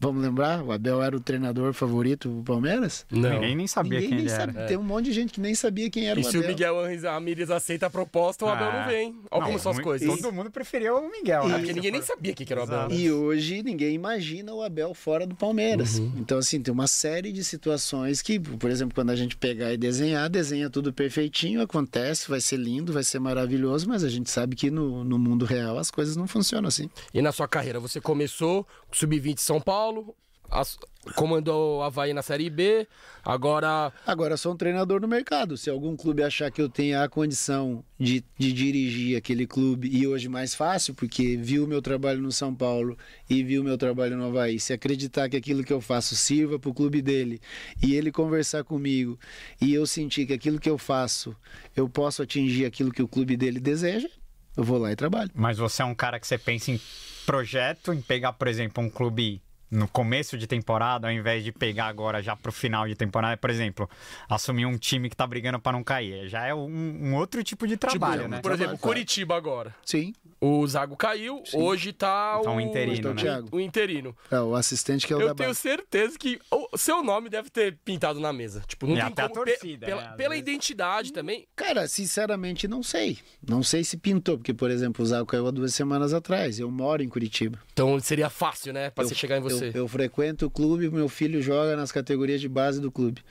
vamos 0.00 0.22
lembrar, 0.22 0.62
o 0.64 0.72
Abel 0.72 1.02
era 1.02 1.16
o 1.16 1.20
treinador 1.20 1.72
favorito 1.72 2.28
do 2.28 2.42
Palmeiras? 2.42 3.04
Não. 3.10 3.30
Ninguém 3.34 3.54
nem 3.54 3.66
sabia 3.66 4.00
Ninguém 4.00 4.08
quem 4.08 4.18
nem 4.18 4.26
ele 4.26 4.34
era. 4.34 4.52
sabe. 4.52 4.66
Tem 4.68 4.76
um 4.76 4.82
monte 4.82 5.04
de 5.06 5.12
gente 5.12 5.32
que 5.32 5.40
nem 5.40 5.54
sabia 5.54 5.90
quem 5.90 6.08
era 6.08 6.18
E 6.18 6.22
o 6.22 6.24
se 6.24 6.36
Abel. 6.36 6.42
o 6.42 6.52
Miguel 6.52 6.74
Ramírez 7.12 7.50
aceita 7.50 7.86
a 7.86 7.90
proposta, 7.90 8.44
o 8.44 8.48
Abel 8.48 8.68
Ah. 8.68 8.80
não 8.80 8.88
vem. 8.88 9.14
Olha 9.30 9.40
Não, 9.40 9.46
como 9.48 9.58
são 9.58 9.72
as 9.72 9.78
coisas. 9.80 10.08
Todo 10.08 10.32
mundo 10.32 10.50
preferiu 10.50 10.96
o 10.96 11.10
Miguel, 11.10 11.46
né? 11.48 11.54
É 11.54 11.58
porque 11.58 11.72
ninguém 11.74 11.92
nem 11.92 12.02
sabia 12.02 12.32
quem 12.34 12.46
que 12.46 12.52
era 12.52 12.60
o 12.60 12.64
Abel. 12.64 12.76
Exato. 12.78 12.94
né? 12.94 13.00
E 13.00 13.12
hoje 13.12 13.62
ninguém 13.62 13.94
imagina 13.94 14.52
o 14.54 14.62
Abel 14.62 14.94
fora 14.94 15.26
do 15.26 15.34
Palmeiras. 15.34 15.98
Uhum. 15.98 16.12
Então, 16.16 16.38
assim, 16.38 16.60
tem 16.62 16.72
uma 16.72 16.86
série 16.86 17.30
de 17.32 17.44
situações 17.44 18.22
que, 18.22 18.38
por 18.40 18.70
exemplo, 18.70 18.94
quando 18.94 19.10
a 19.10 19.16
gente 19.16 19.36
pegar 19.36 19.72
e 19.72 19.76
desenhar, 19.76 20.28
desenha 20.28 20.70
tudo 20.70 20.92
perfeitinho, 20.92 21.60
acontece, 21.60 22.28
vai 22.28 22.40
ser 22.40 22.56
lindo, 22.56 22.92
vai 22.92 23.02
ser 23.04 23.18
maravilhoso, 23.18 23.88
mas 23.88 24.02
a 24.04 24.08
gente 24.08 24.30
sabe 24.30 24.56
que 24.56 24.70
no, 24.70 25.04
no 25.04 25.18
mundo 25.18 25.44
real 25.44 25.78
as 25.78 25.90
coisas 25.90 26.16
não 26.16 26.26
funcionam 26.26 26.68
assim. 26.68 26.88
E 27.12 27.20
na 27.20 27.32
sua 27.32 27.46
carreira, 27.48 27.78
você 27.78 28.00
começou 28.00 28.64
com 28.88 28.89
Sub-20 28.92 29.38
São 29.38 29.60
Paulo, 29.60 30.14
as- 30.50 30.76
comandou 31.14 31.78
o 31.78 31.82
Havaí 31.82 32.12
na 32.12 32.22
Série 32.22 32.50
B, 32.50 32.86
agora 33.24 33.92
Agora, 34.06 34.36
sou 34.36 34.52
um 34.52 34.56
treinador 34.56 35.00
no 35.00 35.06
mercado. 35.08 35.56
Se 35.56 35.70
algum 35.70 35.96
clube 35.96 36.22
achar 36.22 36.50
que 36.50 36.60
eu 36.60 36.68
tenho 36.68 37.00
a 37.00 37.08
condição 37.08 37.82
de, 37.98 38.24
de 38.36 38.52
dirigir 38.52 39.16
aquele 39.16 39.46
clube, 39.46 39.88
e 39.90 40.06
hoje 40.06 40.28
mais 40.28 40.54
fácil, 40.54 40.92
porque 40.94 41.36
viu 41.36 41.64
o 41.64 41.68
meu 41.68 41.80
trabalho 41.80 42.20
no 42.20 42.32
São 42.32 42.54
Paulo 42.54 42.98
e 43.30 43.42
viu 43.42 43.62
o 43.62 43.64
meu 43.64 43.78
trabalho 43.78 44.16
no 44.16 44.26
Havaí, 44.26 44.58
se 44.58 44.72
acreditar 44.72 45.28
que 45.28 45.36
aquilo 45.36 45.62
que 45.64 45.72
eu 45.72 45.80
faço 45.80 46.14
sirva 46.16 46.58
para 46.58 46.70
o 46.70 46.74
clube 46.74 47.00
dele 47.00 47.40
e 47.82 47.94
ele 47.94 48.10
conversar 48.10 48.64
comigo 48.64 49.18
e 49.60 49.72
eu 49.72 49.86
sentir 49.86 50.26
que 50.26 50.32
aquilo 50.32 50.58
que 50.58 50.68
eu 50.68 50.76
faço 50.76 51.34
eu 51.76 51.88
posso 51.88 52.22
atingir 52.22 52.64
aquilo 52.66 52.90
que 52.92 53.02
o 53.02 53.08
clube 53.08 53.36
dele 53.36 53.60
deseja, 53.60 54.08
eu 54.56 54.64
vou 54.64 54.78
lá 54.78 54.92
e 54.92 54.96
trabalho. 54.96 55.30
Mas 55.34 55.58
você 55.58 55.82
é 55.82 55.84
um 55.84 55.94
cara 55.94 56.18
que 56.18 56.26
você 56.26 56.38
pensa 56.38 56.70
em 56.70 56.80
projeto, 57.24 57.92
em 57.92 58.00
pegar, 58.00 58.32
por 58.32 58.48
exemplo, 58.48 58.82
um 58.82 58.90
clube 58.90 59.42
no 59.70 59.86
começo 59.86 60.36
de 60.36 60.46
temporada, 60.46 61.06
ao 61.06 61.12
invés 61.12 61.44
de 61.44 61.52
pegar 61.52 61.86
agora 61.86 62.22
já 62.22 62.34
pro 62.34 62.50
final 62.50 62.88
de 62.88 62.94
temporada, 62.94 63.36
por 63.36 63.50
exemplo, 63.50 63.88
assumir 64.28 64.66
um 64.66 64.76
time 64.76 65.08
que 65.08 65.16
tá 65.16 65.26
brigando 65.26 65.58
para 65.60 65.72
não 65.72 65.84
cair. 65.84 66.28
Já 66.28 66.46
é 66.46 66.54
um, 66.54 66.66
um 66.68 67.14
outro 67.14 67.42
tipo 67.44 67.66
de 67.66 67.76
trabalho, 67.76 68.22
tipo, 68.22 68.30
né? 68.30 68.40
por 68.40 68.52
exemplo, 68.52 68.78
Curitiba 68.78 69.36
agora. 69.36 69.74
Sim, 69.84 70.12
O 70.40 70.66
Zago 70.66 70.96
caiu, 70.96 71.42
hoje 71.54 71.92
tá, 71.92 72.40
Tá 72.42 72.50
o 72.50 72.54
um 72.54 72.60
interino, 72.60 73.02
Tá 73.02 73.10
o 73.10 73.14
né? 73.14 73.22
Thiago. 73.22 73.48
o 73.52 73.60
interino. 73.60 74.16
é 74.30 74.40
o 74.40 74.54
assistente 74.56 75.06
que 75.06 75.12
é 75.12 75.16
o 75.16 75.20
Eu 75.20 75.28
da 75.28 75.34
tenho 75.34 75.50
base. 75.50 75.60
certeza 75.60 76.18
que 76.18 76.40
o 76.50 76.76
seu 76.76 77.02
nome 77.02 77.28
deve 77.28 77.50
ter 77.50 77.76
pintado 77.84 78.18
na 78.18 78.32
mesa. 78.32 78.62
Tipo, 78.66 78.86
não 78.86 78.94
E 78.94 78.96
tem 78.98 79.06
até 79.06 79.22
a 79.22 79.28
como, 79.28 79.44
pe- 79.44 79.52
torcida, 79.52 79.86
pela, 79.86 80.02
né, 80.02 80.14
pela 80.16 80.36
identidade 80.36 81.12
também. 81.12 81.46
Cara, 81.54 81.86
sinceramente 81.86 82.66
não 82.66 82.82
sei. 82.82 83.18
Não 83.46 83.62
sei 83.62 83.84
se 83.84 83.96
pintou, 83.96 84.36
porque, 84.38 84.52
por 84.54 84.70
exemplo, 84.70 85.02
o 85.04 85.06
Zago 85.06 85.26
caiu 85.26 85.46
há 85.46 85.50
duas 85.50 85.74
semanas 85.74 86.12
atrás. 86.14 86.58
Eu 86.58 86.70
moro 86.70 87.02
em 87.02 87.08
Curitiba. 87.08 87.58
Então 87.72 87.98
seria 88.00 88.28
fácil, 88.30 88.72
né, 88.72 88.90
pra 88.90 89.04
eu, 89.04 89.08
você 89.08 89.14
chegar 89.14 89.36
em 89.38 89.40
você. 89.40 89.59
Eu, 89.66 89.72
eu 89.82 89.88
frequento 89.88 90.46
o 90.46 90.50
clube, 90.50 90.90
meu 90.90 91.08
filho 91.08 91.40
joga 91.42 91.76
nas 91.76 91.90
categorias 91.92 92.40
de 92.40 92.48
base 92.48 92.80
do 92.80 92.90
clube. 92.90 93.22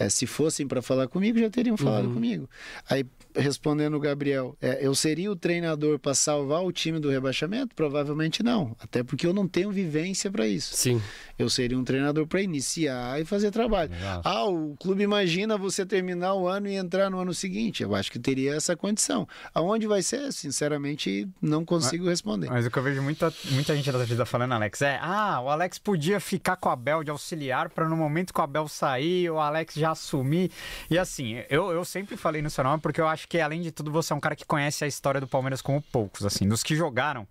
É, 0.00 0.08
se 0.08 0.26
fossem 0.28 0.64
para 0.64 0.80
falar 0.80 1.08
comigo, 1.08 1.40
já 1.40 1.50
teriam 1.50 1.76
falado 1.76 2.06
Uhum. 2.06 2.14
comigo. 2.14 2.48
Aí, 2.88 3.04
respondendo 3.34 3.94
o 3.96 4.00
Gabriel, 4.00 4.56
é, 4.62 4.78
eu 4.80 4.94
seria 4.94 5.28
o 5.28 5.34
treinador 5.34 5.98
para 5.98 6.14
salvar 6.14 6.62
o 6.64 6.70
time 6.70 7.00
do 7.00 7.10
rebaixamento? 7.10 7.74
Provavelmente 7.74 8.40
não. 8.40 8.76
Até 8.78 9.02
porque 9.02 9.26
eu 9.26 9.32
não 9.32 9.48
tenho 9.48 9.72
vivência 9.72 10.30
para 10.30 10.46
isso. 10.46 10.76
Sim. 10.76 11.02
Eu 11.38 11.48
seria 11.48 11.78
um 11.78 11.84
treinador 11.84 12.26
para 12.26 12.42
iniciar 12.42 13.20
e 13.20 13.24
fazer 13.24 13.50
trabalho. 13.50 13.90
Ah, 14.24 14.44
o 14.44 14.76
clube 14.76 15.02
imagina 15.02 15.56
você 15.56 15.86
terminar 15.86 16.34
o 16.34 16.48
ano 16.48 16.68
e 16.68 16.74
entrar 16.74 17.08
no 17.10 17.18
ano 17.20 17.32
seguinte. 17.32 17.82
Eu 17.82 17.94
acho 17.94 18.10
que 18.10 18.18
teria 18.18 18.54
essa 18.54 18.76
condição. 18.76 19.26
Aonde 19.54 19.86
vai 19.86 20.02
ser? 20.02 20.32
Sinceramente, 20.32 21.28
não 21.40 21.64
consigo 21.64 22.08
responder. 22.08 22.48
Mas 22.48 22.66
o 22.66 22.70
que 22.70 22.76
eu 22.76 22.82
vejo 22.82 23.02
muita, 23.02 23.32
muita 23.50 23.76
gente 23.76 23.90
da 23.92 23.98
torcida 23.98 24.26
falando, 24.26 24.52
Alex, 24.52 24.82
é: 24.82 24.98
ah, 25.00 25.40
o 25.40 25.48
Alex 25.48 25.78
podia 25.78 26.18
ficar 26.18 26.56
com 26.56 26.68
o 26.68 26.72
Abel 26.72 27.04
de 27.04 27.10
auxiliar 27.10 27.68
para 27.68 27.88
no 27.88 27.96
momento 27.96 28.34
que 28.34 28.40
o 28.40 28.42
Abel 28.42 28.66
sair, 28.66 29.30
o 29.30 29.38
Alex 29.38 29.74
já 29.74 29.92
assumir. 29.92 30.50
E 30.90 30.98
assim, 30.98 31.42
eu, 31.48 31.70
eu 31.70 31.84
sempre 31.84 32.16
falei 32.16 32.42
no 32.42 32.50
seu 32.50 32.64
nome 32.64 32.80
porque 32.82 33.00
eu 33.00 33.06
acho 33.06 33.28
que, 33.28 33.40
além 33.40 33.60
de 33.60 33.70
tudo, 33.70 33.90
você 33.90 34.12
é 34.12 34.16
um 34.16 34.20
cara 34.20 34.34
que 34.34 34.44
conhece 34.44 34.84
a 34.84 34.86
história 34.86 35.20
do 35.20 35.28
Palmeiras 35.28 35.62
como 35.62 35.80
poucos, 35.80 36.24
assim, 36.24 36.48
dos 36.48 36.62
que 36.62 36.74
jogaram. 36.74 37.26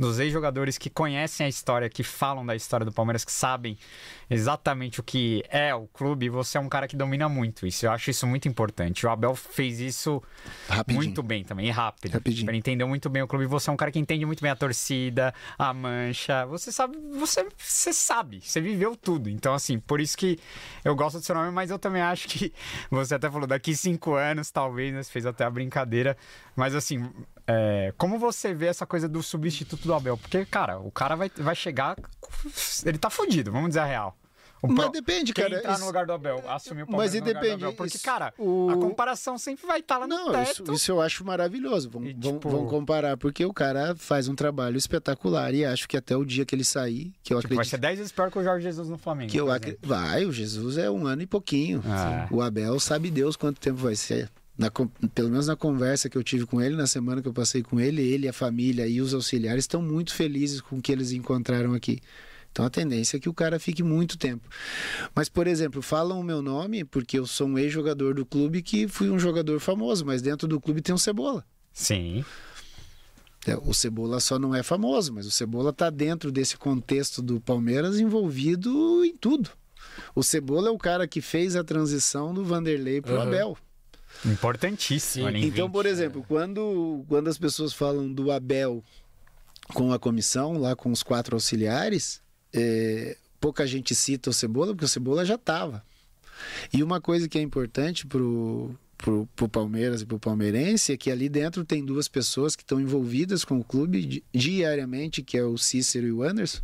Dos 0.00 0.18
ex-jogadores 0.18 0.78
que 0.78 0.88
conhecem 0.88 1.44
a 1.44 1.48
história, 1.48 1.90
que 1.90 2.02
falam 2.02 2.46
da 2.46 2.56
história 2.56 2.86
do 2.86 2.90
Palmeiras, 2.90 3.22
que 3.22 3.30
sabem 3.30 3.76
exatamente 4.30 4.98
o 4.98 5.02
que 5.02 5.44
é 5.50 5.74
o 5.74 5.86
clube, 5.88 6.30
você 6.30 6.56
é 6.56 6.60
um 6.60 6.70
cara 6.70 6.88
que 6.88 6.96
domina 6.96 7.28
muito 7.28 7.66
isso. 7.66 7.84
Eu 7.84 7.92
acho 7.92 8.08
isso 8.08 8.26
muito 8.26 8.48
importante. 8.48 9.04
O 9.04 9.10
Abel 9.10 9.34
fez 9.34 9.78
isso 9.78 10.22
Rapidinho. 10.66 11.04
muito 11.04 11.22
bem 11.22 11.44
também, 11.44 11.66
e 11.66 11.70
rápido. 11.70 12.14
Rapidinho. 12.14 12.48
Ele 12.50 12.56
entendeu 12.56 12.88
muito 12.88 13.10
bem 13.10 13.22
o 13.22 13.28
clube. 13.28 13.44
Você 13.44 13.68
é 13.68 13.72
um 13.74 13.76
cara 13.76 13.92
que 13.92 13.98
entende 13.98 14.24
muito 14.24 14.40
bem 14.40 14.50
a 14.50 14.56
torcida, 14.56 15.34
a 15.58 15.74
mancha. 15.74 16.46
Você 16.46 16.72
sabe, 16.72 16.96
você, 17.18 17.46
você 17.58 17.92
sabe, 17.92 18.40
você 18.40 18.58
viveu 18.58 18.96
tudo. 18.96 19.28
Então, 19.28 19.52
assim, 19.52 19.78
por 19.78 20.00
isso 20.00 20.16
que 20.16 20.38
eu 20.82 20.96
gosto 20.96 21.18
do 21.18 21.24
seu 21.26 21.34
nome, 21.34 21.50
mas 21.50 21.70
eu 21.70 21.78
também 21.78 22.00
acho 22.00 22.26
que 22.26 22.54
você 22.90 23.16
até 23.16 23.30
falou 23.30 23.46
daqui 23.46 23.76
cinco 23.76 24.14
anos, 24.14 24.50
talvez, 24.50 24.94
né? 24.94 25.02
Você 25.02 25.12
fez 25.12 25.26
até 25.26 25.44
a 25.44 25.50
brincadeira. 25.50 26.16
Mas 26.60 26.74
assim, 26.74 27.08
é, 27.46 27.92
como 27.96 28.18
você 28.18 28.52
vê 28.52 28.66
essa 28.66 28.84
coisa 28.84 29.08
do 29.08 29.22
substituto 29.22 29.82
do 29.86 29.94
Abel? 29.94 30.18
Porque, 30.18 30.44
cara, 30.44 30.78
o 30.78 30.90
cara 30.90 31.16
vai, 31.16 31.30
vai 31.34 31.54
chegar. 31.56 31.96
Ele 32.84 32.98
tá 32.98 33.08
fudido, 33.08 33.50
vamos 33.50 33.68
dizer 33.68 33.80
a 33.80 33.84
real. 33.86 34.16
O 34.62 34.68
Mas 34.68 34.76
pro- 34.84 34.92
depende, 34.92 35.32
quem 35.32 35.42
cara, 35.42 35.56
entrar 35.56 35.70
isso- 35.72 35.80
no 35.80 35.86
lugar 35.86 36.04
do 36.04 36.12
Abel, 36.12 36.44
assumir 36.46 36.82
o 36.82 36.84
Mas 36.84 36.90
Palmeiras 36.90 37.14
e 37.14 37.20
no 37.20 37.24
depende, 37.24 37.64
Abel. 37.64 37.72
Porque, 37.72 37.96
isso- 37.96 38.04
cara, 38.04 38.34
o- 38.36 38.68
a 38.68 38.76
comparação 38.76 39.38
sempre 39.38 39.66
vai 39.66 39.80
estar 39.80 39.96
lá 39.96 40.06
no 40.06 40.14
Não, 40.14 40.32
teto. 40.32 40.64
isso, 40.64 40.72
isso 40.74 40.92
eu 40.92 41.00
acho 41.00 41.24
maravilhoso. 41.24 41.88
Vão, 41.88 42.04
E, 42.04 42.12
vão- 42.12 42.34
tipo- 42.34 42.50
vão 42.50 42.66
comparar, 42.66 43.16
porque 43.16 43.42
o 43.46 43.54
cara 43.54 43.94
faz 43.96 44.28
um 44.28 44.34
trabalho 44.34 44.76
espetacular 44.76 45.54
e 45.54 45.64
acho 45.64 45.88
que 45.88 45.96
até 45.96 46.14
o 46.14 46.26
dia 46.26 46.44
que 46.44 46.54
ele 46.54 46.62
sair, 46.62 47.10
que 47.22 47.32
eu 47.32 47.38
Tipo, 47.40 47.54
vai 47.54 47.62
acredito. 47.64 47.70
ser 47.70 47.78
10 47.78 47.96
vezes 47.96 48.12
pior 48.12 48.30
que 48.30 48.38
o 48.38 48.44
Jorge 48.44 48.62
Jesus 48.62 48.90
no 48.90 48.98
Flamengo. 48.98 49.30
que 49.32 49.40
eu. 49.40 49.46
Vai, 49.80 50.26
o 50.26 50.32
Jesus 50.32 50.76
é 50.76 50.90
um 50.90 51.06
ano 51.06 51.22
e 51.22 51.26
pouquinho. 51.26 51.82
Ah. 51.86 52.28
O 52.30 52.42
Abel 52.42 52.78
sabe 52.78 53.10
Deus 53.10 53.36
quanto 53.36 53.58
tempo 53.58 53.78
vai 53.78 53.96
ser. 53.96 54.30
Na 54.60 54.70
pelo 55.14 55.30
menos 55.30 55.46
na 55.46 55.56
conversa 55.56 56.10
que 56.10 56.18
eu 56.18 56.22
tive 56.22 56.44
com 56.44 56.60
ele, 56.60 56.76
na 56.76 56.86
semana 56.86 57.22
que 57.22 57.28
eu 57.28 57.32
passei 57.32 57.62
com 57.62 57.80
ele, 57.80 58.02
ele, 58.02 58.28
a 58.28 58.32
família 58.32 58.86
e 58.86 59.00
os 59.00 59.14
auxiliares 59.14 59.64
estão 59.64 59.80
muito 59.80 60.12
felizes 60.14 60.60
com 60.60 60.76
o 60.76 60.82
que 60.82 60.92
eles 60.92 61.12
encontraram 61.12 61.72
aqui. 61.72 61.98
Então 62.52 62.66
a 62.66 62.68
tendência 62.68 63.16
é 63.16 63.20
que 63.20 63.28
o 63.28 63.32
cara 63.32 63.58
fique 63.58 63.82
muito 63.82 64.18
tempo. 64.18 64.46
Mas, 65.14 65.30
por 65.30 65.46
exemplo, 65.46 65.80
falam 65.80 66.20
o 66.20 66.22
meu 66.22 66.42
nome 66.42 66.84
porque 66.84 67.18
eu 67.18 67.26
sou 67.26 67.46
um 67.46 67.56
ex-jogador 67.58 68.12
do 68.12 68.26
clube 68.26 68.60
que 68.60 68.86
fui 68.86 69.08
um 69.08 69.18
jogador 69.18 69.60
famoso, 69.60 70.04
mas 70.04 70.20
dentro 70.20 70.46
do 70.46 70.60
clube 70.60 70.82
tem 70.82 70.94
um 70.94 70.98
Cebola. 70.98 71.42
Sim. 71.72 72.22
É, 73.46 73.56
O 73.56 73.72
Cebola 73.72 74.20
só 74.20 74.38
não 74.38 74.54
é 74.54 74.62
famoso, 74.62 75.14
mas 75.14 75.24
o 75.26 75.30
Cebola 75.30 75.70
está 75.70 75.88
dentro 75.88 76.30
desse 76.30 76.58
contexto 76.58 77.22
do 77.22 77.40
Palmeiras 77.40 77.98
envolvido 77.98 79.02
em 79.06 79.16
tudo. 79.16 79.48
O 80.14 80.22
Cebola 80.22 80.68
é 80.68 80.70
o 80.70 80.76
cara 80.76 81.08
que 81.08 81.22
fez 81.22 81.56
a 81.56 81.64
transição 81.64 82.34
do 82.34 82.44
Vanderlei 82.44 83.00
para 83.00 83.12
o 83.14 83.16
Uhum. 83.16 83.22
Abel. 83.22 83.58
Importantíssimo. 84.24 85.26
Sim. 85.26 85.32
nem 85.32 85.44
Então, 85.44 85.66
20. 85.66 85.72
por 85.72 85.86
exemplo, 85.86 86.24
quando, 86.28 87.04
quando 87.08 87.28
as 87.28 87.38
pessoas 87.38 87.72
falam 87.72 88.12
do 88.12 88.30
Abel 88.30 88.82
com 89.74 89.92
a 89.92 89.98
comissão, 89.98 90.58
lá 90.58 90.74
com 90.76 90.90
os 90.90 91.02
quatro 91.02 91.36
auxiliares, 91.36 92.20
é, 92.52 93.16
pouca 93.40 93.66
gente 93.66 93.94
cita 93.94 94.30
o 94.30 94.32
Cebola, 94.32 94.72
porque 94.72 94.84
o 94.84 94.88
Cebola 94.88 95.24
já 95.24 95.36
estava. 95.36 95.82
E 96.72 96.82
uma 96.82 97.00
coisa 97.00 97.28
que 97.28 97.38
é 97.38 97.42
importante 97.42 98.06
pro, 98.06 98.74
pro, 98.96 99.28
pro 99.36 99.48
Palmeiras 99.48 100.02
e 100.02 100.06
pro 100.06 100.18
palmeirense 100.18 100.92
é 100.92 100.96
que 100.96 101.10
ali 101.10 101.28
dentro 101.28 101.64
tem 101.64 101.84
duas 101.84 102.08
pessoas 102.08 102.56
que 102.56 102.62
estão 102.62 102.80
envolvidas 102.80 103.44
com 103.44 103.58
o 103.58 103.64
clube 103.64 104.04
di- 104.04 104.24
diariamente, 104.34 105.22
que 105.22 105.36
é 105.38 105.44
o 105.44 105.56
Cícero 105.58 106.06
e 106.06 106.12
o 106.12 106.22
Anderson, 106.22 106.60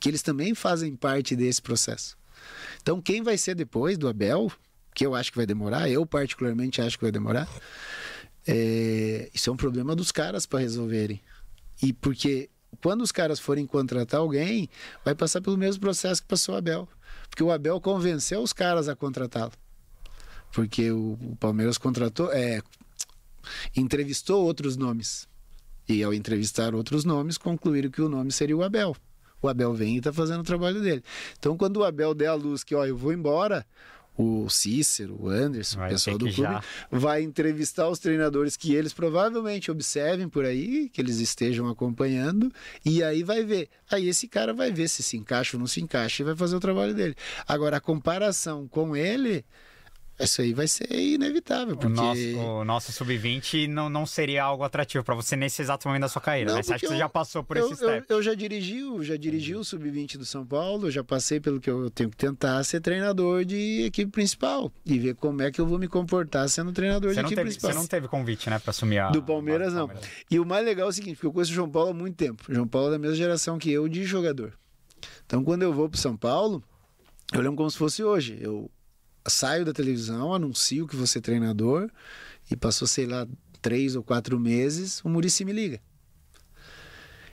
que 0.00 0.08
eles 0.08 0.22
também 0.22 0.54
fazem 0.54 0.94
parte 0.94 1.34
desse 1.34 1.62
processo. 1.62 2.16
Então, 2.82 3.00
quem 3.00 3.22
vai 3.22 3.38
ser 3.38 3.54
depois 3.54 3.96
do 3.96 4.08
Abel, 4.08 4.50
que 4.96 5.04
eu 5.04 5.14
acho 5.14 5.30
que 5.30 5.36
vai 5.36 5.44
demorar, 5.44 5.90
eu 5.90 6.06
particularmente 6.06 6.80
acho 6.80 6.96
que 6.96 7.04
vai 7.04 7.12
demorar, 7.12 7.46
é, 8.48 9.28
isso 9.34 9.50
é 9.50 9.52
um 9.52 9.56
problema 9.56 9.94
dos 9.94 10.10
caras 10.10 10.46
para 10.46 10.60
resolverem. 10.60 11.20
E 11.82 11.92
porque 11.92 12.48
quando 12.80 13.02
os 13.02 13.12
caras 13.12 13.38
forem 13.38 13.66
contratar 13.66 14.20
alguém, 14.20 14.70
vai 15.04 15.14
passar 15.14 15.42
pelo 15.42 15.58
mesmo 15.58 15.82
processo 15.82 16.22
que 16.22 16.28
passou 16.28 16.54
o 16.54 16.58
Abel. 16.58 16.88
Porque 17.28 17.42
o 17.42 17.52
Abel 17.52 17.78
convenceu 17.78 18.40
os 18.40 18.54
caras 18.54 18.88
a 18.88 18.96
contratá-lo. 18.96 19.52
Porque 20.50 20.90
o, 20.90 21.18
o 21.20 21.36
Palmeiras 21.38 21.76
contratou, 21.76 22.32
é, 22.32 22.62
entrevistou 23.76 24.46
outros 24.46 24.78
nomes. 24.78 25.28
E 25.86 26.02
ao 26.02 26.14
entrevistar 26.14 26.74
outros 26.74 27.04
nomes, 27.04 27.36
concluíram 27.36 27.90
que 27.90 28.00
o 28.00 28.08
nome 28.08 28.32
seria 28.32 28.56
o 28.56 28.62
Abel. 28.62 28.96
O 29.42 29.48
Abel 29.48 29.74
vem 29.74 29.96
e 29.96 29.98
está 29.98 30.10
fazendo 30.10 30.40
o 30.40 30.44
trabalho 30.44 30.80
dele. 30.80 31.04
Então, 31.38 31.54
quando 31.54 31.76
o 31.76 31.84
Abel 31.84 32.14
der 32.14 32.28
a 32.28 32.34
luz 32.34 32.64
que, 32.64 32.74
ó, 32.74 32.86
eu 32.86 32.96
vou 32.96 33.12
embora, 33.12 33.66
o 34.16 34.48
Cícero, 34.48 35.16
o 35.20 35.28
Anderson, 35.28 35.78
Vai 35.78 35.88
o 35.88 35.92
pessoal 35.92 36.18
do 36.18 36.24
clube, 36.26 36.40
já. 36.40 36.62
vai 36.90 37.22
entrevistar 37.22 37.88
os 37.88 37.98
treinadores 37.98 38.56
que 38.56 38.74
eles 38.74 38.92
provavelmente 38.92 39.70
observem 39.70 40.28
por 40.28 40.44
aí, 40.44 40.88
que 40.88 41.00
eles 41.00 41.18
estejam 41.20 41.68
acompanhando, 41.68 42.50
e 42.84 43.02
aí 43.02 43.22
vai 43.22 43.44
ver. 43.44 43.68
Aí 43.90 44.08
esse 44.08 44.26
cara 44.26 44.54
vai 44.54 44.72
ver 44.72 44.88
se 44.88 45.02
se 45.02 45.16
encaixa 45.16 45.56
ou 45.56 45.60
não 45.60 45.66
se 45.66 45.80
encaixa 45.80 46.22
e 46.22 46.26
vai 46.26 46.34
fazer 46.36 46.56
o 46.56 46.60
trabalho 46.60 46.94
dele. 46.94 47.14
Agora, 47.46 47.76
a 47.76 47.80
comparação 47.80 48.66
com 48.66 48.96
ele, 48.96 49.44
isso 50.24 50.40
aí 50.40 50.54
vai 50.54 50.66
ser 50.66 50.90
inevitável, 50.90 51.74
O 51.74 51.78
porque... 51.78 51.94
nosso, 51.94 52.38
o 52.38 52.64
nosso 52.64 52.92
sub-20 52.92 53.68
não, 53.68 53.88
não 53.90 54.06
seria 54.06 54.42
algo 54.44 54.64
atrativo 54.64 55.04
pra 55.04 55.14
você 55.14 55.36
nesse 55.36 55.60
exato 55.60 55.86
momento 55.86 56.02
da 56.02 56.08
sua 56.08 56.22
carreira, 56.22 56.50
Não, 56.50 56.56
né? 56.56 56.62
Você 56.62 56.72
acha 56.72 56.80
que 56.80 56.86
você 56.88 56.94
eu- 56.94 56.98
já 56.98 57.08
passou 57.08 57.44
por 57.44 57.56
eu, 57.56 57.70
esse 57.70 57.84
eu, 57.84 58.02
eu 58.08 58.22
já 58.22 58.34
dirigi, 58.34 58.82
o- 58.82 59.02
já 59.04 59.16
dirigi 59.16 59.54
o 59.54 59.62
sub-20 59.64 60.16
do 60.16 60.24
São 60.24 60.46
Paulo, 60.46 60.90
já 60.90 61.04
passei 61.04 61.38
pelo 61.40 61.60
que 61.60 61.68
eu 61.68 61.90
tenho 61.90 62.08
que 62.10 62.16
tentar 62.16 62.62
ser 62.64 62.80
treinador 62.80 63.44
de 63.44 63.82
equipe 63.84 64.10
principal 64.10 64.72
e 64.84 64.98
ver 64.98 65.14
como 65.16 65.42
é 65.42 65.50
que 65.50 65.60
eu 65.60 65.66
vou 65.66 65.78
me 65.78 65.88
comportar 65.88 66.48
sendo 66.48 66.72
treinador 66.72 67.10
Você 67.10 67.16
de 67.16 67.20
equipe 67.20 67.34
teve, 67.34 67.42
principal. 67.50 67.70
você 67.72 67.76
não 67.78 67.86
teve 67.86 68.08
convite, 68.08 68.48
né, 68.48 68.58
pra 68.58 68.70
assumir 68.70 68.98
a. 69.00 69.10
Do 69.10 69.22
Palmeiras, 69.22 69.74
não. 69.74 69.90
E 70.30 70.38
o 70.40 70.46
mais 70.46 70.64
legal 70.64 70.86
é 70.86 70.90
o 70.90 70.92
seguinte, 70.92 71.14
porque 71.16 71.26
eu 71.26 71.32
conheço 71.32 71.50
o 71.52 71.54
João 71.54 71.68
Paulo 71.70 71.90
há 71.90 71.94
muito 71.94 72.16
tempo. 72.16 72.42
O 72.48 72.54
João 72.54 72.66
Paulo 72.66 72.88
é 72.88 72.90
da 72.92 72.98
mesma 72.98 73.16
geração 73.16 73.58
que 73.58 73.70
eu 73.70 73.86
de 73.88 74.04
jogador. 74.04 74.54
Então, 75.26 75.44
quando 75.44 75.62
eu 75.62 75.72
vou 75.72 75.88
pro 75.88 75.98
São 75.98 76.16
Paulo, 76.16 76.62
eu 77.32 77.40
lembro 77.40 77.56
como 77.56 77.70
se 77.70 77.76
fosse 77.76 78.02
hoje. 78.02 78.38
Eu 78.40 78.70
saio 79.30 79.64
da 79.64 79.72
televisão, 79.72 80.32
anuncio 80.34 80.86
que 80.86 80.96
vou 80.96 81.06
ser 81.06 81.20
treinador 81.20 81.90
e 82.50 82.56
passou, 82.56 82.86
sei 82.86 83.06
lá, 83.06 83.26
três 83.60 83.96
ou 83.96 84.02
quatro 84.02 84.38
meses, 84.38 85.00
o 85.04 85.08
Murici 85.08 85.44
me 85.44 85.52
liga. 85.52 85.80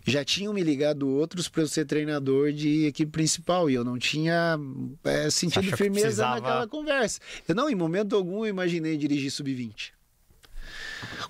Já 0.05 0.25
tinham 0.25 0.53
me 0.53 0.61
ligado 0.61 1.07
outros 1.07 1.47
para 1.47 1.61
eu 1.61 1.67
ser 1.67 1.85
treinador 1.85 2.51
de 2.51 2.85
equipe 2.85 3.09
principal 3.11 3.69
e 3.69 3.73
eu 3.73 3.85
não 3.85 3.97
tinha 3.97 4.59
é, 5.03 5.29
sentido 5.29 5.77
firmeza 5.77 6.07
precisava- 6.07 6.35
naquela 6.41 6.67
conversa. 6.67 7.19
Eu 7.47 7.55
não, 7.55 7.69
em 7.69 7.75
momento 7.75 8.13
algum, 8.15 8.43
eu 8.43 8.49
imaginei 8.49 8.97
dirigir 8.97 9.31
sub-20. 9.31 9.91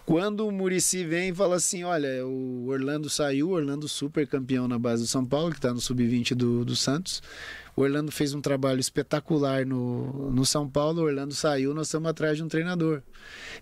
Quando 0.06 0.48
o 0.48 0.52
Murici 0.52 1.04
vem 1.06 1.30
e 1.30 1.36
fala 1.36 1.56
assim: 1.56 1.84
olha, 1.84 2.26
o 2.26 2.68
Orlando 2.68 3.10
saiu, 3.10 3.50
o 3.50 3.54
Orlando 3.54 3.88
super 3.88 4.28
campeão 4.28 4.68
na 4.68 4.78
base 4.78 5.04
do 5.04 5.08
São 5.08 5.26
Paulo, 5.26 5.52
que 5.52 5.58
está 5.58 5.74
no 5.74 5.82
sub-20 5.82 6.34
do, 6.36 6.66
do 6.66 6.76
Santos. 6.76 7.22
O 7.76 7.82
Orlando 7.82 8.12
fez 8.12 8.34
um 8.34 8.42
trabalho 8.42 8.80
espetacular 8.80 9.66
no, 9.66 10.32
no 10.32 10.46
São 10.46 10.70
Paulo, 10.70 11.02
o 11.02 11.06
Orlando 11.06 11.34
saiu, 11.34 11.74
nós 11.74 11.88
estamos 11.88 12.10
atrás 12.10 12.38
de 12.38 12.44
um 12.44 12.48
treinador. 12.48 13.02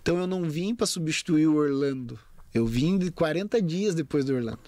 Então 0.01 0.17
eu 0.17 0.27
não 0.27 0.49
vim 0.49 0.75
para 0.75 0.85
substituir 0.85 1.47
o 1.47 1.55
Orlando, 1.55 2.19
eu 2.53 2.65
vim 2.65 2.97
de 2.97 3.09
40 3.11 3.61
dias 3.61 3.95
depois 3.95 4.25
do 4.25 4.33
Orlando. 4.33 4.59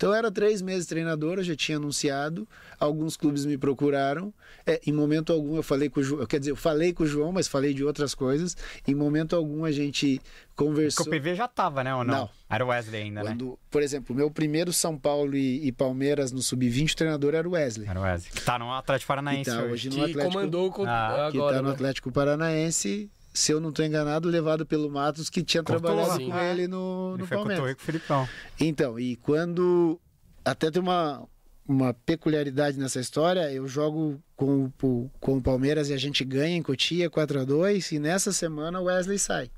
Então 0.00 0.08
eu 0.12 0.14
era 0.16 0.30
três 0.30 0.62
meses 0.62 0.86
treinador, 0.86 1.36
eu 1.36 1.44
já 1.44 1.54
tinha 1.54 1.76
anunciado, 1.76 2.48
alguns 2.78 3.18
clubes 3.18 3.44
me 3.44 3.58
procuraram. 3.58 4.32
É, 4.66 4.80
em 4.86 4.92
momento 4.94 5.30
algum 5.30 5.56
eu 5.56 5.62
falei 5.62 5.90
com 5.90 6.00
o 6.00 6.02
João, 6.02 6.24
quer 6.24 6.38
dizer, 6.38 6.52
eu 6.52 6.56
falei 6.56 6.94
com 6.94 7.02
o 7.02 7.06
João, 7.06 7.30
mas 7.32 7.46
falei 7.46 7.74
de 7.74 7.84
outras 7.84 8.14
coisas. 8.14 8.56
Em 8.88 8.94
momento 8.94 9.36
algum 9.36 9.62
a 9.62 9.70
gente 9.70 10.18
Porque 10.18 10.54
conversou. 10.56 11.04
o 11.06 11.10
PV 11.10 11.34
já 11.34 11.46
tava, 11.46 11.84
né, 11.84 11.94
ou 11.94 12.02
não? 12.02 12.14
Não. 12.14 12.30
Era 12.48 12.64
o 12.64 12.68
Wesley 12.68 13.02
ainda, 13.02 13.22
né? 13.22 13.32
Quando, 13.32 13.58
por 13.70 13.82
exemplo, 13.82 14.14
o 14.14 14.18
meu 14.18 14.30
primeiro 14.30 14.72
São 14.72 14.96
Paulo 14.96 15.36
e, 15.36 15.66
e 15.66 15.70
Palmeiras 15.70 16.32
no 16.32 16.40
Sub-20, 16.40 16.92
o 16.94 16.96
treinador 16.96 17.34
era 17.34 17.46
o 17.46 17.52
Wesley. 17.52 17.86
Era 17.86 18.00
o 18.00 18.02
Wesley. 18.02 18.32
Que 18.32 18.40
tá 18.42 18.58
no 18.58 18.72
Atlético 18.72 19.08
Paranaense 19.08 19.50
E 19.50 19.52
tá 19.52 19.60
hoje. 19.64 19.72
hoje 19.72 19.88
no 19.90 19.94
Que 19.96 20.00
Atlético, 20.12 20.32
comandou 20.32 20.70
co- 20.72 20.84
Ah, 20.86 21.08
agora, 21.26 21.30
que 21.32 21.38
tá 21.38 21.60
no 21.62 21.68
né? 21.68 21.74
Atlético 21.74 22.10
Paranaense, 22.10 23.10
se 23.40 23.52
eu 23.52 23.60
não 23.60 23.70
estou 23.70 23.84
enganado, 23.84 24.28
levado 24.28 24.64
pelo 24.66 24.90
Matos, 24.90 25.30
que 25.30 25.42
tinha 25.42 25.62
Cortou, 25.62 25.90
trabalhado 25.90 26.20
sim. 26.20 26.30
com 26.30 26.38
ele 26.38 26.68
no, 26.68 27.12
Ele 27.14 27.22
no 27.22 27.26
foi 27.26 27.36
com 27.38 27.42
o 27.44 27.46
Palmeiras. 27.48 27.76
Filipão. 27.82 28.28
Então, 28.60 28.98
e 29.00 29.16
quando. 29.16 29.98
Até 30.44 30.70
tem 30.70 30.80
uma, 30.82 31.22
uma 31.66 31.92
peculiaridade 31.94 32.78
nessa 32.78 33.00
história. 33.00 33.50
Eu 33.52 33.66
jogo 33.68 34.20
com, 34.36 34.70
o- 34.82 35.10
com 35.20 35.36
o 35.36 35.42
Palmeiras 35.42 35.90
e 35.90 35.92
a 35.92 35.96
gente 35.98 36.24
ganha 36.24 36.56
em 36.56 36.62
Cotia 36.62 37.08
4 37.10 37.40
a 37.40 37.44
2 37.44 37.92
e 37.92 37.98
nessa 37.98 38.32
semana 38.32 38.80
o 38.80 38.84
Wesley 38.84 39.18
sai. 39.18 39.50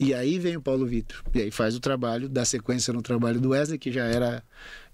E 0.00 0.14
aí 0.14 0.38
vem 0.38 0.56
o 0.56 0.60
Paulo 0.62 0.86
Vitor. 0.86 1.20
E 1.34 1.42
aí 1.42 1.50
faz 1.50 1.74
o 1.74 1.80
trabalho, 1.80 2.28
dá 2.28 2.44
sequência 2.44 2.92
no 2.92 3.02
trabalho 3.02 3.40
do 3.40 3.48
Wesley, 3.50 3.78
que 3.80 3.90
já 3.90 4.04
era 4.04 4.44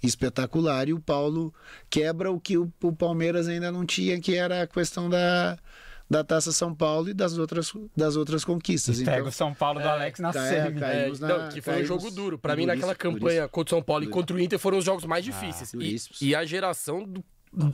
espetacular, 0.03 0.89
e 0.89 0.93
o 0.95 1.01
Paulo 1.01 1.53
quebra 1.91 2.31
o 2.33 2.41
que 2.41 2.57
o, 2.57 2.73
o 2.83 2.93
Palmeiras 2.93 3.49
ainda 3.49 3.71
não 3.71 3.85
tinha, 3.85 4.19
que 4.21 4.35
era 4.35 4.63
a 4.63 4.67
questão 4.67 5.09
da, 5.11 5.59
da 6.09 6.23
Taça 6.23 6.53
São 6.53 6.75
Paulo 6.75 7.09
e 7.09 7.15
das 7.15 7.37
outras, 7.39 7.73
das 7.97 8.17
outras 8.17 8.45
conquistas. 8.45 8.99
Pega 8.99 9.13
Então, 9.19 9.29
o 9.29 9.33
São 9.33 9.55
Paulo 9.55 9.81
do 9.81 9.89
Alex 9.89 10.21
na 10.21 10.33
semi. 10.33 10.81
é. 10.83 11.09
É, 11.09 11.13
não, 11.19 11.49
que 11.49 11.61
foi 11.61 11.83
um 11.83 11.87
jogo 11.87 12.11
duro. 12.11 12.39
Pra 12.39 12.55
mim, 12.55 12.67
naquela 12.67 12.95
campanha 12.95 13.49
contra 13.49 13.75
o 13.75 13.79
São 13.79 13.83
Paulo 13.83 14.05
e 14.05 14.09
contra 14.09 14.37
o 14.37 14.41
Inter 14.41 14.59
foram 14.59 14.79
os 14.79 14.85
jogos 14.85 15.05
mais 15.05 15.25
difíceis. 15.25 15.73
e, 16.21 16.29
e 16.29 16.35
a 16.35 16.45
geração 16.45 17.05
do. 17.05 17.25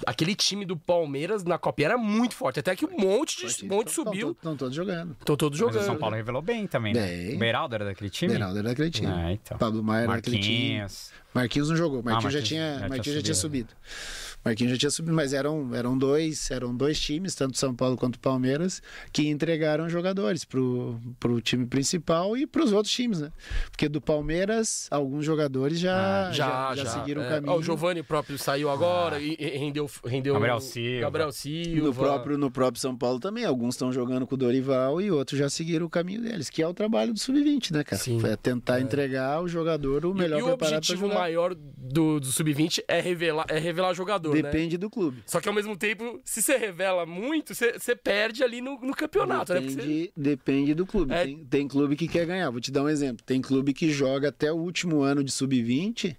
Aquele 0.07 0.35
time 0.35 0.67
do 0.67 0.77
Palmeiras 0.77 1.43
na 1.43 1.57
Copinha 1.57 1.87
era 1.89 1.97
muito 1.97 2.35
forte. 2.35 2.61
Até 2.61 2.77
que 2.77 2.85
um 2.85 2.99
monte 2.99 3.47
de 3.47 3.65
um 3.65 3.69
monte 3.69 3.91
subiu. 3.91 4.33
Estão 4.33 4.55
todos 4.55 4.77
jogando. 4.77 5.17
Estão 5.19 5.37
todos 5.39 5.59
Mas 5.59 5.69
jogando. 5.69 5.83
o 5.83 5.87
São 5.87 5.97
Paulo 5.97 6.17
revelou 6.17 6.43
bem 6.43 6.67
também, 6.67 6.93
né? 6.93 7.07
Bem. 7.07 7.37
O 7.37 7.39
Beraldo 7.39 7.75
era 7.77 7.85
daquele 7.87 8.11
time? 8.11 8.31
Beraldo 8.35 8.59
era 8.59 8.69
daquele 8.69 8.91
time. 8.91 9.11
Ah, 9.11 9.33
então. 9.33 9.57
Pablo 9.57 9.83
Maia 9.83 10.03
era 10.05 10.13
daquele 10.17 10.39
time. 10.39 10.81
Marquinhos. 10.81 11.11
Marquinhos 11.33 11.69
não 11.71 11.77
jogou. 11.77 12.03
Marquinhos, 12.03 12.23
já, 12.35 12.39
Marquinhos 12.41 12.49
tinha, 12.49 12.61
já 12.73 12.77
tinha 12.77 12.89
Marquinhos 12.91 13.17
já 13.17 13.23
tinha 13.23 13.35
subido. 13.35 13.69
subido. 13.71 14.30
Marquinhos 14.45 14.73
já 14.73 14.79
tinha 14.79 14.91
subido, 14.91 15.15
mas 15.15 15.33
eram, 15.33 15.75
eram 15.75 15.97
dois, 15.99 16.51
eram 16.51 16.75
dois 16.75 16.99
times, 16.99 17.35
tanto 17.35 17.59
São 17.59 17.75
Paulo 17.75 17.97
quanto 17.97 18.19
Palmeiras, 18.19 18.83
que 19.13 19.29
entregaram 19.29 19.89
jogadores 19.89 20.45
pro, 20.45 20.99
pro 21.19 21.41
time 21.41 21.67
principal 21.67 22.37
e 22.37 22.47
pros 22.47 22.73
outros 22.73 22.93
times, 22.95 23.21
né? 23.21 23.31
Porque 23.71 23.89
do 23.89 24.01
Palmeiras, 24.01 24.87
alguns 24.91 25.25
jogadores 25.25 25.79
já, 25.79 26.29
Ah, 26.29 26.33
Já, 26.33 26.75
já. 26.75 26.87
seguiram 26.87 27.23
o 27.23 27.25
é. 27.25 27.29
caminho. 27.29 27.53
Ó, 27.53 27.59
o 27.59 27.63
Giovani 27.63 28.03
próprio 28.03 28.39
saiu 28.39 28.71
agora 28.71 29.19
e, 29.21 29.37
e 29.39 29.59
rendeu, 29.59 29.89
rendeu. 30.07 30.35
Gabriel 30.35 30.61
Silva. 30.61 31.01
Gabriel 31.01 31.33
Silva. 31.33 31.87
No 31.89 31.95
próprio, 31.95 32.39
no 32.39 32.51
próprio 32.51 32.81
São 32.81 32.97
Paulo 32.97 33.21
também. 33.21 33.45
Alguns 33.45 33.75
estão 33.75 33.93
jogando 33.93 34.27
com 34.27 34.35
o 34.35 34.39
Dorival 34.39 35.01
e 35.01 35.11
outros 35.11 35.39
já 35.39 35.51
seguiram 35.51 35.87
o 35.87 35.91
caminho 35.91 36.23
deles, 36.23 36.49
que 36.49 36.63
é 36.63 36.67
o 36.67 36.73
trabalho 36.75 37.13
do 37.13 37.19
Sub-20, 37.21 37.73
né, 37.73 37.85
cara? 37.85 38.01
Sim. 38.03 38.19
Foi 38.21 38.35
tentar 38.37 38.81
entregar 38.81 39.43
o 39.43 39.49
jogador 39.49 40.07
o 40.07 40.13
E- 40.13 40.15
melhor 40.19 40.39
e 40.39 40.43
o 40.43 40.47
preparado 40.47 40.59
para 40.59 40.77
objetivo 40.79 41.01
jogar. 41.09 41.15
maior 41.21 41.55
do, 41.55 42.21
do 42.21 42.27
Sub-20 42.27 42.85
é 42.89 43.01
revelar, 43.01 43.47
é 43.49 43.59
revelar 43.59 43.93
jogador, 43.95 44.30
né? 44.35 44.43
Depende 44.43 44.77
do 44.79 44.89
clube. 44.91 45.23
Só 45.27 45.41
que 45.41 45.49
ao 45.49 45.55
mesmo 45.55 45.77
tempo, 45.77 46.21
se 46.25 46.41
você 46.43 46.57
revela 46.57 47.05
muito, 47.07 47.55
você, 47.55 47.73
você 47.79 47.95
perde 47.97 48.43
ali 48.43 48.61
no, 48.61 48.79
no 48.81 48.95
campeonato, 48.95 49.53
né? 49.55 49.61
Porque 49.61 49.75
você- 49.75 49.81
Depende, 49.81 50.13
depende 50.17 50.75
do 50.75 50.87
clube. 50.87 51.13
É. 51.13 51.25
Tem, 51.25 51.45
tem 51.45 51.69
clube 51.69 51.97
que 51.97 52.09
quer 52.09 52.27
ganhar. 52.27 52.51
Vou 52.51 52.61
te 52.61 52.71
dar 52.71 52.83
um 52.83 52.89
exemplo. 52.89 53.25
Tem 53.25 53.41
clube 53.41 53.73
que 53.73 53.91
joga 53.91 54.29
até 54.29 54.53
o 54.53 54.57
último 54.57 55.01
ano 55.03 55.23
de 55.25 55.31
sub-20 55.33 56.17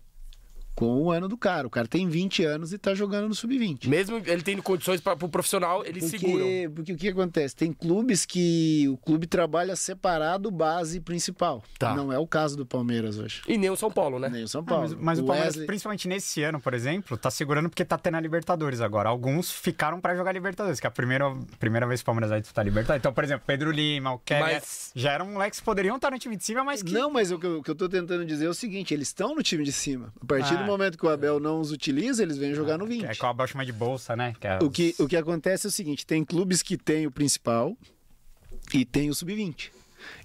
com 0.76 1.04
o 1.04 1.12
ano 1.12 1.28
do 1.28 1.38
cara. 1.38 1.68
O 1.68 1.70
cara 1.70 1.88
tem 1.88 2.08
20 2.08 2.44
anos 2.44 2.74
e 2.74 2.78
tá 2.78 2.94
jogando 2.94 3.28
no 3.28 3.36
sub-20. 3.36 3.88
Mesmo 3.88 4.22
ele 4.26 4.42
tendo 4.42 4.64
condições 4.64 5.00
para 5.02 5.14
o 5.24 5.30
profissional, 5.30 5.86
eles 5.86 6.06
seguram. 6.06 6.46
Porque, 6.46 6.70
porque 6.76 6.94
o 6.94 6.98
que 6.98 7.10
acontece? 7.10 7.56
Tem 7.56 7.72
clubes 7.74 8.26
que 8.26 8.88
o 8.90 8.98
clube 8.98 9.28
trabalha 9.28 9.76
separado 9.76 10.50
base 10.50 11.00
principal. 11.00 11.64
Tá. 11.78 11.94
Não 11.96 12.12
é 12.12 12.18
o 12.18 12.26
caso 12.28 12.56
do 12.58 12.66
Palmeiras 12.66 13.18
hoje. 13.18 13.42
E 13.48 13.58
nem 13.58 13.70
o 13.70 13.76
São 13.76 13.92
Paulo, 13.92 14.18
né? 14.20 14.30
Nem 14.30 14.44
o 14.44 14.48
São 14.48 14.62
Ah, 14.62 14.66
Paulo. 14.66 14.84
mas, 14.84 14.94
mas 14.94 15.20
o, 15.20 15.24
Palmeiras, 15.26 15.54
Wesley- 15.56 15.68
principalmente 15.68 16.08
nesse 16.08 16.42
ano, 16.44 16.60
por 16.60 16.74
exemplo, 16.74 17.18
tá 17.18 17.30
segurando 17.30 17.70
porque 17.70 17.84
tá 17.86 17.98
tendo 17.98 18.16
a 18.18 18.20
Libertadores 18.22 18.82
agora. 18.82 19.10
Alguns 19.10 19.52
ficaram 19.52 20.00
pra 20.00 20.16
jogar 20.16 20.32
Libertadores, 20.32 20.80
que 20.80 20.88
é 20.88 20.90
a 20.90 20.92
primeira, 20.92 21.26
primeira 21.60 21.86
vez 21.86 22.00
que 22.02 22.04
o 22.04 22.06
Palmeiras 22.06 22.30
vai 22.30 22.40
disputar 22.42 22.64
Libertadores. 22.66 23.02
Então, 23.02 23.14
por 23.14 23.24
exemplo, 23.24 23.44
Pedro 23.46 23.72
Lima, 23.72 24.14
o 24.14 24.20
Kevin, 24.20 24.42
Mas- 24.42 24.92
já 24.96 25.12
eram 25.12 25.26
moleques 25.28 25.60
que 25.60 25.66
poderiam 25.66 25.96
estar 25.98 26.12
no 26.12 26.18
time 26.20 26.36
de 26.36 26.44
cima, 26.44 26.64
mas 26.64 26.82
que... 26.82 26.92
Não, 26.92 27.10
mas 27.12 27.32
o 27.32 27.38
que, 27.40 27.46
eu, 27.46 27.60
o 27.60 27.64
que 27.64 27.72
eu 27.72 27.76
tô 27.76 27.88
tentando 27.90 28.26
dizer 28.26 28.46
é 28.46 28.50
o 28.50 28.54
seguinte: 28.54 28.94
eles 28.94 29.08
estão 29.10 29.36
no 29.36 29.44
time 29.44 29.64
de 29.64 29.72
cima. 29.72 30.14
A 30.22 30.26
partir 30.26 30.54
Ah. 30.56 30.61
Do 30.62 30.68
momento 30.68 30.98
que 30.98 31.06
o 31.06 31.10
Abel 31.10 31.40
não 31.40 31.60
os 31.60 31.72
utiliza, 31.72 32.24
eles 32.24 32.38
vêm 32.38 32.54
jogar 32.54 32.78
no 32.78 32.86
20. 32.86 33.06
É 33.06 33.14
que 33.14 33.24
o 33.24 33.28
Abel 33.28 33.48
chama 33.48 33.66
de 33.66 33.72
bolsa, 33.72 34.16
né? 34.16 34.34
Que 34.40 34.48
é 34.48 34.60
O 34.62 34.70
que, 34.70 34.96
o 35.00 35.08
que 35.08 35.16
acontece 35.18 35.68
é 35.68 35.70
o 35.70 35.72
seguinte: 35.72 36.06
tem 36.06 36.24
clubes 36.24 36.62
que 36.62 36.78
tem 36.78 37.06
o 37.08 37.12
principal 37.12 37.76
e 38.74 38.86
tem 38.86 39.10
o 39.10 39.16
sub-20. 39.16 39.70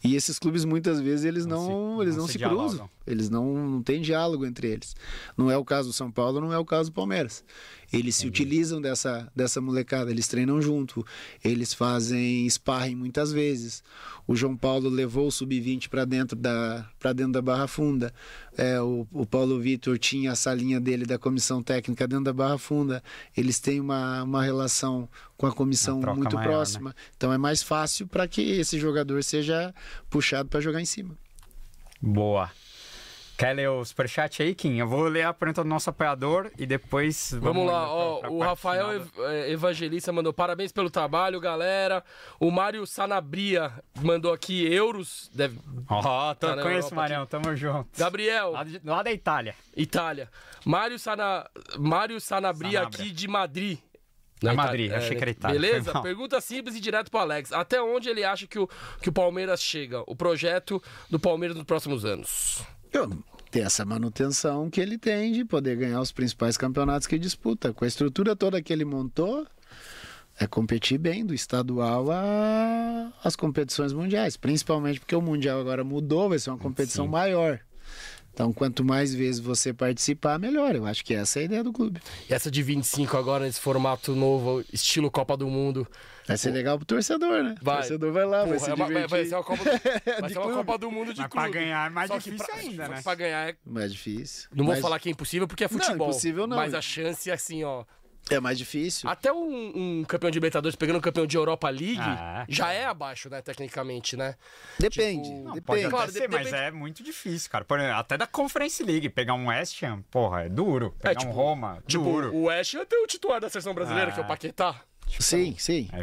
E 0.07 0.15
esses 0.17 0.39
clubes 0.39 0.65
muitas 0.65 1.01
vezes 1.01 1.25
eles 1.25 1.47
Não 1.47 1.57
não, 1.69 1.97
se- 1.97 2.03
eles 2.03 2.15
não 2.17 2.21
não 2.23 2.27
se 2.27 2.33
se, 2.35 2.39
cruzam. 2.39 2.91
Eles 3.07 3.31
não, 3.31 3.69
não 3.69 3.83
têm 3.83 4.01
diálogo 4.01 4.45
entre 4.45 4.69
eles. 4.69 4.95
Não 5.37 5.51
é 5.51 5.57
o 5.57 5.65
caso 5.65 5.89
do 5.89 5.93
São 5.93 6.11
Paulo, 6.11 6.41
não 6.41 6.53
é 6.53 6.59
o 6.59 6.65
caso 6.65 6.91
do 6.91 6.95
Palmeiras. 6.95 7.45
Eles 7.93 8.17
se 8.17 8.27
utilizam 8.27 8.81
dessa, 8.81 9.31
dessa 9.35 9.61
molecada, 9.61 10.11
eles 10.11 10.27
treinam 10.27 10.61
junto, 10.61 11.07
eles 11.45 11.73
fazem 11.73 12.49
sparring 12.51 12.97
muitas 12.97 13.31
vezes. 13.33 13.81
O 14.27 14.35
João 14.35 14.57
Paulo 14.57 14.89
levou 14.89 15.29
o 15.29 15.31
sub-20 15.31 15.89
para 15.89 16.05
dentro 16.05 16.37
da 16.37 16.85
para 16.99 17.13
dentro 17.13 17.33
da 17.35 17.43
Barra 17.43 17.69
Funda. 17.69 18.13
É, 18.59 18.81
o, 18.81 19.07
o 19.13 19.25
Paulo 19.25 19.61
Vitor 19.61 19.99
tinha 19.99 20.33
a 20.33 20.35
salinha 20.35 20.81
dele 20.81 21.07
da 21.07 21.17
comissão 21.17 21.63
técnica 21.63 22.09
dentro 22.09 22.25
da 22.25 22.33
Barra 22.33 22.59
Funda. 22.59 23.01
Eles 23.37 23.61
têm 23.61 23.81
uma, 23.81 24.25
uma 24.25 24.43
relação 24.43 25.09
com 25.37 25.47
a 25.47 25.53
comissão 25.53 26.01
muito 26.01 26.35
maior, 26.35 26.41
né? 26.41 26.45
próxima. 26.45 26.97
Então 27.17 27.33
é 27.33 27.39
mais 27.39 27.63
fácil 27.63 28.09
para 28.09 28.27
que 28.27 28.41
esse 28.43 28.81
jogador 28.81 29.23
seja 29.23 29.73
puxado 30.11 30.49
para 30.49 30.61
jogar 30.61 30.81
em 30.81 30.87
cima. 30.87 31.17
Boa. 32.01 32.51
Quer 33.39 33.53
ler 33.53 33.69
o 33.69 33.85
superchat 33.85 34.43
aí, 34.43 34.55
Kim? 34.55 34.79
Eu 34.79 34.89
vou 34.89 35.03
ler 35.09 35.25
a 35.27 35.35
pergunta 35.35 35.63
do 35.63 35.69
nosso 35.69 35.91
apoiador 35.91 36.51
e 36.59 36.65
depois. 36.65 37.35
Vamos 37.39 37.67
lá, 37.67 37.83
indo 37.83 37.91
ó, 37.93 38.19
pra- 38.21 38.29
pra 38.29 38.31
o 38.31 38.41
Rafael 38.41 38.93
Ev- 38.95 39.11
eh, 39.19 39.51
Evangelista 39.53 40.11
mandou 40.11 40.33
parabéns 40.33 40.73
pelo 40.73 40.89
trabalho, 40.89 41.39
galera. 41.39 42.03
O 42.41 42.51
Mário 42.51 42.87
Sanabria 42.87 43.71
mandou 44.01 44.33
aqui 44.33 44.65
euros. 44.73 45.31
Deve... 45.35 45.59
Ó, 45.87 46.33
tô, 46.35 46.47
Tá 46.47 46.63
conheço, 46.63 46.95
Marião, 46.95 47.27
tamo 47.27 47.55
junto. 47.55 47.91
Gabriel, 47.99 48.53
Lá, 48.53 48.65
de- 48.65 48.81
lá 48.83 49.03
da 49.03 49.13
Itália. 49.13 49.55
Itália. 49.77 50.31
Mário, 50.65 50.99
Sana... 50.99 51.47
Mário 51.79 52.19
Sanabria 52.19 52.79
Sanabria. 52.85 53.03
aqui 53.03 53.11
de 53.13 53.29
Madrid. 53.29 53.79
Na 54.43 54.53
Madrid, 54.55 54.93
achei 54.93 55.17
que 55.17 55.23
era 55.23 55.31
Itália, 55.31 55.59
Beleza? 55.61 56.01
Pergunta 56.03 56.41
simples 56.41 56.77
e 56.77 56.81
direto 56.81 57.11
pro 57.11 57.21
Alex. 57.21 57.53
Até 57.53 57.81
onde 57.81 58.09
ele 58.09 58.23
acha 58.23 58.47
que 58.47 58.59
o, 58.59 58.69
que 59.01 59.09
o 59.09 59.13
Palmeiras 59.13 59.63
chega? 59.63 60.03
O 60.07 60.15
projeto 60.15 60.83
do 61.11 61.19
Palmeiras 61.19 61.57
nos 61.57 61.65
próximos 61.67 62.05
anos. 62.05 62.63
Eu- 62.93 63.11
ter 63.51 63.61
essa 63.61 63.85
manutenção 63.85 64.69
que 64.69 64.81
ele 64.81 64.99
tem 64.99 65.33
de 65.33 65.45
poder 65.45 65.77
ganhar 65.77 66.01
os 66.01 66.13
principais 66.13 66.57
campeonatos 66.59 67.07
que 67.07 67.19
disputa. 67.19 67.73
Com 67.73 67.85
a 67.85 67.89
estrutura 67.89 68.35
toda 68.37 68.61
que 68.61 68.73
ele 68.73 68.85
montou, 68.85 69.47
é 70.39 70.47
competir 70.47 70.99
bem 70.99 71.25
do 71.25 71.33
estadual 71.33 72.11
a- 72.11 73.13
às 73.25 73.37
competições 73.37 73.93
mundiais. 73.93 74.37
Principalmente 74.37 75.01
porque 75.01 75.15
o 75.17 75.23
Mundial 75.23 75.61
agora 75.61 75.83
mudou, 75.85 76.29
vai 76.29 76.39
ser 76.39 76.51
uma 76.51 76.59
competição 76.59 77.07
Sim. 77.07 77.11
maior. 77.13 77.61
Então, 78.37 78.53
quanto 78.53 78.85
mais 78.85 79.15
vezes 79.15 79.41
você 79.41 79.73
participar, 79.73 80.39
melhor. 80.39 80.75
Eu 80.77 80.85
acho 80.85 81.03
que 81.03 81.15
essa 81.15 81.39
é 81.39 81.43
a 81.43 81.45
ideia 81.47 81.65
do 81.65 81.73
clube. 81.73 82.03
E 82.29 82.35
essa 82.35 82.51
de 82.51 82.63
25 82.63 83.17
agora, 83.17 83.47
nesse 83.47 83.59
formato 83.59 84.15
novo, 84.15 84.63
estilo 84.71 85.11
Copa 85.11 85.39
do 85.39 85.47
Mundo. 85.49 85.89
Vai 86.29 86.37
ser 86.37 86.51
legal 86.51 86.77
pro 86.77 86.85
torcedor, 86.85 87.43
né? 87.43 87.55
Vai. 87.63 87.77
O 87.77 87.79
torcedor 87.79 88.13
vai 88.13 88.27
lá, 88.27 88.41
vai 88.45 88.59
Porra, 88.59 88.59
se 88.59 88.71
é 88.71 88.77
vai, 88.77 88.87
divertir. 88.89 89.09
vai 89.11 89.25
ser 89.25 89.35
uma 89.37 89.43
Copa, 89.43 89.65
vai 90.21 90.23
De 90.29 90.33
ser 90.35 90.39
uma. 90.39 90.53
Copa 90.53 90.77
do 90.77 90.91
Mundo 90.91 91.15
de 91.15 91.21
Mas 91.23 91.31
pra 91.31 91.43
clube. 91.45 91.59
ganhar 91.59 91.87
é 91.87 91.89
mais 91.91 92.09
Só 92.09 92.19
que 92.19 92.25
difícil 92.31 92.47
pra- 92.47 92.57
ainda, 92.57 92.89
né? 92.89 93.01
Pra 93.03 93.15
ganhar 93.15 93.49
é 93.49 93.57
Mais 93.65 93.91
difícil. 93.91 94.49
Não 94.55 94.67
vou 94.67 94.75
Mas 94.75 94.83
falar 94.83 94.99
que 94.99 95.09
é 95.09 95.13
impossível 95.13 95.49
porque 95.49 95.65
é 95.65 95.69
Não, 95.71 95.79
futebol. 95.79 96.09
impossível 96.11 96.47
não. 96.47 96.59
Mas 96.59 96.75
a 96.75 96.83
chance, 96.83 97.31
assim, 97.31 97.65
ó. 97.65 97.85
É 98.29 98.41
mais 98.41 98.59
difícil. 98.59 99.09
Até 99.09 99.33
um, 99.33 100.01
um 100.01 100.05
campeão 100.05 100.31
de 100.31 100.37
Libertadores 100.37 100.75
pegando 100.75 100.97
um 100.97 101.01
campeão 101.01 101.27
de 101.27 101.37
Europa 101.37 101.69
League 101.71 101.99
Ah, 102.01 102.45
já 102.49 102.73
é 102.73 102.85
abaixo, 102.85 103.31
né, 103.31 103.41
tecnicamente, 103.41 104.17
né? 104.17 104.35
Depende. 104.81 105.29
tipo, 105.29 105.45
Não, 105.45 105.53
depende. 105.55 105.89
Claro, 105.89 106.11
ser, 106.11 106.21
de- 106.23 106.29
mas 106.29 106.45
depende- 106.47 106.63
é 106.65 106.71
muito 106.73 107.03
difícil, 107.05 107.49
cara. 107.51 107.65
Por 107.65 107.79
exemplo, 107.79 107.97
até 107.97 108.17
da 108.19 108.27
Conference 108.27 108.83
League, 108.83 109.09
pegar 109.11 109.35
um 109.35 109.47
West 109.47 109.81
Ham, 109.83 110.03
porra, 110.11 110.43
é 110.43 110.49
duro. 110.49 110.93
Pegar 111.01 111.15
tipo, 111.15 111.31
um 111.31 111.35
Roma, 111.35 111.83
Tipo, 111.87 112.03
duro. 112.05 112.35
o 112.35 112.43
West 112.47 112.75
Ham 112.75 112.85
tem 112.85 113.03
o 113.03 113.07
titular 113.07 113.41
da 113.41 113.49
seleção 113.49 113.73
brasileira, 113.75 114.11
Ah. 114.11 114.15
que 114.15 114.21
é 114.21 114.23
o 114.23 114.27
Paquetá. 114.27 114.81
Sim, 115.21 115.55
sim. 115.57 115.89
é 115.93 115.99
É, 115.99 116.01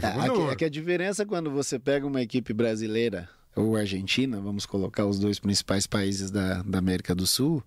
é, 0.51 0.55
que, 0.55 0.63
é 0.63 0.67
a 0.67 0.69
diferença 0.69 1.25
quando 1.25 1.51
você 1.51 1.77
pega 1.77 2.07
uma 2.07 2.21
equipe 2.21 2.53
brasileira 2.53 3.27
ou 3.53 3.75
argentina, 3.75 4.39
vamos 4.39 4.65
colocar 4.65 5.05
os 5.05 5.19
dois 5.19 5.39
principais 5.39 5.85
países 5.85 6.31
da, 6.31 6.63
da 6.63 6.79
América 6.79 7.13
do 7.13 7.27
Sul, 7.27 7.61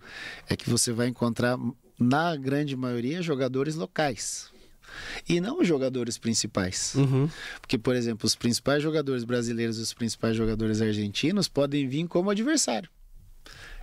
é 0.48 0.56
que 0.56 0.68
você 0.70 0.92
vai 0.92 1.08
encontrar, 1.08 1.58
na 1.98 2.34
grande 2.36 2.76
maioria, 2.76 3.22
jogadores 3.22 3.74
locais. 3.74 4.50
E 5.28 5.40
não 5.40 5.60
os 5.60 5.68
jogadores 5.68 6.16
principais. 6.16 6.94
Porque, 7.60 7.76
por 7.76 7.94
exemplo, 7.94 8.26
os 8.26 8.34
principais 8.34 8.82
jogadores 8.82 9.24
brasileiros 9.24 9.78
e 9.78 9.82
os 9.82 9.92
principais 9.92 10.36
jogadores 10.36 10.80
argentinos 10.80 11.48
podem 11.48 11.86
vir 11.88 12.06
como 12.06 12.30
adversário. 12.30 12.88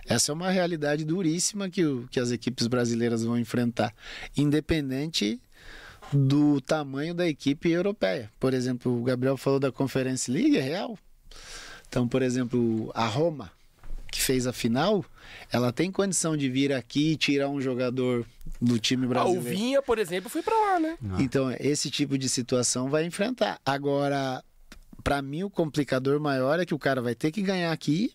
Essa 0.06 0.32
é 0.32 0.34
uma 0.34 0.50
realidade 0.50 1.04
duríssima 1.04 1.70
que, 1.70 1.84
o- 1.84 2.06
que 2.10 2.20
as 2.20 2.30
equipes 2.30 2.66
brasileiras 2.66 3.22
vão 3.24 3.38
enfrentar, 3.38 3.94
independente 4.36 5.40
do 6.12 6.60
tamanho 6.60 7.14
da 7.14 7.26
equipe 7.26 7.70
europeia. 7.70 8.30
Por 8.38 8.52
exemplo, 8.52 9.00
o 9.00 9.02
Gabriel 9.02 9.36
falou 9.36 9.58
da 9.58 9.72
Conference 9.72 10.30
League, 10.30 10.56
é 10.58 10.60
real. 10.60 10.98
Então, 11.88 12.06
por 12.06 12.22
exemplo, 12.22 12.90
a 12.94 13.06
Roma, 13.06 13.50
que 14.14 14.22
fez 14.22 14.46
a 14.46 14.52
final, 14.52 15.04
ela 15.50 15.72
tem 15.72 15.90
condição 15.90 16.36
de 16.36 16.48
vir 16.48 16.72
aqui 16.72 17.12
e 17.12 17.16
tirar 17.16 17.48
um 17.48 17.60
jogador 17.60 18.24
do 18.62 18.78
time 18.78 19.02
Ah, 19.02 19.06
o 19.06 19.08
brasileiro. 19.08 19.48
Vinha, 19.58 19.82
por 19.82 19.98
exemplo, 19.98 20.30
foi 20.30 20.40
pra 20.40 20.54
lá, 20.54 20.78
né? 20.78 20.96
Então, 21.18 21.50
esse 21.58 21.90
tipo 21.90 22.16
de 22.16 22.28
situação 22.28 22.88
vai 22.88 23.04
enfrentar. 23.04 23.58
Agora, 23.66 24.40
para 25.02 25.20
mim, 25.20 25.42
o 25.42 25.50
complicador 25.50 26.20
maior 26.20 26.60
é 26.60 26.64
que 26.64 26.72
o 26.72 26.78
cara 26.78 27.02
vai 27.02 27.16
ter 27.16 27.32
que 27.32 27.42
ganhar 27.42 27.72
aqui, 27.72 28.12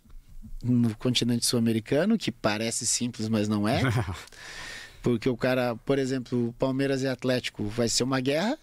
no 0.64 0.96
continente 0.96 1.46
sul-americano, 1.46 2.18
que 2.18 2.32
parece 2.32 2.88
simples, 2.88 3.28
mas 3.28 3.50
não 3.50 3.68
é. 3.68 3.82
Porque 5.04 5.28
o 5.28 5.36
cara, 5.36 5.76
por 5.86 6.00
exemplo, 6.00 6.56
Palmeiras 6.58 7.02
e 7.02 7.08
Atlético 7.08 7.66
vai 7.66 7.90
ser 7.90 8.04
uma 8.04 8.22
guerra. 8.22 8.58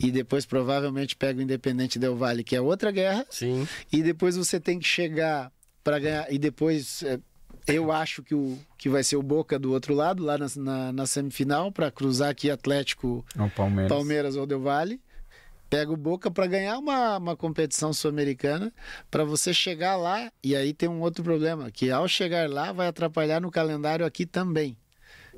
E 0.00 0.10
depois 0.10 0.46
provavelmente 0.46 1.14
pega 1.14 1.38
o 1.38 1.42
Independente 1.42 1.98
Del 1.98 2.16
Valle, 2.16 2.42
que 2.42 2.56
é 2.56 2.60
outra 2.62 2.90
guerra. 2.90 3.26
Sim. 3.28 3.68
E 3.92 4.02
depois 4.02 4.36
você 4.36 4.58
tem 4.58 4.78
que 4.78 4.86
chegar 4.86 5.52
para 5.84 5.98
ganhar. 5.98 6.32
E 6.32 6.38
depois 6.38 7.02
é, 7.02 7.20
eu 7.66 7.92
acho 7.92 8.22
que, 8.22 8.34
o, 8.34 8.58
que 8.76 8.88
vai 8.88 9.04
ser 9.04 9.16
o 9.16 9.22
Boca 9.22 9.58
do 9.58 9.72
outro 9.72 9.94
lado, 9.94 10.24
lá 10.24 10.36
na, 10.36 10.46
na, 10.56 10.92
na 10.92 11.06
semifinal, 11.06 11.70
para 11.70 11.90
cruzar 11.90 12.30
aqui 12.30 12.50
Atlético, 12.50 13.24
Palmeiras. 13.50 13.92
Palmeiras 13.92 14.36
ou 14.36 14.46
Del 14.46 14.60
Valle. 14.60 15.00
Pega 15.70 15.90
o 15.90 15.96
Boca 15.96 16.30
para 16.30 16.46
ganhar 16.46 16.78
uma, 16.78 17.16
uma 17.16 17.36
competição 17.36 17.92
sul-americana, 17.92 18.72
para 19.10 19.24
você 19.24 19.52
chegar 19.52 19.96
lá. 19.96 20.30
E 20.42 20.54
aí 20.54 20.72
tem 20.72 20.88
um 20.88 21.00
outro 21.00 21.24
problema, 21.24 21.70
que 21.70 21.90
ao 21.90 22.06
chegar 22.06 22.48
lá 22.48 22.70
vai 22.70 22.86
atrapalhar 22.86 23.40
no 23.40 23.50
calendário 23.50 24.06
aqui 24.06 24.24
também. 24.24 24.76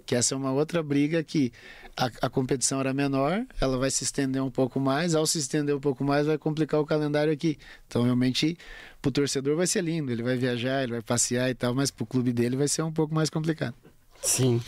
Que 0.07 0.15
essa 0.15 0.35
é 0.35 0.39
uma 0.39 0.53
outra 0.53 0.83
briga 0.83 1.23
que 1.23 1.53
a, 1.97 2.11
a 2.23 2.31
competição 2.31 2.78
era 2.81 2.95
menor, 2.95 3.45
ela 3.61 3.77
vai 3.77 3.91
se 3.91 4.05
estender 4.05 4.43
um 4.43 4.51
pouco 4.51 4.78
mais. 4.78 5.15
Ao 5.15 5.27
se 5.27 5.39
estender 5.39 5.74
um 5.74 5.81
pouco 5.81 6.05
mais, 6.05 6.27
vai 6.27 6.39
complicar 6.39 6.81
o 6.81 6.87
calendário 6.87 7.33
aqui. 7.33 7.59
Então, 7.89 8.03
realmente, 8.03 8.57
pro 9.03 9.11
torcedor 9.11 9.57
vai 9.57 9.66
ser 9.66 9.83
lindo. 9.83 10.12
Ele 10.12 10.23
vai 10.23 10.37
viajar, 10.37 10.83
ele 10.83 10.93
vai 10.93 11.03
passear 11.03 11.51
e 11.51 11.55
tal, 11.55 11.74
mas 11.74 11.91
pro 11.91 12.07
clube 12.07 12.33
dele 12.33 12.57
vai 12.57 12.69
ser 12.69 12.83
um 12.83 12.93
pouco 12.93 13.15
mais 13.15 13.28
complicado. 13.28 13.74
Sim. 14.23 14.62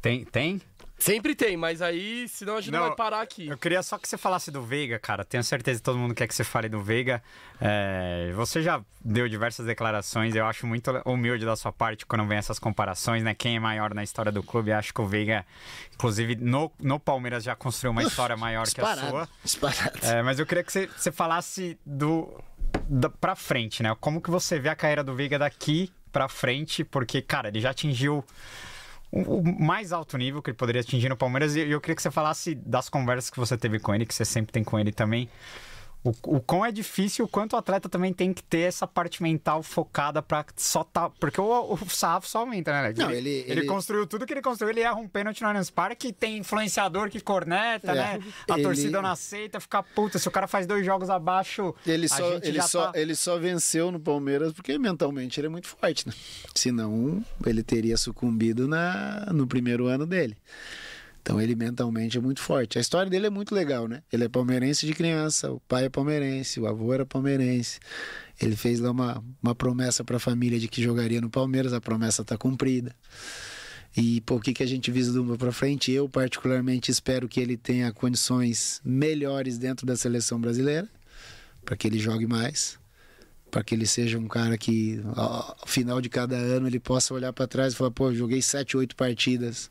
Tem? 0.00 0.24
Tem? 0.24 0.60
Sempre 1.02 1.34
tem, 1.34 1.56
mas 1.56 1.82
aí, 1.82 2.28
senão 2.28 2.56
a 2.56 2.60
gente 2.60 2.70
não, 2.70 2.78
Não, 2.78 2.86
vai 2.86 2.96
parar 2.96 3.20
aqui. 3.22 3.48
Eu 3.48 3.58
queria 3.58 3.82
só 3.82 3.98
que 3.98 4.08
você 4.08 4.16
falasse 4.16 4.52
do 4.52 4.62
Veiga, 4.62 5.00
cara. 5.00 5.24
Tenho 5.24 5.42
certeza 5.42 5.80
que 5.80 5.84
todo 5.84 5.98
mundo 5.98 6.14
quer 6.14 6.28
que 6.28 6.34
você 6.34 6.44
fale 6.44 6.68
do 6.68 6.80
Veiga. 6.80 7.20
É, 7.60 8.30
você 8.36 8.62
já 8.62 8.80
deu 9.04 9.28
diversas 9.28 9.66
declarações. 9.66 10.36
Eu 10.36 10.46
acho 10.46 10.64
muito 10.64 10.92
humilde 11.04 11.44
da 11.44 11.56
sua 11.56 11.72
parte 11.72 12.06
quando 12.06 12.24
vem 12.24 12.38
essas 12.38 12.60
comparações, 12.60 13.24
né? 13.24 13.34
Quem 13.34 13.56
é 13.56 13.58
maior 13.58 13.92
na 13.92 14.04
história 14.04 14.30
do 14.30 14.44
clube? 14.44 14.70
Acho 14.70 14.94
que 14.94 15.00
o 15.00 15.06
Veiga, 15.06 15.44
inclusive, 15.92 16.36
no, 16.36 16.70
no 16.78 17.00
Palmeiras 17.00 17.42
já 17.42 17.56
construiu 17.56 17.90
uma 17.90 18.04
história 18.04 18.36
maior 18.36 18.64
que 18.68 18.80
a 18.80 18.96
sua. 18.96 19.28
Disparado. 19.42 19.98
É, 20.02 20.22
mas 20.22 20.38
eu 20.38 20.46
queria 20.46 20.62
que 20.62 20.70
você, 20.70 20.86
você 20.86 21.10
falasse 21.10 21.76
do 21.84 22.32
da, 22.88 23.10
pra 23.10 23.34
frente, 23.34 23.82
né? 23.82 23.92
Como 24.00 24.20
que 24.20 24.30
você 24.30 24.60
vê 24.60 24.68
a 24.68 24.76
carreira 24.76 25.02
do 25.02 25.16
Veiga 25.16 25.36
daqui 25.36 25.92
pra 26.12 26.28
frente? 26.28 26.84
Porque, 26.84 27.20
cara, 27.20 27.48
ele 27.48 27.60
já 27.60 27.70
atingiu 27.70 28.24
o, 29.12 29.42
mais 29.42 29.92
alto 29.92 30.16
nível 30.16 30.42
que 30.42 30.50
ele 30.50 30.56
poderia 30.56 30.80
atingir 30.80 31.08
no 31.08 31.16
Palmeiras. 31.16 31.54
E 31.54 31.60
eu 31.60 31.80
queria 31.80 31.94
que 31.94 32.02
você 32.02 32.10
falasse 32.10 32.54
das 32.54 32.88
conversas 32.88 33.30
que 33.30 33.38
você 33.38 33.56
teve 33.56 33.78
com 33.78 33.94
ele, 33.94 34.06
que 34.06 34.14
você 34.14 34.24
sempre 34.24 34.52
tem 34.52 34.64
com 34.64 34.78
ele 34.78 34.90
também. 34.90 35.28
O, 36.04 36.10
o 36.36 36.40
quão 36.40 36.66
é 36.66 36.72
difícil, 36.72 37.24
o 37.24 37.28
quanto 37.28 37.52
o 37.52 37.56
atleta 37.56 37.88
também 37.88 38.12
tem 38.12 38.34
que 38.34 38.42
ter 38.42 38.62
essa 38.62 38.88
parte 38.88 39.22
mental 39.22 39.62
focada 39.62 40.20
pra 40.20 40.44
só 40.56 40.82
tá. 40.82 41.08
Porque 41.10 41.40
o, 41.40 41.74
o 41.74 41.88
sarrafo 41.88 42.28
só 42.28 42.40
aumenta, 42.40 42.72
né, 42.72 42.78
Alex? 42.80 42.98
Não, 42.98 43.10
ele, 43.12 43.28
ele- 43.28 43.50
ele 43.52 43.64
construiu 43.66 44.04
tudo 44.04 44.26
que 44.26 44.32
ele 44.32 44.42
construiu, 44.42 44.70
ele 44.72 44.80
erra 44.80 44.96
um 44.96 45.06
pênalti 45.06 45.40
no 45.42 45.46
Allianz 45.48 45.70
Parque, 45.70 46.12
tem 46.12 46.38
influenciador 46.38 47.08
que 47.08 47.20
corneta, 47.20 47.92
É. 47.92 47.94
né? 47.94 48.20
A 48.50 48.54
Ele- 48.54 48.62
torcida 48.64 49.00
não 49.00 49.10
aceita, 49.10 49.60
fica 49.60 49.80
puta. 49.80 50.18
Se 50.18 50.26
o 50.26 50.30
cara 50.32 50.48
faz 50.48 50.66
dois 50.66 50.84
jogos 50.84 51.08
abaixo, 51.08 51.72
Ele 51.86 52.08
só, 52.08 52.32
ele, 52.42 52.62
só, 52.62 52.90
tá... 52.90 52.98
ele 52.98 53.14
só 53.14 53.38
venceu 53.38 53.92
no 53.92 54.00
Palmeiras 54.00 54.52
porque 54.52 54.76
mentalmente 54.78 55.38
ele 55.38 55.46
é 55.46 55.50
muito 55.50 55.68
forte, 55.68 56.08
né? 56.08 56.12
Senão 56.52 57.24
ele 57.46 57.62
teria 57.62 57.96
sucumbido 57.96 58.66
na, 58.66 59.26
no 59.32 59.46
primeiro 59.46 59.86
ano 59.86 60.04
dele. 60.04 60.36
Então 61.22 61.40
ele 61.40 61.54
mentalmente 61.54 62.18
é 62.18 62.20
muito 62.20 62.40
forte. 62.40 62.78
A 62.78 62.80
história 62.80 63.08
dele 63.08 63.28
é 63.28 63.30
muito 63.30 63.54
legal, 63.54 63.86
né? 63.86 64.02
Ele 64.12 64.24
é 64.24 64.28
palmeirense 64.28 64.84
de 64.84 64.92
criança, 64.92 65.52
o 65.52 65.60
pai 65.60 65.84
é 65.84 65.88
palmeirense, 65.88 66.58
o 66.58 66.66
avô 66.66 66.92
era 66.92 67.06
palmeirense. 67.06 67.78
Ele 68.40 68.56
fez 68.56 68.80
lá 68.80 68.90
uma, 68.90 69.24
uma 69.40 69.54
promessa 69.54 70.02
para 70.02 70.16
a 70.16 70.20
família 70.20 70.58
de 70.58 70.66
que 70.66 70.82
jogaria 70.82 71.20
no 71.20 71.30
Palmeiras, 71.30 71.72
a 71.72 71.80
promessa 71.80 72.22
está 72.22 72.36
cumprida. 72.36 72.94
E 73.96 74.22
o 74.28 74.40
que, 74.40 74.52
que 74.52 74.62
a 74.62 74.66
gente 74.66 74.90
vislumbra 74.90 75.36
para 75.36 75.52
frente? 75.52 75.92
Eu, 75.92 76.08
particularmente, 76.08 76.90
espero 76.90 77.28
que 77.28 77.38
ele 77.38 77.56
tenha 77.56 77.92
condições 77.92 78.80
melhores 78.84 79.58
dentro 79.58 79.86
da 79.86 79.94
seleção 79.94 80.40
brasileira, 80.40 80.88
para 81.64 81.76
que 81.76 81.86
ele 81.86 81.98
jogue 81.98 82.26
mais. 82.26 82.80
para 83.50 83.62
que 83.62 83.74
ele 83.74 83.86
seja 83.86 84.18
um 84.18 84.26
cara 84.26 84.56
que 84.56 84.98
ao 85.14 85.66
final 85.66 86.00
de 86.00 86.08
cada 86.08 86.36
ano 86.36 86.66
ele 86.66 86.80
possa 86.80 87.12
olhar 87.12 87.34
para 87.34 87.46
trás 87.46 87.74
e 87.74 87.76
falar, 87.76 87.90
pô, 87.90 88.12
joguei 88.12 88.40
7, 88.40 88.78
8 88.78 88.96
partidas 88.96 89.70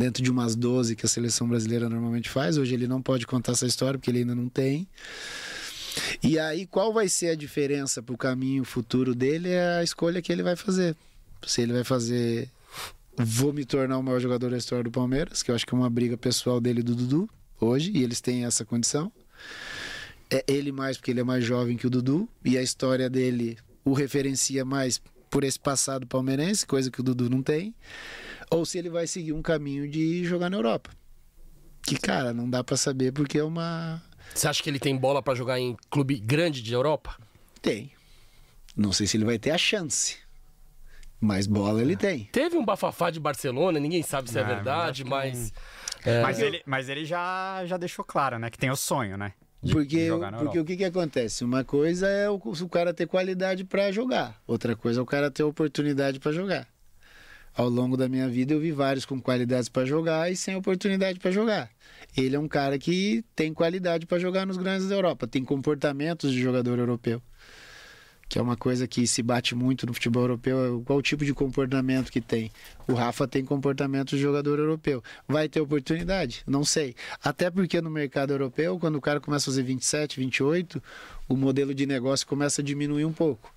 dentro 0.00 0.22
de 0.22 0.30
umas 0.30 0.56
12 0.56 0.96
que 0.96 1.04
a 1.04 1.08
seleção 1.08 1.46
brasileira 1.46 1.86
normalmente 1.86 2.30
faz. 2.30 2.56
Hoje 2.56 2.72
ele 2.72 2.88
não 2.88 3.02
pode 3.02 3.26
contar 3.26 3.52
essa 3.52 3.66
história 3.66 3.98
porque 3.98 4.10
ele 4.10 4.20
ainda 4.20 4.34
não 4.34 4.48
tem. 4.48 4.88
E 6.22 6.38
aí, 6.38 6.66
qual 6.66 6.90
vai 6.90 7.06
ser 7.06 7.28
a 7.28 7.34
diferença 7.34 8.02
para 8.02 8.14
o 8.14 8.18
caminho 8.18 8.64
futuro 8.64 9.14
dele? 9.14 9.50
É 9.50 9.78
a 9.78 9.84
escolha 9.84 10.22
que 10.22 10.32
ele 10.32 10.42
vai 10.42 10.56
fazer. 10.56 10.96
Se 11.46 11.60
ele 11.60 11.74
vai 11.74 11.84
fazer, 11.84 12.48
vou 13.14 13.52
me 13.52 13.66
tornar 13.66 13.98
o 13.98 14.02
maior 14.02 14.20
jogador 14.20 14.50
da 14.50 14.56
história 14.56 14.84
do 14.84 14.90
Palmeiras, 14.90 15.42
que 15.42 15.50
eu 15.50 15.54
acho 15.54 15.66
que 15.66 15.74
é 15.74 15.76
uma 15.76 15.90
briga 15.90 16.16
pessoal 16.16 16.62
dele 16.62 16.80
e 16.80 16.82
do 16.82 16.94
Dudu 16.94 17.28
hoje, 17.60 17.92
e 17.94 18.02
eles 18.02 18.22
têm 18.22 18.46
essa 18.46 18.64
condição. 18.64 19.12
É 20.30 20.42
ele 20.48 20.72
mais 20.72 20.96
porque 20.96 21.10
ele 21.10 21.20
é 21.20 21.24
mais 21.24 21.44
jovem 21.44 21.76
que 21.76 21.86
o 21.86 21.90
Dudu, 21.90 22.26
e 22.42 22.56
a 22.56 22.62
história 22.62 23.10
dele 23.10 23.58
o 23.84 23.92
referencia 23.92 24.64
mais 24.64 24.98
por 25.28 25.44
esse 25.44 25.60
passado 25.60 26.06
palmeirense, 26.06 26.66
coisa 26.66 26.90
que 26.90 27.00
o 27.00 27.02
Dudu 27.02 27.28
não 27.28 27.42
tem. 27.42 27.74
Ou 28.50 28.64
se 28.66 28.78
ele 28.78 28.90
vai 28.90 29.06
seguir 29.06 29.32
um 29.32 29.42
caminho 29.42 29.88
de 29.88 30.24
jogar 30.24 30.50
na 30.50 30.56
Europa. 30.56 30.90
Que, 31.82 31.96
cara, 31.96 32.32
não 32.34 32.48
dá 32.50 32.62
para 32.62 32.76
saber 32.76 33.12
porque 33.12 33.38
é 33.38 33.44
uma 33.44 34.02
Você 34.34 34.46
acha 34.48 34.62
que 34.62 34.68
ele 34.68 34.78
tem 34.78 34.96
bola 34.96 35.22
pra 35.22 35.34
jogar 35.34 35.58
em 35.58 35.76
clube 35.88 36.18
grande 36.18 36.60
de 36.62 36.72
Europa? 36.72 37.16
Tem. 37.62 37.92
Não 38.76 38.92
sei 38.92 39.06
se 39.06 39.16
ele 39.16 39.24
vai 39.24 39.38
ter 39.38 39.50
a 39.50 39.58
chance. 39.58 40.16
Mas 41.20 41.46
bola 41.46 41.80
ele 41.82 41.96
tem. 41.96 42.24
Teve 42.32 42.56
um 42.56 42.64
bafafá 42.64 43.10
de 43.10 43.20
Barcelona, 43.20 43.78
ninguém 43.78 44.02
sabe 44.02 44.30
se 44.30 44.38
é, 44.38 44.40
É, 44.40 44.44
mas 44.44 44.54
verdade, 44.54 45.04
que 45.04 45.10
mas. 45.10 45.52
é, 46.04 46.22
Mas, 46.22 46.40
ele, 46.40 46.62
mas 46.64 46.88
ele 46.88 47.04
já, 47.04 47.62
já 47.66 47.76
deixou 47.76 48.04
claro, 48.04 48.38
né? 48.38 48.48
Que 48.50 48.58
tem 48.58 48.70
o 48.70 48.76
sonho, 48.76 49.16
né? 49.16 49.34
de- 49.62 49.68
de 49.68 49.74
Porque, 49.74 50.06
jogar 50.06 50.30
na 50.30 50.38
porque 50.38 50.58
o 50.58 50.64
que, 50.64 50.76
que 50.78 50.84
acontece? 50.84 51.44
Uma 51.44 51.62
coisa 51.62 52.08
é 52.08 52.30
o, 52.30 52.36
o 52.36 52.68
cara 52.70 52.94
ter 52.94 53.06
qualidade 53.06 53.62
para 53.64 53.92
jogar, 53.92 54.40
outra 54.46 54.74
coisa 54.74 55.00
é 55.00 55.02
o 55.02 55.06
cara 55.06 55.30
ter 55.30 55.42
oportunidade 55.42 56.18
para 56.18 56.32
jogar. 56.32 56.66
Ao 57.54 57.68
longo 57.68 57.96
da 57.96 58.08
minha 58.08 58.28
vida 58.28 58.54
eu 58.54 58.60
vi 58.60 58.72
vários 58.72 59.04
com 59.04 59.20
qualidades 59.20 59.68
para 59.68 59.84
jogar 59.84 60.30
e 60.30 60.36
sem 60.36 60.54
oportunidade 60.54 61.18
para 61.18 61.30
jogar. 61.30 61.70
Ele 62.16 62.36
é 62.36 62.38
um 62.38 62.48
cara 62.48 62.78
que 62.78 63.24
tem 63.34 63.52
qualidade 63.52 64.06
para 64.06 64.18
jogar 64.18 64.46
nos 64.46 64.56
grandes 64.56 64.88
da 64.88 64.94
Europa, 64.94 65.26
tem 65.26 65.44
comportamentos 65.44 66.32
de 66.32 66.40
jogador 66.40 66.78
europeu. 66.78 67.22
Que 68.28 68.38
é 68.38 68.42
uma 68.42 68.56
coisa 68.56 68.86
que 68.86 69.08
se 69.08 69.24
bate 69.24 69.56
muito 69.56 69.84
no 69.84 69.92
futebol 69.92 70.22
europeu, 70.22 70.80
é 70.80 70.84
qual 70.84 71.02
tipo 71.02 71.24
de 71.24 71.34
comportamento 71.34 72.12
que 72.12 72.20
tem. 72.20 72.52
O 72.86 72.92
Rafa 72.92 73.26
tem 73.26 73.44
comportamento 73.44 74.10
de 74.10 74.18
jogador 74.18 74.56
europeu. 74.60 75.02
Vai 75.26 75.48
ter 75.48 75.60
oportunidade? 75.60 76.44
Não 76.46 76.62
sei. 76.62 76.94
Até 77.24 77.50
porque 77.50 77.80
no 77.80 77.90
mercado 77.90 78.32
europeu, 78.32 78.78
quando 78.78 78.94
o 78.94 79.00
cara 79.00 79.18
começa 79.18 79.50
a 79.50 79.52
fazer 79.52 79.64
27, 79.64 80.20
28, 80.20 80.80
o 81.28 81.36
modelo 81.36 81.74
de 81.74 81.86
negócio 81.86 82.24
começa 82.24 82.62
a 82.62 82.64
diminuir 82.64 83.04
um 83.04 83.12
pouco. 83.12 83.52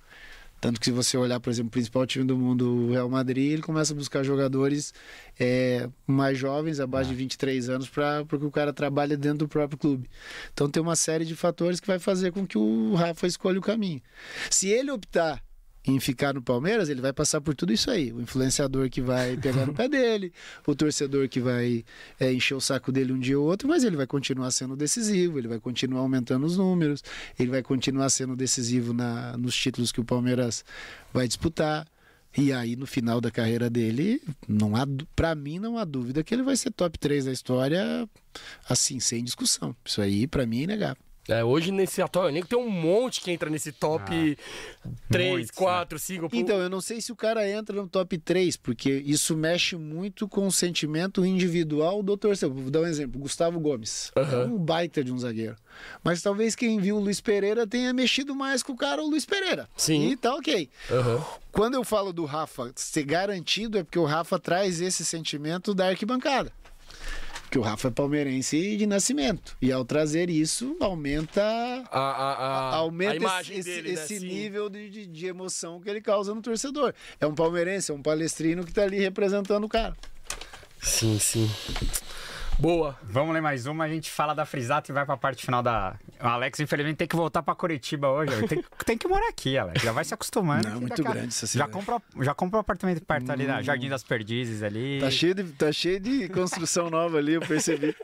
Tanto 0.64 0.80
que 0.80 0.86
se 0.86 0.92
você 0.92 1.18
olhar, 1.18 1.38
por 1.40 1.50
exemplo, 1.50 1.68
o 1.68 1.72
principal 1.72 2.06
time 2.06 2.24
do 2.24 2.38
mundo, 2.38 2.86
o 2.86 2.90
Real 2.90 3.06
Madrid, 3.06 3.52
ele 3.52 3.60
começa 3.60 3.92
a 3.92 3.96
buscar 3.96 4.22
jogadores 4.22 4.94
é, 5.38 5.90
mais 6.06 6.38
jovens, 6.38 6.80
abaixo 6.80 7.10
de 7.10 7.16
23 7.16 7.68
anos, 7.68 7.86
para 7.86 8.24
que 8.26 8.36
o 8.36 8.50
cara 8.50 8.72
trabalhe 8.72 9.14
dentro 9.14 9.40
do 9.40 9.48
próprio 9.48 9.76
clube. 9.76 10.08
Então 10.54 10.70
tem 10.70 10.82
uma 10.82 10.96
série 10.96 11.26
de 11.26 11.36
fatores 11.36 11.80
que 11.80 11.86
vai 11.86 11.98
fazer 11.98 12.32
com 12.32 12.46
que 12.46 12.56
o 12.56 12.94
Rafa 12.94 13.26
escolha 13.26 13.58
o 13.58 13.62
caminho. 13.62 14.00
Se 14.48 14.70
ele 14.70 14.90
optar 14.90 15.44
em 15.86 16.00
ficar 16.00 16.32
no 16.32 16.40
Palmeiras, 16.40 16.88
ele 16.88 17.00
vai 17.00 17.12
passar 17.12 17.40
por 17.40 17.54
tudo 17.54 17.72
isso 17.72 17.90
aí. 17.90 18.12
O 18.12 18.20
influenciador 18.20 18.88
que 18.88 19.02
vai 19.02 19.36
pegar 19.36 19.66
no 19.66 19.74
pé 19.74 19.86
dele, 19.86 20.32
o 20.66 20.74
torcedor 20.74 21.28
que 21.28 21.40
vai 21.40 21.84
é, 22.18 22.32
encher 22.32 22.54
o 22.54 22.60
saco 22.60 22.90
dele 22.90 23.12
um 23.12 23.18
dia 23.18 23.38
ou 23.38 23.46
outro, 23.46 23.68
mas 23.68 23.84
ele 23.84 23.96
vai 23.96 24.06
continuar 24.06 24.50
sendo 24.50 24.74
decisivo, 24.76 25.38
ele 25.38 25.48
vai 25.48 25.60
continuar 25.60 26.00
aumentando 26.00 26.46
os 26.46 26.56
números, 26.56 27.04
ele 27.38 27.50
vai 27.50 27.62
continuar 27.62 28.08
sendo 28.08 28.34
decisivo 28.34 28.94
na, 28.94 29.36
nos 29.36 29.54
títulos 29.54 29.92
que 29.92 30.00
o 30.00 30.04
Palmeiras 30.04 30.64
vai 31.12 31.28
disputar. 31.28 31.86
E 32.36 32.52
aí, 32.52 32.74
no 32.74 32.86
final 32.86 33.20
da 33.20 33.30
carreira 33.30 33.70
dele, 33.70 34.20
não 34.48 34.74
há, 34.74 34.84
para 35.14 35.36
mim, 35.36 35.60
não 35.60 35.78
há 35.78 35.84
dúvida 35.84 36.24
que 36.24 36.34
ele 36.34 36.42
vai 36.42 36.56
ser 36.56 36.72
top 36.72 36.98
3 36.98 37.26
da 37.26 37.32
história, 37.32 38.08
assim, 38.68 38.98
sem 38.98 39.22
discussão. 39.22 39.76
Isso 39.84 40.00
aí, 40.00 40.26
para 40.26 40.44
mim, 40.44 40.60
é 40.60 40.62
inegável. 40.64 41.02
É, 41.28 41.42
hoje 41.42 41.72
nesse 41.72 42.02
atual 42.02 42.28
elenco 42.28 42.46
tem 42.46 42.58
um 42.58 42.68
monte 42.68 43.20
que 43.20 43.30
entra 43.30 43.48
nesse 43.48 43.72
top 43.72 44.36
3, 45.10 45.30
muitos, 45.30 45.50
4, 45.52 45.98
5. 45.98 46.28
pô. 46.28 46.36
Então, 46.36 46.58
eu 46.58 46.68
não 46.68 46.80
sei 46.80 47.00
se 47.00 47.12
o 47.12 47.16
cara 47.16 47.48
entra 47.48 47.74
no 47.76 47.88
top 47.88 48.18
3, 48.18 48.56
porque 48.56 48.90
isso 48.90 49.36
mexe 49.36 49.76
muito 49.76 50.28
com 50.28 50.46
o 50.46 50.52
sentimento 50.52 51.24
individual 51.24 52.02
do 52.02 52.16
torcedor. 52.16 52.54
Vou 52.56 52.70
dar 52.70 52.80
um 52.80 52.86
exemplo: 52.86 53.20
Gustavo 53.20 53.58
Gomes. 53.58 54.12
É 54.14 54.44
um 54.44 54.58
baita 54.58 55.02
de 55.02 55.12
um 55.12 55.18
zagueiro. 55.18 55.56
Mas 56.02 56.22
talvez 56.22 56.54
quem 56.54 56.78
viu 56.78 56.96
o 56.96 57.00
Luiz 57.00 57.20
Pereira 57.20 57.66
tenha 57.66 57.92
mexido 57.92 58.34
mais 58.34 58.62
com 58.62 58.72
o 58.72 58.76
cara, 58.76 59.02
o 59.02 59.08
Luiz 59.08 59.24
Pereira. 59.24 59.68
Sim. 59.76 60.10
E 60.10 60.16
tá 60.16 60.34
ok. 60.34 60.68
Aham. 60.90 61.24
Quando 61.50 61.74
eu 61.74 61.84
falo 61.84 62.12
do 62.12 62.24
Rafa 62.24 62.72
ser 62.74 63.04
garantido, 63.04 63.78
é 63.78 63.84
porque 63.84 63.98
o 63.98 64.04
Rafa 64.04 64.38
traz 64.38 64.80
esse 64.80 65.04
sentimento 65.04 65.74
da 65.74 65.86
arquibancada. 65.86 66.52
Porque 67.54 67.58
o 67.60 67.62
Rafa 67.62 67.86
é 67.86 67.90
palmeirense 67.92 68.76
de 68.76 68.84
nascimento. 68.84 69.56
E 69.62 69.70
ao 69.70 69.84
trazer 69.84 70.28
isso, 70.28 70.76
aumenta 70.80 71.40
A, 71.40 72.00
a, 72.00 72.32
a, 72.32 72.74
aumenta 72.74 73.12
a 73.12 73.16
imagem 73.16 73.58
esse, 73.58 73.70
dele, 73.70 73.92
né? 73.92 73.94
esse 73.94 74.18
Sim. 74.18 74.26
nível 74.26 74.68
de, 74.68 74.90
de, 74.90 75.06
de 75.06 75.26
emoção 75.26 75.80
que 75.80 75.88
ele 75.88 76.00
causa 76.00 76.34
no 76.34 76.42
torcedor. 76.42 76.92
É 77.20 77.26
um 77.28 77.34
palmeirense, 77.34 77.92
é 77.92 77.94
um 77.94 78.02
palestrino 78.02 78.64
que 78.64 78.72
tá 78.72 78.82
ali 78.82 78.98
representando 78.98 79.62
o 79.62 79.68
cara. 79.68 79.96
Sim, 80.82 81.16
sim. 81.20 81.48
Boa. 82.58 82.96
Vamos 83.02 83.34
ler 83.34 83.42
mais 83.42 83.66
uma, 83.66 83.84
a 83.84 83.88
gente 83.88 84.10
fala 84.10 84.32
da 84.32 84.46
Frisata 84.46 84.90
e 84.90 84.94
vai 84.94 85.04
pra 85.04 85.16
parte 85.16 85.44
final 85.44 85.62
da. 85.62 85.96
O 86.22 86.26
Alex, 86.26 86.60
infelizmente, 86.60 86.96
tem 86.96 87.08
que 87.08 87.16
voltar 87.16 87.42
pra 87.42 87.54
Curitiba 87.54 88.08
hoje. 88.08 88.46
Tem, 88.46 88.64
tem 88.86 88.96
que 88.98 89.08
morar 89.08 89.28
aqui, 89.28 89.58
Alex. 89.58 89.82
Já 89.82 89.92
vai 89.92 90.04
se 90.04 90.14
acostumando. 90.14 90.68
Não, 90.68 90.80
muito 90.80 91.00
a- 91.06 91.12
grande 91.12 91.28
essa 91.28 91.46
já 91.46 91.52
cidade. 91.52 91.72
compra, 91.72 92.00
já 92.22 92.32
compra 92.34 92.56
um 92.58 92.60
apartamento 92.60 93.04
perto 93.04 93.30
ali, 93.30 93.44
na 93.46 93.60
Jardim 93.60 93.88
das 93.88 94.02
Perdizes 94.04 94.62
ali. 94.62 94.98
Tá 95.00 95.10
cheio 95.10 95.34
de, 95.34 95.44
tá 95.52 95.72
cheio 95.72 95.98
de 96.00 96.28
construção 96.28 96.88
nova 96.88 97.18
ali, 97.18 97.34
eu 97.34 97.40
percebi. 97.40 97.94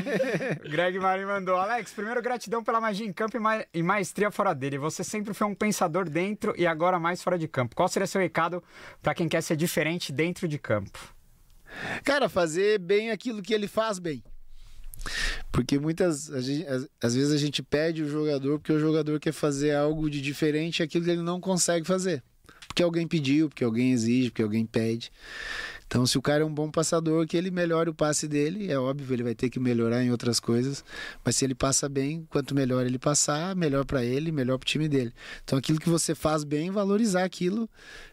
Greg 0.70 0.98
Mari 1.00 1.24
mandou. 1.24 1.56
Alex, 1.56 1.90
primeiro 1.92 2.20
gratidão 2.22 2.62
pela 2.62 2.80
magia 2.80 3.06
em 3.06 3.12
campo 3.12 3.36
e, 3.36 3.40
ma- 3.40 3.64
e 3.72 3.82
maestria 3.82 4.30
fora 4.30 4.54
dele. 4.54 4.76
Você 4.78 5.02
sempre 5.02 5.32
foi 5.34 5.46
um 5.46 5.54
pensador 5.54 6.08
dentro 6.08 6.54
e 6.58 6.66
agora 6.66 6.98
mais 7.00 7.22
fora 7.22 7.38
de 7.38 7.48
campo. 7.48 7.74
Qual 7.74 7.88
seria 7.88 8.06
seu 8.06 8.20
recado 8.20 8.62
pra 9.02 9.14
quem 9.14 9.28
quer 9.28 9.42
ser 9.42 9.56
diferente 9.56 10.12
dentro 10.12 10.46
de 10.46 10.58
campo? 10.58 10.98
Cara, 12.04 12.28
fazer 12.28 12.78
bem 12.78 13.10
aquilo 13.10 13.42
que 13.42 13.54
ele 13.54 13.68
faz 13.68 13.98
bem. 13.98 14.22
Porque 15.52 15.78
muitas. 15.78 16.30
às 17.00 17.14
vezes 17.14 17.32
a 17.32 17.36
gente 17.36 17.62
pede 17.62 18.02
o 18.02 18.08
jogador 18.08 18.58
porque 18.58 18.72
o 18.72 18.80
jogador 18.80 19.18
quer 19.20 19.32
fazer 19.32 19.74
algo 19.74 20.10
de 20.10 20.20
diferente 20.20 20.82
aquilo 20.82 21.04
que 21.04 21.10
ele 21.10 21.22
não 21.22 21.40
consegue 21.40 21.86
fazer. 21.86 22.22
Porque 22.66 22.82
alguém 22.82 23.06
pediu, 23.06 23.48
porque 23.48 23.64
alguém 23.64 23.92
exige, 23.92 24.30
porque 24.30 24.42
alguém 24.42 24.66
pede. 24.66 25.10
Então, 25.88 26.06
se 26.06 26.18
o 26.18 26.22
cara 26.22 26.42
é 26.42 26.46
um 26.46 26.52
bom 26.52 26.70
passador, 26.70 27.26
que 27.26 27.34
ele 27.34 27.50
melhore 27.50 27.88
o 27.88 27.94
passe 27.94 28.28
dele, 28.28 28.70
é 28.70 28.78
óbvio, 28.78 29.10
ele 29.14 29.22
vai 29.22 29.34
ter 29.34 29.48
que 29.48 29.58
melhorar 29.58 30.04
em 30.04 30.10
outras 30.10 30.38
coisas. 30.38 30.84
Mas 31.24 31.36
se 31.36 31.46
ele 31.46 31.54
passa 31.54 31.88
bem, 31.88 32.28
quanto 32.28 32.54
melhor 32.54 32.84
ele 32.84 32.98
passar, 32.98 33.56
melhor 33.56 33.86
para 33.86 34.04
ele, 34.04 34.30
melhor 34.30 34.58
para 34.58 34.66
o 34.66 34.68
time 34.68 34.86
dele. 34.86 35.14
Então, 35.42 35.58
aquilo 35.58 35.80
que 35.80 35.88
você 35.88 36.14
faz 36.14 36.44
bem, 36.44 36.70
valorizar 36.70 37.24
aquilo 37.24 37.66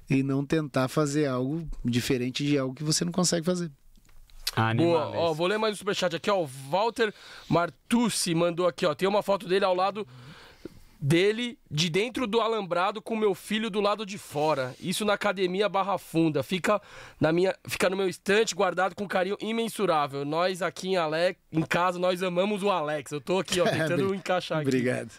e 0.10 0.24
não 0.24 0.46
tentar 0.46 0.88
fazer 0.88 1.26
algo 1.26 1.68
diferente 1.84 2.46
de 2.46 2.58
algo 2.58 2.74
que 2.74 2.84
você 2.84 3.04
não 3.04 3.12
consegue 3.12 3.46
fazer. 3.46 3.70
Boa. 4.78 5.10
Ó, 5.10 5.34
vou 5.34 5.48
ler 5.48 5.58
mais 5.58 5.74
um 5.74 5.78
superchat 5.78 6.16
aqui, 6.16 6.32
ó. 6.32 6.42
O 6.42 6.50
Walter 6.70 7.14
Martucci 7.50 8.34
mandou 8.34 8.66
aqui, 8.68 8.86
ó. 8.86 8.96
Tem 8.96 9.06
uma 9.08 9.22
foto 9.22 9.50
dele 9.50 9.66
ao 9.66 9.76
lado 9.76 10.08
dele, 11.06 11.60
de 11.70 11.88
dentro 11.88 12.26
do 12.26 12.42
alambrado, 12.42 13.00
com 13.00 13.16
meu 13.16 13.36
filho 13.36 13.70
do 13.70 13.80
lado 13.80 14.08
de 14.08 14.18
fora. 14.18 14.74
Isso 14.80 15.06
na 15.06 15.14
academia 15.14 15.70
Barra 15.70 16.00
Funda. 16.00 16.42
Fica, 16.42 16.82
na 17.20 17.32
minha, 17.32 17.56
fica 17.68 17.88
no 17.92 17.96
meu 17.96 18.10
estante, 18.10 18.56
guardado 18.56 18.96
com 18.96 19.08
carinho 19.08 19.38
imensurável. 19.40 20.26
Nós 20.26 20.64
aqui 20.64 20.90
em, 20.90 20.98
Ale... 20.98 21.38
em 21.52 21.62
casa, 21.62 22.00
nós 22.00 22.24
amamos 22.24 22.64
o 22.64 22.72
Alex. 22.72 23.12
Eu 23.12 23.22
tô 23.22 23.38
aqui, 23.38 23.62
ó, 23.62 23.66
tentando 23.70 24.16
encaixar 24.16 24.58
aqui. 24.58 24.68
Obrigado. 24.68 25.12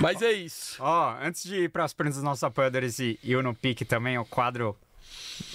Mas 0.00 0.20
é 0.22 0.32
isso. 0.32 0.76
Ó, 0.80 1.16
antes 1.22 1.44
de 1.44 1.54
ir 1.54 1.70
para 1.70 1.84
as 1.84 1.92
perguntas 1.92 2.16
dos 2.16 2.24
nossos 2.24 2.42
apoiadores 2.42 2.98
e, 2.98 3.16
e 3.22 3.36
o 3.36 3.42
No 3.42 3.54
Pique 3.54 3.84
também, 3.84 4.18
o 4.18 4.24
quadro. 4.24 4.76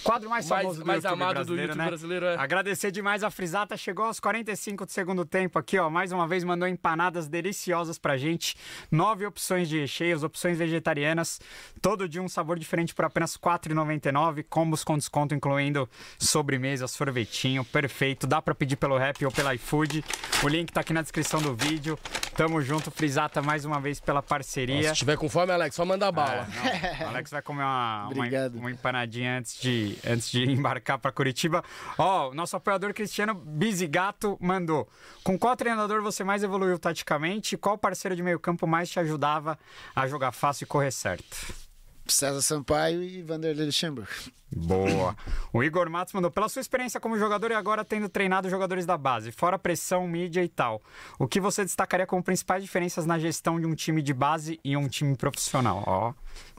Quadro 0.04 0.30
mais 0.30 0.48
Mais- 0.48 0.62
famoso 0.64 0.80
do 0.82 0.86
mais 0.86 1.04
YouTube 1.04 1.14
amado 1.14 1.30
do 1.30 1.34
brasileiro, 1.36 1.68
YouTube 1.72 1.78
né? 1.84 1.88
brasileiro, 1.88 2.26
é. 2.26 2.36
Agradecer 2.38 2.92
demais 2.92 3.24
a 3.24 3.30
Frisata, 3.32 3.78
chegou 3.78 4.06
aos 4.06 4.20
45 4.20 4.86
do 4.86 4.92
segundo 4.92 5.26
tempo 5.26 5.60
aqui, 5.60 5.78
ó. 5.78 5.90
Mais 5.90 6.12
uma 6.12 6.28
vez 6.28 6.44
mandou 6.44 6.68
empanadas 6.68 7.28
deliciosas 7.28 7.98
pra 7.98 8.18
gente. 8.18 8.56
Nove 8.92 9.26
opções 9.26 9.70
de 9.70 9.80
recheios, 9.80 10.24
opções 10.24 10.58
vegetarianas. 10.58 11.40
Todo 11.82 12.08
dia 12.08 12.22
um 12.22 12.28
sabor 12.30 12.58
diferente 12.58 12.94
por 12.94 13.06
apenas 13.06 13.36
R$ 13.36 13.42
4,99. 13.42 14.44
Combos 14.50 14.84
com 14.84 14.98
desconto, 14.98 15.36
incluindo 15.36 15.90
sobremesa, 16.20 16.88
sorvetinho. 16.88 17.64
Perfeito. 17.66 18.26
Dá 18.28 18.42
pra 18.42 18.56
pedir 18.56 18.76
pelo 18.76 18.98
Rap 18.98 19.24
ou 19.26 19.32
pelo 19.32 19.52
iFood. 19.54 20.04
O 20.44 20.48
link 20.48 20.72
tá 20.72 20.82
aqui 20.82 20.94
na 20.94 21.02
descrição 21.02 21.42
do 21.42 21.56
vídeo. 21.56 21.98
Tamo 22.36 22.62
junto, 22.62 22.90
Frisata, 22.92 23.42
mais 23.42 23.66
uma 23.66 23.80
vez 23.80 24.00
pela 24.00 24.22
parceria. 24.22 24.90
Se 24.90 24.96
tiver 25.00 25.18
com 25.18 25.30
fome, 25.30 25.52
Alex, 25.52 25.76
só 25.76 25.86
manda 25.86 26.12
bala. 26.12 26.48
É, 26.66 27.00
não, 27.04 27.10
Alex 27.10 27.30
vai 27.32 27.42
comer 27.42 27.62
uma, 27.64 28.08
uma, 28.08 28.26
uma 28.56 28.72
empanadinha 28.72 29.38
antes 29.38 29.60
de, 29.62 29.91
antes 30.06 30.32
de 30.32 30.44
embarcar 30.52 30.98
para 31.00 31.12
Curitiba. 31.12 31.64
Ó, 31.98 32.30
o 32.30 32.34
nosso 32.34 32.56
apoiador 32.56 32.94
Cristiano 32.94 33.34
Bizigato 33.34 34.38
mandou. 34.40 34.88
Com 35.24 35.38
qual 35.38 35.56
treinador 35.56 36.02
você 36.02 36.24
mais 36.24 36.44
evoluiu 36.44 36.78
taticamente? 36.78 37.58
Qual 37.58 37.78
parceiro 37.78 38.16
de 38.16 38.24
meio 38.24 38.40
campo 38.40 38.68
mais 38.68 38.90
te 38.90 39.00
ajudava 39.00 39.58
a 39.96 40.08
jogar 40.08 40.32
fácil 40.32 40.66
e 40.66 40.68
correr 40.68 40.92
certo? 40.92 41.71
César 42.08 42.42
Sampaio 42.42 43.04
e 43.04 43.22
Vanderlei 43.22 43.66
Luxemburgo. 43.66 44.10
Boa. 44.54 45.16
O 45.54 45.64
Igor 45.64 45.90
Matos 45.90 46.14
mandou, 46.14 46.32
pela 46.32 46.48
sua 46.50 46.62
experiência 46.62 47.00
como 47.00 47.18
jogador 47.18 47.52
e 47.52 47.54
agora 47.54 47.84
tendo 47.86 48.08
treinado 48.10 48.50
jogadores 48.50 48.86
da 48.86 48.98
base, 48.98 49.32
fora 49.32 49.60
pressão, 49.60 50.08
mídia 50.08 50.44
e 50.44 50.48
tal, 50.50 50.82
o 51.20 51.28
que 51.28 51.40
você 51.42 51.64
destacaria 51.66 52.08
como 52.08 52.24
principais 52.24 52.64
diferenças 52.64 53.06
na 53.06 53.20
gestão 53.20 53.60
de 53.60 53.66
um 53.66 53.76
time 53.76 54.02
de 54.02 54.14
base 54.14 54.60
e 54.64 54.76
um 54.78 54.88
time 54.88 55.16
profissional? 55.18 55.84
Ó, 55.86 56.14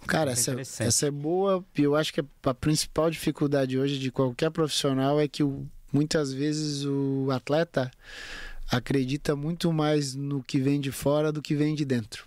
Cara, 0.07 0.31
é 0.31 0.33
essa, 0.35 0.55
essa 0.85 1.07
é 1.07 1.11
boa. 1.11 1.65
e 1.77 1.83
Eu 1.83 1.97
acho 1.97 2.13
que 2.13 2.23
a 2.45 2.55
principal 2.55 3.11
dificuldade 3.11 3.79
hoje 3.79 3.99
de 3.99 4.11
qualquer 4.11 4.51
profissional 4.51 5.19
é 5.21 5.27
que 5.27 5.43
o- 5.43 5.67
muitas 5.93 6.33
vezes 6.33 6.85
o 6.85 7.29
atleta 7.31 7.91
acredita 8.71 9.35
muito 9.37 9.73
mais 9.73 10.15
no 10.15 10.43
que 10.43 10.59
vem 10.59 10.81
de 10.81 10.93
fora 10.93 11.31
do 11.33 11.41
que 11.43 11.55
vem 11.55 11.75
de 11.75 11.85
dentro. 11.85 12.27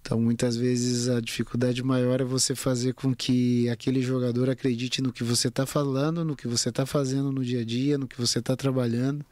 Então, 0.00 0.20
muitas 0.20 0.56
vezes 0.56 1.08
a 1.08 1.20
dificuldade 1.20 1.82
maior 1.82 2.20
é 2.20 2.24
você 2.24 2.54
fazer 2.54 2.94
com 2.94 3.14
que 3.14 3.68
aquele 3.68 4.00
jogador 4.00 4.48
acredite 4.48 5.02
no 5.02 5.12
que 5.12 5.22
você 5.22 5.48
está 5.48 5.66
falando, 5.66 6.24
no 6.24 6.34
que 6.36 6.48
você 6.48 6.70
está 6.70 6.86
fazendo 6.86 7.30
no 7.30 7.44
dia 7.44 7.60
a 7.60 7.64
dia, 7.64 7.98
no 7.98 8.08
que 8.08 8.18
você 8.18 8.38
está 8.38 8.56
trabalhando, 8.56 9.24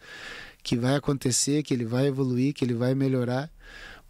que 0.63 0.77
vai 0.77 0.95
acontecer, 0.97 1.63
que 1.63 1.73
ele 1.73 1.85
vai 1.85 2.07
evoluir, 2.09 2.53
que 2.53 2.65
ele 2.65 2.75
vai 2.75 2.95
melhorar, 2.95 3.51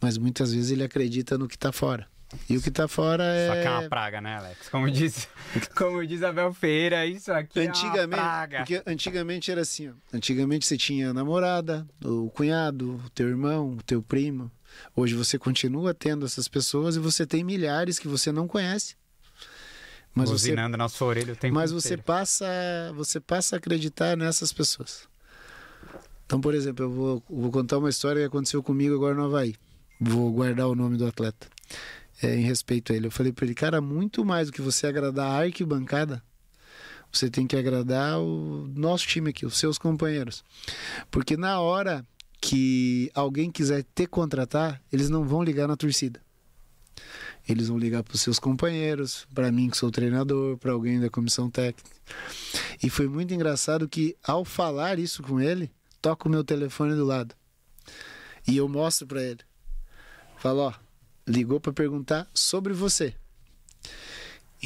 mas 0.00 0.18
muitas 0.18 0.52
vezes 0.52 0.70
ele 0.72 0.82
acredita 0.82 1.38
no 1.38 1.46
que 1.46 1.54
está 1.54 1.70
fora. 1.70 2.06
E 2.50 2.56
o 2.56 2.60
que 2.62 2.70
está 2.70 2.88
fora 2.88 3.22
é. 3.24 3.46
Só 3.46 3.52
que 3.62 3.66
é 3.68 3.70
uma 3.70 3.88
praga, 3.88 4.20
né, 4.20 4.36
Alex? 4.36 4.68
Como 4.68 4.90
diz, 4.90 5.28
como 5.76 6.04
diz 6.04 6.22
Abel 6.24 6.52
Ferreira, 6.52 7.06
isso 7.06 7.30
aqui 7.32 7.60
é 7.60 7.62
uma 7.62 7.68
Antigamente, 7.70 8.08
praga. 8.08 8.58
porque 8.58 8.82
antigamente 8.84 9.50
era 9.52 9.60
assim, 9.60 9.88
ó. 9.90 9.92
Antigamente 10.12 10.66
você 10.66 10.76
tinha 10.76 11.10
a 11.10 11.14
namorada, 11.14 11.86
o 12.04 12.28
cunhado, 12.30 13.00
o 13.06 13.10
teu 13.10 13.28
irmão, 13.28 13.74
o 13.78 13.82
teu 13.82 14.02
primo. 14.02 14.50
Hoje 14.94 15.14
você 15.14 15.38
continua 15.38 15.92
tendo 15.92 16.24
essas 16.26 16.48
pessoas 16.48 16.96
e 16.96 16.98
você 16.98 17.26
tem 17.26 17.44
milhares 17.44 17.98
que 17.98 18.08
você 18.08 18.32
não 18.32 18.46
conhece. 18.46 18.96
Mas 20.14 20.30
você, 20.30 20.48
Buzinando 20.50 20.76
na 20.76 20.88
sua 20.88 21.08
orelha 21.08 21.34
o 21.34 21.36
tempo 21.36 21.54
mas 21.54 21.70
você 21.70 21.88
inteiro. 21.88 22.02
passa, 22.04 22.46
você 22.94 23.20
passa 23.20 23.56
a 23.56 23.58
acreditar 23.58 24.16
nessas 24.16 24.52
pessoas. 24.52 25.06
Então, 26.24 26.40
por 26.40 26.54
exemplo, 26.54 26.86
eu 26.86 26.90
vou, 26.90 27.22
vou 27.28 27.50
contar 27.50 27.78
uma 27.78 27.90
história 27.90 28.22
que 28.22 28.26
aconteceu 28.26 28.62
comigo 28.62 28.94
agora 28.94 29.14
no 29.14 29.24
Havaí. 29.24 29.54
Vou 30.00 30.32
guardar 30.32 30.68
o 30.68 30.74
nome 30.74 30.96
do 30.96 31.06
atleta. 31.06 31.46
É, 32.22 32.34
em 32.34 32.42
respeito 32.42 32.92
a 32.92 32.96
ele. 32.96 33.08
Eu 33.08 33.10
falei 33.10 33.30
para 33.30 33.44
ele, 33.44 33.54
cara, 33.54 33.80
muito 33.80 34.24
mais 34.24 34.48
do 34.48 34.52
que 34.52 34.62
você 34.62 34.86
agradar 34.86 35.26
a 35.26 35.44
arquibancada, 35.44 36.22
você 37.12 37.28
tem 37.28 37.46
que 37.46 37.56
agradar 37.56 38.18
o 38.18 38.66
nosso 38.74 39.06
time 39.06 39.30
aqui, 39.30 39.44
os 39.44 39.58
seus 39.58 39.76
companheiros. 39.76 40.42
Porque 41.10 41.36
na 41.36 41.60
hora 41.60 42.06
que 42.46 43.10
alguém 43.12 43.50
quiser 43.50 43.84
te 43.92 44.06
contratar, 44.06 44.80
eles 44.92 45.10
não 45.10 45.24
vão 45.24 45.42
ligar 45.42 45.66
na 45.66 45.76
torcida. 45.76 46.22
Eles 47.48 47.66
vão 47.66 47.76
ligar 47.76 48.04
para 48.04 48.14
os 48.14 48.20
seus 48.20 48.38
companheiros, 48.38 49.26
para 49.34 49.50
mim 49.50 49.68
que 49.68 49.76
sou 49.76 49.90
treinador, 49.90 50.56
para 50.56 50.70
alguém 50.70 51.00
da 51.00 51.10
comissão 51.10 51.50
técnica. 51.50 51.90
E 52.80 52.88
foi 52.88 53.08
muito 53.08 53.34
engraçado 53.34 53.88
que 53.88 54.16
ao 54.22 54.44
falar 54.44 54.96
isso 55.00 55.24
com 55.24 55.40
ele, 55.40 55.72
toca 56.00 56.28
o 56.28 56.30
meu 56.30 56.44
telefone 56.44 56.94
do 56.94 57.04
lado. 57.04 57.34
E 58.46 58.56
eu 58.56 58.68
mostro 58.68 59.08
para 59.08 59.24
ele. 59.24 59.40
Falo, 60.38 60.68
ó, 60.68 60.74
ligou 61.26 61.58
para 61.58 61.72
perguntar 61.72 62.28
sobre 62.32 62.72
você. 62.72 63.12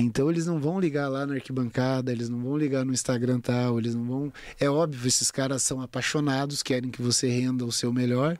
Então 0.01 0.31
eles 0.31 0.47
não 0.47 0.59
vão 0.59 0.81
ligar 0.81 1.09
lá 1.09 1.27
na 1.27 1.35
arquibancada, 1.35 2.11
eles 2.11 2.29
não 2.29 2.41
vão 2.41 2.57
ligar 2.57 2.85
no 2.85 2.93
Instagram 2.93 3.41
tal, 3.41 3.79
eles 3.79 3.95
não 3.95 4.05
vão. 4.05 4.33
É 4.59 4.69
óbvio, 4.69 5.07
esses 5.07 5.31
caras 5.31 5.63
são 5.63 5.81
apaixonados, 5.81 6.63
querem 6.63 6.91
que 6.91 7.03
você 7.03 7.29
renda 7.29 7.65
o 7.65 7.73
seu 7.73 7.93
melhor, 7.93 8.39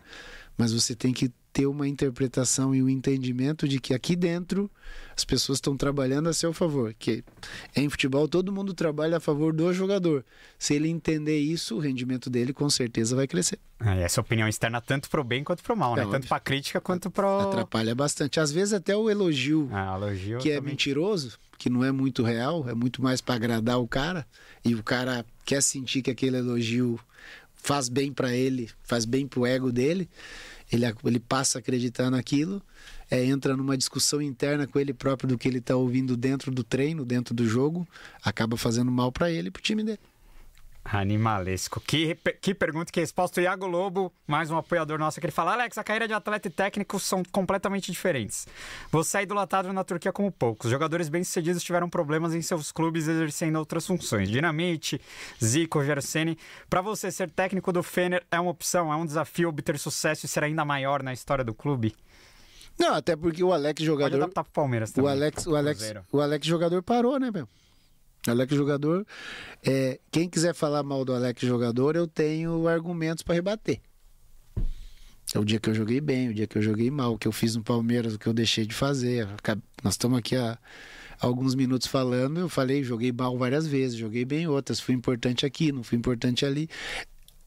mas 0.57 0.73
você 0.73 0.95
tem 0.95 1.13
que 1.13 1.31
ter 1.53 1.67
uma 1.67 1.89
interpretação 1.89 2.75
e 2.75 2.83
um 2.83 2.89
entendimento 2.89 3.67
de 3.67 3.81
que 3.81 3.93
aqui 3.93 4.15
dentro 4.15 4.71
as 5.17 5.25
pessoas 5.25 5.57
estão 5.57 5.77
trabalhando 5.77 6.29
a 6.29 6.33
seu 6.33 6.53
favor. 6.53 6.95
Que 6.99 7.25
em 7.75 7.89
futebol 7.89 8.29
todo 8.29 8.53
mundo 8.53 8.73
trabalha 8.73 9.17
a 9.17 9.21
favor 9.21 9.53
do 9.53 9.73
jogador. 9.73 10.25
Se 10.59 10.75
ele 10.75 10.89
entender 10.89 11.39
isso, 11.39 11.77
o 11.77 11.79
rendimento 11.81 12.31
dele 12.31 12.53
com 12.53 12.71
certeza 12.71 13.17
vai 13.17 13.27
crescer. 13.27 13.59
É, 13.85 14.03
essa 14.03 14.21
opinião 14.21 14.47
externa 14.49 14.81
tanto 14.81 15.11
pro 15.11 15.25
bem 15.25 15.43
quanto 15.43 15.63
pro 15.63 15.77
mal, 15.77 15.97
né? 15.97 16.03
É, 16.03 16.05
tanto 16.05 16.15
óbvio. 16.17 16.29
pra 16.29 16.41
crítica 16.41 16.81
quanto 16.81 17.11
pro... 17.11 17.41
Atrapalha 17.41 17.95
bastante. 17.95 18.39
Às 18.39 18.53
vezes 18.53 18.73
até 18.73 18.97
o 18.97 19.11
elogio 19.11 19.69
Ah, 19.73 19.97
elogio 19.97 20.39
que 20.39 20.51
é 20.51 20.57
também. 20.57 20.71
mentiroso, 20.73 21.39
que 21.59 21.69
não 21.69 21.83
é 21.85 21.91
muito 21.91 22.23
real, 22.23 22.69
é 22.69 22.75
muito 22.75 23.03
mais 23.03 23.21
para 23.21 23.35
agradar 23.35 23.81
o 23.81 23.89
cara 23.89 24.27
e 24.65 24.75
o 24.75 24.83
cara 24.83 25.25
quer 25.45 25.63
sentir 25.63 26.03
que 26.03 26.11
aquele 26.11 26.37
elogio 26.37 26.99
faz 27.63 27.89
bem 27.91 28.13
para 28.13 28.33
ele, 28.35 28.71
faz 28.83 29.05
bem 29.05 29.27
pro 29.27 29.45
ego 29.45 29.71
dele, 29.71 30.09
ele, 30.71 30.85
ele 31.05 31.21
passa 31.21 31.59
a 31.59 31.61
acreditar 31.61 32.11
naquilo, 32.11 32.63
é, 33.11 33.25
entra 33.25 33.57
numa 33.57 33.77
discussão 33.77 34.23
interna 34.23 34.67
com 34.67 34.79
ele 34.79 34.93
próprio 34.93 35.29
do 35.29 35.39
que 35.39 35.49
ele 35.49 35.61
tá 35.61 35.75
ouvindo 35.75 36.17
dentro 36.17 36.51
do 36.51 36.63
treino, 36.63 37.05
dentro 37.05 37.35
do 37.35 37.47
jogo, 37.47 37.87
acaba 38.23 38.57
fazendo 38.57 38.91
mal 38.91 39.11
para 39.11 39.31
ele 39.31 39.49
e 39.49 39.51
pro 39.51 39.63
time 39.63 39.83
dele. 39.83 39.99
Animalesco. 40.85 41.81
Que, 41.81 42.17
que 42.41 42.55
pergunta, 42.55 42.91
que 42.91 43.01
resposta. 43.01 43.41
O 43.41 43.43
Iago 43.43 43.67
Lobo, 43.67 44.13
mais 44.27 44.51
um 44.51 44.57
apoiador 44.57 44.99
nosso, 44.99 45.21
que 45.21 45.27
ele 45.27 45.33
fala: 45.33 45.53
Alex, 45.53 45.77
a 45.77 45.85
carreira 45.85 46.09
de 46.09 46.15
atleta 46.15 46.49
e 46.49 46.51
técnico 46.51 46.99
são 46.99 47.23
completamente 47.31 47.93
diferentes. 47.93 48.47
Você 48.91 49.19
é 49.19 49.23
idolatado 49.23 49.73
na 49.73 49.85
Turquia 49.85 50.13
como 50.13 50.33
poucos. 50.33 50.71
Jogadores 50.71 51.09
bem-sucedidos 51.09 51.63
tiveram 51.63 51.89
problemas 51.89 52.35
em 52.35 52.43
seus 52.43 52.73
clubes 52.73 53.09
exercendo 53.09 53.57
outras 53.57 53.87
funções. 53.87 54.29
Dinamite, 54.29 55.01
Zico, 55.43 55.85
Gerseni. 55.85 56.39
Para 56.69 56.81
você, 56.81 57.11
ser 57.11 57.31
técnico 57.31 57.73
do 57.73 57.83
Fener 57.83 58.25
é 58.31 58.41
uma 58.41 58.51
opção, 58.51 58.93
é 58.93 58.97
um 58.97 59.05
desafio 59.05 59.49
obter 59.49 59.79
sucesso 59.79 60.25
e 60.27 60.29
ser 60.29 60.45
ainda 60.45 60.65
maior 60.65 61.03
na 61.03 61.13
história 61.13 61.45
do 61.45 61.55
clube? 61.55 61.95
Não, 62.79 62.95
até 62.95 63.15
porque 63.15 63.45
o 63.45 63.53
Alex 63.53 63.75
Pode 63.75 63.85
jogador 63.85 64.17
adaptar 64.17 64.43
pro 64.43 64.53
Palmeiras 64.53 64.91
O 64.91 64.95
também. 64.95 65.11
Alex, 65.11 65.47
o 65.47 65.55
Alex, 65.55 65.95
o 66.11 66.21
Alex 66.21 66.47
jogador 66.47 66.83
parou, 66.83 67.19
né, 67.21 67.31
meu? 67.31 67.47
Alex 68.27 68.55
jogador, 68.55 69.07
é, 69.65 69.99
quem 70.11 70.29
quiser 70.29 70.55
falar 70.55 70.83
mal 70.83 71.05
do 71.05 71.15
Alex 71.15 71.41
jogador, 71.43 71.97
eu 71.97 72.07
tenho 72.07 72.69
argumentos 72.69 73.23
para 73.23 73.35
rebater. 73.35 73.81
É 75.35 75.39
o 75.39 75.45
dia 75.45 75.61
que 75.61 75.71
eu 75.71 75.75
joguei 75.75 76.01
bem, 76.01 76.29
o 76.29 76.35
dia 76.35 76.47
que 76.47 76.59
eu 76.59 76.63
joguei 76.63 76.91
mal, 76.91 77.15
o 77.15 77.19
que 77.19 77.29
eu 77.29 77.33
fiz 77.33 77.55
no 77.55 77.63
Palmeiras, 77.63 78.15
o 78.15 78.19
que 78.19 78.27
eu 78.27 78.33
deixei 78.33 78.67
de 78.67 78.75
fazer. 78.75 79.29
Nós 79.83 79.95
estamos 79.95 80.19
aqui 80.19 80.35
há 80.35 80.59
alguns 81.21 81.55
minutos 81.55 81.87
falando, 81.87 82.41
eu 82.41 82.49
falei, 82.49 82.83
joguei 82.83 83.13
mal 83.13 83.39
várias 83.39 83.67
vezes, 83.67 83.97
joguei 83.97 84.25
bem 84.25 84.49
outras, 84.49 84.81
fui 84.81 84.95
importante 84.95 85.47
aqui, 85.47 85.71
não 85.71 85.85
fui 85.85 85.97
importante 85.97 86.45
ali. 86.45 86.69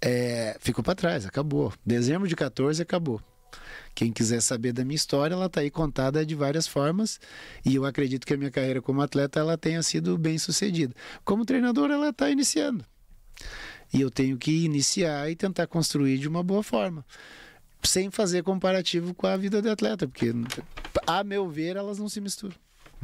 É, 0.02 0.58
ficou 0.60 0.84
para 0.84 0.96
trás, 0.96 1.26
acabou. 1.26 1.74
Dezembro 1.86 2.28
de 2.28 2.36
14 2.36 2.82
acabou. 2.82 3.22
Quem 3.96 4.12
quiser 4.12 4.42
saber 4.42 4.74
da 4.74 4.84
minha 4.84 4.96
história, 4.96 5.34
ela 5.34 5.46
está 5.46 5.62
aí 5.62 5.70
contada 5.70 6.26
de 6.26 6.36
várias 6.36 6.68
formas 6.68 7.20
e 7.66 7.76
eu 7.76 7.86
acredito 7.86 8.26
que 8.26 8.34
a 8.34 8.38
minha 8.38 8.52
carreira 8.52 8.82
como 8.82 9.02
atleta 9.02 9.40
ela 9.40 9.58
tenha 9.58 9.82
sido 9.84 10.18
bem 10.18 10.38
sucedida. 10.38 10.96
Como 11.24 11.46
treinador, 11.46 11.92
ela 11.92 12.10
está 12.10 12.30
iniciando 12.30 12.86
e 13.94 14.02
eu 14.02 14.10
tenho 14.10 14.38
que 14.38 14.66
iniciar 14.66 15.30
e 15.30 15.36
tentar 15.36 15.68
construir 15.68 16.18
de 16.18 16.28
uma 16.28 16.42
boa 16.42 16.64
forma, 16.64 17.06
sem 17.84 18.10
fazer 18.10 18.44
comparativo 18.44 19.14
com 19.14 19.28
a 19.28 19.38
vida 19.38 19.62
de 19.62 19.70
atleta, 19.70 20.08
porque 20.08 20.34
a 21.06 21.24
meu 21.24 21.48
ver 21.48 21.76
elas 21.76 22.00
não 22.00 22.10
se 22.10 22.20
misturam. 22.20 22.56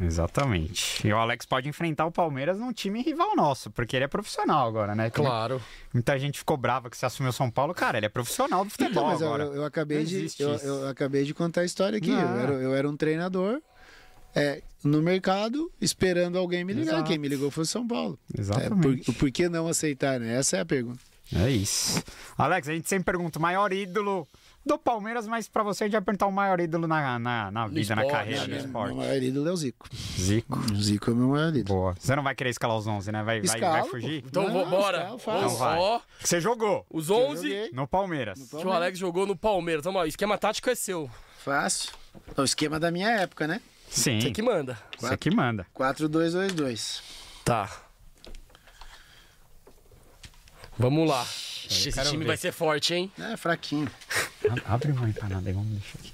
Exatamente. 0.01 1.05
E 1.07 1.11
o 1.13 1.17
Alex 1.17 1.45
pode 1.45 1.67
enfrentar 1.69 2.05
o 2.05 2.11
Palmeiras 2.11 2.57
num 2.57 2.71
time 2.73 3.01
rival 3.01 3.35
nosso, 3.35 3.69
porque 3.71 3.95
ele 3.95 4.05
é 4.05 4.07
profissional 4.07 4.67
agora, 4.67 4.95
né? 4.95 5.09
Que 5.09 5.17
Claro. 5.21 5.61
Muita 5.93 6.17
gente 6.17 6.37
ficou 6.39 6.57
brava 6.57 6.89
que 6.89 6.97
você 6.97 7.05
assumiu 7.05 7.31
São 7.31 7.49
Paulo. 7.49 7.73
Cara, 7.73 7.97
ele 7.97 8.05
é 8.05 8.09
profissional 8.09 8.63
do 8.63 8.71
futebol 8.71 8.91
Então, 8.91 9.05
mas 9.07 9.21
eu, 9.21 9.27
agora. 9.27 9.43
eu- 9.43 9.55
eu 9.55 9.65
acabei 9.65 10.03
de 10.03 10.27
eu, 10.39 10.49
eu 10.57 10.87
acabei 10.87 11.23
de 11.23 11.33
contar 11.33 11.61
a 11.61 11.65
história 11.65 11.97
aqui. 11.97 12.11
Eu, 12.11 12.17
era, 12.19 12.53
eu 12.53 12.75
era 12.75 12.89
um 12.89 12.95
treinador 12.95 13.61
é, 14.35 14.61
no 14.83 15.01
mercado 15.01 15.71
esperando 15.81 16.37
alguém 16.37 16.63
me 16.63 16.73
ligar. 16.73 16.93
Exato. 16.93 17.07
Quem 17.09 17.17
me 17.17 17.27
ligou 17.27 17.49
foi 17.51 17.63
o 17.63 17.67
São 17.67 17.87
Paulo. 17.87 18.17
É, 18.37 18.39
Exatamente. 18.41 19.05
por, 19.05 19.13
por 19.15 19.31
que 19.31 19.49
não 19.49 19.67
aceitar, 19.67 20.19
né? 20.19 20.35
Essa 20.37 20.57
é 20.57 20.59
a 20.61 20.65
pergunta. 20.65 20.99
É 21.35 21.49
isso. 21.49 22.01
Alex, 22.37 22.67
a 22.69 22.73
gente 22.73 22.89
sempre 22.89 23.05
pergunta 23.05 23.37
o 23.37 23.41
maior 23.41 23.71
ídolo 23.71 24.27
do 24.65 24.77
Palmeiras, 24.77 25.25
mas 25.25 25.47
pra 25.47 25.63
você 25.63 25.83
a 25.83 25.87
gente 25.87 25.93
vai 25.93 26.01
perguntar 26.01 26.27
o 26.27 26.31
maior 26.31 26.59
ídolo 26.59 26.87
na, 26.87 27.17
na, 27.17 27.49
na 27.51 27.67
vida, 27.67 27.95
na 27.95 28.01
esporte, 28.03 28.11
carreira, 28.11 28.41
no 28.43 28.47
né? 28.53 28.57
esporte. 28.57 28.87
Meu 28.93 28.97
maior 28.97 29.23
ídolo 29.23 29.49
é 29.49 29.51
o 29.51 29.57
Zico. 29.57 29.87
Zico. 30.19 30.59
O 30.71 30.75
Zico 30.81 31.09
é 31.09 31.13
o 31.13 31.15
meu 31.15 31.27
maior 31.29 31.55
ídolo. 31.55 31.79
Boa. 31.79 31.95
Você 31.99 32.15
não 32.15 32.23
vai 32.23 32.35
querer 32.35 32.49
escalar 32.51 32.77
os 32.77 32.85
11, 32.85 33.11
né? 33.11 33.23
Vai, 33.23 33.41
vai, 33.41 33.59
vai 33.59 33.83
fugir? 33.85 34.23
Então 34.27 34.43
Não, 34.43 34.51
vou- 34.53 34.65
bora. 34.69 35.15
escala. 35.17 35.37
Então 35.39 35.55
vai. 35.57 35.77
Ó, 35.79 35.99
Você 36.19 36.39
jogou 36.41 36.85
os 36.89 37.09
Eu 37.09 37.15
11 37.15 37.41
joguei. 37.47 37.71
no 37.71 37.87
Palmeiras. 37.87 38.39
que 38.49 38.55
o 38.67 38.71
Alex 38.71 38.97
jogou 38.99 39.25
no 39.25 39.35
Palmeiras. 39.35 39.81
Então, 39.85 39.95
ó, 39.99 40.03
o 40.03 40.07
esquema 40.07 40.37
tático 40.37 40.69
é 40.69 40.75
seu. 40.75 41.09
Fácil. 41.43 41.91
É 42.37 42.41
o 42.41 42.43
esquema 42.43 42.79
da 42.79 42.91
minha 42.91 43.09
época, 43.09 43.47
né? 43.47 43.61
Sim. 43.89 44.19
Você 44.21 44.29
que 44.31 44.41
manda. 44.41 44.77
Você 44.99 45.17
que 45.17 45.31
manda. 45.31 45.65
4-2-2-2. 45.73 47.01
Tá. 47.43 47.69
Vamos 50.77 51.09
lá. 51.09 51.25
Esse 51.69 51.91
quero 51.91 52.09
time 52.09 52.23
ver. 52.23 52.27
vai 52.27 52.37
ser 52.37 52.51
forte, 52.51 52.93
hein? 52.93 53.11
É 53.19 53.37
fraquinho. 53.37 53.89
Ab- 54.49 54.61
Abre 54.65 54.91
uma 54.91 55.07
empanada 55.09 55.47
aí, 55.49 55.53
vamos 55.53 55.69
deixar 55.69 55.97
aqui. 55.99 56.13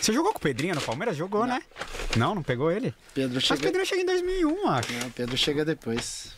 Você 0.00 0.12
jogou 0.12 0.32
com 0.32 0.38
o 0.38 0.42
Pedrinho 0.42 0.74
no 0.74 0.80
Palmeiras? 0.80 1.16
Jogou, 1.16 1.46
né? 1.46 1.60
Não, 2.16 2.34
não 2.34 2.42
pegou 2.42 2.70
ele? 2.72 2.94
Pedro 3.12 3.34
Mas 3.34 3.44
chega. 3.44 3.60
Pedro 3.60 3.84
chega 3.84 4.00
em 4.02 4.06
2001, 4.06 4.68
acho. 4.68 4.92
Não, 4.94 5.10
Pedro 5.10 5.36
chega 5.36 5.64
depois. 5.64 6.32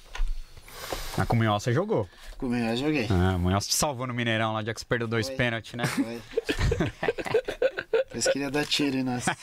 Ah, 1.16 1.24
com 1.24 1.36
o 1.36 1.38
Munhoz 1.38 1.62
você 1.62 1.72
jogou. 1.72 2.08
Com 2.38 2.46
o 2.46 2.50
Munhoz 2.50 2.80
joguei. 2.80 3.06
Ah, 3.10 3.36
o 3.36 3.38
Munhoz 3.38 3.66
te 3.68 3.74
salvou 3.74 4.06
no 4.08 4.14
Mineirão 4.14 4.52
lá, 4.54 4.64
já 4.64 4.74
que 4.74 4.80
você 4.80 4.86
perdeu 4.86 5.06
dois 5.06 5.30
pênaltis, 5.30 5.74
né? 5.74 5.84
Foi. 5.86 6.20
Eles 8.12 8.26
queriam 8.26 8.50
dar 8.50 8.64
tiro 8.66 8.96
em 8.96 9.02
nós. 9.04 9.24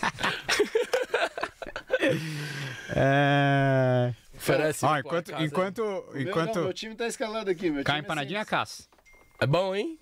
É... 2.89 4.13
Oferece 4.37 4.85
Ó, 4.85 4.97
enquanto, 4.97 5.29
acaso, 5.29 5.43
enquanto, 5.45 5.81
Meu, 6.13 6.21
enquanto 6.21 6.55
não, 6.55 6.63
meu 6.65 6.73
time 6.73 6.95
tá 6.95 7.07
escalado 7.07 7.49
aqui, 7.49 7.69
meu 7.69 7.83
cai 7.83 7.95
time 7.95 8.01
é 8.01 8.05
empanadinha, 8.05 8.39
sem- 8.41 8.49
Cássio. 8.49 8.85
É 9.39 9.45
bom, 9.47 9.75
hein? 9.75 9.99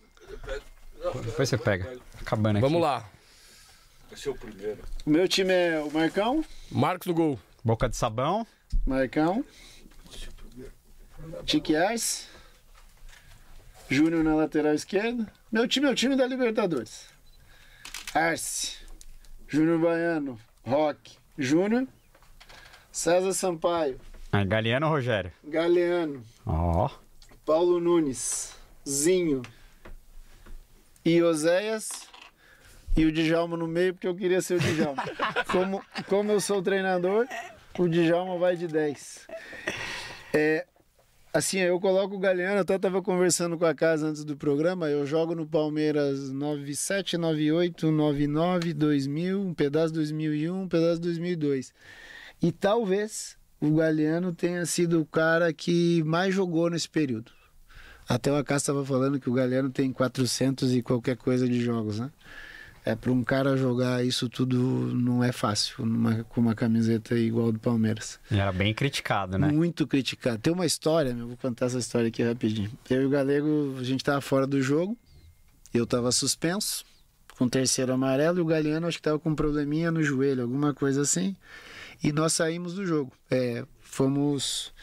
Depois 1.24 1.50
você 1.50 1.58
pega. 1.58 1.98
Acabando 2.22 2.58
aqui. 2.58 2.62
Vamos 2.62 2.82
lá. 2.82 3.10
Vai 4.10 4.20
ser 4.20 4.30
o 4.30 4.36
primeiro. 4.36 4.84
O 5.06 5.10
meu 5.10 5.28
time 5.28 5.52
é 5.54 5.80
o 5.80 5.92
Marcão, 5.92 6.44
Marcos 6.72 7.08
no 7.08 7.14
gol. 7.14 7.40
Boca 7.64 7.90
de 7.90 7.96
sabão. 7.96 8.46
Marcão, 8.86 9.44
Tique 11.46 11.76
Arce, 11.76 12.28
Júnior 13.90 14.24
na 14.24 14.36
lateral 14.36 14.74
esquerda. 14.74 15.32
Meu 15.52 15.68
time 15.68 15.88
é 15.88 15.90
o 15.92 15.96
time 15.96 16.16
da 16.16 16.26
Libertadores. 16.28 17.06
Arce, 18.14 18.78
Júnior 19.48 19.80
Baiano, 19.80 20.40
Roque, 20.66 21.18
Júnior, 21.38 21.88
César 22.92 23.34
Sampaio, 23.34 24.00
Galeano 24.44 24.88
ou 24.88 24.92
Rogério? 24.92 25.32
Galeano, 25.44 26.24
Ó. 26.46 26.90
Paulo 27.46 27.80
Nunes, 27.80 28.56
Zinho 28.88 29.42
e 31.04 31.22
Oséias 31.22 31.90
e 32.98 33.06
o 33.06 33.12
Djalma 33.12 33.56
no 33.58 33.68
meio, 33.68 33.94
porque 33.94 34.08
eu 34.08 34.16
queria 34.16 34.42
ser 34.42 34.56
o 34.56 34.60
Djalma. 34.60 35.04
Como, 35.52 35.82
como 36.08 36.32
eu 36.32 36.40
sou 36.42 36.62
treinador, 36.62 37.28
o 37.78 37.88
Djalma 37.88 38.38
vai 38.38 38.56
de 38.56 38.68
10. 38.68 39.28
É, 40.34 40.66
assim, 41.34 41.60
eu 41.60 41.80
coloco 41.80 42.16
o 42.16 42.20
Galeano, 42.20 42.56
eu 42.56 42.62
até 42.62 42.76
estava 42.76 43.02
conversando 43.02 43.58
com 43.58 43.66
a 43.66 43.76
casa 43.76 44.08
antes 44.08 44.24
do 44.24 44.36
programa, 44.36 44.90
eu 44.90 45.06
jogo 45.06 45.36
no 45.36 45.46
Palmeiras 45.46 46.32
97, 46.32 47.18
98, 47.18 47.92
99, 47.92 48.74
2000, 48.74 49.40
um 49.42 49.54
pedaço 49.54 49.94
2001, 49.94 50.62
um 50.62 50.68
pedaço 50.68 51.02
2002. 51.02 51.74
E 52.42 52.52
talvez 52.52 53.38
o 53.60 53.72
Galeano 53.76 54.34
tenha 54.34 54.66
sido 54.66 55.02
o 55.02 55.06
cara 55.06 55.52
que 55.54 56.04
mais 56.04 56.34
jogou 56.34 56.70
nesse 56.70 56.90
período. 56.90 57.32
Até 58.08 58.32
o 58.32 58.36
Acácio 58.36 58.64
estava 58.72 58.86
falando 58.86 59.20
que 59.20 59.30
o 59.30 59.34
Galeano 59.34 59.70
tem 59.70 59.92
400 59.92 60.74
e 60.74 60.82
qualquer 60.82 61.18
coisa 61.18 61.48
de 61.48 61.60
jogos, 61.60 62.00
né? 62.00 62.12
É 62.88 62.94
para 62.96 63.12
um 63.12 63.24
cara 63.24 63.58
jogar 63.58 64.06
isso 64.06 64.30
tudo 64.30 64.60
não 64.94 65.24
é 65.24 65.32
fácil 65.32 65.84
numa- 65.84 66.24
com 66.26 66.40
uma 66.40 66.54
camiseta 66.54 67.18
igual 67.18 67.52
do 67.52 67.58
Palmeiras. 67.58 68.20
E 68.30 68.38
era 68.38 68.52
bem 68.52 68.76
criticado, 68.76 69.40
né? 69.40 69.48
Muito 69.52 69.88
criticado. 69.88 70.38
Tem 70.38 70.54
uma 70.54 70.68
história, 70.68 71.12
meu, 71.16 71.28
vou 71.30 71.38
contar 71.38 71.66
essa 71.66 71.80
história 71.80 72.10
aqui 72.10 72.22
rapidinho. 72.22 72.70
Eu 72.88 73.02
e 73.02 73.06
o 73.08 73.10
Galego, 73.10 73.76
a 73.80 73.84
gente 73.84 74.04
tava 74.04 74.22
fora 74.22 74.46
do 74.46 74.62
jogo, 74.62 74.96
eu 75.74 75.88
tava 75.88 76.12
suspenso, 76.12 76.86
com 77.38 77.48
terceiro 77.50 77.94
amarelo, 77.94 78.40
e 78.40 78.42
o 78.42 78.46
Galeano 78.46 78.88
acho 78.88 78.98
que 78.98 79.04
tava 79.04 79.20
com 79.20 79.30
um 79.30 79.36
probleminha 79.36 79.92
no 79.92 80.02
joelho, 80.02 80.44
alguma 80.44 80.74
coisa 80.74 81.02
assim. 81.02 81.36
E 82.04 82.12
nós 82.12 82.34
saímos 82.34 82.74
do 82.74 82.86
jogo. 82.86 83.12
É, 83.30 83.66
fomos 83.82 84.74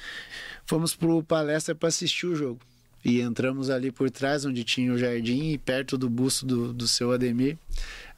fomos 0.64 0.94
pro 0.94 1.22
palestra 1.22 1.74
para 1.74 1.88
assistir 1.88 2.26
o 2.26 2.36
jogo. 2.36 2.60
E 3.04 3.20
entramos 3.20 3.68
ali 3.68 3.90
por 3.90 4.10
trás, 4.10 4.44
onde 4.44 4.62
tinha 4.62 4.92
o 4.92 4.98
jardim, 4.98 5.50
e 5.50 5.58
perto 5.58 5.98
do 5.98 6.08
busto 6.08 6.46
do, 6.46 6.72
do 6.72 6.86
seu 6.86 7.10
Ademir, 7.10 7.58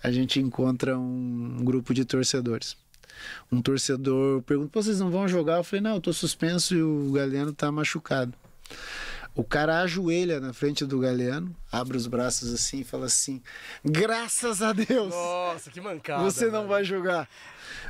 a 0.02 0.10
gente 0.12 0.38
encontra 0.38 0.98
um 0.98 1.64
grupo 1.64 1.94
de 1.94 2.04
torcedores. 2.04 2.76
Um 3.50 3.62
torcedor 3.62 4.42
pergunta: 4.42 4.70
"Pô, 4.70 4.82
vocês 4.82 5.00
não 5.00 5.10
vão 5.10 5.26
jogar? 5.26 5.56
Eu 5.56 5.64
falei: 5.64 5.82
não, 5.82 5.94
eu 5.94 6.00
tô 6.00 6.12
suspenso 6.12 6.74
e 6.74 6.82
o 6.82 7.12
Galeano 7.12 7.52
tá 7.52 7.72
machucado. 7.72 8.34
O 9.36 9.42
cara 9.42 9.80
ajoelha 9.80 10.38
na 10.38 10.52
frente 10.52 10.84
do 10.86 11.00
Galeano, 11.00 11.54
abre 11.70 11.96
os 11.96 12.06
braços 12.06 12.54
assim 12.54 12.80
e 12.80 12.84
fala 12.84 13.06
assim: 13.06 13.42
graças 13.84 14.62
a 14.62 14.72
Deus! 14.72 15.12
Nossa, 15.12 15.70
que 15.70 15.80
mancada. 15.80 16.22
Você 16.22 16.48
não 16.48 16.68
vai 16.68 16.84
jogar. 16.84 17.28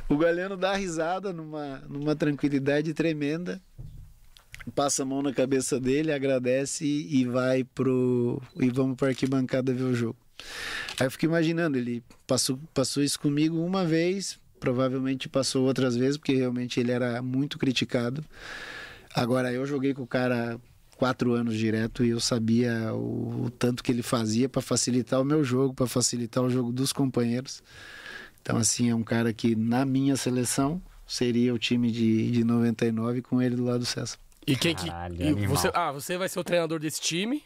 O 0.09 0.17
Galeno 0.17 0.57
dá 0.57 0.75
risada 0.75 1.31
numa, 1.31 1.83
numa 1.87 2.15
tranquilidade 2.15 2.93
tremenda. 2.93 3.61
Passa 4.73 5.03
a 5.03 5.05
mão 5.05 5.21
na 5.21 5.31
cabeça 5.31 5.79
dele, 5.79 6.11
agradece 6.11 6.83
e 6.83 7.21
e 7.21 7.25
vai 7.25 7.63
pro. 7.63 8.41
E 8.59 8.67
vamos 8.71 8.97
para 8.97 9.09
arquibancada 9.09 9.71
ver 9.71 9.83
o 9.83 9.93
jogo. 9.93 10.17
Aí 10.99 11.05
eu 11.05 11.11
fico 11.11 11.25
imaginando, 11.25 11.77
ele 11.77 12.03
passou, 12.25 12.59
passou 12.73 13.03
isso 13.03 13.19
comigo 13.19 13.63
uma 13.63 13.85
vez, 13.85 14.39
provavelmente 14.59 15.29
passou 15.29 15.65
outras 15.65 15.95
vezes, 15.95 16.17
porque 16.17 16.33
realmente 16.33 16.79
ele 16.79 16.91
era 16.91 17.21
muito 17.21 17.59
criticado. 17.59 18.25
Agora, 19.13 19.53
eu 19.53 19.65
joguei 19.65 19.93
com 19.93 20.01
o 20.01 20.07
cara 20.07 20.59
quatro 20.95 21.33
anos 21.33 21.57
direto 21.57 22.03
e 22.03 22.09
eu 22.09 22.19
sabia 22.19 22.93
o, 22.93 23.45
o 23.45 23.49
tanto 23.49 23.83
que 23.83 23.91
ele 23.91 24.01
fazia 24.01 24.47
para 24.47 24.61
facilitar 24.61 25.21
o 25.21 25.25
meu 25.25 25.43
jogo, 25.43 25.73
para 25.73 25.87
facilitar 25.87 26.43
o 26.43 26.49
jogo 26.49 26.71
dos 26.71 26.91
companheiros. 26.93 27.61
Então, 28.41 28.57
assim, 28.57 28.89
é 28.89 28.95
um 28.95 29.03
cara 29.03 29.33
que 29.33 29.55
na 29.55 29.85
minha 29.85 30.15
seleção 30.15 30.81
seria 31.07 31.53
o 31.53 31.59
time 31.59 31.91
de, 31.91 32.31
de 32.31 32.43
99 32.43 33.21
com 33.21 33.41
ele 33.41 33.55
do 33.55 33.65
lado 33.65 33.79
do 33.79 33.85
César. 33.85 34.17
E 34.45 34.55
quem 34.55 34.75
que. 34.75 34.87
Caralho, 34.87 35.39
e 35.39 35.47
você, 35.47 35.71
ah, 35.73 35.91
você 35.91 36.17
vai 36.17 36.29
ser 36.29 36.39
o 36.39 36.43
treinador 36.43 36.79
desse 36.79 37.01
time. 37.01 37.43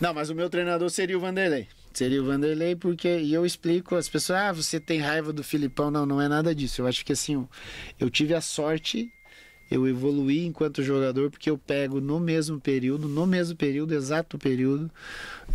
Não, 0.00 0.12
mas 0.12 0.30
o 0.30 0.34
meu 0.34 0.48
treinador 0.48 0.88
seria 0.90 1.16
o 1.16 1.20
Vanderlei. 1.20 1.68
Seria 1.92 2.22
o 2.22 2.24
Vanderlei 2.24 2.74
porque 2.74 3.20
e 3.20 3.32
eu 3.34 3.44
explico 3.44 3.94
as 3.94 4.08
pessoas, 4.08 4.38
ah, 4.38 4.52
você 4.52 4.80
tem 4.80 4.98
raiva 4.98 5.32
do 5.32 5.44
Filipão. 5.44 5.90
Não, 5.90 6.04
não 6.06 6.20
é 6.20 6.26
nada 6.26 6.54
disso. 6.54 6.82
Eu 6.82 6.86
acho 6.86 7.04
que 7.04 7.12
assim, 7.12 7.46
eu 7.98 8.10
tive 8.10 8.34
a 8.34 8.40
sorte, 8.40 9.12
eu 9.70 9.86
evoluí 9.86 10.44
enquanto 10.44 10.82
jogador 10.82 11.30
porque 11.30 11.48
eu 11.48 11.56
pego 11.56 12.00
no 12.00 12.18
mesmo 12.18 12.60
período, 12.60 13.08
no 13.08 13.26
mesmo 13.26 13.56
período, 13.56 13.94
exato 13.94 14.36
período, 14.36 14.90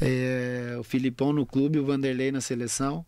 é, 0.02 0.77
o 0.80 0.84
Filipão 0.84 1.34
no 1.34 1.45
clube, 1.45 1.80
o 1.80 1.85
Vanderlei 1.85 2.32
na 2.32 2.42
seleção. 2.42 3.06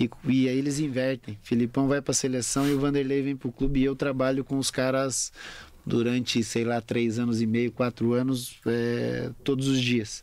E, 0.00 0.08
e 0.28 0.48
aí 0.48 0.56
eles 0.56 0.78
invertem. 0.78 1.36
Filipão 1.42 1.88
vai 1.88 2.00
para 2.00 2.12
a 2.12 2.14
seleção 2.14 2.68
e 2.68 2.72
o 2.72 2.78
Vanderlei 2.78 3.20
vem 3.20 3.36
para 3.36 3.48
o 3.48 3.52
clube 3.52 3.80
e 3.80 3.84
eu 3.84 3.96
trabalho 3.96 4.44
com 4.44 4.56
os 4.56 4.70
caras 4.70 5.32
durante, 5.84 6.42
sei 6.44 6.64
lá, 6.64 6.80
três 6.80 7.18
anos 7.18 7.40
e 7.40 7.46
meio, 7.46 7.72
quatro 7.72 8.12
anos, 8.12 8.58
é, 8.66 9.30
todos 9.42 9.66
os 9.66 9.80
dias. 9.80 10.22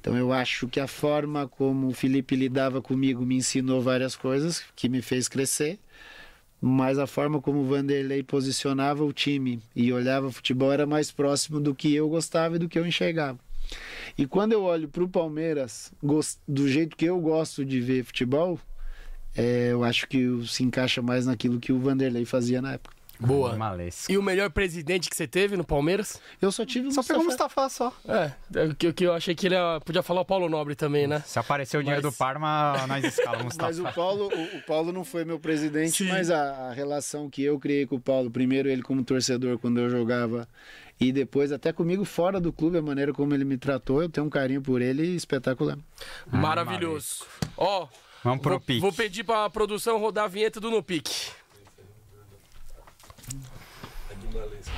Então 0.00 0.16
eu 0.16 0.32
acho 0.32 0.68
que 0.68 0.80
a 0.80 0.86
forma 0.86 1.48
como 1.48 1.88
o 1.88 1.92
Felipe 1.92 2.36
lidava 2.36 2.80
comigo 2.82 3.24
me 3.24 3.36
ensinou 3.36 3.80
várias 3.80 4.16
coisas 4.16 4.62
que 4.74 4.88
me 4.88 5.02
fez 5.02 5.28
crescer, 5.28 5.78
mas 6.60 6.98
a 6.98 7.06
forma 7.06 7.40
como 7.40 7.60
o 7.60 7.64
Vanderlei 7.66 8.22
posicionava 8.22 9.04
o 9.04 9.12
time 9.12 9.60
e 9.74 9.92
olhava 9.92 10.26
o 10.26 10.32
futebol 10.32 10.72
era 10.72 10.86
mais 10.86 11.10
próximo 11.10 11.60
do 11.60 11.74
que 11.74 11.94
eu 11.94 12.08
gostava 12.08 12.56
e 12.56 12.58
do 12.58 12.68
que 12.68 12.78
eu 12.78 12.86
enxergava. 12.86 13.38
E 14.16 14.26
quando 14.26 14.52
eu 14.52 14.62
olho 14.62 14.88
para 14.88 15.04
o 15.04 15.08
Palmeiras, 15.08 15.92
do 16.46 16.68
jeito 16.68 16.96
que 16.96 17.04
eu 17.04 17.20
gosto 17.20 17.64
de 17.64 17.80
ver 17.80 18.04
futebol, 18.04 18.58
é, 19.36 19.68
eu 19.72 19.84
acho 19.84 20.08
que 20.08 20.26
se 20.46 20.64
encaixa 20.64 21.02
mais 21.02 21.26
naquilo 21.26 21.60
que 21.60 21.72
o 21.72 21.78
Vanderlei 21.78 22.24
fazia 22.24 22.62
na 22.62 22.74
época. 22.74 22.95
Boa. 23.18 23.56
Malesco. 23.56 24.10
E 24.12 24.18
o 24.18 24.22
melhor 24.22 24.50
presidente 24.50 25.08
que 25.08 25.16
você 25.16 25.26
teve 25.26 25.56
no 25.56 25.64
Palmeiras? 25.64 26.20
Eu 26.40 26.52
só 26.52 26.64
tive 26.66 26.88
o 26.88 26.92
Só 26.92 27.02
pegou 27.02 27.22
o 27.22 27.24
Mustafa. 27.24 27.62
Mustafa 27.62 27.92
só. 28.04 28.12
É, 28.12 28.32
é 28.54 28.74
que, 28.78 28.92
que 28.92 29.04
eu 29.04 29.14
achei 29.14 29.34
que 29.34 29.46
ele 29.46 29.54
ia- 29.54 29.80
podia 29.84 30.02
falar 30.02 30.20
o 30.20 30.24
Paulo 30.24 30.48
Nobre 30.48 30.74
também, 30.74 31.06
né? 31.06 31.22
Se 31.26 31.38
aparecer 31.38 31.78
o 31.78 31.82
dinheiro 31.82 32.02
Mas- 32.04 32.12
do 32.14 32.16
Parma, 32.18 32.86
nós 32.86 33.04
escalamos 33.04 33.54
o 33.54 33.58
Mas 33.58 33.78
Mustafa. 33.78 33.90
o 33.90 33.94
Paulo, 33.94 34.28
o, 34.34 34.56
o 34.58 34.62
Paulo 34.62 34.92
não 34.92 35.04
foi 35.04 35.24
meu 35.24 35.38
presidente, 35.40 36.04
Sim. 36.04 36.08
mas 36.08 36.30
a, 36.30 36.68
a 36.68 36.72
relação 36.72 37.30
que 37.30 37.42
eu 37.42 37.58
criei 37.58 37.86
com 37.86 37.96
o 37.96 38.00
Paulo, 38.00 38.30
primeiro 38.30 38.68
ele 38.68 38.82
como 38.82 39.02
torcedor 39.02 39.58
quando 39.58 39.80
eu 39.80 39.88
jogava 39.88 40.46
e 41.00 41.12
depois 41.12 41.52
até 41.52 41.72
comigo 41.72 42.04
fora 42.04 42.40
do 42.40 42.52
clube, 42.52 42.78
a 42.78 42.82
maneira 42.82 43.12
como 43.12 43.34
ele 43.34 43.44
me 43.44 43.56
tratou, 43.56 44.02
eu 44.02 44.08
tenho 44.08 44.26
um 44.26 44.30
carinho 44.30 44.60
por 44.62 44.80
ele 44.82 45.02
espetacular. 45.14 45.78
Maravilhoso. 46.30 47.24
Ó, 47.56 47.86
Vamos 48.24 48.40
pro 48.42 48.52
vou, 48.52 48.60
pique. 48.60 48.80
vou 48.80 48.92
pedir 48.92 49.24
pra 49.24 49.48
produção 49.50 49.98
rodar 49.98 50.24
a 50.24 50.28
vinheta 50.28 50.58
do 50.60 50.70
No 50.70 50.82
Pique. 50.82 51.30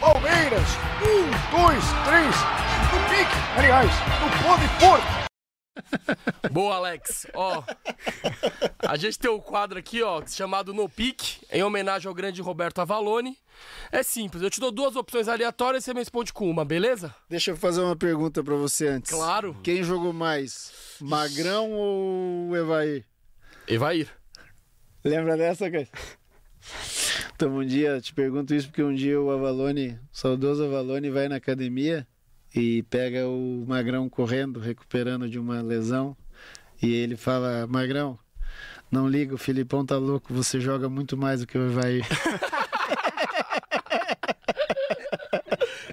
Palmeiras, 0.01 0.69
um, 1.03 1.57
dois, 1.57 1.85
três, 2.07 2.35
no 2.93 3.01
pique, 3.09 3.37
aliás, 3.57 3.91
no 4.21 4.29
pó 4.43 4.57
de 4.57 4.69
porco. 4.79 5.29
Boa, 6.51 6.77
Alex. 6.77 7.27
Ó, 7.35 7.63
a 8.81 8.97
gente 8.97 9.19
tem 9.19 9.31
um 9.31 9.41
quadro 9.41 9.79
aqui, 9.79 10.03
ó, 10.03 10.23
chamado 10.27 10.75
No 10.75 10.89
Pique, 10.89 11.41
em 11.51 11.63
homenagem 11.63 12.09
ao 12.09 12.15
grande 12.15 12.43
Roberto 12.43 12.81
Avalone. 12.81 13.37
É 13.91 14.03
simples, 14.03 14.43
eu 14.43 14.51
te 14.51 14.61
dou 14.61 14.71
duas 14.71 14.97
opções 14.97 15.29
aleatórias 15.29 15.83
e 15.83 15.87
você 15.87 15.95
me 15.95 16.01
responde 16.01 16.33
com 16.33 16.49
uma, 16.49 16.65
beleza? 16.65 17.15
Deixa 17.29 17.53
eu 17.53 17.57
fazer 17.57 17.81
uma 17.81 17.97
pergunta 17.97 18.43
pra 18.43 18.55
você 18.55 18.89
antes. 18.89 19.11
Claro. 19.11 19.57
Quem 19.63 19.83
jogou 19.83 20.13
mais, 20.13 20.73
Magrão 21.01 21.73
ou 21.73 22.57
Evair? 22.57 23.05
Evair. 23.67 24.09
Lembra 25.05 25.37
dessa, 25.37 25.71
cara? 25.71 25.89
Então, 27.39 27.57
um 27.57 27.65
dia, 27.65 28.01
te 28.01 28.13
pergunto 28.13 28.53
isso 28.53 28.67
porque 28.67 28.83
um 28.83 28.93
dia 28.93 29.21
o 29.21 29.31
Avalone, 29.31 29.91
o 29.91 29.99
saudoso 30.11 30.65
Avalone, 30.65 31.09
vai 31.09 31.29
na 31.29 31.37
academia 31.37 32.05
e 32.53 32.83
pega 32.91 33.29
o 33.29 33.65
Magrão 33.65 34.09
correndo, 34.09 34.59
recuperando 34.59 35.31
de 35.31 35.39
uma 35.39 35.63
lesão. 35.63 36.17
E 36.83 36.93
ele 36.93 37.17
fala: 37.17 37.65
Magrão, 37.69 38.19
Não 38.91 39.09
liga, 39.09 39.37
o 39.37 39.39
Filipão 39.39 39.87
tá 39.87 39.97
louco, 39.97 40.35
você 40.35 40.59
joga 40.59 40.89
muito 40.89 41.17
mais 41.17 41.39
do 41.39 41.47
que 41.47 41.57
o 41.57 41.65
Evair. 41.65 42.05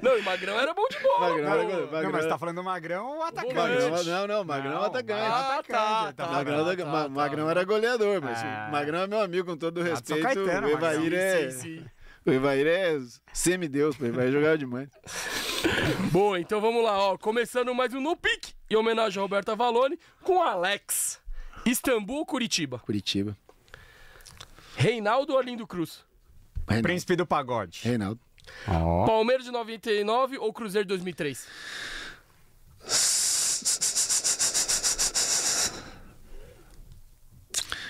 Não, 0.06 0.18
e 0.18 0.22
Magrão 0.22 0.60
era 0.60 0.74
bom 0.74 0.88
de 0.90 1.00
bola. 1.00 1.30
Magrão 1.30 1.48
era 1.54 1.64
goleiro. 1.64 1.82
Não, 1.86 1.92
mas 1.92 2.04
Magrão- 2.12 2.30
tá 2.30 2.38
falando 2.38 2.56
do 2.56 2.64
Magrão 2.64 3.08
ou 3.18 3.24
atacante? 3.24 3.54
Magrão, 3.56 4.04
não, 4.06 4.28
não, 4.28 4.44
Magrão 4.44 4.72
é 4.72 4.76
Não, 4.76 4.84
atacante. 4.84 5.20
Ah, 5.22 5.64
tá, 5.68 6.26
tá, 6.26 6.32
Magrão, 6.32 6.64
tá, 6.66 6.72
era- 6.72 6.78
tá, 6.78 6.86
Ma- 6.86 7.04
tá. 7.04 7.10
Magrão 7.10 7.50
era 7.50 7.64
goleador, 7.64 8.22
mas 8.22 8.42
É. 8.44 8.68
o 8.68 8.72
Magrão 8.72 9.00
é 9.02 9.08
meu 9.08 9.20
amigo, 9.22 9.48
com 9.52 9.58
todo 9.58 9.78
o 9.78 9.82
Ah, 9.82 9.86
respeito. 9.86 10.22
Caetano, 10.24 10.68
o 10.68 10.72
Evair 10.72 11.00
Magrão. 11.02 11.18
é. 11.20 11.50
Sim, 11.52 11.60
sim. 11.80 11.86
O 12.26 12.32
Evair 12.32 12.66
é 12.68 12.98
semideus. 13.34 14.00
O 14.00 14.06
Evair 14.06 14.32
jogava 14.32 14.58
demais. 14.58 14.90
Boa, 16.12 16.40
então 16.40 16.60
vamos 16.62 16.84
lá, 16.84 16.98
ó. 16.98 17.18
Começando 17.18 17.74
mais 17.74 17.94
um 17.94 18.02
No 18.02 18.16
Pique, 18.16 18.54
em 18.70 18.76
homenagem 18.76 19.20
a 19.20 19.22
Roberta 19.22 19.56
Valone, 19.56 19.98
com 20.24 20.42
Alex. 20.42 21.20
Istambul 21.66 22.18
ou 22.18 22.26
Curitiba? 22.26 22.80
Curitiba. 22.80 23.36
Reinaldo 24.76 25.34
ou 25.34 25.40
Arlindo 25.40 25.66
Cruz? 25.68 26.04
Reinaldo. 26.68 26.88
Príncipe 26.88 27.16
do 27.16 27.26
pagode. 27.26 27.82
Reinaldo. 27.84 28.20
Ó. 28.68 29.06
Palmeiras 29.06 29.46
de 29.46 29.52
99 29.52 30.38
ou 30.38 30.52
Cruzeiro 30.54 30.86
de 30.86 30.90
2003? 30.90 31.48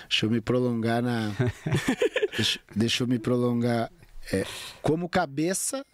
Deixa 0.08 0.26
eu 0.26 0.30
me 0.30 0.40
prolongar 0.40 1.04
na. 1.04 1.34
deixa, 2.38 2.60
deixa 2.74 3.04
eu 3.04 3.08
me 3.08 3.20
prolongar. 3.20 3.92
É, 4.32 4.46
como 4.82 5.10
cabeça, 5.10 5.86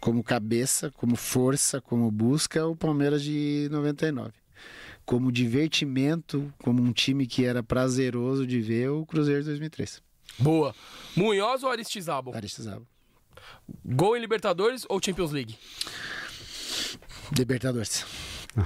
como 0.00 0.22
cabeça, 0.22 0.90
como 0.90 1.16
força, 1.16 1.80
como 1.80 2.10
busca, 2.10 2.66
o 2.66 2.76
Palmeiras 2.76 3.22
de 3.22 3.68
99. 3.70 4.32
Como 5.06 5.32
divertimento, 5.32 6.52
como 6.58 6.82
um 6.82 6.92
time 6.92 7.26
que 7.26 7.46
era 7.46 7.62
prazeroso 7.62 8.46
de 8.46 8.60
ver, 8.60 8.90
o 8.90 9.06
Cruzeiro 9.06 9.40
de 9.40 9.48
2003. 9.48 10.02
Boa. 10.38 10.74
Munhoz 11.16 11.62
ou 11.62 11.70
Aristizábal? 11.70 12.34
Aristizábal. 12.34 12.86
Gol 13.84 14.16
em 14.16 14.20
Libertadores 14.20 14.84
ou 14.88 15.00
Champions 15.02 15.32
League? 15.32 15.58
Libertadores. 17.36 18.04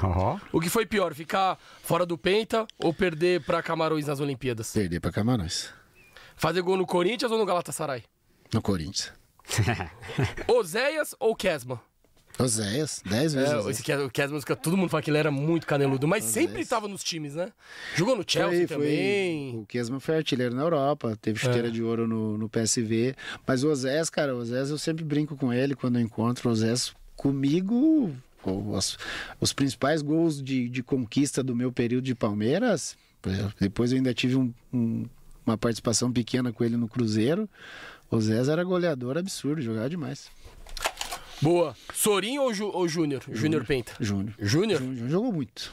Ó. 0.02 0.38
O 0.52 0.60
que 0.60 0.70
foi 0.70 0.86
pior, 0.86 1.14
ficar 1.14 1.58
fora 1.82 2.06
do 2.06 2.16
Penta 2.16 2.66
ou 2.78 2.94
perder 2.94 3.44
pra 3.44 3.62
Camarões 3.62 4.06
nas 4.06 4.20
Olimpíadas? 4.20 4.72
Perder 4.72 5.00
para 5.00 5.12
Camarões. 5.12 5.70
Fazer 6.36 6.62
gol 6.62 6.76
no 6.76 6.86
Corinthians 6.86 7.30
ou 7.30 7.38
no 7.38 7.44
Galatasaray? 7.46 8.04
No 8.52 8.62
Corinthians. 8.62 9.12
Oséias 10.48 11.14
ou 11.18 11.34
Kesman? 11.34 11.80
Oséias, 12.38 13.02
10 13.04 13.34
vezes. 13.34 13.50
É, 13.50 13.56
Oséias. 13.58 13.76
esse 13.76 13.82
Kes- 13.82 14.00
o 14.00 14.10
Kesman, 14.10 14.40
todo 14.62 14.76
mundo 14.76 14.88
fala 14.88 15.02
que 15.02 15.10
ele 15.10 15.18
era 15.18 15.30
muito 15.30 15.66
caneludo, 15.66 16.08
mas 16.08 16.24
sempre 16.24 16.64
tava 16.64 16.88
nos 16.88 17.04
times, 17.04 17.34
né? 17.34 17.52
Jogou 17.94 18.16
no 18.16 18.24
Chelsea 18.26 18.66
Foi- 18.66 18.76
foi- 18.76 18.86
também. 18.86 19.58
O 19.58 19.66
Kesman 19.66 20.00
foi 20.00 20.16
artilheiro 20.16 20.54
na 20.54 20.62
Europa, 20.62 21.16
teve 21.20 21.38
chuteira 21.38 21.68
É. 21.68 21.70
de 21.70 21.82
ouro 21.82 22.08
no, 22.08 22.38
no 22.38 22.48
PSV. 22.48 23.14
Mas 23.46 23.62
o 23.62 23.68
Osés, 23.70 24.08
cara, 24.10 24.34
o 24.34 24.38
Osés 24.38 24.70
eu 24.70 24.78
sempre 24.78 25.04
brinco 25.04 25.36
com 25.36 25.52
ele 25.52 25.74
quando 25.74 25.96
eu 25.98 26.02
encontro 26.02 26.48
o 26.48 26.52
Osés 26.52 26.92
comigo. 27.16 28.14
Os, 28.44 28.98
os 29.40 29.52
principais 29.52 30.02
gols 30.02 30.42
de, 30.42 30.68
de 30.68 30.82
conquista 30.82 31.42
do 31.44 31.54
meu 31.54 31.70
período 31.70 32.04
de 32.04 32.14
Palmeiras. 32.14 32.96
Depois 33.60 33.92
eu 33.92 33.98
ainda 33.98 34.12
tive 34.12 34.34
um- 34.36 34.52
um- 34.72 35.06
uma 35.46 35.56
participação 35.56 36.10
pequena 36.12 36.52
com 36.52 36.64
ele 36.64 36.76
no 36.76 36.88
Cruzeiro. 36.88 37.48
O 38.10 38.20
Zés 38.20 38.48
era 38.48 38.64
goleador 38.64 39.16
absurdo, 39.16 39.62
jogava 39.62 39.88
demais. 39.88 40.28
Boa. 41.42 41.74
Sorinho 41.92 42.42
ou, 42.42 42.54
Ju- 42.54 42.70
ou 42.72 42.88
Júnior? 42.88 43.22
Júnior 43.30 43.64
Penta. 43.66 43.92
Júnior. 44.00 44.34
Júnior? 44.38 44.80
Júnior 44.80 45.08
jogou 45.08 45.32
muito. 45.32 45.72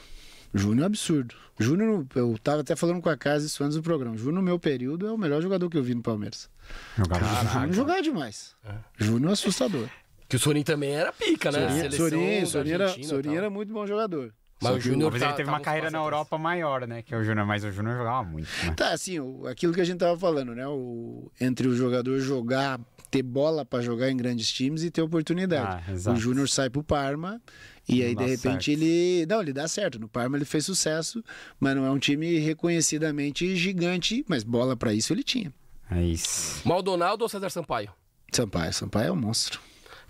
Júnior 0.54 0.84
é 0.84 0.86
absurdo. 0.88 1.36
Júnior, 1.60 2.06
eu 2.16 2.38
tava 2.42 2.62
até 2.62 2.76
falando 2.76 3.02
com 3.02 3.10
a 3.10 3.18
casa 3.18 3.46
isso 3.46 3.64
antes 3.64 3.76
do 3.78 3.84
programa. 3.84 4.16
Júnior, 4.18 4.36
no 4.36 4.42
meu 4.42 4.58
período, 4.58 5.06
é 5.06 5.12
o 5.12 5.18
melhor 5.18 5.42
jogador 5.42 5.70
que 5.70 5.78
eu 5.78 5.84
vi 5.84 5.94
no 5.94 6.02
Palmeiras. 6.02 6.50
Jogava 6.98 7.26
Júnior 7.54 7.74
jogava 7.74 8.02
demais. 8.02 8.56
Júnior 8.98 9.30
é 9.30 9.34
assustador. 9.34 9.88
Que 10.28 10.36
o 10.36 10.40
Sorinho 10.40 10.66
também 10.66 10.92
era 10.92 11.12
pica, 11.12 11.52
né? 11.52 11.68
Sorinho, 11.92 12.42
da 12.42 12.46
Sorinho 12.48 12.76
era, 12.76 12.94
tal. 13.24 13.34
era 13.36 13.50
muito 13.50 13.74
bom 13.74 13.86
jogador. 13.86 14.34
Mas 14.62 14.72
Só 14.72 14.78
o 14.78 14.80
Júnior 14.80 15.12
ele 15.14 15.20
tá- 15.20 15.32
teve 15.34 15.46
tava 15.46 15.58
uma 15.58 15.64
carreira 15.64 15.86
na 15.90 15.98
atrás. 16.00 16.06
Europa 16.14 16.38
maior, 16.38 16.86
né? 16.88 17.02
Que 17.02 17.16
o 17.16 17.24
Júnior, 17.24 17.46
mas 17.48 17.64
o 17.64 17.72
Júnior 17.72 17.96
jogava 17.98 18.24
muito, 18.24 18.48
né? 18.66 18.74
Tá, 18.76 18.92
assim, 18.92 19.20
o- 19.20 19.48
aquilo 19.48 19.74
que 19.74 19.82
a 19.82 19.86
gente 19.86 20.00
tava 20.00 20.18
falando, 20.20 20.54
né? 20.54 20.68
O, 20.68 21.32
entre 21.40 21.68
o 21.68 21.76
jogador 21.76 22.20
jogar, 22.20 22.80
ter 23.10 23.24
bola 23.24 23.66
pra 23.66 23.82
jogar 23.82 24.10
em 24.12 24.18
grandes 24.18 24.52
times 24.52 24.84
e 24.84 24.92
ter 24.92 25.02
oportunidade. 25.02 25.84
Ah, 26.06 26.12
o 26.12 26.16
Júnior 26.16 26.48
sai 26.50 26.70
pro 26.70 26.84
Parma 26.84 27.42
e 27.88 28.00
Não 28.00 28.06
aí, 28.08 28.16
de 28.16 28.24
repente, 28.26 28.66
certo. 28.66 28.68
ele. 28.70 29.26
Não, 29.28 29.42
ele 29.42 29.54
dá 29.54 29.68
certo. 29.68 30.00
No 30.00 30.08
Parma 30.08 30.38
ele 30.38 30.46
fez 30.46 30.66
sucesso, 30.66 31.24
mas 31.60 31.76
não 31.76 31.86
é 31.86 31.90
um 31.92 32.00
time 32.00 32.38
reconhecidamente 32.40 33.56
gigante, 33.56 34.24
mas 34.28 34.44
bola 34.44 34.76
pra 34.78 34.94
isso 34.94 35.12
ele 35.14 35.24
tinha. 35.24 35.54
É 35.92 36.04
isso. 36.04 36.68
Maldonado 36.68 37.24
ou 37.24 37.30
César 37.30 37.50
Sampaio? 37.50 37.92
Sampaio, 38.32 38.74
Sampaio 38.74 39.08
é 39.08 39.12
um 39.12 39.16
monstro. 39.16 39.60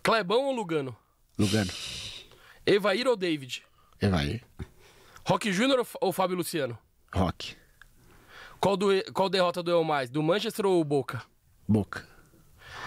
Clebão 0.03 0.45
ou 0.45 0.51
Lugano? 0.53 0.95
Lugano, 1.37 1.71
Evair 2.65 3.07
ou 3.07 3.15
David? 3.15 3.63
Evair, 4.01 4.43
Rock 5.25 5.51
Júnior 5.53 5.85
ou 6.01 6.11
Fábio 6.11 6.35
Luciano? 6.35 6.77
Rock, 7.13 7.55
Qual, 8.59 8.75
doe- 8.75 9.03
qual 9.13 9.29
derrota 9.29 9.63
doeu 9.63 9.83
mais? 9.85 10.09
Do 10.09 10.21
Manchester 10.21 10.65
ou 10.65 10.83
Boca? 10.83 11.21
Boca. 11.67 12.05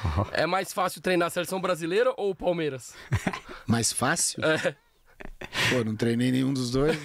É 0.33 0.47
mais 0.47 0.73
fácil 0.73 1.01
treinar 1.01 1.29
a 1.29 1.31
seleção 1.31 1.61
brasileira 1.61 2.13
ou 2.17 2.31
o 2.31 2.35
Palmeiras? 2.35 2.95
Mais 3.67 3.93
fácil? 3.93 4.43
É. 4.45 4.75
Pô, 5.71 5.85
não 5.85 5.95
treinei 5.95 6.33
nenhum 6.33 6.53
dos 6.53 6.73
dois. 6.73 6.99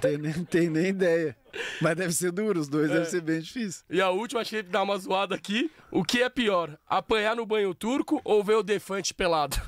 tenho, 0.00 0.18
nem, 0.18 0.32
tenho 0.44 0.70
nem 0.70 0.86
ideia. 0.86 1.36
Mas 1.80 1.96
deve 1.96 2.12
ser 2.12 2.30
duro, 2.30 2.60
os 2.60 2.68
dois 2.68 2.88
É. 2.90 2.94
deve 2.94 3.06
ser 3.06 3.20
bem 3.20 3.40
difícil. 3.40 3.82
E 3.90 4.00
a 4.00 4.10
última, 4.10 4.40
achei 4.42 4.62
que 4.62 4.70
dá 4.70 4.82
uma 4.82 4.96
zoada 4.96 5.34
aqui. 5.34 5.70
O 5.90 6.04
que 6.04 6.22
é 6.22 6.28
pior? 6.28 6.78
Apanhar 6.86 7.34
no 7.34 7.44
banho 7.44 7.74
turco 7.74 8.20
ou 8.24 8.44
ver 8.44 8.54
o 8.54 8.62
Defante 8.62 9.12
pelado? 9.12 9.60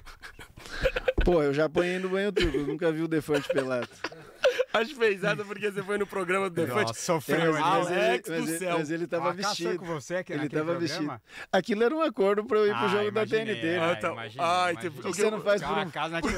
Pô, 1.24 1.42
eu 1.42 1.52
já 1.52 1.64
apanhei 1.64 1.98
no 1.98 2.08
banho 2.10 2.30
turco, 2.32 2.58
nunca 2.58 2.92
vi 2.92 3.02
o 3.02 3.08
Defante 3.08 3.48
pelado. 3.48 3.88
Acho 4.72 4.94
essa 5.26 5.44
porque 5.44 5.70
você 5.70 5.82
foi 5.82 5.98
no 5.98 6.06
programa 6.06 6.48
do 6.48 6.54
Defante. 6.54 6.88
Nossa, 6.88 7.00
sofreu, 7.00 7.52
mas, 7.52 7.90
ele, 7.90 8.00
Alex 8.00 8.28
mas 8.28 8.44
do 8.44 8.48
ele- 8.50 8.58
céu. 8.58 8.78
mas 8.78 8.90
ele 8.90 9.06
tava 9.06 9.32
vestido. 9.32 9.78
com 9.78 9.84
você 9.86 10.16
aqui 10.16 10.32
ele 10.32 10.48
tava 10.48 10.64
programa? 10.72 10.80
vestido. 10.80 11.20
Aquilo 11.52 11.82
era 11.84 11.94
um 11.94 12.00
acordo 12.02 12.44
pra 12.44 12.58
eu 12.58 12.66
ir 12.66 12.70
pro 12.76 12.84
Ah, 12.84 12.88
jogo 12.88 13.10
da 13.10 13.22
imaginei, 13.22 13.44
TNT. 13.56 13.66
é, 13.66 13.78
né? 13.78 13.78
Ah, 13.80 13.96
imaginei, 14.12 14.46
Ai, 14.46 14.72
imaginei. 14.72 14.98
O 14.98 15.02
que, 15.02 15.08
você 15.16 15.30
não 15.30 15.40
faz 15.40 15.62
por 15.62 15.78
um... 15.78 15.90
casa 15.90 16.22
que, 16.22 16.28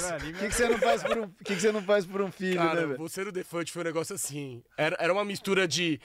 que 0.49 0.55
você 0.55 0.69
não 0.69 0.79
faz 0.79 1.03
por 1.03 1.19
um... 1.19 1.23
O 1.25 1.29
que, 1.45 1.55
que 1.55 1.61
você 1.61 1.73
não 1.73 1.83
faz 1.83 2.07
por 2.07 2.21
um 2.23 2.31
filho, 2.33 2.61
né, 2.61 2.67
Cara, 2.67 2.87
velho? 2.87 2.99
você 2.99 3.25
no 3.25 3.33
Defante 3.33 3.73
foi 3.73 3.83
um 3.83 3.85
negócio 3.85 4.15
assim. 4.15 4.63
Era, 4.77 4.97
era 4.99 5.13
uma 5.13 5.25
mistura 5.25 5.69
de 5.69 6.01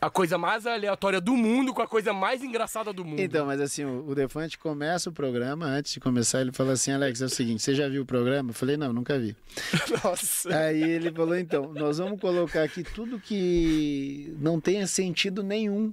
a 0.00 0.10
coisa 0.10 0.36
mais 0.38 0.66
aleatória 0.66 1.20
do 1.20 1.34
mundo 1.36 1.72
com 1.74 1.82
a 1.82 1.86
coisa 1.86 2.12
mais 2.12 2.42
engraçada 2.42 2.92
do 2.92 3.04
mundo. 3.04 3.20
Então, 3.20 3.46
mas 3.46 3.60
assim, 3.60 3.84
o 3.84 4.06
o 4.06 4.14
Defante 4.14 4.56
começa 4.58 5.10
o 5.10 5.12
programa, 5.12 5.66
antes 5.66 5.92
de 5.92 6.00
começar, 6.00 6.40
ele 6.40 6.52
falou 6.52 6.72
assim, 6.72 6.92
Alex, 6.92 7.20
é 7.20 7.24
o 7.26 7.28
seguinte, 7.28 7.62
você 7.62 7.74
já 7.74 7.88
viu 7.88 8.02
o 8.02 8.06
programa? 8.06 8.50
Eu 8.50 8.54
falei, 8.54 8.76
não, 8.76 8.92
nunca 8.92 9.18
vi. 9.18 9.36
Nossa. 10.04 10.56
Aí 10.56 10.82
ele 10.82 11.10
falou, 11.12 11.36
então, 11.36 11.72
nós 11.72 11.98
vamos 11.98 12.20
colocar 12.20 12.62
aqui 12.62 12.82
tudo 12.82 13.18
que 13.18 14.34
não 14.38 14.60
tenha 14.60 14.86
sentido 14.86 15.42
nenhum, 15.42 15.92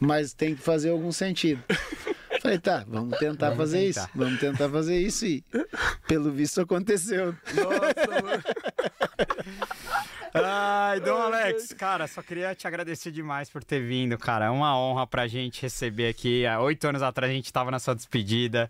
mas 0.00 0.32
tem 0.32 0.54
que 0.54 0.60
fazer 0.62 0.90
algum 0.90 1.12
sentido. 1.12 1.62
Falei, 2.42 2.58
tá, 2.58 2.84
vamos 2.86 3.18
tentar 3.18 3.50
Vamos 3.50 3.58
fazer 3.64 3.78
tentar. 3.86 4.00
isso. 4.00 4.10
Vamos 4.14 4.40
tentar 4.40 4.68
fazer 4.68 4.98
isso 4.98 5.24
e, 5.24 5.42
pelo 6.06 6.30
visto, 6.30 6.60
aconteceu. 6.60 7.34
Nossa, 7.54 8.22
mano. 8.22 8.44
Ai, 10.36 10.98
Dom 10.98 11.16
Alex, 11.16 11.72
cara, 11.74 12.08
só 12.08 12.20
queria 12.20 12.56
te 12.56 12.66
agradecer 12.66 13.12
demais 13.12 13.48
por 13.48 13.62
ter 13.62 13.78
vindo, 13.78 14.18
cara. 14.18 14.46
É 14.46 14.50
uma 14.50 14.76
honra 14.76 15.06
pra 15.06 15.28
gente 15.28 15.62
receber 15.62 16.08
aqui. 16.08 16.44
Há 16.44 16.60
oito 16.60 16.88
anos 16.88 17.02
atrás 17.02 17.30
a 17.30 17.34
gente 17.34 17.52
tava 17.52 17.70
na 17.70 17.78
sua 17.78 17.94
despedida. 17.94 18.68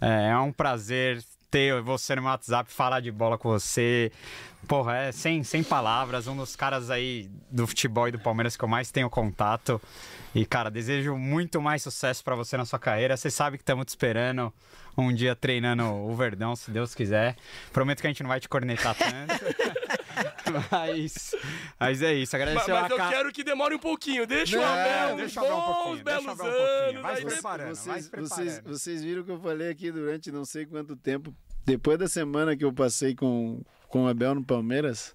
É, 0.00 0.30
é 0.30 0.38
um 0.38 0.50
prazer 0.50 1.22
ter 1.50 1.82
você 1.82 2.16
no 2.16 2.22
WhatsApp, 2.22 2.72
falar 2.72 3.00
de 3.00 3.12
bola 3.12 3.36
com 3.36 3.50
você. 3.50 4.10
Porra, 4.66 4.96
é 4.96 5.12
sem, 5.12 5.44
sem 5.44 5.62
palavras, 5.62 6.26
um 6.26 6.34
dos 6.34 6.56
caras 6.56 6.88
aí 6.88 7.28
do 7.50 7.66
futebol 7.66 8.08
e 8.08 8.12
do 8.12 8.18
Palmeiras 8.18 8.56
que 8.56 8.64
eu 8.64 8.68
mais 8.68 8.90
tenho 8.90 9.10
contato. 9.10 9.78
E, 10.34 10.46
cara, 10.46 10.70
desejo 10.70 11.14
muito 11.14 11.60
mais 11.60 11.82
sucesso 11.82 12.24
pra 12.24 12.34
você 12.34 12.56
na 12.56 12.64
sua 12.64 12.78
carreira. 12.78 13.18
Você 13.18 13.30
sabe 13.30 13.58
que 13.58 13.62
estamos 13.62 13.84
te 13.84 13.90
esperando 13.90 14.50
um 14.96 15.12
dia 15.12 15.36
treinando 15.36 15.84
o 15.84 16.16
Verdão, 16.16 16.56
se 16.56 16.70
Deus 16.70 16.94
quiser. 16.94 17.36
Prometo 17.70 18.00
que 18.00 18.06
a 18.06 18.10
gente 18.10 18.22
não 18.22 18.28
vai 18.28 18.40
te 18.40 18.48
cornetar 18.48 18.94
tanto. 18.94 19.44
mas, 20.70 21.34
mas 21.78 22.02
é 22.02 22.14
isso. 22.14 22.30
Mas, 22.36 22.42
Agradecer 22.42 22.72
mas 22.72 22.84
a 22.84 22.88
eu 22.88 22.96
ca- 22.96 23.08
quero 23.10 23.32
que 23.32 23.42
demore 23.44 23.74
um 23.74 23.78
pouquinho. 23.78 24.26
Deixa 24.26 24.58
o 24.58 24.60
Não, 24.60 24.68
Abel, 24.68 25.16
deixa 25.16 25.40
o 25.40 25.44
Abel 25.44 25.56
um 25.56 25.60
bons, 25.60 25.74
pouquinho, 25.74 26.04
deixa 26.04 26.20
o 26.20 26.24
belos 26.24 26.40
Abel 26.40 26.52
um 26.52 26.56
pouquinho. 26.56 26.88
anos. 26.90 27.02
Vai 27.02 27.14
aí 27.16 27.24
preparando, 27.24 27.74
vai 27.74 27.74
Vocês, 27.74 28.04
se 28.04 28.10
vocês, 28.20 28.60
vocês 28.64 29.02
viram 29.04 29.22
o 29.22 29.24
que 29.24 29.30
eu 29.30 29.40
falei 29.40 29.68
aqui 29.70 29.90
durante 29.90 30.30
não 30.32 30.44
sei 30.44 30.66
quanto 30.66 30.96
tempo. 30.96 31.34
Depois 31.64 31.98
da 31.98 32.08
semana 32.08 32.56
que 32.56 32.64
eu 32.64 32.72
passei 32.72 33.14
com, 33.14 33.62
com 33.88 34.04
o 34.04 34.08
Abel 34.08 34.34
no 34.34 34.44
Palmeiras, 34.44 35.14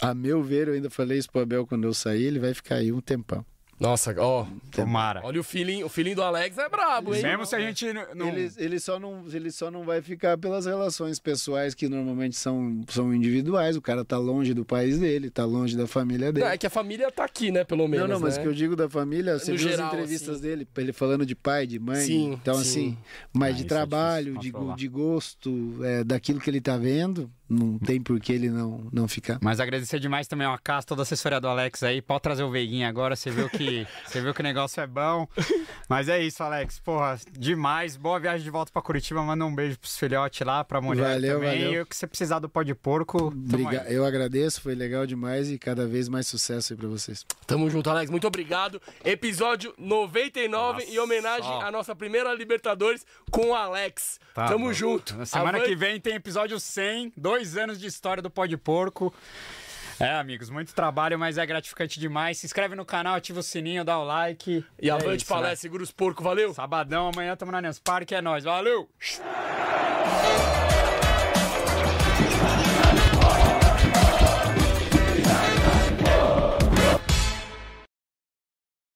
a 0.00 0.14
meu 0.14 0.42
ver, 0.42 0.68
eu 0.68 0.74
ainda 0.74 0.88
falei 0.90 1.18
isso 1.18 1.30
pro 1.30 1.42
Abel 1.42 1.66
quando 1.66 1.84
eu 1.84 1.92
saí, 1.94 2.24
ele 2.24 2.38
vai 2.38 2.54
ficar 2.54 2.76
aí 2.76 2.90
um 2.92 3.00
tempão. 3.00 3.44
Nossa, 3.78 4.14
ó. 4.18 4.46
Tomara. 4.70 5.20
Olha 5.24 5.40
o 5.40 5.44
filhinho, 5.44 5.86
o 5.86 5.88
filhinho 5.88 6.16
do 6.16 6.22
Alex 6.22 6.56
é 6.58 6.68
brabo, 6.68 7.14
hein? 7.14 7.22
Mesmo 7.22 7.44
se 7.46 7.54
a 7.56 7.60
gente 7.60 7.86
não. 8.14 8.28
Ele, 8.28 8.50
ele, 8.56 8.80
só 8.80 8.98
não, 8.98 9.24
ele 9.32 9.50
só 9.50 9.70
não 9.70 9.84
vai 9.84 10.00
ficar 10.00 10.38
pelas 10.38 10.66
relações 10.66 11.18
pessoais 11.18 11.74
que 11.74 11.88
normalmente 11.88 12.36
são, 12.36 12.82
são 12.88 13.14
individuais. 13.14 13.76
O 13.76 13.82
cara 13.82 14.04
tá 14.04 14.16
longe 14.18 14.54
do 14.54 14.64
país 14.64 14.98
dele, 14.98 15.30
tá 15.30 15.44
longe 15.44 15.76
da 15.76 15.86
família 15.86 16.32
dele. 16.32 16.46
Não, 16.46 16.52
é 16.52 16.58
que 16.58 16.66
a 16.66 16.70
família 16.70 17.10
tá 17.10 17.24
aqui, 17.24 17.50
né, 17.50 17.64
pelo 17.64 17.86
menos. 17.88 18.08
Não, 18.08 18.14
não, 18.16 18.20
mas 18.20 18.34
o 18.34 18.38
né? 18.38 18.42
que 18.42 18.48
eu 18.48 18.54
digo 18.54 18.76
da 18.76 18.88
família, 18.88 19.38
você 19.38 19.52
No 19.52 19.58
viu 19.58 19.68
geral, 19.68 19.86
as 19.86 19.92
entrevistas 19.92 20.36
assim. 20.36 20.42
dele, 20.42 20.68
ele 20.76 20.92
falando 20.92 21.26
de 21.26 21.34
pai, 21.34 21.66
de 21.66 21.78
mãe. 21.78 22.04
Sim, 22.04 22.32
então, 22.32 22.54
sim. 22.56 22.60
assim, 22.60 22.98
mas 23.32 23.54
Ah, 23.54 23.58
de 23.58 23.64
é 23.64 23.66
trabalho, 23.66 24.38
difícil 24.38 24.70
de, 24.70 24.76
de 24.76 24.88
gosto, 24.88 25.78
é, 25.84 26.04
daquilo 26.04 26.40
que 26.40 26.48
ele 26.50 26.60
tá 26.60 26.76
vendo, 26.76 27.30
não 27.48 27.78
tem 27.78 28.00
por 28.00 28.18
que 28.20 28.32
ele 28.32 28.48
não, 28.50 28.88
não 28.92 29.06
ficar. 29.08 29.38
Mas 29.42 29.60
agradecer 29.60 29.98
demais 30.00 30.26
também 30.26 30.46
ao 30.46 30.54
Acas, 30.54 30.84
toda 30.84 31.02
a 31.02 31.04
assessoria 31.04 31.40
do 31.40 31.48
Alex 31.48 31.82
aí. 31.82 32.00
Pode 32.02 32.22
trazer 32.22 32.42
o 32.42 32.50
Veiguinho 32.50 32.86
agora, 32.88 33.14
você 33.16 33.30
viu 33.30 33.48
que 33.48 33.86
você 34.06 34.20
viu 34.20 34.32
que 34.34 34.40
o 34.40 34.42
negócio 34.44 34.80
é 34.80 34.86
bom. 34.86 35.26
Mas 35.88 36.08
é 36.08 36.22
isso, 36.22 36.42
Alex. 36.42 36.78
Porra, 36.80 37.18
demais. 37.38 37.96
Boa 37.96 38.18
viagem 38.18 38.42
de 38.44 38.50
volta 38.50 38.72
pra 38.72 38.80
Curitiba. 38.82 39.22
Manda 39.22 39.44
um 39.44 39.54
beijo 39.54 39.78
pros 39.78 39.96
filhotes 39.98 40.46
lá, 40.46 40.64
pra 40.64 40.80
mulher 40.80 41.14
Valeu, 41.14 41.40
também. 41.40 41.58
valeu. 41.64 41.72
E 41.72 41.80
o 41.82 41.86
que 41.86 41.96
você 41.96 42.06
precisar 42.06 42.38
do 42.38 42.48
pó 42.48 42.62
de 42.62 42.74
porco. 42.74 43.32
Eu 43.88 44.04
agradeço, 44.04 44.60
foi 44.60 44.74
legal 44.74 45.06
demais 45.06 45.50
e 45.50 45.58
cada 45.58 45.86
vez 45.86 46.08
mais 46.08 46.26
sucesso 46.26 46.72
aí 46.72 46.76
pra 46.78 46.88
vocês. 46.88 47.24
Tamo 47.46 47.68
junto, 47.68 47.90
Alex. 47.90 48.10
Muito 48.10 48.26
obrigado. 48.26 48.80
Episódio 49.04 49.74
99 49.78 50.82
em 50.84 50.86
Nossa, 50.94 51.02
homenagem 51.02 51.50
ó. 51.50 51.62
à 51.62 51.70
nossa 51.70 51.94
primeira 51.94 52.32
Libertadores 52.34 53.04
com 53.30 53.48
o 53.50 53.54
Alex. 53.54 54.18
Tá 54.34 54.48
Tamo 54.48 54.66
bom. 54.66 54.72
junto. 54.72 55.16
Na 55.16 55.26
semana 55.26 55.58
Avante- 55.58 55.68
que 55.68 55.76
vem 55.76 56.00
tem 56.00 56.14
episódio 56.14 56.58
100, 56.58 57.12
dois 57.34 57.56
anos 57.56 57.80
de 57.80 57.86
história 57.88 58.22
do 58.22 58.30
pó 58.30 58.46
de 58.46 58.56
porco. 58.56 59.12
É, 59.98 60.10
amigos, 60.16 60.50
muito 60.50 60.72
trabalho, 60.74 61.18
mas 61.18 61.36
é 61.36 61.44
gratificante 61.44 61.98
demais. 61.98 62.38
Se 62.38 62.46
inscreve 62.46 62.74
no 62.76 62.84
canal, 62.84 63.14
ativa 63.14 63.40
o 63.40 63.42
sininho, 63.42 63.84
dá 63.84 63.98
o 63.98 64.04
like. 64.04 64.64
E 64.80 64.88
É 64.88 64.92
avante 64.92 65.22
isso, 65.22 65.26
palestra, 65.26 65.50
né? 65.50 65.56
segura 65.56 65.82
os 65.82 65.90
porcos, 65.90 66.24
valeu! 66.24 66.54
Sabadão, 66.54 67.08
amanhã 67.08 67.36
tamo 67.36 67.50
na 67.52 67.60
Nens 67.60 67.78
Park, 67.78 68.12
é 68.12 68.20
nóis. 68.22 68.44
Valeu! 68.44 68.88